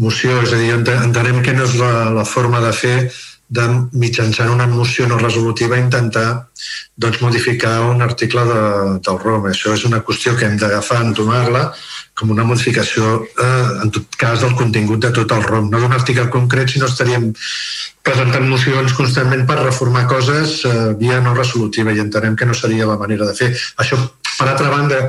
moció, 0.03 0.42
és 0.43 0.51
a 0.51 0.59
dir, 0.59 0.74
entenem 0.75 1.40
que 1.45 1.53
no 1.56 1.64
és 1.66 1.77
la, 1.80 1.93
la 2.17 2.25
forma 2.27 2.59
de 2.64 2.74
fer 2.75 2.98
de 3.47 3.65
mitjançant 3.91 4.49
una 4.49 4.65
moció 4.67 5.07
no 5.07 5.17
resolutiva 5.19 5.77
intentar 5.77 6.47
doncs, 6.95 7.19
modificar 7.22 7.81
un 7.89 8.01
article 8.01 8.45
de, 8.47 8.61
del 9.05 9.19
ROM. 9.19 9.49
Això 9.49 9.73
és 9.75 9.83
una 9.89 10.01
qüestió 10.05 10.35
que 10.38 10.47
hem 10.47 10.57
d'agafar, 10.57 11.01
entomar-la 11.03 11.67
com 12.17 12.30
una 12.30 12.45
modificació, 12.45 13.23
eh, 13.25 13.69
en 13.83 13.91
tot 13.91 14.17
cas, 14.17 14.41
del 14.41 14.55
contingut 14.55 15.01
de 15.01 15.11
tot 15.11 15.31
el 15.33 15.43
ROM. 15.43 15.69
No 15.69 15.81
d'un 15.81 15.93
article 15.93 16.30
concret, 16.33 16.69
sinó 16.69 16.89
estaríem 16.89 17.31
presentant 18.05 18.45
mocions 18.49 18.93
constantment 18.93 19.47
per 19.49 19.61
reformar 19.63 20.05
coses 20.07 20.59
eh, 20.69 20.93
via 20.99 21.19
no 21.25 21.33
resolutiva 21.33 21.93
i 21.93 22.03
entenem 22.03 22.35
que 22.35 22.45
no 22.45 22.53
seria 22.53 22.89
la 22.89 22.99
manera 23.01 23.25
de 23.30 23.38
fer. 23.38 23.49
Això, 23.81 23.97
per 24.38 24.49
altra 24.49 24.69
banda, 24.69 25.07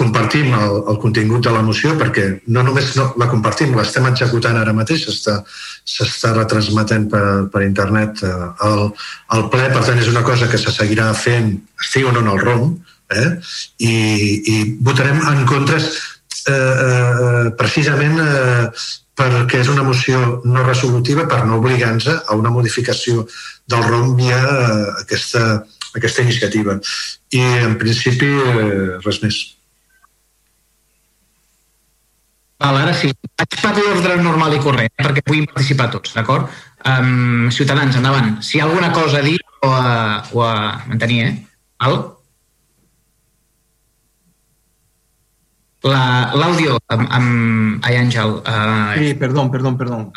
compartim 0.00 0.54
el, 0.56 0.76
el 0.90 0.98
contingut 1.02 1.44
de 1.44 1.52
la 1.52 1.62
moció 1.64 1.92
perquè 2.00 2.26
no 2.54 2.64
només 2.64 2.94
no, 2.96 3.10
la 3.20 3.28
compartim, 3.30 3.74
l'estem 3.76 4.06
executant 4.08 4.56
ara 4.56 4.72
mateix, 4.76 5.04
s'està 5.10 6.32
retransmetent 6.36 7.08
per, 7.12 7.24
per 7.52 7.66
internet 7.66 8.22
eh, 8.24 8.36
el, 8.68 8.86
el 9.36 9.44
ple, 9.52 9.66
per 9.74 9.84
tant 9.84 10.00
és 10.00 10.08
una 10.12 10.24
cosa 10.26 10.48
que 10.48 10.60
se 10.60 10.72
seguirà 10.72 11.10
fent, 11.16 11.52
estigui 11.84 12.08
o 12.08 12.14
no 12.16 12.24
en 12.24 12.32
el 12.32 12.40
ROM, 12.46 12.72
eh? 13.10 13.28
I, 13.84 13.94
i 14.54 14.56
votarem 14.86 15.20
en 15.34 15.44
contra 15.50 15.78
eh, 15.80 16.54
eh, 16.54 17.52
precisament 17.60 18.18
eh, 18.24 18.66
perquè 19.20 19.60
és 19.60 19.68
una 19.68 19.84
moció 19.84 20.40
no 20.48 20.64
resolutiva 20.64 21.26
per 21.28 21.44
no 21.44 21.60
obligar-nos 21.60 22.08
a 22.08 22.36
una 22.38 22.52
modificació 22.54 23.26
del 23.68 23.84
ROM 23.84 24.14
via 24.16 24.40
eh, 24.40 24.82
aquesta, 25.04 25.46
aquesta 25.94 26.24
iniciativa. 26.24 26.78
I, 27.36 27.42
en 27.66 27.76
principi, 27.78 28.30
eh, 28.30 29.00
res 29.04 29.24
més. 29.24 29.40
Val, 32.60 32.76
ara 32.76 32.92
sí. 32.92 33.08
Vaig 33.40 33.54
per 33.62 33.72
l'ordre 33.78 34.16
normal 34.20 34.54
i 34.54 34.60
corrent, 34.60 34.90
eh, 34.92 35.04
perquè 35.06 35.24
puguin 35.24 35.48
participar 35.48 35.88
tots, 35.94 36.12
d'acord? 36.16 36.48
Um, 36.84 37.48
ciutadans, 37.56 37.96
endavant. 37.96 38.34
Si 38.44 38.58
hi 38.58 38.60
ha 38.60 38.66
alguna 38.68 38.90
cosa 38.92 39.20
a 39.20 39.24
dir 39.24 39.38
o 39.64 39.70
a, 39.72 39.92
o 40.36 40.44
a 40.44 40.56
mantenir, 40.86 41.22
eh? 41.24 41.34
Val? 41.80 42.00
L'audio 45.80 46.76
amb, 46.92 47.06
amb 47.08 47.86
Ay 47.88 47.96
Ángel. 47.96 48.36
Uh... 48.44 48.92
Sí, 48.98 49.14
perdón, 49.14 49.50
perdón, 49.50 49.78
perdón. 49.78 50.12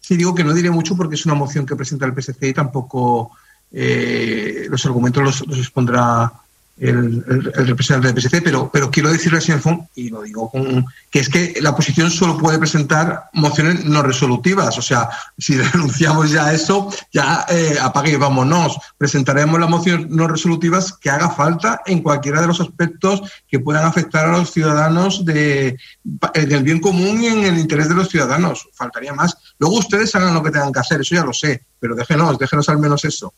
Sí, 0.00 0.16
digo 0.16 0.34
que 0.34 0.42
no 0.42 0.52
diré 0.52 0.70
mucho 0.70 0.96
porque 0.96 1.14
es 1.14 1.24
una 1.26 1.38
moción 1.38 1.64
que 1.64 1.76
presenta 1.76 2.06
el 2.06 2.14
PSC 2.14 2.48
y 2.48 2.52
tampoco 2.52 3.30
eh, 3.70 4.66
los 4.68 4.84
argumentos 4.84 5.22
los, 5.22 5.46
los 5.46 5.58
expondrá 5.58 6.32
el, 6.76 7.24
el, 7.28 7.52
el, 7.54 7.66
representante 7.68 8.12
del 8.12 8.20
PSC, 8.20 8.42
pero, 8.42 8.70
pero 8.72 8.90
quiero 8.90 9.12
decirle 9.12 9.38
al 9.38 9.44
señor 9.44 9.60
Font, 9.60 9.88
y 9.94 10.08
lo 10.08 10.22
digo 10.22 10.50
con, 10.50 10.84
que 11.10 11.20
es 11.20 11.28
que 11.28 11.54
la 11.60 11.70
oposición 11.70 12.10
solo 12.10 12.36
puede 12.36 12.58
presentar 12.58 13.30
mociones 13.32 13.84
no 13.84 14.02
resolutivas. 14.02 14.76
O 14.76 14.82
sea, 14.82 15.08
si 15.38 15.54
denunciamos 15.72 16.30
ya 16.30 16.52
eso, 16.52 16.92
ya 17.12 17.46
eh, 17.48 17.76
apague 17.80 18.12
y 18.12 18.16
vámonos. 18.16 18.76
Presentaremos 18.98 19.60
las 19.60 19.70
mociones 19.70 20.08
no 20.08 20.26
resolutivas 20.26 20.92
que 20.92 21.10
haga 21.10 21.30
falta 21.30 21.82
en 21.86 22.02
cualquiera 22.02 22.40
de 22.40 22.48
los 22.48 22.60
aspectos 22.60 23.22
que 23.48 23.60
puedan 23.60 23.84
afectar 23.84 24.26
a 24.26 24.38
los 24.38 24.50
ciudadanos 24.50 25.24
de, 25.24 25.78
del 26.02 26.62
bien 26.64 26.80
común 26.80 27.22
y 27.22 27.28
en 27.28 27.44
el 27.44 27.58
interés 27.58 27.88
de 27.88 27.94
los 27.94 28.08
ciudadanos. 28.08 28.68
Faltaría 28.72 29.12
más. 29.12 29.36
Luego 29.58 29.78
ustedes 29.78 30.14
hagan 30.16 30.34
lo 30.34 30.42
que 30.42 30.50
tengan 30.50 30.72
que 30.72 30.80
hacer, 30.80 31.00
eso 31.00 31.14
ya 31.14 31.24
lo 31.24 31.32
sé, 31.32 31.64
pero 31.78 31.94
déjenos, 31.94 32.38
déjenos 32.38 32.68
al 32.68 32.78
menos 32.78 33.04
eso. 33.04 33.32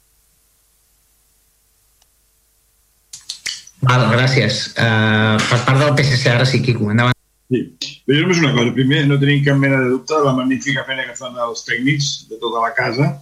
Val, 3.86 4.08
gràcies. 4.12 4.72
Uh, 4.74 5.36
per 5.46 5.60
part 5.66 5.78
del 5.82 5.94
PSC, 5.94 6.26
ara 6.32 6.46
sí, 6.48 6.62
Quico, 6.64 6.90
endavant. 6.90 7.14
Sí. 7.52 7.62
Bé, 8.08 8.18
només 8.18 8.40
una 8.42 8.52
cosa. 8.56 8.74
Primer, 8.74 9.04
no 9.06 9.18
tenim 9.22 9.44
cap 9.46 9.58
mena 9.60 9.78
de 9.82 9.92
dubte 9.92 10.14
de 10.14 10.26
la 10.26 10.34
magnífica 10.34 10.84
feina 10.88 11.06
que 11.06 11.16
fan 11.18 11.38
els 11.46 11.64
tècnics 11.68 12.10
de 12.30 12.38
tota 12.42 12.64
la 12.64 12.72
casa 12.74 13.14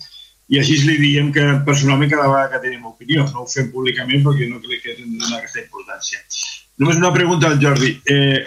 i 0.53 0.59
així 0.61 0.77
li 0.85 0.97
diem 1.01 1.31
que 1.33 1.45
personalment 1.67 2.11
cada 2.13 2.29
vegada 2.29 2.51
que 2.53 2.63
tenim 2.67 2.85
opinió, 2.89 3.25
no 3.33 3.45
ho 3.45 3.49
fem 3.49 3.71
públicament 3.73 4.25
perquè 4.27 4.49
no 4.51 4.61
crec 4.65 4.83
que 4.83 4.97
hem 4.97 5.15
de 5.15 5.23
donar 5.23 5.39
aquesta 5.39 5.63
importància. 5.63 6.21
Només 6.81 7.01
una 7.01 7.13
pregunta 7.15 7.49
al 7.49 7.61
Jordi. 7.63 7.95
Eh, 8.13 8.45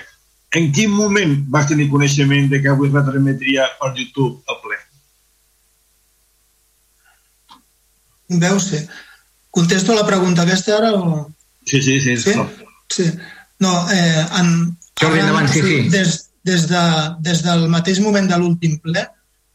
en 0.57 0.69
quin 0.73 0.93
moment 0.93 1.33
vas 1.53 1.67
tenir 1.69 1.89
coneixement 1.89 2.51
de 2.51 2.61
que 2.61 2.69
avui 2.71 2.89
es 2.89 2.93
retransmetria 2.93 3.65
per 3.81 3.93
YouTube 3.97 4.43
el 4.53 4.61
ple? 4.63 4.77
Veu 8.45 8.61
ser. 8.61 8.85
Contesto 9.57 9.95
la 9.97 10.05
pregunta 10.05 10.45
aquesta 10.45 10.77
ara 10.77 10.93
o... 10.93 11.25
Sí, 11.67 11.81
sí, 11.81 11.99
sí. 11.99 12.15
Sí? 12.17 12.33
sí. 12.89 13.11
No, 13.59 13.73
eh, 13.91 14.25
en, 14.39 14.77
Jordi, 15.01 15.19
endavant, 15.19 15.49
sí, 15.51 15.61
sí. 15.61 15.77
Des, 15.89 16.17
des, 16.47 16.67
de, 16.69 16.83
des 17.25 17.43
del 17.43 17.67
mateix 17.69 17.99
moment 17.99 18.29
de 18.29 18.37
l'últim 18.39 18.77
ple 18.83 19.03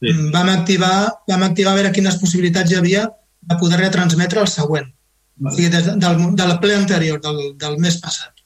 sí. 0.03 0.13
vam, 0.35 0.51
activar, 0.53 0.95
vam 1.31 1.47
activar 1.47 1.73
a 1.73 1.81
veure 1.81 1.93
quines 1.95 2.19
possibilitats 2.21 2.73
hi 2.73 2.79
havia 2.81 3.07
de 3.43 3.59
poder 3.59 3.81
retransmetre 3.81 4.43
el 4.43 4.51
següent. 4.51 4.91
Vale. 5.43 5.55
O 5.55 5.57
sigui, 5.57 5.71
des 5.73 5.87
de, 5.89 5.97
del, 6.03 6.25
del 6.39 6.57
ple 6.63 6.77
anterior, 6.77 7.21
del, 7.23 7.55
del 7.59 7.79
mes 7.83 7.99
passat. 8.03 8.43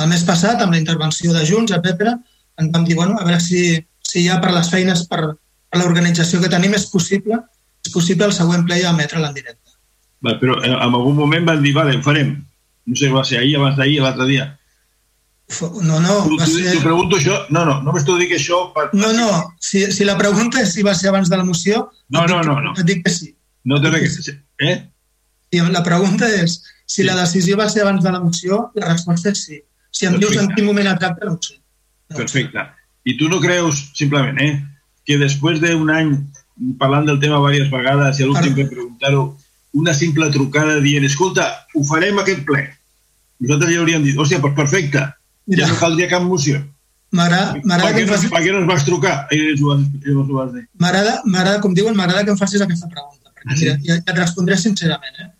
El 0.00 0.08
mes 0.12 0.22
passat, 0.24 0.60
amb 0.62 0.76
la 0.76 0.80
intervenció 0.80 1.34
de 1.34 1.44
Junts, 1.48 1.74
etc., 1.76 2.14
ens 2.60 2.72
vam 2.74 2.84
dir, 2.86 2.96
bueno, 2.96 3.18
a 3.18 3.24
veure 3.26 3.40
si, 3.42 3.80
si 4.04 4.26
ja 4.26 4.38
per 4.40 4.52
les 4.54 4.68
feines, 4.72 5.02
per, 5.10 5.22
per 5.70 5.80
l'organització 5.80 6.40
que 6.42 6.52
tenim, 6.52 6.76
és 6.76 6.86
possible, 6.92 7.40
és 7.84 7.92
possible 7.92 8.28
el 8.28 8.36
següent 8.36 8.64
ple 8.68 8.78
ja 8.80 8.94
emetre-la 8.94 9.32
en 9.32 9.36
directe. 9.36 9.76
Va, 10.24 10.36
però 10.40 10.58
eh, 10.60 10.70
en 10.70 10.94
algun 10.94 11.16
moment 11.16 11.48
van 11.48 11.64
dir, 11.64 11.74
vale, 11.76 11.96
ho 11.96 12.04
farem. 12.04 12.34
No 12.90 12.98
sé, 12.98 13.10
va 13.14 13.22
ser 13.26 13.38
ahir, 13.38 13.54
abans 13.58 13.76
d'ahir, 13.78 14.00
l'altre 14.02 14.26
dia. 14.26 14.48
No, 15.82 15.98
no, 15.98 16.16
va 16.38 16.46
ser... 16.46 16.76
T'ho 16.76 16.82
pregunto 16.84 17.18
això, 17.18 17.36
no, 17.54 17.64
no, 17.66 17.80
només 17.86 18.06
t'ho 18.06 18.16
dic 18.18 18.36
això... 18.36 18.60
Per... 18.74 18.88
No, 18.94 19.10
no, 19.14 19.28
si, 19.62 19.82
si 19.94 20.06
la 20.06 20.16
pregunta 20.18 20.62
és 20.62 20.74
si 20.74 20.84
va 20.86 20.94
ser 20.94 21.10
abans 21.10 21.30
de 21.30 21.38
la 21.38 21.46
moció, 21.46 21.88
no, 22.14 22.26
no, 22.30 22.40
no, 22.46 22.58
no. 22.62 22.74
et 22.78 22.86
dic 22.86 23.02
que 23.06 23.12
sí. 23.14 23.32
No 23.66 23.80
té 23.82 23.90
res 23.92 24.18
que... 24.26 24.36
Eh? 24.66 24.76
Si 25.50 25.62
la 25.74 25.82
pregunta 25.86 26.28
és 26.30 26.60
si 26.84 27.00
sí. 27.00 27.06
la 27.06 27.16
decisió 27.18 27.58
va 27.58 27.68
ser 27.70 27.82
abans 27.84 28.02
de 28.06 28.14
la 28.14 28.22
moció, 28.22 28.60
la 28.78 28.92
resposta 28.92 29.34
és 29.34 29.42
sí. 29.46 29.60
Si 29.90 30.06
em 30.06 30.14
Perfecte. 30.14 30.26
dius 30.26 30.42
en 30.42 30.54
quin 30.54 30.68
moment 30.70 30.90
exacte, 30.90 31.26
no 31.26 31.34
ho 31.34 31.42
sé. 31.42 31.58
No 32.10 32.22
Perfecte. 32.22 32.66
I 33.06 33.16
tu 33.18 33.30
no 33.30 33.40
creus, 33.42 33.84
simplement, 33.98 34.38
eh, 34.42 34.58
que 35.06 35.18
després 35.18 35.62
d'un 35.62 35.90
any 35.94 36.14
parlant 36.78 37.06
del 37.08 37.18
tema 37.22 37.38
diverses 37.42 37.70
vegades 37.72 38.18
i 38.20 38.24
a 38.24 38.28
l'últim 38.30 38.54
per 38.54 38.68
preguntar-ho, 38.70 39.24
una 39.80 39.94
simple 39.94 40.30
trucada 40.34 40.78
dient, 40.82 41.06
escolta, 41.06 41.46
ho 41.74 41.82
farem 41.86 42.18
aquest 42.22 42.44
ple. 42.46 42.68
Nosaltres 43.40 43.72
ja 43.72 43.80
hauríem 43.80 44.04
dit, 44.04 44.18
hòstia, 44.18 44.40
doncs 44.42 44.56
perfecte, 44.58 45.06
ja 45.56 45.68
no 45.70 45.78
caldria 45.80 46.08
cap 46.10 46.24
moció. 46.26 46.60
M'agrada 47.10 47.54
que... 47.58 48.04
No, 48.06 48.18
per 48.30 48.42
què 48.44 48.52
no 48.54 48.60
ens 48.60 48.68
vas 48.70 48.84
trucar? 48.86 49.14
M'agrada, 50.78 51.56
com 51.64 51.74
diuen, 51.74 51.96
m'agrada 51.98 52.26
que 52.26 52.34
em 52.34 52.38
facis 52.38 52.62
aquesta 52.62 52.90
pregunta. 52.90 53.32
Perquè, 53.34 53.56
mira, 53.56 53.78
ja, 53.86 53.96
ja 53.96 54.12
et 54.12 54.20
respondré 54.20 54.58
sincerament. 54.60 55.24
Eh? 55.24 55.30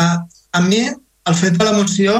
A, 0.00 0.06
a 0.56 0.62
mi, 0.64 0.86
el 0.88 1.36
fet 1.36 1.58
de 1.58 1.66
la 1.68 1.74
moció 1.76 2.14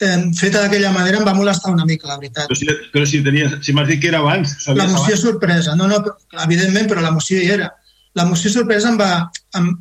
eh, 0.00 0.18
feta 0.36 0.66
d'aquella 0.66 0.92
manera 0.92 1.22
em 1.22 1.26
va 1.28 1.34
molestar 1.38 1.72
una 1.72 1.86
mica, 1.88 2.10
la 2.10 2.18
veritat. 2.20 2.50
Però 2.50 2.58
si, 2.58 2.68
però 2.92 3.08
si, 3.08 3.22
tenies, 3.24 3.56
si 3.64 3.72
m'has 3.76 3.88
dit 3.88 4.02
que 4.02 4.10
era 4.12 4.20
abans... 4.20 4.52
La 4.68 4.84
moció 4.84 5.14
abans. 5.14 5.24
sorpresa, 5.24 5.76
no, 5.78 5.88
no, 5.88 6.02
evidentment, 6.44 6.90
però 6.92 7.04
la 7.04 7.14
moció 7.14 7.40
hi 7.40 7.48
era. 7.56 7.70
La 8.18 8.26
moció 8.28 8.52
sorpresa 8.52 8.92
em 8.92 9.00
va, 9.00 9.10
em, 9.56 9.72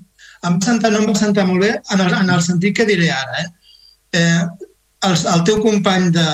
em 0.47 0.55
va 0.61 0.69
sentar, 0.69 0.93
no 0.93 1.03
em 1.03 1.11
va 1.11 1.17
sentar 1.19 1.47
molt 1.49 1.65
bé 1.65 1.73
en 1.75 2.05
el, 2.05 2.15
en 2.21 2.31
el 2.37 2.45
sentit 2.45 2.77
que 2.79 2.87
diré 2.87 3.11
ara. 3.11 3.43
Eh? 3.43 3.49
Eh, 4.15 4.64
el, 5.07 5.15
el 5.33 5.43
teu 5.47 5.61
company 5.63 6.09
de, 6.15 6.25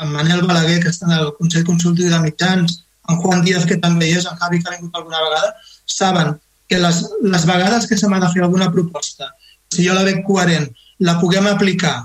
en 0.00 0.12
Manel 0.12 0.46
Balaguer, 0.48 0.80
que 0.82 0.92
està 0.92 1.08
en 1.08 1.16
el 1.18 1.32
Consell 1.38 1.66
Consultiu 1.68 2.10
de 2.10 2.20
Mitjans, 2.22 2.80
en 3.10 3.18
Juan 3.22 3.42
Díaz, 3.44 3.66
que 3.68 3.78
també 3.82 4.08
hi 4.08 4.18
és, 4.20 4.28
en 4.28 4.38
Javi, 4.40 4.60
que 4.60 4.70
ha 4.70 4.76
vingut 4.76 4.96
alguna 4.96 5.22
vegada, 5.26 5.54
saben 5.86 6.36
que 6.70 6.78
les, 6.78 7.00
les 7.22 7.46
vegades 7.48 7.88
que 7.90 7.98
se 7.98 8.08
m'ha 8.08 8.20
de 8.22 8.30
fer 8.32 8.44
alguna 8.46 8.70
proposta, 8.72 9.32
si 9.70 9.86
jo 9.86 9.96
la 9.96 10.04
veig 10.06 10.22
coherent, 10.26 10.68
la 11.06 11.16
puguem 11.20 11.48
aplicar 11.50 11.96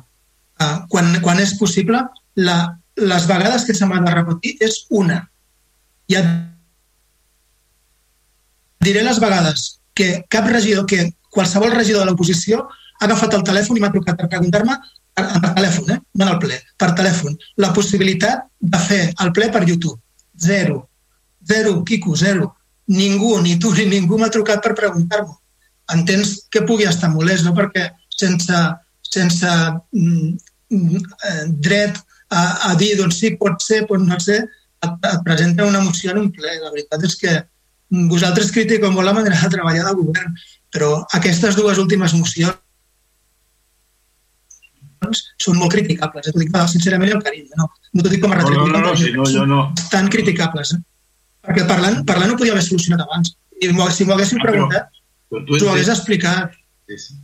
eh, 0.59 0.75
quan, 0.89 1.13
quan 1.21 1.41
és 1.43 1.53
possible, 1.59 2.01
la, 2.35 2.57
les 2.95 3.27
vegades 3.29 3.65
que 3.67 3.75
se 3.77 3.87
m'ha 3.87 4.01
de 4.01 4.13
repetir 4.15 4.55
és 4.65 4.85
una. 4.89 5.21
Ja 6.11 6.21
diré 8.85 9.01
les 9.05 9.19
vegades 9.21 9.79
que 9.97 10.25
cap 10.29 10.47
regidor, 10.49 10.85
que 10.85 11.13
qualsevol 11.33 11.73
regidor 11.73 12.03
de 12.03 12.11
l'oposició 12.11 12.65
ha 12.65 13.07
agafat 13.07 13.33
el 13.37 13.45
telèfon 13.47 13.77
i 13.77 13.83
m'ha 13.83 13.91
trucat 13.93 14.19
per 14.19 14.29
preguntar-me 14.31 14.77
per 15.15 15.53
telèfon, 15.55 15.91
eh? 15.93 15.99
no 16.19 16.27
el 16.33 16.39
ple, 16.43 16.57
per 16.77 16.91
telèfon, 16.97 17.37
la 17.63 17.71
possibilitat 17.75 18.45
de 18.59 18.81
fer 18.83 19.01
el 19.23 19.31
ple 19.35 19.47
per 19.51 19.63
YouTube. 19.67 19.97
Zero. 20.35 20.89
Zero, 21.47 21.83
Quico, 21.87 22.15
zero. 22.15 22.55
Ningú, 22.87 23.39
ni 23.41 23.57
tu 23.59 23.71
ni 23.73 23.85
ningú 23.85 24.17
m'ha 24.19 24.29
trucat 24.29 24.61
per 24.61 24.75
preguntar-m'ho. 24.75 25.37
Entens 25.93 26.35
que 26.51 26.65
pugui 26.65 26.87
estar 26.89 27.09
molest, 27.13 27.45
no? 27.45 27.53
perquè 27.55 27.91
sense, 28.09 28.59
sense 29.05 29.47
mm, 29.93 30.35
mm, 30.73 31.05
dret 31.63 31.97
a, 32.29 32.71
a 32.71 32.75
dir, 32.75 32.95
doncs 32.99 33.21
sí, 33.21 33.35
pot 33.39 33.61
ser, 33.63 33.85
pot 33.87 34.01
no 34.01 34.19
ser, 34.19 34.41
et, 34.83 35.07
et 35.13 35.23
presenta 35.23 35.65
una 35.69 35.79
moció 35.79 36.11
en 36.11 36.25
un 36.25 36.31
ple. 36.35 36.57
La 36.59 36.73
veritat 36.73 37.07
és 37.07 37.15
que 37.21 37.37
vosaltres 38.11 38.51
critiqueu 38.51 38.91
molt 38.91 39.07
la 39.07 39.15
manera 39.15 39.39
de 39.39 39.53
treballar 39.53 39.87
del 39.87 40.01
govern, 40.01 40.35
però 40.73 41.05
aquestes 41.15 41.55
dues 41.55 41.79
últimes 41.79 42.17
mocions 42.17 42.59
són 45.13 45.59
molt 45.59 45.73
criticables. 45.75 46.27
T'ho 46.27 46.41
dic 46.41 46.53
sincerament 46.71 47.11
i 47.11 47.15
el 47.17 47.23
carinyo. 47.23 47.59
No, 47.59 47.69
no 47.93 48.05
t'ho 48.05 48.13
dic 48.13 48.23
com 48.23 48.33
a 48.33 48.39
retret. 48.39 48.57
No, 48.57 48.67
no, 48.71 48.83
no, 48.87 48.95
sí, 48.99 49.11
no, 49.15 49.27
jo 49.31 49.45
no. 49.49 49.61
Tan 49.91 50.09
criticables. 50.13 50.73
Eh? 50.75 50.81
Perquè 51.45 51.67
parlant, 51.69 52.01
parlant 52.09 52.33
ho 52.33 52.39
podia 52.39 52.55
haver 52.55 52.65
solucionat 52.65 53.05
abans. 53.05 53.35
I 53.61 53.69
si 53.69 54.05
m'ho 54.07 54.15
haguessin 54.15 54.41
ah, 54.41 54.45
preguntat, 54.47 55.03
t'ho 55.31 55.69
hagués 55.71 55.91
explicat. 55.93 56.57
Sí, 56.89 56.97
sí. 56.99 57.21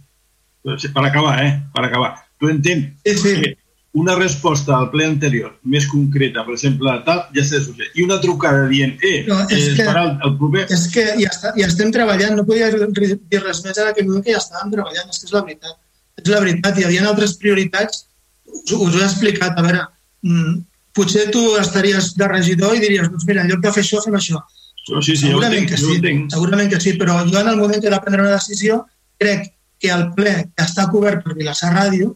Per 0.63 1.03
acabar, 1.05 1.39
eh? 1.43 1.57
Per 1.73 1.83
acabar. 1.87 2.13
Tu 2.39 2.49
entens 2.49 2.93
sí, 3.05 3.17
sí. 3.17 3.33
que 3.41 3.57
una 3.93 4.15
resposta 4.15 4.77
al 4.77 4.89
ple 4.91 5.05
anterior 5.05 5.51
més 5.67 5.85
concreta, 5.91 6.45
per 6.47 6.55
exemple, 6.55 6.93
tal, 7.07 7.25
ja 7.35 7.43
s'ha 7.43 7.59
de 7.59 7.89
i 7.99 8.05
una 8.05 8.19
trucada 8.23 8.63
dient, 8.69 8.95
eh, 9.03 9.25
no, 9.27 9.41
és 9.51 9.67
eh, 9.73 9.75
que, 9.81 9.87
el, 9.89 10.13
el 10.27 10.35
proper... 10.39 10.63
És 10.71 10.85
que 10.93 11.03
ja, 11.19 11.27
està, 11.27 11.51
ja 11.57 11.67
estem 11.67 11.91
treballant, 11.91 12.37
no 12.37 12.45
podia 12.47 12.69
dir 12.71 13.41
res 13.43 13.63
més 13.65 13.81
ara 13.81 13.91
que 13.97 14.05
que 14.07 14.31
ja 14.31 14.39
estàvem 14.39 14.71
treballant, 14.77 15.11
és 15.11 15.19
que 15.19 15.27
és 15.27 15.35
la 15.35 15.43
veritat 15.43 15.75
és 16.23 16.33
la 16.33 16.41
veritat, 16.43 16.77
hi 16.77 16.87
havia 16.87 17.07
altres 17.09 17.37
prioritats, 17.41 18.05
us, 18.51 18.71
us 18.71 18.95
ho 18.95 18.99
he 18.99 19.05
explicat, 19.05 19.57
a 19.57 19.65
veure, 19.65 19.85
mm, 20.27 20.55
potser 20.95 21.29
tu 21.33 21.43
estaries 21.59 22.13
de 22.19 22.27
regidor 22.27 22.75
i 22.75 22.83
diries, 22.83 23.09
doncs 23.11 23.27
mira, 23.27 23.45
en 23.45 23.51
lloc 23.51 23.63
de 23.63 23.73
fer 23.75 23.83
això, 23.85 24.01
fem 24.03 24.17
això. 24.19 24.41
Sí, 24.81 25.13
sí, 25.13 25.17
segurament 25.27 25.61
entenc, 25.61 25.69
que 25.69 25.77
sí, 25.77 26.27
segurament 26.33 26.71
que 26.71 26.79
sí, 26.81 26.95
però 26.97 27.19
jo 27.27 27.39
en 27.39 27.51
el 27.51 27.59
moment 27.59 27.81
que 27.81 27.87
he 27.87 27.93
de 27.93 27.99
prendre 28.01 28.23
una 28.25 28.33
decisió 28.33 28.81
crec 29.21 29.51
que 29.81 29.91
el 29.93 30.07
ple 30.17 30.33
que 30.49 30.65
està 30.65 30.87
cobert 30.89 31.23
per 31.25 31.37
Vilassar 31.37 31.69
Ràdio 31.75 32.15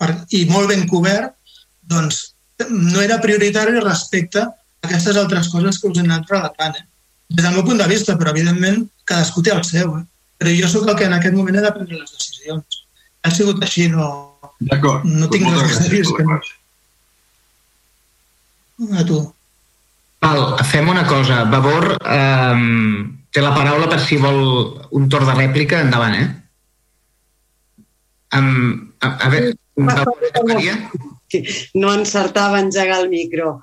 per, 0.00 0.10
i 0.36 0.44
molt 0.50 0.68
ben 0.68 0.84
cobert, 0.90 1.32
doncs 1.80 2.34
no 2.68 3.00
era 3.02 3.20
prioritari 3.22 3.80
respecte 3.80 4.44
a 4.44 4.52
aquestes 4.84 5.16
altres 5.16 5.48
coses 5.52 5.80
que 5.80 5.90
us 5.90 5.98
he 5.98 6.04
anat 6.04 6.30
relatant. 6.30 6.76
Eh? 6.76 6.84
Des 7.32 7.44
del 7.44 7.56
meu 7.56 7.64
punt 7.66 7.80
de 7.80 7.88
vista, 7.90 8.18
però 8.20 8.34
evidentment 8.36 8.84
cadascú 9.08 9.42
té 9.42 9.54
el 9.56 9.64
seu. 9.64 9.96
Eh? 9.98 10.04
Però 10.40 10.54
jo 10.60 10.70
sóc 10.70 10.88
el 10.88 10.98
que 11.00 11.08
en 11.08 11.16
aquest 11.16 11.36
moment 11.36 11.56
he 11.56 11.64
de 11.64 11.72
prendre 11.72 12.00
les 12.00 12.12
decisions. 12.12 12.83
Ha 13.24 13.30
sigut 13.32 13.62
així, 13.64 13.88
no, 13.88 14.06
no 14.60 15.28
tinc 15.32 15.48
res 15.48 15.80
a 15.80 15.88
dir. 15.88 16.02
Que 16.04 16.26
no. 16.28 16.38
A 19.00 19.04
tu. 19.08 19.20
Val, 20.24 20.42
fem 20.68 20.88
una 20.92 21.04
cosa. 21.08 21.44
Vavor 21.48 21.94
eh, 22.00 22.56
té 23.32 23.44
la 23.44 23.54
paraula 23.56 23.88
per 23.90 24.00
si 24.04 24.18
vol 24.20 24.40
un 24.96 25.08
torn 25.12 25.30
de 25.30 25.36
rèplica. 25.38 25.80
Endavant, 25.84 26.16
eh? 26.20 26.28
Um, 28.34 28.92
a, 29.00 29.14
a 29.24 29.30
veure, 29.32 29.54
Maria? 30.48 30.76
No 31.78 31.94
encertava 31.94 32.60
engegar 32.60 33.00
el 33.04 33.10
micro. 33.10 33.60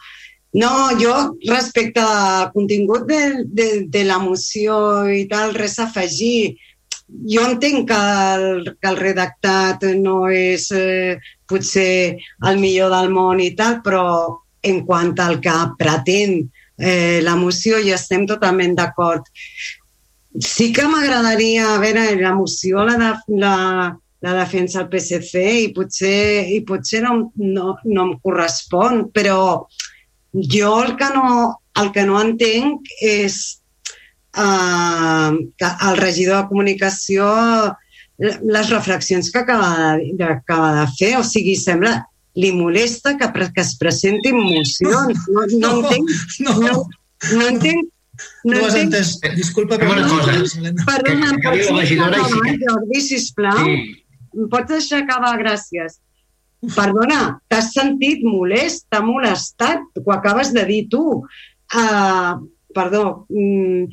No, 0.53 0.71
jo 0.99 1.13
respecte 1.47 2.01
al 2.03 2.49
contingut 2.51 3.05
de, 3.07 3.21
de, 3.47 3.67
de 3.87 4.03
la 4.03 4.19
moció 4.19 5.05
i 5.07 5.23
tal, 5.31 5.53
res 5.55 5.77
a 5.79 5.87
afegir. 5.87 6.57
Jo 7.11 7.43
entenc 7.49 7.89
que 7.89 7.99
el, 8.35 8.69
que 8.79 8.89
el 8.89 8.97
redactat 8.97 9.83
no 9.99 10.23
és 10.31 10.69
eh, 10.75 11.17
potser 11.47 12.17
el 12.47 12.61
millor 12.61 12.93
del 12.93 13.11
món 13.11 13.41
i 13.43 13.51
tal, 13.57 13.81
però 13.83 14.05
en 14.63 14.83
quant 14.87 15.11
al 15.19 15.39
que 15.43 15.55
pretén 15.79 16.37
eh, 16.77 17.19
la 17.21 17.35
moció 17.35 17.79
hi 17.79 17.91
estem 17.93 18.25
totalment 18.29 18.77
d'acord. 18.77 19.27
Sí 20.39 20.71
que 20.71 20.87
m'agradaria, 20.87 21.75
veure, 21.81 22.05
la 22.21 22.33
moció 22.35 22.85
la, 22.87 22.95
de, 23.01 23.11
la, 23.41 23.55
la 24.21 24.33
defensa 24.37 24.83
del 24.83 24.91
PSC 24.93 25.43
i 25.65 25.71
potser, 25.75 26.47
i 26.55 26.61
potser 26.67 27.03
no, 27.03 27.31
no, 27.35 27.75
no 27.83 28.05
em 28.07 28.13
correspon, 28.23 29.09
però 29.11 29.41
jo 30.31 30.75
el 30.85 30.95
que 30.95 31.09
no, 31.15 31.57
el 31.81 31.91
que 31.91 32.05
no 32.07 32.21
entenc 32.21 32.87
és 33.03 33.41
que 34.31 35.69
el 35.89 35.97
regidor 35.99 36.43
de 36.43 36.49
comunicació 36.49 37.27
les 38.21 38.69
reflexions 38.69 39.31
que 39.31 39.39
acaba 39.39 39.97
de, 39.97 40.23
acaba 40.23 40.73
de 40.79 40.85
fer, 40.93 41.15
o 41.17 41.23
sigui, 41.25 41.55
sembla 41.57 41.97
li 42.37 42.51
molesta 42.55 43.17
que, 43.19 43.27
que 43.31 43.63
es 43.63 43.73
presentin 43.79 44.37
mocions. 44.37 45.25
No, 45.33 45.47
no, 45.47 45.57
no 45.57 45.71
entenc, 45.81 46.13
no, 46.45 46.53
no, 46.61 46.75
no 47.33 47.47
entenc 47.49 47.89
no, 48.43 48.53
no 48.53 48.67
has 48.67 48.77
entès. 48.77 49.15
Disculpa, 49.37 49.77
però... 49.81 49.95
Una 49.95 50.07
cosa. 50.09 50.35
Perdona, 50.85 51.33
que, 51.37 51.51
que, 51.57 51.73
que, 51.89 51.97
que, 51.97 52.55
Jordi, 52.61 53.01
sisplau? 53.05 53.59
Sí. 53.65 53.75
Em 54.37 54.47
pots 54.51 54.71
deixar 54.71 55.01
acabar? 55.03 55.33
Gràcies. 55.41 55.99
Perdona, 56.75 57.21
t'has 57.49 57.71
sentit 57.73 58.21
molest? 58.25 58.85
T'ha 58.93 59.01
molestat? 59.05 59.85
Ho 60.03 60.13
acabes 60.13 60.53
de 60.55 60.65
dir 60.69 60.83
tu. 60.93 61.03
Uh, 61.71 62.37
perdó. 62.75 63.25
Mm, 63.29 63.87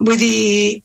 vull 0.00 0.20
dir, 0.20 0.82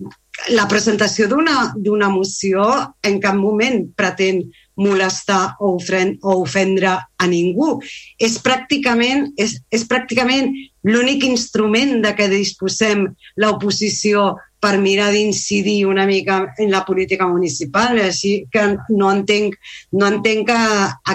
la 0.52 0.68
presentació 0.68 1.30
d'una 1.32 2.10
moció 2.12 2.66
en 3.08 3.20
cap 3.24 3.38
moment 3.40 3.86
pretén 3.96 4.44
molestar 4.76 5.56
o, 5.60 5.76
ofren, 5.78 6.18
o 6.22 6.42
ofendre 6.42 6.92
a 6.92 7.28
ningú. 7.28 7.80
És 8.20 8.38
pràcticament, 8.44 9.30
és, 9.40 9.56
és 9.72 9.86
pràcticament 9.88 10.52
l'únic 10.86 11.24
instrument 11.24 12.02
de 12.04 12.12
què 12.18 12.28
disposem 12.32 13.08
l'oposició 13.42 14.34
per 14.60 14.76
mirar 14.82 15.12
d'incidir 15.14 15.86
una 15.88 16.06
mica 16.10 16.42
en 16.60 16.72
la 16.74 16.84
política 16.86 17.28
municipal. 17.32 18.00
Així 18.02 18.46
que 18.52 18.68
no 18.90 19.12
entenc, 19.14 19.56
no 19.94 20.12
entenc 20.12 20.52
que 20.52 20.62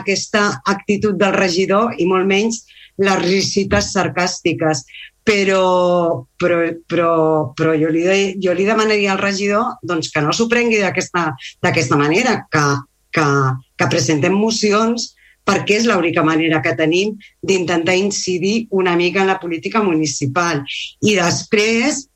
aquesta 0.01 0.49
actitud 0.65 1.21
del 1.21 1.37
regidor 1.37 1.97
i 1.99 2.09
molt 2.09 2.29
menys 2.31 2.65
les 3.01 3.23
risites 3.23 3.93
sarcàstiques. 3.95 4.85
Però, 5.25 6.25
però, 6.41 6.59
però, 6.89 7.11
però 7.55 7.75
jo, 7.79 7.91
li, 7.93 8.05
jo 8.41 8.55
li 8.57 8.65
demanaria 8.67 9.13
al 9.13 9.21
regidor 9.21 9.77
doncs, 9.87 10.09
que 10.11 10.23
no 10.25 10.33
s'ho 10.35 10.49
prengui 10.51 10.81
d'aquesta 10.81 11.99
manera, 12.01 12.39
que, 12.51 12.65
que, 13.15 13.27
que 13.77 13.91
presentem 13.93 14.35
mocions 14.35 15.13
perquè 15.47 15.81
és 15.81 15.87
l'única 15.89 16.23
manera 16.27 16.61
que 16.63 16.77
tenim 16.79 17.17
d'intentar 17.43 17.97
incidir 17.99 18.67
una 18.71 18.95
mica 18.97 19.23
en 19.23 19.31
la 19.31 19.41
política 19.41 19.83
municipal. 19.83 20.63
I 21.03 21.17
després, 21.19 22.07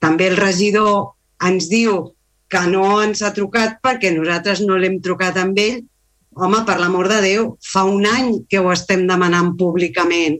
també 0.00 0.30
el 0.30 0.38
regidor 0.38 1.14
ens 1.44 1.68
diu 1.70 2.14
que 2.48 2.64
no 2.72 2.98
ens 3.02 3.22
ha 3.22 3.34
trucat 3.36 3.78
perquè 3.84 4.12
nosaltres 4.14 4.62
no 4.64 4.78
l'hem 4.80 4.98
trucat 5.04 5.36
amb 5.40 5.58
ell. 5.60 5.82
Home, 6.38 6.62
per 6.64 6.78
l'amor 6.78 7.08
de 7.10 7.18
Déu, 7.24 7.48
fa 7.60 7.82
un 7.84 8.06
any 8.06 8.44
que 8.48 8.60
ho 8.62 8.70
estem 8.72 9.04
demanant 9.08 9.56
públicament 9.58 10.38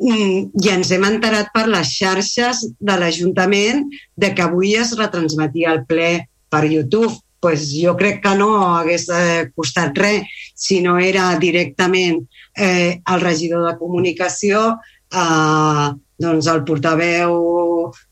i 0.00 0.68
ens 0.72 0.90
hem 0.94 1.04
enterat 1.04 1.50
per 1.52 1.66
les 1.68 1.90
xarxes 1.92 2.62
de 2.80 2.94
l'Ajuntament 3.00 3.82
de 4.16 4.30
que 4.34 4.46
avui 4.46 4.74
es 4.80 4.94
retransmetia 4.96 5.74
el 5.74 5.84
ple 5.88 6.12
per 6.50 6.64
YouTube 6.64 7.12
pues 7.40 7.70
jo 7.72 7.96
crec 7.96 8.20
que 8.24 8.34
no 8.36 8.50
hagués 8.76 9.08
eh, 9.12 9.48
costat 9.56 9.96
res 9.98 10.28
si 10.54 10.80
no 10.84 10.98
era 11.00 11.32
directament 11.40 12.20
eh, 12.56 13.00
el 13.00 13.20
regidor 13.20 13.66
de 13.68 13.76
comunicació 13.80 14.64
eh, 15.12 15.88
doncs 16.20 16.48
el 16.52 16.64
portaveu 16.68 17.36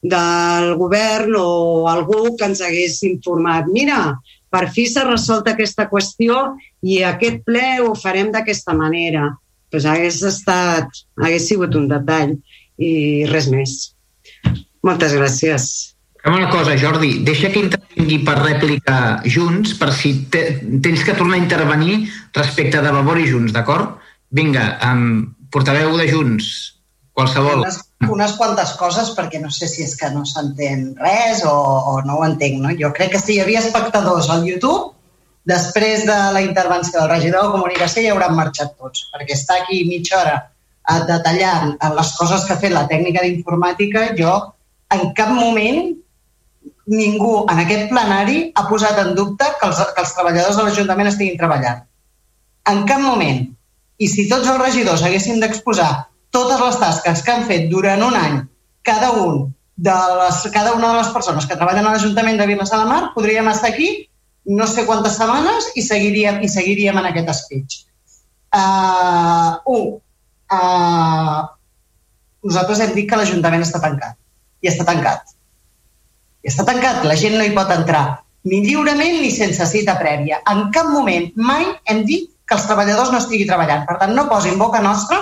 del 0.00 0.75
govern 0.81 1.36
o 1.36 1.89
algú 1.92 2.36
que 2.39 2.49
ens 2.49 2.62
hagués 2.65 3.02
informat. 3.05 3.68
Mira, 3.68 4.17
per 4.49 4.65
fi 4.73 4.86
s'ha 4.89 5.05
resolt 5.05 5.50
aquesta 5.50 5.86
qüestió 5.92 6.55
i 6.81 7.02
aquest 7.05 7.44
ple 7.44 7.67
ho 7.84 7.92
farem 7.94 8.33
d'aquesta 8.33 8.75
manera. 8.75 9.28
Pues 9.70 9.84
hagués, 9.84 10.22
estat, 10.24 11.02
hagués 11.20 11.48
sigut 11.50 11.76
un 11.76 11.88
detall 11.90 12.36
i 12.78 12.90
res 13.28 13.50
més. 13.52 13.76
Moltes 14.86 15.14
gràcies. 15.18 15.68
Fem 16.22 16.34
una 16.34 16.48
cosa, 16.50 16.76
Jordi, 16.78 17.18
deixa 17.26 17.50
que 17.52 17.62
intervingui 17.62 18.18
per 18.26 18.34
rèplica 18.40 18.97
Junts, 19.24 19.76
per 19.78 19.92
si 19.94 20.14
te, 20.32 20.42
tens 20.84 21.05
que 21.06 21.14
tornar 21.18 21.38
a 21.38 21.42
intervenir 21.42 22.00
respecte 22.36 22.82
de 22.82 22.94
Vavor 22.94 23.20
i 23.22 23.28
Junts, 23.28 23.55
d'acord? 23.55 23.94
Vinga, 24.34 24.64
um, 24.90 25.30
portaveu 25.55 25.94
de 25.97 26.08
Junts, 26.10 26.48
qualsevol. 27.16 27.62
Unes, 27.62 27.78
unes 28.10 28.34
quantes 28.40 28.74
coses, 28.80 29.12
perquè 29.16 29.40
no 29.42 29.52
sé 29.55 29.70
si 29.70 29.86
és 29.86 29.94
que 29.98 30.10
no 30.14 30.24
s'entén 30.28 30.90
res 30.98 31.44
o, 31.47 31.55
o 31.55 31.94
no 32.06 32.18
ho 32.18 32.26
entenc, 32.26 32.60
no? 32.64 32.74
Jo 32.80 32.90
crec 32.97 33.14
que 33.14 33.22
si 33.22 33.36
hi 33.36 33.42
havia 33.44 33.62
espectadors 33.62 34.30
al 34.34 34.47
YouTube, 34.48 34.98
després 35.47 36.05
de 36.07 36.17
la 36.34 36.42
intervenció 36.42 37.00
del 37.00 37.10
regidor 37.10 37.47
de 37.47 37.55
comunicació 37.57 38.05
ja 38.05 38.15
hauran 38.15 38.36
marxat 38.36 38.75
tots, 38.76 39.07
perquè 39.12 39.36
està 39.36 39.60
aquí 39.62 39.84
mitja 39.89 40.18
hora 40.20 40.36
eh, 40.39 41.00
detallant 41.08 41.76
les 41.97 42.12
coses 42.18 42.44
que 42.44 42.55
ha 42.55 42.62
fet 42.62 42.75
la 42.75 42.86
tècnica 42.91 43.25
d'informàtica, 43.25 44.10
jo 44.18 44.34
en 44.94 45.12
cap 45.17 45.31
moment 45.34 45.94
ningú 46.89 47.44
en 47.50 47.60
aquest 47.60 47.91
plenari 47.92 48.39
ha 48.57 48.65
posat 48.68 48.99
en 49.02 49.15
dubte 49.17 49.44
que 49.60 49.68
els, 49.68 49.81
que 49.94 50.05
els 50.05 50.15
treballadors 50.17 50.57
de 50.57 50.65
l'Ajuntament 50.65 51.10
estiguin 51.10 51.36
treballant. 51.41 51.84
En 52.68 52.84
cap 52.89 53.00
moment. 53.05 53.44
I 53.99 54.07
si 54.08 54.28
tots 54.31 54.49
els 54.49 54.60
regidors 54.62 55.02
haguessin 55.05 55.41
d'exposar 55.42 55.91
totes 56.33 56.60
les 56.62 56.76
tasques 56.81 57.23
que 57.25 57.33
han 57.34 57.47
fet 57.49 57.68
durant 57.73 58.02
un 58.07 58.17
any, 58.17 58.36
cada 58.86 59.10
un 59.20 59.49
de 59.76 59.94
les, 60.20 60.42
cada 60.55 60.75
una 60.76 60.92
de 60.92 61.00
les 61.00 61.10
persones 61.15 61.47
que 61.47 61.57
treballen 61.57 61.86
a 61.86 61.94
l'Ajuntament 61.94 62.39
de 62.41 62.47
Vilassar 62.50 62.81
de 62.83 62.89
Mar, 62.91 63.02
podríem 63.15 63.49
estar 63.52 63.73
aquí 63.73 64.08
no 64.49 64.67
sé 64.67 64.86
quantes 64.89 65.18
setmanes 65.20 65.73
i 65.77 65.85
seguiríem, 65.85 66.43
i 66.43 66.49
seguiríem 66.49 66.99
en 67.01 67.09
aquest 67.10 67.33
speech. 67.43 67.81
Uh, 68.57 69.59
un, 69.68 69.99
uh, 70.57 71.41
nosaltres 72.49 72.81
hem 72.81 72.94
dit 72.97 73.09
que 73.10 73.18
l'Ajuntament 73.20 73.67
està 73.67 73.83
tancat. 73.83 74.17
I 74.65 74.73
està 74.73 74.86
tancat 74.89 75.36
i 76.44 76.51
està 76.51 76.65
tancat, 76.67 77.02
la 77.07 77.17
gent 77.18 77.36
no 77.36 77.44
hi 77.47 77.55
pot 77.57 77.70
entrar 77.75 78.05
ni 78.49 78.60
lliurement 78.65 79.18
ni 79.20 79.31
sense 79.35 79.65
cita 79.68 79.97
prèvia. 79.99 80.39
En 80.51 80.68
cap 80.75 80.86
moment 80.93 81.27
mai 81.36 81.67
hem 81.91 82.05
dit 82.09 82.31
que 82.49 82.57
els 82.57 82.68
treballadors 82.68 83.10
no 83.12 83.18
estigui 83.20 83.49
treballant. 83.49 83.85
Per 83.89 83.99
tant, 84.01 84.15
no 84.17 84.28
posin 84.31 84.57
boca 84.60 84.81
nostra 84.85 85.18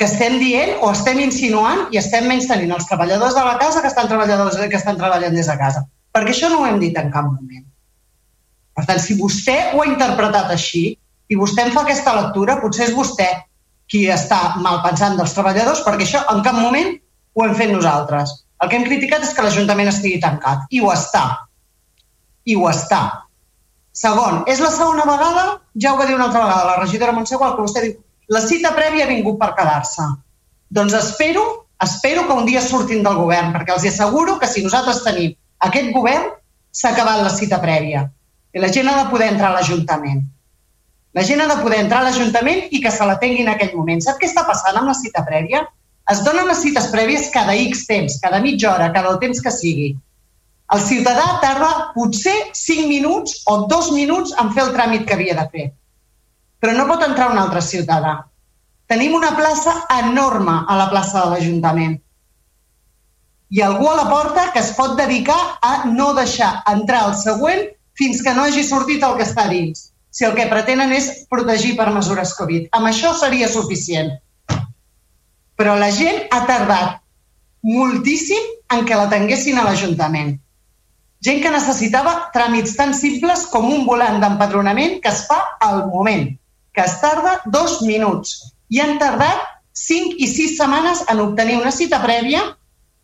que 0.00 0.06
estem 0.08 0.38
dient 0.40 0.78
o 0.80 0.92
estem 0.94 1.20
insinuant 1.20 1.90
i 1.92 2.00
estem 2.00 2.24
menys 2.30 2.48
tenint 2.48 2.72
els 2.72 2.86
treballadors 2.88 3.36
de 3.36 3.42
la 3.44 3.58
casa 3.60 3.82
que 3.82 3.90
estan, 3.90 4.08
treballadors, 4.08 4.56
que 4.70 4.78
estan 4.78 4.96
treballant 4.96 5.36
des 5.36 5.50
de 5.50 5.58
casa. 5.60 5.84
Perquè 6.14 6.32
això 6.32 6.48
no 6.48 6.62
ho 6.62 6.70
hem 6.70 6.80
dit 6.80 6.96
en 6.96 7.12
cap 7.12 7.26
moment. 7.26 7.66
Per 8.80 8.86
tant, 8.88 9.00
si 9.04 9.18
vostè 9.18 9.74
ho 9.74 9.82
ha 9.82 9.88
interpretat 9.90 10.54
així 10.54 10.94
i 11.28 11.36
vostè 11.36 11.66
em 11.66 11.74
fa 11.74 11.82
aquesta 11.84 12.14
lectura, 12.16 12.56
potser 12.62 12.86
és 12.88 12.94
vostè 12.96 13.28
qui 13.92 14.06
està 14.08 14.56
mal 14.64 14.80
pensant 14.80 15.18
dels 15.18 15.34
treballadors, 15.36 15.82
perquè 15.84 16.06
això 16.06 16.22
en 16.32 16.40
cap 16.46 16.56
moment 16.56 16.94
ho 17.36 17.44
hem 17.44 17.52
fet 17.58 17.74
nosaltres. 17.74 18.32
El 18.64 18.70
que 18.70 18.78
hem 18.78 18.86
criticat 18.86 19.26
és 19.26 19.34
que 19.36 19.44
l'Ajuntament 19.44 19.90
estigui 19.90 20.20
tancat. 20.22 20.64
I 20.72 20.80
ho 20.80 20.88
està. 20.94 21.24
I 22.48 22.56
ho 22.56 22.64
està. 22.70 23.02
Segon, 24.00 24.44
és 24.48 24.62
la 24.64 24.70
segona 24.72 25.04
vegada, 25.04 25.44
ja 25.76 25.92
ho 25.92 25.98
va 26.00 26.06
dir 26.08 26.16
una 26.16 26.30
altra 26.30 26.46
vegada 26.46 26.70
la 26.70 26.78
regidora 26.80 27.12
Montsegual, 27.12 27.52
que 27.56 27.66
vostè 27.66 27.84
diu 27.84 27.98
la 28.32 28.40
cita 28.46 28.70
prèvia 28.76 29.04
ha 29.04 29.10
vingut 29.10 29.36
per 29.40 29.50
quedar-se. 29.58 30.06
Doncs 30.72 30.94
espero, 30.94 31.44
espero 31.82 32.24
que 32.28 32.38
un 32.38 32.48
dia 32.48 32.62
surtin 32.64 33.04
del 33.04 33.18
govern, 33.18 33.52
perquè 33.52 33.74
els 33.74 33.88
asseguro 33.90 34.38
que 34.40 34.48
si 34.48 34.62
nosaltres 34.64 35.02
tenim 35.04 35.34
aquest 35.68 35.92
govern, 35.92 36.30
s'ha 36.72 36.94
acabat 36.94 37.24
la 37.26 37.34
cita 37.34 37.58
prèvia. 37.60 38.06
La 38.58 38.68
gent 38.72 38.88
ha 38.88 39.04
de 39.04 39.10
poder 39.10 39.28
entrar 39.30 39.50
a 39.50 39.60
l'Ajuntament. 39.60 40.24
La 41.14 41.22
gent 41.26 41.40
ha 41.42 41.46
de 41.50 41.58
poder 41.62 41.80
entrar 41.84 42.00
a 42.00 42.08
l'Ajuntament 42.08 42.66
i 42.70 42.80
que 42.82 42.90
se 42.90 43.06
la 43.06 43.18
tingui 43.18 43.44
en 43.44 43.52
aquell 43.52 43.76
moment. 43.76 44.02
Sap 44.02 44.18
què 44.18 44.26
està 44.30 44.42
passant 44.46 44.76
amb 44.78 44.90
la 44.90 44.96
cita 44.98 45.22
prèvia? 45.26 45.64
Es 46.10 46.22
donen 46.26 46.48
les 46.50 46.58
cites 46.62 46.88
prèvies 46.90 47.30
cada 47.34 47.54
X 47.54 47.84
temps, 47.86 48.18
cada 48.22 48.40
mitja 48.42 48.72
hora, 48.72 48.90
cada 48.94 49.12
el 49.12 49.20
temps 49.22 49.42
que 49.42 49.52
sigui. 49.54 49.90
El 50.74 50.82
ciutadà 50.82 51.26
tarda 51.42 51.70
potser 51.94 52.34
5 52.54 52.86
minuts 52.90 53.40
o 53.50 53.56
2 53.70 53.92
minuts 53.94 54.34
en 54.42 54.52
fer 54.54 54.66
el 54.66 54.74
tràmit 54.74 55.06
que 55.06 55.14
havia 55.14 55.38
de 55.38 55.46
fer. 55.54 55.70
Però 56.62 56.74
no 56.76 56.86
pot 56.90 57.02
entrar 57.06 57.30
un 57.30 57.38
altre 57.38 57.62
ciutadà. 57.62 58.20
Tenim 58.90 59.14
una 59.14 59.32
plaça 59.38 59.74
enorme 59.96 60.60
a 60.66 60.78
la 60.78 60.88
plaça 60.90 61.22
de 61.22 61.34
l'Ajuntament. 61.34 61.98
Hi 63.50 63.62
ha 63.62 63.66
algú 63.70 63.90
a 63.90 63.96
la 63.98 64.06
porta 64.10 64.50
que 64.54 64.62
es 64.62 64.70
pot 64.78 64.96
dedicar 64.98 65.38
a 65.62 65.84
no 65.90 66.12
deixar 66.14 66.52
entrar 66.70 67.06
el 67.08 67.16
següent 67.18 67.66
fins 68.00 68.22
que 68.24 68.32
no 68.34 68.46
hagi 68.48 68.64
sortit 68.64 69.04
el 69.04 69.18
que 69.18 69.26
està 69.28 69.46
dins, 69.52 69.90
si 70.10 70.24
el 70.24 70.32
que 70.36 70.48
pretenen 70.48 70.94
és 70.96 71.10
protegir 71.30 71.76
per 71.76 71.90
mesures 71.92 72.32
Covid. 72.38 72.70
Amb 72.76 72.88
això 72.88 73.12
seria 73.18 73.48
suficient. 73.52 74.14
Però 75.60 75.76
la 75.76 75.90
gent 75.92 76.24
ha 76.32 76.44
tardat 76.48 77.00
moltíssim 77.68 78.46
en 78.72 78.86
què 78.88 78.96
la 78.96 79.10
tinguessin 79.12 79.60
a 79.60 79.66
l'Ajuntament. 79.66 80.38
Gent 81.20 81.42
que 81.44 81.52
necessitava 81.52 82.14
tràmits 82.32 82.72
tan 82.78 82.94
simples 82.96 83.44
com 83.52 83.66
un 83.68 83.84
volant 83.84 84.22
d'empadronament 84.22 85.02
que 85.04 85.12
es 85.12 85.26
fa 85.28 85.42
al 85.60 85.82
moment, 85.90 86.30
que 86.72 86.86
es 86.86 86.96
tarda 87.02 87.36
dos 87.44 87.82
minuts. 87.84 88.38
I 88.72 88.80
han 88.80 88.96
tardat 89.02 89.42
cinc 89.76 90.16
i 90.16 90.28
sis 90.30 90.56
setmanes 90.56 91.04
en 91.12 91.20
obtenir 91.20 91.58
una 91.60 91.74
cita 91.74 92.00
prèvia 92.00 92.40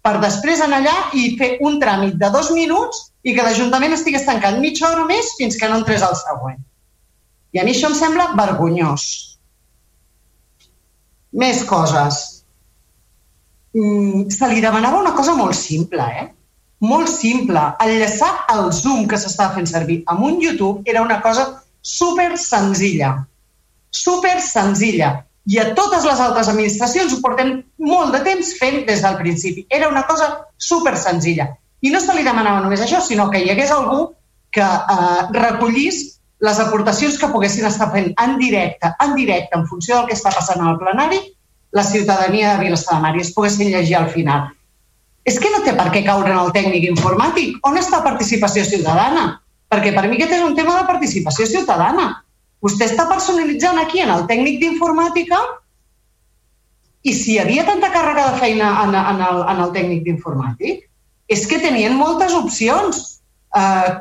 per 0.06 0.20
després 0.22 0.62
anar 0.62 0.78
allà 0.82 0.96
i 1.18 1.32
fer 1.38 1.56
un 1.66 1.80
tràmit 1.82 2.14
de 2.20 2.30
dos 2.30 2.52
minuts 2.54 3.08
i 3.26 3.34
que 3.34 3.42
l'Ajuntament 3.42 3.96
estigués 3.96 4.26
tancat 4.28 4.60
mitja 4.62 4.86
hora 4.92 5.06
més 5.08 5.32
fins 5.38 5.58
que 5.58 5.66
no 5.70 5.80
entrés 5.80 6.04
al 6.06 6.14
següent. 6.20 6.60
I 7.50 7.58
a 7.58 7.64
mi 7.66 7.74
això 7.74 7.90
em 7.90 7.96
sembla 7.98 8.28
vergonyós. 8.38 9.06
Més 11.42 11.64
coses. 11.66 12.20
Mm, 13.74 14.28
se 14.30 14.48
li 14.52 14.62
demanava 14.62 15.02
una 15.02 15.14
cosa 15.18 15.34
molt 15.34 15.58
simple, 15.58 16.06
eh? 16.20 16.26
Molt 16.86 17.10
simple. 17.10 17.62
Enllaçar 17.82 18.30
el 18.54 18.70
Zoom 18.78 19.08
que 19.10 19.18
s'estava 19.18 19.56
fent 19.56 19.66
servir 19.66 20.02
amb 20.12 20.22
un 20.28 20.38
YouTube 20.44 20.86
era 20.86 21.02
una 21.02 21.18
cosa 21.24 21.48
super 21.82 22.30
senzilla. 22.38 23.16
Super 23.90 24.38
senzilla. 24.44 25.16
I 25.46 25.60
a 25.62 25.68
totes 25.78 26.04
les 26.08 26.20
altres 26.22 26.48
administracions 26.50 27.14
ho 27.14 27.20
portem 27.22 27.52
molt 27.78 28.12
de 28.16 28.22
temps 28.26 28.50
fent 28.58 28.82
des 28.88 29.02
del 29.04 29.16
principi. 29.20 29.66
Era 29.70 29.88
una 29.88 30.02
cosa 30.08 30.28
super 30.58 30.96
senzilla. 30.98 31.52
I 31.86 31.92
no 31.94 32.00
se 32.02 32.16
li 32.16 32.26
demanava 32.26 32.64
només 32.64 32.82
això, 32.82 33.00
sinó 33.00 33.28
que 33.30 33.44
hi 33.44 33.52
hagués 33.52 33.70
algú 33.70 34.08
que 34.50 34.66
eh, 34.66 35.22
recollís 35.36 36.16
les 36.40 36.58
aportacions 36.60 37.16
que 37.20 37.30
poguessin 37.32 37.68
estar 37.68 37.88
fent 37.92 38.10
en 38.22 38.36
directe, 38.40 38.90
en 39.04 39.14
directe, 39.14 39.56
en 39.56 39.66
funció 39.70 39.96
del 40.00 40.10
que 40.10 40.16
està 40.18 40.32
passant 40.34 40.60
al 40.60 40.78
plenari, 40.80 41.20
la 41.72 41.84
ciutadania 41.84 42.54
de 42.54 42.64
Vilassar 42.64 42.98
de 42.98 43.04
Mar 43.04 43.14
i 43.16 43.22
es 43.22 43.32
poguessin 43.36 43.70
llegir 43.72 43.96
al 43.96 44.10
final. 44.10 44.50
És 45.26 45.40
que 45.42 45.50
no 45.50 45.62
té 45.64 45.74
per 45.76 45.88
què 45.94 46.04
caure 46.06 46.30
en 46.30 46.38
el 46.38 46.52
tècnic 46.54 46.86
informàtic. 46.90 47.56
On 47.66 47.76
està 47.78 48.02
participació 48.04 48.64
ciutadana? 48.64 49.26
Perquè 49.72 49.92
per 49.94 50.06
mi 50.06 50.16
aquest 50.16 50.36
és 50.38 50.44
un 50.46 50.54
tema 50.54 50.76
de 50.78 50.86
participació 50.86 51.48
ciutadana. 51.50 52.06
Vostè 52.66 52.88
està 52.90 53.06
personalitzant 53.06 53.78
aquí 53.78 54.02
en 54.02 54.10
el 54.10 54.24
tècnic 54.30 54.58
d'informàtica? 54.62 55.38
I 57.06 57.12
si 57.14 57.36
hi 57.36 57.38
havia 57.38 57.66
tanta 57.68 57.92
càrrega 57.94 58.32
de 58.32 58.40
feina 58.40 58.72
en, 58.82 58.96
en, 58.98 59.22
el, 59.22 59.42
en 59.52 59.62
el 59.62 59.70
tècnic 59.76 60.02
d'informàtic, 60.06 60.80
és 61.30 61.44
que 61.46 61.60
tenien 61.62 61.94
moltes 61.94 62.34
opcions. 62.34 63.04
Eh, 63.56 63.92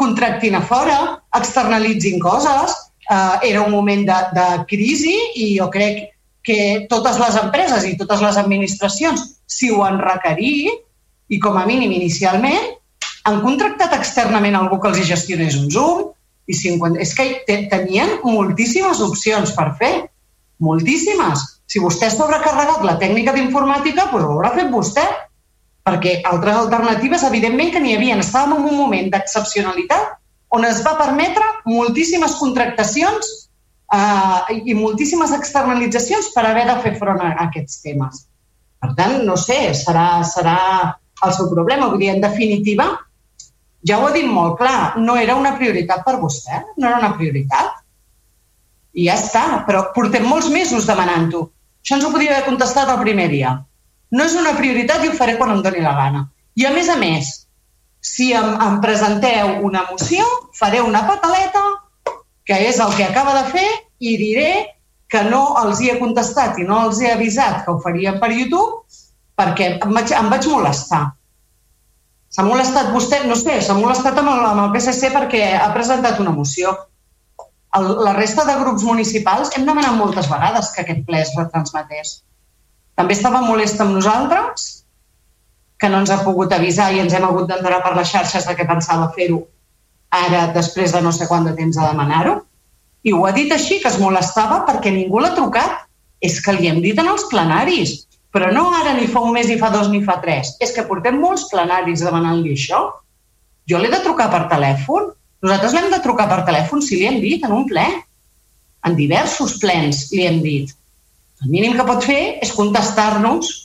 contractin 0.00 0.56
a 0.56 0.62
fora, 0.64 0.96
externalitzin 1.36 2.16
coses, 2.22 2.72
eh, 3.10 3.50
era 3.50 3.62
un 3.66 3.70
moment 3.74 4.06
de, 4.08 4.16
de 4.38 4.46
crisi 4.70 5.14
i 5.42 5.50
jo 5.58 5.68
crec 5.74 6.00
que 6.44 6.86
totes 6.88 7.20
les 7.20 7.36
empreses 7.40 7.84
i 7.88 7.94
totes 8.00 8.24
les 8.24 8.40
administracions, 8.40 9.28
si 9.46 9.70
ho 9.70 9.84
han 9.84 10.00
requerit, 10.00 10.82
i 11.28 11.38
com 11.40 11.56
a 11.60 11.66
mínim 11.68 11.92
inicialment, 11.92 12.72
han 13.28 13.40
contractat 13.44 13.94
externament 13.96 14.56
algú 14.56 14.80
que 14.80 14.90
els 14.92 15.04
gestionés 15.08 15.56
un 15.60 15.70
Zoom, 15.72 16.10
i 16.46 16.56
50... 16.56 17.00
És 17.02 17.14
que 17.16 17.28
tenien 17.70 18.18
moltíssimes 18.24 19.00
opcions 19.04 19.54
per 19.56 19.70
fer, 19.80 19.92
moltíssimes. 20.64 21.44
Si 21.70 21.80
vostè 21.82 22.10
ha 22.10 22.14
sobrecarregat 22.14 22.84
la 22.86 22.98
tècnica 23.00 23.32
d'informàtica, 23.34 24.10
doncs 24.12 24.26
ho 24.26 24.34
haurà 24.36 24.52
fet 24.56 24.68
vostè, 24.72 25.04
perquè 25.84 26.18
altres 26.28 26.60
alternatives, 26.64 27.24
evidentment 27.28 27.72
que 27.72 27.80
n'hi 27.82 27.96
havia. 27.96 28.18
Estàvem 28.20 28.58
en 28.58 28.68
un 28.72 28.78
moment 28.82 29.10
d'excepcionalitat 29.12 30.14
on 30.54 30.64
es 30.68 30.84
va 30.86 30.94
permetre 30.98 31.44
moltíssimes 31.66 32.36
contractacions 32.38 33.30
eh, 33.92 34.60
i 34.70 34.76
moltíssimes 34.78 35.32
externalitzacions 35.34 36.30
per 36.34 36.44
haver 36.46 36.68
de 36.68 36.76
fer 36.84 36.94
front 37.00 37.20
a, 37.24 37.32
aquests 37.48 37.80
temes. 37.82 38.26
Per 38.84 38.92
tant, 38.98 39.18
no 39.26 39.36
sé, 39.40 39.58
serà, 39.76 40.22
serà 40.28 40.58
el 41.24 41.34
seu 41.34 41.48
problema. 41.50 41.88
Vull 41.90 42.02
dir, 42.04 42.12
en 42.14 42.22
definitiva, 42.22 42.90
ja 43.88 43.98
ho 44.00 44.08
ha 44.08 44.14
dit 44.14 44.26
molt 44.26 44.58
clar, 44.60 44.96
no 44.96 45.16
era 45.20 45.36
una 45.36 45.54
prioritat 45.58 46.04
per 46.06 46.16
vostè, 46.20 46.62
no 46.76 46.88
era 46.88 47.00
una 47.02 47.14
prioritat. 47.18 47.80
I 48.94 49.08
ja 49.08 49.16
està, 49.18 49.44
però 49.66 49.88
portem 49.94 50.26
molts 50.28 50.48
mesos 50.52 50.86
demanant-ho. 50.88 51.48
Això 51.84 51.98
ens 51.98 52.06
ho 52.06 52.12
podia 52.14 52.32
haver 52.32 52.48
contestat 52.48 52.90
el 52.92 53.02
primer 53.02 53.28
dia. 53.32 53.56
No 54.14 54.24
és 54.24 54.36
una 54.38 54.54
prioritat 54.56 55.04
i 55.04 55.10
ho 55.10 55.16
faré 55.18 55.34
quan 55.36 55.52
em 55.52 55.62
doni 55.64 55.82
la 55.84 55.96
gana. 55.98 56.28
I 56.54 56.68
a 56.68 56.72
més 56.72 56.88
a 56.88 56.96
més, 57.00 57.32
si 58.04 58.30
em, 58.36 58.54
em 58.62 58.78
presenteu 58.80 59.58
una 59.66 59.84
moció, 59.90 60.24
faré 60.56 60.80
una 60.84 61.02
pataleta 61.08 61.64
que 62.44 62.56
és 62.68 62.78
el 62.80 62.92
que 62.94 63.08
acaba 63.08 63.34
de 63.40 63.50
fer, 63.52 63.68
i 64.04 64.16
diré 64.20 64.48
que 65.08 65.22
no 65.28 65.42
els 65.62 65.80
hi 65.80 65.90
he 65.90 65.98
contestat 66.00 66.58
i 66.60 66.66
no 66.68 66.80
els 66.88 67.00
he 67.00 67.12
avisat 67.12 67.62
que 67.64 67.72
ho 67.72 67.80
farien 67.82 68.18
per 68.20 68.32
YouTube 68.32 68.82
perquè 69.38 69.74
em 69.76 69.94
vaig, 69.96 70.12
em 70.14 70.30
vaig 70.32 70.48
molestar. 70.50 71.04
S'ha 72.34 72.42
molestat 72.42 72.90
vostè, 72.90 73.20
no 73.30 73.36
sé, 73.38 73.60
s'ha 73.62 73.76
molestat 73.78 74.18
amb 74.18 74.32
el, 74.32 74.40
amb 74.48 74.62
el 74.64 74.72
PSC 74.74 75.12
perquè 75.14 75.42
ha 75.54 75.70
presentat 75.74 76.18
una 76.22 76.32
moció. 76.34 76.72
El, 77.78 77.90
la 78.06 78.14
resta 78.16 78.42
de 78.48 78.56
grups 78.58 78.82
municipals 78.86 79.52
hem 79.54 79.66
demanat 79.68 79.94
moltes 79.98 80.26
vegades 80.30 80.72
que 80.74 80.82
aquest 80.82 81.04
ple 81.06 81.20
es 81.22 81.30
retransmetés. 81.38 82.16
També 82.98 83.14
estava 83.14 83.42
molest 83.46 83.78
amb 83.82 83.94
nosaltres, 83.94 84.66
que 85.78 85.90
no 85.90 86.00
ens 86.02 86.10
ha 86.10 86.22
pogut 86.26 86.54
avisar 86.56 86.90
i 86.94 87.00
ens 87.02 87.14
hem 87.14 87.26
hagut 87.26 87.46
d'entrar 87.50 87.80
per 87.84 87.94
les 87.96 88.10
xarxes 88.10 88.46
de 88.48 88.54
què 88.58 88.66
pensava 88.66 89.10
fer-ho 89.14 89.42
ara, 90.14 90.46
després 90.54 90.94
de 90.94 91.02
no 91.02 91.12
sé 91.14 91.26
quant 91.30 91.46
de 91.46 91.54
temps 91.58 91.78
de 91.78 91.86
demanar-ho. 91.86 92.38
I 93.04 93.12
ho 93.12 93.24
ha 93.26 93.32
dit 93.36 93.52
així, 93.52 93.80
que 93.82 93.90
es 93.90 93.98
molestava 94.00 94.62
perquè 94.66 94.92
ningú 94.94 95.22
l'ha 95.22 95.34
trucat. 95.38 95.84
És 96.24 96.38
que 96.40 96.54
li 96.56 96.70
hem 96.70 96.78
dit 96.80 96.98
en 96.98 97.10
els 97.10 97.26
plenaris, 97.28 97.98
però 98.34 98.50
no 98.52 98.66
ara 98.74 98.92
ni 98.96 99.06
fa 99.10 99.22
un 99.22 99.32
mes, 99.34 99.46
ni 99.48 99.58
fa 99.60 99.70
dos, 99.70 99.88
ni 99.92 100.02
fa 100.04 100.18
tres. 100.22 100.56
És 100.64 100.74
que 100.74 100.86
portem 100.88 101.20
molts 101.22 101.46
plenaris 101.52 102.02
demanant-li 102.02 102.54
això. 102.56 102.80
Jo 103.70 103.80
l'he 103.80 103.92
de 103.92 104.02
trucar 104.04 104.26
per 104.32 104.48
telèfon? 104.50 105.12
Nosaltres 105.44 105.76
l'hem 105.76 105.90
de 105.92 106.00
trucar 106.02 106.26
per 106.30 106.42
telèfon 106.48 106.82
si 106.82 106.98
li 106.98 107.06
hem 107.08 107.20
dit 107.22 107.44
en 107.46 107.54
un 107.54 107.68
ple. 107.70 107.84
En 108.84 108.98
diversos 108.98 109.58
plens 109.62 110.08
li 110.12 110.26
hem 110.26 110.42
dit. 110.42 110.74
El 111.44 111.52
mínim 111.52 111.78
que 111.78 111.86
pot 111.86 112.02
fer 112.04 112.40
és 112.44 112.52
contestar-nos 112.56 113.60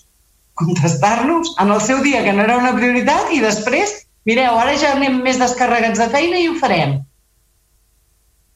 contestar-nos 0.60 1.54
en 1.64 1.70
el 1.72 1.80
seu 1.80 2.02
dia 2.04 2.20
que 2.26 2.34
no 2.36 2.44
era 2.44 2.58
una 2.60 2.74
prioritat 2.76 3.30
i 3.32 3.38
després, 3.40 3.94
mireu, 4.28 4.58
ara 4.60 4.74
ja 4.76 4.90
anem 4.92 5.22
més 5.24 5.40
descarregats 5.40 6.02
de 6.02 6.10
feina 6.12 6.42
i 6.42 6.50
ho 6.50 6.58
farem 6.60 6.98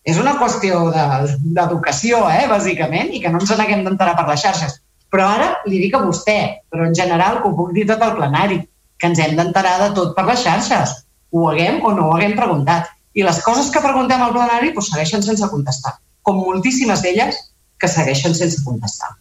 és 0.04 0.20
una 0.20 0.36
qüestió 0.40 0.80
d'educació, 0.92 2.20
de, 2.28 2.40
eh, 2.42 2.48
bàsicament, 2.52 3.14
i 3.16 3.22
que 3.24 3.32
no 3.32 3.40
ens 3.40 3.54
n'haguem 3.56 3.86
d'enterar 3.86 4.18
per 4.18 4.28
les 4.28 4.42
xarxes. 4.44 4.82
Però 5.14 5.30
ara 5.30 5.50
li 5.70 5.78
dic 5.78 5.94
a 5.94 6.02
vostè, 6.02 6.38
però 6.74 6.88
en 6.90 6.96
general 6.98 7.40
que 7.42 7.50
ho 7.50 7.58
puc 7.58 7.74
dir 7.76 7.86
tot 7.90 8.02
el 8.02 8.16
plenari, 8.18 8.60
que 8.98 9.10
ens 9.12 9.20
hem 9.22 9.36
d'enterar 9.38 9.76
de 9.84 9.90
tot 9.98 10.16
per 10.18 10.26
les 10.26 10.42
xarxes. 10.42 10.96
Ho 11.34 11.48
haguem 11.52 11.82
o 11.86 11.92
no 11.94 12.08
ho 12.08 12.16
haguem 12.18 12.34
preguntat. 12.40 12.90
I 13.14 13.26
les 13.26 13.42
coses 13.46 13.70
que 13.70 13.84
preguntem 13.84 14.22
al 14.24 14.34
plenari 14.34 14.72
doncs, 14.74 14.90
segueixen 14.90 15.22
sense 15.26 15.50
contestar, 15.52 15.94
com 16.26 16.40
moltíssimes 16.42 17.04
d'elles 17.06 17.38
que 17.78 17.90
segueixen 17.92 18.34
sense 18.34 18.64
contestar. 18.66 19.12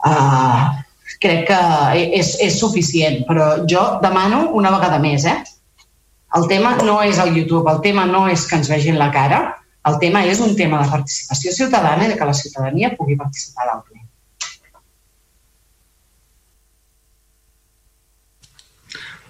Uh, 0.00 0.80
crec 1.22 1.46
que 1.50 1.60
és, 2.00 2.34
és 2.42 2.58
suficient, 2.58 3.22
però 3.28 3.52
jo 3.70 3.84
demano 4.02 4.48
una 4.56 4.72
vegada 4.74 4.98
més, 4.98 5.28
eh? 5.28 5.38
El 6.38 6.46
tema 6.50 6.76
no 6.86 7.00
és 7.06 7.18
el 7.22 7.34
YouTube, 7.36 7.70
el 7.70 7.82
tema 7.86 8.06
no 8.08 8.26
és 8.30 8.46
que 8.46 8.58
ens 8.58 8.70
vegin 8.70 8.98
la 8.98 9.10
cara, 9.14 9.40
el 9.86 9.96
tema 10.02 10.22
és 10.26 10.40
un 10.44 10.54
tema 10.56 10.82
de 10.82 10.90
participació 10.90 11.52
ciutadana 11.56 12.06
i 12.06 12.12
de 12.12 12.18
que 12.18 12.28
la 12.28 12.36
ciutadania 12.36 12.94
pugui 12.96 13.18
participar 13.20 13.70
del 13.70 13.82
ple. 13.86 13.99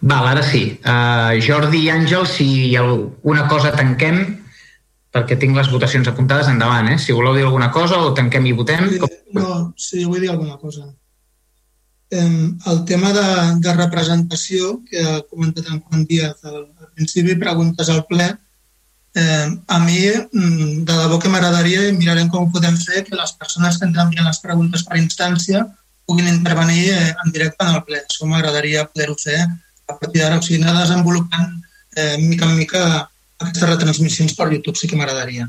Val, 0.01 0.27
ara 0.31 0.43
sí. 0.47 0.63
Uh, 0.81 1.37
Jordi 1.45 1.85
i 1.85 1.91
Àngel, 1.93 2.25
si 2.29 2.77
alguna 2.81 3.47
cosa 3.51 3.73
tanquem, 3.77 4.23
perquè 5.13 5.37
tinc 5.37 5.59
les 5.59 5.69
votacions 5.73 6.09
apuntades 6.09 6.49
endavant, 6.49 6.89
eh? 6.93 6.99
Si 6.99 7.13
voleu 7.13 7.37
dir 7.37 7.45
alguna 7.45 7.71
cosa 7.75 7.99
o 8.01 8.15
tanquem 8.17 8.47
i 8.49 8.57
votem... 8.57 8.87
No, 9.37 9.73
sí, 9.77 10.05
vull 10.05 10.23
dir 10.23 10.33
alguna 10.33 10.57
cosa. 10.57 10.89
el 12.11 12.79
tema 12.85 13.13
de, 13.15 13.25
de 13.63 13.73
representació 13.77 14.81
que 14.83 14.99
ha 14.99 15.21
comentat 15.31 15.69
en 15.71 15.79
Juan 15.79 16.07
Díaz 16.11 16.41
al, 16.43 16.65
al 16.81 16.89
principi, 16.97 17.37
preguntes 17.39 17.89
al 17.93 18.01
ple, 18.09 18.33
Eh, 19.13 19.59
a 19.67 19.79
mi, 19.81 20.07
mm, 20.07 20.85
de 20.87 20.95
debò 20.95 21.19
que 21.19 21.29
m'agradaria, 21.29 21.89
i 21.89 21.97
mirarem 21.97 22.29
com 22.31 22.51
podem 22.53 22.77
fer, 22.79 23.03
que 23.05 23.17
les 23.17 23.33
persones 23.33 23.79
que 23.79 23.87
ens 23.89 23.99
envien 23.99 24.25
les 24.25 24.39
preguntes 24.39 24.85
per 24.87 25.01
instància 25.01 25.65
puguin 26.07 26.29
intervenir 26.31 26.93
eh, 26.95 27.15
en 27.25 27.33
directe 27.33 27.65
en 27.67 27.75
el 27.75 27.83
ple. 27.89 28.05
Això 28.05 28.29
m'agradaria 28.31 28.87
poder-ho 28.87 29.17
fer 29.19 29.41
a 29.91 29.97
partir 29.99 30.23
d'ara, 30.23 30.39
o 30.39 30.45
sigui, 30.45 30.61
anar 30.63 30.83
desenvolupant 30.83 31.57
eh, 31.97 32.17
mica 32.19 32.49
en 32.49 32.59
mica 32.59 32.83
aquestes 33.41 33.69
retransmissions 33.69 34.37
per 34.39 34.51
YouTube, 34.53 34.77
sí 34.79 34.89
que 34.89 34.99
m'agradaria. 34.99 35.49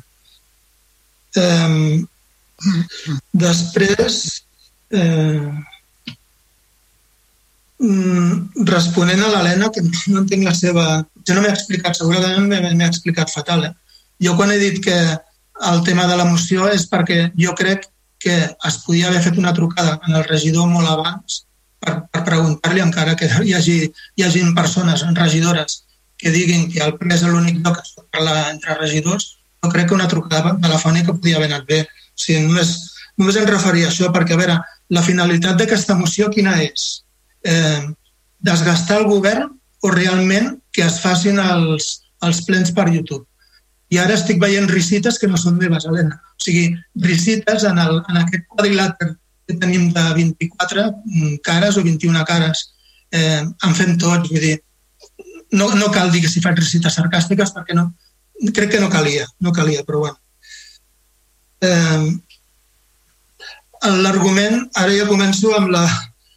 Eh, 1.36 2.04
després, 3.46 4.16
eh, 4.92 5.52
mm, 7.80 8.66
responent 8.72 9.24
a 9.26 9.32
l'Helena, 9.34 9.72
que 9.74 9.84
no 9.84 10.24
entenc 10.24 10.48
la 10.48 10.56
seva... 10.56 10.86
Jo 11.28 11.36
no 11.38 11.44
m'he 11.44 11.54
explicat, 11.54 11.98
segurament 11.98 12.48
m'he 12.50 12.88
explicat 12.88 13.30
fatal. 13.30 13.68
Eh? 13.70 13.74
Jo 14.26 14.36
quan 14.38 14.52
he 14.52 14.58
dit 14.62 14.82
que 14.84 14.98
el 15.72 15.84
tema 15.86 16.08
de 16.10 16.18
la 16.18 16.26
moció 16.26 16.68
és 16.72 16.88
perquè 16.90 17.32
jo 17.38 17.54
crec 17.58 17.86
que 18.22 18.36
es 18.70 18.78
podia 18.86 19.10
haver 19.10 19.22
fet 19.22 19.38
una 19.38 19.54
trucada 19.54 20.00
en 20.08 20.16
el 20.18 20.26
regidor 20.30 20.68
molt 20.70 20.90
abans 20.90 21.44
per, 21.82 21.96
per 22.14 22.24
preguntar-li, 22.28 22.84
encara 22.84 23.16
que 23.20 23.30
hi 23.44 23.56
hagi, 23.58 23.78
hi 24.18 24.26
hagi 24.26 24.44
persones, 24.58 25.04
regidores, 25.18 25.84
que 26.22 26.34
diguin 26.34 26.68
que 26.72 26.84
el 26.86 26.98
ple 27.00 27.16
és 27.16 27.24
l'únic 27.26 27.62
lloc 27.64 27.80
que 27.80 27.88
es 27.88 27.96
pot 27.98 28.08
parlar 28.14 28.52
entre 28.52 28.78
regidors, 28.78 29.38
jo 29.64 29.72
crec 29.74 29.90
que 29.90 29.98
una 29.98 30.10
trucada 30.10 30.54
telefònica 30.62 31.16
podia 31.18 31.40
haver 31.40 31.50
anat 31.50 31.66
bé. 31.70 31.82
O 31.86 32.22
sigui, 32.22 32.46
només, 32.48 32.76
només 33.18 33.40
em 33.42 33.48
referia 33.50 33.90
a 33.90 33.94
això, 33.94 34.12
perquè, 34.14 34.38
a 34.38 34.42
veure, 34.42 34.60
la 34.94 35.06
finalitat 35.06 35.58
d'aquesta 35.58 35.98
moció 35.98 36.30
quina 36.34 36.58
és? 36.62 37.02
Eh, 37.48 37.90
desgastar 38.46 39.02
el 39.02 39.10
govern 39.10 39.50
o 39.82 39.92
realment 39.94 40.56
que 40.74 40.86
es 40.86 41.00
facin 41.02 41.40
els, 41.42 41.92
els 42.26 42.42
plens 42.46 42.74
per 42.78 42.90
YouTube? 42.90 43.26
I 43.92 44.00
ara 44.00 44.16
estic 44.16 44.40
veient 44.40 44.70
risites 44.72 45.18
que 45.20 45.28
no 45.28 45.40
són 45.42 45.58
meves, 45.60 45.88
Helena. 45.90 46.22
O 46.38 46.44
sigui, 46.46 46.70
risites 47.08 47.66
en, 47.68 47.82
el, 47.82 48.00
en 48.08 48.22
aquest 48.22 48.46
quadrilàter 48.54 49.10
que 49.52 49.60
tenim 49.62 49.90
de 49.94 50.06
24 50.18 50.88
mm, 50.90 51.36
cares 51.46 51.78
o 51.78 51.84
21 51.86 52.26
cares. 52.28 52.72
Eh, 53.12 53.44
en 53.44 53.76
fem 53.76 53.98
tots, 54.00 54.32
vull 54.32 54.40
dir, 54.40 54.56
no, 55.52 55.70
no 55.76 55.92
cal 55.92 56.12
dir 56.12 56.24
que 56.24 56.32
si 56.32 56.42
faig 56.44 56.58
recites 56.60 56.96
sarcàstiques 56.96 57.52
perquè 57.52 57.76
no, 57.76 57.90
crec 58.56 58.72
que 58.76 58.82
no 58.82 58.90
calia, 58.90 59.28
no 59.44 59.52
calia, 59.52 59.84
però 59.88 60.06
bueno. 60.06 60.18
Eh, 61.62 62.12
L'argument, 63.82 64.68
ara 64.78 64.94
ja 64.94 65.08
començo 65.10 65.56
amb 65.58 65.72
la, 65.74 65.82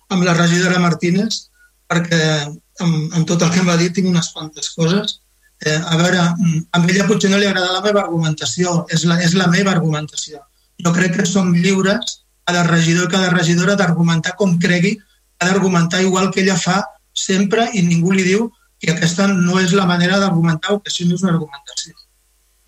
amb 0.08 0.24
la 0.24 0.32
regidora 0.32 0.80
Martínez, 0.80 1.50
perquè 1.92 2.20
amb, 2.40 3.12
amb 3.12 3.26
tot 3.28 3.42
el 3.44 3.52
que 3.52 3.64
m'ha 3.66 3.76
dit 3.76 3.92
tinc 3.92 4.08
unes 4.08 4.30
quantes 4.32 4.70
coses. 4.72 5.18
Eh, 5.60 5.76
a 5.76 5.98
veure, 6.00 6.22
a 6.24 6.80
ella 6.88 7.06
potser 7.08 7.28
no 7.30 7.38
li 7.38 7.46
agrada 7.46 7.74
la 7.74 7.82
meva 7.84 8.00
argumentació, 8.06 8.86
és 8.88 9.04
la, 9.04 9.18
és 9.20 9.36
la 9.36 9.50
meva 9.52 9.74
argumentació. 9.76 10.40
Jo 10.80 10.92
crec 10.96 11.18
que 11.18 11.26
som 11.28 11.52
lliures, 11.52 12.23
cada 12.44 12.64
regidor 12.68 13.08
i 13.08 13.12
cada 13.12 13.30
regidora, 13.32 13.76
d'argumentar 13.76 14.36
com 14.36 14.58
cregui, 14.60 14.98
ha 15.38 15.48
d'argumentar 15.48 16.02
igual 16.02 16.30
que 16.30 16.42
ella 16.42 16.56
fa 16.56 16.82
sempre 17.14 17.68
i 17.72 17.82
ningú 17.82 18.12
li 18.12 18.24
diu 18.26 18.48
i 18.84 18.90
aquesta 18.90 19.26
no 19.30 19.60
és 19.60 19.72
la 19.72 19.86
manera 19.86 20.18
d'argumentar 20.20 20.74
o 20.74 20.80
que 20.80 20.90
això 20.92 21.06
no 21.08 21.16
és 21.16 21.22
una 21.24 21.32
argumentació. 21.34 21.94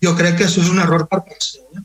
Jo 0.03 0.15
crec 0.17 0.37
que 0.37 0.47
això 0.47 0.63
és 0.63 0.71
un 0.71 0.79
error 0.81 1.05
per 1.09 1.21
part 1.25 1.43
seu. 1.43 1.83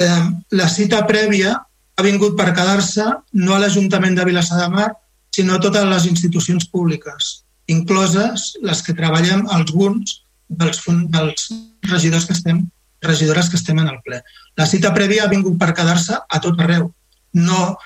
Eh, 0.00 0.24
la 0.56 0.68
cita 0.72 1.02
prèvia 1.08 1.52
ha 1.60 2.02
vingut 2.06 2.36
per 2.36 2.52
quedar-se 2.56 3.04
no 3.44 3.54
a 3.54 3.60
l'Ajuntament 3.60 4.16
de 4.16 4.24
Vilassar 4.24 4.62
de 4.62 4.68
Mar, 4.72 4.90
sinó 5.34 5.56
a 5.56 5.62
totes 5.62 5.84
les 5.86 6.06
institucions 6.08 6.66
públiques, 6.72 7.30
incloses 7.68 8.54
les 8.64 8.82
que 8.82 8.96
treballem 8.96 9.44
alguns 9.52 10.22
dels, 10.48 10.80
dels 11.12 11.48
regidors 11.90 12.26
que 12.26 12.36
estem 12.36 12.64
regidores 13.02 13.48
que 13.50 13.56
estem 13.56 13.78
en 13.78 13.88
el 13.88 14.00
ple. 14.04 14.22
La 14.56 14.66
cita 14.66 14.92
prèvia 14.94 15.24
ha 15.24 15.32
vingut 15.32 15.58
per 15.58 15.72
quedar-se 15.74 16.18
a 16.20 16.40
tot 16.40 16.60
arreu. 16.60 16.90
No, 17.32 17.76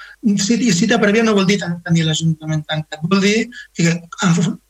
cita, 0.40 0.72
cita 0.72 0.98
prèvia 1.00 1.24
no 1.24 1.34
vol 1.36 1.46
dir 1.46 1.58
tenir 1.60 2.06
l'Ajuntament 2.06 2.62
tancat, 2.64 3.02
vol 3.02 3.20
dir 3.20 3.50
que, 3.76 3.92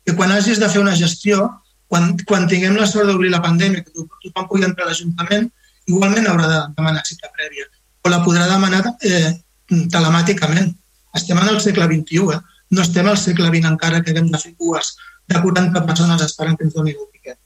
que 0.04 0.14
quan 0.18 0.32
hagis 0.34 0.58
de 0.58 0.68
fer 0.68 0.80
una 0.82 0.96
gestió, 0.98 1.46
quan, 1.86 2.16
quan 2.26 2.48
tinguem 2.50 2.74
la 2.74 2.88
sort 2.90 3.06
d'obrir 3.06 3.30
la 3.30 3.42
pandèmia, 3.44 3.84
que 3.84 3.94
tothom 3.94 4.48
pugui 4.50 4.66
entrar 4.66 4.88
a 4.88 4.90
l'Ajuntament, 4.90 5.46
igualment 5.86 6.26
haurà 6.26 6.48
de 6.50 6.60
demanar 6.74 7.04
cita 7.06 7.30
prèvia. 7.36 7.68
O 8.02 8.10
la 8.10 8.20
podrà 8.24 8.48
demanar 8.50 8.82
eh, 9.06 9.30
telemàticament. 9.70 10.74
Estem 11.14 11.38
en 11.38 11.52
el 11.52 11.60
segle 11.62 11.86
XXI, 11.86 12.34
eh? 12.34 12.40
no 12.74 12.82
estem 12.82 13.06
al 13.06 13.18
segle 13.20 13.48
XX 13.52 13.70
encara 13.70 14.02
que 14.02 14.10
haguem 14.10 14.30
de 14.32 14.40
fer 14.40 14.54
cues 14.58 14.96
de 15.30 15.40
40 15.40 15.86
persones 15.86 16.22
esperant 16.22 16.58
que 16.58 16.66
ens 16.66 16.74
doni 16.74 16.92
el 16.92 17.06
tiquet. 17.12 17.38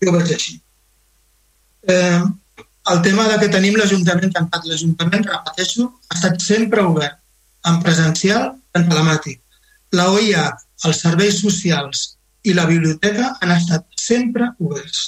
Jo 0.00 0.10
ho 0.10 0.16
veig 0.16 0.32
així. 0.34 0.56
Eh, 1.92 2.22
el 2.92 3.02
tema 3.02 3.26
de 3.28 3.38
que 3.40 3.50
tenim 3.52 3.76
l'Ajuntament 3.78 4.32
tancat. 4.34 4.66
L'Ajuntament, 4.68 5.26
repeteixo, 5.28 5.86
ha 6.08 6.16
estat 6.18 6.40
sempre 6.44 6.84
obert 6.86 7.18
en 7.68 7.78
presencial 7.84 8.50
en 8.78 8.88
telemàtic. 8.88 9.40
La 9.98 10.08
OIA, 10.14 10.46
els 10.88 11.02
serveis 11.04 11.40
socials 11.42 12.04
i 12.46 12.54
la 12.56 12.66
biblioteca 12.68 13.34
han 13.40 13.54
estat 13.54 13.86
sempre 14.00 14.50
oberts. 14.64 15.02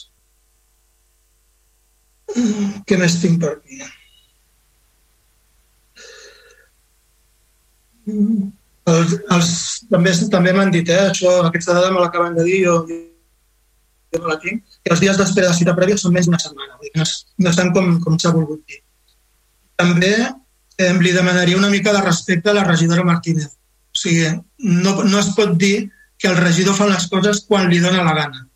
Què 2.88 2.98
més 3.00 3.18
tinc 3.22 3.40
per 3.42 3.54
aquí? 3.56 3.80
Els, 8.92 9.12
els, 9.30 9.50
també 9.90 10.12
també 10.32 10.52
m'han 10.56 10.72
dit, 10.74 10.88
eh, 10.90 11.08
això, 11.12 11.34
aquesta 11.46 11.76
dada 11.76 11.92
me 11.94 12.00
l'acaben 12.02 12.34
de 12.34 12.44
dir, 12.48 12.64
jo, 12.64 12.80
jo 14.12 14.22
no 14.22 14.30
la 14.30 14.38
tinc, 14.42 14.62
que 14.84 14.92
els 14.94 15.00
dies 15.02 15.18
d'espera 15.18 15.50
de 15.50 15.58
cita 15.58 15.74
prèvia 15.76 15.98
són 16.00 16.14
més 16.14 16.28
d'una 16.28 16.40
setmana, 16.42 16.78
no, 16.98 17.06
no 17.44 17.50
estan 17.50 17.72
com, 17.76 17.96
com 18.04 18.18
s'ha 18.20 18.34
volgut 18.34 18.62
dir. 18.68 18.82
També 19.80 20.12
eh, 20.20 20.92
li 21.00 21.12
demanaria 21.16 21.58
una 21.58 21.70
mica 21.72 21.92
de 21.92 22.04
respecte 22.04 22.50
a 22.50 22.56
la 22.56 22.64
regidora 22.68 23.04
Martínez. 23.04 23.50
O 23.92 23.98
sigui, 23.98 24.28
no, 24.84 25.02
no 25.04 25.18
es 25.20 25.32
pot 25.36 25.56
dir 25.60 25.90
que 26.18 26.30
el 26.30 26.38
regidor 26.38 26.76
fa 26.78 26.88
les 26.88 27.08
coses 27.10 27.42
quan 27.48 27.68
li 27.70 27.80
dona 27.82 28.04
la 28.06 28.14
gana. 28.18 28.46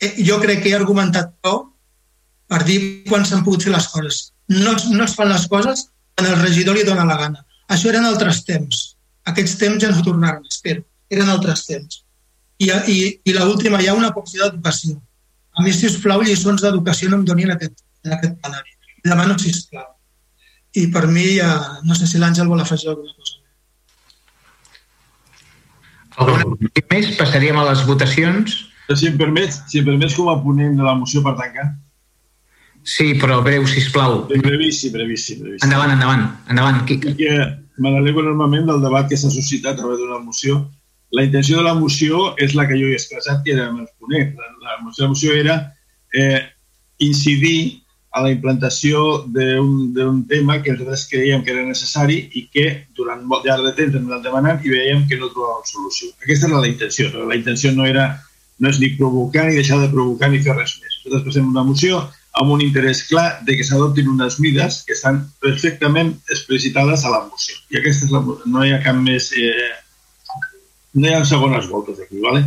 Eh, 0.00 0.14
jo 0.24 0.38
crec 0.42 0.62
que 0.62 0.72
he 0.72 0.78
argumentat 0.78 1.34
prou 1.42 1.64
per 2.48 2.62
dir 2.64 2.80
quan 3.08 3.26
s'han 3.26 3.44
pogut 3.44 3.66
fer 3.66 3.74
les 3.74 3.88
coses. 3.92 4.20
No, 4.48 4.74
no 4.94 5.04
es 5.04 5.14
fan 5.18 5.28
les 5.32 5.46
coses 5.52 5.88
quan 6.16 6.30
el 6.30 6.38
regidor 6.40 6.78
li 6.78 6.86
dona 6.88 7.06
la 7.08 7.18
gana. 7.20 7.44
Això 7.68 7.90
eren 7.90 8.06
altres 8.08 8.44
temps. 8.48 8.94
Aquests 9.28 9.58
temps 9.60 9.82
ja 9.82 9.90
no 9.92 10.04
tornaran, 10.04 10.46
espero. 10.48 10.86
Eren 11.12 11.28
altres 11.28 11.66
temps. 11.68 12.02
I, 12.58 12.70
i, 12.90 12.96
i 13.24 13.36
l'última, 13.36 13.82
hi 13.82 13.90
ha 13.90 13.98
una 13.98 14.10
qüestió 14.14 14.46
d'educació. 14.46 14.96
A 15.58 15.62
mi, 15.62 15.74
si 15.74 15.86
us 15.90 15.98
plau, 16.02 16.22
lliçons 16.26 16.62
d'educació 16.62 17.10
no 17.10 17.20
em 17.20 17.28
donin 17.28 17.54
aquest, 17.54 17.84
en 18.06 18.16
aquest 18.18 18.34
plenari. 18.42 18.76
Demano, 19.06 19.38
si 19.38 19.54
us 19.54 19.64
plau 19.70 19.86
i 20.78 20.86
per 20.92 21.06
mi 21.08 21.26
ja, 21.38 21.80
no 21.84 21.96
sé 21.96 22.06
si 22.06 22.20
l'Àngel 22.20 22.48
vol 22.50 22.62
afegir 22.62 22.90
alguna 22.92 23.12
cosa. 23.16 23.36
Alguna 26.18 26.56
més? 26.92 27.12
Passaríem 27.18 27.58
a 27.58 27.66
les 27.70 27.84
votacions. 27.88 28.64
Si 28.94 29.08
em 29.08 29.18
permets, 29.20 29.60
si 29.70 29.82
em 29.82 29.86
permets 29.88 30.16
com 30.16 30.30
a 30.32 30.38
ponent 30.42 30.76
de 30.78 30.86
la 30.86 30.96
moció 30.98 31.22
per 31.24 31.36
tancar. 31.38 31.68
Sí, 32.88 33.12
però 33.20 33.40
breu, 33.44 33.66
sisplau. 33.68 34.22
Brevíssim, 34.30 34.94
brevíssim, 34.94 35.42
brevíssim. 35.42 35.66
Endavant, 35.66 35.92
endavant, 35.92 36.24
endavant. 36.48 36.80
Perquè 36.88 37.34
me 37.78 37.92
n'alegro 37.92 38.24
enormement 38.24 38.70
del 38.70 38.80
debat 38.84 39.10
que 39.10 39.18
s'ha 39.18 39.30
suscitat 39.32 39.76
a 39.76 39.82
través 39.82 40.00
d'una 40.00 40.22
moció. 40.22 40.62
La 41.16 41.24
intenció 41.24 41.58
de 41.58 41.64
la 41.64 41.74
moció 41.74 42.34
és 42.36 42.54
la 42.54 42.66
que 42.68 42.76
jo 42.76 42.88
he 42.88 42.96
expressat, 42.98 43.46
amb 43.64 43.84
els 43.84 43.92
ponents. 43.98 44.34
La, 44.36 44.48
la, 44.64 44.78
moció, 44.84 45.04
la 45.04 45.12
moció 45.14 45.36
era 45.36 45.58
eh, 46.12 46.42
incidir 46.98 47.80
a 48.10 48.22
la 48.24 48.30
implantació 48.32 49.24
d'un 49.28 50.22
tema 50.28 50.58
que 50.62 50.72
nosaltres 50.72 51.06
creiem 51.10 51.42
que 51.44 51.52
era 51.54 51.64
necessari 51.64 52.18
i 52.40 52.46
que 52.52 52.66
durant 52.96 53.24
molt 53.30 53.46
llarg 53.46 53.66
de 53.68 53.74
temps 53.76 53.96
hem 53.96 54.06
anat 54.08 54.24
demanant 54.26 54.64
i 54.64 54.72
veiem 54.72 55.04
que 55.08 55.18
no 55.20 55.30
trobàvem 55.32 55.66
solució. 55.68 56.10
Aquesta 56.22 56.48
era 56.48 56.62
la 56.64 56.70
intenció. 56.70 57.10
La 57.28 57.36
intenció 57.38 57.72
no, 57.76 57.86
era, 57.86 58.08
no 58.58 58.72
és 58.72 58.80
ni 58.82 58.94
provocar 59.00 59.46
ni 59.48 59.58
deixar 59.60 59.80
de 59.82 59.90
provocar 59.92 60.32
ni 60.32 60.40
fer 60.44 60.56
res 60.56 60.78
més. 60.82 61.00
Nosaltres 61.04 61.26
presentem 61.28 61.52
una 61.52 61.66
moció 61.68 62.00
amb 62.38 62.54
un 62.54 62.62
interès 62.62 63.02
clar 63.08 63.28
de 63.46 63.56
que 63.58 63.66
s'adoptin 63.66 64.08
unes 64.08 64.38
mides 64.40 64.82
que 64.86 64.94
estan 64.94 65.24
perfectament 65.42 66.14
explicitades 66.30 67.04
a 67.04 67.12
la 67.12 67.24
moció. 67.26 67.56
I 67.72 67.80
aquesta 67.80 68.08
és 68.08 68.14
la, 68.14 68.24
no 68.46 68.64
hi 68.64 68.74
ha 68.74 68.82
cap 68.84 68.98
més... 69.04 69.32
Eh, 69.36 69.68
no 70.94 71.08
hi 71.08 71.14
ha 71.14 71.24
segones 71.24 71.68
voltes 71.68 72.00
aquí, 72.00 72.20
¿vale? 72.20 72.44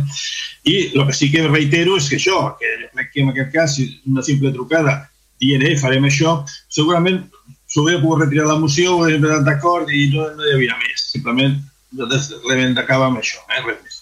I 0.64 0.92
el 0.94 1.06
que 1.06 1.14
sí 1.16 1.30
que 1.30 1.46
reitero 1.48 1.96
és 1.98 2.08
que 2.10 2.18
això, 2.18 2.56
que 2.58 2.70
crec 2.92 3.10
que 3.12 3.22
en 3.22 3.32
aquest 3.32 3.52
cas 3.54 3.78
una 4.06 4.22
simple 4.22 4.52
trucada 4.52 4.96
dient, 5.42 5.64
eh, 5.66 5.76
farem 5.78 6.06
això, 6.06 6.40
segurament 6.68 7.24
s'hauria 7.72 8.00
pogut 8.02 8.24
retirar 8.26 8.46
la 8.50 8.60
moció, 8.60 8.96
ho 8.96 9.04
hauríem 9.04 9.24
posat 9.24 9.44
d'acord 9.48 9.90
i 9.90 10.08
no, 10.14 10.28
no 10.36 10.46
hi 10.46 10.56
havia 10.56 10.78
més. 10.82 11.08
Simplement 11.14 11.58
nosaltres 11.92 12.30
reivindicàvem 12.48 13.10
amb 13.10 13.22
això, 13.22 13.42
eh, 13.48 13.62
res 13.66 13.78
més. 13.82 14.00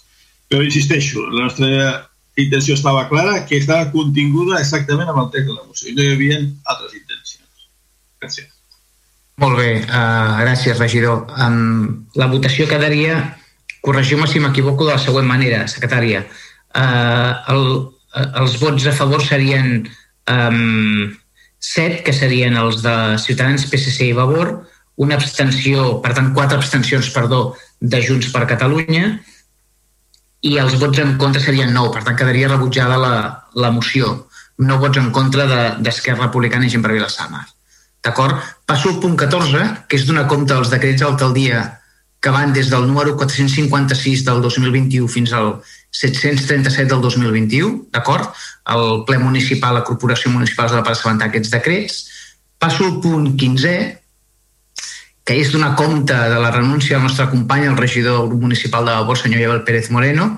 Però 0.51 0.63
insisteixo, 0.65 1.23
la 1.31 1.45
nostra 1.47 1.69
intenció 2.37 2.75
estava 2.75 3.07
clara, 3.09 3.45
que 3.47 3.57
estava 3.57 3.89
continguda 3.91 4.59
exactament 4.59 5.09
amb 5.09 5.25
el 5.25 5.29
text 5.35 5.51
de 5.51 5.55
la 5.55 5.67
moció 5.67 5.89
i 5.89 5.95
no 5.95 6.03
hi 6.03 6.15
havia 6.15 6.39
altres 6.41 6.97
intencions. 6.99 7.67
Gràcies. 8.21 8.49
Molt 9.41 9.57
bé, 9.57 9.69
uh, 9.81 10.39
gràcies, 10.43 10.77
regidor. 10.77 11.23
Um, 11.41 12.05
la 12.19 12.27
votació 12.29 12.67
quedaria, 12.69 13.17
corregiu-me 13.81 14.27
si 14.27 14.39
m'equivoco, 14.39 14.85
de 14.85 14.95
la 14.95 15.01
següent 15.01 15.27
manera, 15.27 15.65
secretària. 15.67 16.25
Uh, 16.71 17.31
el, 17.51 17.65
eh, 18.15 18.27
els 18.43 18.59
vots 18.61 18.85
a 18.87 18.93
favor 18.95 19.23
serien 19.25 19.81
um, 20.31 21.09
set, 21.59 22.01
que 22.05 22.13
serien 22.13 22.55
els 22.57 22.81
de 22.85 22.95
Ciutadans, 23.21 23.65
PSC 23.67 24.11
i 24.11 24.15
Vavor, 24.17 24.53
una 25.01 25.17
abstenció, 25.17 25.97
per 26.03 26.13
tant, 26.17 26.31
quatre 26.37 26.59
abstencions, 26.61 27.09
perdó, 27.13 27.41
de 27.81 28.01
Junts 28.05 28.29
per 28.33 28.45
Catalunya, 28.49 29.15
i 30.41 30.57
els 30.61 30.77
vots 30.81 31.01
en 31.01 31.17
contra 31.21 31.41
serien 31.41 31.73
nou, 31.73 31.89
per 31.93 32.03
tant, 32.05 32.17
quedaria 32.17 32.49
rebutjada 32.49 32.97
la, 33.01 33.15
la 33.53 33.73
moció. 33.73 34.13
No 34.61 34.77
vots 34.81 35.01
en 35.01 35.09
contra 35.13 35.47
d'Esquerra 35.81 36.27
Republicana 36.27 36.67
i 36.67 36.73
Gent 36.73 36.85
per 36.85 36.93
Vilassamar. 36.93 37.43
D'acord? 38.01 38.41
Passo 38.65 38.89
al 38.89 39.01
punt 39.01 39.17
14, 39.17 39.65
que 39.89 39.97
és 39.99 40.07
donar 40.07 40.27
compte 40.29 40.53
dels 40.53 40.71
decrets 40.73 41.03
d'alcaldia 41.03 41.61
que 42.21 42.29
van 42.29 42.53
des 42.53 42.69
del 42.69 42.85
número 42.85 43.15
456 43.17 44.23
del 44.25 44.41
2021 44.41 45.07
fins 45.09 45.33
al 45.33 45.55
737 45.89 46.85
del 46.85 47.01
2021, 47.01 47.87
d'acord? 47.91 48.29
El 48.69 49.01
ple 49.07 49.17
municipal, 49.17 49.73
la 49.73 49.83
corporació 49.83 50.29
municipal 50.29 50.69
es 50.69 50.75
va 50.77 50.93
assabentar 50.93 51.31
aquests 51.31 51.49
decrets. 51.49 51.97
Passo 52.61 52.85
al 52.85 52.99
punt 53.01 53.33
15, 53.41 53.73
que 55.25 55.39
és 55.41 55.49
donar 55.49 55.73
compte 55.75 56.13
de 56.13 56.39
la 56.45 56.53
renúncia 56.53 56.97
del 56.97 57.09
nostre 57.09 57.27
company, 57.33 57.65
el 57.65 57.77
regidor 57.77 58.19
del 58.19 58.29
grup 58.29 58.45
municipal 58.45 58.85
de 58.85 58.93
Vavor, 58.93 59.17
senyor 59.17 59.41
Iabel 59.41 59.65
Pérez 59.65 59.89
Moreno. 59.89 60.37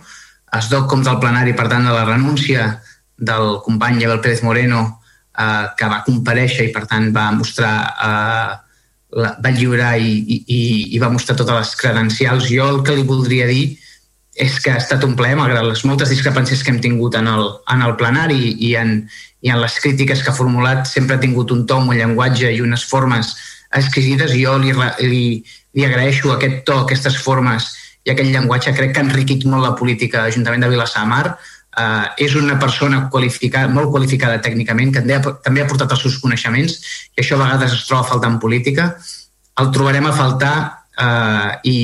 Es 0.55 0.69
doc 0.71 0.87
compte 0.87 1.11
al 1.11 1.19
plenari, 1.19 1.51
per 1.51 1.67
tant, 1.67 1.83
de 1.83 1.91
la 1.91 2.07
renúncia 2.07 2.81
del 3.17 3.59
company 3.65 4.01
Iabel 4.01 4.21
Pérez 4.23 4.43
Moreno, 4.43 5.01
eh, 5.35 5.67
que 5.75 5.91
va 5.91 6.03
compareixer 6.07 6.69
i, 6.69 6.71
per 6.71 6.87
tant, 6.87 7.11
va 7.11 7.31
mostrar 7.35 7.75
eh, 7.91 8.51
la, 9.15 9.35
va 9.43 9.53
lliurar 9.53 9.95
i, 10.01 10.17
i, 10.29 10.59
i 10.95 11.01
va 11.01 11.11
mostrar 11.13 11.37
totes 11.37 11.59
les 11.59 11.73
credencials. 11.79 12.49
Jo 12.49 12.69
el 12.71 12.83
que 12.85 12.95
li 12.97 13.05
voldria 13.07 13.47
dir 13.49 13.77
és 14.33 14.57
que 14.63 14.71
ha 14.73 14.79
estat 14.81 15.03
un 15.05 15.13
plaer, 15.17 15.35
malgrat 15.37 15.65
les 15.67 15.83
moltes 15.85 16.09
discrepàncies 16.09 16.63
que 16.63 16.73
hem 16.73 16.81
tingut 16.81 17.15
en 17.19 17.27
el, 17.29 17.51
en 17.69 17.83
el 17.85 17.93
plenari 17.99 18.55
i 18.65 18.73
en, 18.79 18.95
i 19.45 19.51
en 19.53 19.61
les 19.61 19.75
crítiques 19.83 20.23
que 20.23 20.31
ha 20.31 20.37
formulat, 20.37 20.87
sempre 20.89 21.17
ha 21.17 21.21
tingut 21.21 21.53
un 21.53 21.67
to, 21.69 21.77
un 21.77 21.93
llenguatge 21.93 22.49
i 22.49 22.61
unes 22.65 22.85
formes 22.89 23.35
exquisites 23.77 24.33
i 24.33 24.43
jo 24.45 24.57
li, 24.61 24.73
li, 25.05 25.23
li 25.77 25.85
agraeixo 25.85 26.33
aquest 26.33 26.63
to, 26.65 26.79
aquestes 26.81 27.19
formes 27.21 27.69
i 28.03 28.13
aquest 28.13 28.33
llenguatge. 28.33 28.73
Crec 28.77 28.95
que 28.95 29.03
ha 29.03 29.07
enriquit 29.07 29.45
molt 29.45 29.65
la 29.67 29.75
política 29.77 30.19
de 30.19 30.29
l'Ajuntament 30.29 30.65
de 30.65 30.71
Vilassar 30.73 31.05
de 31.05 31.11
Mar. 31.13 31.25
Uh, 31.73 32.05
és 32.21 32.35
una 32.37 32.59
persona 32.61 33.07
qualificada, 33.09 33.71
molt 33.73 33.89
qualificada 33.89 34.37
tècnicament, 34.45 34.91
que 34.93 35.01
també 35.01 35.63
ha 35.63 35.69
portat 35.69 35.95
els 35.95 36.05
seus 36.05 36.19
coneixements 36.21 36.75
i 37.15 37.23
això 37.23 37.39
a 37.39 37.43
vegades 37.45 37.73
es 37.73 37.87
troba 37.87 38.05
a 38.05 38.09
faltar 38.11 38.29
en 38.29 38.39
política. 38.39 38.91
El 39.57 39.71
trobarem 39.73 40.05
a 40.05 40.13
faltar 40.13 40.55
eh, 40.97 41.59
i 41.69 41.77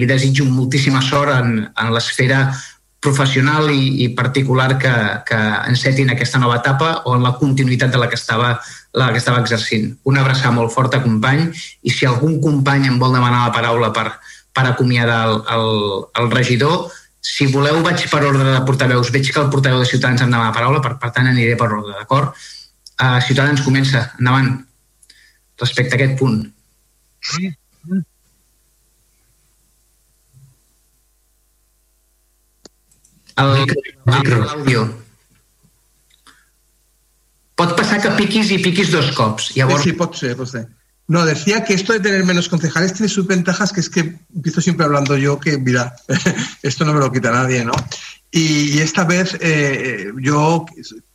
li 0.00 0.08
desitjo 0.08 0.46
moltíssima 0.48 1.02
sort 1.04 1.32
en, 1.34 1.56
en 1.68 1.92
l'esfera 1.94 2.46
professional 3.00 3.70
i, 3.72 4.04
i 4.04 4.08
particular 4.16 4.74
que, 4.80 4.92
que 5.28 5.38
encetin 5.70 6.12
aquesta 6.12 6.40
nova 6.40 6.58
etapa 6.60 6.90
o 7.08 7.14
en 7.16 7.24
la 7.24 7.32
continuïtat 7.40 7.92
de 7.92 8.00
la 8.00 8.10
que 8.12 8.18
estava, 8.20 8.58
la 8.92 9.08
que 9.12 9.20
estava 9.22 9.40
exercint. 9.40 9.94
Una 10.04 10.20
abraçada 10.20 10.52
molt 10.52 10.72
forta, 10.74 11.00
company, 11.00 11.46
i 11.80 11.94
si 11.94 12.08
algun 12.08 12.36
company 12.44 12.90
em 12.90 12.98
vol 13.00 13.16
demanar 13.16 13.46
la 13.46 13.54
paraula 13.56 13.88
per, 13.96 14.10
per 14.52 14.66
acomiadar 14.68 15.22
el, 15.30 15.40
el, 15.56 15.70
el 16.20 16.30
regidor, 16.34 16.90
si 17.20 17.46
voleu 17.52 17.82
vaig 17.84 18.06
per 18.10 18.22
ordre 18.24 18.46
de 18.48 18.64
portaveus. 18.66 19.12
Veig 19.12 19.28
que 19.28 19.40
el 19.42 19.50
portaveu 19.52 19.82
de 19.82 19.88
Ciutadans 19.88 20.24
em 20.24 20.32
demana 20.32 20.50
la 20.50 20.56
paraula, 20.56 20.80
per, 20.84 20.96
per 21.02 21.12
tant 21.16 21.28
aniré 21.28 21.56
per 21.60 21.68
ordre, 21.68 21.94
d'acord? 21.98 22.32
Uh, 23.00 23.20
Ciutadans, 23.26 23.62
comença. 23.64 24.06
Endavant. 24.18 24.54
Respecte 25.60 25.96
a 25.96 26.00
aquest 26.00 26.16
punt. 26.20 26.40
Sí. 27.32 27.52
L'àudio. 33.40 34.82
Pot 37.60 37.72
passar 37.76 38.00
que 38.00 38.12
piquis 38.16 38.50
i 38.56 38.60
piquis 38.64 38.92
dos 38.92 39.12
cops. 39.16 39.52
Llavors... 39.56 39.84
Sí, 39.84 39.92
pot 39.96 40.16
ser, 40.16 40.32
pot 40.36 40.48
ser. 40.48 40.64
No, 41.10 41.26
decía 41.26 41.64
que 41.64 41.74
esto 41.74 41.92
de 41.92 41.98
tener 41.98 42.24
menos 42.24 42.48
concejales 42.48 42.94
tiene 42.94 43.08
sus 43.08 43.26
ventajas, 43.26 43.72
que 43.72 43.80
es 43.80 43.90
que 43.90 44.16
empiezo 44.32 44.60
siempre 44.60 44.86
hablando 44.86 45.16
yo, 45.16 45.40
que 45.40 45.58
mira, 45.58 45.92
esto 46.62 46.84
no 46.84 46.94
me 46.94 47.00
lo 47.00 47.10
quita 47.10 47.32
nadie, 47.32 47.64
¿no? 47.64 47.72
Y, 48.30 48.76
y 48.76 48.78
esta 48.78 49.02
vez 49.02 49.36
eh, 49.40 50.12
yo 50.20 50.66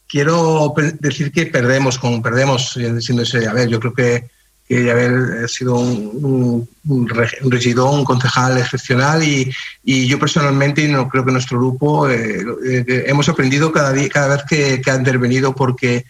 quiero 0.05 0.73
decir 0.99 1.31
que 1.31 1.45
perdemos, 1.45 1.97
como 1.97 2.21
perdemos, 2.21 2.73
siendo 2.73 3.23
ese, 3.23 3.47
a 3.47 3.53
ver, 3.53 3.69
yo 3.69 3.79
creo 3.79 3.93
que 3.93 4.29
que 4.67 4.91
haber 4.91 5.47
sido 5.47 5.75
un, 5.75 6.09
un, 6.21 6.69
un, 6.87 7.07
regidor, 7.51 7.93
un 7.93 8.03
concejal 8.03 8.57
excepcional 8.57 9.23
y, 9.23 9.49
y, 9.83 10.07
yo 10.07 10.19
personalmente, 10.19 10.81
y 10.81 10.87
no 10.87 11.07
creo 11.07 11.23
que 11.23 11.31
nuestro 11.31 11.59
grupo, 11.59 12.09
eh, 12.09 12.43
eh, 12.65 13.03
hemos 13.07 13.29
aprendido 13.29 13.71
cada, 13.71 13.93
día, 13.93 14.09
cada 14.09 14.35
vez 14.35 14.43
que, 14.49 14.81
que 14.81 14.91
ha 14.91 14.95
intervenido 14.95 15.55
porque 15.55 16.05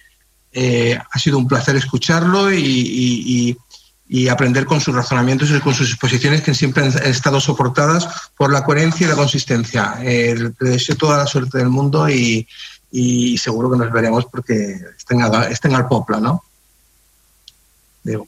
eh, 0.58 0.98
ha 1.12 1.20
sido 1.20 1.38
un 1.38 1.50
placer 1.50 1.76
escucharlo 1.76 2.50
y, 2.50 2.64
y, 2.64 3.58
y, 4.08 4.28
aprender 4.28 4.66
con 4.66 4.80
sus 4.80 4.96
razonamientos 4.96 5.50
y 5.52 5.60
con 5.60 5.74
sus 5.74 5.90
exposiciones 5.90 6.42
que 6.42 6.54
siempre 6.54 6.84
han 6.84 6.90
estado 7.08 7.40
soportadas 7.40 8.08
por 8.38 8.52
la 8.52 8.64
coherencia 8.64 9.06
y 9.06 9.10
la 9.10 9.16
consistencia. 9.16 9.96
Eh, 10.02 10.36
le 10.60 10.70
deseo 10.70 10.96
toda 10.96 11.18
la 11.18 11.26
suerte 11.26 11.58
del 11.58 11.70
mundo 11.70 12.08
y, 12.10 12.48
seguro 13.38 13.72
que 13.72 13.78
nos 13.78 13.92
veremos 13.92 14.26
porque 14.26 14.80
estén, 14.98 15.22
a, 15.22 15.48
estén 15.48 15.76
al 15.76 15.88
popla, 15.88 16.20
¿no? 16.20 16.44
Digo. 18.04 18.28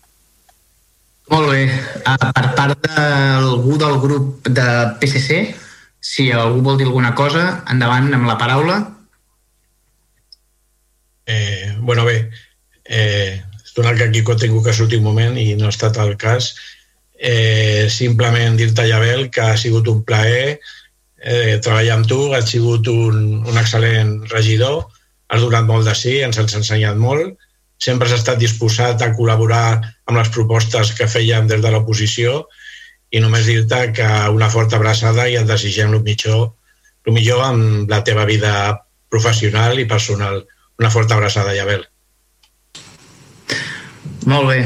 Molt 1.28 1.50
bé. 1.52 1.64
Uh, 2.08 2.32
per 2.32 2.50
part 2.56 2.86
d'algú 2.88 3.76
del 3.80 3.98
grup 4.00 4.48
de 4.48 4.68
PSC, 5.02 5.40
si 6.00 6.30
algú 6.32 6.62
vol 6.64 6.78
dir 6.80 6.88
alguna 6.88 7.14
cosa, 7.16 7.64
endavant 7.68 8.14
amb 8.16 8.30
la 8.30 8.38
paraula. 8.40 8.78
Eh, 11.28 11.76
bueno, 11.82 12.06
bé, 12.08 12.30
eh, 12.86 13.44
donat 13.78 14.00
que 14.00 14.10
Quico 14.12 14.34
ha 14.34 14.42
tingut 14.42 14.66
que 14.66 14.76
sortir 14.76 15.00
un 15.02 15.08
moment 15.08 15.38
i 15.40 15.54
no 15.56 15.70
ha 15.70 15.74
estat 15.74 15.98
el 16.04 16.16
cas, 16.20 16.52
eh, 17.18 17.88
simplement 17.94 18.58
dir-te, 18.58 18.86
Jabel, 18.90 19.30
que 19.34 19.42
ha 19.42 19.58
sigut 19.58 19.88
un 19.92 20.04
plaer 20.06 20.60
eh, 21.18 21.58
treballar 21.64 21.98
amb 21.98 22.08
tu, 22.10 22.20
has 22.34 22.50
sigut 22.52 22.88
un, 22.92 23.42
un 23.46 23.60
excel·lent 23.60 24.14
regidor, 24.34 24.86
has 25.28 25.44
donat 25.44 25.68
molt 25.68 25.88
de 25.88 25.96
sí, 25.98 26.20
ens 26.24 26.40
has 26.40 26.56
ensenyat 26.56 26.98
molt, 27.00 27.36
sempre 27.78 28.08
has 28.08 28.18
estat 28.18 28.40
disposat 28.42 29.02
a 29.02 29.12
col·laborar 29.18 29.80
amb 30.08 30.18
les 30.18 30.32
propostes 30.34 30.94
que 30.98 31.10
fèiem 31.10 31.50
des 31.50 31.62
de 31.62 31.74
l'oposició 31.74 32.46
i 33.12 33.22
només 33.24 33.46
dir-te 33.48 33.82
que 33.98 34.08
una 34.34 34.50
forta 34.50 34.80
abraçada 34.80 35.28
i 35.30 35.38
et 35.40 35.48
desitgem 35.48 35.94
el 35.94 36.04
millor, 36.04 36.50
el 37.06 37.16
millor 37.16 37.44
amb 37.46 37.92
la 37.92 38.02
teva 38.08 38.26
vida 38.26 38.54
professional 39.10 39.80
i 39.80 39.88
personal. 39.88 40.42
Una 40.82 40.92
forta 40.94 41.16
abraçada, 41.16 41.56
Jabel. 41.56 41.86
Molt 44.28 44.52
bé. 44.52 44.60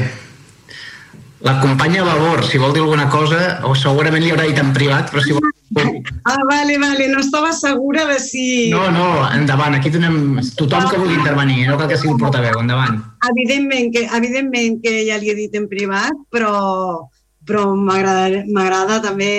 La 1.42 1.56
companya 1.58 2.04
Vavor, 2.06 2.44
si 2.46 2.58
vol 2.58 2.74
dir 2.74 2.82
alguna 2.82 3.08
cosa, 3.10 3.60
o 3.66 3.74
segurament 3.78 4.22
li 4.22 4.30
haurà 4.30 4.46
dit 4.46 4.58
en 4.62 4.70
privat, 4.74 5.10
però 5.10 5.22
si 5.22 5.34
vol 5.34 5.50
Ah, 5.72 6.42
vale, 6.48 6.76
vale, 6.78 7.08
no 7.08 7.20
estava 7.20 7.52
segura 7.52 8.04
de 8.06 8.18
si... 8.20 8.70
No, 8.70 8.90
no, 8.92 9.06
endavant, 9.32 9.74
aquí 9.74 9.90
donem 9.90 10.36
tothom 10.58 10.84
que 10.90 11.00
vulgui 11.00 11.16
intervenir, 11.16 11.64
no 11.66 11.78
cal 11.80 11.88
que 11.88 11.96
sigui 11.96 12.12
un 12.12 12.20
portaveu, 12.20 12.58
endavant. 12.60 13.00
Evidentment 13.30 13.88
que, 13.94 14.04
evidentment 14.18 14.78
que 14.84 14.92
ja 15.08 15.16
li 15.18 15.32
he 15.32 15.36
dit 15.38 15.56
en 15.56 15.66
privat, 15.70 16.12
però, 16.34 17.08
però 17.48 17.64
m'agrada 17.74 19.00
també 19.02 19.32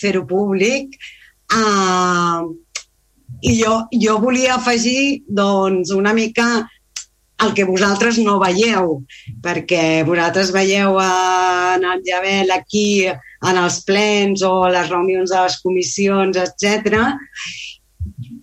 fer-ho 0.00 0.24
públic. 0.26 0.96
Uh, 1.52 2.48
I 3.44 3.58
jo, 3.60 3.76
jo 4.00 4.16
volia 4.24 4.56
afegir 4.56 5.22
doncs, 5.28 5.92
una 5.92 6.16
mica 6.16 6.64
el 7.42 7.52
que 7.54 7.66
vosaltres 7.66 8.18
no 8.22 8.38
veieu, 8.42 9.00
perquè 9.42 10.04
vosaltres 10.06 10.52
veieu 10.54 10.98
en 11.02 11.84
el 11.90 12.04
Javel 12.06 12.52
aquí 12.54 13.06
en 13.08 13.58
els 13.60 13.80
plens 13.88 14.44
o 14.46 14.68
les 14.72 14.88
reunions 14.88 15.32
de 15.34 15.42
les 15.42 15.58
comissions, 15.64 16.38
etc. 16.38 17.00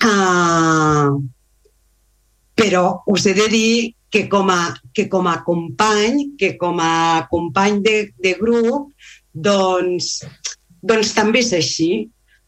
Uh, 0.01 1.17
però 2.57 2.85
us 3.09 3.25
he 3.25 3.33
de 3.37 3.47
dir 3.49 3.73
que 4.11 4.27
com 4.29 4.51
a, 4.51 4.75
que 4.93 5.07
com 5.09 5.27
a 5.31 5.39
company, 5.47 6.33
que 6.37 6.57
com 6.59 6.79
a 6.83 7.27
company 7.31 7.79
de, 7.81 7.97
de 8.19 8.35
grup, 8.37 8.91
doncs, 9.31 10.19
doncs 10.83 11.13
també 11.15 11.39
és 11.45 11.53
així. 11.55 11.91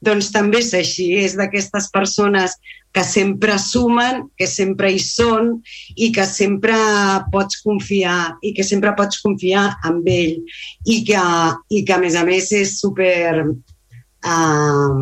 Doncs 0.03 0.33
també 0.35 0.59
és 0.59 0.73
així. 0.75 1.13
És 1.23 1.37
d'aquestes 1.39 1.87
persones 1.95 2.57
que 2.93 3.03
sempre 3.03 3.57
sumen, 3.59 4.27
que 4.37 4.45
sempre 4.47 4.91
hi 4.93 5.01
són 5.01 5.55
i 5.97 6.11
que 6.13 6.25
sempre 6.29 6.77
pots 7.33 7.61
confiar 7.65 8.37
i 8.45 8.53
que 8.53 8.63
sempre 8.63 8.93
pots 8.97 9.21
confiar 9.23 9.65
en 9.89 10.01
ell 10.05 10.35
i 10.85 11.01
que, 11.07 11.23
i 11.73 11.81
que 11.83 11.95
a 11.95 12.01
més 12.03 12.15
a 12.15 12.23
més 12.27 12.51
és 12.53 12.77
super 12.79 13.41
uh, 13.41 14.99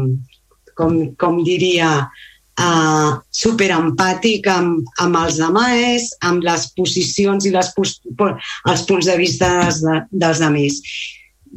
com, 0.79 0.99
com 1.19 1.41
diria 1.43 1.89
uh, 2.01 3.11
super 3.27 3.69
empàtic 3.75 4.47
amb, 4.47 4.87
amb 5.03 5.19
els 5.23 5.41
demés, 5.41 6.07
amb 6.27 6.45
les 6.47 6.67
posicions 6.77 7.47
i 7.47 7.51
les, 7.55 7.73
els 7.75 8.85
punts 8.87 9.09
de 9.09 9.17
vista 9.19 9.49
dels, 9.59 9.81
dels 10.11 10.43
demés. 10.43 10.79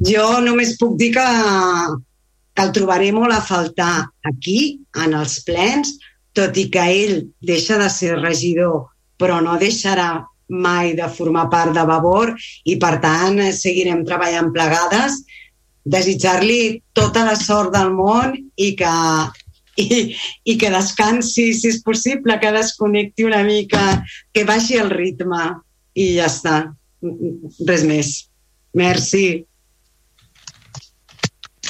Jo 0.02 0.40
només 0.42 0.74
puc 0.80 0.98
dir 0.98 1.12
que, 1.14 1.28
que 2.54 2.66
el 2.66 2.74
trobaré 2.74 3.12
molt 3.14 3.34
a 3.36 3.44
faltar 3.44 4.08
aquí, 4.26 4.80
en 5.04 5.14
els 5.20 5.38
plens, 5.46 5.94
tot 6.34 6.56
i 6.58 6.68
que 6.72 6.84
ell 6.90 7.16
deixa 7.40 7.78
de 7.80 7.88
ser 7.90 8.18
regidor, 8.18 8.90
però 9.18 9.40
no 9.42 9.58
deixarà 9.60 10.24
mai 10.48 10.92
de 10.98 11.08
formar 11.08 11.48
part 11.50 11.72
de 11.74 11.84
Vavor 11.88 12.34
i, 12.64 12.76
per 12.76 12.98
tant, 13.00 13.40
seguirem 13.54 14.04
treballant 14.04 14.52
plegades. 14.52 15.22
Desitjar-li 15.84 16.82
tota 16.96 17.24
la 17.24 17.36
sort 17.36 17.72
del 17.74 17.92
món 17.94 18.34
i 18.56 18.70
que, 18.76 18.92
i, 19.80 19.88
i 20.44 20.58
que 20.60 20.72
descansi, 20.74 21.50
si 21.54 21.72
és 21.72 21.80
possible, 21.86 22.38
que 22.40 22.52
desconnecti 22.54 23.26
una 23.28 23.42
mica, 23.46 24.02
que 24.32 24.46
baixi 24.48 24.78
el 24.80 24.92
ritme 24.92 25.48
i 25.94 26.14
ja 26.18 26.28
està. 26.30 26.60
Res 27.68 27.84
més. 27.86 28.14
Merci. 28.74 29.44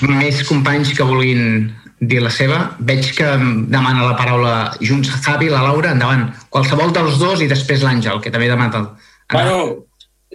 Més 0.03 0.41
companys 0.49 0.93
que 0.97 1.07
vulguin 1.07 1.71
dir 2.11 2.21
la 2.23 2.33
seva. 2.33 2.59
Veig 2.79 3.11
que 3.17 3.31
demana 3.73 4.05
la 4.05 4.17
paraula 4.19 4.55
Junts 4.81 5.11
Javi, 5.25 5.51
la 5.53 5.63
Laura, 5.67 5.95
endavant. 5.95 6.29
Qualsevol 6.53 6.93
dels 6.95 7.19
dos 7.21 7.43
i 7.45 7.51
després 7.51 7.85
l'Àngel, 7.87 8.21
que 8.25 8.33
també 8.35 8.51
demana 8.51 8.83
el... 8.83 8.89
Bueno, 9.33 9.57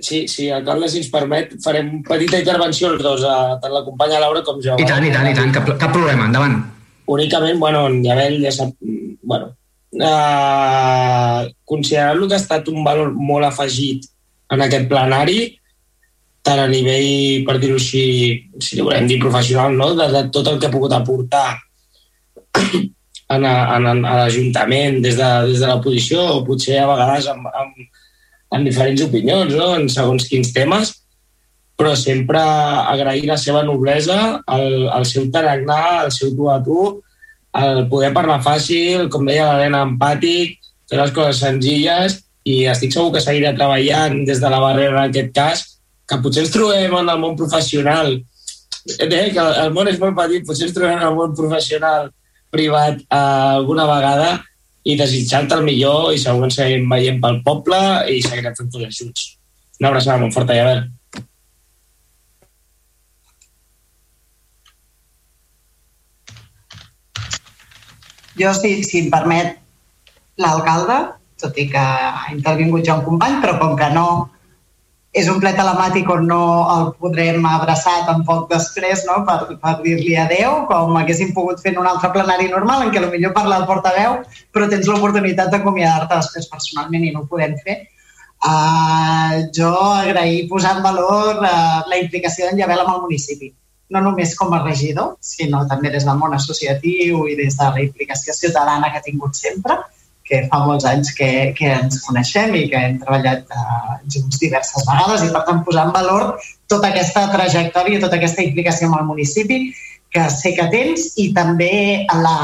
sí, 0.02 0.26
sí, 0.28 0.50
alcalde, 0.54 0.90
si 0.90 1.04
ens 1.04 1.12
permet, 1.14 1.54
farem 1.64 2.00
petita 2.08 2.40
intervenció 2.42 2.94
els 2.94 3.04
dos, 3.04 3.24
a, 3.28 3.60
tant 3.62 3.74
la 3.76 3.86
companya 3.86 4.22
Laura 4.24 4.44
com 4.48 4.60
jo. 4.64 4.80
I 4.82 4.88
tant, 4.90 5.06
i 5.06 5.14
tant, 5.14 5.30
i 5.30 5.38
tant, 5.38 5.54
cap, 5.56 5.70
cap 5.80 5.94
problema, 5.96 6.28
endavant. 6.30 6.60
Únicament, 7.10 7.60
bueno, 7.62 7.88
en 7.90 8.02
Llavel 8.06 8.40
ja 8.44 8.54
sap... 8.54 8.76
Bueno, 8.80 9.54
eh, 9.94 11.54
considerant-lo 11.66 12.28
que 12.28 12.38
ha 12.38 12.42
estat 12.42 12.70
un 12.72 12.84
valor 12.86 13.14
molt 13.14 13.50
afegit 13.50 14.06
en 14.54 14.66
aquest 14.66 14.88
plenari, 14.90 15.40
tant 16.46 16.62
a 16.64 16.68
nivell, 16.72 17.46
per 17.48 17.58
dir-ho 17.62 17.78
així, 17.80 18.04
si 18.64 18.78
li 18.78 18.86
volem 18.86 19.08
dir 19.10 19.20
professional, 19.22 19.76
no? 19.76 19.92
de, 19.98 20.08
de 20.14 20.24
tot 20.34 20.48
el 20.52 20.60
que 20.60 20.70
ha 20.70 20.74
pogut 20.74 20.96
aportar 20.96 21.48
en, 23.36 23.44
a, 23.46 23.56
en, 23.76 23.90
a 23.90 24.16
l'Ajuntament 24.22 25.02
des, 25.04 25.20
de, 25.20 25.30
des 25.50 25.60
de 25.60 25.68
la 25.68 25.80
posició, 25.84 26.24
o 26.38 26.46
potser 26.48 26.80
a 26.82 26.88
vegades 26.90 27.28
amb, 27.34 27.50
amb, 27.50 27.84
amb 28.56 28.66
diferents 28.66 29.04
opinions, 29.06 29.54
no? 29.56 29.74
en 29.78 29.90
segons 29.92 30.26
quins 30.32 30.54
temes, 30.56 30.96
però 31.80 31.94
sempre 31.96 32.40
agrair 32.40 33.28
la 33.28 33.38
seva 33.40 33.62
noblesa, 33.64 34.42
el, 34.52 34.90
el 34.92 35.06
seu 35.08 35.30
tarannà, 35.32 36.06
el 36.06 36.12
seu 36.12 36.34
tu 36.36 36.50
a 36.52 36.58
tu, 36.64 36.90
el 37.60 37.86
poder 37.92 38.12
parlar 38.16 38.42
fàcil, 38.44 39.08
com 39.12 39.28
deia 39.28 39.48
l'Helena, 39.48 39.86
empàtic, 39.88 40.58
fer 40.90 41.00
les 41.00 41.14
coses 41.16 41.40
senzilles 41.44 42.18
i 42.50 42.64
estic 42.72 42.94
segur 42.94 43.14
que 43.14 43.24
seguirà 43.24 43.54
treballant 43.56 44.24
des 44.28 44.42
de 44.42 44.52
la 44.52 44.60
barrera 44.64 45.06
en 45.06 45.12
aquest 45.12 45.32
cas, 45.36 45.64
que 46.10 46.18
potser 46.24 46.44
ens 46.46 46.54
trobem 46.54 46.96
en 46.98 47.12
el 47.14 47.20
món 47.22 47.36
professional, 47.38 48.16
eh, 48.98 49.08
que 49.34 49.48
el 49.64 49.74
món 49.76 49.90
és 49.92 50.00
molt 50.02 50.18
petit, 50.18 50.46
potser 50.48 50.68
ens 50.68 50.78
trobem 50.78 50.98
en 50.98 51.08
el 51.08 51.18
món 51.18 51.36
professional 51.38 52.10
privat 52.50 53.02
eh, 53.02 53.18
alguna 53.60 53.86
vegada 53.90 54.30
i 54.90 54.96
desitjant 54.98 55.52
el 55.54 55.66
millor 55.68 56.14
i 56.16 56.22
segur 56.22 56.42
que 56.42 56.50
ens 56.50 56.58
seguim 56.62 56.88
veient 56.90 57.20
pel 57.22 57.44
poble 57.46 57.80
i 58.10 58.24
seguirem 58.26 58.56
fent 58.58 58.72
tots 58.74 58.88
els 58.88 59.04
junts. 59.04 59.28
Una 59.80 59.92
abraçada 59.92 60.18
molt 60.24 60.34
forta, 60.34 60.58
Javel. 60.58 60.88
Jo, 68.40 68.52
si, 68.56 68.72
si 68.88 69.04
em 69.04 69.10
permet, 69.12 69.58
l'alcalde, 70.40 70.98
tot 71.40 71.58
i 71.60 71.68
que 71.72 71.80
ha 71.80 72.30
intervingut 72.32 72.86
ja 72.88 72.96
un 72.98 73.06
company, 73.06 73.40
però 73.44 73.58
com 73.60 73.76
que 73.80 73.90
no 73.94 74.06
és 75.12 75.28
un 75.32 75.40
ple 75.42 75.52
telemàtic 75.58 76.10
on 76.14 76.28
no 76.30 76.42
el 76.70 76.90
podrem 77.02 77.46
abraçar 77.50 77.96
tampoc 78.06 78.50
després 78.52 79.06
no? 79.08 79.24
per, 79.26 79.56
per 79.62 79.76
dir-li 79.82 80.16
adeu, 80.22 80.66
com 80.70 80.98
haguéssim 81.00 81.32
pogut 81.34 81.62
fer 81.64 81.74
en 81.74 81.80
un 81.82 81.90
altre 81.90 82.12
plenari 82.14 82.50
normal 82.52 82.86
en 82.86 82.92
què 82.94 83.02
potser 83.06 83.32
parla 83.34 83.62
el 83.62 83.70
portaveu, 83.70 84.20
però 84.54 84.68
tens 84.70 84.90
l'oportunitat 84.90 85.50
d'acomiadar-te 85.54 86.20
després 86.20 86.52
personalment 86.52 87.08
i 87.08 87.14
no 87.16 87.24
ho 87.24 87.32
podem 87.32 87.58
fer. 87.66 87.82
Uh, 88.40 89.50
jo 89.56 89.72
agrair 89.74 90.46
posar 90.48 90.78
en 90.78 90.86
valor 90.86 91.42
uh, 91.42 91.82
la 91.92 91.98
implicació 92.00 92.48
d'en 92.48 92.62
Llavel 92.62 92.86
amb 92.86 92.94
el 92.94 93.02
municipi 93.10 93.50
no 93.90 94.02
només 94.06 94.36
com 94.38 94.54
a 94.54 94.62
regidor, 94.64 95.16
sinó 95.20 95.64
també 95.70 95.90
des 95.94 96.06
del 96.06 96.18
món 96.22 96.36
associatiu 96.38 97.24
i 97.28 97.36
des 97.40 97.58
de 97.58 97.70
la 97.74 97.82
implicació 97.82 98.36
ciutadana 98.38 98.92
que 98.92 99.02
ha 99.02 99.06
tingut 99.06 99.38
sempre, 99.38 99.80
que 100.30 100.44
fa 100.52 100.62
molts 100.66 100.86
anys 100.86 101.12
que, 101.18 101.30
que 101.58 101.70
ens 101.74 102.00
coneixem 102.06 102.54
i 102.56 102.68
que 102.70 102.80
hem 102.86 102.98
treballat 103.02 103.50
uh, 103.50 103.98
junts 104.14 104.38
diverses 104.42 104.86
vegades 104.86 105.26
i 105.26 105.32
per 105.34 105.44
tant 105.48 105.64
posar 105.66 105.88
en 105.88 105.94
valor 105.96 106.26
tota 106.70 106.92
aquesta 106.92 107.26
trajectòria, 107.34 108.02
tota 108.04 108.20
aquesta 108.20 108.46
implicació 108.46 108.90
amb 108.90 109.00
el 109.02 109.08
municipi 109.10 109.62
que 110.14 110.26
sé 110.34 110.54
que 110.58 110.68
tens 110.74 111.12
i 111.22 111.30
també 111.34 112.06
la, 112.22 112.38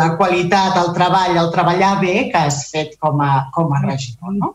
la 0.00 0.08
qualitat, 0.16 0.76
el 0.80 0.94
treball, 0.96 1.36
el 1.40 1.52
treballar 1.52 1.94
bé 2.00 2.16
que 2.32 2.46
has 2.46 2.66
fet 2.72 2.96
com 3.00 3.20
a, 3.24 3.46
com 3.54 3.72
a 3.76 3.84
regidor, 3.84 4.34
no? 4.36 4.54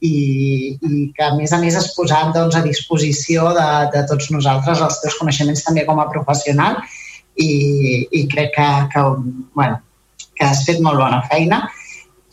i, 0.00 0.76
i 0.76 1.06
que 1.16 1.24
a 1.24 1.32
més 1.36 1.52
a 1.56 1.60
més 1.60 1.76
has 1.76 1.92
posat 1.96 2.34
doncs, 2.36 2.56
a 2.56 2.64
disposició 2.64 3.48
de, 3.56 3.68
de 3.94 4.04
tots 4.10 4.30
nosaltres 4.32 4.82
els 4.84 5.00
teus 5.02 5.16
coneixements 5.20 5.64
també 5.64 5.86
com 5.88 6.00
a 6.00 6.08
professional 6.12 6.80
i, 7.36 7.50
i 8.12 8.26
crec 8.32 8.52
que, 8.56 8.68
que, 8.92 9.04
bueno, 9.56 9.80
que 10.36 10.46
has 10.46 10.64
fet 10.68 10.82
molt 10.84 11.00
bona 11.00 11.22
feina 11.30 11.62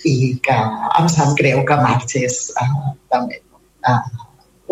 i 0.07 0.33
que 0.43 0.55
em 0.99 1.07
sap 1.11 1.31
greu 1.39 1.63
que 1.67 1.79
marxis 1.79 2.49
uh, 2.59 2.91
també. 3.11 3.39
Uh, 3.87 3.99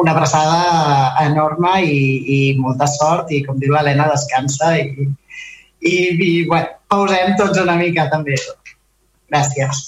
una 0.01 0.14
abraçada 0.16 1.14
enorme 1.24 1.72
i, 1.85 2.01
i 2.35 2.40
molta 2.60 2.88
sort 2.90 3.32
i 3.32 3.42
com 3.45 3.60
diu 3.61 3.74
l'Helena, 3.76 4.10
descansa 4.11 4.74
i, 4.80 5.08
i, 5.80 5.95
i 5.95 6.32
bueno, 6.50 6.77
pausem 6.92 7.35
tots 7.40 7.60
una 7.61 7.77
mica 7.80 8.08
també. 8.11 8.38
Gràcies. 9.32 9.84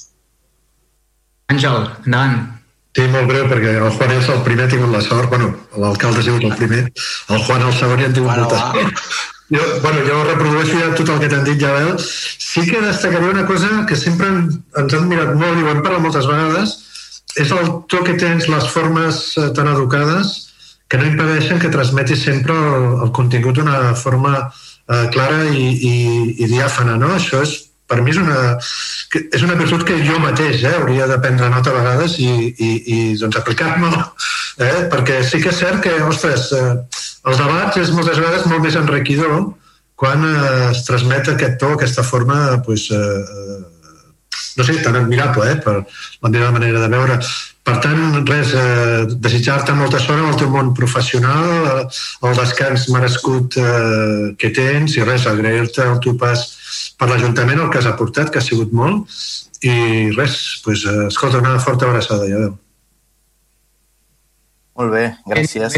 Àngel, 1.51 1.87
endavant. 2.05 2.41
Sí, 2.93 3.07
molt 3.09 3.25
breu, 3.25 3.47
perquè 3.49 3.71
el 3.81 3.93
Juan 3.97 4.11
és 4.13 4.27
el 4.29 4.41
primer, 4.45 4.67
ha 4.67 4.71
tingut 4.71 4.91
la 4.93 4.99
sort, 5.01 5.25
bueno, 5.31 5.47
l'alcalde 5.81 6.21
ha 6.21 6.25
sigut 6.27 6.43
el 6.45 6.53
primer, 6.59 6.83
el 7.33 7.39
Juan 7.47 7.63
el 7.65 7.73
segon 7.73 8.03
i 8.03 8.05
han 8.05 8.13
tingut 8.13 8.29
bueno, 8.29 8.43
molta 8.45 8.59
sort. 8.69 9.15
Jo, 9.53 9.63
bueno, 9.83 9.99
jo 10.07 10.21
reprodueixo 10.25 10.79
ja 10.79 10.93
tot 10.97 11.09
el 11.13 11.19
que 11.21 11.29
t'han 11.29 11.43
dit, 11.45 11.59
Javel. 11.61 11.97
Sí 12.01 12.63
que 12.65 12.81
destacaria 12.81 13.33
una 13.33 13.45
cosa 13.45 13.83
que 13.89 13.95
sempre 13.95 14.31
ens 14.31 14.95
han 14.97 15.09
mirat 15.09 15.35
molt 15.37 15.59
i 15.59 15.65
ho 15.65 15.73
hem 15.73 15.83
parlat 15.85 16.01
moltes 16.01 16.29
vegades, 16.29 16.73
és 17.37 17.51
el 17.53 17.69
to 17.89 18.01
que 18.05 18.15
tens, 18.21 18.47
les 18.49 18.69
formes 18.73 19.21
eh, 19.37 19.51
tan 19.57 19.69
educades 19.69 20.33
que 20.89 20.97
no 20.97 21.05
impedeixen 21.09 21.61
que 21.61 21.71
transmetis 21.73 22.25
sempre 22.25 22.53
el, 22.53 22.87
el 23.05 23.13
contingut 23.17 23.57
d'una 23.57 23.93
forma 23.97 24.33
eh, 24.39 25.05
clara 25.13 25.45
i, 25.49 25.69
i, 25.73 25.93
i 26.37 26.49
diàfana, 26.49 26.97
no? 27.01 27.13
Això 27.17 27.41
és 27.45 27.55
per 27.89 28.01
mi 28.01 28.13
és 28.13 28.19
una, 28.21 28.57
és 29.21 29.43
una 29.45 29.57
virtut 29.59 29.83
que 29.85 29.97
jo 30.05 30.17
mateix 30.21 30.63
eh, 30.63 30.75
hauria 30.79 31.07
de 31.09 31.19
prendre 31.21 31.49
nota 31.53 31.73
a 31.73 31.77
vegades 31.77 32.17
i, 32.21 32.29
i, 32.57 32.69
i 32.95 32.99
doncs, 33.21 33.37
aplicar-me 33.41 33.91
eh, 33.93 34.85
perquè 34.93 35.21
sí 35.25 35.41
que 35.43 35.51
és 35.53 35.59
cert 35.61 35.81
que, 35.83 35.93
ostres, 36.07 36.49
eh, 36.57 37.11
els 37.23 37.39
debats 37.39 37.79
és 37.79 37.91
moltes 37.95 38.19
vegades 38.19 38.47
molt 38.51 38.63
més 38.65 38.75
enriquidor 38.79 39.53
quan 39.99 40.25
eh, 40.27 40.71
es 40.71 40.83
transmet 40.87 41.29
aquest 41.31 41.59
to, 41.61 41.73
aquesta 41.75 42.03
forma 42.03 42.59
pues, 42.65 42.89
eh, 42.91 43.61
no 44.57 44.63
sé, 44.63 44.77
tan 44.83 44.97
admirable 44.99 45.51
eh, 45.51 45.57
per 45.63 45.75
la 46.21 46.29
meva 46.29 46.51
manera 46.51 46.81
de 46.83 46.89
veure. 46.91 47.19
Per 47.63 47.77
tant, 47.79 48.17
res, 48.27 48.51
eh, 48.59 49.05
desitjar-te 49.23 49.75
molta 49.77 50.01
sort 50.03 50.19
en 50.19 50.33
el 50.33 50.39
teu 50.39 50.49
món 50.51 50.73
professional, 50.75 51.47
eh, 51.69 51.85
el 52.27 52.35
descans 52.41 52.89
merescut 52.91 53.55
eh, 53.61 54.33
que 54.39 54.51
tens 54.55 54.97
i 54.97 55.05
res, 55.07 55.29
agrair-te 55.29 55.85
el 55.87 56.01
teu 56.03 56.17
pas 56.19 56.43
per 56.99 57.07
l'Ajuntament, 57.09 57.63
el 57.63 57.71
que 57.71 57.79
has 57.79 57.87
aportat, 57.87 58.33
que 58.33 58.41
ha 58.41 58.45
sigut 58.45 58.75
molt, 58.75 59.07
i 59.63 60.11
res, 60.17 60.35
pues, 60.65 60.83
eh, 60.89 61.07
escolta, 61.07 61.39
una 61.39 61.55
forta 61.63 61.87
abraçada, 61.87 62.27
ja 62.27 62.43
veu. 62.43 62.57
Molt 64.79 64.93
bé, 64.93 65.05
gràcies. 65.29 65.77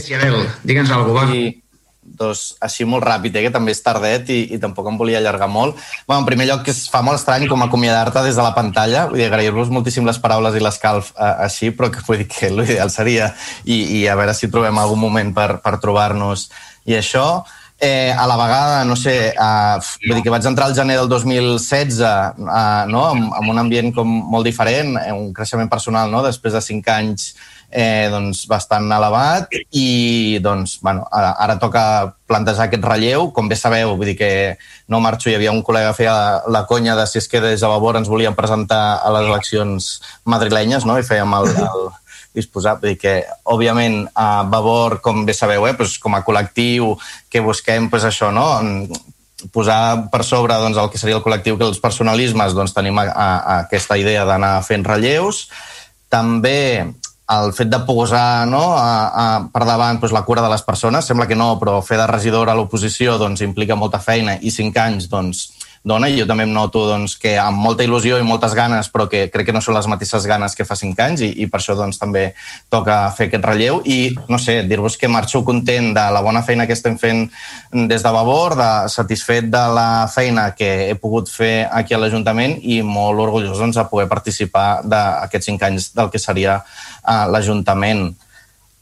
Digue'ns 0.64 0.92
alguna 0.92 1.26
cosa, 1.26 1.32
va. 1.32 1.36
I, 1.36 1.66
doncs, 2.06 2.54
així 2.64 2.86
molt 2.88 3.04
ràpid, 3.04 3.36
eh, 3.36 3.44
que 3.48 3.52
també 3.54 3.74
és 3.74 3.82
tardet 3.84 4.30
i, 4.32 4.38
i 4.56 4.60
tampoc 4.62 4.88
em 4.92 4.98
volia 5.00 5.18
allargar 5.20 5.50
molt. 5.52 5.80
Bueno, 6.08 6.22
en 6.22 6.30
primer 6.30 6.48
lloc, 6.48 6.64
que 6.68 6.72
es 6.72 6.86
fa 6.92 7.02
molt 7.06 7.20
estrany 7.20 7.48
com 7.52 7.66
acomiadar-te 7.66 8.24
des 8.28 8.38
de 8.38 8.46
la 8.46 8.54
pantalla, 8.56 9.08
vull 9.10 9.20
dir, 9.20 9.28
agrair-vos 9.28 9.74
moltíssim 9.74 10.08
les 10.08 10.22
paraules 10.22 10.56
i 10.56 10.64
l'escalf 10.64 11.12
eh, 11.18 11.34
així, 11.48 11.74
però 11.76 11.92
que 11.92 12.06
vull 12.08 12.22
dir 12.22 12.30
que 12.32 12.54
l'ideal 12.54 12.94
seria 12.94 13.34
i, 13.66 13.82
i 14.00 14.08
a 14.08 14.16
veure 14.20 14.38
si 14.38 14.52
trobem 14.54 14.80
algun 14.80 15.02
moment 15.02 15.34
per, 15.36 15.50
per 15.66 15.78
trobar-nos 15.84 16.50
i 16.86 16.98
això. 17.00 17.28
Eh, 17.76 18.14
a 18.16 18.24
la 18.24 18.38
vegada, 18.40 18.86
no 18.88 18.96
sé, 18.96 19.34
eh, 19.34 20.06
vull 20.06 20.16
dir 20.16 20.24
que 20.24 20.32
vaig 20.32 20.46
entrar 20.48 20.70
al 20.70 20.78
gener 20.78 20.96
del 21.02 21.10
2016 21.12 22.00
eh, 22.00 22.14
no? 22.88 23.02
amb, 23.10 23.34
amb 23.36 23.52
un 23.52 23.60
ambient 23.66 23.92
com 23.98 24.08
molt 24.08 24.48
diferent, 24.48 24.96
eh, 25.02 25.12
un 25.12 25.34
creixement 25.36 25.68
personal 25.68 26.14
no? 26.14 26.24
després 26.24 26.56
de 26.56 26.64
cinc 26.64 26.88
anys 26.94 27.34
eh, 27.76 28.08
doncs, 28.12 28.46
bastant 28.48 28.88
elevat 28.96 29.52
i 29.76 30.40
doncs, 30.44 30.78
bueno, 30.82 31.04
ara, 31.12 31.34
ara 31.44 31.58
toca 31.60 31.84
plantejar 32.30 32.70
aquest 32.70 32.88
relleu. 32.88 33.28
Com 33.36 33.50
bé 33.52 33.58
sabeu, 33.60 33.94
vull 34.00 34.14
dir 34.14 34.16
que 34.20 34.32
no 34.88 35.02
marxo, 35.04 35.30
hi 35.30 35.36
havia 35.36 35.54
un 35.54 35.62
col·lega 35.66 35.92
que 35.92 36.00
feia 36.04 36.16
la 36.52 36.64
conya 36.70 36.96
de 36.96 37.06
si 37.12 37.20
és 37.20 37.28
que 37.28 37.44
des 37.44 37.60
de 37.60 37.72
Vavor 37.72 38.00
ens 38.00 38.12
volien 38.12 38.38
presentar 38.38 39.02
a 39.04 39.12
les 39.18 39.28
eleccions 39.28 39.92
madrilenyes 40.24 40.88
no? 40.88 40.98
i 40.98 41.06
fèiem 41.06 41.36
el, 41.42 41.52
el 41.68 41.86
disposar. 42.38 42.78
Vull 42.80 42.94
dir 42.94 43.02
que, 43.02 43.18
òbviament, 43.52 44.06
a 44.16 44.46
Vavor, 44.48 45.02
com 45.04 45.26
bé 45.28 45.36
sabeu, 45.36 45.68
eh, 45.68 45.76
doncs, 45.76 46.00
com 46.00 46.16
a 46.16 46.24
col·lectiu 46.24 46.96
que 47.30 47.44
busquem 47.44 47.92
pues, 47.92 48.08
això, 48.08 48.32
no? 48.32 48.48
posar 49.52 50.08
per 50.10 50.24
sobre 50.26 50.56
doncs, 50.58 50.80
el 50.80 50.88
que 50.90 50.98
seria 50.98 51.20
el 51.20 51.26
col·lectiu 51.26 51.60
que 51.60 51.68
els 51.68 51.82
personalismes, 51.84 52.56
doncs 52.56 52.74
tenim 52.74 52.98
a, 53.04 53.10
a, 53.12 53.28
a 53.36 53.58
aquesta 53.68 54.00
idea 54.00 54.24
d'anar 54.26 54.62
fent 54.66 54.88
relleus. 54.88 55.50
També 56.10 56.96
el 57.34 57.54
fet 57.58 57.72
de 57.72 57.80
posar 57.88 58.46
no, 58.48 58.62
a, 58.78 58.90
a, 59.10 59.26
per 59.50 59.64
davant 59.66 59.98
doncs, 60.02 60.14
la 60.14 60.26
cura 60.28 60.44
de 60.46 60.52
les 60.52 60.62
persones, 60.66 61.08
sembla 61.10 61.26
que 61.28 61.38
no, 61.38 61.56
però 61.62 61.80
fer 61.86 61.98
de 61.98 62.06
regidor 62.12 62.52
a 62.52 62.56
l'oposició 62.58 63.18
doncs, 63.22 63.42
implica 63.42 63.78
molta 63.80 64.00
feina 64.00 64.38
i 64.42 64.54
cinc 64.54 64.78
anys 64.78 65.10
doncs, 65.10 65.48
dona 65.86 66.10
i 66.10 66.18
jo 66.18 66.26
també 66.26 66.48
em 66.48 66.54
noto 66.54 66.82
doncs, 66.90 67.14
que 67.22 67.36
amb 67.38 67.62
molta 67.62 67.86
il·lusió 67.86 68.18
i 68.18 68.26
moltes 68.26 68.56
ganes, 68.58 68.90
però 68.90 69.06
que 69.10 69.28
crec 69.30 69.46
que 69.50 69.54
no 69.54 69.62
són 69.62 69.78
les 69.78 69.88
mateixes 69.88 70.26
ganes 70.26 70.58
que 70.58 70.66
fa 70.66 70.78
cinc 70.80 71.00
anys 71.06 71.22
i, 71.22 71.30
i 71.44 71.48
per 71.52 71.60
això 71.62 71.76
doncs, 71.78 72.00
també 72.02 72.26
toca 72.74 72.98
fer 73.16 73.30
aquest 73.30 73.46
relleu. 73.46 73.84
I, 73.86 74.16
no 74.32 74.40
sé, 74.42 74.64
dir-vos 74.66 74.98
que 74.98 75.12
marxo 75.12 75.44
content 75.46 75.92
de 75.94 76.08
la 76.18 76.24
bona 76.26 76.42
feina 76.48 76.66
que 76.66 76.74
estem 76.74 76.98
fent 76.98 77.28
des 77.72 78.02
de 78.02 78.16
Vavor, 78.18 78.58
de 78.58 78.70
satisfet 78.90 79.52
de 79.54 79.64
la 79.78 79.88
feina 80.12 80.50
que 80.58 80.90
he 80.90 80.98
pogut 80.98 81.30
fer 81.30 81.68
aquí 81.70 81.94
a 81.94 82.02
l'Ajuntament 82.02 82.58
i 82.64 82.82
molt 82.82 83.22
orgullós 83.22 83.62
doncs, 83.62 83.78
de 83.78 83.86
poder 83.92 84.10
participar 84.10 84.82
d'aquests 84.82 85.54
cinc 85.54 85.70
anys 85.70 85.92
del 85.94 86.10
que 86.10 86.22
seria 86.22 86.60
uh, 86.64 87.26
l'Ajuntament 87.30 88.08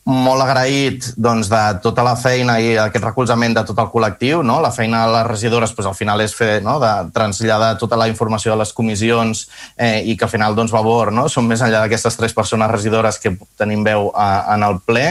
molt 0.03 0.43
agraït 0.43 1.13
doncs, 1.15 1.47
de 1.47 1.61
tota 1.83 2.03
la 2.03 2.15
feina 2.19 2.57
i 2.59 2.73
aquest 2.79 3.05
recolzament 3.05 3.55
de 3.55 3.63
tot 3.67 3.77
el 3.79 3.87
col·lectiu. 3.91 4.41
No? 4.43 4.59
La 4.63 4.73
feina 4.75 5.05
de 5.05 5.13
les 5.15 5.27
regidores 5.29 5.71
doncs, 5.71 5.87
al 5.87 5.95
final 5.95 6.21
és 6.21 6.35
fer, 6.35 6.57
no? 6.65 6.75
de 6.81 6.91
traslladar 7.15 7.77
tota 7.79 7.99
la 7.99 8.09
informació 8.11 8.51
de 8.51 8.59
les 8.59 8.73
comissions 8.75 9.45
eh, 9.77 10.01
i 10.03 10.17
que 10.17 10.27
al 10.27 10.33
final 10.33 10.57
doncs, 10.59 10.75
Vavor 10.75 11.13
no? 11.15 11.29
són 11.31 11.47
més 11.47 11.63
enllà 11.63 11.85
d'aquestes 11.85 12.19
tres 12.19 12.35
persones 12.35 12.71
regidores 12.71 13.19
que 13.19 13.35
tenim 13.59 13.83
veu 13.87 14.11
a, 14.11 14.55
en 14.57 14.67
el 14.67 14.81
ple. 14.83 15.07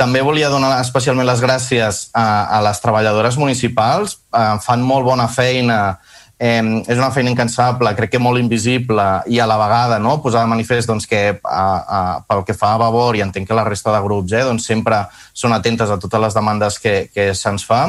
També 0.00 0.24
volia 0.24 0.48
donar 0.50 0.78
especialment 0.80 1.28
les 1.28 1.44
gràcies 1.44 2.08
a, 2.16 2.26
a 2.56 2.62
les 2.64 2.80
treballadores 2.80 3.36
municipals. 3.38 4.18
Eh, 4.32 4.50
fan 4.64 4.82
molt 4.82 5.04
bona 5.04 5.28
feina 5.28 5.98
eh, 6.38 6.62
és 6.86 6.98
una 6.98 7.10
feina 7.14 7.30
incansable, 7.30 7.94
crec 7.96 8.14
que 8.14 8.22
molt 8.22 8.40
invisible 8.40 9.04
i 9.30 9.40
a 9.40 9.48
la 9.48 9.58
vegada 9.60 9.98
no? 10.02 10.18
posar 10.22 10.44
de 10.44 10.52
manifest 10.52 10.90
doncs, 10.90 11.06
que 11.10 11.24
a, 11.38 11.66
a, 11.98 12.00
pel 12.26 12.44
que 12.46 12.56
fa 12.58 12.74
a 12.74 12.80
Vavor 12.82 13.16
i 13.16 13.24
entenc 13.24 13.48
que 13.48 13.58
la 13.58 13.66
resta 13.66 13.94
de 13.94 14.02
grups 14.04 14.34
eh, 14.34 14.44
doncs, 14.46 14.66
sempre 14.66 15.04
són 15.32 15.54
atentes 15.54 15.90
a 15.90 16.00
totes 16.00 16.26
les 16.26 16.34
demandes 16.34 16.80
que, 16.82 16.96
que 17.14 17.32
se'ns 17.34 17.66
fa 17.66 17.86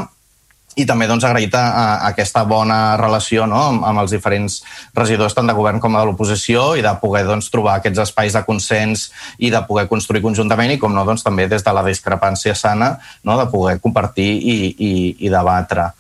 i 0.76 0.84
també 0.84 1.08
doncs, 1.08 1.24
agraït 1.24 1.54
a, 1.56 1.64
a 1.64 1.84
aquesta 2.10 2.44
bona 2.48 2.98
relació 3.00 3.46
no? 3.48 3.62
amb, 3.72 3.86
amb 3.88 4.04
els 4.04 4.12
diferents 4.12 4.60
regidors 4.96 5.36
tant 5.36 5.48
de 5.48 5.56
govern 5.56 5.80
com 5.84 5.96
de 5.96 6.04
l'oposició 6.04 6.74
i 6.76 6.84
de 6.84 6.92
poder 7.02 7.24
doncs, 7.28 7.50
trobar 7.54 7.80
aquests 7.80 8.04
espais 8.04 8.36
de 8.36 8.44
consens 8.48 9.08
i 9.40 9.52
de 9.54 9.62
poder 9.68 9.88
construir 9.92 10.24
conjuntament 10.26 10.76
i 10.76 10.80
com 10.82 10.94
no 10.94 11.06
doncs, 11.08 11.24
també 11.24 11.48
des 11.52 11.64
de 11.64 11.76
la 11.76 11.86
discrepància 11.88 12.56
sana 12.60 12.96
no? 13.24 13.40
de 13.40 13.48
poder 13.52 13.80
compartir 13.84 14.32
i, 14.36 14.58
i, 14.76 14.94
i 15.26 15.32
debatre 15.32 15.94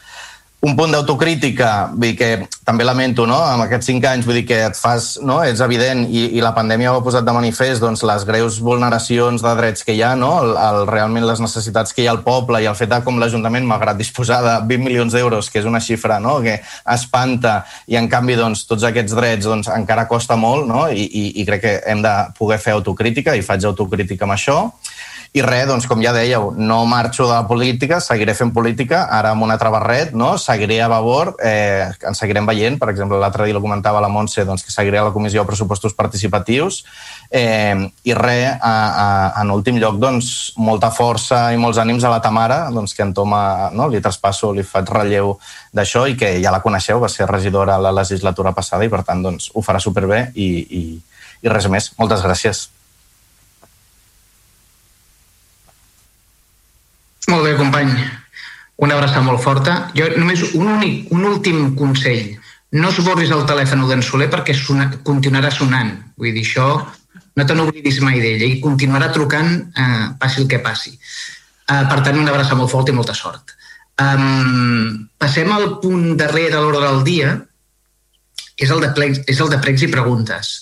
un 0.65 0.73
punt 0.73 0.89
d'autocrítica, 0.89 1.91
vull 1.93 2.09
dir 2.09 2.15
que 2.17 2.29
també 2.65 2.85
lamento, 2.87 3.27
no?, 3.29 3.37
amb 3.37 3.67
aquests 3.67 3.85
cinc 3.91 4.05
anys, 4.09 4.25
vull 4.25 4.39
dir 4.39 4.45
que 4.49 4.57
et 4.65 4.77
fas, 4.79 5.11
no?, 5.21 5.37
és 5.45 5.61
evident, 5.61 6.01
i, 6.09 6.23
i 6.39 6.41
la 6.41 6.55
pandèmia 6.55 6.89
ho 6.89 6.97
ha 6.97 7.03
posat 7.05 7.27
de 7.27 7.35
manifest, 7.35 7.83
doncs, 7.83 8.01
les 8.07 8.25
greus 8.25 8.57
vulneracions 8.65 9.43
de 9.45 9.51
drets 9.59 9.85
que 9.85 9.93
hi 9.93 10.01
ha, 10.01 10.15
no?, 10.17 10.31
el, 10.41 10.55
el, 10.57 10.79
realment 10.89 11.27
les 11.29 11.43
necessitats 11.43 11.93
que 11.93 12.01
hi 12.01 12.07
ha 12.09 12.15
al 12.15 12.23
poble 12.25 12.63
i 12.63 12.69
el 12.71 12.77
fet 12.79 12.89
de 12.89 12.99
com 13.05 13.21
l'Ajuntament, 13.21 13.67
malgrat 13.69 13.99
disposar 13.99 14.41
de 14.41 14.55
20 14.73 14.87
milions 14.87 15.13
d'euros, 15.13 15.51
que 15.53 15.61
és 15.61 15.69
una 15.69 15.83
xifra, 15.85 16.17
no?, 16.23 16.39
que 16.41 16.57
espanta, 16.95 17.59
i 17.85 17.99
en 18.01 18.09
canvi, 18.09 18.39
doncs, 18.41 18.65
tots 18.65 18.89
aquests 18.89 19.13
drets, 19.19 19.45
doncs, 19.45 19.69
encara 19.75 20.07
costa 20.09 20.39
molt, 20.39 20.65
no?, 20.71 20.87
i, 20.89 21.05
i, 21.05 21.27
i 21.43 21.45
crec 21.45 21.65
que 21.67 21.75
hem 21.93 22.01
de 22.01 22.15
poder 22.41 22.57
fer 22.63 22.73
autocrítica, 22.73 23.37
i 23.37 23.45
faig 23.45 23.69
autocrítica 23.69 24.25
amb 24.25 24.39
això, 24.39 24.59
i 25.35 25.41
res, 25.43 25.65
doncs, 25.67 25.83
com 25.83 25.99
ja 25.99 26.13
dèieu, 26.15 26.53
no 26.55 26.77
marxo 26.87 27.25
de 27.27 27.33
la 27.33 27.43
política, 27.47 27.97
seguiré 27.99 28.31
fent 28.37 28.53
política, 28.55 29.01
ara 29.11 29.33
amb 29.35 29.43
un 29.43 29.51
altre 29.51 29.67
barret, 29.73 30.13
no? 30.15 30.37
seguiré 30.39 30.77
a 30.79 30.87
Vavor, 30.87 31.33
eh, 31.43 31.89
ens 32.07 32.21
seguirem 32.21 32.47
veient, 32.47 32.77
per 32.79 32.87
exemple, 32.93 33.19
l'altre 33.19 33.43
dia 33.43 33.57
lo 33.57 33.59
comentava 33.59 33.99
la 33.99 34.07
Montse, 34.07 34.45
doncs, 34.47 34.63
que 34.63 34.71
seguiré 34.71 35.01
a 35.01 35.03
la 35.09 35.11
Comissió 35.11 35.43
de 35.43 35.49
Pressupostos 35.49 35.91
Participatius, 35.93 36.85
eh, 37.27 37.75
i 38.07 38.15
res, 38.15 38.53
a, 38.61 38.71
a, 38.71 39.07
en 39.41 39.51
últim 39.51 39.75
lloc, 39.81 39.97
doncs, 39.99 40.53
molta 40.55 40.87
força 40.95 41.49
i 41.51 41.59
molts 41.59 41.81
ànims 41.83 42.07
a 42.07 42.13
la 42.13 42.21
Tamara, 42.23 42.61
doncs, 42.71 42.95
que 42.95 43.03
en 43.03 43.11
Toma, 43.17 43.73
no? 43.75 43.89
li 43.91 43.99
traspasso, 43.99 44.53
li 44.55 44.63
faig 44.63 44.87
relleu 44.95 45.35
d'això 45.75 46.05
i 46.07 46.15
que 46.15 46.37
ja 46.39 46.55
la 46.55 46.63
coneixeu, 46.63 47.03
va 47.03 47.11
ser 47.11 47.27
regidora 47.27 47.75
a 47.75 47.83
la 47.89 47.91
legislatura 47.91 48.55
passada 48.55 48.87
i, 48.87 48.93
per 48.93 49.03
tant, 49.03 49.27
doncs, 49.27 49.51
ho 49.51 49.65
farà 49.67 49.83
superbé 49.83 50.29
i, 50.31 50.47
i, 50.63 50.85
i 51.43 51.51
res 51.51 51.67
més. 51.67 51.91
Moltes 51.99 52.23
gràcies. 52.23 52.69
Molt 57.31 57.45
bé, 57.47 57.55
company. 57.57 57.91
Una 58.85 58.97
abraçada 58.97 59.23
molt 59.25 59.41
forta. 59.41 59.77
Jo 59.97 60.09
només 60.19 60.43
un, 60.53 60.67
únic, 60.77 61.11
un 61.15 61.25
últim 61.25 61.71
consell. 61.79 62.35
No 62.75 62.91
esborris 62.91 63.31
el 63.31 63.45
telèfon 63.47 63.85
d'en 63.89 64.03
Soler 64.03 64.27
perquè 64.31 64.55
sona, 64.57 64.89
continuarà 65.07 65.51
sonant. 65.53 65.93
Vull 66.19 66.35
dir, 66.35 66.43
això 66.43 66.67
no 67.35 67.45
te 67.47 67.55
n'oblidis 67.55 68.01
mai 68.03 68.19
d'ella 68.23 68.47
i 68.47 68.59
continuarà 68.63 69.09
trucant 69.15 69.51
eh, 69.71 70.05
passi 70.19 70.43
el 70.43 70.49
que 70.51 70.61
passi. 70.63 70.93
Eh, 70.95 71.83
per 71.89 72.01
tant, 72.03 72.19
una 72.19 72.33
abraçada 72.33 72.59
molt 72.59 72.71
forta 72.71 72.91
i 72.93 72.97
molta 72.97 73.15
sort. 73.17 73.55
Um, 73.95 75.05
passem 75.17 75.51
al 75.55 75.77
punt 75.79 76.17
darrer 76.19 76.49
de 76.51 76.59
l'ordre 76.59 76.83
del 76.83 77.03
dia, 77.07 77.29
és 78.59 78.71
el 78.71 78.81
de, 78.83 78.89
plecs, 78.95 79.21
és 79.31 79.39
el 79.39 79.51
de 79.51 79.59
pregs 79.63 79.85
i 79.87 79.91
preguntes. 79.91 80.57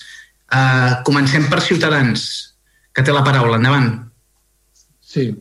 Uh, 0.54 1.02
comencem 1.08 1.48
per 1.50 1.64
Ciutadans, 1.66 2.28
que 2.94 3.02
té 3.02 3.14
la 3.14 3.26
paraula. 3.26 3.58
Endavant. 3.58 3.90
Sí, 5.02 5.32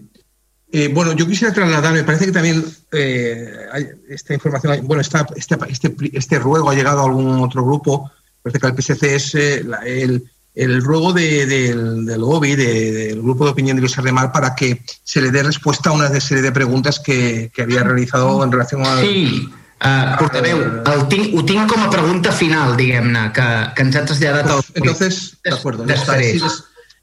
Eh, 0.75 0.89
bueno, 0.89 1.13
yo 1.13 1.27
quisiera 1.27 1.53
trasladar, 1.53 1.93
me 1.93 2.03
parece 2.03 2.25
que 2.25 2.33
también 2.33 2.65
eh, 2.93 3.93
esta 4.09 4.33
información, 4.33 4.81
bueno, 4.87 5.03
esta, 5.03 5.27
este, 5.37 5.59
este, 5.69 5.95
este, 6.15 6.39
ruego 6.39 6.71
ha 6.71 6.75
llegado 6.75 7.03
a 7.03 7.05
algún 7.05 7.41
otro 7.41 7.63
grupo, 7.63 8.11
parece 8.43 8.59
que 8.59 8.67
el 8.69 8.83
PSC 8.83 9.03
es 9.15 9.35
eh, 9.35 9.65
la, 9.67 9.81
el, 9.81 10.25
el, 10.55 10.83
ruego 10.83 11.13
de, 11.13 11.45
del, 11.45 12.07
del 12.07 12.21
GOBI, 12.23 12.57
de, 12.57 12.93
del 12.93 13.21
Grupo 13.21 13.45
de 13.45 13.51
Opinión 13.51 13.77
de 13.77 13.83
Luis 13.83 13.99
Mar, 14.15 14.33
para 14.33 14.55
que 14.55 14.83
se 15.05 15.21
le 15.21 15.31
dé 15.31 15.43
respuesta 15.43 15.91
a 15.91 15.93
una 15.93 16.09
serie 16.19 16.43
de 16.43 16.53
preguntas 16.53 16.99
que, 17.01 17.51
que 17.55 17.63
había 17.63 17.83
realizado 17.83 18.43
en 18.43 18.51
relación 18.51 18.87
a... 18.87 18.99
Sí, 19.01 19.53
Uh, 19.83 20.15
portaveu, 20.15 20.61
el 20.63 21.01
tinc, 21.11 21.33
ho 21.35 21.43
tinc 21.43 21.67
com 21.67 21.83
a 21.83 21.89
pregunta 21.91 22.31
final, 22.31 22.77
diguem-ne, 22.79 23.25
que, 23.35 23.47
que 23.75 23.83
ens 23.83 23.97
ha 23.99 24.05
traslladat 24.07 24.47
pues, 24.47 24.69
el... 24.69 24.83
Entonces, 24.85 25.39
de 25.43 25.51
acuerdo. 25.51 25.85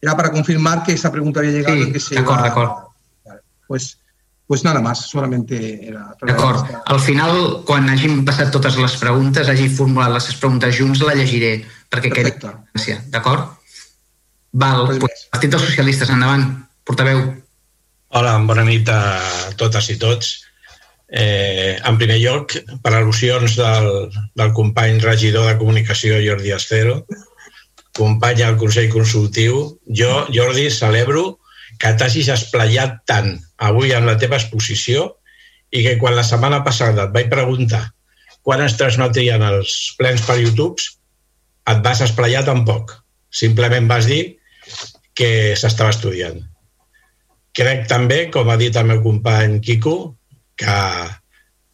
Era 0.01 0.15
para 0.15 0.31
confirmar 0.31 0.83
que 0.83 0.93
esa 0.93 1.11
pregunta 1.11 1.41
había 1.41 1.51
llegado 1.51 1.75
sí, 1.75 1.89
y 1.89 1.91
que 1.91 1.99
se 1.99 2.15
d'acord, 2.15 2.39
d'acord 2.39 2.88
pues, 3.69 3.99
pues 4.47 4.63
nada 4.63 4.81
más, 4.81 5.05
solamente 5.07 5.87
era... 5.87 6.15
D'acord. 6.25 6.65
Al 6.89 6.99
final, 6.99 7.61
quan 7.69 7.85
hàgim 7.93 8.23
passat 8.25 8.49
totes 8.49 8.79
les 8.81 8.95
preguntes, 8.97 9.47
hagi 9.47 9.69
formulat 9.69 10.15
les 10.15 10.29
preguntes 10.41 10.73
junts, 10.73 11.03
la 11.05 11.13
llegiré, 11.13 11.51
perquè 11.93 12.09
quedi 12.09 12.33
constància. 12.33 12.97
D'acord? 13.13 13.53
Val, 14.57 14.87
pues, 14.97 15.27
Partit 15.29 15.53
dels 15.53 15.67
Socialistes, 15.69 16.09
endavant. 16.09 16.47
Portaveu. 16.81 17.21
Hola, 18.17 18.33
bona 18.49 18.65
nit 18.65 18.89
a 18.89 19.01
totes 19.61 19.91
i 19.93 19.99
tots. 20.01 20.31
Eh, 21.09 21.77
en 21.85 22.01
primer 22.01 22.17
lloc, 22.23 22.55
per 22.81 22.95
al·lusions 22.97 23.53
del, 23.57 23.91
del 24.33 24.53
company 24.57 24.97
regidor 25.05 25.45
de 25.45 25.59
comunicació 25.61 26.17
Jordi 26.25 26.57
Estero, 26.57 27.03
company 27.93 28.41
al 28.41 28.57
Consell 28.57 28.89
Consultiu, 28.89 29.61
jo, 29.85 30.25
Jordi, 30.33 30.71
celebro 30.73 31.38
que 31.79 31.93
t'hagis 31.95 32.29
esplayat 32.33 32.99
tant 33.07 33.37
avui 33.69 33.93
en 33.95 34.05
la 34.07 34.17
teva 34.19 34.39
exposició 34.39 35.07
i 35.71 35.83
que 35.85 35.97
quan 36.01 36.17
la 36.17 36.25
setmana 36.27 36.59
passada 36.65 37.07
et 37.07 37.15
vaig 37.15 37.29
preguntar 37.31 37.85
quan 38.43 38.63
es 38.63 38.75
transmetien 38.79 39.43
els 39.45 39.75
plens 39.99 40.23
per 40.25 40.39
YouTube, 40.39 40.81
et 41.69 41.81
vas 41.85 42.01
esplayar 42.01 42.45
tampoc. 42.47 42.95
Simplement 43.29 43.87
vas 43.89 44.07
dir 44.09 44.39
que 45.13 45.55
s'estava 45.59 45.93
estudiant. 45.93 46.39
Crec 47.53 47.87
també, 47.91 48.23
com 48.33 48.49
ha 48.49 48.57
dit 48.57 48.75
el 48.79 48.87
meu 48.89 49.03
company 49.03 49.59
Quico, 49.65 49.95
que 50.57 50.77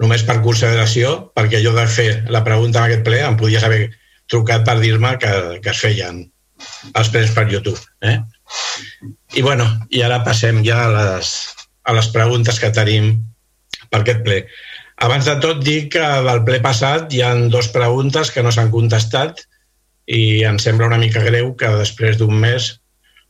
només 0.02 0.26
per 0.28 0.42
consideració, 0.44 1.32
perquè 1.38 1.62
jo 1.64 1.72
de 1.76 1.86
fer 1.88 2.10
la 2.34 2.44
pregunta 2.44 2.82
en 2.82 2.90
aquest 2.90 3.06
ple 3.08 3.22
em 3.24 3.38
podies 3.40 3.64
haver 3.64 3.86
trucat 4.32 4.66
per 4.68 4.80
dir-me 4.82 5.16
que, 5.22 5.32
que 5.62 5.72
es 5.72 5.84
feien 5.86 6.24
els 6.96 7.12
plens 7.14 7.32
per 7.36 7.46
YouTube. 7.52 7.80
Eh? 8.02 8.18
I, 9.36 9.42
bueno, 9.42 9.66
i 9.90 10.02
ara 10.06 10.22
passem 10.26 10.62
ja 10.66 10.86
a 10.86 10.92
les, 10.94 11.34
a 11.84 11.96
les 11.98 12.08
preguntes 12.14 12.60
que 12.62 12.72
tenim 12.76 13.14
per 13.90 14.02
aquest 14.02 14.24
ple. 14.26 14.40
Abans 15.06 15.28
de 15.28 15.36
tot, 15.44 15.60
dic 15.66 15.92
que 15.98 16.06
del 16.28 16.42
ple 16.48 16.62
passat 16.64 17.12
hi 17.14 17.22
han 17.26 17.50
dues 17.52 17.68
preguntes 17.74 18.32
que 18.32 18.44
no 18.46 18.54
s'han 18.56 18.72
contestat 18.72 19.44
i 20.08 20.44
em 20.48 20.60
sembla 20.62 20.88
una 20.88 21.02
mica 21.02 21.24
greu 21.26 21.52
que 21.60 21.72
després 21.82 22.20
d'un 22.20 22.36
mes 22.40 22.70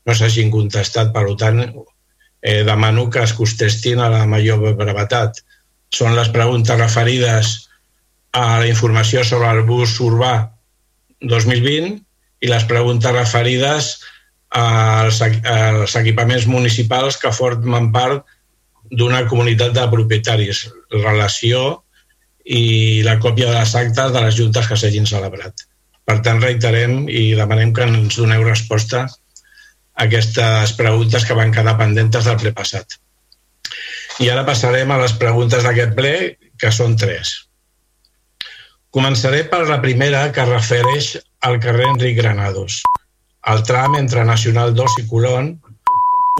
no 0.05 0.13
s'hagin 0.13 0.51
contestat. 0.53 1.13
Per 1.15 1.25
tant, 1.41 1.63
eh, 2.41 2.63
demano 2.67 3.09
que 3.09 3.23
es 3.23 3.33
contestin 3.33 3.99
a 3.99 4.11
la 4.13 4.25
major 4.29 4.61
brevetat. 4.77 5.41
Són 5.89 6.15
les 6.17 6.29
preguntes 6.29 6.77
referides 6.77 7.55
a 8.35 8.59
la 8.59 8.67
informació 8.67 9.23
sobre 9.23 9.49
el 9.55 9.63
bus 9.65 9.95
urbà 10.03 10.33
2020 11.21 11.95
i 12.43 12.51
les 12.51 12.65
preguntes 12.69 13.15
referides 13.15 13.95
als, 14.55 15.21
als 15.21 15.95
equipaments 15.99 16.47
municipals 16.47 17.17
que 17.19 17.33
formen 17.35 17.91
part 17.91 18.23
d'una 18.91 19.25
comunitat 19.27 19.73
de 19.75 19.85
propietaris, 19.91 20.65
relació 20.93 21.81
i 22.45 23.01
la 23.03 23.17
còpia 23.19 23.49
de 23.49 23.57
les 23.57 23.73
actes 23.75 24.13
de 24.13 24.21
les 24.21 24.35
juntes 24.37 24.67
que 24.69 24.77
s'hagin 24.77 25.07
celebrat. 25.09 25.65
Per 26.05 26.19
tant, 26.21 26.41
reiterem 26.41 27.07
i 27.09 27.33
demanem 27.37 27.73
que 27.73 27.87
ens 27.89 28.19
doneu 28.19 28.45
resposta 28.45 29.05
a 29.07 30.05
aquestes 30.05 30.75
preguntes 30.77 31.25
que 31.25 31.37
van 31.37 31.51
quedar 31.55 31.77
pendentes 31.79 32.27
del 32.29 32.37
ple 32.37 32.53
passat. 32.53 32.99
I 34.21 34.29
ara 34.31 34.45
passarem 34.47 34.91
a 34.93 34.99
les 35.01 35.15
preguntes 35.19 35.65
d'aquest 35.65 35.95
ple, 35.97 36.15
que 36.55 36.71
són 36.71 36.93
tres. 36.95 37.33
Començaré 38.95 39.41
per 39.51 39.65
la 39.67 39.81
primera, 39.83 40.29
que 40.31 40.45
refereix 40.47 41.15
al 41.43 41.57
carrer 41.63 41.89
Enric 41.89 42.21
Granados, 42.21 42.83
al 43.45 43.63
tram 43.63 43.95
entre 43.95 44.25
Nacional 44.25 44.73
2 44.73 44.99
i 45.03 45.07
Colón, 45.07 45.61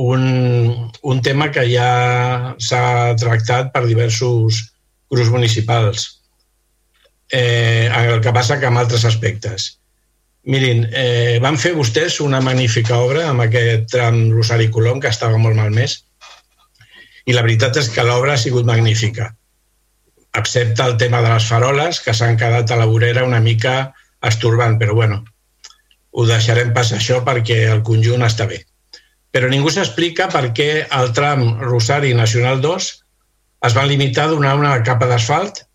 un, 0.02 0.92
un 1.02 1.22
tema 1.22 1.52
que 1.54 1.64
ja 1.70 2.56
s'ha 2.58 3.14
tractat 3.20 3.72
per 3.72 3.86
diversos 3.86 4.60
grups 5.12 5.30
municipals. 5.32 6.08
Eh, 7.32 7.88
el 7.90 8.22
que 8.22 8.34
passa 8.34 8.58
que 8.60 8.68
amb 8.70 8.82
altres 8.82 9.06
aspectes. 9.06 9.76
Mirin, 10.50 10.84
eh, 10.94 11.38
van 11.42 11.58
fer 11.58 11.74
vostès 11.78 12.20
una 12.22 12.42
magnífica 12.42 12.98
obra 13.02 13.30
amb 13.30 13.46
aquest 13.46 13.88
tram 13.94 14.20
Rosari 14.34 14.70
Colom, 14.74 15.00
que 15.02 15.10
estava 15.14 15.38
molt 15.42 15.58
malmès, 15.58 16.00
i 17.26 17.34
la 17.34 17.46
veritat 17.46 17.78
és 17.82 17.90
que 17.90 18.06
l'obra 18.06 18.34
ha 18.34 18.42
sigut 18.42 18.66
magnífica, 18.66 19.32
excepte 20.38 20.84
el 20.86 20.98
tema 21.02 21.22
de 21.22 21.32
les 21.34 21.48
faroles, 21.50 22.02
que 22.02 22.14
s'han 22.14 22.38
quedat 22.38 22.70
a 22.70 22.82
la 22.82 22.90
vorera 22.90 23.26
una 23.26 23.42
mica 23.42 23.94
estorbant, 24.22 24.78
però 24.82 24.94
bueno, 24.98 25.24
ho 26.16 26.26
deixarem 26.28 26.72
passar 26.76 27.00
això 27.00 27.20
perquè 27.28 27.66
el 27.74 27.84
conjunt 27.88 28.24
està 28.24 28.48
bé. 28.48 28.62
Però 29.36 29.50
ningú 29.52 29.72
s'explica 29.74 30.30
per 30.32 30.48
què 30.56 30.70
el 31.00 31.12
tram 31.18 31.44
Rosari 31.60 32.14
Nacional 32.16 32.62
2 32.64 32.90
es 33.68 33.76
van 33.76 33.90
limitar 33.92 34.30
a 34.30 34.34
donar 34.34 34.54
una 34.60 34.76
capa 34.88 35.10
d'asfalt 35.12 35.66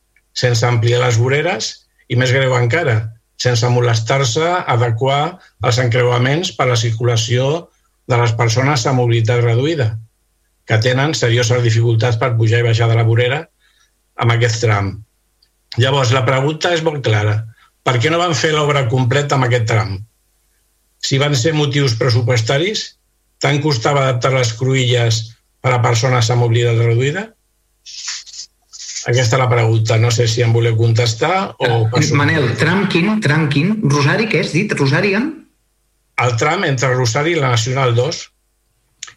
sense 0.43 0.65
ampliar 0.67 1.03
les 1.03 1.19
voreres 1.21 1.71
i, 2.09 2.17
més 2.17 2.33
greu 2.33 2.55
encara, 2.57 2.97
sense 3.41 3.69
molestar-se 3.73 4.47
a 4.47 4.65
adequar 4.75 5.21
els 5.67 5.81
encreuaments 5.85 6.55
per 6.57 6.67
a 6.67 6.73
la 6.73 6.81
circulació 6.81 7.51
de 8.09 8.19
les 8.21 8.33
persones 8.39 8.87
amb 8.87 9.03
mobilitat 9.03 9.45
reduïda, 9.45 9.93
que 10.67 10.81
tenen 10.83 11.15
serioses 11.19 11.63
dificultats 11.65 12.19
per 12.21 12.35
pujar 12.39 12.63
i 12.63 12.69
baixar 12.69 12.89
de 12.91 12.99
la 12.99 13.07
vorera 13.07 13.45
amb 14.21 14.35
aquest 14.35 14.61
tram. 14.65 14.93
Llavors, 15.79 16.13
la 16.17 16.25
pregunta 16.27 16.73
és 16.75 16.83
molt 16.87 17.05
clara. 17.07 17.37
Per 17.87 17.97
què 18.01 18.11
no 18.13 18.19
van 18.21 18.35
fer 18.37 18.51
l'obra 18.55 18.89
completa 18.91 19.37
amb 19.37 19.47
aquest 19.47 19.69
tram? 19.71 19.99
Si 21.01 21.19
van 21.21 21.35
ser 21.37 21.55
motius 21.57 21.97
pressupostaris, 21.99 22.85
tant 23.41 23.61
costava 23.65 24.05
adaptar 24.05 24.35
les 24.37 24.53
cruïlles 24.57 25.21
per 25.65 25.75
a 25.75 25.83
persones 25.85 26.29
amb 26.31 26.45
mobilitat 26.45 26.81
reduïda? 26.81 27.27
Aquesta 29.09 29.39
és 29.39 29.41
la 29.41 29.49
pregunta. 29.49 29.97
No 29.97 30.11
sé 30.13 30.27
si 30.29 30.45
em 30.45 30.53
voleu 30.53 30.77
contestar 30.77 31.55
o... 31.57 31.71
Uh, 31.89 32.03
Manel, 32.17 32.51
tram 32.61 32.85
quin? 32.93 33.15
Tram 33.25 33.49
quin? 33.53 33.79
Rosari, 33.89 34.29
què 34.29 34.45
has 34.45 34.53
dit? 34.57 34.73
Rosari 34.77 35.15
en? 35.17 35.31
El 36.21 36.37
tram 36.41 36.67
entre 36.69 36.93
Rosari 36.93 37.33
i 37.33 37.41
la 37.41 37.55
Nacional 37.55 37.95
2 37.97 38.21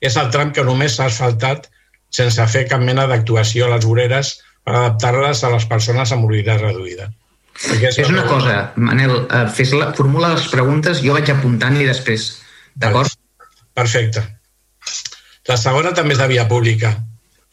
és 0.08 0.16
el 0.20 0.30
tram 0.32 0.54
que 0.56 0.64
només 0.68 0.96
s'ha 0.96 1.10
asfaltat 1.12 1.68
sense 2.16 2.48
fer 2.54 2.64
cap 2.70 2.84
mena 2.84 3.08
d'actuació 3.10 3.68
a 3.68 3.74
les 3.76 3.88
voreres 3.90 4.38
per 4.64 4.76
adaptar-les 4.78 5.44
a 5.44 5.52
les 5.52 5.68
persones 5.68 6.12
amb 6.16 6.24
mobilitat 6.24 6.62
reduïda. 6.62 7.10
És, 7.54 7.98
és 8.02 8.10
una 8.10 8.24
cosa, 8.26 8.56
Manel, 8.76 9.14
uh, 9.24 9.44
fes 9.54 9.74
la, 9.78 9.92
formula 9.98 10.34
les 10.34 10.48
preguntes, 10.52 11.04
jo 11.06 11.14
vaig 11.14 11.30
apuntant 11.30 11.78
i 11.78 11.86
després, 11.86 12.30
d'acord? 12.76 13.14
Perfecte. 13.78 14.24
La 15.50 15.58
segona 15.60 15.92
també 15.94 16.16
és 16.16 16.22
de 16.22 16.30
via 16.32 16.48
pública 16.50 16.96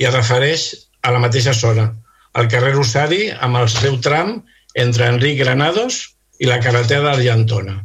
i 0.01 0.07
es 0.09 0.15
refereix 0.15 0.70
a 1.05 1.12
la 1.12 1.20
mateixa 1.23 1.53
zona, 1.57 1.91
al 2.33 2.49
carrer 2.49 2.73
Rosari 2.75 3.29
amb 3.45 3.61
el 3.61 3.69
seu 3.73 3.99
tram 4.05 4.39
entre 4.79 5.09
Enric 5.11 5.41
Granados 5.43 6.01
i 6.41 6.49
la 6.49 6.61
carretera 6.62 7.11
d'Argentona. 7.11 7.77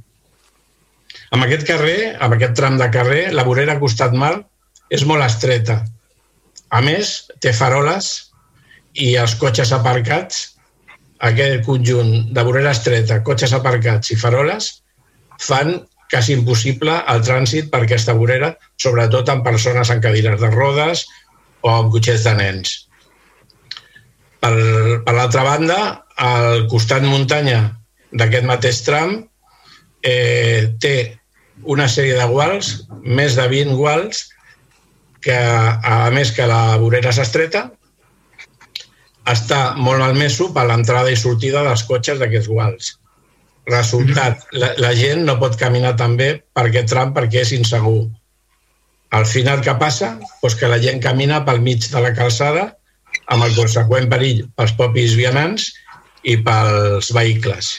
Amb 1.35 1.43
aquest 1.43 1.65
carrer, 1.67 2.15
amb 2.21 2.35
aquest 2.35 2.55
tram 2.55 2.77
de 2.79 2.87
carrer, 2.93 3.23
la 3.33 3.43
vorera 3.47 3.79
costat 3.81 4.13
mar 4.15 4.35
és 4.93 5.03
molt 5.09 5.25
estreta. 5.25 5.81
A 6.69 6.81
més, 6.85 7.25
té 7.41 7.51
faroles 7.53 8.11
i 8.93 9.15
els 9.19 9.35
cotxes 9.41 9.73
aparcats, 9.75 10.54
aquest 11.23 11.65
conjunt 11.65 12.31
de 12.35 12.43
vorera 12.43 12.73
estreta, 12.75 13.21
cotxes 13.23 13.53
aparcats 13.55 14.11
i 14.11 14.17
faroles, 14.19 14.71
fan 15.41 15.77
quasi 16.11 16.35
impossible 16.35 16.95
el 17.11 17.21
trànsit 17.25 17.71
per 17.71 17.83
aquesta 17.83 18.15
vorera, 18.17 18.53
sobretot 18.81 19.29
amb 19.31 19.45
persones 19.45 19.89
en 19.89 20.01
cadires 20.03 20.39
de 20.41 20.51
rodes 20.53 21.05
o 21.63 21.71
amb 21.71 21.91
cotxets 21.93 22.25
de 22.27 22.35
nens. 22.37 22.75
Per, 24.39 24.53
per 25.05 25.15
l'altra 25.17 25.43
banda, 25.47 25.79
al 26.21 26.67
costat 26.71 27.03
muntanya 27.03 27.63
d'aquest 28.15 28.45
mateix 28.47 28.83
tram 28.85 29.17
eh, 30.05 30.75
té 30.79 30.95
una 31.63 31.87
sèrie 31.89 32.17
de 32.19 32.27
guals, 32.29 32.85
més 33.01 33.35
de 33.39 33.47
20 33.49 33.75
guals, 33.79 34.27
que 35.25 35.35
a 35.35 36.11
més 36.13 36.31
que 36.35 36.45
la 36.45 36.77
vorera 36.77 37.13
s'estreta, 37.15 37.65
està 39.31 39.59
molt 39.77 40.01
malmeso 40.01 40.51
per 40.53 40.67
l'entrada 40.69 41.11
i 41.11 41.17
sortida 41.17 41.63
dels 41.65 41.83
cotxes 41.89 42.19
d'aquests 42.21 42.49
guals. 42.51 42.91
Resultat, 43.65 44.43
la, 44.53 44.73
la 44.77 44.91
gent 44.93 45.23
no 45.25 45.39
pot 45.41 45.57
caminar 45.57 45.95
també 45.97 46.35
per 46.53 46.67
aquest 46.67 46.91
tram 46.93 47.13
perquè 47.15 47.41
és 47.41 47.53
insegur. 47.57 48.05
Al 49.17 49.25
final, 49.25 49.63
què 49.65 49.73
passa? 49.79 50.15
Pues 50.41 50.57
que 50.59 50.69
la 50.69 50.77
gent 50.81 51.01
camina 51.01 51.41
pel 51.45 51.63
mig 51.65 51.87
de 51.89 52.03
la 52.03 52.13
calçada 52.13 52.67
amb 53.31 53.45
el 53.45 53.55
conseqüent 53.57 54.09
perill 54.11 54.43
pels 54.57 54.75
propis 54.77 55.15
vianants 55.17 55.71
i 56.23 56.37
pels 56.45 57.09
vehicles. 57.15 57.71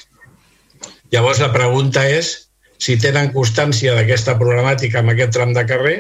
Llavors 1.15 1.43
la 1.43 1.53
pregunta 1.55 2.03
és 2.11 2.33
si 2.83 2.97
tenen 3.01 3.33
constància 3.35 3.95
d'aquesta 3.97 4.35
problemàtica 4.41 5.01
amb 5.01 5.15
aquest 5.15 5.35
tram 5.37 5.55
de 5.57 5.65
carrer 5.69 5.99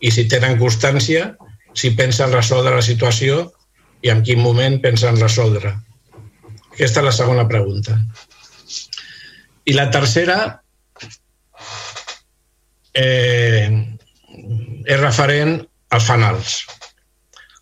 i 0.00 0.10
si 0.14 0.24
tenen 0.30 0.56
constància 0.60 1.34
si 1.74 1.92
pensen 1.98 2.32
resoldre 2.32 2.74
la 2.78 2.86
situació 2.86 3.50
i 4.04 4.12
en 4.12 4.22
quin 4.26 4.40
moment 4.44 4.76
pensen 4.84 5.18
resoldre. 5.20 5.72
Aquesta 6.74 7.00
és 7.00 7.06
la 7.06 7.14
segona 7.16 7.46
pregunta. 7.48 7.96
I 9.64 9.74
la 9.76 9.88
tercera 9.94 10.38
eh, 12.92 13.70
és 14.84 15.00
referent 15.00 15.56
als 15.94 16.08
fanals. 16.10 16.58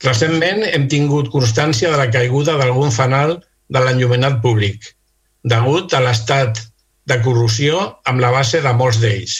Recentment 0.03 0.65
hem 0.67 0.89
tingut 0.91 1.31
constància 1.31 1.93
de 1.93 2.01
la 2.01 2.11
caiguda 2.11 2.57
d'algun 2.59 2.91
fanal 2.91 3.37
de 3.73 3.83
l'enllumenat 3.85 4.41
públic, 4.43 4.83
degut 5.47 5.95
a 5.95 6.03
l'estat 6.03 6.59
de 7.07 7.19
corrosió 7.23 7.85
amb 8.11 8.23
la 8.23 8.33
base 8.35 8.61
de 8.65 8.73
molts 8.75 8.99
d'ells. 9.03 9.39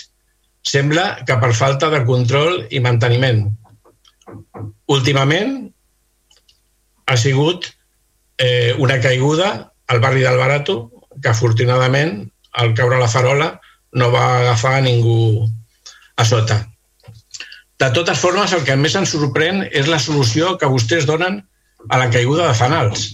Sembla 0.63 1.25
que 1.27 1.35
per 1.43 1.51
falta 1.59 1.91
de 1.91 2.05
control 2.07 2.63
i 2.71 2.79
manteniment. 2.85 3.49
Últimament 4.95 5.57
ha 7.07 7.17
sigut 7.17 7.69
eh, 8.39 8.75
una 8.79 9.01
caiguda 9.01 9.73
al 9.87 10.01
barri 10.01 10.23
del 10.23 10.39
Barato, 10.39 10.91
que 11.21 11.29
afortunadament 11.29 12.31
al 12.53 12.75
caure 12.75 12.99
la 13.01 13.09
farola 13.09 13.61
no 13.93 14.11
va 14.13 14.41
agafar 14.41 14.81
ningú 14.83 15.47
a 16.17 16.25
sota. 16.25 16.59
De 17.79 17.91
totes 17.91 18.19
formes, 18.19 18.53
el 18.55 18.65
que 18.65 18.77
més 18.79 18.95
ens 18.97 19.13
sorprèn 19.13 19.65
és 19.71 19.89
la 19.91 19.99
solució 20.01 20.57
que 20.59 20.71
vostès 20.71 21.07
donen 21.09 21.41
a 21.91 21.99
la 21.99 22.11
caiguda 22.15 22.47
de 22.49 22.55
fanals. 22.55 23.09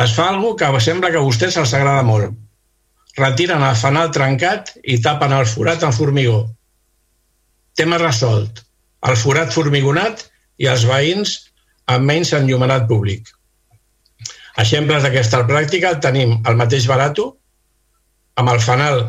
Es 0.00 0.14
fa 0.16 0.30
alguna 0.30 0.56
que 0.56 0.80
sembla 0.80 1.10
que 1.10 1.20
a 1.20 1.26
vostès 1.26 1.58
els 1.60 1.74
agrada 1.76 2.06
molt. 2.06 2.32
Retiren 3.18 3.62
el 3.66 3.76
fanal 3.76 4.10
trencat 4.14 4.72
i 4.82 4.96
tapen 5.02 5.34
el 5.36 5.46
forat 5.50 5.84
amb 5.84 5.96
formigó. 5.96 6.46
Tema 7.76 7.98
resolt. 8.00 8.62
El 9.04 9.16
forat 9.16 9.52
formigonat 9.52 10.24
i 10.60 10.68
els 10.70 10.86
veïns 10.88 11.36
amb 11.94 12.06
menys 12.10 12.32
enllumenat 12.36 12.86
públic. 12.90 13.28
Exemples 14.60 15.04
d'aquesta 15.04 15.42
pràctica 15.48 15.90
el 15.94 16.00
tenim 16.04 16.36
al 16.44 16.58
mateix 16.60 16.86
Barato, 16.90 17.26
amb 18.40 18.52
el 18.52 18.60
fanal 18.64 19.02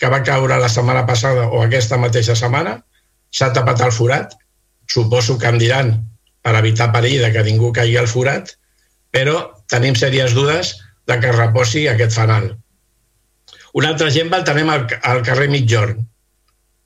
que 0.00 0.10
va 0.12 0.22
caure 0.24 0.58
la 0.60 0.70
setmana 0.72 1.04
passada 1.08 1.46
o 1.48 1.62
aquesta 1.62 1.98
mateixa 2.00 2.36
setmana, 2.38 2.76
s'ha 3.32 3.52
tapat 3.56 3.82
el 3.86 3.92
forat, 3.92 4.34
suposo 4.92 5.38
que 5.38 5.48
em 5.50 5.58
diran 5.60 5.94
per 6.44 6.54
evitar 6.60 6.92
perill 6.94 7.24
que 7.34 7.44
ningú 7.46 7.72
caigui 7.74 7.96
al 8.00 8.10
forat, 8.10 8.52
però 9.10 9.40
tenim 9.72 9.96
sèries 9.98 10.34
dudes 10.36 10.76
de 11.06 11.18
que 11.20 11.30
es 11.32 11.38
reposi 11.38 11.86
aquest 11.88 12.14
fanal. 12.18 12.52
Un 13.76 13.86
altre 13.86 14.08
exemple 14.08 14.38
el 14.40 14.44
tenim 14.48 14.70
al, 14.72 14.86
al 15.02 15.22
carrer 15.26 15.48
Mitjorn. 15.52 15.98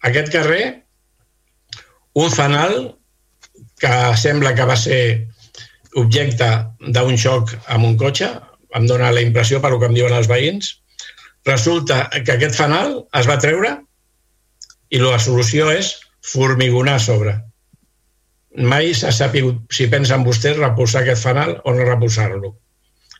Aquest 0.09 0.31
carrer, 0.33 0.65
un 2.15 2.31
fanal 2.33 2.97
que 3.81 3.93
sembla 4.17 4.55
que 4.57 4.67
va 4.69 4.77
ser 4.77 5.03
objecte 5.97 6.49
d'un 6.95 7.17
xoc 7.19 7.55
amb 7.69 7.87
un 7.89 7.97
cotxe, 7.99 8.31
em 8.77 8.87
dóna 8.87 9.11
la 9.13 9.23
impressió 9.25 9.61
per 9.61 9.73
que 9.79 9.89
em 9.89 9.97
diuen 9.97 10.15
els 10.15 10.29
veïns, 10.31 10.77
resulta 11.47 12.09
que 12.25 12.37
aquest 12.37 12.55
fanal 12.55 13.01
es 13.19 13.29
va 13.29 13.39
treure 13.43 13.77
i 14.91 15.01
la 15.03 15.19
solució 15.19 15.71
és 15.73 15.95
formigonar 16.33 16.99
a 16.99 17.03
sobre. 17.03 17.37
Mai 18.57 18.95
s'ha 18.95 19.13
sapigut 19.15 19.63
si 19.75 19.87
pensen 19.91 20.25
vostès 20.27 20.59
repulsar 20.59 21.03
aquest 21.03 21.23
fanal 21.23 21.57
o 21.65 21.75
no 21.75 21.87
repulsar-lo. 21.87 22.55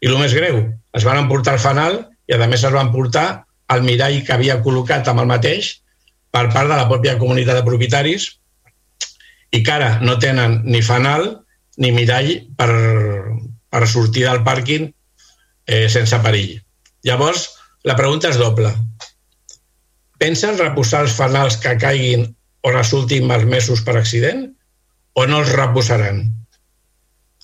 I 0.01 0.09
el 0.09 0.19
més 0.19 0.35
greu, 0.35 0.63
es 0.97 1.07
van 1.07 1.21
emportar 1.21 1.55
el 1.57 1.63
fanal 1.63 2.01
i 2.27 2.35
a 2.35 2.47
més 2.47 2.65
es 2.65 2.75
van 2.75 2.91
portar 2.93 3.45
el 3.71 3.85
mirall 3.87 4.19
que 4.27 4.35
havia 4.35 4.59
col·locat 4.65 5.09
amb 5.09 5.23
el 5.23 5.31
mateix 5.31 5.77
per 6.35 6.49
part 6.55 6.69
de 6.71 6.77
la 6.77 6.89
pròpia 6.91 7.19
comunitat 7.19 7.61
de 7.61 7.67
propietaris 7.67 8.27
i 9.55 9.63
que 9.63 9.73
ara 9.73 9.99
no 10.03 10.17
tenen 10.23 10.61
ni 10.65 10.83
fanal 10.83 11.29
ni 11.79 11.93
mirall 11.95 12.33
per, 12.59 12.71
per 13.71 13.87
sortir 13.89 14.27
del 14.27 14.43
pàrquing 14.47 14.89
eh, 14.91 15.87
sense 15.89 16.19
perill. 16.25 16.59
Llavors, 17.07 17.47
la 17.87 17.97
pregunta 17.97 18.29
és 18.29 18.39
doble. 18.41 18.73
Pensen 20.21 20.59
reposar 20.59 21.07
els 21.07 21.15
fanals 21.17 21.57
que 21.63 21.79
caiguin 21.81 22.27
o 22.67 22.73
resultin 22.75 23.27
malmesos 23.29 23.81
per 23.87 23.97
accident 23.97 24.45
o 25.17 25.27
no 25.27 25.41
els 25.41 25.55
reposaran? 25.57 26.27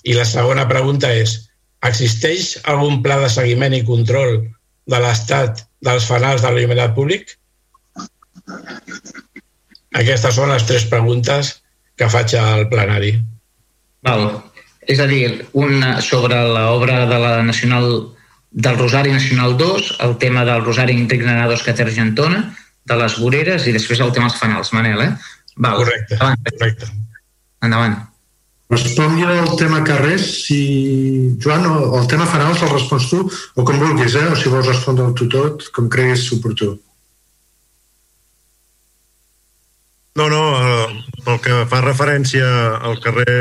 I 0.04 0.14
la 0.14 0.26
segona 0.28 0.66
pregunta 0.68 1.10
és, 1.10 1.38
existeix 1.86 2.56
algun 2.72 3.00
pla 3.02 3.18
de 3.22 3.30
seguiment 3.32 3.74
i 3.74 3.84
control 3.86 4.42
de 4.86 5.00
l'estat 5.02 5.64
dels 5.86 6.06
fanals 6.08 6.44
de 6.44 6.52
l'il·luminat 6.52 6.94
públic? 6.98 7.32
Aquestes 9.96 10.36
són 10.36 10.52
les 10.52 10.66
tres 10.68 10.84
preguntes 10.92 11.56
que 11.96 12.10
faig 12.12 12.36
al 12.38 12.68
plenari. 12.68 13.16
Val. 14.06 14.26
És 14.86 15.00
a 15.02 15.06
dir, 15.10 15.48
una 15.58 15.96
sobre 16.04 16.38
l'obra 16.46 17.02
de 17.10 17.18
la 17.18 17.32
Nacional 17.42 17.88
del 18.56 18.78
Rosari 18.78 19.12
Nacional 19.12 19.56
2, 19.58 19.96
el 20.06 20.16
tema 20.22 20.44
del 20.46 20.64
Rosari 20.64 20.94
Enric 20.96 21.20
Granados 21.22 21.62
Cater 21.66 21.88
Argentona, 21.88 22.44
de 22.86 22.96
les 22.96 23.16
voreres 23.18 23.66
i 23.66 23.74
després 23.74 24.00
el 24.00 24.12
tema 24.14 24.30
dels 24.30 24.40
fanals. 24.40 24.72
Manel, 24.72 25.02
eh? 25.02 25.10
Val. 25.56 25.80
Correcte, 25.82 26.14
Endavant. 26.14 26.46
correcte. 26.52 26.92
Endavant. 27.66 27.96
Respongui 28.70 29.26
al 29.26 29.52
tema 29.58 29.82
carrers, 29.86 30.24
si... 30.46 31.36
Joan, 31.42 31.66
o 31.66 32.00
el 32.00 32.08
tema 32.10 32.26
fanals 32.26 32.62
el 32.62 32.72
respons 32.72 33.10
tu, 33.10 33.20
o 33.26 33.64
com 33.66 33.78
vulguis, 33.78 34.16
eh? 34.18 34.26
o 34.32 34.38
si 34.38 34.50
vols 34.50 34.66
respondre 34.66 35.06
tu 35.18 35.28
tot, 35.30 35.68
com 35.74 35.90
creguis 35.92 36.26
oportú. 36.34 36.72
No, 40.16 40.30
no, 40.32 40.42
pel 41.26 41.42
que 41.44 41.64
fa 41.68 41.82
referència 41.84 42.46
al 42.88 42.96
carrer 43.04 43.36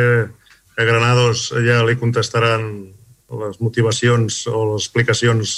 de 0.76 0.86
Granados 0.86 1.50
ja 1.66 1.82
li 1.88 1.96
contestaran 2.00 2.66
les 3.32 3.60
motivacions 3.64 4.44
o 4.52 4.74
les 4.74 4.86
explicacions 4.86 5.56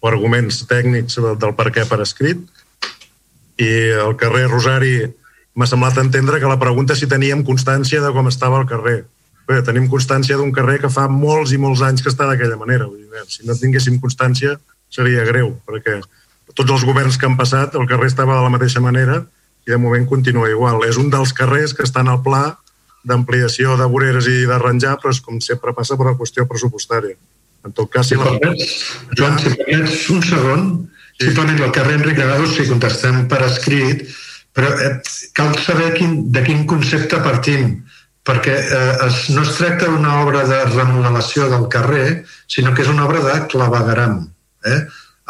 o 0.00 0.08
arguments 0.08 0.62
tècnics 0.68 1.18
del 1.20 1.54
per 1.56 1.70
què 1.74 1.86
per 1.88 2.00
escrit. 2.04 2.42
I 3.60 3.70
al 4.04 4.16
carrer 4.20 4.46
Rosari 4.48 4.94
m'ha 5.54 5.68
semblat 5.68 5.98
entendre 6.00 6.40
que 6.40 6.48
la 6.48 6.60
pregunta 6.60 6.96
si 6.96 7.08
teníem 7.08 7.44
constància 7.44 8.00
de 8.00 8.12
com 8.14 8.28
estava 8.28 8.60
el 8.60 8.68
carrer. 8.68 9.02
Bé, 9.50 9.58
tenim 9.66 9.88
constància 9.90 10.36
d'un 10.38 10.52
carrer 10.54 10.78
que 10.80 10.92
fa 10.92 11.08
molts 11.10 11.52
i 11.52 11.58
molts 11.58 11.82
anys 11.82 12.04
que 12.04 12.12
està 12.12 12.28
d'aquella 12.28 12.60
manera. 12.60 12.86
Vull 12.86 13.02
dir, 13.02 13.24
si 13.26 13.46
no 13.48 13.56
tinguéssim 13.58 13.98
constància 14.00 14.54
seria 14.90 15.26
greu, 15.26 15.56
perquè 15.66 15.98
tots 16.54 16.70
els 16.70 16.84
governs 16.86 17.18
que 17.18 17.26
han 17.26 17.36
passat 17.38 17.74
el 17.78 17.88
carrer 17.90 18.10
estava 18.10 18.36
de 18.38 18.46
la 18.46 18.52
mateixa 18.52 18.82
manera 18.82 19.24
i 19.66 19.72
de 19.72 19.78
moment 19.78 20.06
continua 20.08 20.48
igual. 20.50 20.84
És 20.86 20.98
un 21.00 21.10
dels 21.10 21.34
carrers 21.36 21.74
que 21.74 21.84
estan 21.86 22.08
al 22.08 22.22
pla 22.22 22.59
d'ampliació 23.06 23.76
de 23.80 23.88
voreres 23.90 24.28
i 24.28 24.46
d'arranjar, 24.48 24.96
però 25.00 25.12
és 25.14 25.20
com 25.24 25.40
sempre 25.44 25.74
passa 25.76 25.96
per 25.96 26.10
la 26.10 26.16
qüestió 26.18 26.46
pressupostària. 26.48 27.16
En 27.66 27.76
tot 27.76 27.90
cas, 27.92 28.08
si 28.08 28.16
la... 28.16 28.32
Joan, 29.18 29.38
si 29.40 29.52
permets 29.52 30.08
un 30.14 30.22
segon, 30.24 30.66
sí. 31.12 31.26
simplement 31.26 31.60
el 31.60 31.72
carrer 31.76 31.98
Enric 31.98 32.16
Granados, 32.16 32.56
si 32.56 32.68
contestem 32.68 33.26
per 33.28 33.42
escrit, 33.46 34.06
però 34.56 34.70
eh, 34.80 34.94
cal 35.36 35.52
saber 35.60 35.92
quin, 35.96 36.16
de 36.32 36.42
quin 36.46 36.64
concepte 36.68 37.20
partim, 37.24 37.76
perquè 38.26 38.56
eh, 38.62 38.96
es, 39.06 39.28
no 39.34 39.44
es 39.44 39.52
tracta 39.58 39.90
d'una 39.90 40.20
obra 40.24 40.46
de 40.48 40.62
remodelació 40.72 41.50
del 41.52 41.68
carrer, 41.72 42.24
sinó 42.50 42.74
que 42.74 42.84
és 42.84 42.92
una 42.92 43.06
obra 43.06 43.22
de 43.26 43.38
clavegaram. 43.52 44.24
Eh? 44.66 44.80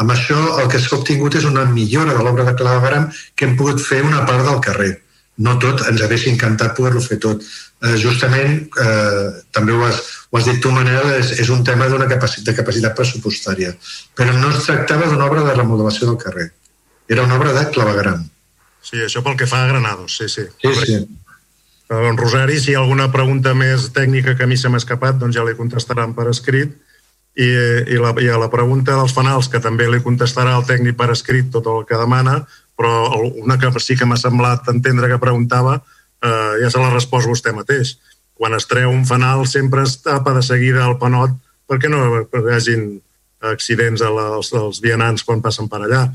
Amb 0.00 0.15
això 0.15 0.39
el 0.62 0.70
que 0.73 0.81
s'ha 0.81 0.97
obtingut 0.97 1.36
és 1.36 1.47
una 1.47 1.66
millora 1.68 2.15
de 2.16 2.24
l'obra 2.24 2.47
de 2.47 2.57
clavegaram 2.57 3.10
que 3.36 3.47
hem 3.47 3.57
pogut 3.58 3.82
fer 3.84 4.00
una 4.07 4.24
part 4.26 4.47
del 4.47 4.62
carrer. 4.65 4.94
No 5.39 5.57
tot, 5.62 5.86
ens 5.89 6.02
hagués 6.05 6.26
encantat 6.28 6.75
poder-lo 6.76 7.00
fer 7.00 7.17
tot. 7.23 7.44
Eh, 7.81 7.94
justament, 7.97 8.67
eh, 8.83 9.28
també 9.57 9.73
ho 9.73 9.84
has, 9.86 10.02
ho 10.28 10.39
has 10.39 10.49
dit 10.50 10.59
tu, 10.60 10.73
Manel, 10.75 11.15
és, 11.17 11.33
és 11.41 11.49
un 11.49 11.65
tema 11.65 11.89
d'una 11.89 12.09
capacitat, 12.10 12.50
de 12.50 12.57
capacitat 12.59 12.97
pressupostària. 12.99 13.73
Però 14.18 14.34
no 14.36 14.50
es 14.50 14.67
tractava 14.67 15.09
d'una 15.09 15.31
obra 15.31 15.47
de 15.47 15.55
remodelació 15.55 16.10
del 16.10 16.20
carrer. 16.20 16.50
Era 17.09 17.25
una 17.25 17.39
obra 17.41 17.55
de 17.57 17.65
clavegaram. 17.73 18.26
Sí, 18.84 19.00
això 19.05 19.23
pel 19.25 19.39
que 19.41 19.49
fa 19.49 19.65
a 19.65 19.70
Granados, 19.70 20.17
sí, 20.18 20.28
sí. 20.28 20.44
Sí, 20.60 20.75
sí. 20.84 21.00
En 21.91 22.17
Rosari, 22.17 22.60
si 22.60 22.70
hi 22.70 22.76
ha 22.76 22.84
alguna 22.84 23.09
pregunta 23.10 23.50
més 23.59 23.89
tècnica 23.97 24.36
que 24.39 24.47
a 24.47 24.50
mi 24.50 24.57
se 24.60 24.70
m'ha 24.70 24.78
escapat, 24.78 25.17
doncs 25.18 25.34
ja 25.34 25.42
li 25.47 25.57
contestaran 25.59 26.15
per 26.15 26.28
escrit. 26.31 26.76
I, 27.34 27.47
i, 27.47 27.97
la, 27.99 28.12
I 28.20 28.28
a 28.31 28.39
la 28.39 28.50
pregunta 28.50 28.94
dels 28.99 29.15
fanals, 29.15 29.49
que 29.50 29.60
també 29.62 29.86
li 29.89 30.02
contestarà 30.05 30.57
el 30.59 30.67
tècnic 30.68 30.97
per 30.99 31.09
escrit 31.15 31.50
tot 31.55 31.67
el 31.70 31.84
que 31.89 31.99
demana, 31.99 32.41
però 32.81 33.20
una 33.36 33.59
que 33.60 33.68
sí 33.76 33.92
que 33.92 34.09
m'ha 34.09 34.17
semblat 34.17 34.68
entendre 34.73 35.10
que 35.10 35.20
preguntava, 35.20 35.83
eh, 36.25 36.55
ja 36.62 36.70
se 36.73 36.81
la 36.81 36.89
respost 36.89 37.28
vostè 37.28 37.52
mateix. 37.52 37.99
Quan 38.33 38.57
es 38.57 38.65
treu 38.65 38.89
un 38.89 39.05
fanal 39.05 39.44
sempre 39.47 39.84
es 39.84 39.99
tapa 40.00 40.33
de 40.33 40.42
seguida 40.42 40.86
el 40.89 40.97
panot 40.97 41.36
perquè 41.68 41.91
no 41.92 42.25
hi 42.25 42.55
hagin 42.57 42.86
accidents 43.52 44.00
als, 44.02 44.52
als 44.57 44.81
vianants 44.81 45.25
quan 45.25 45.42
passen 45.44 45.68
per 45.68 45.83
allà. 45.84 46.07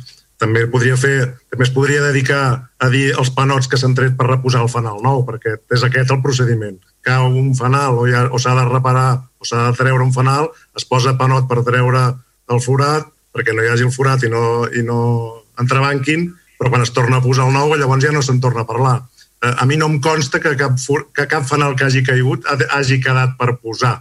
També 0.42 0.66
podria 0.68 0.98
fer, 1.00 1.38
també 1.48 1.64
es 1.64 1.72
podria 1.72 2.02
dedicar 2.04 2.42
a 2.82 2.90
dir 2.92 3.14
els 3.14 3.30
panots 3.32 3.70
que 3.72 3.78
s'han 3.80 3.94
tret 3.96 4.18
per 4.18 4.28
reposar 4.28 4.66
el 4.66 4.72
fanal 4.74 4.98
nou, 5.06 5.22
perquè 5.28 5.56
és 5.72 5.86
aquest 5.86 6.12
el 6.12 6.22
procediment. 6.26 6.76
Cau 7.06 7.30
un 7.30 7.54
fanal 7.56 8.02
o, 8.02 8.08
ja, 8.10 8.26
o 8.28 8.42
s'ha 8.42 8.56
de 8.58 8.66
reparar 8.68 9.22
o 9.40 9.48
s'ha 9.48 9.70
de 9.70 9.78
treure 9.78 10.04
un 10.04 10.12
fanal, 10.14 10.50
es 10.76 10.84
posa 10.90 11.16
panot 11.16 11.48
per 11.48 11.64
treure 11.64 12.08
el 12.52 12.62
forat, 12.62 13.08
perquè 13.32 13.56
no 13.56 13.64
hi 13.64 13.72
hagi 13.72 13.88
el 13.88 13.94
forat 13.96 14.26
i 14.26 14.34
no, 14.34 14.66
i 14.74 14.84
no 14.84 15.00
entrebanquin, 15.62 16.28
però 16.60 16.72
quan 16.72 16.86
es 16.86 16.94
torna 16.96 17.20
a 17.20 17.24
posar 17.24 17.48
el 17.50 17.54
nou 17.56 17.76
llavors 17.76 18.04
ja 18.04 18.14
no 18.16 18.24
se'n 18.26 18.42
torna 18.44 18.64
a 18.64 18.70
parlar. 18.70 18.98
Eh, 19.44 19.54
a 19.54 19.66
mi 19.66 19.78
no 19.78 19.90
em 19.92 20.00
consta 20.02 20.40
que 20.40 20.56
cap, 20.58 20.80
que 21.14 21.28
cap 21.28 21.46
fanal 21.48 21.76
que 21.76 21.86
hagi 21.86 22.04
caigut 22.04 22.48
hagi 22.48 23.00
quedat 23.04 23.36
per 23.40 23.58
posar. 23.60 23.98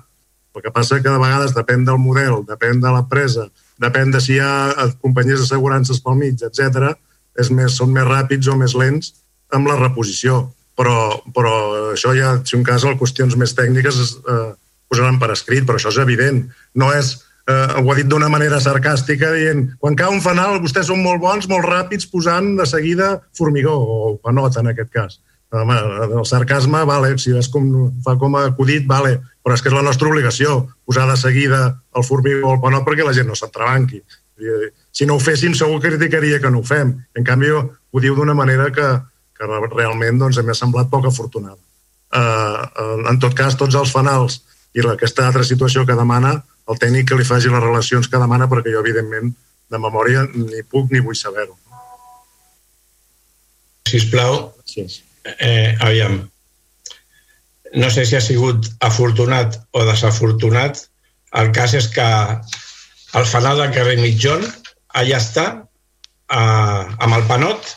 El 0.54 0.62
que 0.62 0.70
passa 0.70 1.00
que 1.02 1.10
de 1.10 1.18
vegades 1.18 1.54
depèn 1.54 1.84
del 1.84 1.98
model, 1.98 2.44
depèn 2.46 2.80
de 2.80 2.90
la 2.94 3.02
presa, 3.10 3.48
depèn 3.82 4.12
de 4.14 4.20
si 4.22 4.36
hi 4.36 4.40
ha 4.40 4.54
eh, 4.70 4.90
companyies 5.02 5.42
d'assegurances 5.42 6.00
pel 6.00 6.18
mig, 6.20 6.42
etc. 6.46 6.94
És 7.38 7.50
més, 7.50 7.74
són 7.74 7.90
més 7.94 8.06
ràpids 8.06 8.48
o 8.48 8.58
més 8.58 8.76
lents 8.78 9.14
amb 9.54 9.66
la 9.70 9.78
reposició. 9.80 10.44
Però, 10.78 11.22
però 11.34 11.54
això 11.92 12.14
ja, 12.14 12.32
si 12.46 12.56
un 12.58 12.64
cas, 12.66 12.82
les 12.86 12.98
qüestions 12.98 13.36
més 13.38 13.54
tècniques 13.54 13.98
es 14.02 14.14
eh, 14.30 14.54
posaran 14.90 15.20
per 15.22 15.30
escrit, 15.34 15.66
però 15.66 15.78
això 15.78 15.92
és 15.92 16.00
evident. 16.02 16.44
No 16.74 16.90
és 16.94 17.16
eh, 17.48 17.80
ho 17.80 17.90
ha 17.90 17.96
dit 17.98 18.08
d'una 18.08 18.30
manera 18.32 18.60
sarcàstica, 18.62 19.32
dient 19.36 19.66
quan 19.80 19.96
cau 19.98 20.14
un 20.14 20.22
fanal 20.24 20.60
vostès 20.62 20.88
són 20.88 21.02
molt 21.04 21.22
bons, 21.22 21.48
molt 21.50 21.66
ràpids, 21.68 22.08
posant 22.10 22.54
de 22.58 22.66
seguida 22.68 23.14
formigó, 23.36 23.76
o 23.76 24.16
panot 24.22 24.56
en 24.60 24.72
aquest 24.72 24.92
cas. 24.94 25.20
Home, 25.54 25.76
el 26.18 26.24
sarcasme, 26.26 26.80
vale, 26.88 27.12
si 27.22 27.30
és 27.38 27.46
com, 27.52 27.68
fa 28.02 28.16
com 28.18 28.34
a 28.34 28.48
acudit, 28.48 28.88
vale, 28.90 29.20
però 29.44 29.54
és 29.54 29.62
que 29.62 29.70
és 29.70 29.76
la 29.76 29.84
nostra 29.86 30.08
obligació, 30.10 30.64
posar 30.86 31.06
de 31.06 31.16
seguida 31.20 31.60
el 31.94 32.06
formigó 32.06 32.48
o 32.48 32.54
el 32.56 32.62
panot 32.62 32.86
perquè 32.86 33.06
la 33.06 33.14
gent 33.14 33.28
no 33.30 33.36
s'entrebanqui. 33.38 34.00
Si 34.90 35.06
no 35.06 35.14
ho 35.14 35.22
féssim, 35.22 35.54
segur 35.54 35.78
que 35.78 35.92
criticaria 35.92 36.40
que 36.42 36.50
no 36.50 36.58
ho 36.62 36.66
fem. 36.66 36.90
En 37.14 37.26
canvi, 37.26 37.52
ho 37.54 38.02
diu 38.02 38.16
d'una 38.18 38.34
manera 38.34 38.66
que, 38.74 38.88
que 39.38 39.46
realment 39.76 40.18
doncs, 40.18 40.40
m'ha 40.42 40.58
semblat 40.58 40.90
poc 40.90 41.06
afortunada. 41.06 41.60
Uh, 42.14 43.06
en 43.10 43.18
tot 43.22 43.34
cas, 43.38 43.54
tots 43.58 43.78
els 43.78 43.94
fanals 43.94 44.40
i 44.74 44.82
aquesta 44.90 45.28
altra 45.28 45.46
situació 45.46 45.84
que 45.86 45.94
demana 45.98 46.40
el 46.70 46.80
tècnic 46.80 47.08
que 47.10 47.18
li 47.18 47.26
faci 47.28 47.50
les 47.52 47.62
relacions 47.62 48.08
que 48.08 48.20
demana 48.20 48.48
perquè 48.50 48.72
jo, 48.72 48.80
evidentment, 48.84 49.32
de 49.70 49.80
memòria 49.80 50.24
ni 50.32 50.62
puc 50.70 50.92
ni 50.92 51.02
vull 51.04 51.18
saber-ho. 51.18 51.56
Sisplau, 53.88 54.38
eh, 55.38 55.76
aviam, 55.80 56.22
no 57.74 57.90
sé 57.90 58.04
si 58.06 58.16
ha 58.16 58.22
sigut 58.24 58.68
afortunat 58.80 59.58
o 59.72 59.84
desafortunat, 59.84 60.86
el 61.40 61.50
cas 61.52 61.74
és 61.74 61.88
que 61.92 62.08
el 63.18 63.26
fanal 63.26 63.60
del 63.60 63.72
carrer 63.74 63.96
Mitjón 64.00 64.44
allà 64.94 65.20
està, 65.20 65.46
eh, 66.30 66.82
amb 67.04 67.18
el 67.18 67.26
panot, 67.30 67.74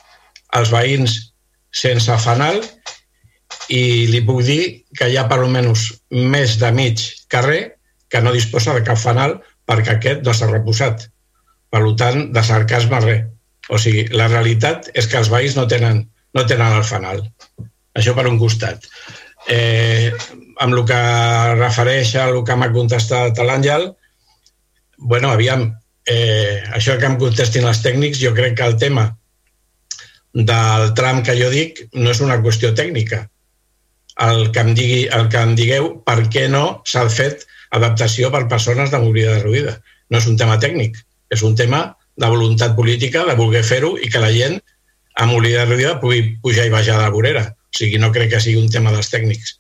els 0.58 0.72
veïns 0.72 1.18
sense 1.72 2.18
fanal, 2.24 2.62
i 3.68 4.08
li 4.08 4.22
puc 4.24 4.44
dir 4.48 4.62
que 4.96 5.10
hi 5.10 5.18
ha 5.18 5.28
per 5.28 5.42
almenys 5.42 5.90
més 6.10 6.56
de 6.62 6.72
mig 6.72 7.04
carrer 7.28 7.77
que 8.10 8.22
no 8.24 8.34
disposa 8.36 8.76
de 8.76 8.84
cap 8.88 9.00
fanal 9.02 9.38
perquè 9.68 9.98
aquest 9.98 10.26
no 10.26 10.34
s'ha 10.34 10.50
reposat. 10.52 11.08
Per 11.72 11.82
tant, 12.00 12.30
de 12.34 12.44
sarcasme 12.44 13.02
res. 13.04 13.26
O 13.68 13.80
sigui, 13.82 14.06
la 14.16 14.30
realitat 14.32 14.88
és 14.96 15.10
que 15.12 15.20
els 15.20 15.30
veïns 15.32 15.58
no 15.58 15.66
tenen, 15.68 16.06
no 16.34 16.46
tenen 16.48 16.78
el 16.80 16.86
fanal. 16.88 17.24
Això 17.98 18.14
per 18.16 18.28
un 18.30 18.40
costat. 18.40 18.86
Eh, 19.52 20.12
amb 20.64 20.74
el 20.74 20.86
que 20.88 21.00
refereix 21.60 22.14
a 22.16 22.30
el 22.32 22.44
que 22.48 22.56
m'ha 22.56 22.72
contestat 22.72 23.40
l'Àngel, 23.44 23.90
bueno, 24.98 25.32
aviam, 25.36 25.68
eh, 26.08 26.64
això 26.74 26.98
que 27.00 27.10
em 27.12 27.18
contestin 27.20 27.68
els 27.68 27.84
tècnics, 27.84 28.22
jo 28.24 28.34
crec 28.34 28.56
que 28.58 28.68
el 28.72 28.78
tema 28.80 29.10
del 30.34 30.94
tram 30.94 31.24
que 31.24 31.36
jo 31.40 31.50
dic 31.52 31.84
no 31.94 32.12
és 32.12 32.22
una 32.22 32.40
qüestió 32.44 32.74
tècnica. 32.78 33.26
El 34.24 34.52
que 34.54 34.64
em, 34.64 34.74
digui, 34.78 35.06
el 35.14 35.28
que 35.34 35.44
em 35.44 35.54
digueu 35.58 35.92
per 36.08 36.24
què 36.34 36.48
no 36.50 36.82
s'ha 36.86 37.06
fet 37.10 37.46
adaptació 37.76 38.32
per 38.34 38.48
persones 38.52 38.92
de 38.92 39.02
mobilitat 39.04 39.44
reduïda. 39.44 39.78
No 40.12 40.22
és 40.22 40.28
un 40.32 40.40
tema 40.40 40.58
tècnic, 40.62 40.98
és 41.34 41.44
un 41.44 41.56
tema 41.56 41.84
de 42.18 42.32
voluntat 42.32 42.76
política, 42.76 43.26
de 43.28 43.36
voler 43.38 43.64
fer-ho 43.64 43.96
i 44.02 44.10
que 44.10 44.24
la 44.24 44.34
gent 44.34 44.58
amb 45.18 45.34
mobilitat 45.34 45.70
reduïda 45.70 46.00
pugui 46.02 46.24
pujar 46.44 46.68
i 46.68 46.74
baixar 46.74 46.98
de 46.98 47.06
la 47.06 47.14
vorera. 47.14 47.46
O 47.52 47.78
sigui, 47.78 48.00
no 48.02 48.12
crec 48.16 48.32
que 48.34 48.44
sigui 48.44 48.62
un 48.62 48.72
tema 48.74 48.94
dels 48.96 49.10
tècnics. 49.14 49.58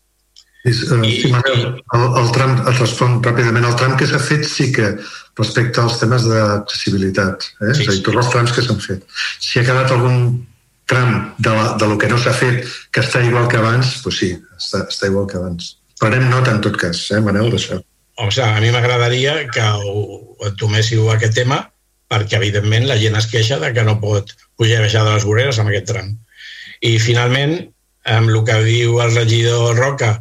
Sí, 0.68 1.30
Manel, 1.32 1.61
el, 1.95 2.06
el 2.19 2.30
tram, 2.36 2.58
et 2.68 2.80
respon 2.82 3.22
ràpidament, 3.24 3.64
el 3.64 3.76
tram 3.80 3.95
que 4.00 4.08
s'ha 4.10 4.19
fet 4.19 4.44
sí 4.48 4.68
que 4.76 4.90
respecte 5.38 5.80
als 5.80 6.00
temes 6.02 6.26
d'accessibilitat, 6.27 7.45
eh? 7.61 7.74
Sí, 7.77 7.86
és 7.86 7.88
a 7.88 7.95
dir, 7.95 8.03
tots 8.03 8.19
els 8.24 8.32
trams 8.34 8.56
que 8.56 8.64
s'han 8.66 8.82
fet. 8.84 9.06
Si 9.40 9.61
ha 9.61 9.66
quedat 9.68 9.94
algun 9.95 10.32
tram 10.90 11.14
de, 11.38 11.53
la, 11.53 11.69
de 11.80 11.88
lo 11.88 11.98
que 12.02 12.10
no 12.11 12.18
s'ha 12.19 12.34
fet 12.36 12.66
que 12.92 13.03
està 13.03 13.22
igual 13.24 13.48
que 13.52 13.60
abans, 13.61 14.00
doncs 14.03 14.19
sí, 14.24 14.34
està, 14.58 14.84
està 14.88 15.11
igual 15.11 15.30
que 15.30 15.40
abans. 15.40 15.76
Prenem 16.02 16.27
nota 16.32 16.56
en 16.56 16.64
tot 16.66 16.76
cas, 16.80 17.06
eh, 17.14 17.22
Manel, 17.24 17.52
d'això. 17.53 17.80
O 18.18 18.30
sigui, 18.32 18.48
a 18.50 18.62
mi 18.62 18.72
m'agradaria 18.74 19.40
que 19.54 19.64
ho 19.64 20.48
entoméssiu 20.48 21.12
aquest 21.14 21.36
tema 21.38 21.62
perquè, 22.12 22.38
evidentment, 22.40 22.88
la 22.88 22.98
gent 23.00 23.18
es 23.20 23.28
queixa 23.30 23.60
de 23.62 23.74
que 23.76 23.84
no 23.84 24.00
pot 24.02 24.32
pujar 24.58 24.80
i 24.80 24.86
baixar 24.86 25.04
de 25.06 25.16
les 25.16 25.26
voreres 25.28 25.60
amb 25.60 25.70
aquest 25.72 25.90
tram. 25.92 26.14
I, 26.80 26.98
finalment, 27.04 27.58
amb 28.08 28.32
el 28.32 28.40
que 28.48 28.58
diu 28.64 29.02
el 29.04 29.14
regidor 29.16 29.76
Roca 29.78 30.14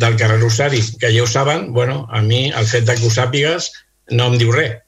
del 0.00 0.16
carrer 0.16 0.40
Rosari, 0.40 0.80
que 1.00 1.12
ja 1.12 1.22
ho 1.22 1.28
saben, 1.28 1.72
bueno, 1.76 2.06
a 2.10 2.22
mi 2.22 2.48
el 2.50 2.66
fet 2.66 2.86
de 2.88 2.96
que 2.96 3.06
ho 3.06 3.12
sàpigues 3.12 3.70
no 4.16 4.30
em 4.30 4.38
diu 4.40 4.52
res. 4.54 4.78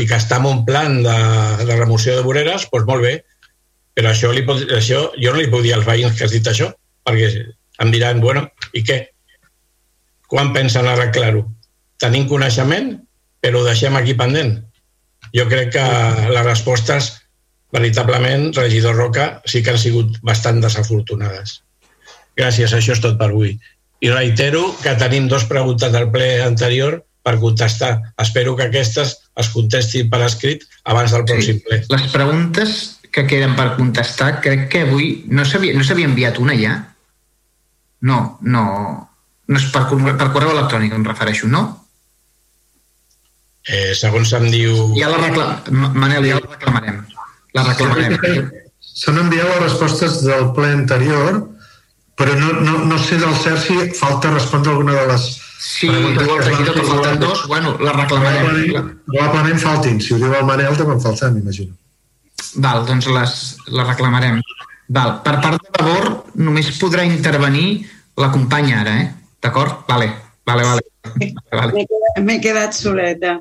I 0.00 0.08
que 0.10 0.16
està 0.18 0.40
en 0.40 0.48
un 0.50 0.64
plan 0.66 1.02
de, 1.04 1.18
de 1.62 1.76
remoció 1.76 2.16
de 2.16 2.24
voreres, 2.26 2.66
doncs 2.72 2.88
molt 2.88 3.04
bé. 3.04 3.14
Però 3.94 4.10
això, 4.10 4.32
li 4.34 4.42
pot, 4.46 4.64
això 4.74 5.04
jo 5.20 5.34
no 5.34 5.38
li 5.38 5.50
puc 5.52 5.62
dir 5.62 5.76
als 5.76 5.86
veïns 5.86 6.16
que 6.18 6.26
has 6.26 6.34
dit 6.34 6.48
això, 6.50 6.72
perquè 7.06 7.28
em 7.84 7.92
diran, 7.94 8.22
bueno, 8.24 8.48
i 8.74 8.82
què? 8.86 9.04
Quan 10.30 10.50
pensen 10.56 10.88
arreglar-ho? 10.90 11.44
Tenim 12.02 12.28
coneixement, 12.30 12.94
però 13.40 13.60
ho 13.60 13.66
deixem 13.66 13.96
aquí 13.96 14.16
pendent. 14.18 14.56
Jo 15.34 15.46
crec 15.50 15.74
que 15.74 15.84
les 16.30 16.46
respostes, 16.46 17.12
veritablement, 17.74 18.52
regidor 18.54 18.96
Roca, 18.96 19.28
sí 19.50 19.62
que 19.62 19.74
han 19.74 19.80
sigut 19.82 20.18
bastant 20.22 20.60
desafortunades. 20.62 21.60
Gràcies, 22.38 22.74
això 22.74 22.94
és 22.94 23.02
tot 23.02 23.18
per 23.18 23.30
avui. 23.30 23.56
I 24.04 24.10
reitero 24.10 24.66
que 24.82 24.94
tenim 25.00 25.28
dos 25.30 25.46
preguntes 25.50 25.92
del 25.92 26.10
ple 26.12 26.42
anterior 26.44 27.00
per 27.24 27.38
contestar. 27.40 28.14
Espero 28.20 28.54
que 28.56 28.68
aquestes 28.68 29.14
es 29.40 29.48
contestin 29.50 30.10
per 30.12 30.20
escrit 30.26 30.66
abans 30.84 31.14
del 31.14 31.24
pròxim 31.28 31.62
ple. 31.64 31.80
Sí. 31.82 31.92
Les 31.94 32.10
preguntes 32.12 32.74
que 33.14 33.24
queden 33.30 33.54
per 33.56 33.76
contestar, 33.78 34.40
crec 34.44 34.68
que 34.72 34.82
avui 34.84 35.24
no 35.30 35.46
s'havia 35.46 35.74
no 35.78 35.86
enviat 36.10 36.38
una 36.42 36.56
ja? 36.58 36.74
No, 38.02 38.38
no. 38.42 38.64
No 39.46 39.60
és 39.60 39.66
per, 39.72 39.86
per 39.88 40.30
correu 40.32 40.52
electrònic, 40.52 40.92
em 40.92 41.04
refereixo, 41.06 41.48
no? 41.48 41.83
Eh, 43.64 43.94
segons 43.96 44.32
em 44.36 44.50
diu... 44.52 44.76
Ja 44.98 45.08
la 45.12 45.22
reclam... 45.22 45.56
Manel, 45.96 46.26
ja 46.28 46.40
la 46.40 46.50
reclamarem. 46.50 47.00
La 47.56 47.64
reclamarem. 47.70 48.50
S'han 48.94 49.18
enviat 49.22 49.48
les 49.48 49.62
respostes 49.64 50.20
del 50.26 50.50
ple 50.56 50.70
anterior 50.74 51.42
però 52.14 52.34
no, 52.38 52.52
no, 52.62 52.84
no 52.84 52.98
sé 52.98 53.16
del 53.18 53.34
cert 53.42 53.58
si 53.64 53.74
falta 53.98 54.30
respondre 54.30 54.72
alguna 54.72 54.94
de 54.94 55.06
les 55.12 55.32
Sí, 55.64 55.88
diu 55.88 56.10
el 56.12 56.42
regidor 56.44 56.74
que 56.74 56.82
falten 56.84 57.20
dos, 57.22 57.46
bueno, 57.48 57.70
la 57.80 57.94
reclamarem. 57.94 58.42
Probablement, 58.44 58.88
probablement 59.06 59.60
faltin, 59.62 60.00
si 60.02 60.12
ho 60.12 60.18
diu 60.20 60.34
el 60.36 60.44
Manel 60.44 60.76
també 60.76 60.92
en 60.92 61.00
falten, 61.00 61.32
m'imagino. 61.32 61.72
Val, 62.60 62.82
doncs 62.84 63.08
les, 63.08 63.32
les 63.72 63.88
reclamarem. 63.88 64.42
Val, 64.92 65.14
per 65.24 65.38
part 65.40 65.64
de 65.64 65.72
labor 65.78 66.10
només 66.36 66.68
podrà 66.76 67.06
intervenir 67.08 67.86
la 68.20 68.28
companya 68.34 68.82
ara, 68.82 68.98
eh? 69.06 69.08
D'acord? 69.40 69.86
Vale, 69.88 70.10
vale, 70.46 70.62
vale. 70.62 70.82
vale. 71.52 71.72
M'he 71.72 71.86
quedat, 71.88 72.40
quedat 72.42 72.78
soleta. 72.78 73.38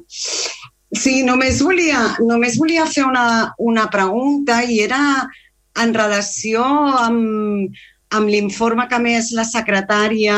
Sí, 0.93 1.23
només 1.25 1.61
volia, 1.65 2.01
només 2.21 2.59
volia 2.61 2.85
fer 2.85 3.05
una, 3.07 3.53
una 3.57 3.87
pregunta 3.89 4.59
i 4.63 4.83
era 4.83 5.01
en 5.81 5.93
relació 5.95 6.61
amb, 7.01 7.73
amb 8.13 8.29
l'informe 8.29 8.85
que 8.91 8.99
més 9.01 9.31
la 9.33 9.45
secretària 9.47 10.37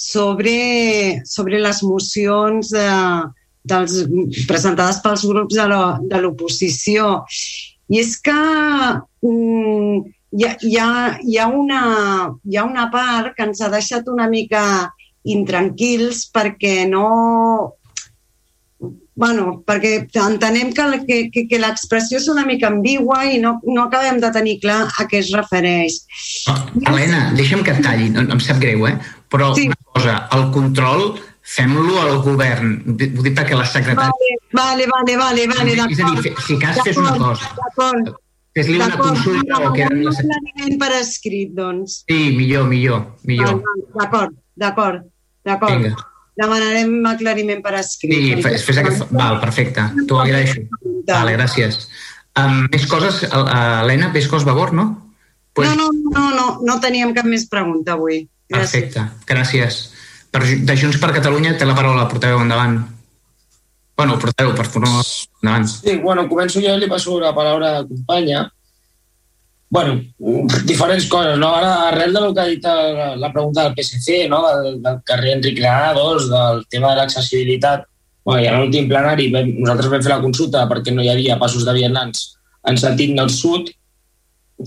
sobre, 0.00 1.20
sobre 1.28 1.60
les 1.60 1.82
mocions 1.84 2.72
de, 2.72 2.86
dels, 3.68 3.98
presentades 4.48 5.02
pels 5.04 5.26
grups 5.28 5.58
de 5.58 6.22
l'oposició. 6.22 7.10
I 7.90 8.00
és 8.00 8.14
que 8.24 8.38
mm, 9.26 10.00
hi, 10.38 10.46
ha, 10.46 10.54
hi, 10.62 10.76
ha, 10.78 10.88
hi, 11.20 11.36
ha 11.42 11.48
una, 11.52 11.82
hi 12.46 12.56
ha 12.56 12.64
una 12.64 12.88
part 12.92 13.34
que 13.36 13.48
ens 13.50 13.60
ha 13.60 13.68
deixat 13.72 14.08
una 14.08 14.30
mica 14.30 14.62
intranquils 15.28 16.24
perquè 16.32 16.86
no, 16.88 17.76
bueno, 19.20 19.60
perquè 19.68 20.06
entenem 20.16 20.72
que, 20.72 20.84
que, 21.04 21.16
que, 21.34 21.46
que 21.50 21.58
l'expressió 21.60 22.18
és 22.20 22.28
una 22.32 22.46
mica 22.48 22.70
ambigua 22.70 23.26
i 23.28 23.40
no, 23.42 23.58
no 23.68 23.84
acabem 23.84 24.20
de 24.22 24.30
tenir 24.32 24.58
clar 24.62 24.86
a 24.88 25.04
què 25.10 25.20
es 25.20 25.32
refereix. 25.36 25.98
Oh, 26.48 26.56
Helena, 26.88 27.26
deixa'm 27.36 27.64
que 27.66 27.74
et 27.76 27.82
talli, 27.84 28.08
no, 28.14 28.24
em 28.24 28.40
sap 28.40 28.62
greu, 28.62 28.86
eh? 28.88 28.96
però 29.30 29.52
sí. 29.54 29.68
una 29.68 29.92
cosa, 29.92 30.16
el 30.36 30.48
control 30.54 31.04
fem-lo 31.50 32.00
al 32.00 32.18
govern. 32.24 32.74
Ho 32.88 32.96
dic 32.96 33.36
perquè 33.36 33.58
la 33.58 33.68
secretària... 33.68 34.40
Vale, 34.56 34.88
vale, 34.88 35.20
vale, 35.20 35.46
vale, 35.52 35.76
d'acord. 35.76 35.94
És 35.94 36.00
a 36.00 36.10
dir, 36.16 36.34
si 36.46 36.58
cas 36.62 36.80
fes 36.86 36.98
una 37.00 37.14
cosa. 37.20 37.52
Fes-li 38.56 38.80
una 38.80 38.96
consulta 38.98 39.60
o 39.62 39.70
que... 39.76 39.86
Un 39.86 40.08
aclariment 40.10 40.80
per 40.80 40.90
escrit, 40.98 41.52
doncs. 41.54 42.00
Sí, 42.08 42.20
millor, 42.38 42.66
millor, 42.70 43.04
millor. 43.28 43.60
D'acord, 43.94 44.34
d'acord, 44.58 45.06
d'acord. 45.46 45.76
Vinga 45.76 46.08
demanarem 46.40 47.06
aclariment 47.10 47.62
per 47.64 47.74
escrit. 47.80 48.14
Sí, 48.14 48.42
fes, 48.44 48.64
fes 48.66 48.80
aquest... 48.80 49.04
Val, 49.12 49.38
perfecte. 49.42 49.84
T'ho 50.08 50.20
agraeixo. 50.22 50.64
Vale, 51.08 51.34
gràcies. 51.36 51.82
Um, 52.38 52.66
més 52.70 52.86
coses, 52.88 53.24
Helena, 53.28 54.10
més 54.14 54.28
coses 54.30 54.46
favor, 54.48 54.72
no? 54.76 54.86
Pues... 55.56 55.68
No, 55.68 55.90
no, 55.90 56.12
no, 56.14 56.28
no, 56.36 56.46
no 56.66 56.78
teníem 56.82 57.12
cap 57.16 57.28
més 57.28 57.48
pregunta 57.50 57.96
avui. 57.96 58.22
Gràcies. 58.50 58.94
Perfecte, 58.94 59.04
gràcies. 59.28 59.82
Per, 60.30 60.44
de 60.46 60.78
Junts 60.78 61.00
per 61.02 61.12
Catalunya 61.16 61.56
té 61.58 61.66
la 61.66 61.74
paraula, 61.76 62.06
porteu 62.10 62.40
endavant. 62.40 62.78
Bueno, 63.98 64.16
porteu, 64.22 64.54
per 64.56 64.64
favor, 64.70 65.04
endavant. 65.42 65.68
Sí, 65.68 65.98
bueno, 66.00 66.24
començo 66.30 66.62
jo 66.62 66.72
i 66.72 66.80
li 66.80 66.88
passo 66.90 67.18
la 67.20 67.34
paraula 67.36 67.74
a 67.74 67.80
la 67.80 67.88
companya 67.88 68.46
bueno, 69.70 70.02
diferents 70.66 71.06
coses, 71.06 71.38
no? 71.38 71.54
Ara, 71.54 71.88
arrel 71.88 72.12
del 72.12 72.32
que 72.34 72.40
ha 72.42 72.48
dit 72.50 72.64
la, 72.64 73.30
pregunta 73.32 73.62
del 73.62 73.76
PSC, 73.78 74.26
no? 74.28 74.42
Del, 74.48 74.80
del 74.82 74.96
carrer 75.06 75.36
Enric 75.36 75.60
Granados, 75.60 76.26
del 76.28 76.64
tema 76.66 76.90
de 76.90 76.96
l'accessibilitat, 76.98 77.84
bueno, 78.24 78.42
i 78.42 78.48
en 78.50 78.58
l'últim 78.58 78.88
plenari 78.90 79.28
vam, 79.30 79.52
nosaltres 79.62 79.92
vam 79.92 80.02
fer 80.02 80.10
la 80.12 80.22
consulta 80.24 80.64
perquè 80.68 80.92
no 80.92 81.04
hi 81.04 81.12
havia 81.12 81.38
passos 81.38 81.62
de 81.64 81.74
vianants 81.76 82.32
en 82.68 82.80
sentit 82.82 83.14
nord-sud, 83.14 83.70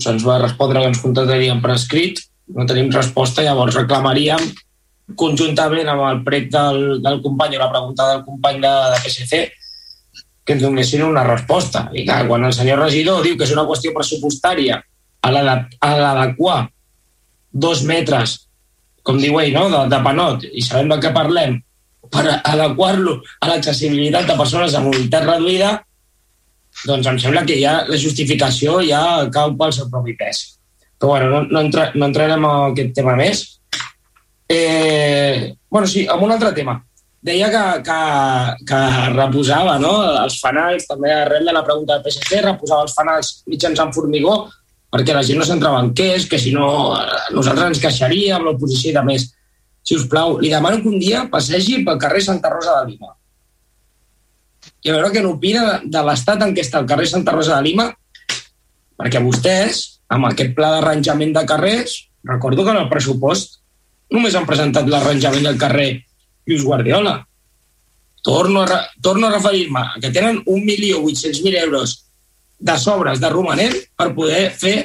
se'ns 0.00 0.24
va 0.26 0.40
respondre 0.40 0.80
que 0.80 0.90
ens 0.94 1.02
contactaríem 1.04 1.60
per 1.62 1.74
escrit, 1.76 2.24
no 2.56 2.64
tenim 2.66 2.88
resposta, 2.92 3.44
llavors 3.44 3.76
reclamaríem 3.76 4.40
conjuntament 5.20 5.92
amb 5.92 6.06
el 6.08 6.24
prec 6.24 6.48
del, 6.48 6.80
del 7.04 7.20
company 7.22 7.58
o 7.58 7.60
la 7.60 7.70
pregunta 7.70 8.08
del 8.08 8.24
company 8.24 8.64
de, 8.64 8.72
de 8.94 9.04
PSC 9.04 9.42
que 10.44 10.56
ens 10.56 10.64
donessin 10.64 11.04
una 11.04 11.28
resposta. 11.28 11.90
I 11.92 12.08
clar, 12.08 12.24
quan 12.28 12.44
el 12.44 12.56
senyor 12.56 12.80
regidor 12.80 13.22
diu 13.24 13.36
que 13.36 13.44
és 13.44 13.52
una 13.52 13.68
qüestió 13.68 13.92
pressupostària 13.92 14.80
a 15.24 15.92
l'adequar 15.98 16.60
dos 17.54 17.84
metres, 17.86 18.36
com 19.06 19.20
diu 19.20 19.38
ell, 19.40 19.54
no? 19.54 19.68
de, 19.72 19.84
de 19.92 20.00
panot, 20.04 20.44
i 20.50 20.64
sabem 20.64 20.90
de 20.90 20.98
què 21.02 21.12
parlem, 21.14 21.56
per 22.12 22.24
adequar-lo 22.36 23.18
a 23.40 23.50
l'accessibilitat 23.50 24.28
de 24.28 24.36
persones 24.38 24.74
amb 24.76 24.90
mobilitat 24.90 25.26
reduïda, 25.28 25.74
doncs 26.84 27.06
em 27.06 27.20
sembla 27.22 27.44
que 27.46 27.56
ja 27.60 27.76
la 27.88 27.98
justificació 28.00 28.80
ja 28.84 29.02
cau 29.34 29.54
pel 29.58 29.72
seu 29.76 29.88
propi 29.92 30.16
pes. 30.18 30.42
Però 30.98 31.14
bueno, 31.14 31.30
no, 31.30 31.42
no, 31.46 31.62
entra, 31.62 31.90
no 31.94 32.08
entrarem 32.08 32.42
en 32.42 32.72
aquest 32.72 32.92
tema 32.96 33.14
més. 33.18 33.44
Eh, 34.50 35.54
bueno, 35.70 35.86
sí, 35.90 36.04
amb 36.10 36.26
un 36.26 36.34
altre 36.34 36.52
tema. 36.56 36.76
Deia 37.24 37.48
que, 37.48 37.62
que, 37.86 38.00
que 38.68 38.80
reposava 39.14 39.78
no? 39.80 39.94
els 40.24 40.36
fanals, 40.42 40.84
també 40.90 41.14
arrel 41.14 41.48
de 41.48 41.54
la 41.56 41.64
pregunta 41.64 41.96
del 41.96 42.04
PSC, 42.04 42.42
reposava 42.44 42.84
els 42.84 42.96
fanals 42.98 43.30
mitjançant 43.48 43.94
formigó 43.96 44.42
perquè 44.94 45.16
la 45.16 45.24
gent 45.26 45.40
no 45.42 45.48
s'entrava 45.48 45.82
en 45.82 45.90
què 45.98 46.12
és, 46.14 46.28
que 46.30 46.38
si 46.38 46.54
no 46.54 46.94
nosaltres 47.34 47.72
ens 47.72 47.82
queixaríem, 47.82 48.46
l'oposició 48.46 48.92
i 48.92 48.94
de 48.94 49.02
més. 49.08 49.26
Si 49.82 49.98
us 49.98 50.06
plau, 50.08 50.38
li 50.38 50.52
demano 50.52 50.78
que 50.80 50.88
un 50.88 51.02
dia 51.02 51.26
passegi 51.32 51.82
pel 51.84 51.98
carrer 52.00 52.22
Santa 52.22 52.52
Rosa 52.54 52.78
de 52.78 52.94
Lima 52.94 53.10
i 54.84 54.92
a 54.92 54.94
veure 54.96 55.10
què 55.14 55.22
n'opina 55.24 55.78
de 55.80 56.00
l'estat 56.04 56.42
en 56.44 56.52
què 56.56 56.62
està 56.64 56.80
el 56.82 56.88
carrer 56.88 57.06
Santa 57.08 57.32
Rosa 57.32 57.56
de 57.56 57.64
Lima, 57.64 57.86
perquè 59.00 59.20
vostès, 59.24 59.84
amb 60.12 60.28
aquest 60.28 60.52
pla 60.56 60.74
d'arranjament 60.74 61.32
de 61.32 61.44
carrers, 61.48 61.96
recordo 62.28 62.64
que 62.64 62.74
en 62.74 62.82
el 62.82 62.90
pressupost 62.90 63.60
només 64.12 64.36
han 64.36 64.48
presentat 64.48 64.88
l'arranjament 64.88 65.48
del 65.48 65.60
carrer 65.60 65.88
Lluís 66.44 66.66
Guardiola. 66.68 67.16
Torno 68.24 68.62
a, 68.64 68.80
torno 69.04 69.28
a 69.28 69.32
referir-me 69.32 69.86
que 70.00 70.12
tenen 70.12 70.42
1.800.000 70.44 71.58
euros 71.64 71.96
de 72.58 72.76
sobres 72.80 73.20
de 73.20 73.30
romanent 73.32 73.74
per 73.96 74.12
poder 74.16 74.48
fer 74.54 74.76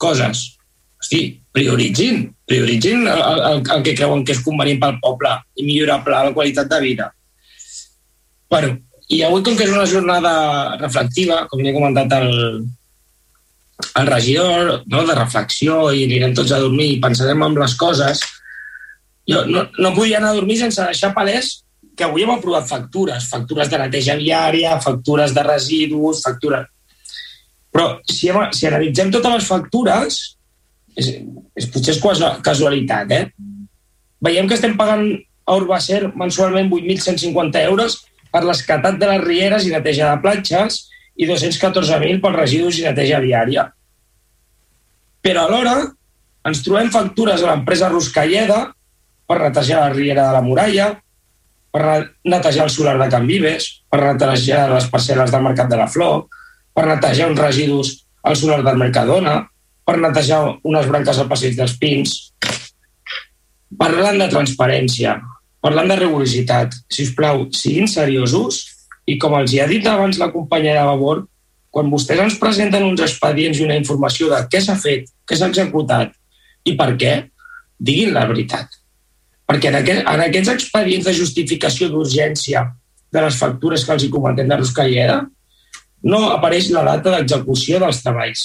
coses. 0.00 0.56
Hosti, 1.00 1.22
prioritzin, 1.52 2.26
prioritzin 2.46 3.06
el, 3.08 3.22
el, 3.22 3.62
el 3.76 3.82
que 3.86 3.96
creuen 3.96 4.24
que 4.24 4.36
és 4.36 4.42
convenient 4.44 4.80
pel 4.82 4.98
poble 5.02 5.32
i 5.56 5.64
millorable 5.64 6.18
la 6.28 6.34
qualitat 6.36 6.68
de 6.70 6.80
vida. 6.84 7.08
Bueno, 8.50 8.76
i 9.10 9.22
avui, 9.26 9.42
com 9.42 9.56
que 9.58 9.64
és 9.66 9.72
una 9.72 9.88
jornada 9.90 10.32
reflectiva, 10.78 11.44
com 11.50 11.62
he 11.64 11.72
comentat 11.74 12.12
el, 12.20 12.28
el 14.00 14.06
regidor, 14.06 14.82
no, 14.86 15.06
de 15.06 15.16
reflexió, 15.16 15.88
i 15.90 16.04
anirem 16.06 16.36
tots 16.36 16.52
a 16.54 16.60
dormir 16.62 16.92
i 16.92 17.00
pensarem 17.02 17.42
en 17.46 17.56
les 17.58 17.74
coses, 17.80 18.22
jo 19.30 19.42
no, 19.48 19.64
no 19.78 19.94
podia 19.96 20.18
anar 20.18 20.32
a 20.32 20.38
dormir 20.38 20.58
sense 20.60 20.82
deixar 20.82 21.12
palès 21.16 21.60
que 21.96 22.06
avui 22.06 22.24
hem 22.24 22.32
aprovat 22.32 22.68
factures, 22.68 23.26
factures 23.28 23.70
de 23.70 23.78
neteja 23.82 24.16
viària, 24.18 24.78
factures 24.82 25.34
de 25.36 25.46
residus, 25.46 26.22
factures... 26.24 26.68
Però 27.70 27.86
si, 28.08 28.30
si 28.56 28.68
analitzem 28.68 29.10
totes 29.14 29.36
les 29.36 29.48
factures, 29.48 30.20
és, 30.98 31.10
és, 31.56 31.68
potser 31.70 31.96
és 31.96 32.22
casualitat, 32.44 33.12
eh? 33.14 33.24
Veiem 34.20 34.48
que 34.48 34.56
estem 34.58 34.76
pagant 34.76 35.06
a 35.46 35.56
Urbacer 35.56 36.02
mensualment 36.18 36.70
8.150 36.70 37.62
euros 37.70 38.00
per 38.30 38.42
l'escatat 38.46 38.98
de 39.00 39.08
les 39.10 39.22
rieres 39.24 39.66
i 39.66 39.74
neteja 39.74 40.10
de 40.10 40.22
platges 40.22 40.84
i 41.16 41.28
214.000 41.28 42.20
pels 42.22 42.36
residus 42.36 42.80
i 42.80 42.86
neteja 42.86 43.20
viària. 43.22 43.66
Però 45.20 45.46
alhora 45.46 45.76
ens 46.48 46.62
trobem 46.64 46.90
factures 46.92 47.42
a 47.42 47.50
l'empresa 47.50 47.90
Ruscalleda 47.92 48.60
per 49.28 49.38
netejar 49.42 49.84
la 49.84 49.94
riera 49.94 50.26
de 50.28 50.36
la 50.36 50.44
muralla, 50.44 50.90
per 51.70 51.82
netejar 52.26 52.66
el 52.66 52.72
solar 52.74 52.96
de 52.98 53.08
Can 53.12 53.28
Vives, 53.28 53.68
per 53.90 54.00
netejar 54.02 54.64
les 54.72 54.88
parcel·les 54.90 55.30
del 55.30 55.44
Mercat 55.44 55.70
de 55.70 55.78
la 55.78 55.86
Flor, 55.90 56.24
per 56.80 56.88
netejar 56.88 57.28
uns 57.28 57.40
residus 57.40 57.88
al 58.24 58.36
solar 58.40 58.62
del 58.64 58.78
Mercadona, 58.80 59.34
per 59.84 59.98
netejar 60.00 60.38
unes 60.64 60.86
branques 60.88 61.18
al 61.20 61.28
passeig 61.28 61.58
dels 61.58 61.74
Pins. 61.76 62.14
Parlant 63.76 64.16
de 64.16 64.28
transparència, 64.32 65.18
parlant 65.60 65.90
de 65.92 65.98
rigorositat, 66.00 66.72
si 66.88 67.04
us 67.04 67.12
plau, 67.16 67.44
siguin 67.52 67.84
seriosos 67.84 68.62
i 69.04 69.18
com 69.20 69.36
els 69.36 69.52
hi 69.52 69.60
ha 69.60 69.68
dit 69.68 69.84
abans 69.84 70.16
la 70.16 70.30
companya 70.32 70.78
de 70.78 70.86
Vavor, 70.88 71.26
quan 71.68 71.92
vostès 71.92 72.22
ens 72.24 72.38
presenten 72.40 72.86
uns 72.88 73.02
expedients 73.04 73.60
i 73.60 73.66
una 73.66 73.76
informació 73.76 74.30
de 74.32 74.40
què 74.48 74.62
s'ha 74.64 74.78
fet, 74.80 75.12
què 75.28 75.36
s'ha 75.36 75.50
executat 75.52 76.16
i 76.64 76.78
per 76.80 76.94
què, 76.96 77.12
diguin 77.76 78.16
la 78.16 78.24
veritat 78.28 78.80
perquè 79.50 79.70
en, 79.70 79.80
aquest, 79.80 80.04
en 80.06 80.20
aquests 80.22 80.50
expedients 80.52 81.06
de 81.08 81.14
justificació 81.16 81.90
d'urgència 81.90 82.64
de 83.10 83.22
les 83.24 83.36
factures 83.36 83.84
que 83.84 83.94
els 83.96 84.04
hi 84.06 84.10
comentem 84.12 84.48
de 84.48 84.58
Ruscalleda 84.60 85.20
no 86.02 86.20
apareix 86.30 86.70
la 86.74 86.84
data 86.86 87.16
d'execució 87.16 87.80
dels 87.82 88.02
treballs. 88.04 88.44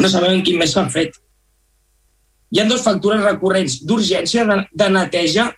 No 0.00 0.10
sabem 0.10 0.42
quin 0.46 0.58
mes 0.58 0.74
s'han 0.74 0.90
fet. 0.90 1.14
Hi 2.54 2.62
ha 2.62 2.66
dues 2.70 2.82
factures 2.86 3.22
recurrents 3.24 3.80
d'urgència 3.86 4.44
de, 4.46 4.58
de 4.70 4.90
neteja 4.94 5.48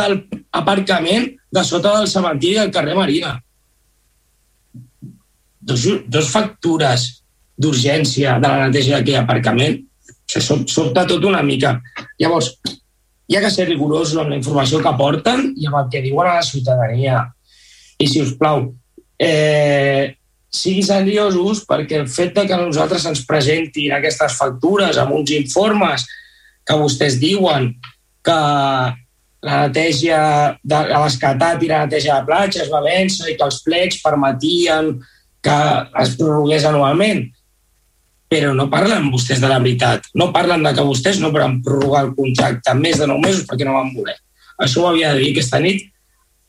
del 0.00 0.18
aparcament 0.52 1.30
de 1.54 1.64
sota 1.64 1.94
del 1.96 2.08
cementiri 2.10 2.58
del 2.58 2.72
carrer 2.74 2.96
Marina. 2.98 3.36
Dos, 5.68 5.84
dos 6.06 6.30
factures 6.32 7.08
d'urgència 7.58 8.38
de 8.42 8.48
la 8.50 8.66
neteja 8.68 8.98
d'aquell 8.98 9.22
aparcament 9.22 9.78
això 10.28 10.58
sobta 10.68 11.06
tot 11.08 11.24
una 11.24 11.40
mica. 11.42 11.78
Llavors, 12.20 12.52
hi 13.28 13.36
ha 13.36 13.40
que 13.40 13.50
ser 13.52 13.66
rigorosos 13.68 14.18
amb 14.20 14.32
la 14.32 14.36
informació 14.36 14.80
que 14.82 14.90
aporten 14.90 15.54
i 15.56 15.68
amb 15.68 15.78
el 15.80 15.88
que 15.92 16.02
diuen 16.04 16.28
a 16.28 16.38
la 16.40 16.44
ciutadania. 16.44 17.22
I, 17.98 18.06
si 18.06 18.20
us 18.22 18.34
plau, 18.38 18.68
eh, 19.18 20.14
siguin 20.48 20.86
seriosos 20.86 21.64
perquè 21.68 22.00
el 22.00 22.08
fet 22.08 22.32
de 22.36 22.46
que 22.48 22.56
nosaltres 22.56 23.04
ens 23.10 23.24
presentin 23.28 23.92
aquestes 23.96 24.38
factures 24.38 24.96
amb 25.00 25.18
uns 25.18 25.34
informes 25.36 26.06
que 26.64 26.78
vostès 26.78 27.18
diuen 27.20 27.72
que 28.24 28.40
la 29.48 29.58
neteja 29.66 30.20
de 30.62 30.78
l'escatat 30.90 31.62
i 31.62 31.70
la 31.70 31.84
neteja 31.84 32.18
de 32.18 32.26
platja 32.26 32.64
es 32.64 32.72
va 32.72 32.84
vèncer 32.84 33.30
i 33.30 33.36
que 33.38 33.46
els 33.46 33.60
plecs 33.66 34.00
permetien 34.02 34.96
que 35.44 35.58
es 36.02 36.16
prorrogués 36.18 36.66
anualment 36.66 37.28
però 38.28 38.52
no 38.52 38.68
parlen 38.68 39.08
vostès 39.08 39.40
de 39.40 39.48
la 39.48 39.58
veritat. 39.58 40.04
No 40.14 40.28
parlen 40.34 40.62
de 40.66 40.74
que 40.76 40.84
vostès 40.84 41.16
no 41.20 41.32
van 41.32 41.62
prorrogar 41.64 42.04
el 42.04 42.14
contracte 42.16 42.74
més 42.76 43.00
de 43.00 43.08
9 43.08 43.24
mesos 43.24 43.46
perquè 43.48 43.64
no 43.64 43.78
van 43.78 43.94
voler. 43.96 44.18
Això 44.60 44.82
ho 44.82 44.90
havia 44.90 45.14
de 45.14 45.22
dir 45.22 45.30
aquesta 45.32 45.60
nit 45.64 45.86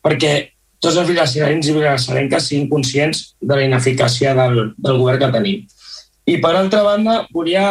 perquè 0.03 0.33
tots 0.79 0.95
els 0.95 1.09
vilasserens 1.09 1.67
i 1.67 1.75
vilasserenques 1.75 2.47
siguin 2.47 2.69
conscients 2.71 3.33
de 3.41 3.55
la 3.55 3.65
ineficàcia 3.67 4.33
del, 4.37 4.71
del 4.77 4.99
govern 5.01 5.19
que 5.21 5.31
tenim. 5.35 5.67
I 6.29 6.37
per 6.43 6.51
altra 6.55 6.83
banda, 6.85 7.15
volia, 7.33 7.63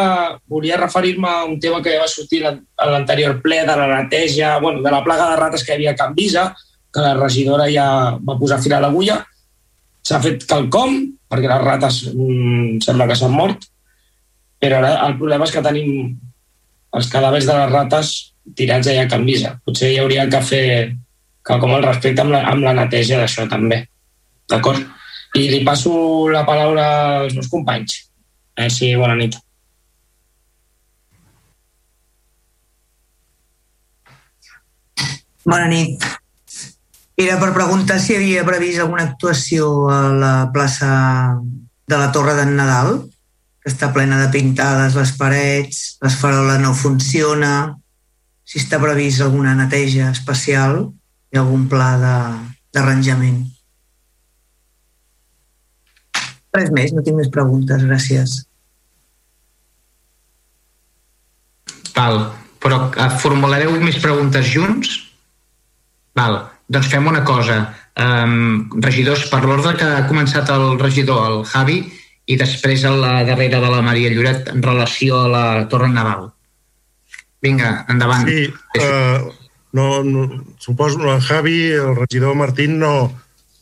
volia 0.50 0.78
referir-me 0.80 1.28
a 1.30 1.44
un 1.46 1.58
tema 1.62 1.78
que 1.82 1.92
ja 1.94 2.02
va 2.02 2.10
sortir 2.10 2.42
a 2.44 2.56
l'anterior 2.90 3.38
ple 3.42 3.60
de 3.62 3.76
la 3.78 3.86
neteja, 3.92 4.56
bueno, 4.58 4.82
de 4.82 4.90
la 4.90 5.02
plaga 5.04 5.30
de 5.30 5.36
rates 5.38 5.64
que 5.64 5.72
hi 5.72 5.76
havia 5.76 5.92
a 5.94 5.98
Can 5.98 6.16
Visa, 6.16 6.48
que 6.92 7.04
la 7.04 7.14
regidora 7.14 7.68
ja 7.70 7.88
va 8.18 8.38
posar 8.40 8.58
fil 8.64 8.74
a 8.74 8.80
l'agulla. 8.82 9.20
S'ha 10.02 10.20
fet 10.24 10.44
quelcom, 10.48 10.98
perquè 11.30 11.48
les 11.50 11.64
rates 11.64 12.00
mmm, 12.10 12.80
sembla 12.82 13.06
que 13.06 13.18
s'han 13.20 13.36
mort, 13.36 13.68
però 14.58 14.80
ara 14.80 14.96
el 15.06 15.14
problema 15.20 15.46
és 15.46 15.54
que 15.54 15.62
tenim 15.62 15.92
els 16.98 17.10
cadàvers 17.12 17.46
de 17.46 17.54
les 17.54 17.72
rates 17.72 18.14
tirats 18.58 18.90
allà 18.90 19.06
a 19.06 19.12
Can 19.12 19.26
Visa. 19.28 19.54
Potser 19.64 19.92
hi 19.92 20.00
hauria 20.02 20.26
que 20.32 20.42
fer 20.42 20.66
com 21.56 21.72
al 21.72 21.86
respecte 21.86 22.20
amb 22.20 22.34
la, 22.34 22.42
amb 22.50 22.66
la 22.66 22.74
neteja 22.76 23.20
d'això 23.22 23.46
també. 23.48 23.80
D'acord? 24.52 24.84
I 25.36 25.48
li 25.48 25.62
passo 25.64 25.92
la 26.32 26.44
paraula 26.48 26.86
als 27.24 27.36
meus 27.36 27.48
companys. 27.48 27.96
A 28.56 28.66
veure 28.66 28.74
si 28.74 28.92
bona 29.00 29.16
nit. 29.16 29.36
Bona 35.48 35.68
nit. 35.72 36.04
Era 37.18 37.38
per 37.40 37.54
preguntar 37.56 37.96
si 37.98 38.14
havia 38.14 38.44
previst 38.46 38.84
alguna 38.84 39.08
actuació 39.08 39.88
a 39.90 40.02
la 40.12 40.34
plaça 40.52 40.90
de 41.88 41.96
la 41.96 42.12
Torre 42.12 42.36
d'en 42.36 42.52
Nadal 42.58 42.98
està 43.68 43.90
plena 43.92 44.18
de 44.22 44.28
pintades 44.32 44.96
les 44.96 45.12
parets, 45.20 45.98
l'esfarola 46.02 46.58
no 46.62 46.74
funciona, 46.76 47.76
si 48.48 48.60
està 48.62 48.80
previst 48.80 49.20
alguna 49.24 49.54
neteja 49.58 50.08
especial 50.14 50.86
i 51.32 51.40
algun 51.40 51.66
pla 51.70 51.92
d'arranjament. 52.00 53.40
Res 56.56 56.70
més, 56.74 56.94
no 56.96 57.04
tinc 57.04 57.18
més 57.20 57.32
preguntes, 57.32 57.84
gràcies. 57.84 58.38
Val, 61.98 62.22
però 62.62 62.86
eh, 62.94 63.10
formulareu 63.22 63.74
més 63.82 63.98
preguntes 64.02 64.48
junts? 64.48 64.94
Val, 66.18 66.40
doncs 66.70 66.88
fem 66.92 67.06
una 67.10 67.24
cosa. 67.26 67.60
Um, 67.98 68.68
regidors, 68.84 69.26
per 69.30 69.42
l'ordre 69.44 69.74
que 69.78 69.86
ha 69.86 70.06
començat 70.06 70.50
el 70.54 70.78
regidor, 70.80 71.24
el 71.28 71.40
Javi, 71.50 71.80
i 72.28 72.36
després 72.38 72.84
a 72.84 72.92
la 72.94 73.12
darrera 73.26 73.60
de 73.62 73.70
la 73.72 73.82
Maria 73.82 74.12
Lloret 74.12 74.50
en 74.52 74.62
relació 74.62 75.22
a 75.24 75.30
la 75.32 75.44
Torre 75.72 75.88
Naval. 75.92 76.28
Vinga, 77.42 77.84
endavant. 77.90 78.28
Sí, 78.28 78.46
uh, 78.82 79.30
no, 79.72 80.02
no, 80.04 80.44
suposo 80.58 81.00
el 81.00 81.20
Javi, 81.20 81.70
el 81.72 81.96
regidor 81.96 82.34
Martín, 82.34 82.78
no, 82.78 83.12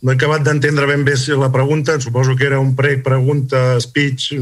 no 0.02 0.12
he 0.12 0.14
acabat 0.14 0.44
d'entendre 0.46 0.86
ben 0.86 1.04
bé 1.04 1.14
la 1.38 1.50
pregunta, 1.52 2.00
suposo 2.00 2.36
que 2.36 2.46
era 2.46 2.60
un 2.60 2.76
prec, 2.76 3.02
pregunta, 3.02 3.80
speech, 3.80 4.34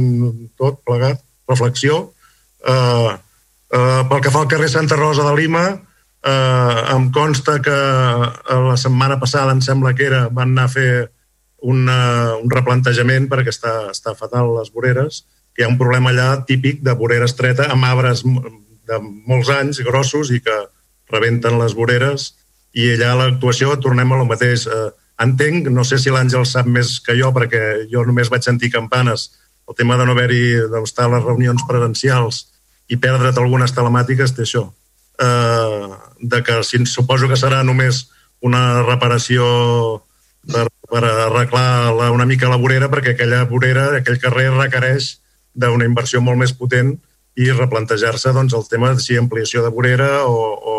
tot 0.57 0.83
plegat, 0.85 1.23
reflexió. 1.49 2.13
Uh, 2.61 3.17
uh, 3.73 4.03
pel 4.09 4.21
que 4.21 4.31
fa 4.31 4.45
al 4.45 4.49
carrer 4.49 4.69
Santa 4.69 4.97
Rosa 4.97 5.25
de 5.25 5.35
Lima, 5.37 5.65
uh, 5.73 6.97
em 6.97 7.11
consta 7.13 7.61
que 7.63 7.71
la 7.71 8.77
setmana 8.77 9.21
passada, 9.21 9.53
em 9.53 9.63
sembla 9.65 9.95
que 9.95 10.05
era, 10.05 10.29
van 10.29 10.53
anar 10.53 10.69
a 10.69 10.75
fer 10.75 10.91
una, 11.65 12.37
un 12.37 12.51
replantejament 12.53 13.29
perquè 13.31 13.53
està, 13.53 13.75
està 13.93 14.13
fatal 14.19 14.53
les 14.59 14.73
voreres, 14.73 15.25
que 15.55 15.63
hi 15.63 15.65
ha 15.65 15.71
un 15.71 15.79
problema 15.79 16.11
allà 16.11 16.45
típic 16.45 16.83
de 16.85 16.93
vorera 16.99 17.29
estreta 17.31 17.71
amb 17.71 17.87
arbres 17.87 18.25
de 18.25 18.99
molts 19.01 19.49
anys 19.55 19.81
grossos 19.87 20.33
i 20.35 20.43
que 20.45 20.57
rebenten 21.13 21.59
les 21.61 21.75
voreres 21.77 22.33
i 22.75 22.91
allà 22.95 23.15
l'actuació 23.19 23.77
tornem 23.81 24.13
a 24.13 24.19
lo 24.19 24.27
mateix. 24.29 24.67
Eh, 24.67 24.91
entenc, 25.25 25.69
no 25.71 25.85
sé 25.87 25.99
si 26.03 26.11
l'Àngel 26.11 26.47
sap 26.49 26.67
més 26.67 26.99
que 27.05 27.17
jo 27.19 27.31
perquè 27.35 27.87
jo 27.91 28.05
només 28.07 28.31
vaig 28.33 28.47
sentir 28.47 28.73
campanes 28.73 29.31
el 29.69 29.77
tema 29.79 29.97
de 29.97 30.07
no 30.07 30.13
haver-hi 30.13 30.69
d'estar 30.73 31.07
a 31.07 31.15
les 31.15 31.25
reunions 31.25 31.63
presencials 31.69 32.49
i 32.93 32.99
perdre't 33.01 33.39
algunes 33.41 33.73
telemàtiques 33.73 34.35
té 34.37 34.45
això. 34.45 34.67
Eh, 35.23 35.89
de 36.21 36.43
que 36.43 36.59
si, 36.67 36.83
suposo 36.91 37.31
que 37.31 37.39
serà 37.39 37.63
només 37.65 38.09
una 38.45 38.83
reparació 38.83 39.47
per, 40.51 40.67
per 40.91 41.05
arreglar 41.05 41.95
la, 41.97 42.11
una 42.13 42.27
mica 42.29 42.51
la 42.51 42.61
vorera 42.61 42.91
perquè 42.93 43.15
aquella 43.15 43.45
vorera, 43.49 43.87
aquell 44.01 44.21
carrer 44.21 44.51
requereix 44.53 45.15
d'una 45.55 45.87
inversió 45.87 46.21
molt 46.21 46.41
més 46.43 46.53
potent 46.53 46.97
i 47.35 47.51
replantejar-se 47.51 48.33
doncs, 48.35 48.55
el 48.55 48.67
tema 48.71 48.93
de 48.95 49.03
si 49.03 49.17
ampliació 49.19 49.65
de 49.65 49.73
vorera 49.75 50.25
o, 50.27 50.37
o 50.55 50.75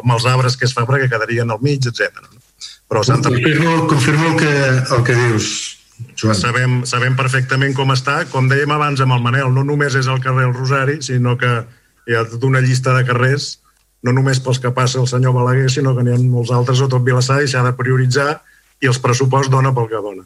amb 0.00 0.14
els 0.14 0.26
arbres 0.30 0.56
que 0.56 0.64
es 0.68 0.72
fa 0.76 0.86
perquè 0.88 1.10
quedarien 1.10 1.50
al 1.52 1.60
mig, 1.60 1.84
etc. 1.90 2.22
Però 2.88 3.04
Santa 3.04 3.32
confirmo, 3.32 3.74
confirmo 3.90 4.30
el, 4.32 4.38
que, 4.40 4.54
el 4.96 5.04
que 5.04 5.16
dius, 5.18 5.50
Joan. 6.16 6.38
Sabem, 6.38 6.76
sabem 6.88 7.16
perfectament 7.18 7.74
com 7.76 7.92
està. 7.92 8.22
Com 8.32 8.48
dèiem 8.48 8.72
abans 8.72 9.02
amb 9.04 9.18
el 9.18 9.24
Manel, 9.24 9.52
no 9.52 9.66
només 9.66 9.98
és 9.98 10.08
el 10.08 10.22
carrer 10.24 10.48
El 10.48 10.56
Rosari, 10.56 11.00
sinó 11.04 11.36
que 11.36 11.50
hi 12.08 12.16
ha 12.16 12.24
tota 12.24 12.48
una 12.48 12.62
llista 12.64 12.94
de 12.96 13.04
carrers 13.04 13.58
no 14.06 14.14
només 14.14 14.40
pels 14.42 14.60
que 14.62 14.70
passa 14.74 15.00
el 15.00 15.08
senyor 15.10 15.34
Balaguer, 15.34 15.70
sinó 15.72 15.94
que 15.96 16.04
n'hi 16.06 16.14
ha 16.14 16.18
molts 16.22 16.52
altres 16.54 16.80
a 16.82 16.88
tot 16.90 17.04
Vilassar 17.06 17.40
i 17.42 17.48
s'ha 17.50 17.64
de 17.66 17.74
prioritzar 17.78 18.30
i 18.82 18.90
els 18.90 19.00
pressupost 19.02 19.50
dona 19.50 19.72
pel 19.74 19.88
que 19.90 20.02
dona. 20.04 20.22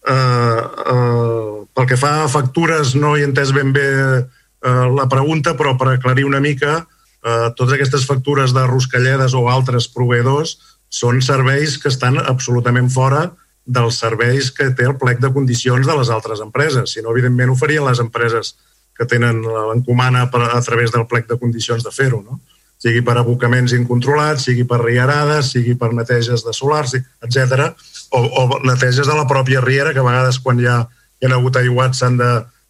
Uh, 0.00 0.60
uh, 0.92 1.54
pel 1.76 1.88
que 1.88 1.96
fa 2.00 2.12
a 2.24 2.28
factures, 2.32 2.94
no 2.96 3.14
he 3.16 3.24
entès 3.24 3.54
ben 3.56 3.72
bé 3.72 3.86
uh, 4.04 4.20
la 4.62 5.08
pregunta, 5.08 5.54
però 5.56 5.76
per 5.78 5.94
aclarir 5.94 6.26
una 6.28 6.40
mica, 6.40 6.82
uh, 7.24 7.50
totes 7.56 7.76
aquestes 7.76 8.06
factures 8.08 8.52
de 8.56 8.66
Ruscalledes 8.68 9.34
o 9.34 9.46
altres 9.48 9.88
proveïdors 9.88 10.58
són 10.90 11.22
serveis 11.22 11.78
que 11.78 11.88
estan 11.88 12.18
absolutament 12.18 12.90
fora 12.90 13.30
dels 13.64 14.00
serveis 14.02 14.50
que 14.50 14.70
té 14.74 14.88
el 14.88 14.96
plec 14.98 15.20
de 15.22 15.30
condicions 15.32 15.86
de 15.86 15.96
les 15.96 16.10
altres 16.10 16.40
empreses. 16.42 16.92
Si 16.92 17.02
no, 17.02 17.14
evidentment, 17.14 17.52
ho 17.52 17.56
farien 17.56 17.86
les 17.86 18.00
empreses 18.02 18.54
que 18.96 19.06
tenen 19.08 19.40
l'encomana 19.44 20.26
a 20.28 20.60
través 20.60 20.92
del 20.92 21.06
plec 21.06 21.28
de 21.28 21.38
condicions 21.38 21.84
de 21.84 21.92
fer-ho, 21.94 22.20
no? 22.20 22.40
sigui 22.80 23.02
per 23.04 23.18
abocaments 23.20 23.74
incontrolats, 23.76 24.46
sigui 24.48 24.64
per 24.68 24.80
riarades, 24.80 25.52
sigui 25.52 25.74
per 25.76 25.92
neteges 25.92 26.44
de 26.46 26.54
solars, 26.56 26.94
etc. 26.96 27.68
O, 28.16 28.20
o 28.24 28.60
neteges 28.64 29.04
de 29.06 29.16
la 29.16 29.26
pròpia 29.28 29.60
riera, 29.60 29.92
que 29.92 30.00
a 30.00 30.06
vegades 30.06 30.40
quan 30.40 30.60
hi 30.60 30.64
hi 30.64 31.28
ha 31.28 31.34
hagut 31.36 31.58
aiguats 31.60 32.00
s'han 32.00 32.16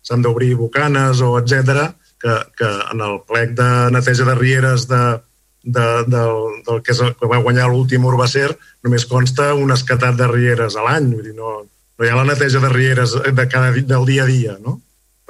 d'obrir 0.09 0.55
bocanes 0.59 1.21
o 1.23 1.39
etc 1.39 1.93
que, 2.21 2.37
que 2.57 2.71
en 2.93 3.01
el 3.01 3.21
plec 3.27 3.57
de 3.57 3.91
neteja 3.95 4.25
de 4.25 4.35
rieres 4.35 4.87
de, 4.89 5.21
de, 5.63 5.87
del, 6.07 6.63
del 6.67 6.83
que, 6.83 6.93
és 6.93 7.01
el, 7.01 7.15
que 7.17 7.29
va 7.31 7.43
guanyar 7.43 7.69
l'últim 7.71 8.05
Urbacer 8.05 8.51
només 8.85 9.07
consta 9.07 9.55
un 9.55 9.73
escatat 9.73 10.17
de 10.19 10.29
rieres 10.29 10.77
a 10.77 10.85
l'any, 10.87 11.11
vull 11.15 11.25
dir, 11.25 11.35
no, 11.37 11.61
no 11.65 12.05
hi 12.05 12.11
ha 12.11 12.17
la 12.17 12.27
neteja 12.29 12.61
de 12.61 12.73
rieres 12.73 13.15
de 13.15 13.49
cada, 13.49 13.73
del 13.73 14.07
dia 14.09 14.25
a 14.25 14.29
dia, 14.29 14.57
no? 14.61 14.81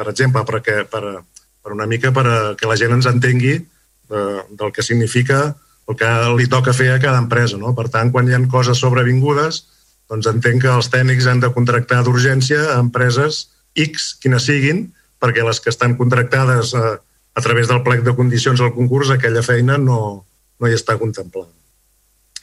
Per 0.01 0.09
exemple, 0.09 0.43
perquè, 0.49 0.85
per, 0.89 1.21
per 1.61 1.75
una 1.75 1.87
mica 1.87 2.13
per 2.17 2.25
a 2.27 2.39
que 2.57 2.69
la 2.69 2.79
gent 2.81 2.95
ens 2.97 3.09
entengui 3.11 3.59
de, 3.61 4.23
del 4.57 4.73
que 4.73 4.83
significa 4.83 5.43
el 5.91 5.99
que 5.99 6.11
li 6.39 6.47
toca 6.49 6.73
fer 6.73 6.93
a 6.95 7.01
cada 7.03 7.19
empresa. 7.21 7.59
No? 7.61 7.75
Per 7.77 7.89
tant, 7.93 8.13
quan 8.15 8.29
hi 8.29 8.37
ha 8.37 8.41
coses 8.51 8.81
sobrevingudes, 8.81 9.65
doncs 10.11 10.29
entenc 10.31 10.65
que 10.65 10.73
els 10.73 10.89
tècnics 10.91 11.27
han 11.31 11.43
de 11.43 11.51
contractar 11.55 12.01
d'urgència 12.07 12.79
empreses 12.79 13.49
X, 13.79 14.15
quines 14.23 14.47
siguin, 14.49 14.89
perquè 15.21 15.45
les 15.47 15.61
que 15.61 15.71
estan 15.73 15.97
contractades 15.99 16.75
a, 16.75 16.99
a 17.35 17.45
través 17.45 17.69
del 17.69 17.83
plec 17.87 18.03
de 18.07 18.15
condicions 18.17 18.61
del 18.61 18.73
concurs, 18.75 19.11
aquella 19.11 19.45
feina 19.47 19.79
no, 19.79 20.01
no 20.61 20.69
hi 20.69 20.77
està 20.77 20.97
contemplada. 21.01 21.53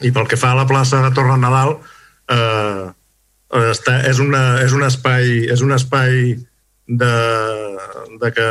I 0.06 0.14
pel 0.14 0.28
que 0.30 0.38
fa 0.38 0.54
a 0.54 0.60
la 0.60 0.68
plaça 0.70 1.02
de 1.04 1.12
Torre 1.16 1.38
Nadal, 1.42 1.78
eh, 2.30 2.86
està, 3.72 4.02
és, 4.10 4.22
una, 4.22 4.62
és 4.64 4.76
un 4.76 4.86
espai, 4.86 5.48
és 5.50 5.64
un 5.66 5.74
espai 5.74 6.38
de, 6.88 7.14
de 8.22 8.32
que 8.36 8.48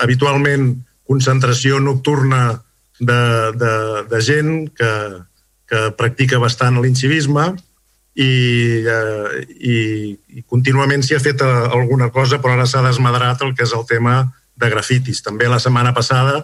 habitualment 0.00 0.72
concentració 1.08 1.80
nocturna 1.80 2.60
de, 3.00 3.20
de, 3.56 3.74
de 4.10 4.20
gent 4.22 4.68
que, 4.76 4.92
que 5.70 5.88
practica 5.98 6.38
bastant 6.42 6.78
l'incivisme 6.80 7.50
i, 8.14 8.30
eh, 8.82 9.40
i, 9.60 9.76
i 10.36 10.42
contínuament 10.48 11.04
s'hi 11.04 11.16
ha 11.16 11.22
fet 11.22 11.42
eh, 11.44 11.50
alguna 11.70 12.10
cosa, 12.10 12.40
però 12.40 12.56
ara 12.56 12.66
s'ha 12.66 12.82
desmadrat 12.86 13.42
el 13.46 13.54
que 13.54 13.66
és 13.66 13.74
el 13.76 13.86
tema 13.88 14.24
de 14.60 14.70
grafitis. 14.72 15.22
També 15.22 15.48
la 15.48 15.60
setmana 15.62 15.94
passada 15.96 16.42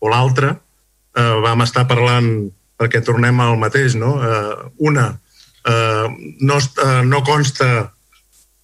o 0.00 0.10
l'altra 0.10 0.54
eh, 0.56 1.34
vam 1.44 1.64
estar 1.66 1.86
parlant 1.90 2.50
perquè 2.80 3.02
tornem 3.04 3.38
al 3.40 3.58
mateix, 3.60 3.94
no? 3.94 4.16
Eh, 4.18 4.54
una, 4.88 5.12
eh, 5.68 6.06
no, 6.40 6.58
eh, 6.58 7.02
no 7.06 7.22
consta 7.26 7.68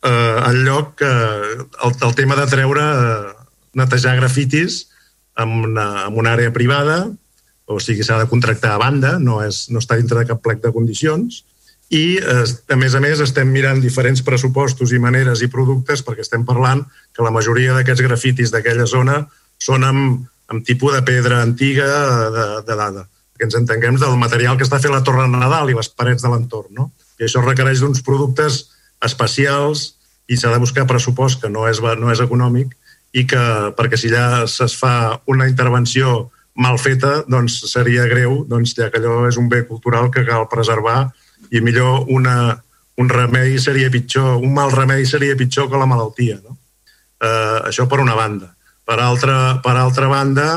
eh, 0.03 0.39
el 0.49 0.65
lloc 0.65 0.97
que 1.03 1.11
el, 1.11 1.93
el 2.03 2.15
tema 2.15 2.37
de 2.37 2.47
treure, 2.51 2.83
eh, 2.83 3.35
netejar 3.79 4.17
grafitis 4.17 4.87
en 5.39 5.53
una, 5.69 6.07
en 6.09 6.19
una 6.19 6.35
àrea 6.35 6.53
privada, 6.53 7.05
o 7.69 7.79
sigui, 7.85 8.03
s'ha 8.03 8.17
de 8.19 8.31
contractar 8.31 8.73
a 8.75 8.81
banda, 8.81 9.19
no, 9.21 9.43
és, 9.45 9.67
no 9.71 9.83
està 9.83 9.99
dintre 10.01 10.19
de 10.19 10.27
cap 10.31 10.41
plec 10.43 10.63
de 10.65 10.73
condicions, 10.75 11.45
i, 11.89 12.19
eh, 12.21 12.45
a 12.69 12.77
més 12.77 12.95
a 12.95 13.01
més, 13.01 13.21
estem 13.25 13.49
mirant 13.49 13.81
diferents 13.81 14.21
pressupostos 14.25 14.93
i 14.93 15.01
maneres 15.01 15.41
i 15.41 15.49
productes 15.49 16.03
perquè 16.05 16.21
estem 16.21 16.45
parlant 16.45 16.83
que 17.17 17.25
la 17.25 17.33
majoria 17.33 17.77
d'aquests 17.77 18.05
grafitis 18.05 18.53
d'aquella 18.53 18.85
zona 18.87 19.23
són 19.59 19.87
amb, 19.89 20.27
amb 20.53 20.65
tipus 20.65 20.93
de 20.93 21.03
pedra 21.03 21.41
antiga 21.43 21.87
de, 22.35 22.49
de 22.67 22.77
dada. 22.77 23.07
Que 23.39 23.47
ens 23.49 23.57
entenguem 23.57 23.97
del 23.97 24.19
material 24.21 24.59
que 24.59 24.67
està 24.67 24.81
fent 24.83 24.93
la 24.93 25.05
Torre 25.07 25.25
Nadal 25.33 25.71
i 25.71 25.77
les 25.79 25.89
parets 25.89 26.25
de 26.25 26.33
l'entorn. 26.33 26.75
No? 26.77 26.91
I 27.19 27.25
això 27.25 27.41
requereix 27.41 27.81
d'uns 27.81 28.05
productes 28.05 28.67
especials 29.05 29.95
i 30.29 30.37
s'ha 30.37 30.53
de 30.53 30.61
buscar 30.61 30.85
pressupost 30.87 31.41
que 31.41 31.49
no 31.49 31.65
és, 31.71 31.81
no 31.81 32.11
és 32.13 32.21
econòmic 32.21 32.75
i 33.17 33.25
que 33.25 33.41
perquè 33.79 33.97
si 33.97 34.11
ja 34.13 34.43
es 34.45 34.77
fa 34.77 35.23
una 35.31 35.49
intervenció 35.49 36.29
mal 36.59 36.77
feta, 36.83 37.23
doncs 37.31 37.63
seria 37.71 38.05
greu, 38.11 38.43
doncs 38.45 38.75
ja 38.77 38.91
que 38.91 39.01
allò 39.01 39.23
és 39.29 39.39
un 39.41 39.49
bé 39.49 39.63
cultural 39.65 40.11
que 40.13 40.27
cal 40.27 40.49
preservar 40.51 41.07
i 41.51 41.63
millor 41.65 42.09
una, 42.13 42.57
un 42.99 43.09
remei 43.09 43.59
seria 43.63 43.91
pitjor, 43.91 44.39
un 44.43 44.55
mal 44.55 44.73
remei 44.75 45.07
seria 45.07 45.37
pitjor 45.39 45.71
que 45.71 45.81
la 45.81 45.89
malaltia. 45.89 46.41
No? 46.43 46.59
Eh, 47.21 47.59
això 47.71 47.89
per 47.89 48.01
una 48.03 48.17
banda. 48.19 48.53
Per 48.89 48.99
altra, 49.05 49.59
per 49.63 49.77
altra 49.77 50.09
banda, 50.09 50.49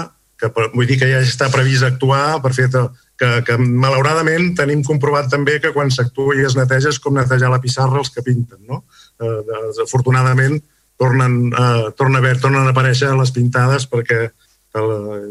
que 0.42 0.50
vull 0.74 0.88
dir 0.90 0.98
que 0.98 1.10
ja 1.10 1.22
està 1.22 1.52
previst 1.53 1.86
actuar 1.86 2.42
per 2.42 2.53
fer 2.58 2.68
que, 2.72 3.30
que 3.45 3.58
malauradament 3.61 4.56
tenim 4.58 4.82
comprovat 4.86 5.30
també 5.30 5.60
que 5.61 5.74
quan 5.76 5.92
s'actua 5.94 6.38
i 6.40 6.45
es 6.48 6.56
neteja 6.58 6.90
és 6.90 7.00
com 7.00 7.18
netejar 7.18 7.52
la 7.53 7.61
pissarra 7.61 8.02
els 8.02 8.10
que 8.10 8.24
pinten. 8.26 8.58
No? 8.66 8.82
Eh, 9.22 9.42
desafortunadament, 9.50 10.58
tornen, 11.02 11.38
eh, 11.52 11.92
torna 11.98 12.18
a 12.18 12.24
haver, 12.24 12.40
tornen 12.42 12.66
a 12.66 12.74
aparèixer 12.74 13.11
les 13.18 13.34
pintades 13.36 13.86
perquè 13.92 14.24
eh, 14.26 14.82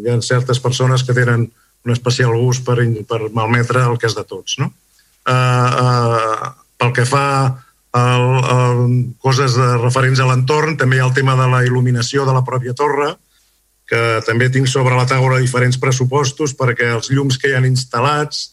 hi 0.04 0.12
ha 0.12 0.20
certes 0.22 0.62
persones 0.62 1.02
que 1.06 1.16
tenen 1.16 1.48
un 1.84 1.94
especial 1.94 2.36
gust 2.36 2.62
per, 2.66 2.78
per 3.08 3.24
malmetre 3.34 3.82
el 3.88 3.98
que 3.98 4.06
és 4.10 4.14
de 4.14 4.26
tots. 4.28 4.60
No? 4.62 4.70
Eh, 5.30 5.70
eh, 5.84 6.50
pel 6.80 6.92
que 6.96 7.04
fa 7.06 7.26
a, 7.46 8.02
a 8.02 8.58
coses 9.22 9.56
de, 9.58 9.72
referents 9.78 10.20
a 10.20 10.28
l'entorn, 10.30 10.78
també 10.80 10.98
hi 10.98 11.02
ha 11.02 11.08
el 11.08 11.16
tema 11.16 11.36
de 11.38 11.48
la 11.50 11.64
il·luminació 11.66 12.24
de 12.26 12.34
la 12.34 12.44
pròpia 12.46 12.74
torre, 12.74 13.12
que 13.90 14.20
també 14.26 14.48
tinc 14.54 14.70
sobre 14.70 14.94
la 14.96 15.06
taula 15.10 15.40
diferents 15.42 15.78
pressupostos 15.82 16.54
perquè 16.54 16.92
els 16.94 17.10
llums 17.10 17.38
que 17.38 17.50
hi 17.50 17.56
han 17.58 17.66
instal·lats 17.66 18.44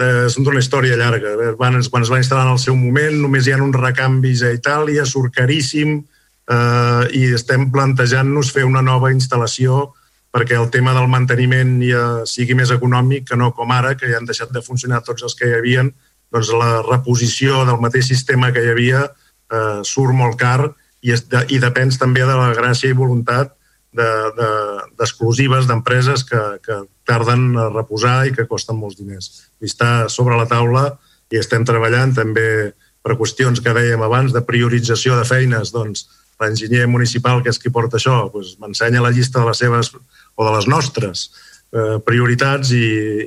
eh, 0.00 0.28
són 0.32 0.46
d'una 0.46 0.62
història 0.64 0.96
llarga. 0.96 1.34
Van, 1.60 1.76
quan 1.92 2.06
es 2.06 2.12
va 2.12 2.20
instal·lar 2.22 2.46
en 2.48 2.54
el 2.56 2.62
seu 2.62 2.76
moment 2.76 3.20
només 3.20 3.46
hi 3.46 3.54
ha 3.54 3.60
uns 3.60 3.76
recanvis 3.76 4.44
a 4.44 4.52
Itàlia, 4.56 5.04
surt 5.08 5.36
caríssim, 5.36 6.00
eh, 6.00 7.02
i 7.18 7.26
estem 7.36 7.68
plantejant-nos 7.72 8.52
fer 8.52 8.64
una 8.68 8.84
nova 8.84 9.12
instal·lació 9.12 9.90
perquè 10.32 10.56
el 10.56 10.70
tema 10.72 10.94
del 10.96 11.10
manteniment 11.12 11.76
ja 11.84 12.04
sigui 12.28 12.56
més 12.56 12.72
econòmic 12.72 13.28
que 13.28 13.36
no 13.36 13.50
com 13.56 13.72
ara, 13.74 13.94
que 14.00 14.08
ja 14.08 14.18
han 14.18 14.28
deixat 14.28 14.52
de 14.54 14.64
funcionar 14.64 15.02
tots 15.04 15.26
els 15.26 15.36
que 15.36 15.48
hi 15.48 15.58
havien, 15.58 15.92
doncs 16.32 16.52
la 16.56 16.80
reposició 16.86 17.66
del 17.68 17.80
mateix 17.82 18.08
sistema 18.08 18.52
que 18.52 18.62
hi 18.64 18.70
havia 18.72 19.02
eh, 19.04 19.80
surt 19.84 20.16
molt 20.16 20.38
car 20.40 20.70
i, 21.02 21.12
es, 21.12 21.26
de, 21.28 21.44
i 21.52 21.60
depèn 21.60 21.92
també 22.00 22.24
de 22.24 22.38
la 22.38 22.54
gràcia 22.56 22.88
i 22.88 22.96
voluntat 22.96 23.52
d'exclusives 23.92 25.66
de, 25.66 25.68
de, 25.68 25.72
d'empreses 25.74 26.24
que, 26.24 26.40
que 26.64 26.78
tarden 27.04 27.50
a 27.60 27.68
reposar 27.74 28.22
i 28.24 28.32
que 28.32 28.48
costen 28.48 28.78
molts 28.80 28.96
diners. 28.96 29.50
I 29.60 29.68
està 29.68 30.08
sobre 30.08 30.38
la 30.38 30.48
taula 30.48 30.86
i 31.32 31.36
estem 31.36 31.66
treballant 31.68 32.14
també 32.16 32.72
per 33.04 33.18
qüestions 33.20 33.60
que 33.60 33.74
dèiem 33.76 34.00
abans 34.00 34.32
de 34.32 34.40
priorització 34.46 35.18
de 35.18 35.26
feines, 35.28 35.74
doncs, 35.74 36.06
l'enginyer 36.42 36.86
municipal, 36.90 37.42
que 37.42 37.52
és 37.52 37.60
qui 37.60 37.70
porta 37.70 37.98
això, 37.98 38.16
doncs 38.32 38.56
m'ensenya 38.62 39.02
la 39.02 39.12
llista 39.14 39.40
de 39.40 39.50
les 39.50 39.60
seves 39.62 39.92
o 40.36 40.46
de 40.46 40.52
les 40.56 40.68
nostres 40.70 41.28
eh, 41.72 41.98
prioritats 42.06 42.72
i, 42.76 42.84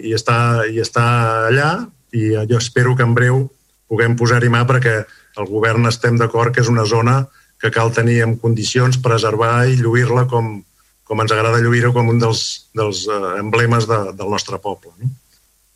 i, 0.09 0.13
està, 0.17 0.65
i 0.69 0.81
està 0.83 1.05
allà 1.49 1.71
i 2.15 2.31
jo 2.49 2.59
espero 2.61 2.95
que 2.95 3.03
en 3.03 3.15
breu 3.17 3.45
puguem 3.91 4.15
posar-hi 4.17 4.49
mà 4.49 4.63
perquè 4.67 5.01
el 5.39 5.49
govern 5.49 5.89
estem 5.89 6.17
d'acord 6.17 6.55
que 6.55 6.63
és 6.63 6.71
una 6.71 6.85
zona 6.87 7.25
que 7.61 7.71
cal 7.71 7.91
tenir 7.95 8.21
en 8.23 8.37
condicions, 8.39 8.99
preservar 9.03 9.67
i 9.67 9.77
lluir-la 9.79 10.25
com, 10.31 10.57
com 11.03 11.21
ens 11.21 11.33
agrada 11.35 11.61
lluir-ho 11.63 11.91
com 11.95 12.09
un 12.11 12.19
dels, 12.21 12.41
dels 12.75 13.05
eh, 13.07 13.21
emblemes 13.41 13.87
de, 13.89 14.01
del 14.17 14.31
nostre 14.31 14.59
poble. 14.63 14.93
No? 14.99 15.13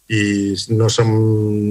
i 0.09 0.55
no 0.73 0.89
som, 0.89 1.09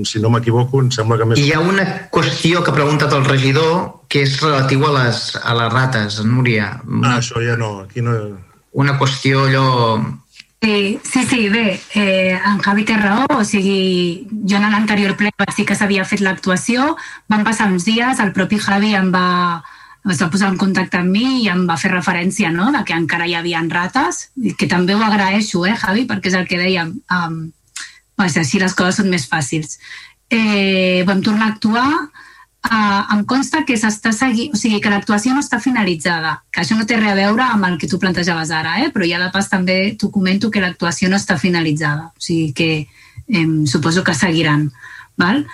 si 0.06 0.20
no 0.22 0.30
m'equivoco, 0.30 0.78
em 0.84 0.92
sembla 0.94 1.16
que 1.18 1.26
més... 1.26 1.40
Hi 1.42 1.50
ha 1.56 1.58
una 1.58 1.84
qüestió 2.14 2.62
que 2.62 2.70
ha 2.70 2.76
preguntat 2.76 3.14
el 3.16 3.24
regidor 3.26 4.04
que 4.06 4.22
és 4.22 4.36
relatiu 4.38 4.84
a 4.86 4.92
les, 4.94 5.22
a 5.42 5.56
les 5.58 5.72
rates, 5.72 6.20
Núria. 6.22 6.68
Una, 6.86 7.16
ah, 7.16 7.18
això 7.18 7.42
ja 7.42 7.58
no, 7.58 7.80
aquí 7.82 8.04
no... 8.04 8.14
Una 8.72 8.98
qüestió 8.98 9.46
allò... 9.46 9.98
Sí, 10.60 10.98
sí, 11.04 11.22
sí, 11.24 11.48
bé, 11.48 11.80
eh, 11.94 12.34
en 12.34 12.58
Javi 12.58 12.82
té 12.84 12.96
raó, 12.98 13.28
o 13.30 13.44
sigui, 13.46 14.26
jo 14.42 14.58
en 14.58 14.66
l'anterior 14.72 15.14
ple 15.16 15.30
sí 15.54 15.62
que 15.64 15.76
s'havia 15.78 16.04
fet 16.04 16.18
l'actuació, 16.18 16.96
van 17.30 17.44
passar 17.46 17.68
uns 17.70 17.86
dies, 17.86 18.18
el 18.18 18.32
propi 18.34 18.58
Javi 18.58 18.90
em 18.98 19.12
va, 19.14 19.62
es 20.10 20.18
va 20.18 20.30
posar 20.32 20.50
en 20.50 20.58
contacte 20.58 20.98
amb 20.98 21.14
mi 21.14 21.44
i 21.44 21.48
em 21.52 21.62
va 21.68 21.78
fer 21.78 21.92
referència 21.92 22.50
no?, 22.50 22.72
de 22.74 22.82
que 22.82 22.96
encara 22.96 23.28
hi 23.30 23.36
havia 23.38 23.62
rates, 23.70 24.32
que 24.58 24.66
també 24.66 24.96
ho 24.96 25.02
agraeixo, 25.06 25.62
eh, 25.64 25.76
Javi, 25.78 26.06
perquè 26.10 26.32
és 26.32 26.38
el 26.40 26.48
que 26.50 26.58
dèiem, 26.58 26.90
um, 27.14 27.38
pues 28.18 28.36
així 28.36 28.58
les 28.58 28.74
coses 28.74 28.98
són 28.98 29.10
més 29.14 29.28
fàcils. 29.30 29.78
Eh, 30.28 31.04
vam 31.06 31.22
tornar 31.22 31.46
a 31.46 31.54
actuar, 31.54 32.10
uh, 32.66 33.14
em 33.14 33.24
consta 33.28 33.64
que 33.64 33.76
s'està 33.78 34.12
seguint, 34.12 34.54
o 34.54 34.58
sigui, 34.58 34.80
que 34.82 34.90
l'actuació 34.92 35.34
no 35.34 35.42
està 35.44 35.60
finalitzada, 35.62 36.38
que 36.52 36.62
això 36.62 36.76
no 36.78 36.86
té 36.88 36.98
res 36.98 37.12
a 37.12 37.18
veure 37.18 37.46
amb 37.46 37.68
el 37.68 37.78
que 37.78 37.88
tu 37.90 38.00
plantejaves 38.02 38.50
ara, 38.54 38.78
eh? 38.84 38.90
però 38.94 39.06
ja 39.08 39.20
de 39.22 39.30
pas 39.34 39.48
també 39.50 39.78
t'ho 39.98 40.10
comento 40.14 40.50
que 40.50 40.62
l'actuació 40.64 41.10
no 41.10 41.18
està 41.20 41.38
finalitzada, 41.38 42.10
o 42.12 42.22
sigui 42.22 42.52
que 42.52 42.70
eh, 43.28 43.46
suposo 43.66 44.04
que 44.04 44.14
seguiran. 44.14 44.70
Val? 45.18 45.46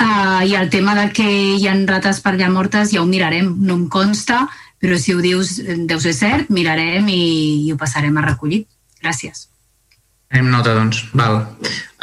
Uh, 0.00 0.40
I 0.48 0.54
el 0.56 0.70
tema 0.72 0.94
de 0.96 1.10
que 1.12 1.28
hi 1.58 1.66
ha 1.68 1.76
rates 1.84 2.22
per 2.24 2.32
allà 2.32 2.48
mortes 2.48 2.94
ja 2.94 3.02
ho 3.02 3.06
mirarem, 3.06 3.52
no 3.60 3.76
em 3.76 3.86
consta, 3.92 4.46
però 4.80 4.96
si 4.96 5.12
ho 5.12 5.20
dius 5.20 5.58
deu 5.60 6.00
ser 6.00 6.14
cert, 6.16 6.48
mirarem 6.48 7.08
i, 7.12 7.66
i 7.66 7.72
ho 7.72 7.76
passarem 7.76 8.16
a 8.16 8.24
recollir. 8.24 8.64
Gràcies. 9.02 9.50
Anem 10.30 10.50
nota, 10.50 10.74
doncs. 10.74 11.02
Val. 11.12 11.40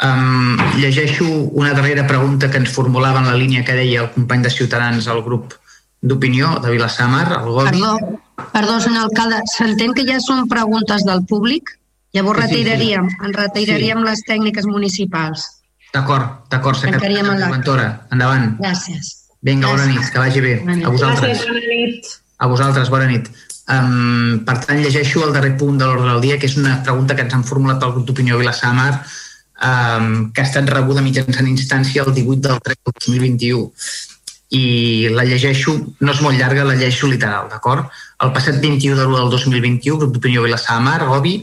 Um, 0.04 0.58
llegeixo 0.78 1.24
una 1.56 1.72
darrera 1.72 2.06
pregunta 2.06 2.50
que 2.50 2.60
ens 2.60 2.70
formulava 2.70 3.22
en 3.22 3.26
la 3.30 3.36
línia 3.40 3.64
que 3.64 3.74
deia 3.74 4.02
el 4.04 4.10
company 4.12 4.44
de 4.44 4.52
Ciutadans 4.52 5.08
al 5.08 5.22
grup 5.24 5.54
d'opinió 6.00 6.58
de 6.62 6.70
Vilassamar, 6.70 7.26
el 7.40 7.48
Gobi. 7.48 7.70
Perdó, 7.70 7.94
perdó, 8.52 8.80
senyor 8.84 9.08
alcalde, 9.08 9.40
s'entén 9.56 9.96
que 9.96 10.04
ja 10.06 10.20
són 10.22 10.44
preguntes 10.48 11.06
del 11.08 11.24
públic? 11.26 11.72
Llavors 12.12 12.44
Sí, 12.44 12.48
sí, 12.48 12.54
sí. 12.54 12.60
retiraríem, 12.64 13.08
en 13.24 13.34
retiraríem 13.34 14.04
les 14.04 14.22
tècniques 14.28 14.68
municipals. 14.68 15.48
D'acord, 15.92 16.44
d'acord, 16.52 16.76
secretària. 16.78 17.24
Ventura. 17.48 17.88
Endavant. 18.12 18.58
Gràcies. 18.60 19.14
Vinga, 19.42 19.68
bona 19.72 19.86
nit, 19.88 20.04
que 20.12 20.18
vagi 20.18 20.40
bé. 20.44 20.54
Bona 20.60 20.76
nit. 20.76 20.86
A 20.86 20.92
vosaltres. 20.92 21.38
Gràcies, 21.38 21.48
bona 21.48 21.74
nit. 21.74 22.14
A 22.38 22.46
vosaltres, 22.46 22.90
bona 22.92 23.06
nit. 23.06 23.30
Um, 23.68 24.44
per 24.48 24.56
tant, 24.64 24.78
llegeixo 24.80 25.20
el 25.26 25.34
darrer 25.34 25.52
punt 25.60 25.76
de 25.76 25.84
l'ordre 25.84 26.08
del 26.08 26.22
dia, 26.24 26.38
que 26.40 26.48
és 26.48 26.56
una 26.56 26.78
pregunta 26.84 27.16
que 27.16 27.26
ens 27.26 27.34
han 27.36 27.44
formulat 27.44 27.80
pel 27.82 27.92
grup 27.96 28.06
d'opinió 28.08 28.38
Vilassamar, 28.40 28.92
um, 29.68 30.30
que 30.32 30.40
ha 30.40 30.48
estat 30.48 30.70
rebuda 30.72 31.04
mitjançant 31.04 31.50
instància 31.50 32.06
el 32.06 32.14
18 32.16 32.48
del 32.48 32.62
3 32.64 32.78
del 32.80 32.96
2021. 32.96 33.66
I 34.56 34.64
la 35.12 35.26
llegeixo, 35.28 35.74
no 36.00 36.14
és 36.14 36.22
molt 36.24 36.40
llarga, 36.40 36.64
la 36.64 36.78
llegeixo 36.78 37.10
literal, 37.12 37.50
d'acord? 37.52 37.92
El 38.24 38.32
passat 38.32 38.56
21 38.62 38.96
de 38.96 39.04
l'1 39.04 39.20
del 39.20 39.32
2021, 39.36 39.94
el 39.94 40.00
grup 40.00 40.16
d'opinió 40.16 40.46
Vilassamar, 40.46 41.02
Gobi, 41.04 41.36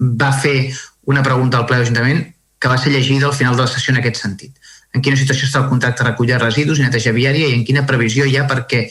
va 0.00 0.30
fer 0.32 0.70
una 1.10 1.24
pregunta 1.26 1.58
al 1.58 1.66
ple 1.66 1.80
de 1.80 1.82
l'Ajuntament 1.82 2.22
que 2.60 2.68
va 2.68 2.78
ser 2.78 2.92
llegida 2.92 3.26
al 3.26 3.34
final 3.34 3.56
de 3.56 3.64
la 3.64 3.72
sessió 3.72 3.90
en 3.90 3.98
aquest 3.98 4.20
sentit. 4.22 4.54
En 4.94 5.02
quina 5.02 5.18
situació 5.18 5.48
està 5.48 5.64
el 5.64 5.70
contracte 5.70 6.04
de 6.04 6.10
recollida 6.10 6.38
de 6.38 6.44
residus 6.44 6.78
i 6.78 6.86
neteja 6.86 7.14
viària 7.16 7.48
i 7.48 7.56
en 7.56 7.64
quina 7.66 7.86
previsió 7.88 8.26
hi 8.26 8.36
ha 8.36 8.46
perquè 8.50 8.84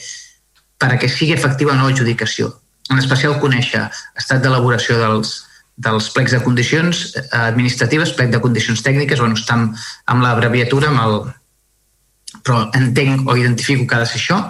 perquè 0.80 1.08
sigui 1.10 1.36
efectiva 1.36 1.74
la 1.74 1.82
nova 1.82 1.92
adjudicació. 1.94 2.50
En 2.90 2.98
especial 2.98 3.38
conèixer 3.42 3.84
estat 4.18 4.42
d'elaboració 4.42 4.96
dels, 4.98 5.34
dels 5.76 6.10
plecs 6.14 6.34
de 6.34 6.42
condicions 6.44 7.02
eh, 7.16 7.24
administratives, 7.38 8.14
plec 8.16 8.32
de 8.32 8.40
condicions 8.42 8.82
tècniques, 8.84 9.20
bueno, 9.22 9.38
està 9.38 9.56
amb, 9.60 10.22
l'abreviatura, 10.24 10.90
amb 10.90 11.04
el, 11.04 11.18
però 12.44 12.62
entenc 12.76 13.28
o 13.28 13.36
identifico 13.38 13.86
que 13.86 13.98
ha 13.98 14.04
de 14.04 14.10
ser 14.10 14.20
això, 14.20 14.40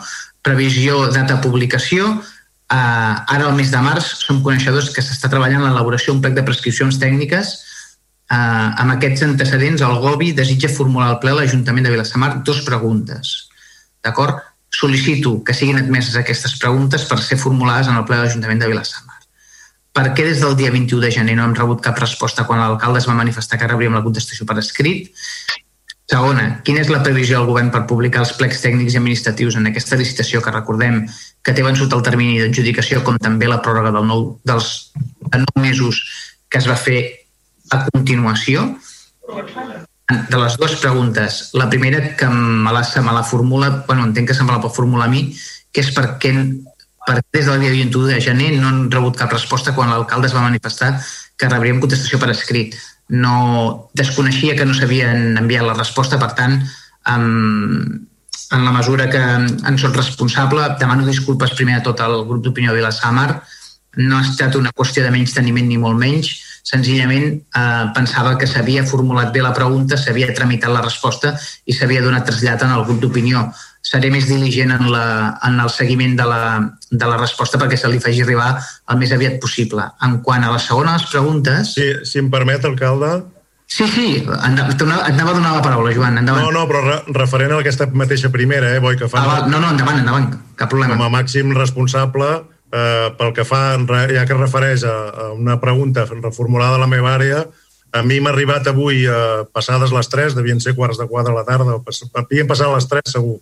previsió, 0.47 1.05
data 1.13 1.41
publicació, 1.45 2.15
eh, 2.17 2.77
ara 2.77 3.49
al 3.49 3.57
mes 3.59 3.73
de 3.75 3.83
març 3.85 4.15
som 4.23 4.43
coneixedors 4.47 4.93
que 4.95 5.05
s'està 5.05 5.31
treballant 5.33 5.67
l'elaboració 5.67 6.15
d'un 6.15 6.23
plec 6.25 6.39
de 6.39 6.47
prescripcions 6.47 6.99
tècniques 7.03 7.57
eh, 8.31 8.37
amb 8.37 8.95
aquests 8.97 9.27
antecedents 9.27 9.85
el 9.87 9.99
GOBI 10.05 10.33
desitja 10.39 10.73
formular 10.73 11.11
al 11.13 11.21
ple 11.23 11.35
l'Ajuntament 11.37 11.87
de 11.87 11.95
Vilassamar 11.95 12.33
dos 12.47 12.63
preguntes. 12.67 13.51
D'acord? 14.05 14.41
Sol·licito 14.71 15.41
que 15.45 15.55
siguin 15.57 15.81
admeses 15.81 16.17
aquestes 16.17 16.55
preguntes 16.61 17.07
per 17.09 17.19
ser 17.23 17.39
formulades 17.39 17.91
en 17.91 17.99
el 17.99 18.05
ple 18.07 18.19
de 18.19 18.27
l'Ajuntament 18.27 18.63
de 18.63 18.69
Vilassamar. 18.71 19.19
Per 19.91 20.05
què 20.15 20.25
des 20.29 20.39
del 20.43 20.55
dia 20.57 20.71
21 20.71 21.03
de 21.03 21.11
gener 21.11 21.35
no 21.37 21.49
hem 21.49 21.57
rebut 21.59 21.83
cap 21.83 21.99
resposta 21.99 22.45
quan 22.47 22.63
l'alcalde 22.63 23.03
es 23.03 23.09
va 23.11 23.17
manifestar 23.19 23.59
que 23.59 23.67
rebríem 23.67 23.97
la 23.99 24.05
contestació 24.05 24.47
per 24.47 24.61
escrit? 24.63 25.11
Segona, 26.11 26.45
quina 26.67 26.83
és 26.83 26.89
la 26.91 27.03
previsió 27.07 27.39
del 27.39 27.49
govern 27.51 27.69
per 27.75 27.85
publicar 27.91 28.25
els 28.25 28.33
plecs 28.39 28.63
tècnics 28.63 28.95
i 28.95 28.99
administratius 28.99 29.59
en 29.59 29.69
aquesta 29.71 29.99
licitació 29.99 30.41
que 30.43 30.55
recordem 30.55 31.05
que 31.47 31.55
té 31.55 31.63
vençut 31.67 31.93
el 31.95 32.03
termini 32.07 32.41
d'adjudicació 32.41 33.03
com 33.07 33.19
també 33.23 33.51
la 33.51 33.61
pròrroga 33.63 33.93
del 33.95 34.09
nou, 34.09 34.25
dels 34.47 34.91
de 34.97 35.43
nou 35.43 35.63
mesos 35.63 36.03
que 36.51 36.59
es 36.59 36.67
va 36.67 36.79
fer 36.79 37.01
a 37.71 37.85
continuació? 37.93 38.67
De 40.11 40.39
les 40.39 40.57
dues 40.59 40.75
preguntes, 40.83 41.51
la 41.55 41.69
primera 41.71 42.17
que 42.17 42.27
me 42.27 42.73
la, 42.73 42.83
se 42.85 43.01
me 43.01 43.13
la 43.13 43.23
formula, 43.23 43.85
bueno, 43.87 44.05
entenc 44.05 44.29
que 44.29 44.35
se 44.35 44.45
me 44.45 44.53
la 44.53 44.61
pot 44.61 44.75
formular 44.75 45.07
a 45.07 45.11
mi, 45.11 45.23
que 45.71 45.85
és 45.85 45.91
per 45.95 46.17
què, 46.23 46.33
per 47.07 47.21
què 47.21 47.39
des 47.39 47.47
del 47.47 47.63
dia 47.63 47.71
21 47.77 48.11
de 48.11 48.21
gener 48.25 48.51
no 48.59 48.69
han 48.69 48.81
rebut 48.91 49.19
cap 49.21 49.33
resposta 49.33 49.75
quan 49.77 49.93
l'alcalde 49.93 50.27
es 50.27 50.35
va 50.35 50.43
manifestar 50.43 50.97
que 51.39 51.49
rebríem 51.49 51.79
contestació 51.81 52.19
per 52.19 52.33
escrit. 52.35 52.75
No 53.09 53.91
desconeixia 53.95 54.57
que 54.59 54.67
no 54.67 54.75
s'havien 54.75 55.39
enviat 55.39 55.67
la 55.67 55.79
resposta, 55.79 56.19
per 56.19 56.33
tant, 56.39 56.59
en, 57.07 57.25
en 58.51 58.65
la 58.67 58.75
mesura 58.75 59.09
que 59.11 59.23
en 59.23 59.79
soc 59.79 59.95
responsable, 59.97 60.67
demano 60.83 61.07
disculpes 61.07 61.55
primer 61.55 61.79
de 61.79 61.87
tot 61.87 62.03
al 62.03 62.25
grup 62.27 62.45
d'opinió 62.45 62.75
Vilassamar, 62.75 63.43
no 63.97 64.19
ha 64.19 64.27
estat 64.27 64.59
una 64.59 64.75
qüestió 64.75 65.03
de 65.07 65.11
menys 65.15 65.35
teniment 65.35 65.67
ni 65.71 65.79
molt 65.79 65.99
menys, 65.99 66.35
senzillament 66.67 67.27
eh, 67.41 67.85
pensava 67.97 68.37
que 68.39 68.49
s'havia 68.49 68.85
formulat 68.87 69.33
bé 69.35 69.43
la 69.45 69.55
pregunta, 69.57 69.99
s'havia 69.99 70.33
tramitat 70.37 70.73
la 70.73 70.85
resposta 70.85 71.35
i 71.67 71.77
s'havia 71.77 72.05
donat 72.05 72.27
trasllat 72.29 72.63
en 72.67 72.77
el 72.77 72.85
grup 72.89 73.01
d'opinió. 73.03 73.49
Seré 73.81 74.11
més 74.13 74.29
diligent 74.29 74.75
en, 74.75 74.87
la, 74.93 75.05
en 75.47 75.59
el 75.59 75.71
seguiment 75.73 76.15
de 76.19 76.29
la, 76.29 76.43
de 76.91 77.07
la 77.09 77.17
resposta 77.17 77.59
perquè 77.59 77.79
se 77.81 77.89
li 77.89 78.01
faci 78.03 78.23
arribar 78.23 78.53
el 78.93 79.01
més 79.01 79.13
aviat 79.17 79.41
possible. 79.41 79.87
En 80.05 80.21
quant 80.25 80.45
a 80.45 80.53
la 80.53 80.61
segona 80.61 80.95
de 80.95 81.01
les 81.01 81.11
preguntes... 81.11 81.75
Sí, 81.79 81.93
si 82.05 82.21
em 82.21 82.33
permet, 82.33 82.65
alcalde... 82.69 83.21
Sí, 83.71 83.87
sí, 83.87 84.07
et 84.19 84.81
anava 84.83 85.31
a 85.31 85.35
donar 85.37 85.53
la 85.55 85.63
paraula, 85.63 85.93
Joan, 85.95 86.17
endavant. 86.19 86.43
No, 86.43 86.51
no, 86.51 86.65
però 86.67 86.81
re, 86.83 86.97
referent 87.15 87.53
a 87.55 87.61
aquesta 87.63 87.87
mateixa 87.95 88.27
primera, 88.35 88.73
eh, 88.75 88.81
boi, 88.83 88.97
que 88.99 89.07
fa... 89.07 89.21
Ah, 89.23 89.29
va, 89.29 89.37
no, 89.47 89.61
no, 89.63 89.71
endavant, 89.71 90.01
endavant, 90.03 90.27
cap 90.59 90.73
problema. 90.73 90.97
Com 90.99 91.07
a 91.07 91.13
màxim 91.15 91.55
responsable, 91.55 92.33
eh, 92.73 93.11
pel 93.19 93.33
que 93.35 93.45
fa, 93.45 93.77
ja 94.11 94.25
que 94.27 94.37
es 94.37 94.41
refereix 94.41 94.85
a, 94.85 95.33
una 95.35 95.61
pregunta 95.61 96.07
reformulada 96.07 96.77
a 96.77 96.83
la 96.83 96.91
meva 96.91 97.15
àrea, 97.15 97.45
a 97.93 98.03
mi 98.07 98.21
m'ha 98.21 98.31
arribat 98.31 98.69
avui, 98.71 99.05
eh, 99.05 99.45
passades 99.53 99.93
les 99.93 100.09
3, 100.09 100.37
devien 100.39 100.61
ser 100.61 100.77
quarts 100.77 100.99
de 100.99 101.07
4 101.07 101.31
de 101.31 101.37
la 101.37 101.45
tarda, 101.45 101.79
havien 102.23 102.47
passat 102.47 102.71
les 102.71 102.87
3 102.87 103.17
segur, 103.19 103.41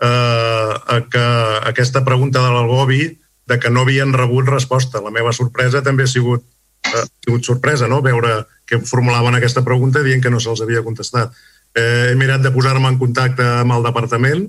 eh, 0.00 1.02
que 1.12 1.26
aquesta 1.68 2.04
pregunta 2.04 2.40
de 2.40 2.50
l'Algobi 2.54 3.18
de 3.46 3.58
que 3.58 3.70
no 3.70 3.82
havien 3.82 4.14
rebut 4.14 4.48
resposta. 4.48 5.02
La 5.02 5.10
meva 5.10 5.32
sorpresa 5.32 5.82
també 5.82 6.04
ha 6.04 6.10
sigut, 6.10 6.44
eh, 6.86 7.02
ha 7.02 7.04
sigut 7.26 7.44
sorpresa, 7.44 7.88
no?, 7.88 8.00
veure 8.00 8.46
que 8.64 8.78
formulaven 8.78 9.34
aquesta 9.34 9.64
pregunta 9.66 10.04
dient 10.06 10.22
que 10.22 10.30
no 10.30 10.40
se'ls 10.40 10.62
havia 10.62 10.84
contestat. 10.86 11.34
Eh, 11.74 12.10
he 12.10 12.16
mirat 12.16 12.40
de 12.42 12.52
posar-me 12.54 12.88
en 12.88 12.98
contacte 12.98 13.44
amb 13.44 13.76
el 13.76 13.84
departament 13.84 14.48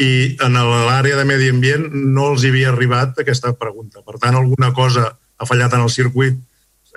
i 0.00 0.36
en 0.40 0.56
l'àrea 0.56 1.16
de 1.18 1.26
medi 1.28 1.50
ambient 1.52 1.90
no 1.92 2.30
els 2.32 2.44
havia 2.48 2.70
arribat 2.72 3.18
aquesta 3.20 3.52
pregunta. 3.52 4.00
Per 4.06 4.16
tant, 4.20 4.38
alguna 4.38 4.72
cosa 4.72 5.10
ha 5.12 5.48
fallat 5.48 5.74
en 5.76 5.84
el 5.84 5.92
circuit. 5.92 6.38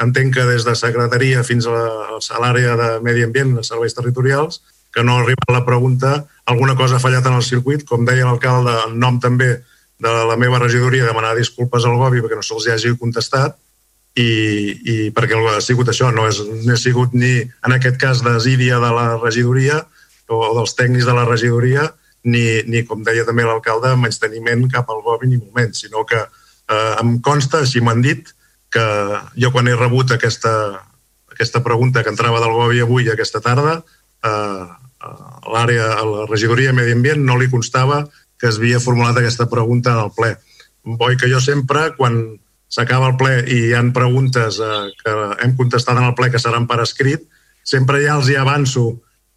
Entenc 0.04 0.34
que 0.38 0.46
des 0.48 0.64
de 0.66 0.76
secretaria 0.80 1.44
fins 1.44 1.68
a 1.68 2.40
l'àrea 2.40 2.78
de 2.80 2.88
medi 3.04 3.26
ambient, 3.28 3.58
de 3.60 3.66
serveis 3.68 3.96
territorials, 3.98 4.62
que 4.94 5.04
no 5.04 5.18
ha 5.18 5.24
arribat 5.24 5.52
la 5.52 5.66
pregunta, 5.66 6.24
alguna 6.46 6.78
cosa 6.80 6.96
ha 6.96 7.04
fallat 7.04 7.28
en 7.28 7.36
el 7.40 7.44
circuit, 7.44 7.84
com 7.90 8.06
deia 8.06 8.28
l'alcalde, 8.30 8.74
en 8.88 8.96
nom 9.02 9.20
també 9.20 9.58
de 10.04 10.14
la 10.30 10.38
meva 10.40 10.60
regidoria, 10.62 11.08
demanar 11.08 11.36
disculpes 11.36 11.86
al 11.86 11.98
Gobi 12.00 12.22
perquè 12.22 12.38
no 12.38 12.46
se'ls 12.46 12.68
hagi 12.72 12.94
contestat 13.00 13.58
i, 14.20 14.30
i 14.94 14.96
perquè 15.16 15.40
ha 15.40 15.62
sigut 15.64 15.90
això, 15.90 16.12
no, 16.14 16.28
és, 16.30 16.40
no 16.44 16.74
ha 16.76 16.80
sigut 16.80 17.16
ni 17.18 17.40
en 17.42 17.76
aquest 17.76 17.98
cas 18.02 18.24
desídia 18.26 18.80
de 18.84 18.92
la 18.94 19.08
regidoria 19.18 19.82
o 20.28 20.42
dels 20.58 20.76
tècnics 20.78 21.08
de 21.08 21.16
la 21.16 21.26
regidoria 21.30 21.92
ni, 22.24 22.46
ni 22.70 22.84
com 22.88 23.04
deia 23.04 23.26
també 23.28 23.46
l'alcalde, 23.48 23.96
menys 24.00 24.22
teniment 24.22 24.66
cap 24.72 24.90
al 24.90 25.04
Gobi 25.06 25.30
ni 25.30 25.42
moment, 25.42 25.74
sinó 25.76 26.06
que 26.08 26.20
eh, 26.20 26.94
em 27.02 27.18
consta, 27.26 27.64
així 27.64 27.84
m'han 27.84 28.04
dit, 28.04 28.32
que 28.74 28.86
jo 29.38 29.52
quan 29.54 29.68
he 29.70 29.76
rebut 29.78 30.16
aquesta, 30.16 30.54
aquesta 31.34 31.62
pregunta 31.66 32.04
que 32.04 32.10
entrava 32.14 32.42
del 32.42 32.56
Gobi 32.56 32.82
avui 32.82 33.10
aquesta 33.12 33.42
tarda, 33.44 33.82
eh, 34.24 34.64
a 35.04 35.52
l'àrea, 35.52 35.90
a 36.00 36.04
la 36.08 36.26
regidoria 36.30 36.72
de 36.72 36.78
Medi 36.78 36.96
Ambient 36.96 37.26
no 37.28 37.36
li 37.38 37.50
constava 37.52 38.06
que 38.40 38.48
es 38.50 38.60
havia 38.60 38.80
formulat 38.80 39.20
aquesta 39.20 39.50
pregunta 39.52 39.92
en 39.94 40.06
el 40.06 40.12
ple. 40.16 40.34
Boi 40.84 41.18
que 41.20 41.30
jo 41.32 41.40
sempre, 41.44 41.92
quan 41.98 42.18
s'acaba 42.72 43.12
el 43.12 43.18
ple 43.20 43.38
i 43.46 43.60
hi 43.68 43.74
han 43.78 43.92
preguntes 43.96 44.60
eh, 44.64 44.90
que 45.00 45.14
hem 45.44 45.56
contestat 45.60 46.00
en 46.00 46.10
el 46.10 46.16
ple 46.18 46.32
que 46.32 46.42
seran 46.42 46.68
per 46.68 46.82
escrit, 46.84 47.28
sempre 47.64 48.02
ja 48.04 48.18
els 48.18 48.32
hi 48.32 48.40
avanço 48.40 48.88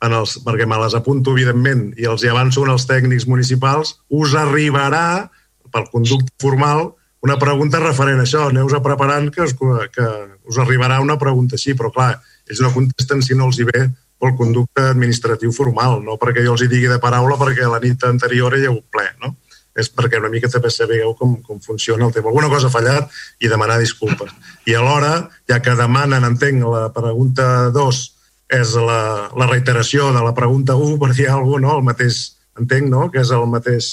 en 0.05 0.13
els, 0.13 0.37
perquè 0.45 0.67
me 0.69 0.79
les 0.83 0.95
apunto 0.99 1.33
evidentment 1.33 1.89
i 1.97 2.07
els 2.11 2.25
hi 2.25 2.31
avanço 2.33 2.67
en 2.67 2.75
els 2.75 2.85
tècnics 2.89 3.27
municipals, 3.31 3.97
us 4.13 4.35
arribarà 4.37 5.29
pel 5.73 5.89
conducte 5.93 6.33
formal 6.43 6.91
una 7.27 7.39
pregunta 7.41 7.81
referent 7.83 8.21
a 8.21 8.27
això, 8.27 8.45
aneu-vos 8.51 8.83
preparant 8.85 9.31
que 9.35 9.43
us, 9.43 9.55
que 9.57 10.09
us 10.47 10.59
arribarà 10.63 11.01
una 11.03 11.17
pregunta 11.19 11.57
així, 11.57 11.75
però 11.75 11.91
clar, 11.91 12.13
ells 12.47 12.61
no 12.63 12.71
contesten 12.75 13.25
si 13.25 13.35
no 13.35 13.49
els 13.49 13.59
hi 13.59 13.67
ve 13.67 13.87
pel 14.21 14.37
conducte 14.37 14.85
administratiu 14.93 15.51
formal, 15.53 15.99
no 16.05 16.17
perquè 16.21 16.45
jo 16.45 16.55
els 16.55 16.63
hi 16.63 16.71
digui 16.71 16.93
de 16.93 17.01
paraula 17.03 17.39
perquè 17.41 17.67
la 17.69 17.81
nit 17.83 18.05
anterior 18.07 18.55
hi 18.55 18.65
ha 18.65 18.71
hagut 18.71 18.87
ple, 18.93 19.09
no? 19.25 19.35
És 19.77 19.91
perquè 19.93 20.21
una 20.21 20.31
mica 20.33 20.49
també 20.49 20.71
sabeu 20.73 21.13
com, 21.19 21.35
com 21.45 21.59
funciona 21.61 22.07
el 22.07 22.13
tema. 22.15 22.31
Alguna 22.31 22.49
cosa 22.49 22.71
ha 22.71 22.73
fallat 22.73 23.11
i 23.45 23.51
demanar 23.53 23.77
disculpes. 23.83 24.31
I 24.65 24.77
alhora, 24.79 25.27
ja 25.51 25.59
que 25.61 25.75
demanen, 25.77 26.25
entenc, 26.25 26.65
la 26.65 26.87
pregunta 26.95 27.69
2 27.75 28.05
és 28.53 28.75
la, 28.79 29.01
la 29.35 29.49
reiteració 29.51 30.13
de 30.15 30.23
la 30.23 30.35
pregunta 30.35 30.77
1, 30.79 30.99
per 31.03 31.13
dir 31.15 31.29
alguna 31.31 31.67
cosa, 31.67 31.67
no? 31.67 31.79
el 31.79 31.87
mateix 31.87 32.21
entenc, 32.61 32.89
no?, 32.91 33.09
que 33.11 33.21
és 33.25 33.33
el 33.35 33.47
mateix, 33.51 33.91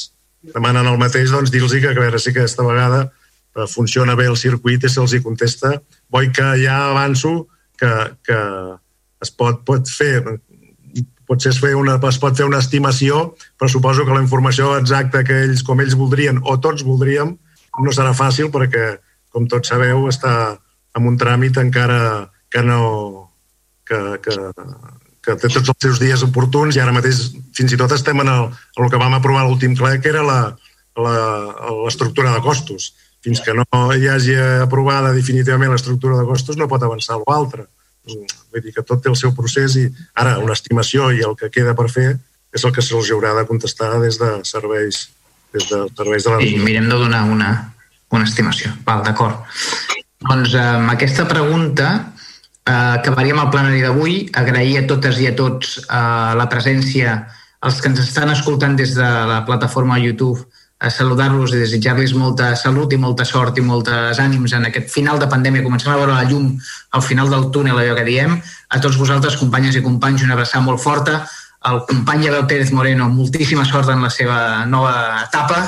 demanen 0.54 0.88
el 0.88 1.00
mateix, 1.02 1.32
doncs 1.34 1.52
dir-los 1.52 1.74
que 1.74 1.92
a 1.92 1.98
veure 1.98 2.22
si 2.22 2.32
aquesta 2.32 2.66
vegada 2.68 3.04
eh, 3.08 3.68
funciona 3.68 4.16
bé 4.20 4.30
el 4.30 4.38
circuit 4.38 4.84
i 4.84 4.92
se'ls 4.92 5.16
hi 5.16 5.24
contesta. 5.26 5.74
Vull 6.14 6.32
que 6.36 6.54
ja 6.62 6.80
avanço 6.92 7.48
que, 7.80 7.92
que 8.24 8.40
es 9.24 9.32
pot, 9.32 9.64
pot 9.68 9.90
fer 9.90 10.22
potser 11.28 11.54
es, 11.54 11.60
fer 11.60 11.74
una, 11.80 11.98
es 12.10 12.20
pot 12.22 12.36
fer 12.38 12.46
una 12.48 12.60
estimació, 12.62 13.34
però 13.58 13.70
suposo 13.72 14.06
que 14.06 14.14
la 14.16 14.24
informació 14.24 14.74
exacta 14.78 15.24
que 15.26 15.44
ells, 15.46 15.64
com 15.66 15.82
ells 15.82 15.96
voldrien, 15.98 16.42
o 16.44 16.58
tots 16.62 16.86
voldríem, 16.86 17.36
no 17.82 17.94
serà 17.96 18.14
fàcil 18.14 18.52
perquè, 18.54 18.98
com 19.34 19.48
tots 19.50 19.72
sabeu, 19.72 20.06
està 20.12 20.58
en 20.98 21.10
un 21.10 21.18
tràmit 21.18 21.58
encara 21.62 22.30
que 22.54 22.64
no... 22.66 23.23
que, 23.88 24.00
que, 24.24 24.34
que 25.24 25.36
té 25.40 25.50
tots 25.50 25.72
els 25.72 25.86
seus 25.86 26.02
dies 26.02 26.24
oportuns 26.26 26.76
i 26.76 26.82
ara 26.84 26.96
mateix 26.96 27.18
fins 27.56 27.74
i 27.74 27.80
tot 27.80 27.92
estem 27.96 28.20
en 28.24 28.30
el, 28.32 28.50
en 28.50 28.86
el 28.86 28.92
que 28.92 29.02
vam 29.02 29.16
aprovar 29.18 29.46
l'últim 29.48 29.76
ple, 29.80 29.96
que 30.04 30.12
era 30.12 30.24
l'estructura 30.26 32.36
de 32.36 32.44
costos. 32.44 32.92
Fins 33.24 33.40
que 33.40 33.54
no 33.56 33.66
hi 33.96 34.10
hagi 34.12 34.36
aprovada 34.66 35.16
definitivament 35.16 35.72
l'estructura 35.72 36.20
de 36.20 36.28
costos 36.28 36.60
no 36.60 36.68
pot 36.68 36.84
avançar 36.84 37.22
l'altre. 37.24 37.70
Vull 38.04 38.64
dir 38.64 38.74
que 38.76 38.84
tot 38.84 39.00
té 39.00 39.10
el 39.10 39.16
seu 39.16 39.32
procés 39.36 39.78
i 39.80 39.88
ara 40.20 40.40
una 40.44 40.58
estimació 40.58 41.12
i 41.16 41.24
el 41.24 41.38
que 41.40 41.54
queda 41.54 41.76
per 41.78 41.88
fer 41.92 42.10
és 42.54 42.66
el 42.68 42.74
que 42.76 42.84
se'ls 42.86 43.12
haurà 43.16 43.32
de 43.38 43.48
contestar 43.50 43.96
des 44.04 44.20
de 44.22 44.30
serveis 44.46 45.08
des 45.54 45.70
de 45.70 45.86
serveis 45.96 46.26
de 46.26 46.34
la... 46.34 46.42
Sí, 46.42 46.58
mirem 46.60 46.90
de 46.90 46.98
donar 46.98 47.24
una, 47.30 47.52
una 48.12 48.28
estimació. 48.28 48.74
Val, 48.86 49.04
d'acord. 49.06 49.46
Doncs 50.24 50.56
amb 50.60 50.94
aquesta 50.94 51.28
pregunta 51.30 51.90
eh, 51.94 52.13
acabaríem 52.72 53.40
el 53.40 53.52
plenari 53.52 53.82
d'avui. 53.84 54.18
Agrair 54.34 54.80
a 54.80 54.88
totes 54.88 55.20
i 55.20 55.28
a 55.28 55.36
tots 55.36 55.78
eh, 55.84 56.34
la 56.40 56.48
presència, 56.52 57.20
els 57.64 57.80
que 57.80 57.92
ens 57.92 58.04
estan 58.04 58.32
escoltant 58.34 58.76
des 58.80 58.96
de 58.96 59.10
la 59.30 59.44
plataforma 59.48 60.00
YouTube, 60.00 60.44
a 60.84 60.90
saludar-los 60.92 61.54
i 61.56 61.62
desitjar-los 61.62 62.12
molta 62.20 62.50
salut 62.60 62.92
i 62.92 62.98
molta 63.00 63.24
sort 63.24 63.56
i 63.58 63.64
moltes 63.64 64.20
ànims 64.20 64.52
en 64.58 64.68
aquest 64.68 64.90
final 64.92 65.20
de 65.20 65.30
pandèmia. 65.32 65.64
Comencem 65.64 65.94
a 65.94 65.96
veure 65.96 66.12
la 66.12 66.26
llum 66.28 66.50
al 66.92 67.04
final 67.06 67.32
del 67.32 67.48
túnel, 67.56 67.80
allò 67.80 67.96
que 67.96 68.04
diem. 68.04 68.36
A 68.68 68.82
tots 68.84 69.00
vosaltres, 69.00 69.40
companyes 69.40 69.80
i 69.80 69.84
companys, 69.86 70.26
una 70.28 70.36
abraçada 70.36 70.66
molt 70.66 70.84
forta. 70.84 71.22
Al 71.64 71.86
company 71.88 72.28
Abel 72.28 72.48
Pérez 72.52 72.74
Moreno, 72.76 73.08
moltíssima 73.08 73.64
sort 73.64 73.94
en 73.94 74.04
la 74.04 74.12
seva 74.12 74.66
nova 74.68 75.24
etapa 75.24 75.62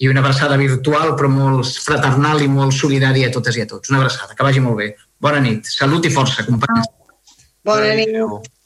i 0.00 0.08
una 0.08 0.20
abraçada 0.24 0.56
virtual 0.60 1.12
però 1.16 1.28
molt 1.32 1.76
fraternal 1.84 2.40
i 2.40 2.48
molt 2.48 2.72
solidària 2.76 3.28
a 3.28 3.34
totes 3.36 3.60
i 3.60 3.64
a 3.64 3.68
tots. 3.68 3.92
Una 3.92 4.00
abraçada, 4.00 4.32
que 4.32 4.44
vagi 4.44 4.64
molt 4.64 4.80
bé. 4.80 4.94
Bona 5.20 5.40
nit, 5.40 5.64
salut 5.64 6.04
i 6.04 6.10
força, 6.12 6.44
companys. 6.44 6.90
Bona 7.64 7.94
nit. 7.94 8.12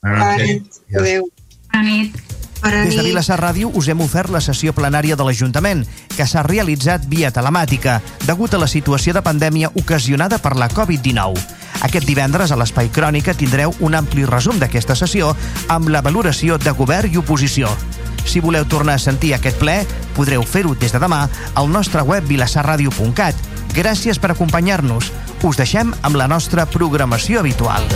Bona 0.03 0.35
nit. 0.37 0.83
Adéu. 0.97 1.29
Bona 1.71 1.85
nit. 1.87 2.19
Des 2.61 2.93
de 2.93 3.03
Vilassar 3.03 3.39
Ràdio 3.41 3.71
us 3.73 3.87
hem 3.89 4.03
ofert 4.05 4.29
la 4.29 4.43
sessió 4.45 4.75
plenària 4.77 5.17
de 5.17 5.25
l'Ajuntament, 5.25 5.87
que 6.13 6.27
s'ha 6.29 6.43
realitzat 6.45 7.07
via 7.09 7.31
telemàtica, 7.33 8.01
degut 8.27 8.53
a 8.53 8.61
la 8.61 8.69
situació 8.69 9.15
de 9.17 9.23
pandèmia 9.25 9.71
ocasionada 9.81 10.37
per 10.39 10.59
la 10.61 10.69
Covid-19. 10.69 11.41
Aquest 11.87 12.05
divendres 12.05 12.53
a 12.53 12.59
l'Espai 12.61 12.91
Crònica 12.93 13.33
tindreu 13.33 13.73
un 13.81 13.97
ampli 13.97 14.27
resum 14.29 14.61
d'aquesta 14.61 14.99
sessió 14.99 15.33
amb 15.73 15.89
la 15.89 16.03
valoració 16.05 16.59
de 16.61 16.75
govern 16.77 17.09
i 17.09 17.17
oposició. 17.17 17.71
Si 18.29 18.45
voleu 18.45 18.67
tornar 18.69 18.99
a 18.99 19.03
sentir 19.03 19.33
aquest 19.35 19.57
ple, 19.59 19.81
podreu 20.15 20.45
fer-ho 20.45 20.75
des 20.77 20.93
de 20.93 21.01
demà 21.01 21.23
al 21.55 21.73
nostre 21.73 22.05
web 22.05 22.29
vilassarradio.cat. 22.29 23.41
Gràcies 23.75 24.19
per 24.19 24.33
acompanyar-nos. 24.35 25.13
Us 25.47 25.61
deixem 25.61 25.95
amb 26.03 26.19
la 26.21 26.29
nostra 26.31 26.67
programació 26.69 27.41
habitual. 27.41 27.87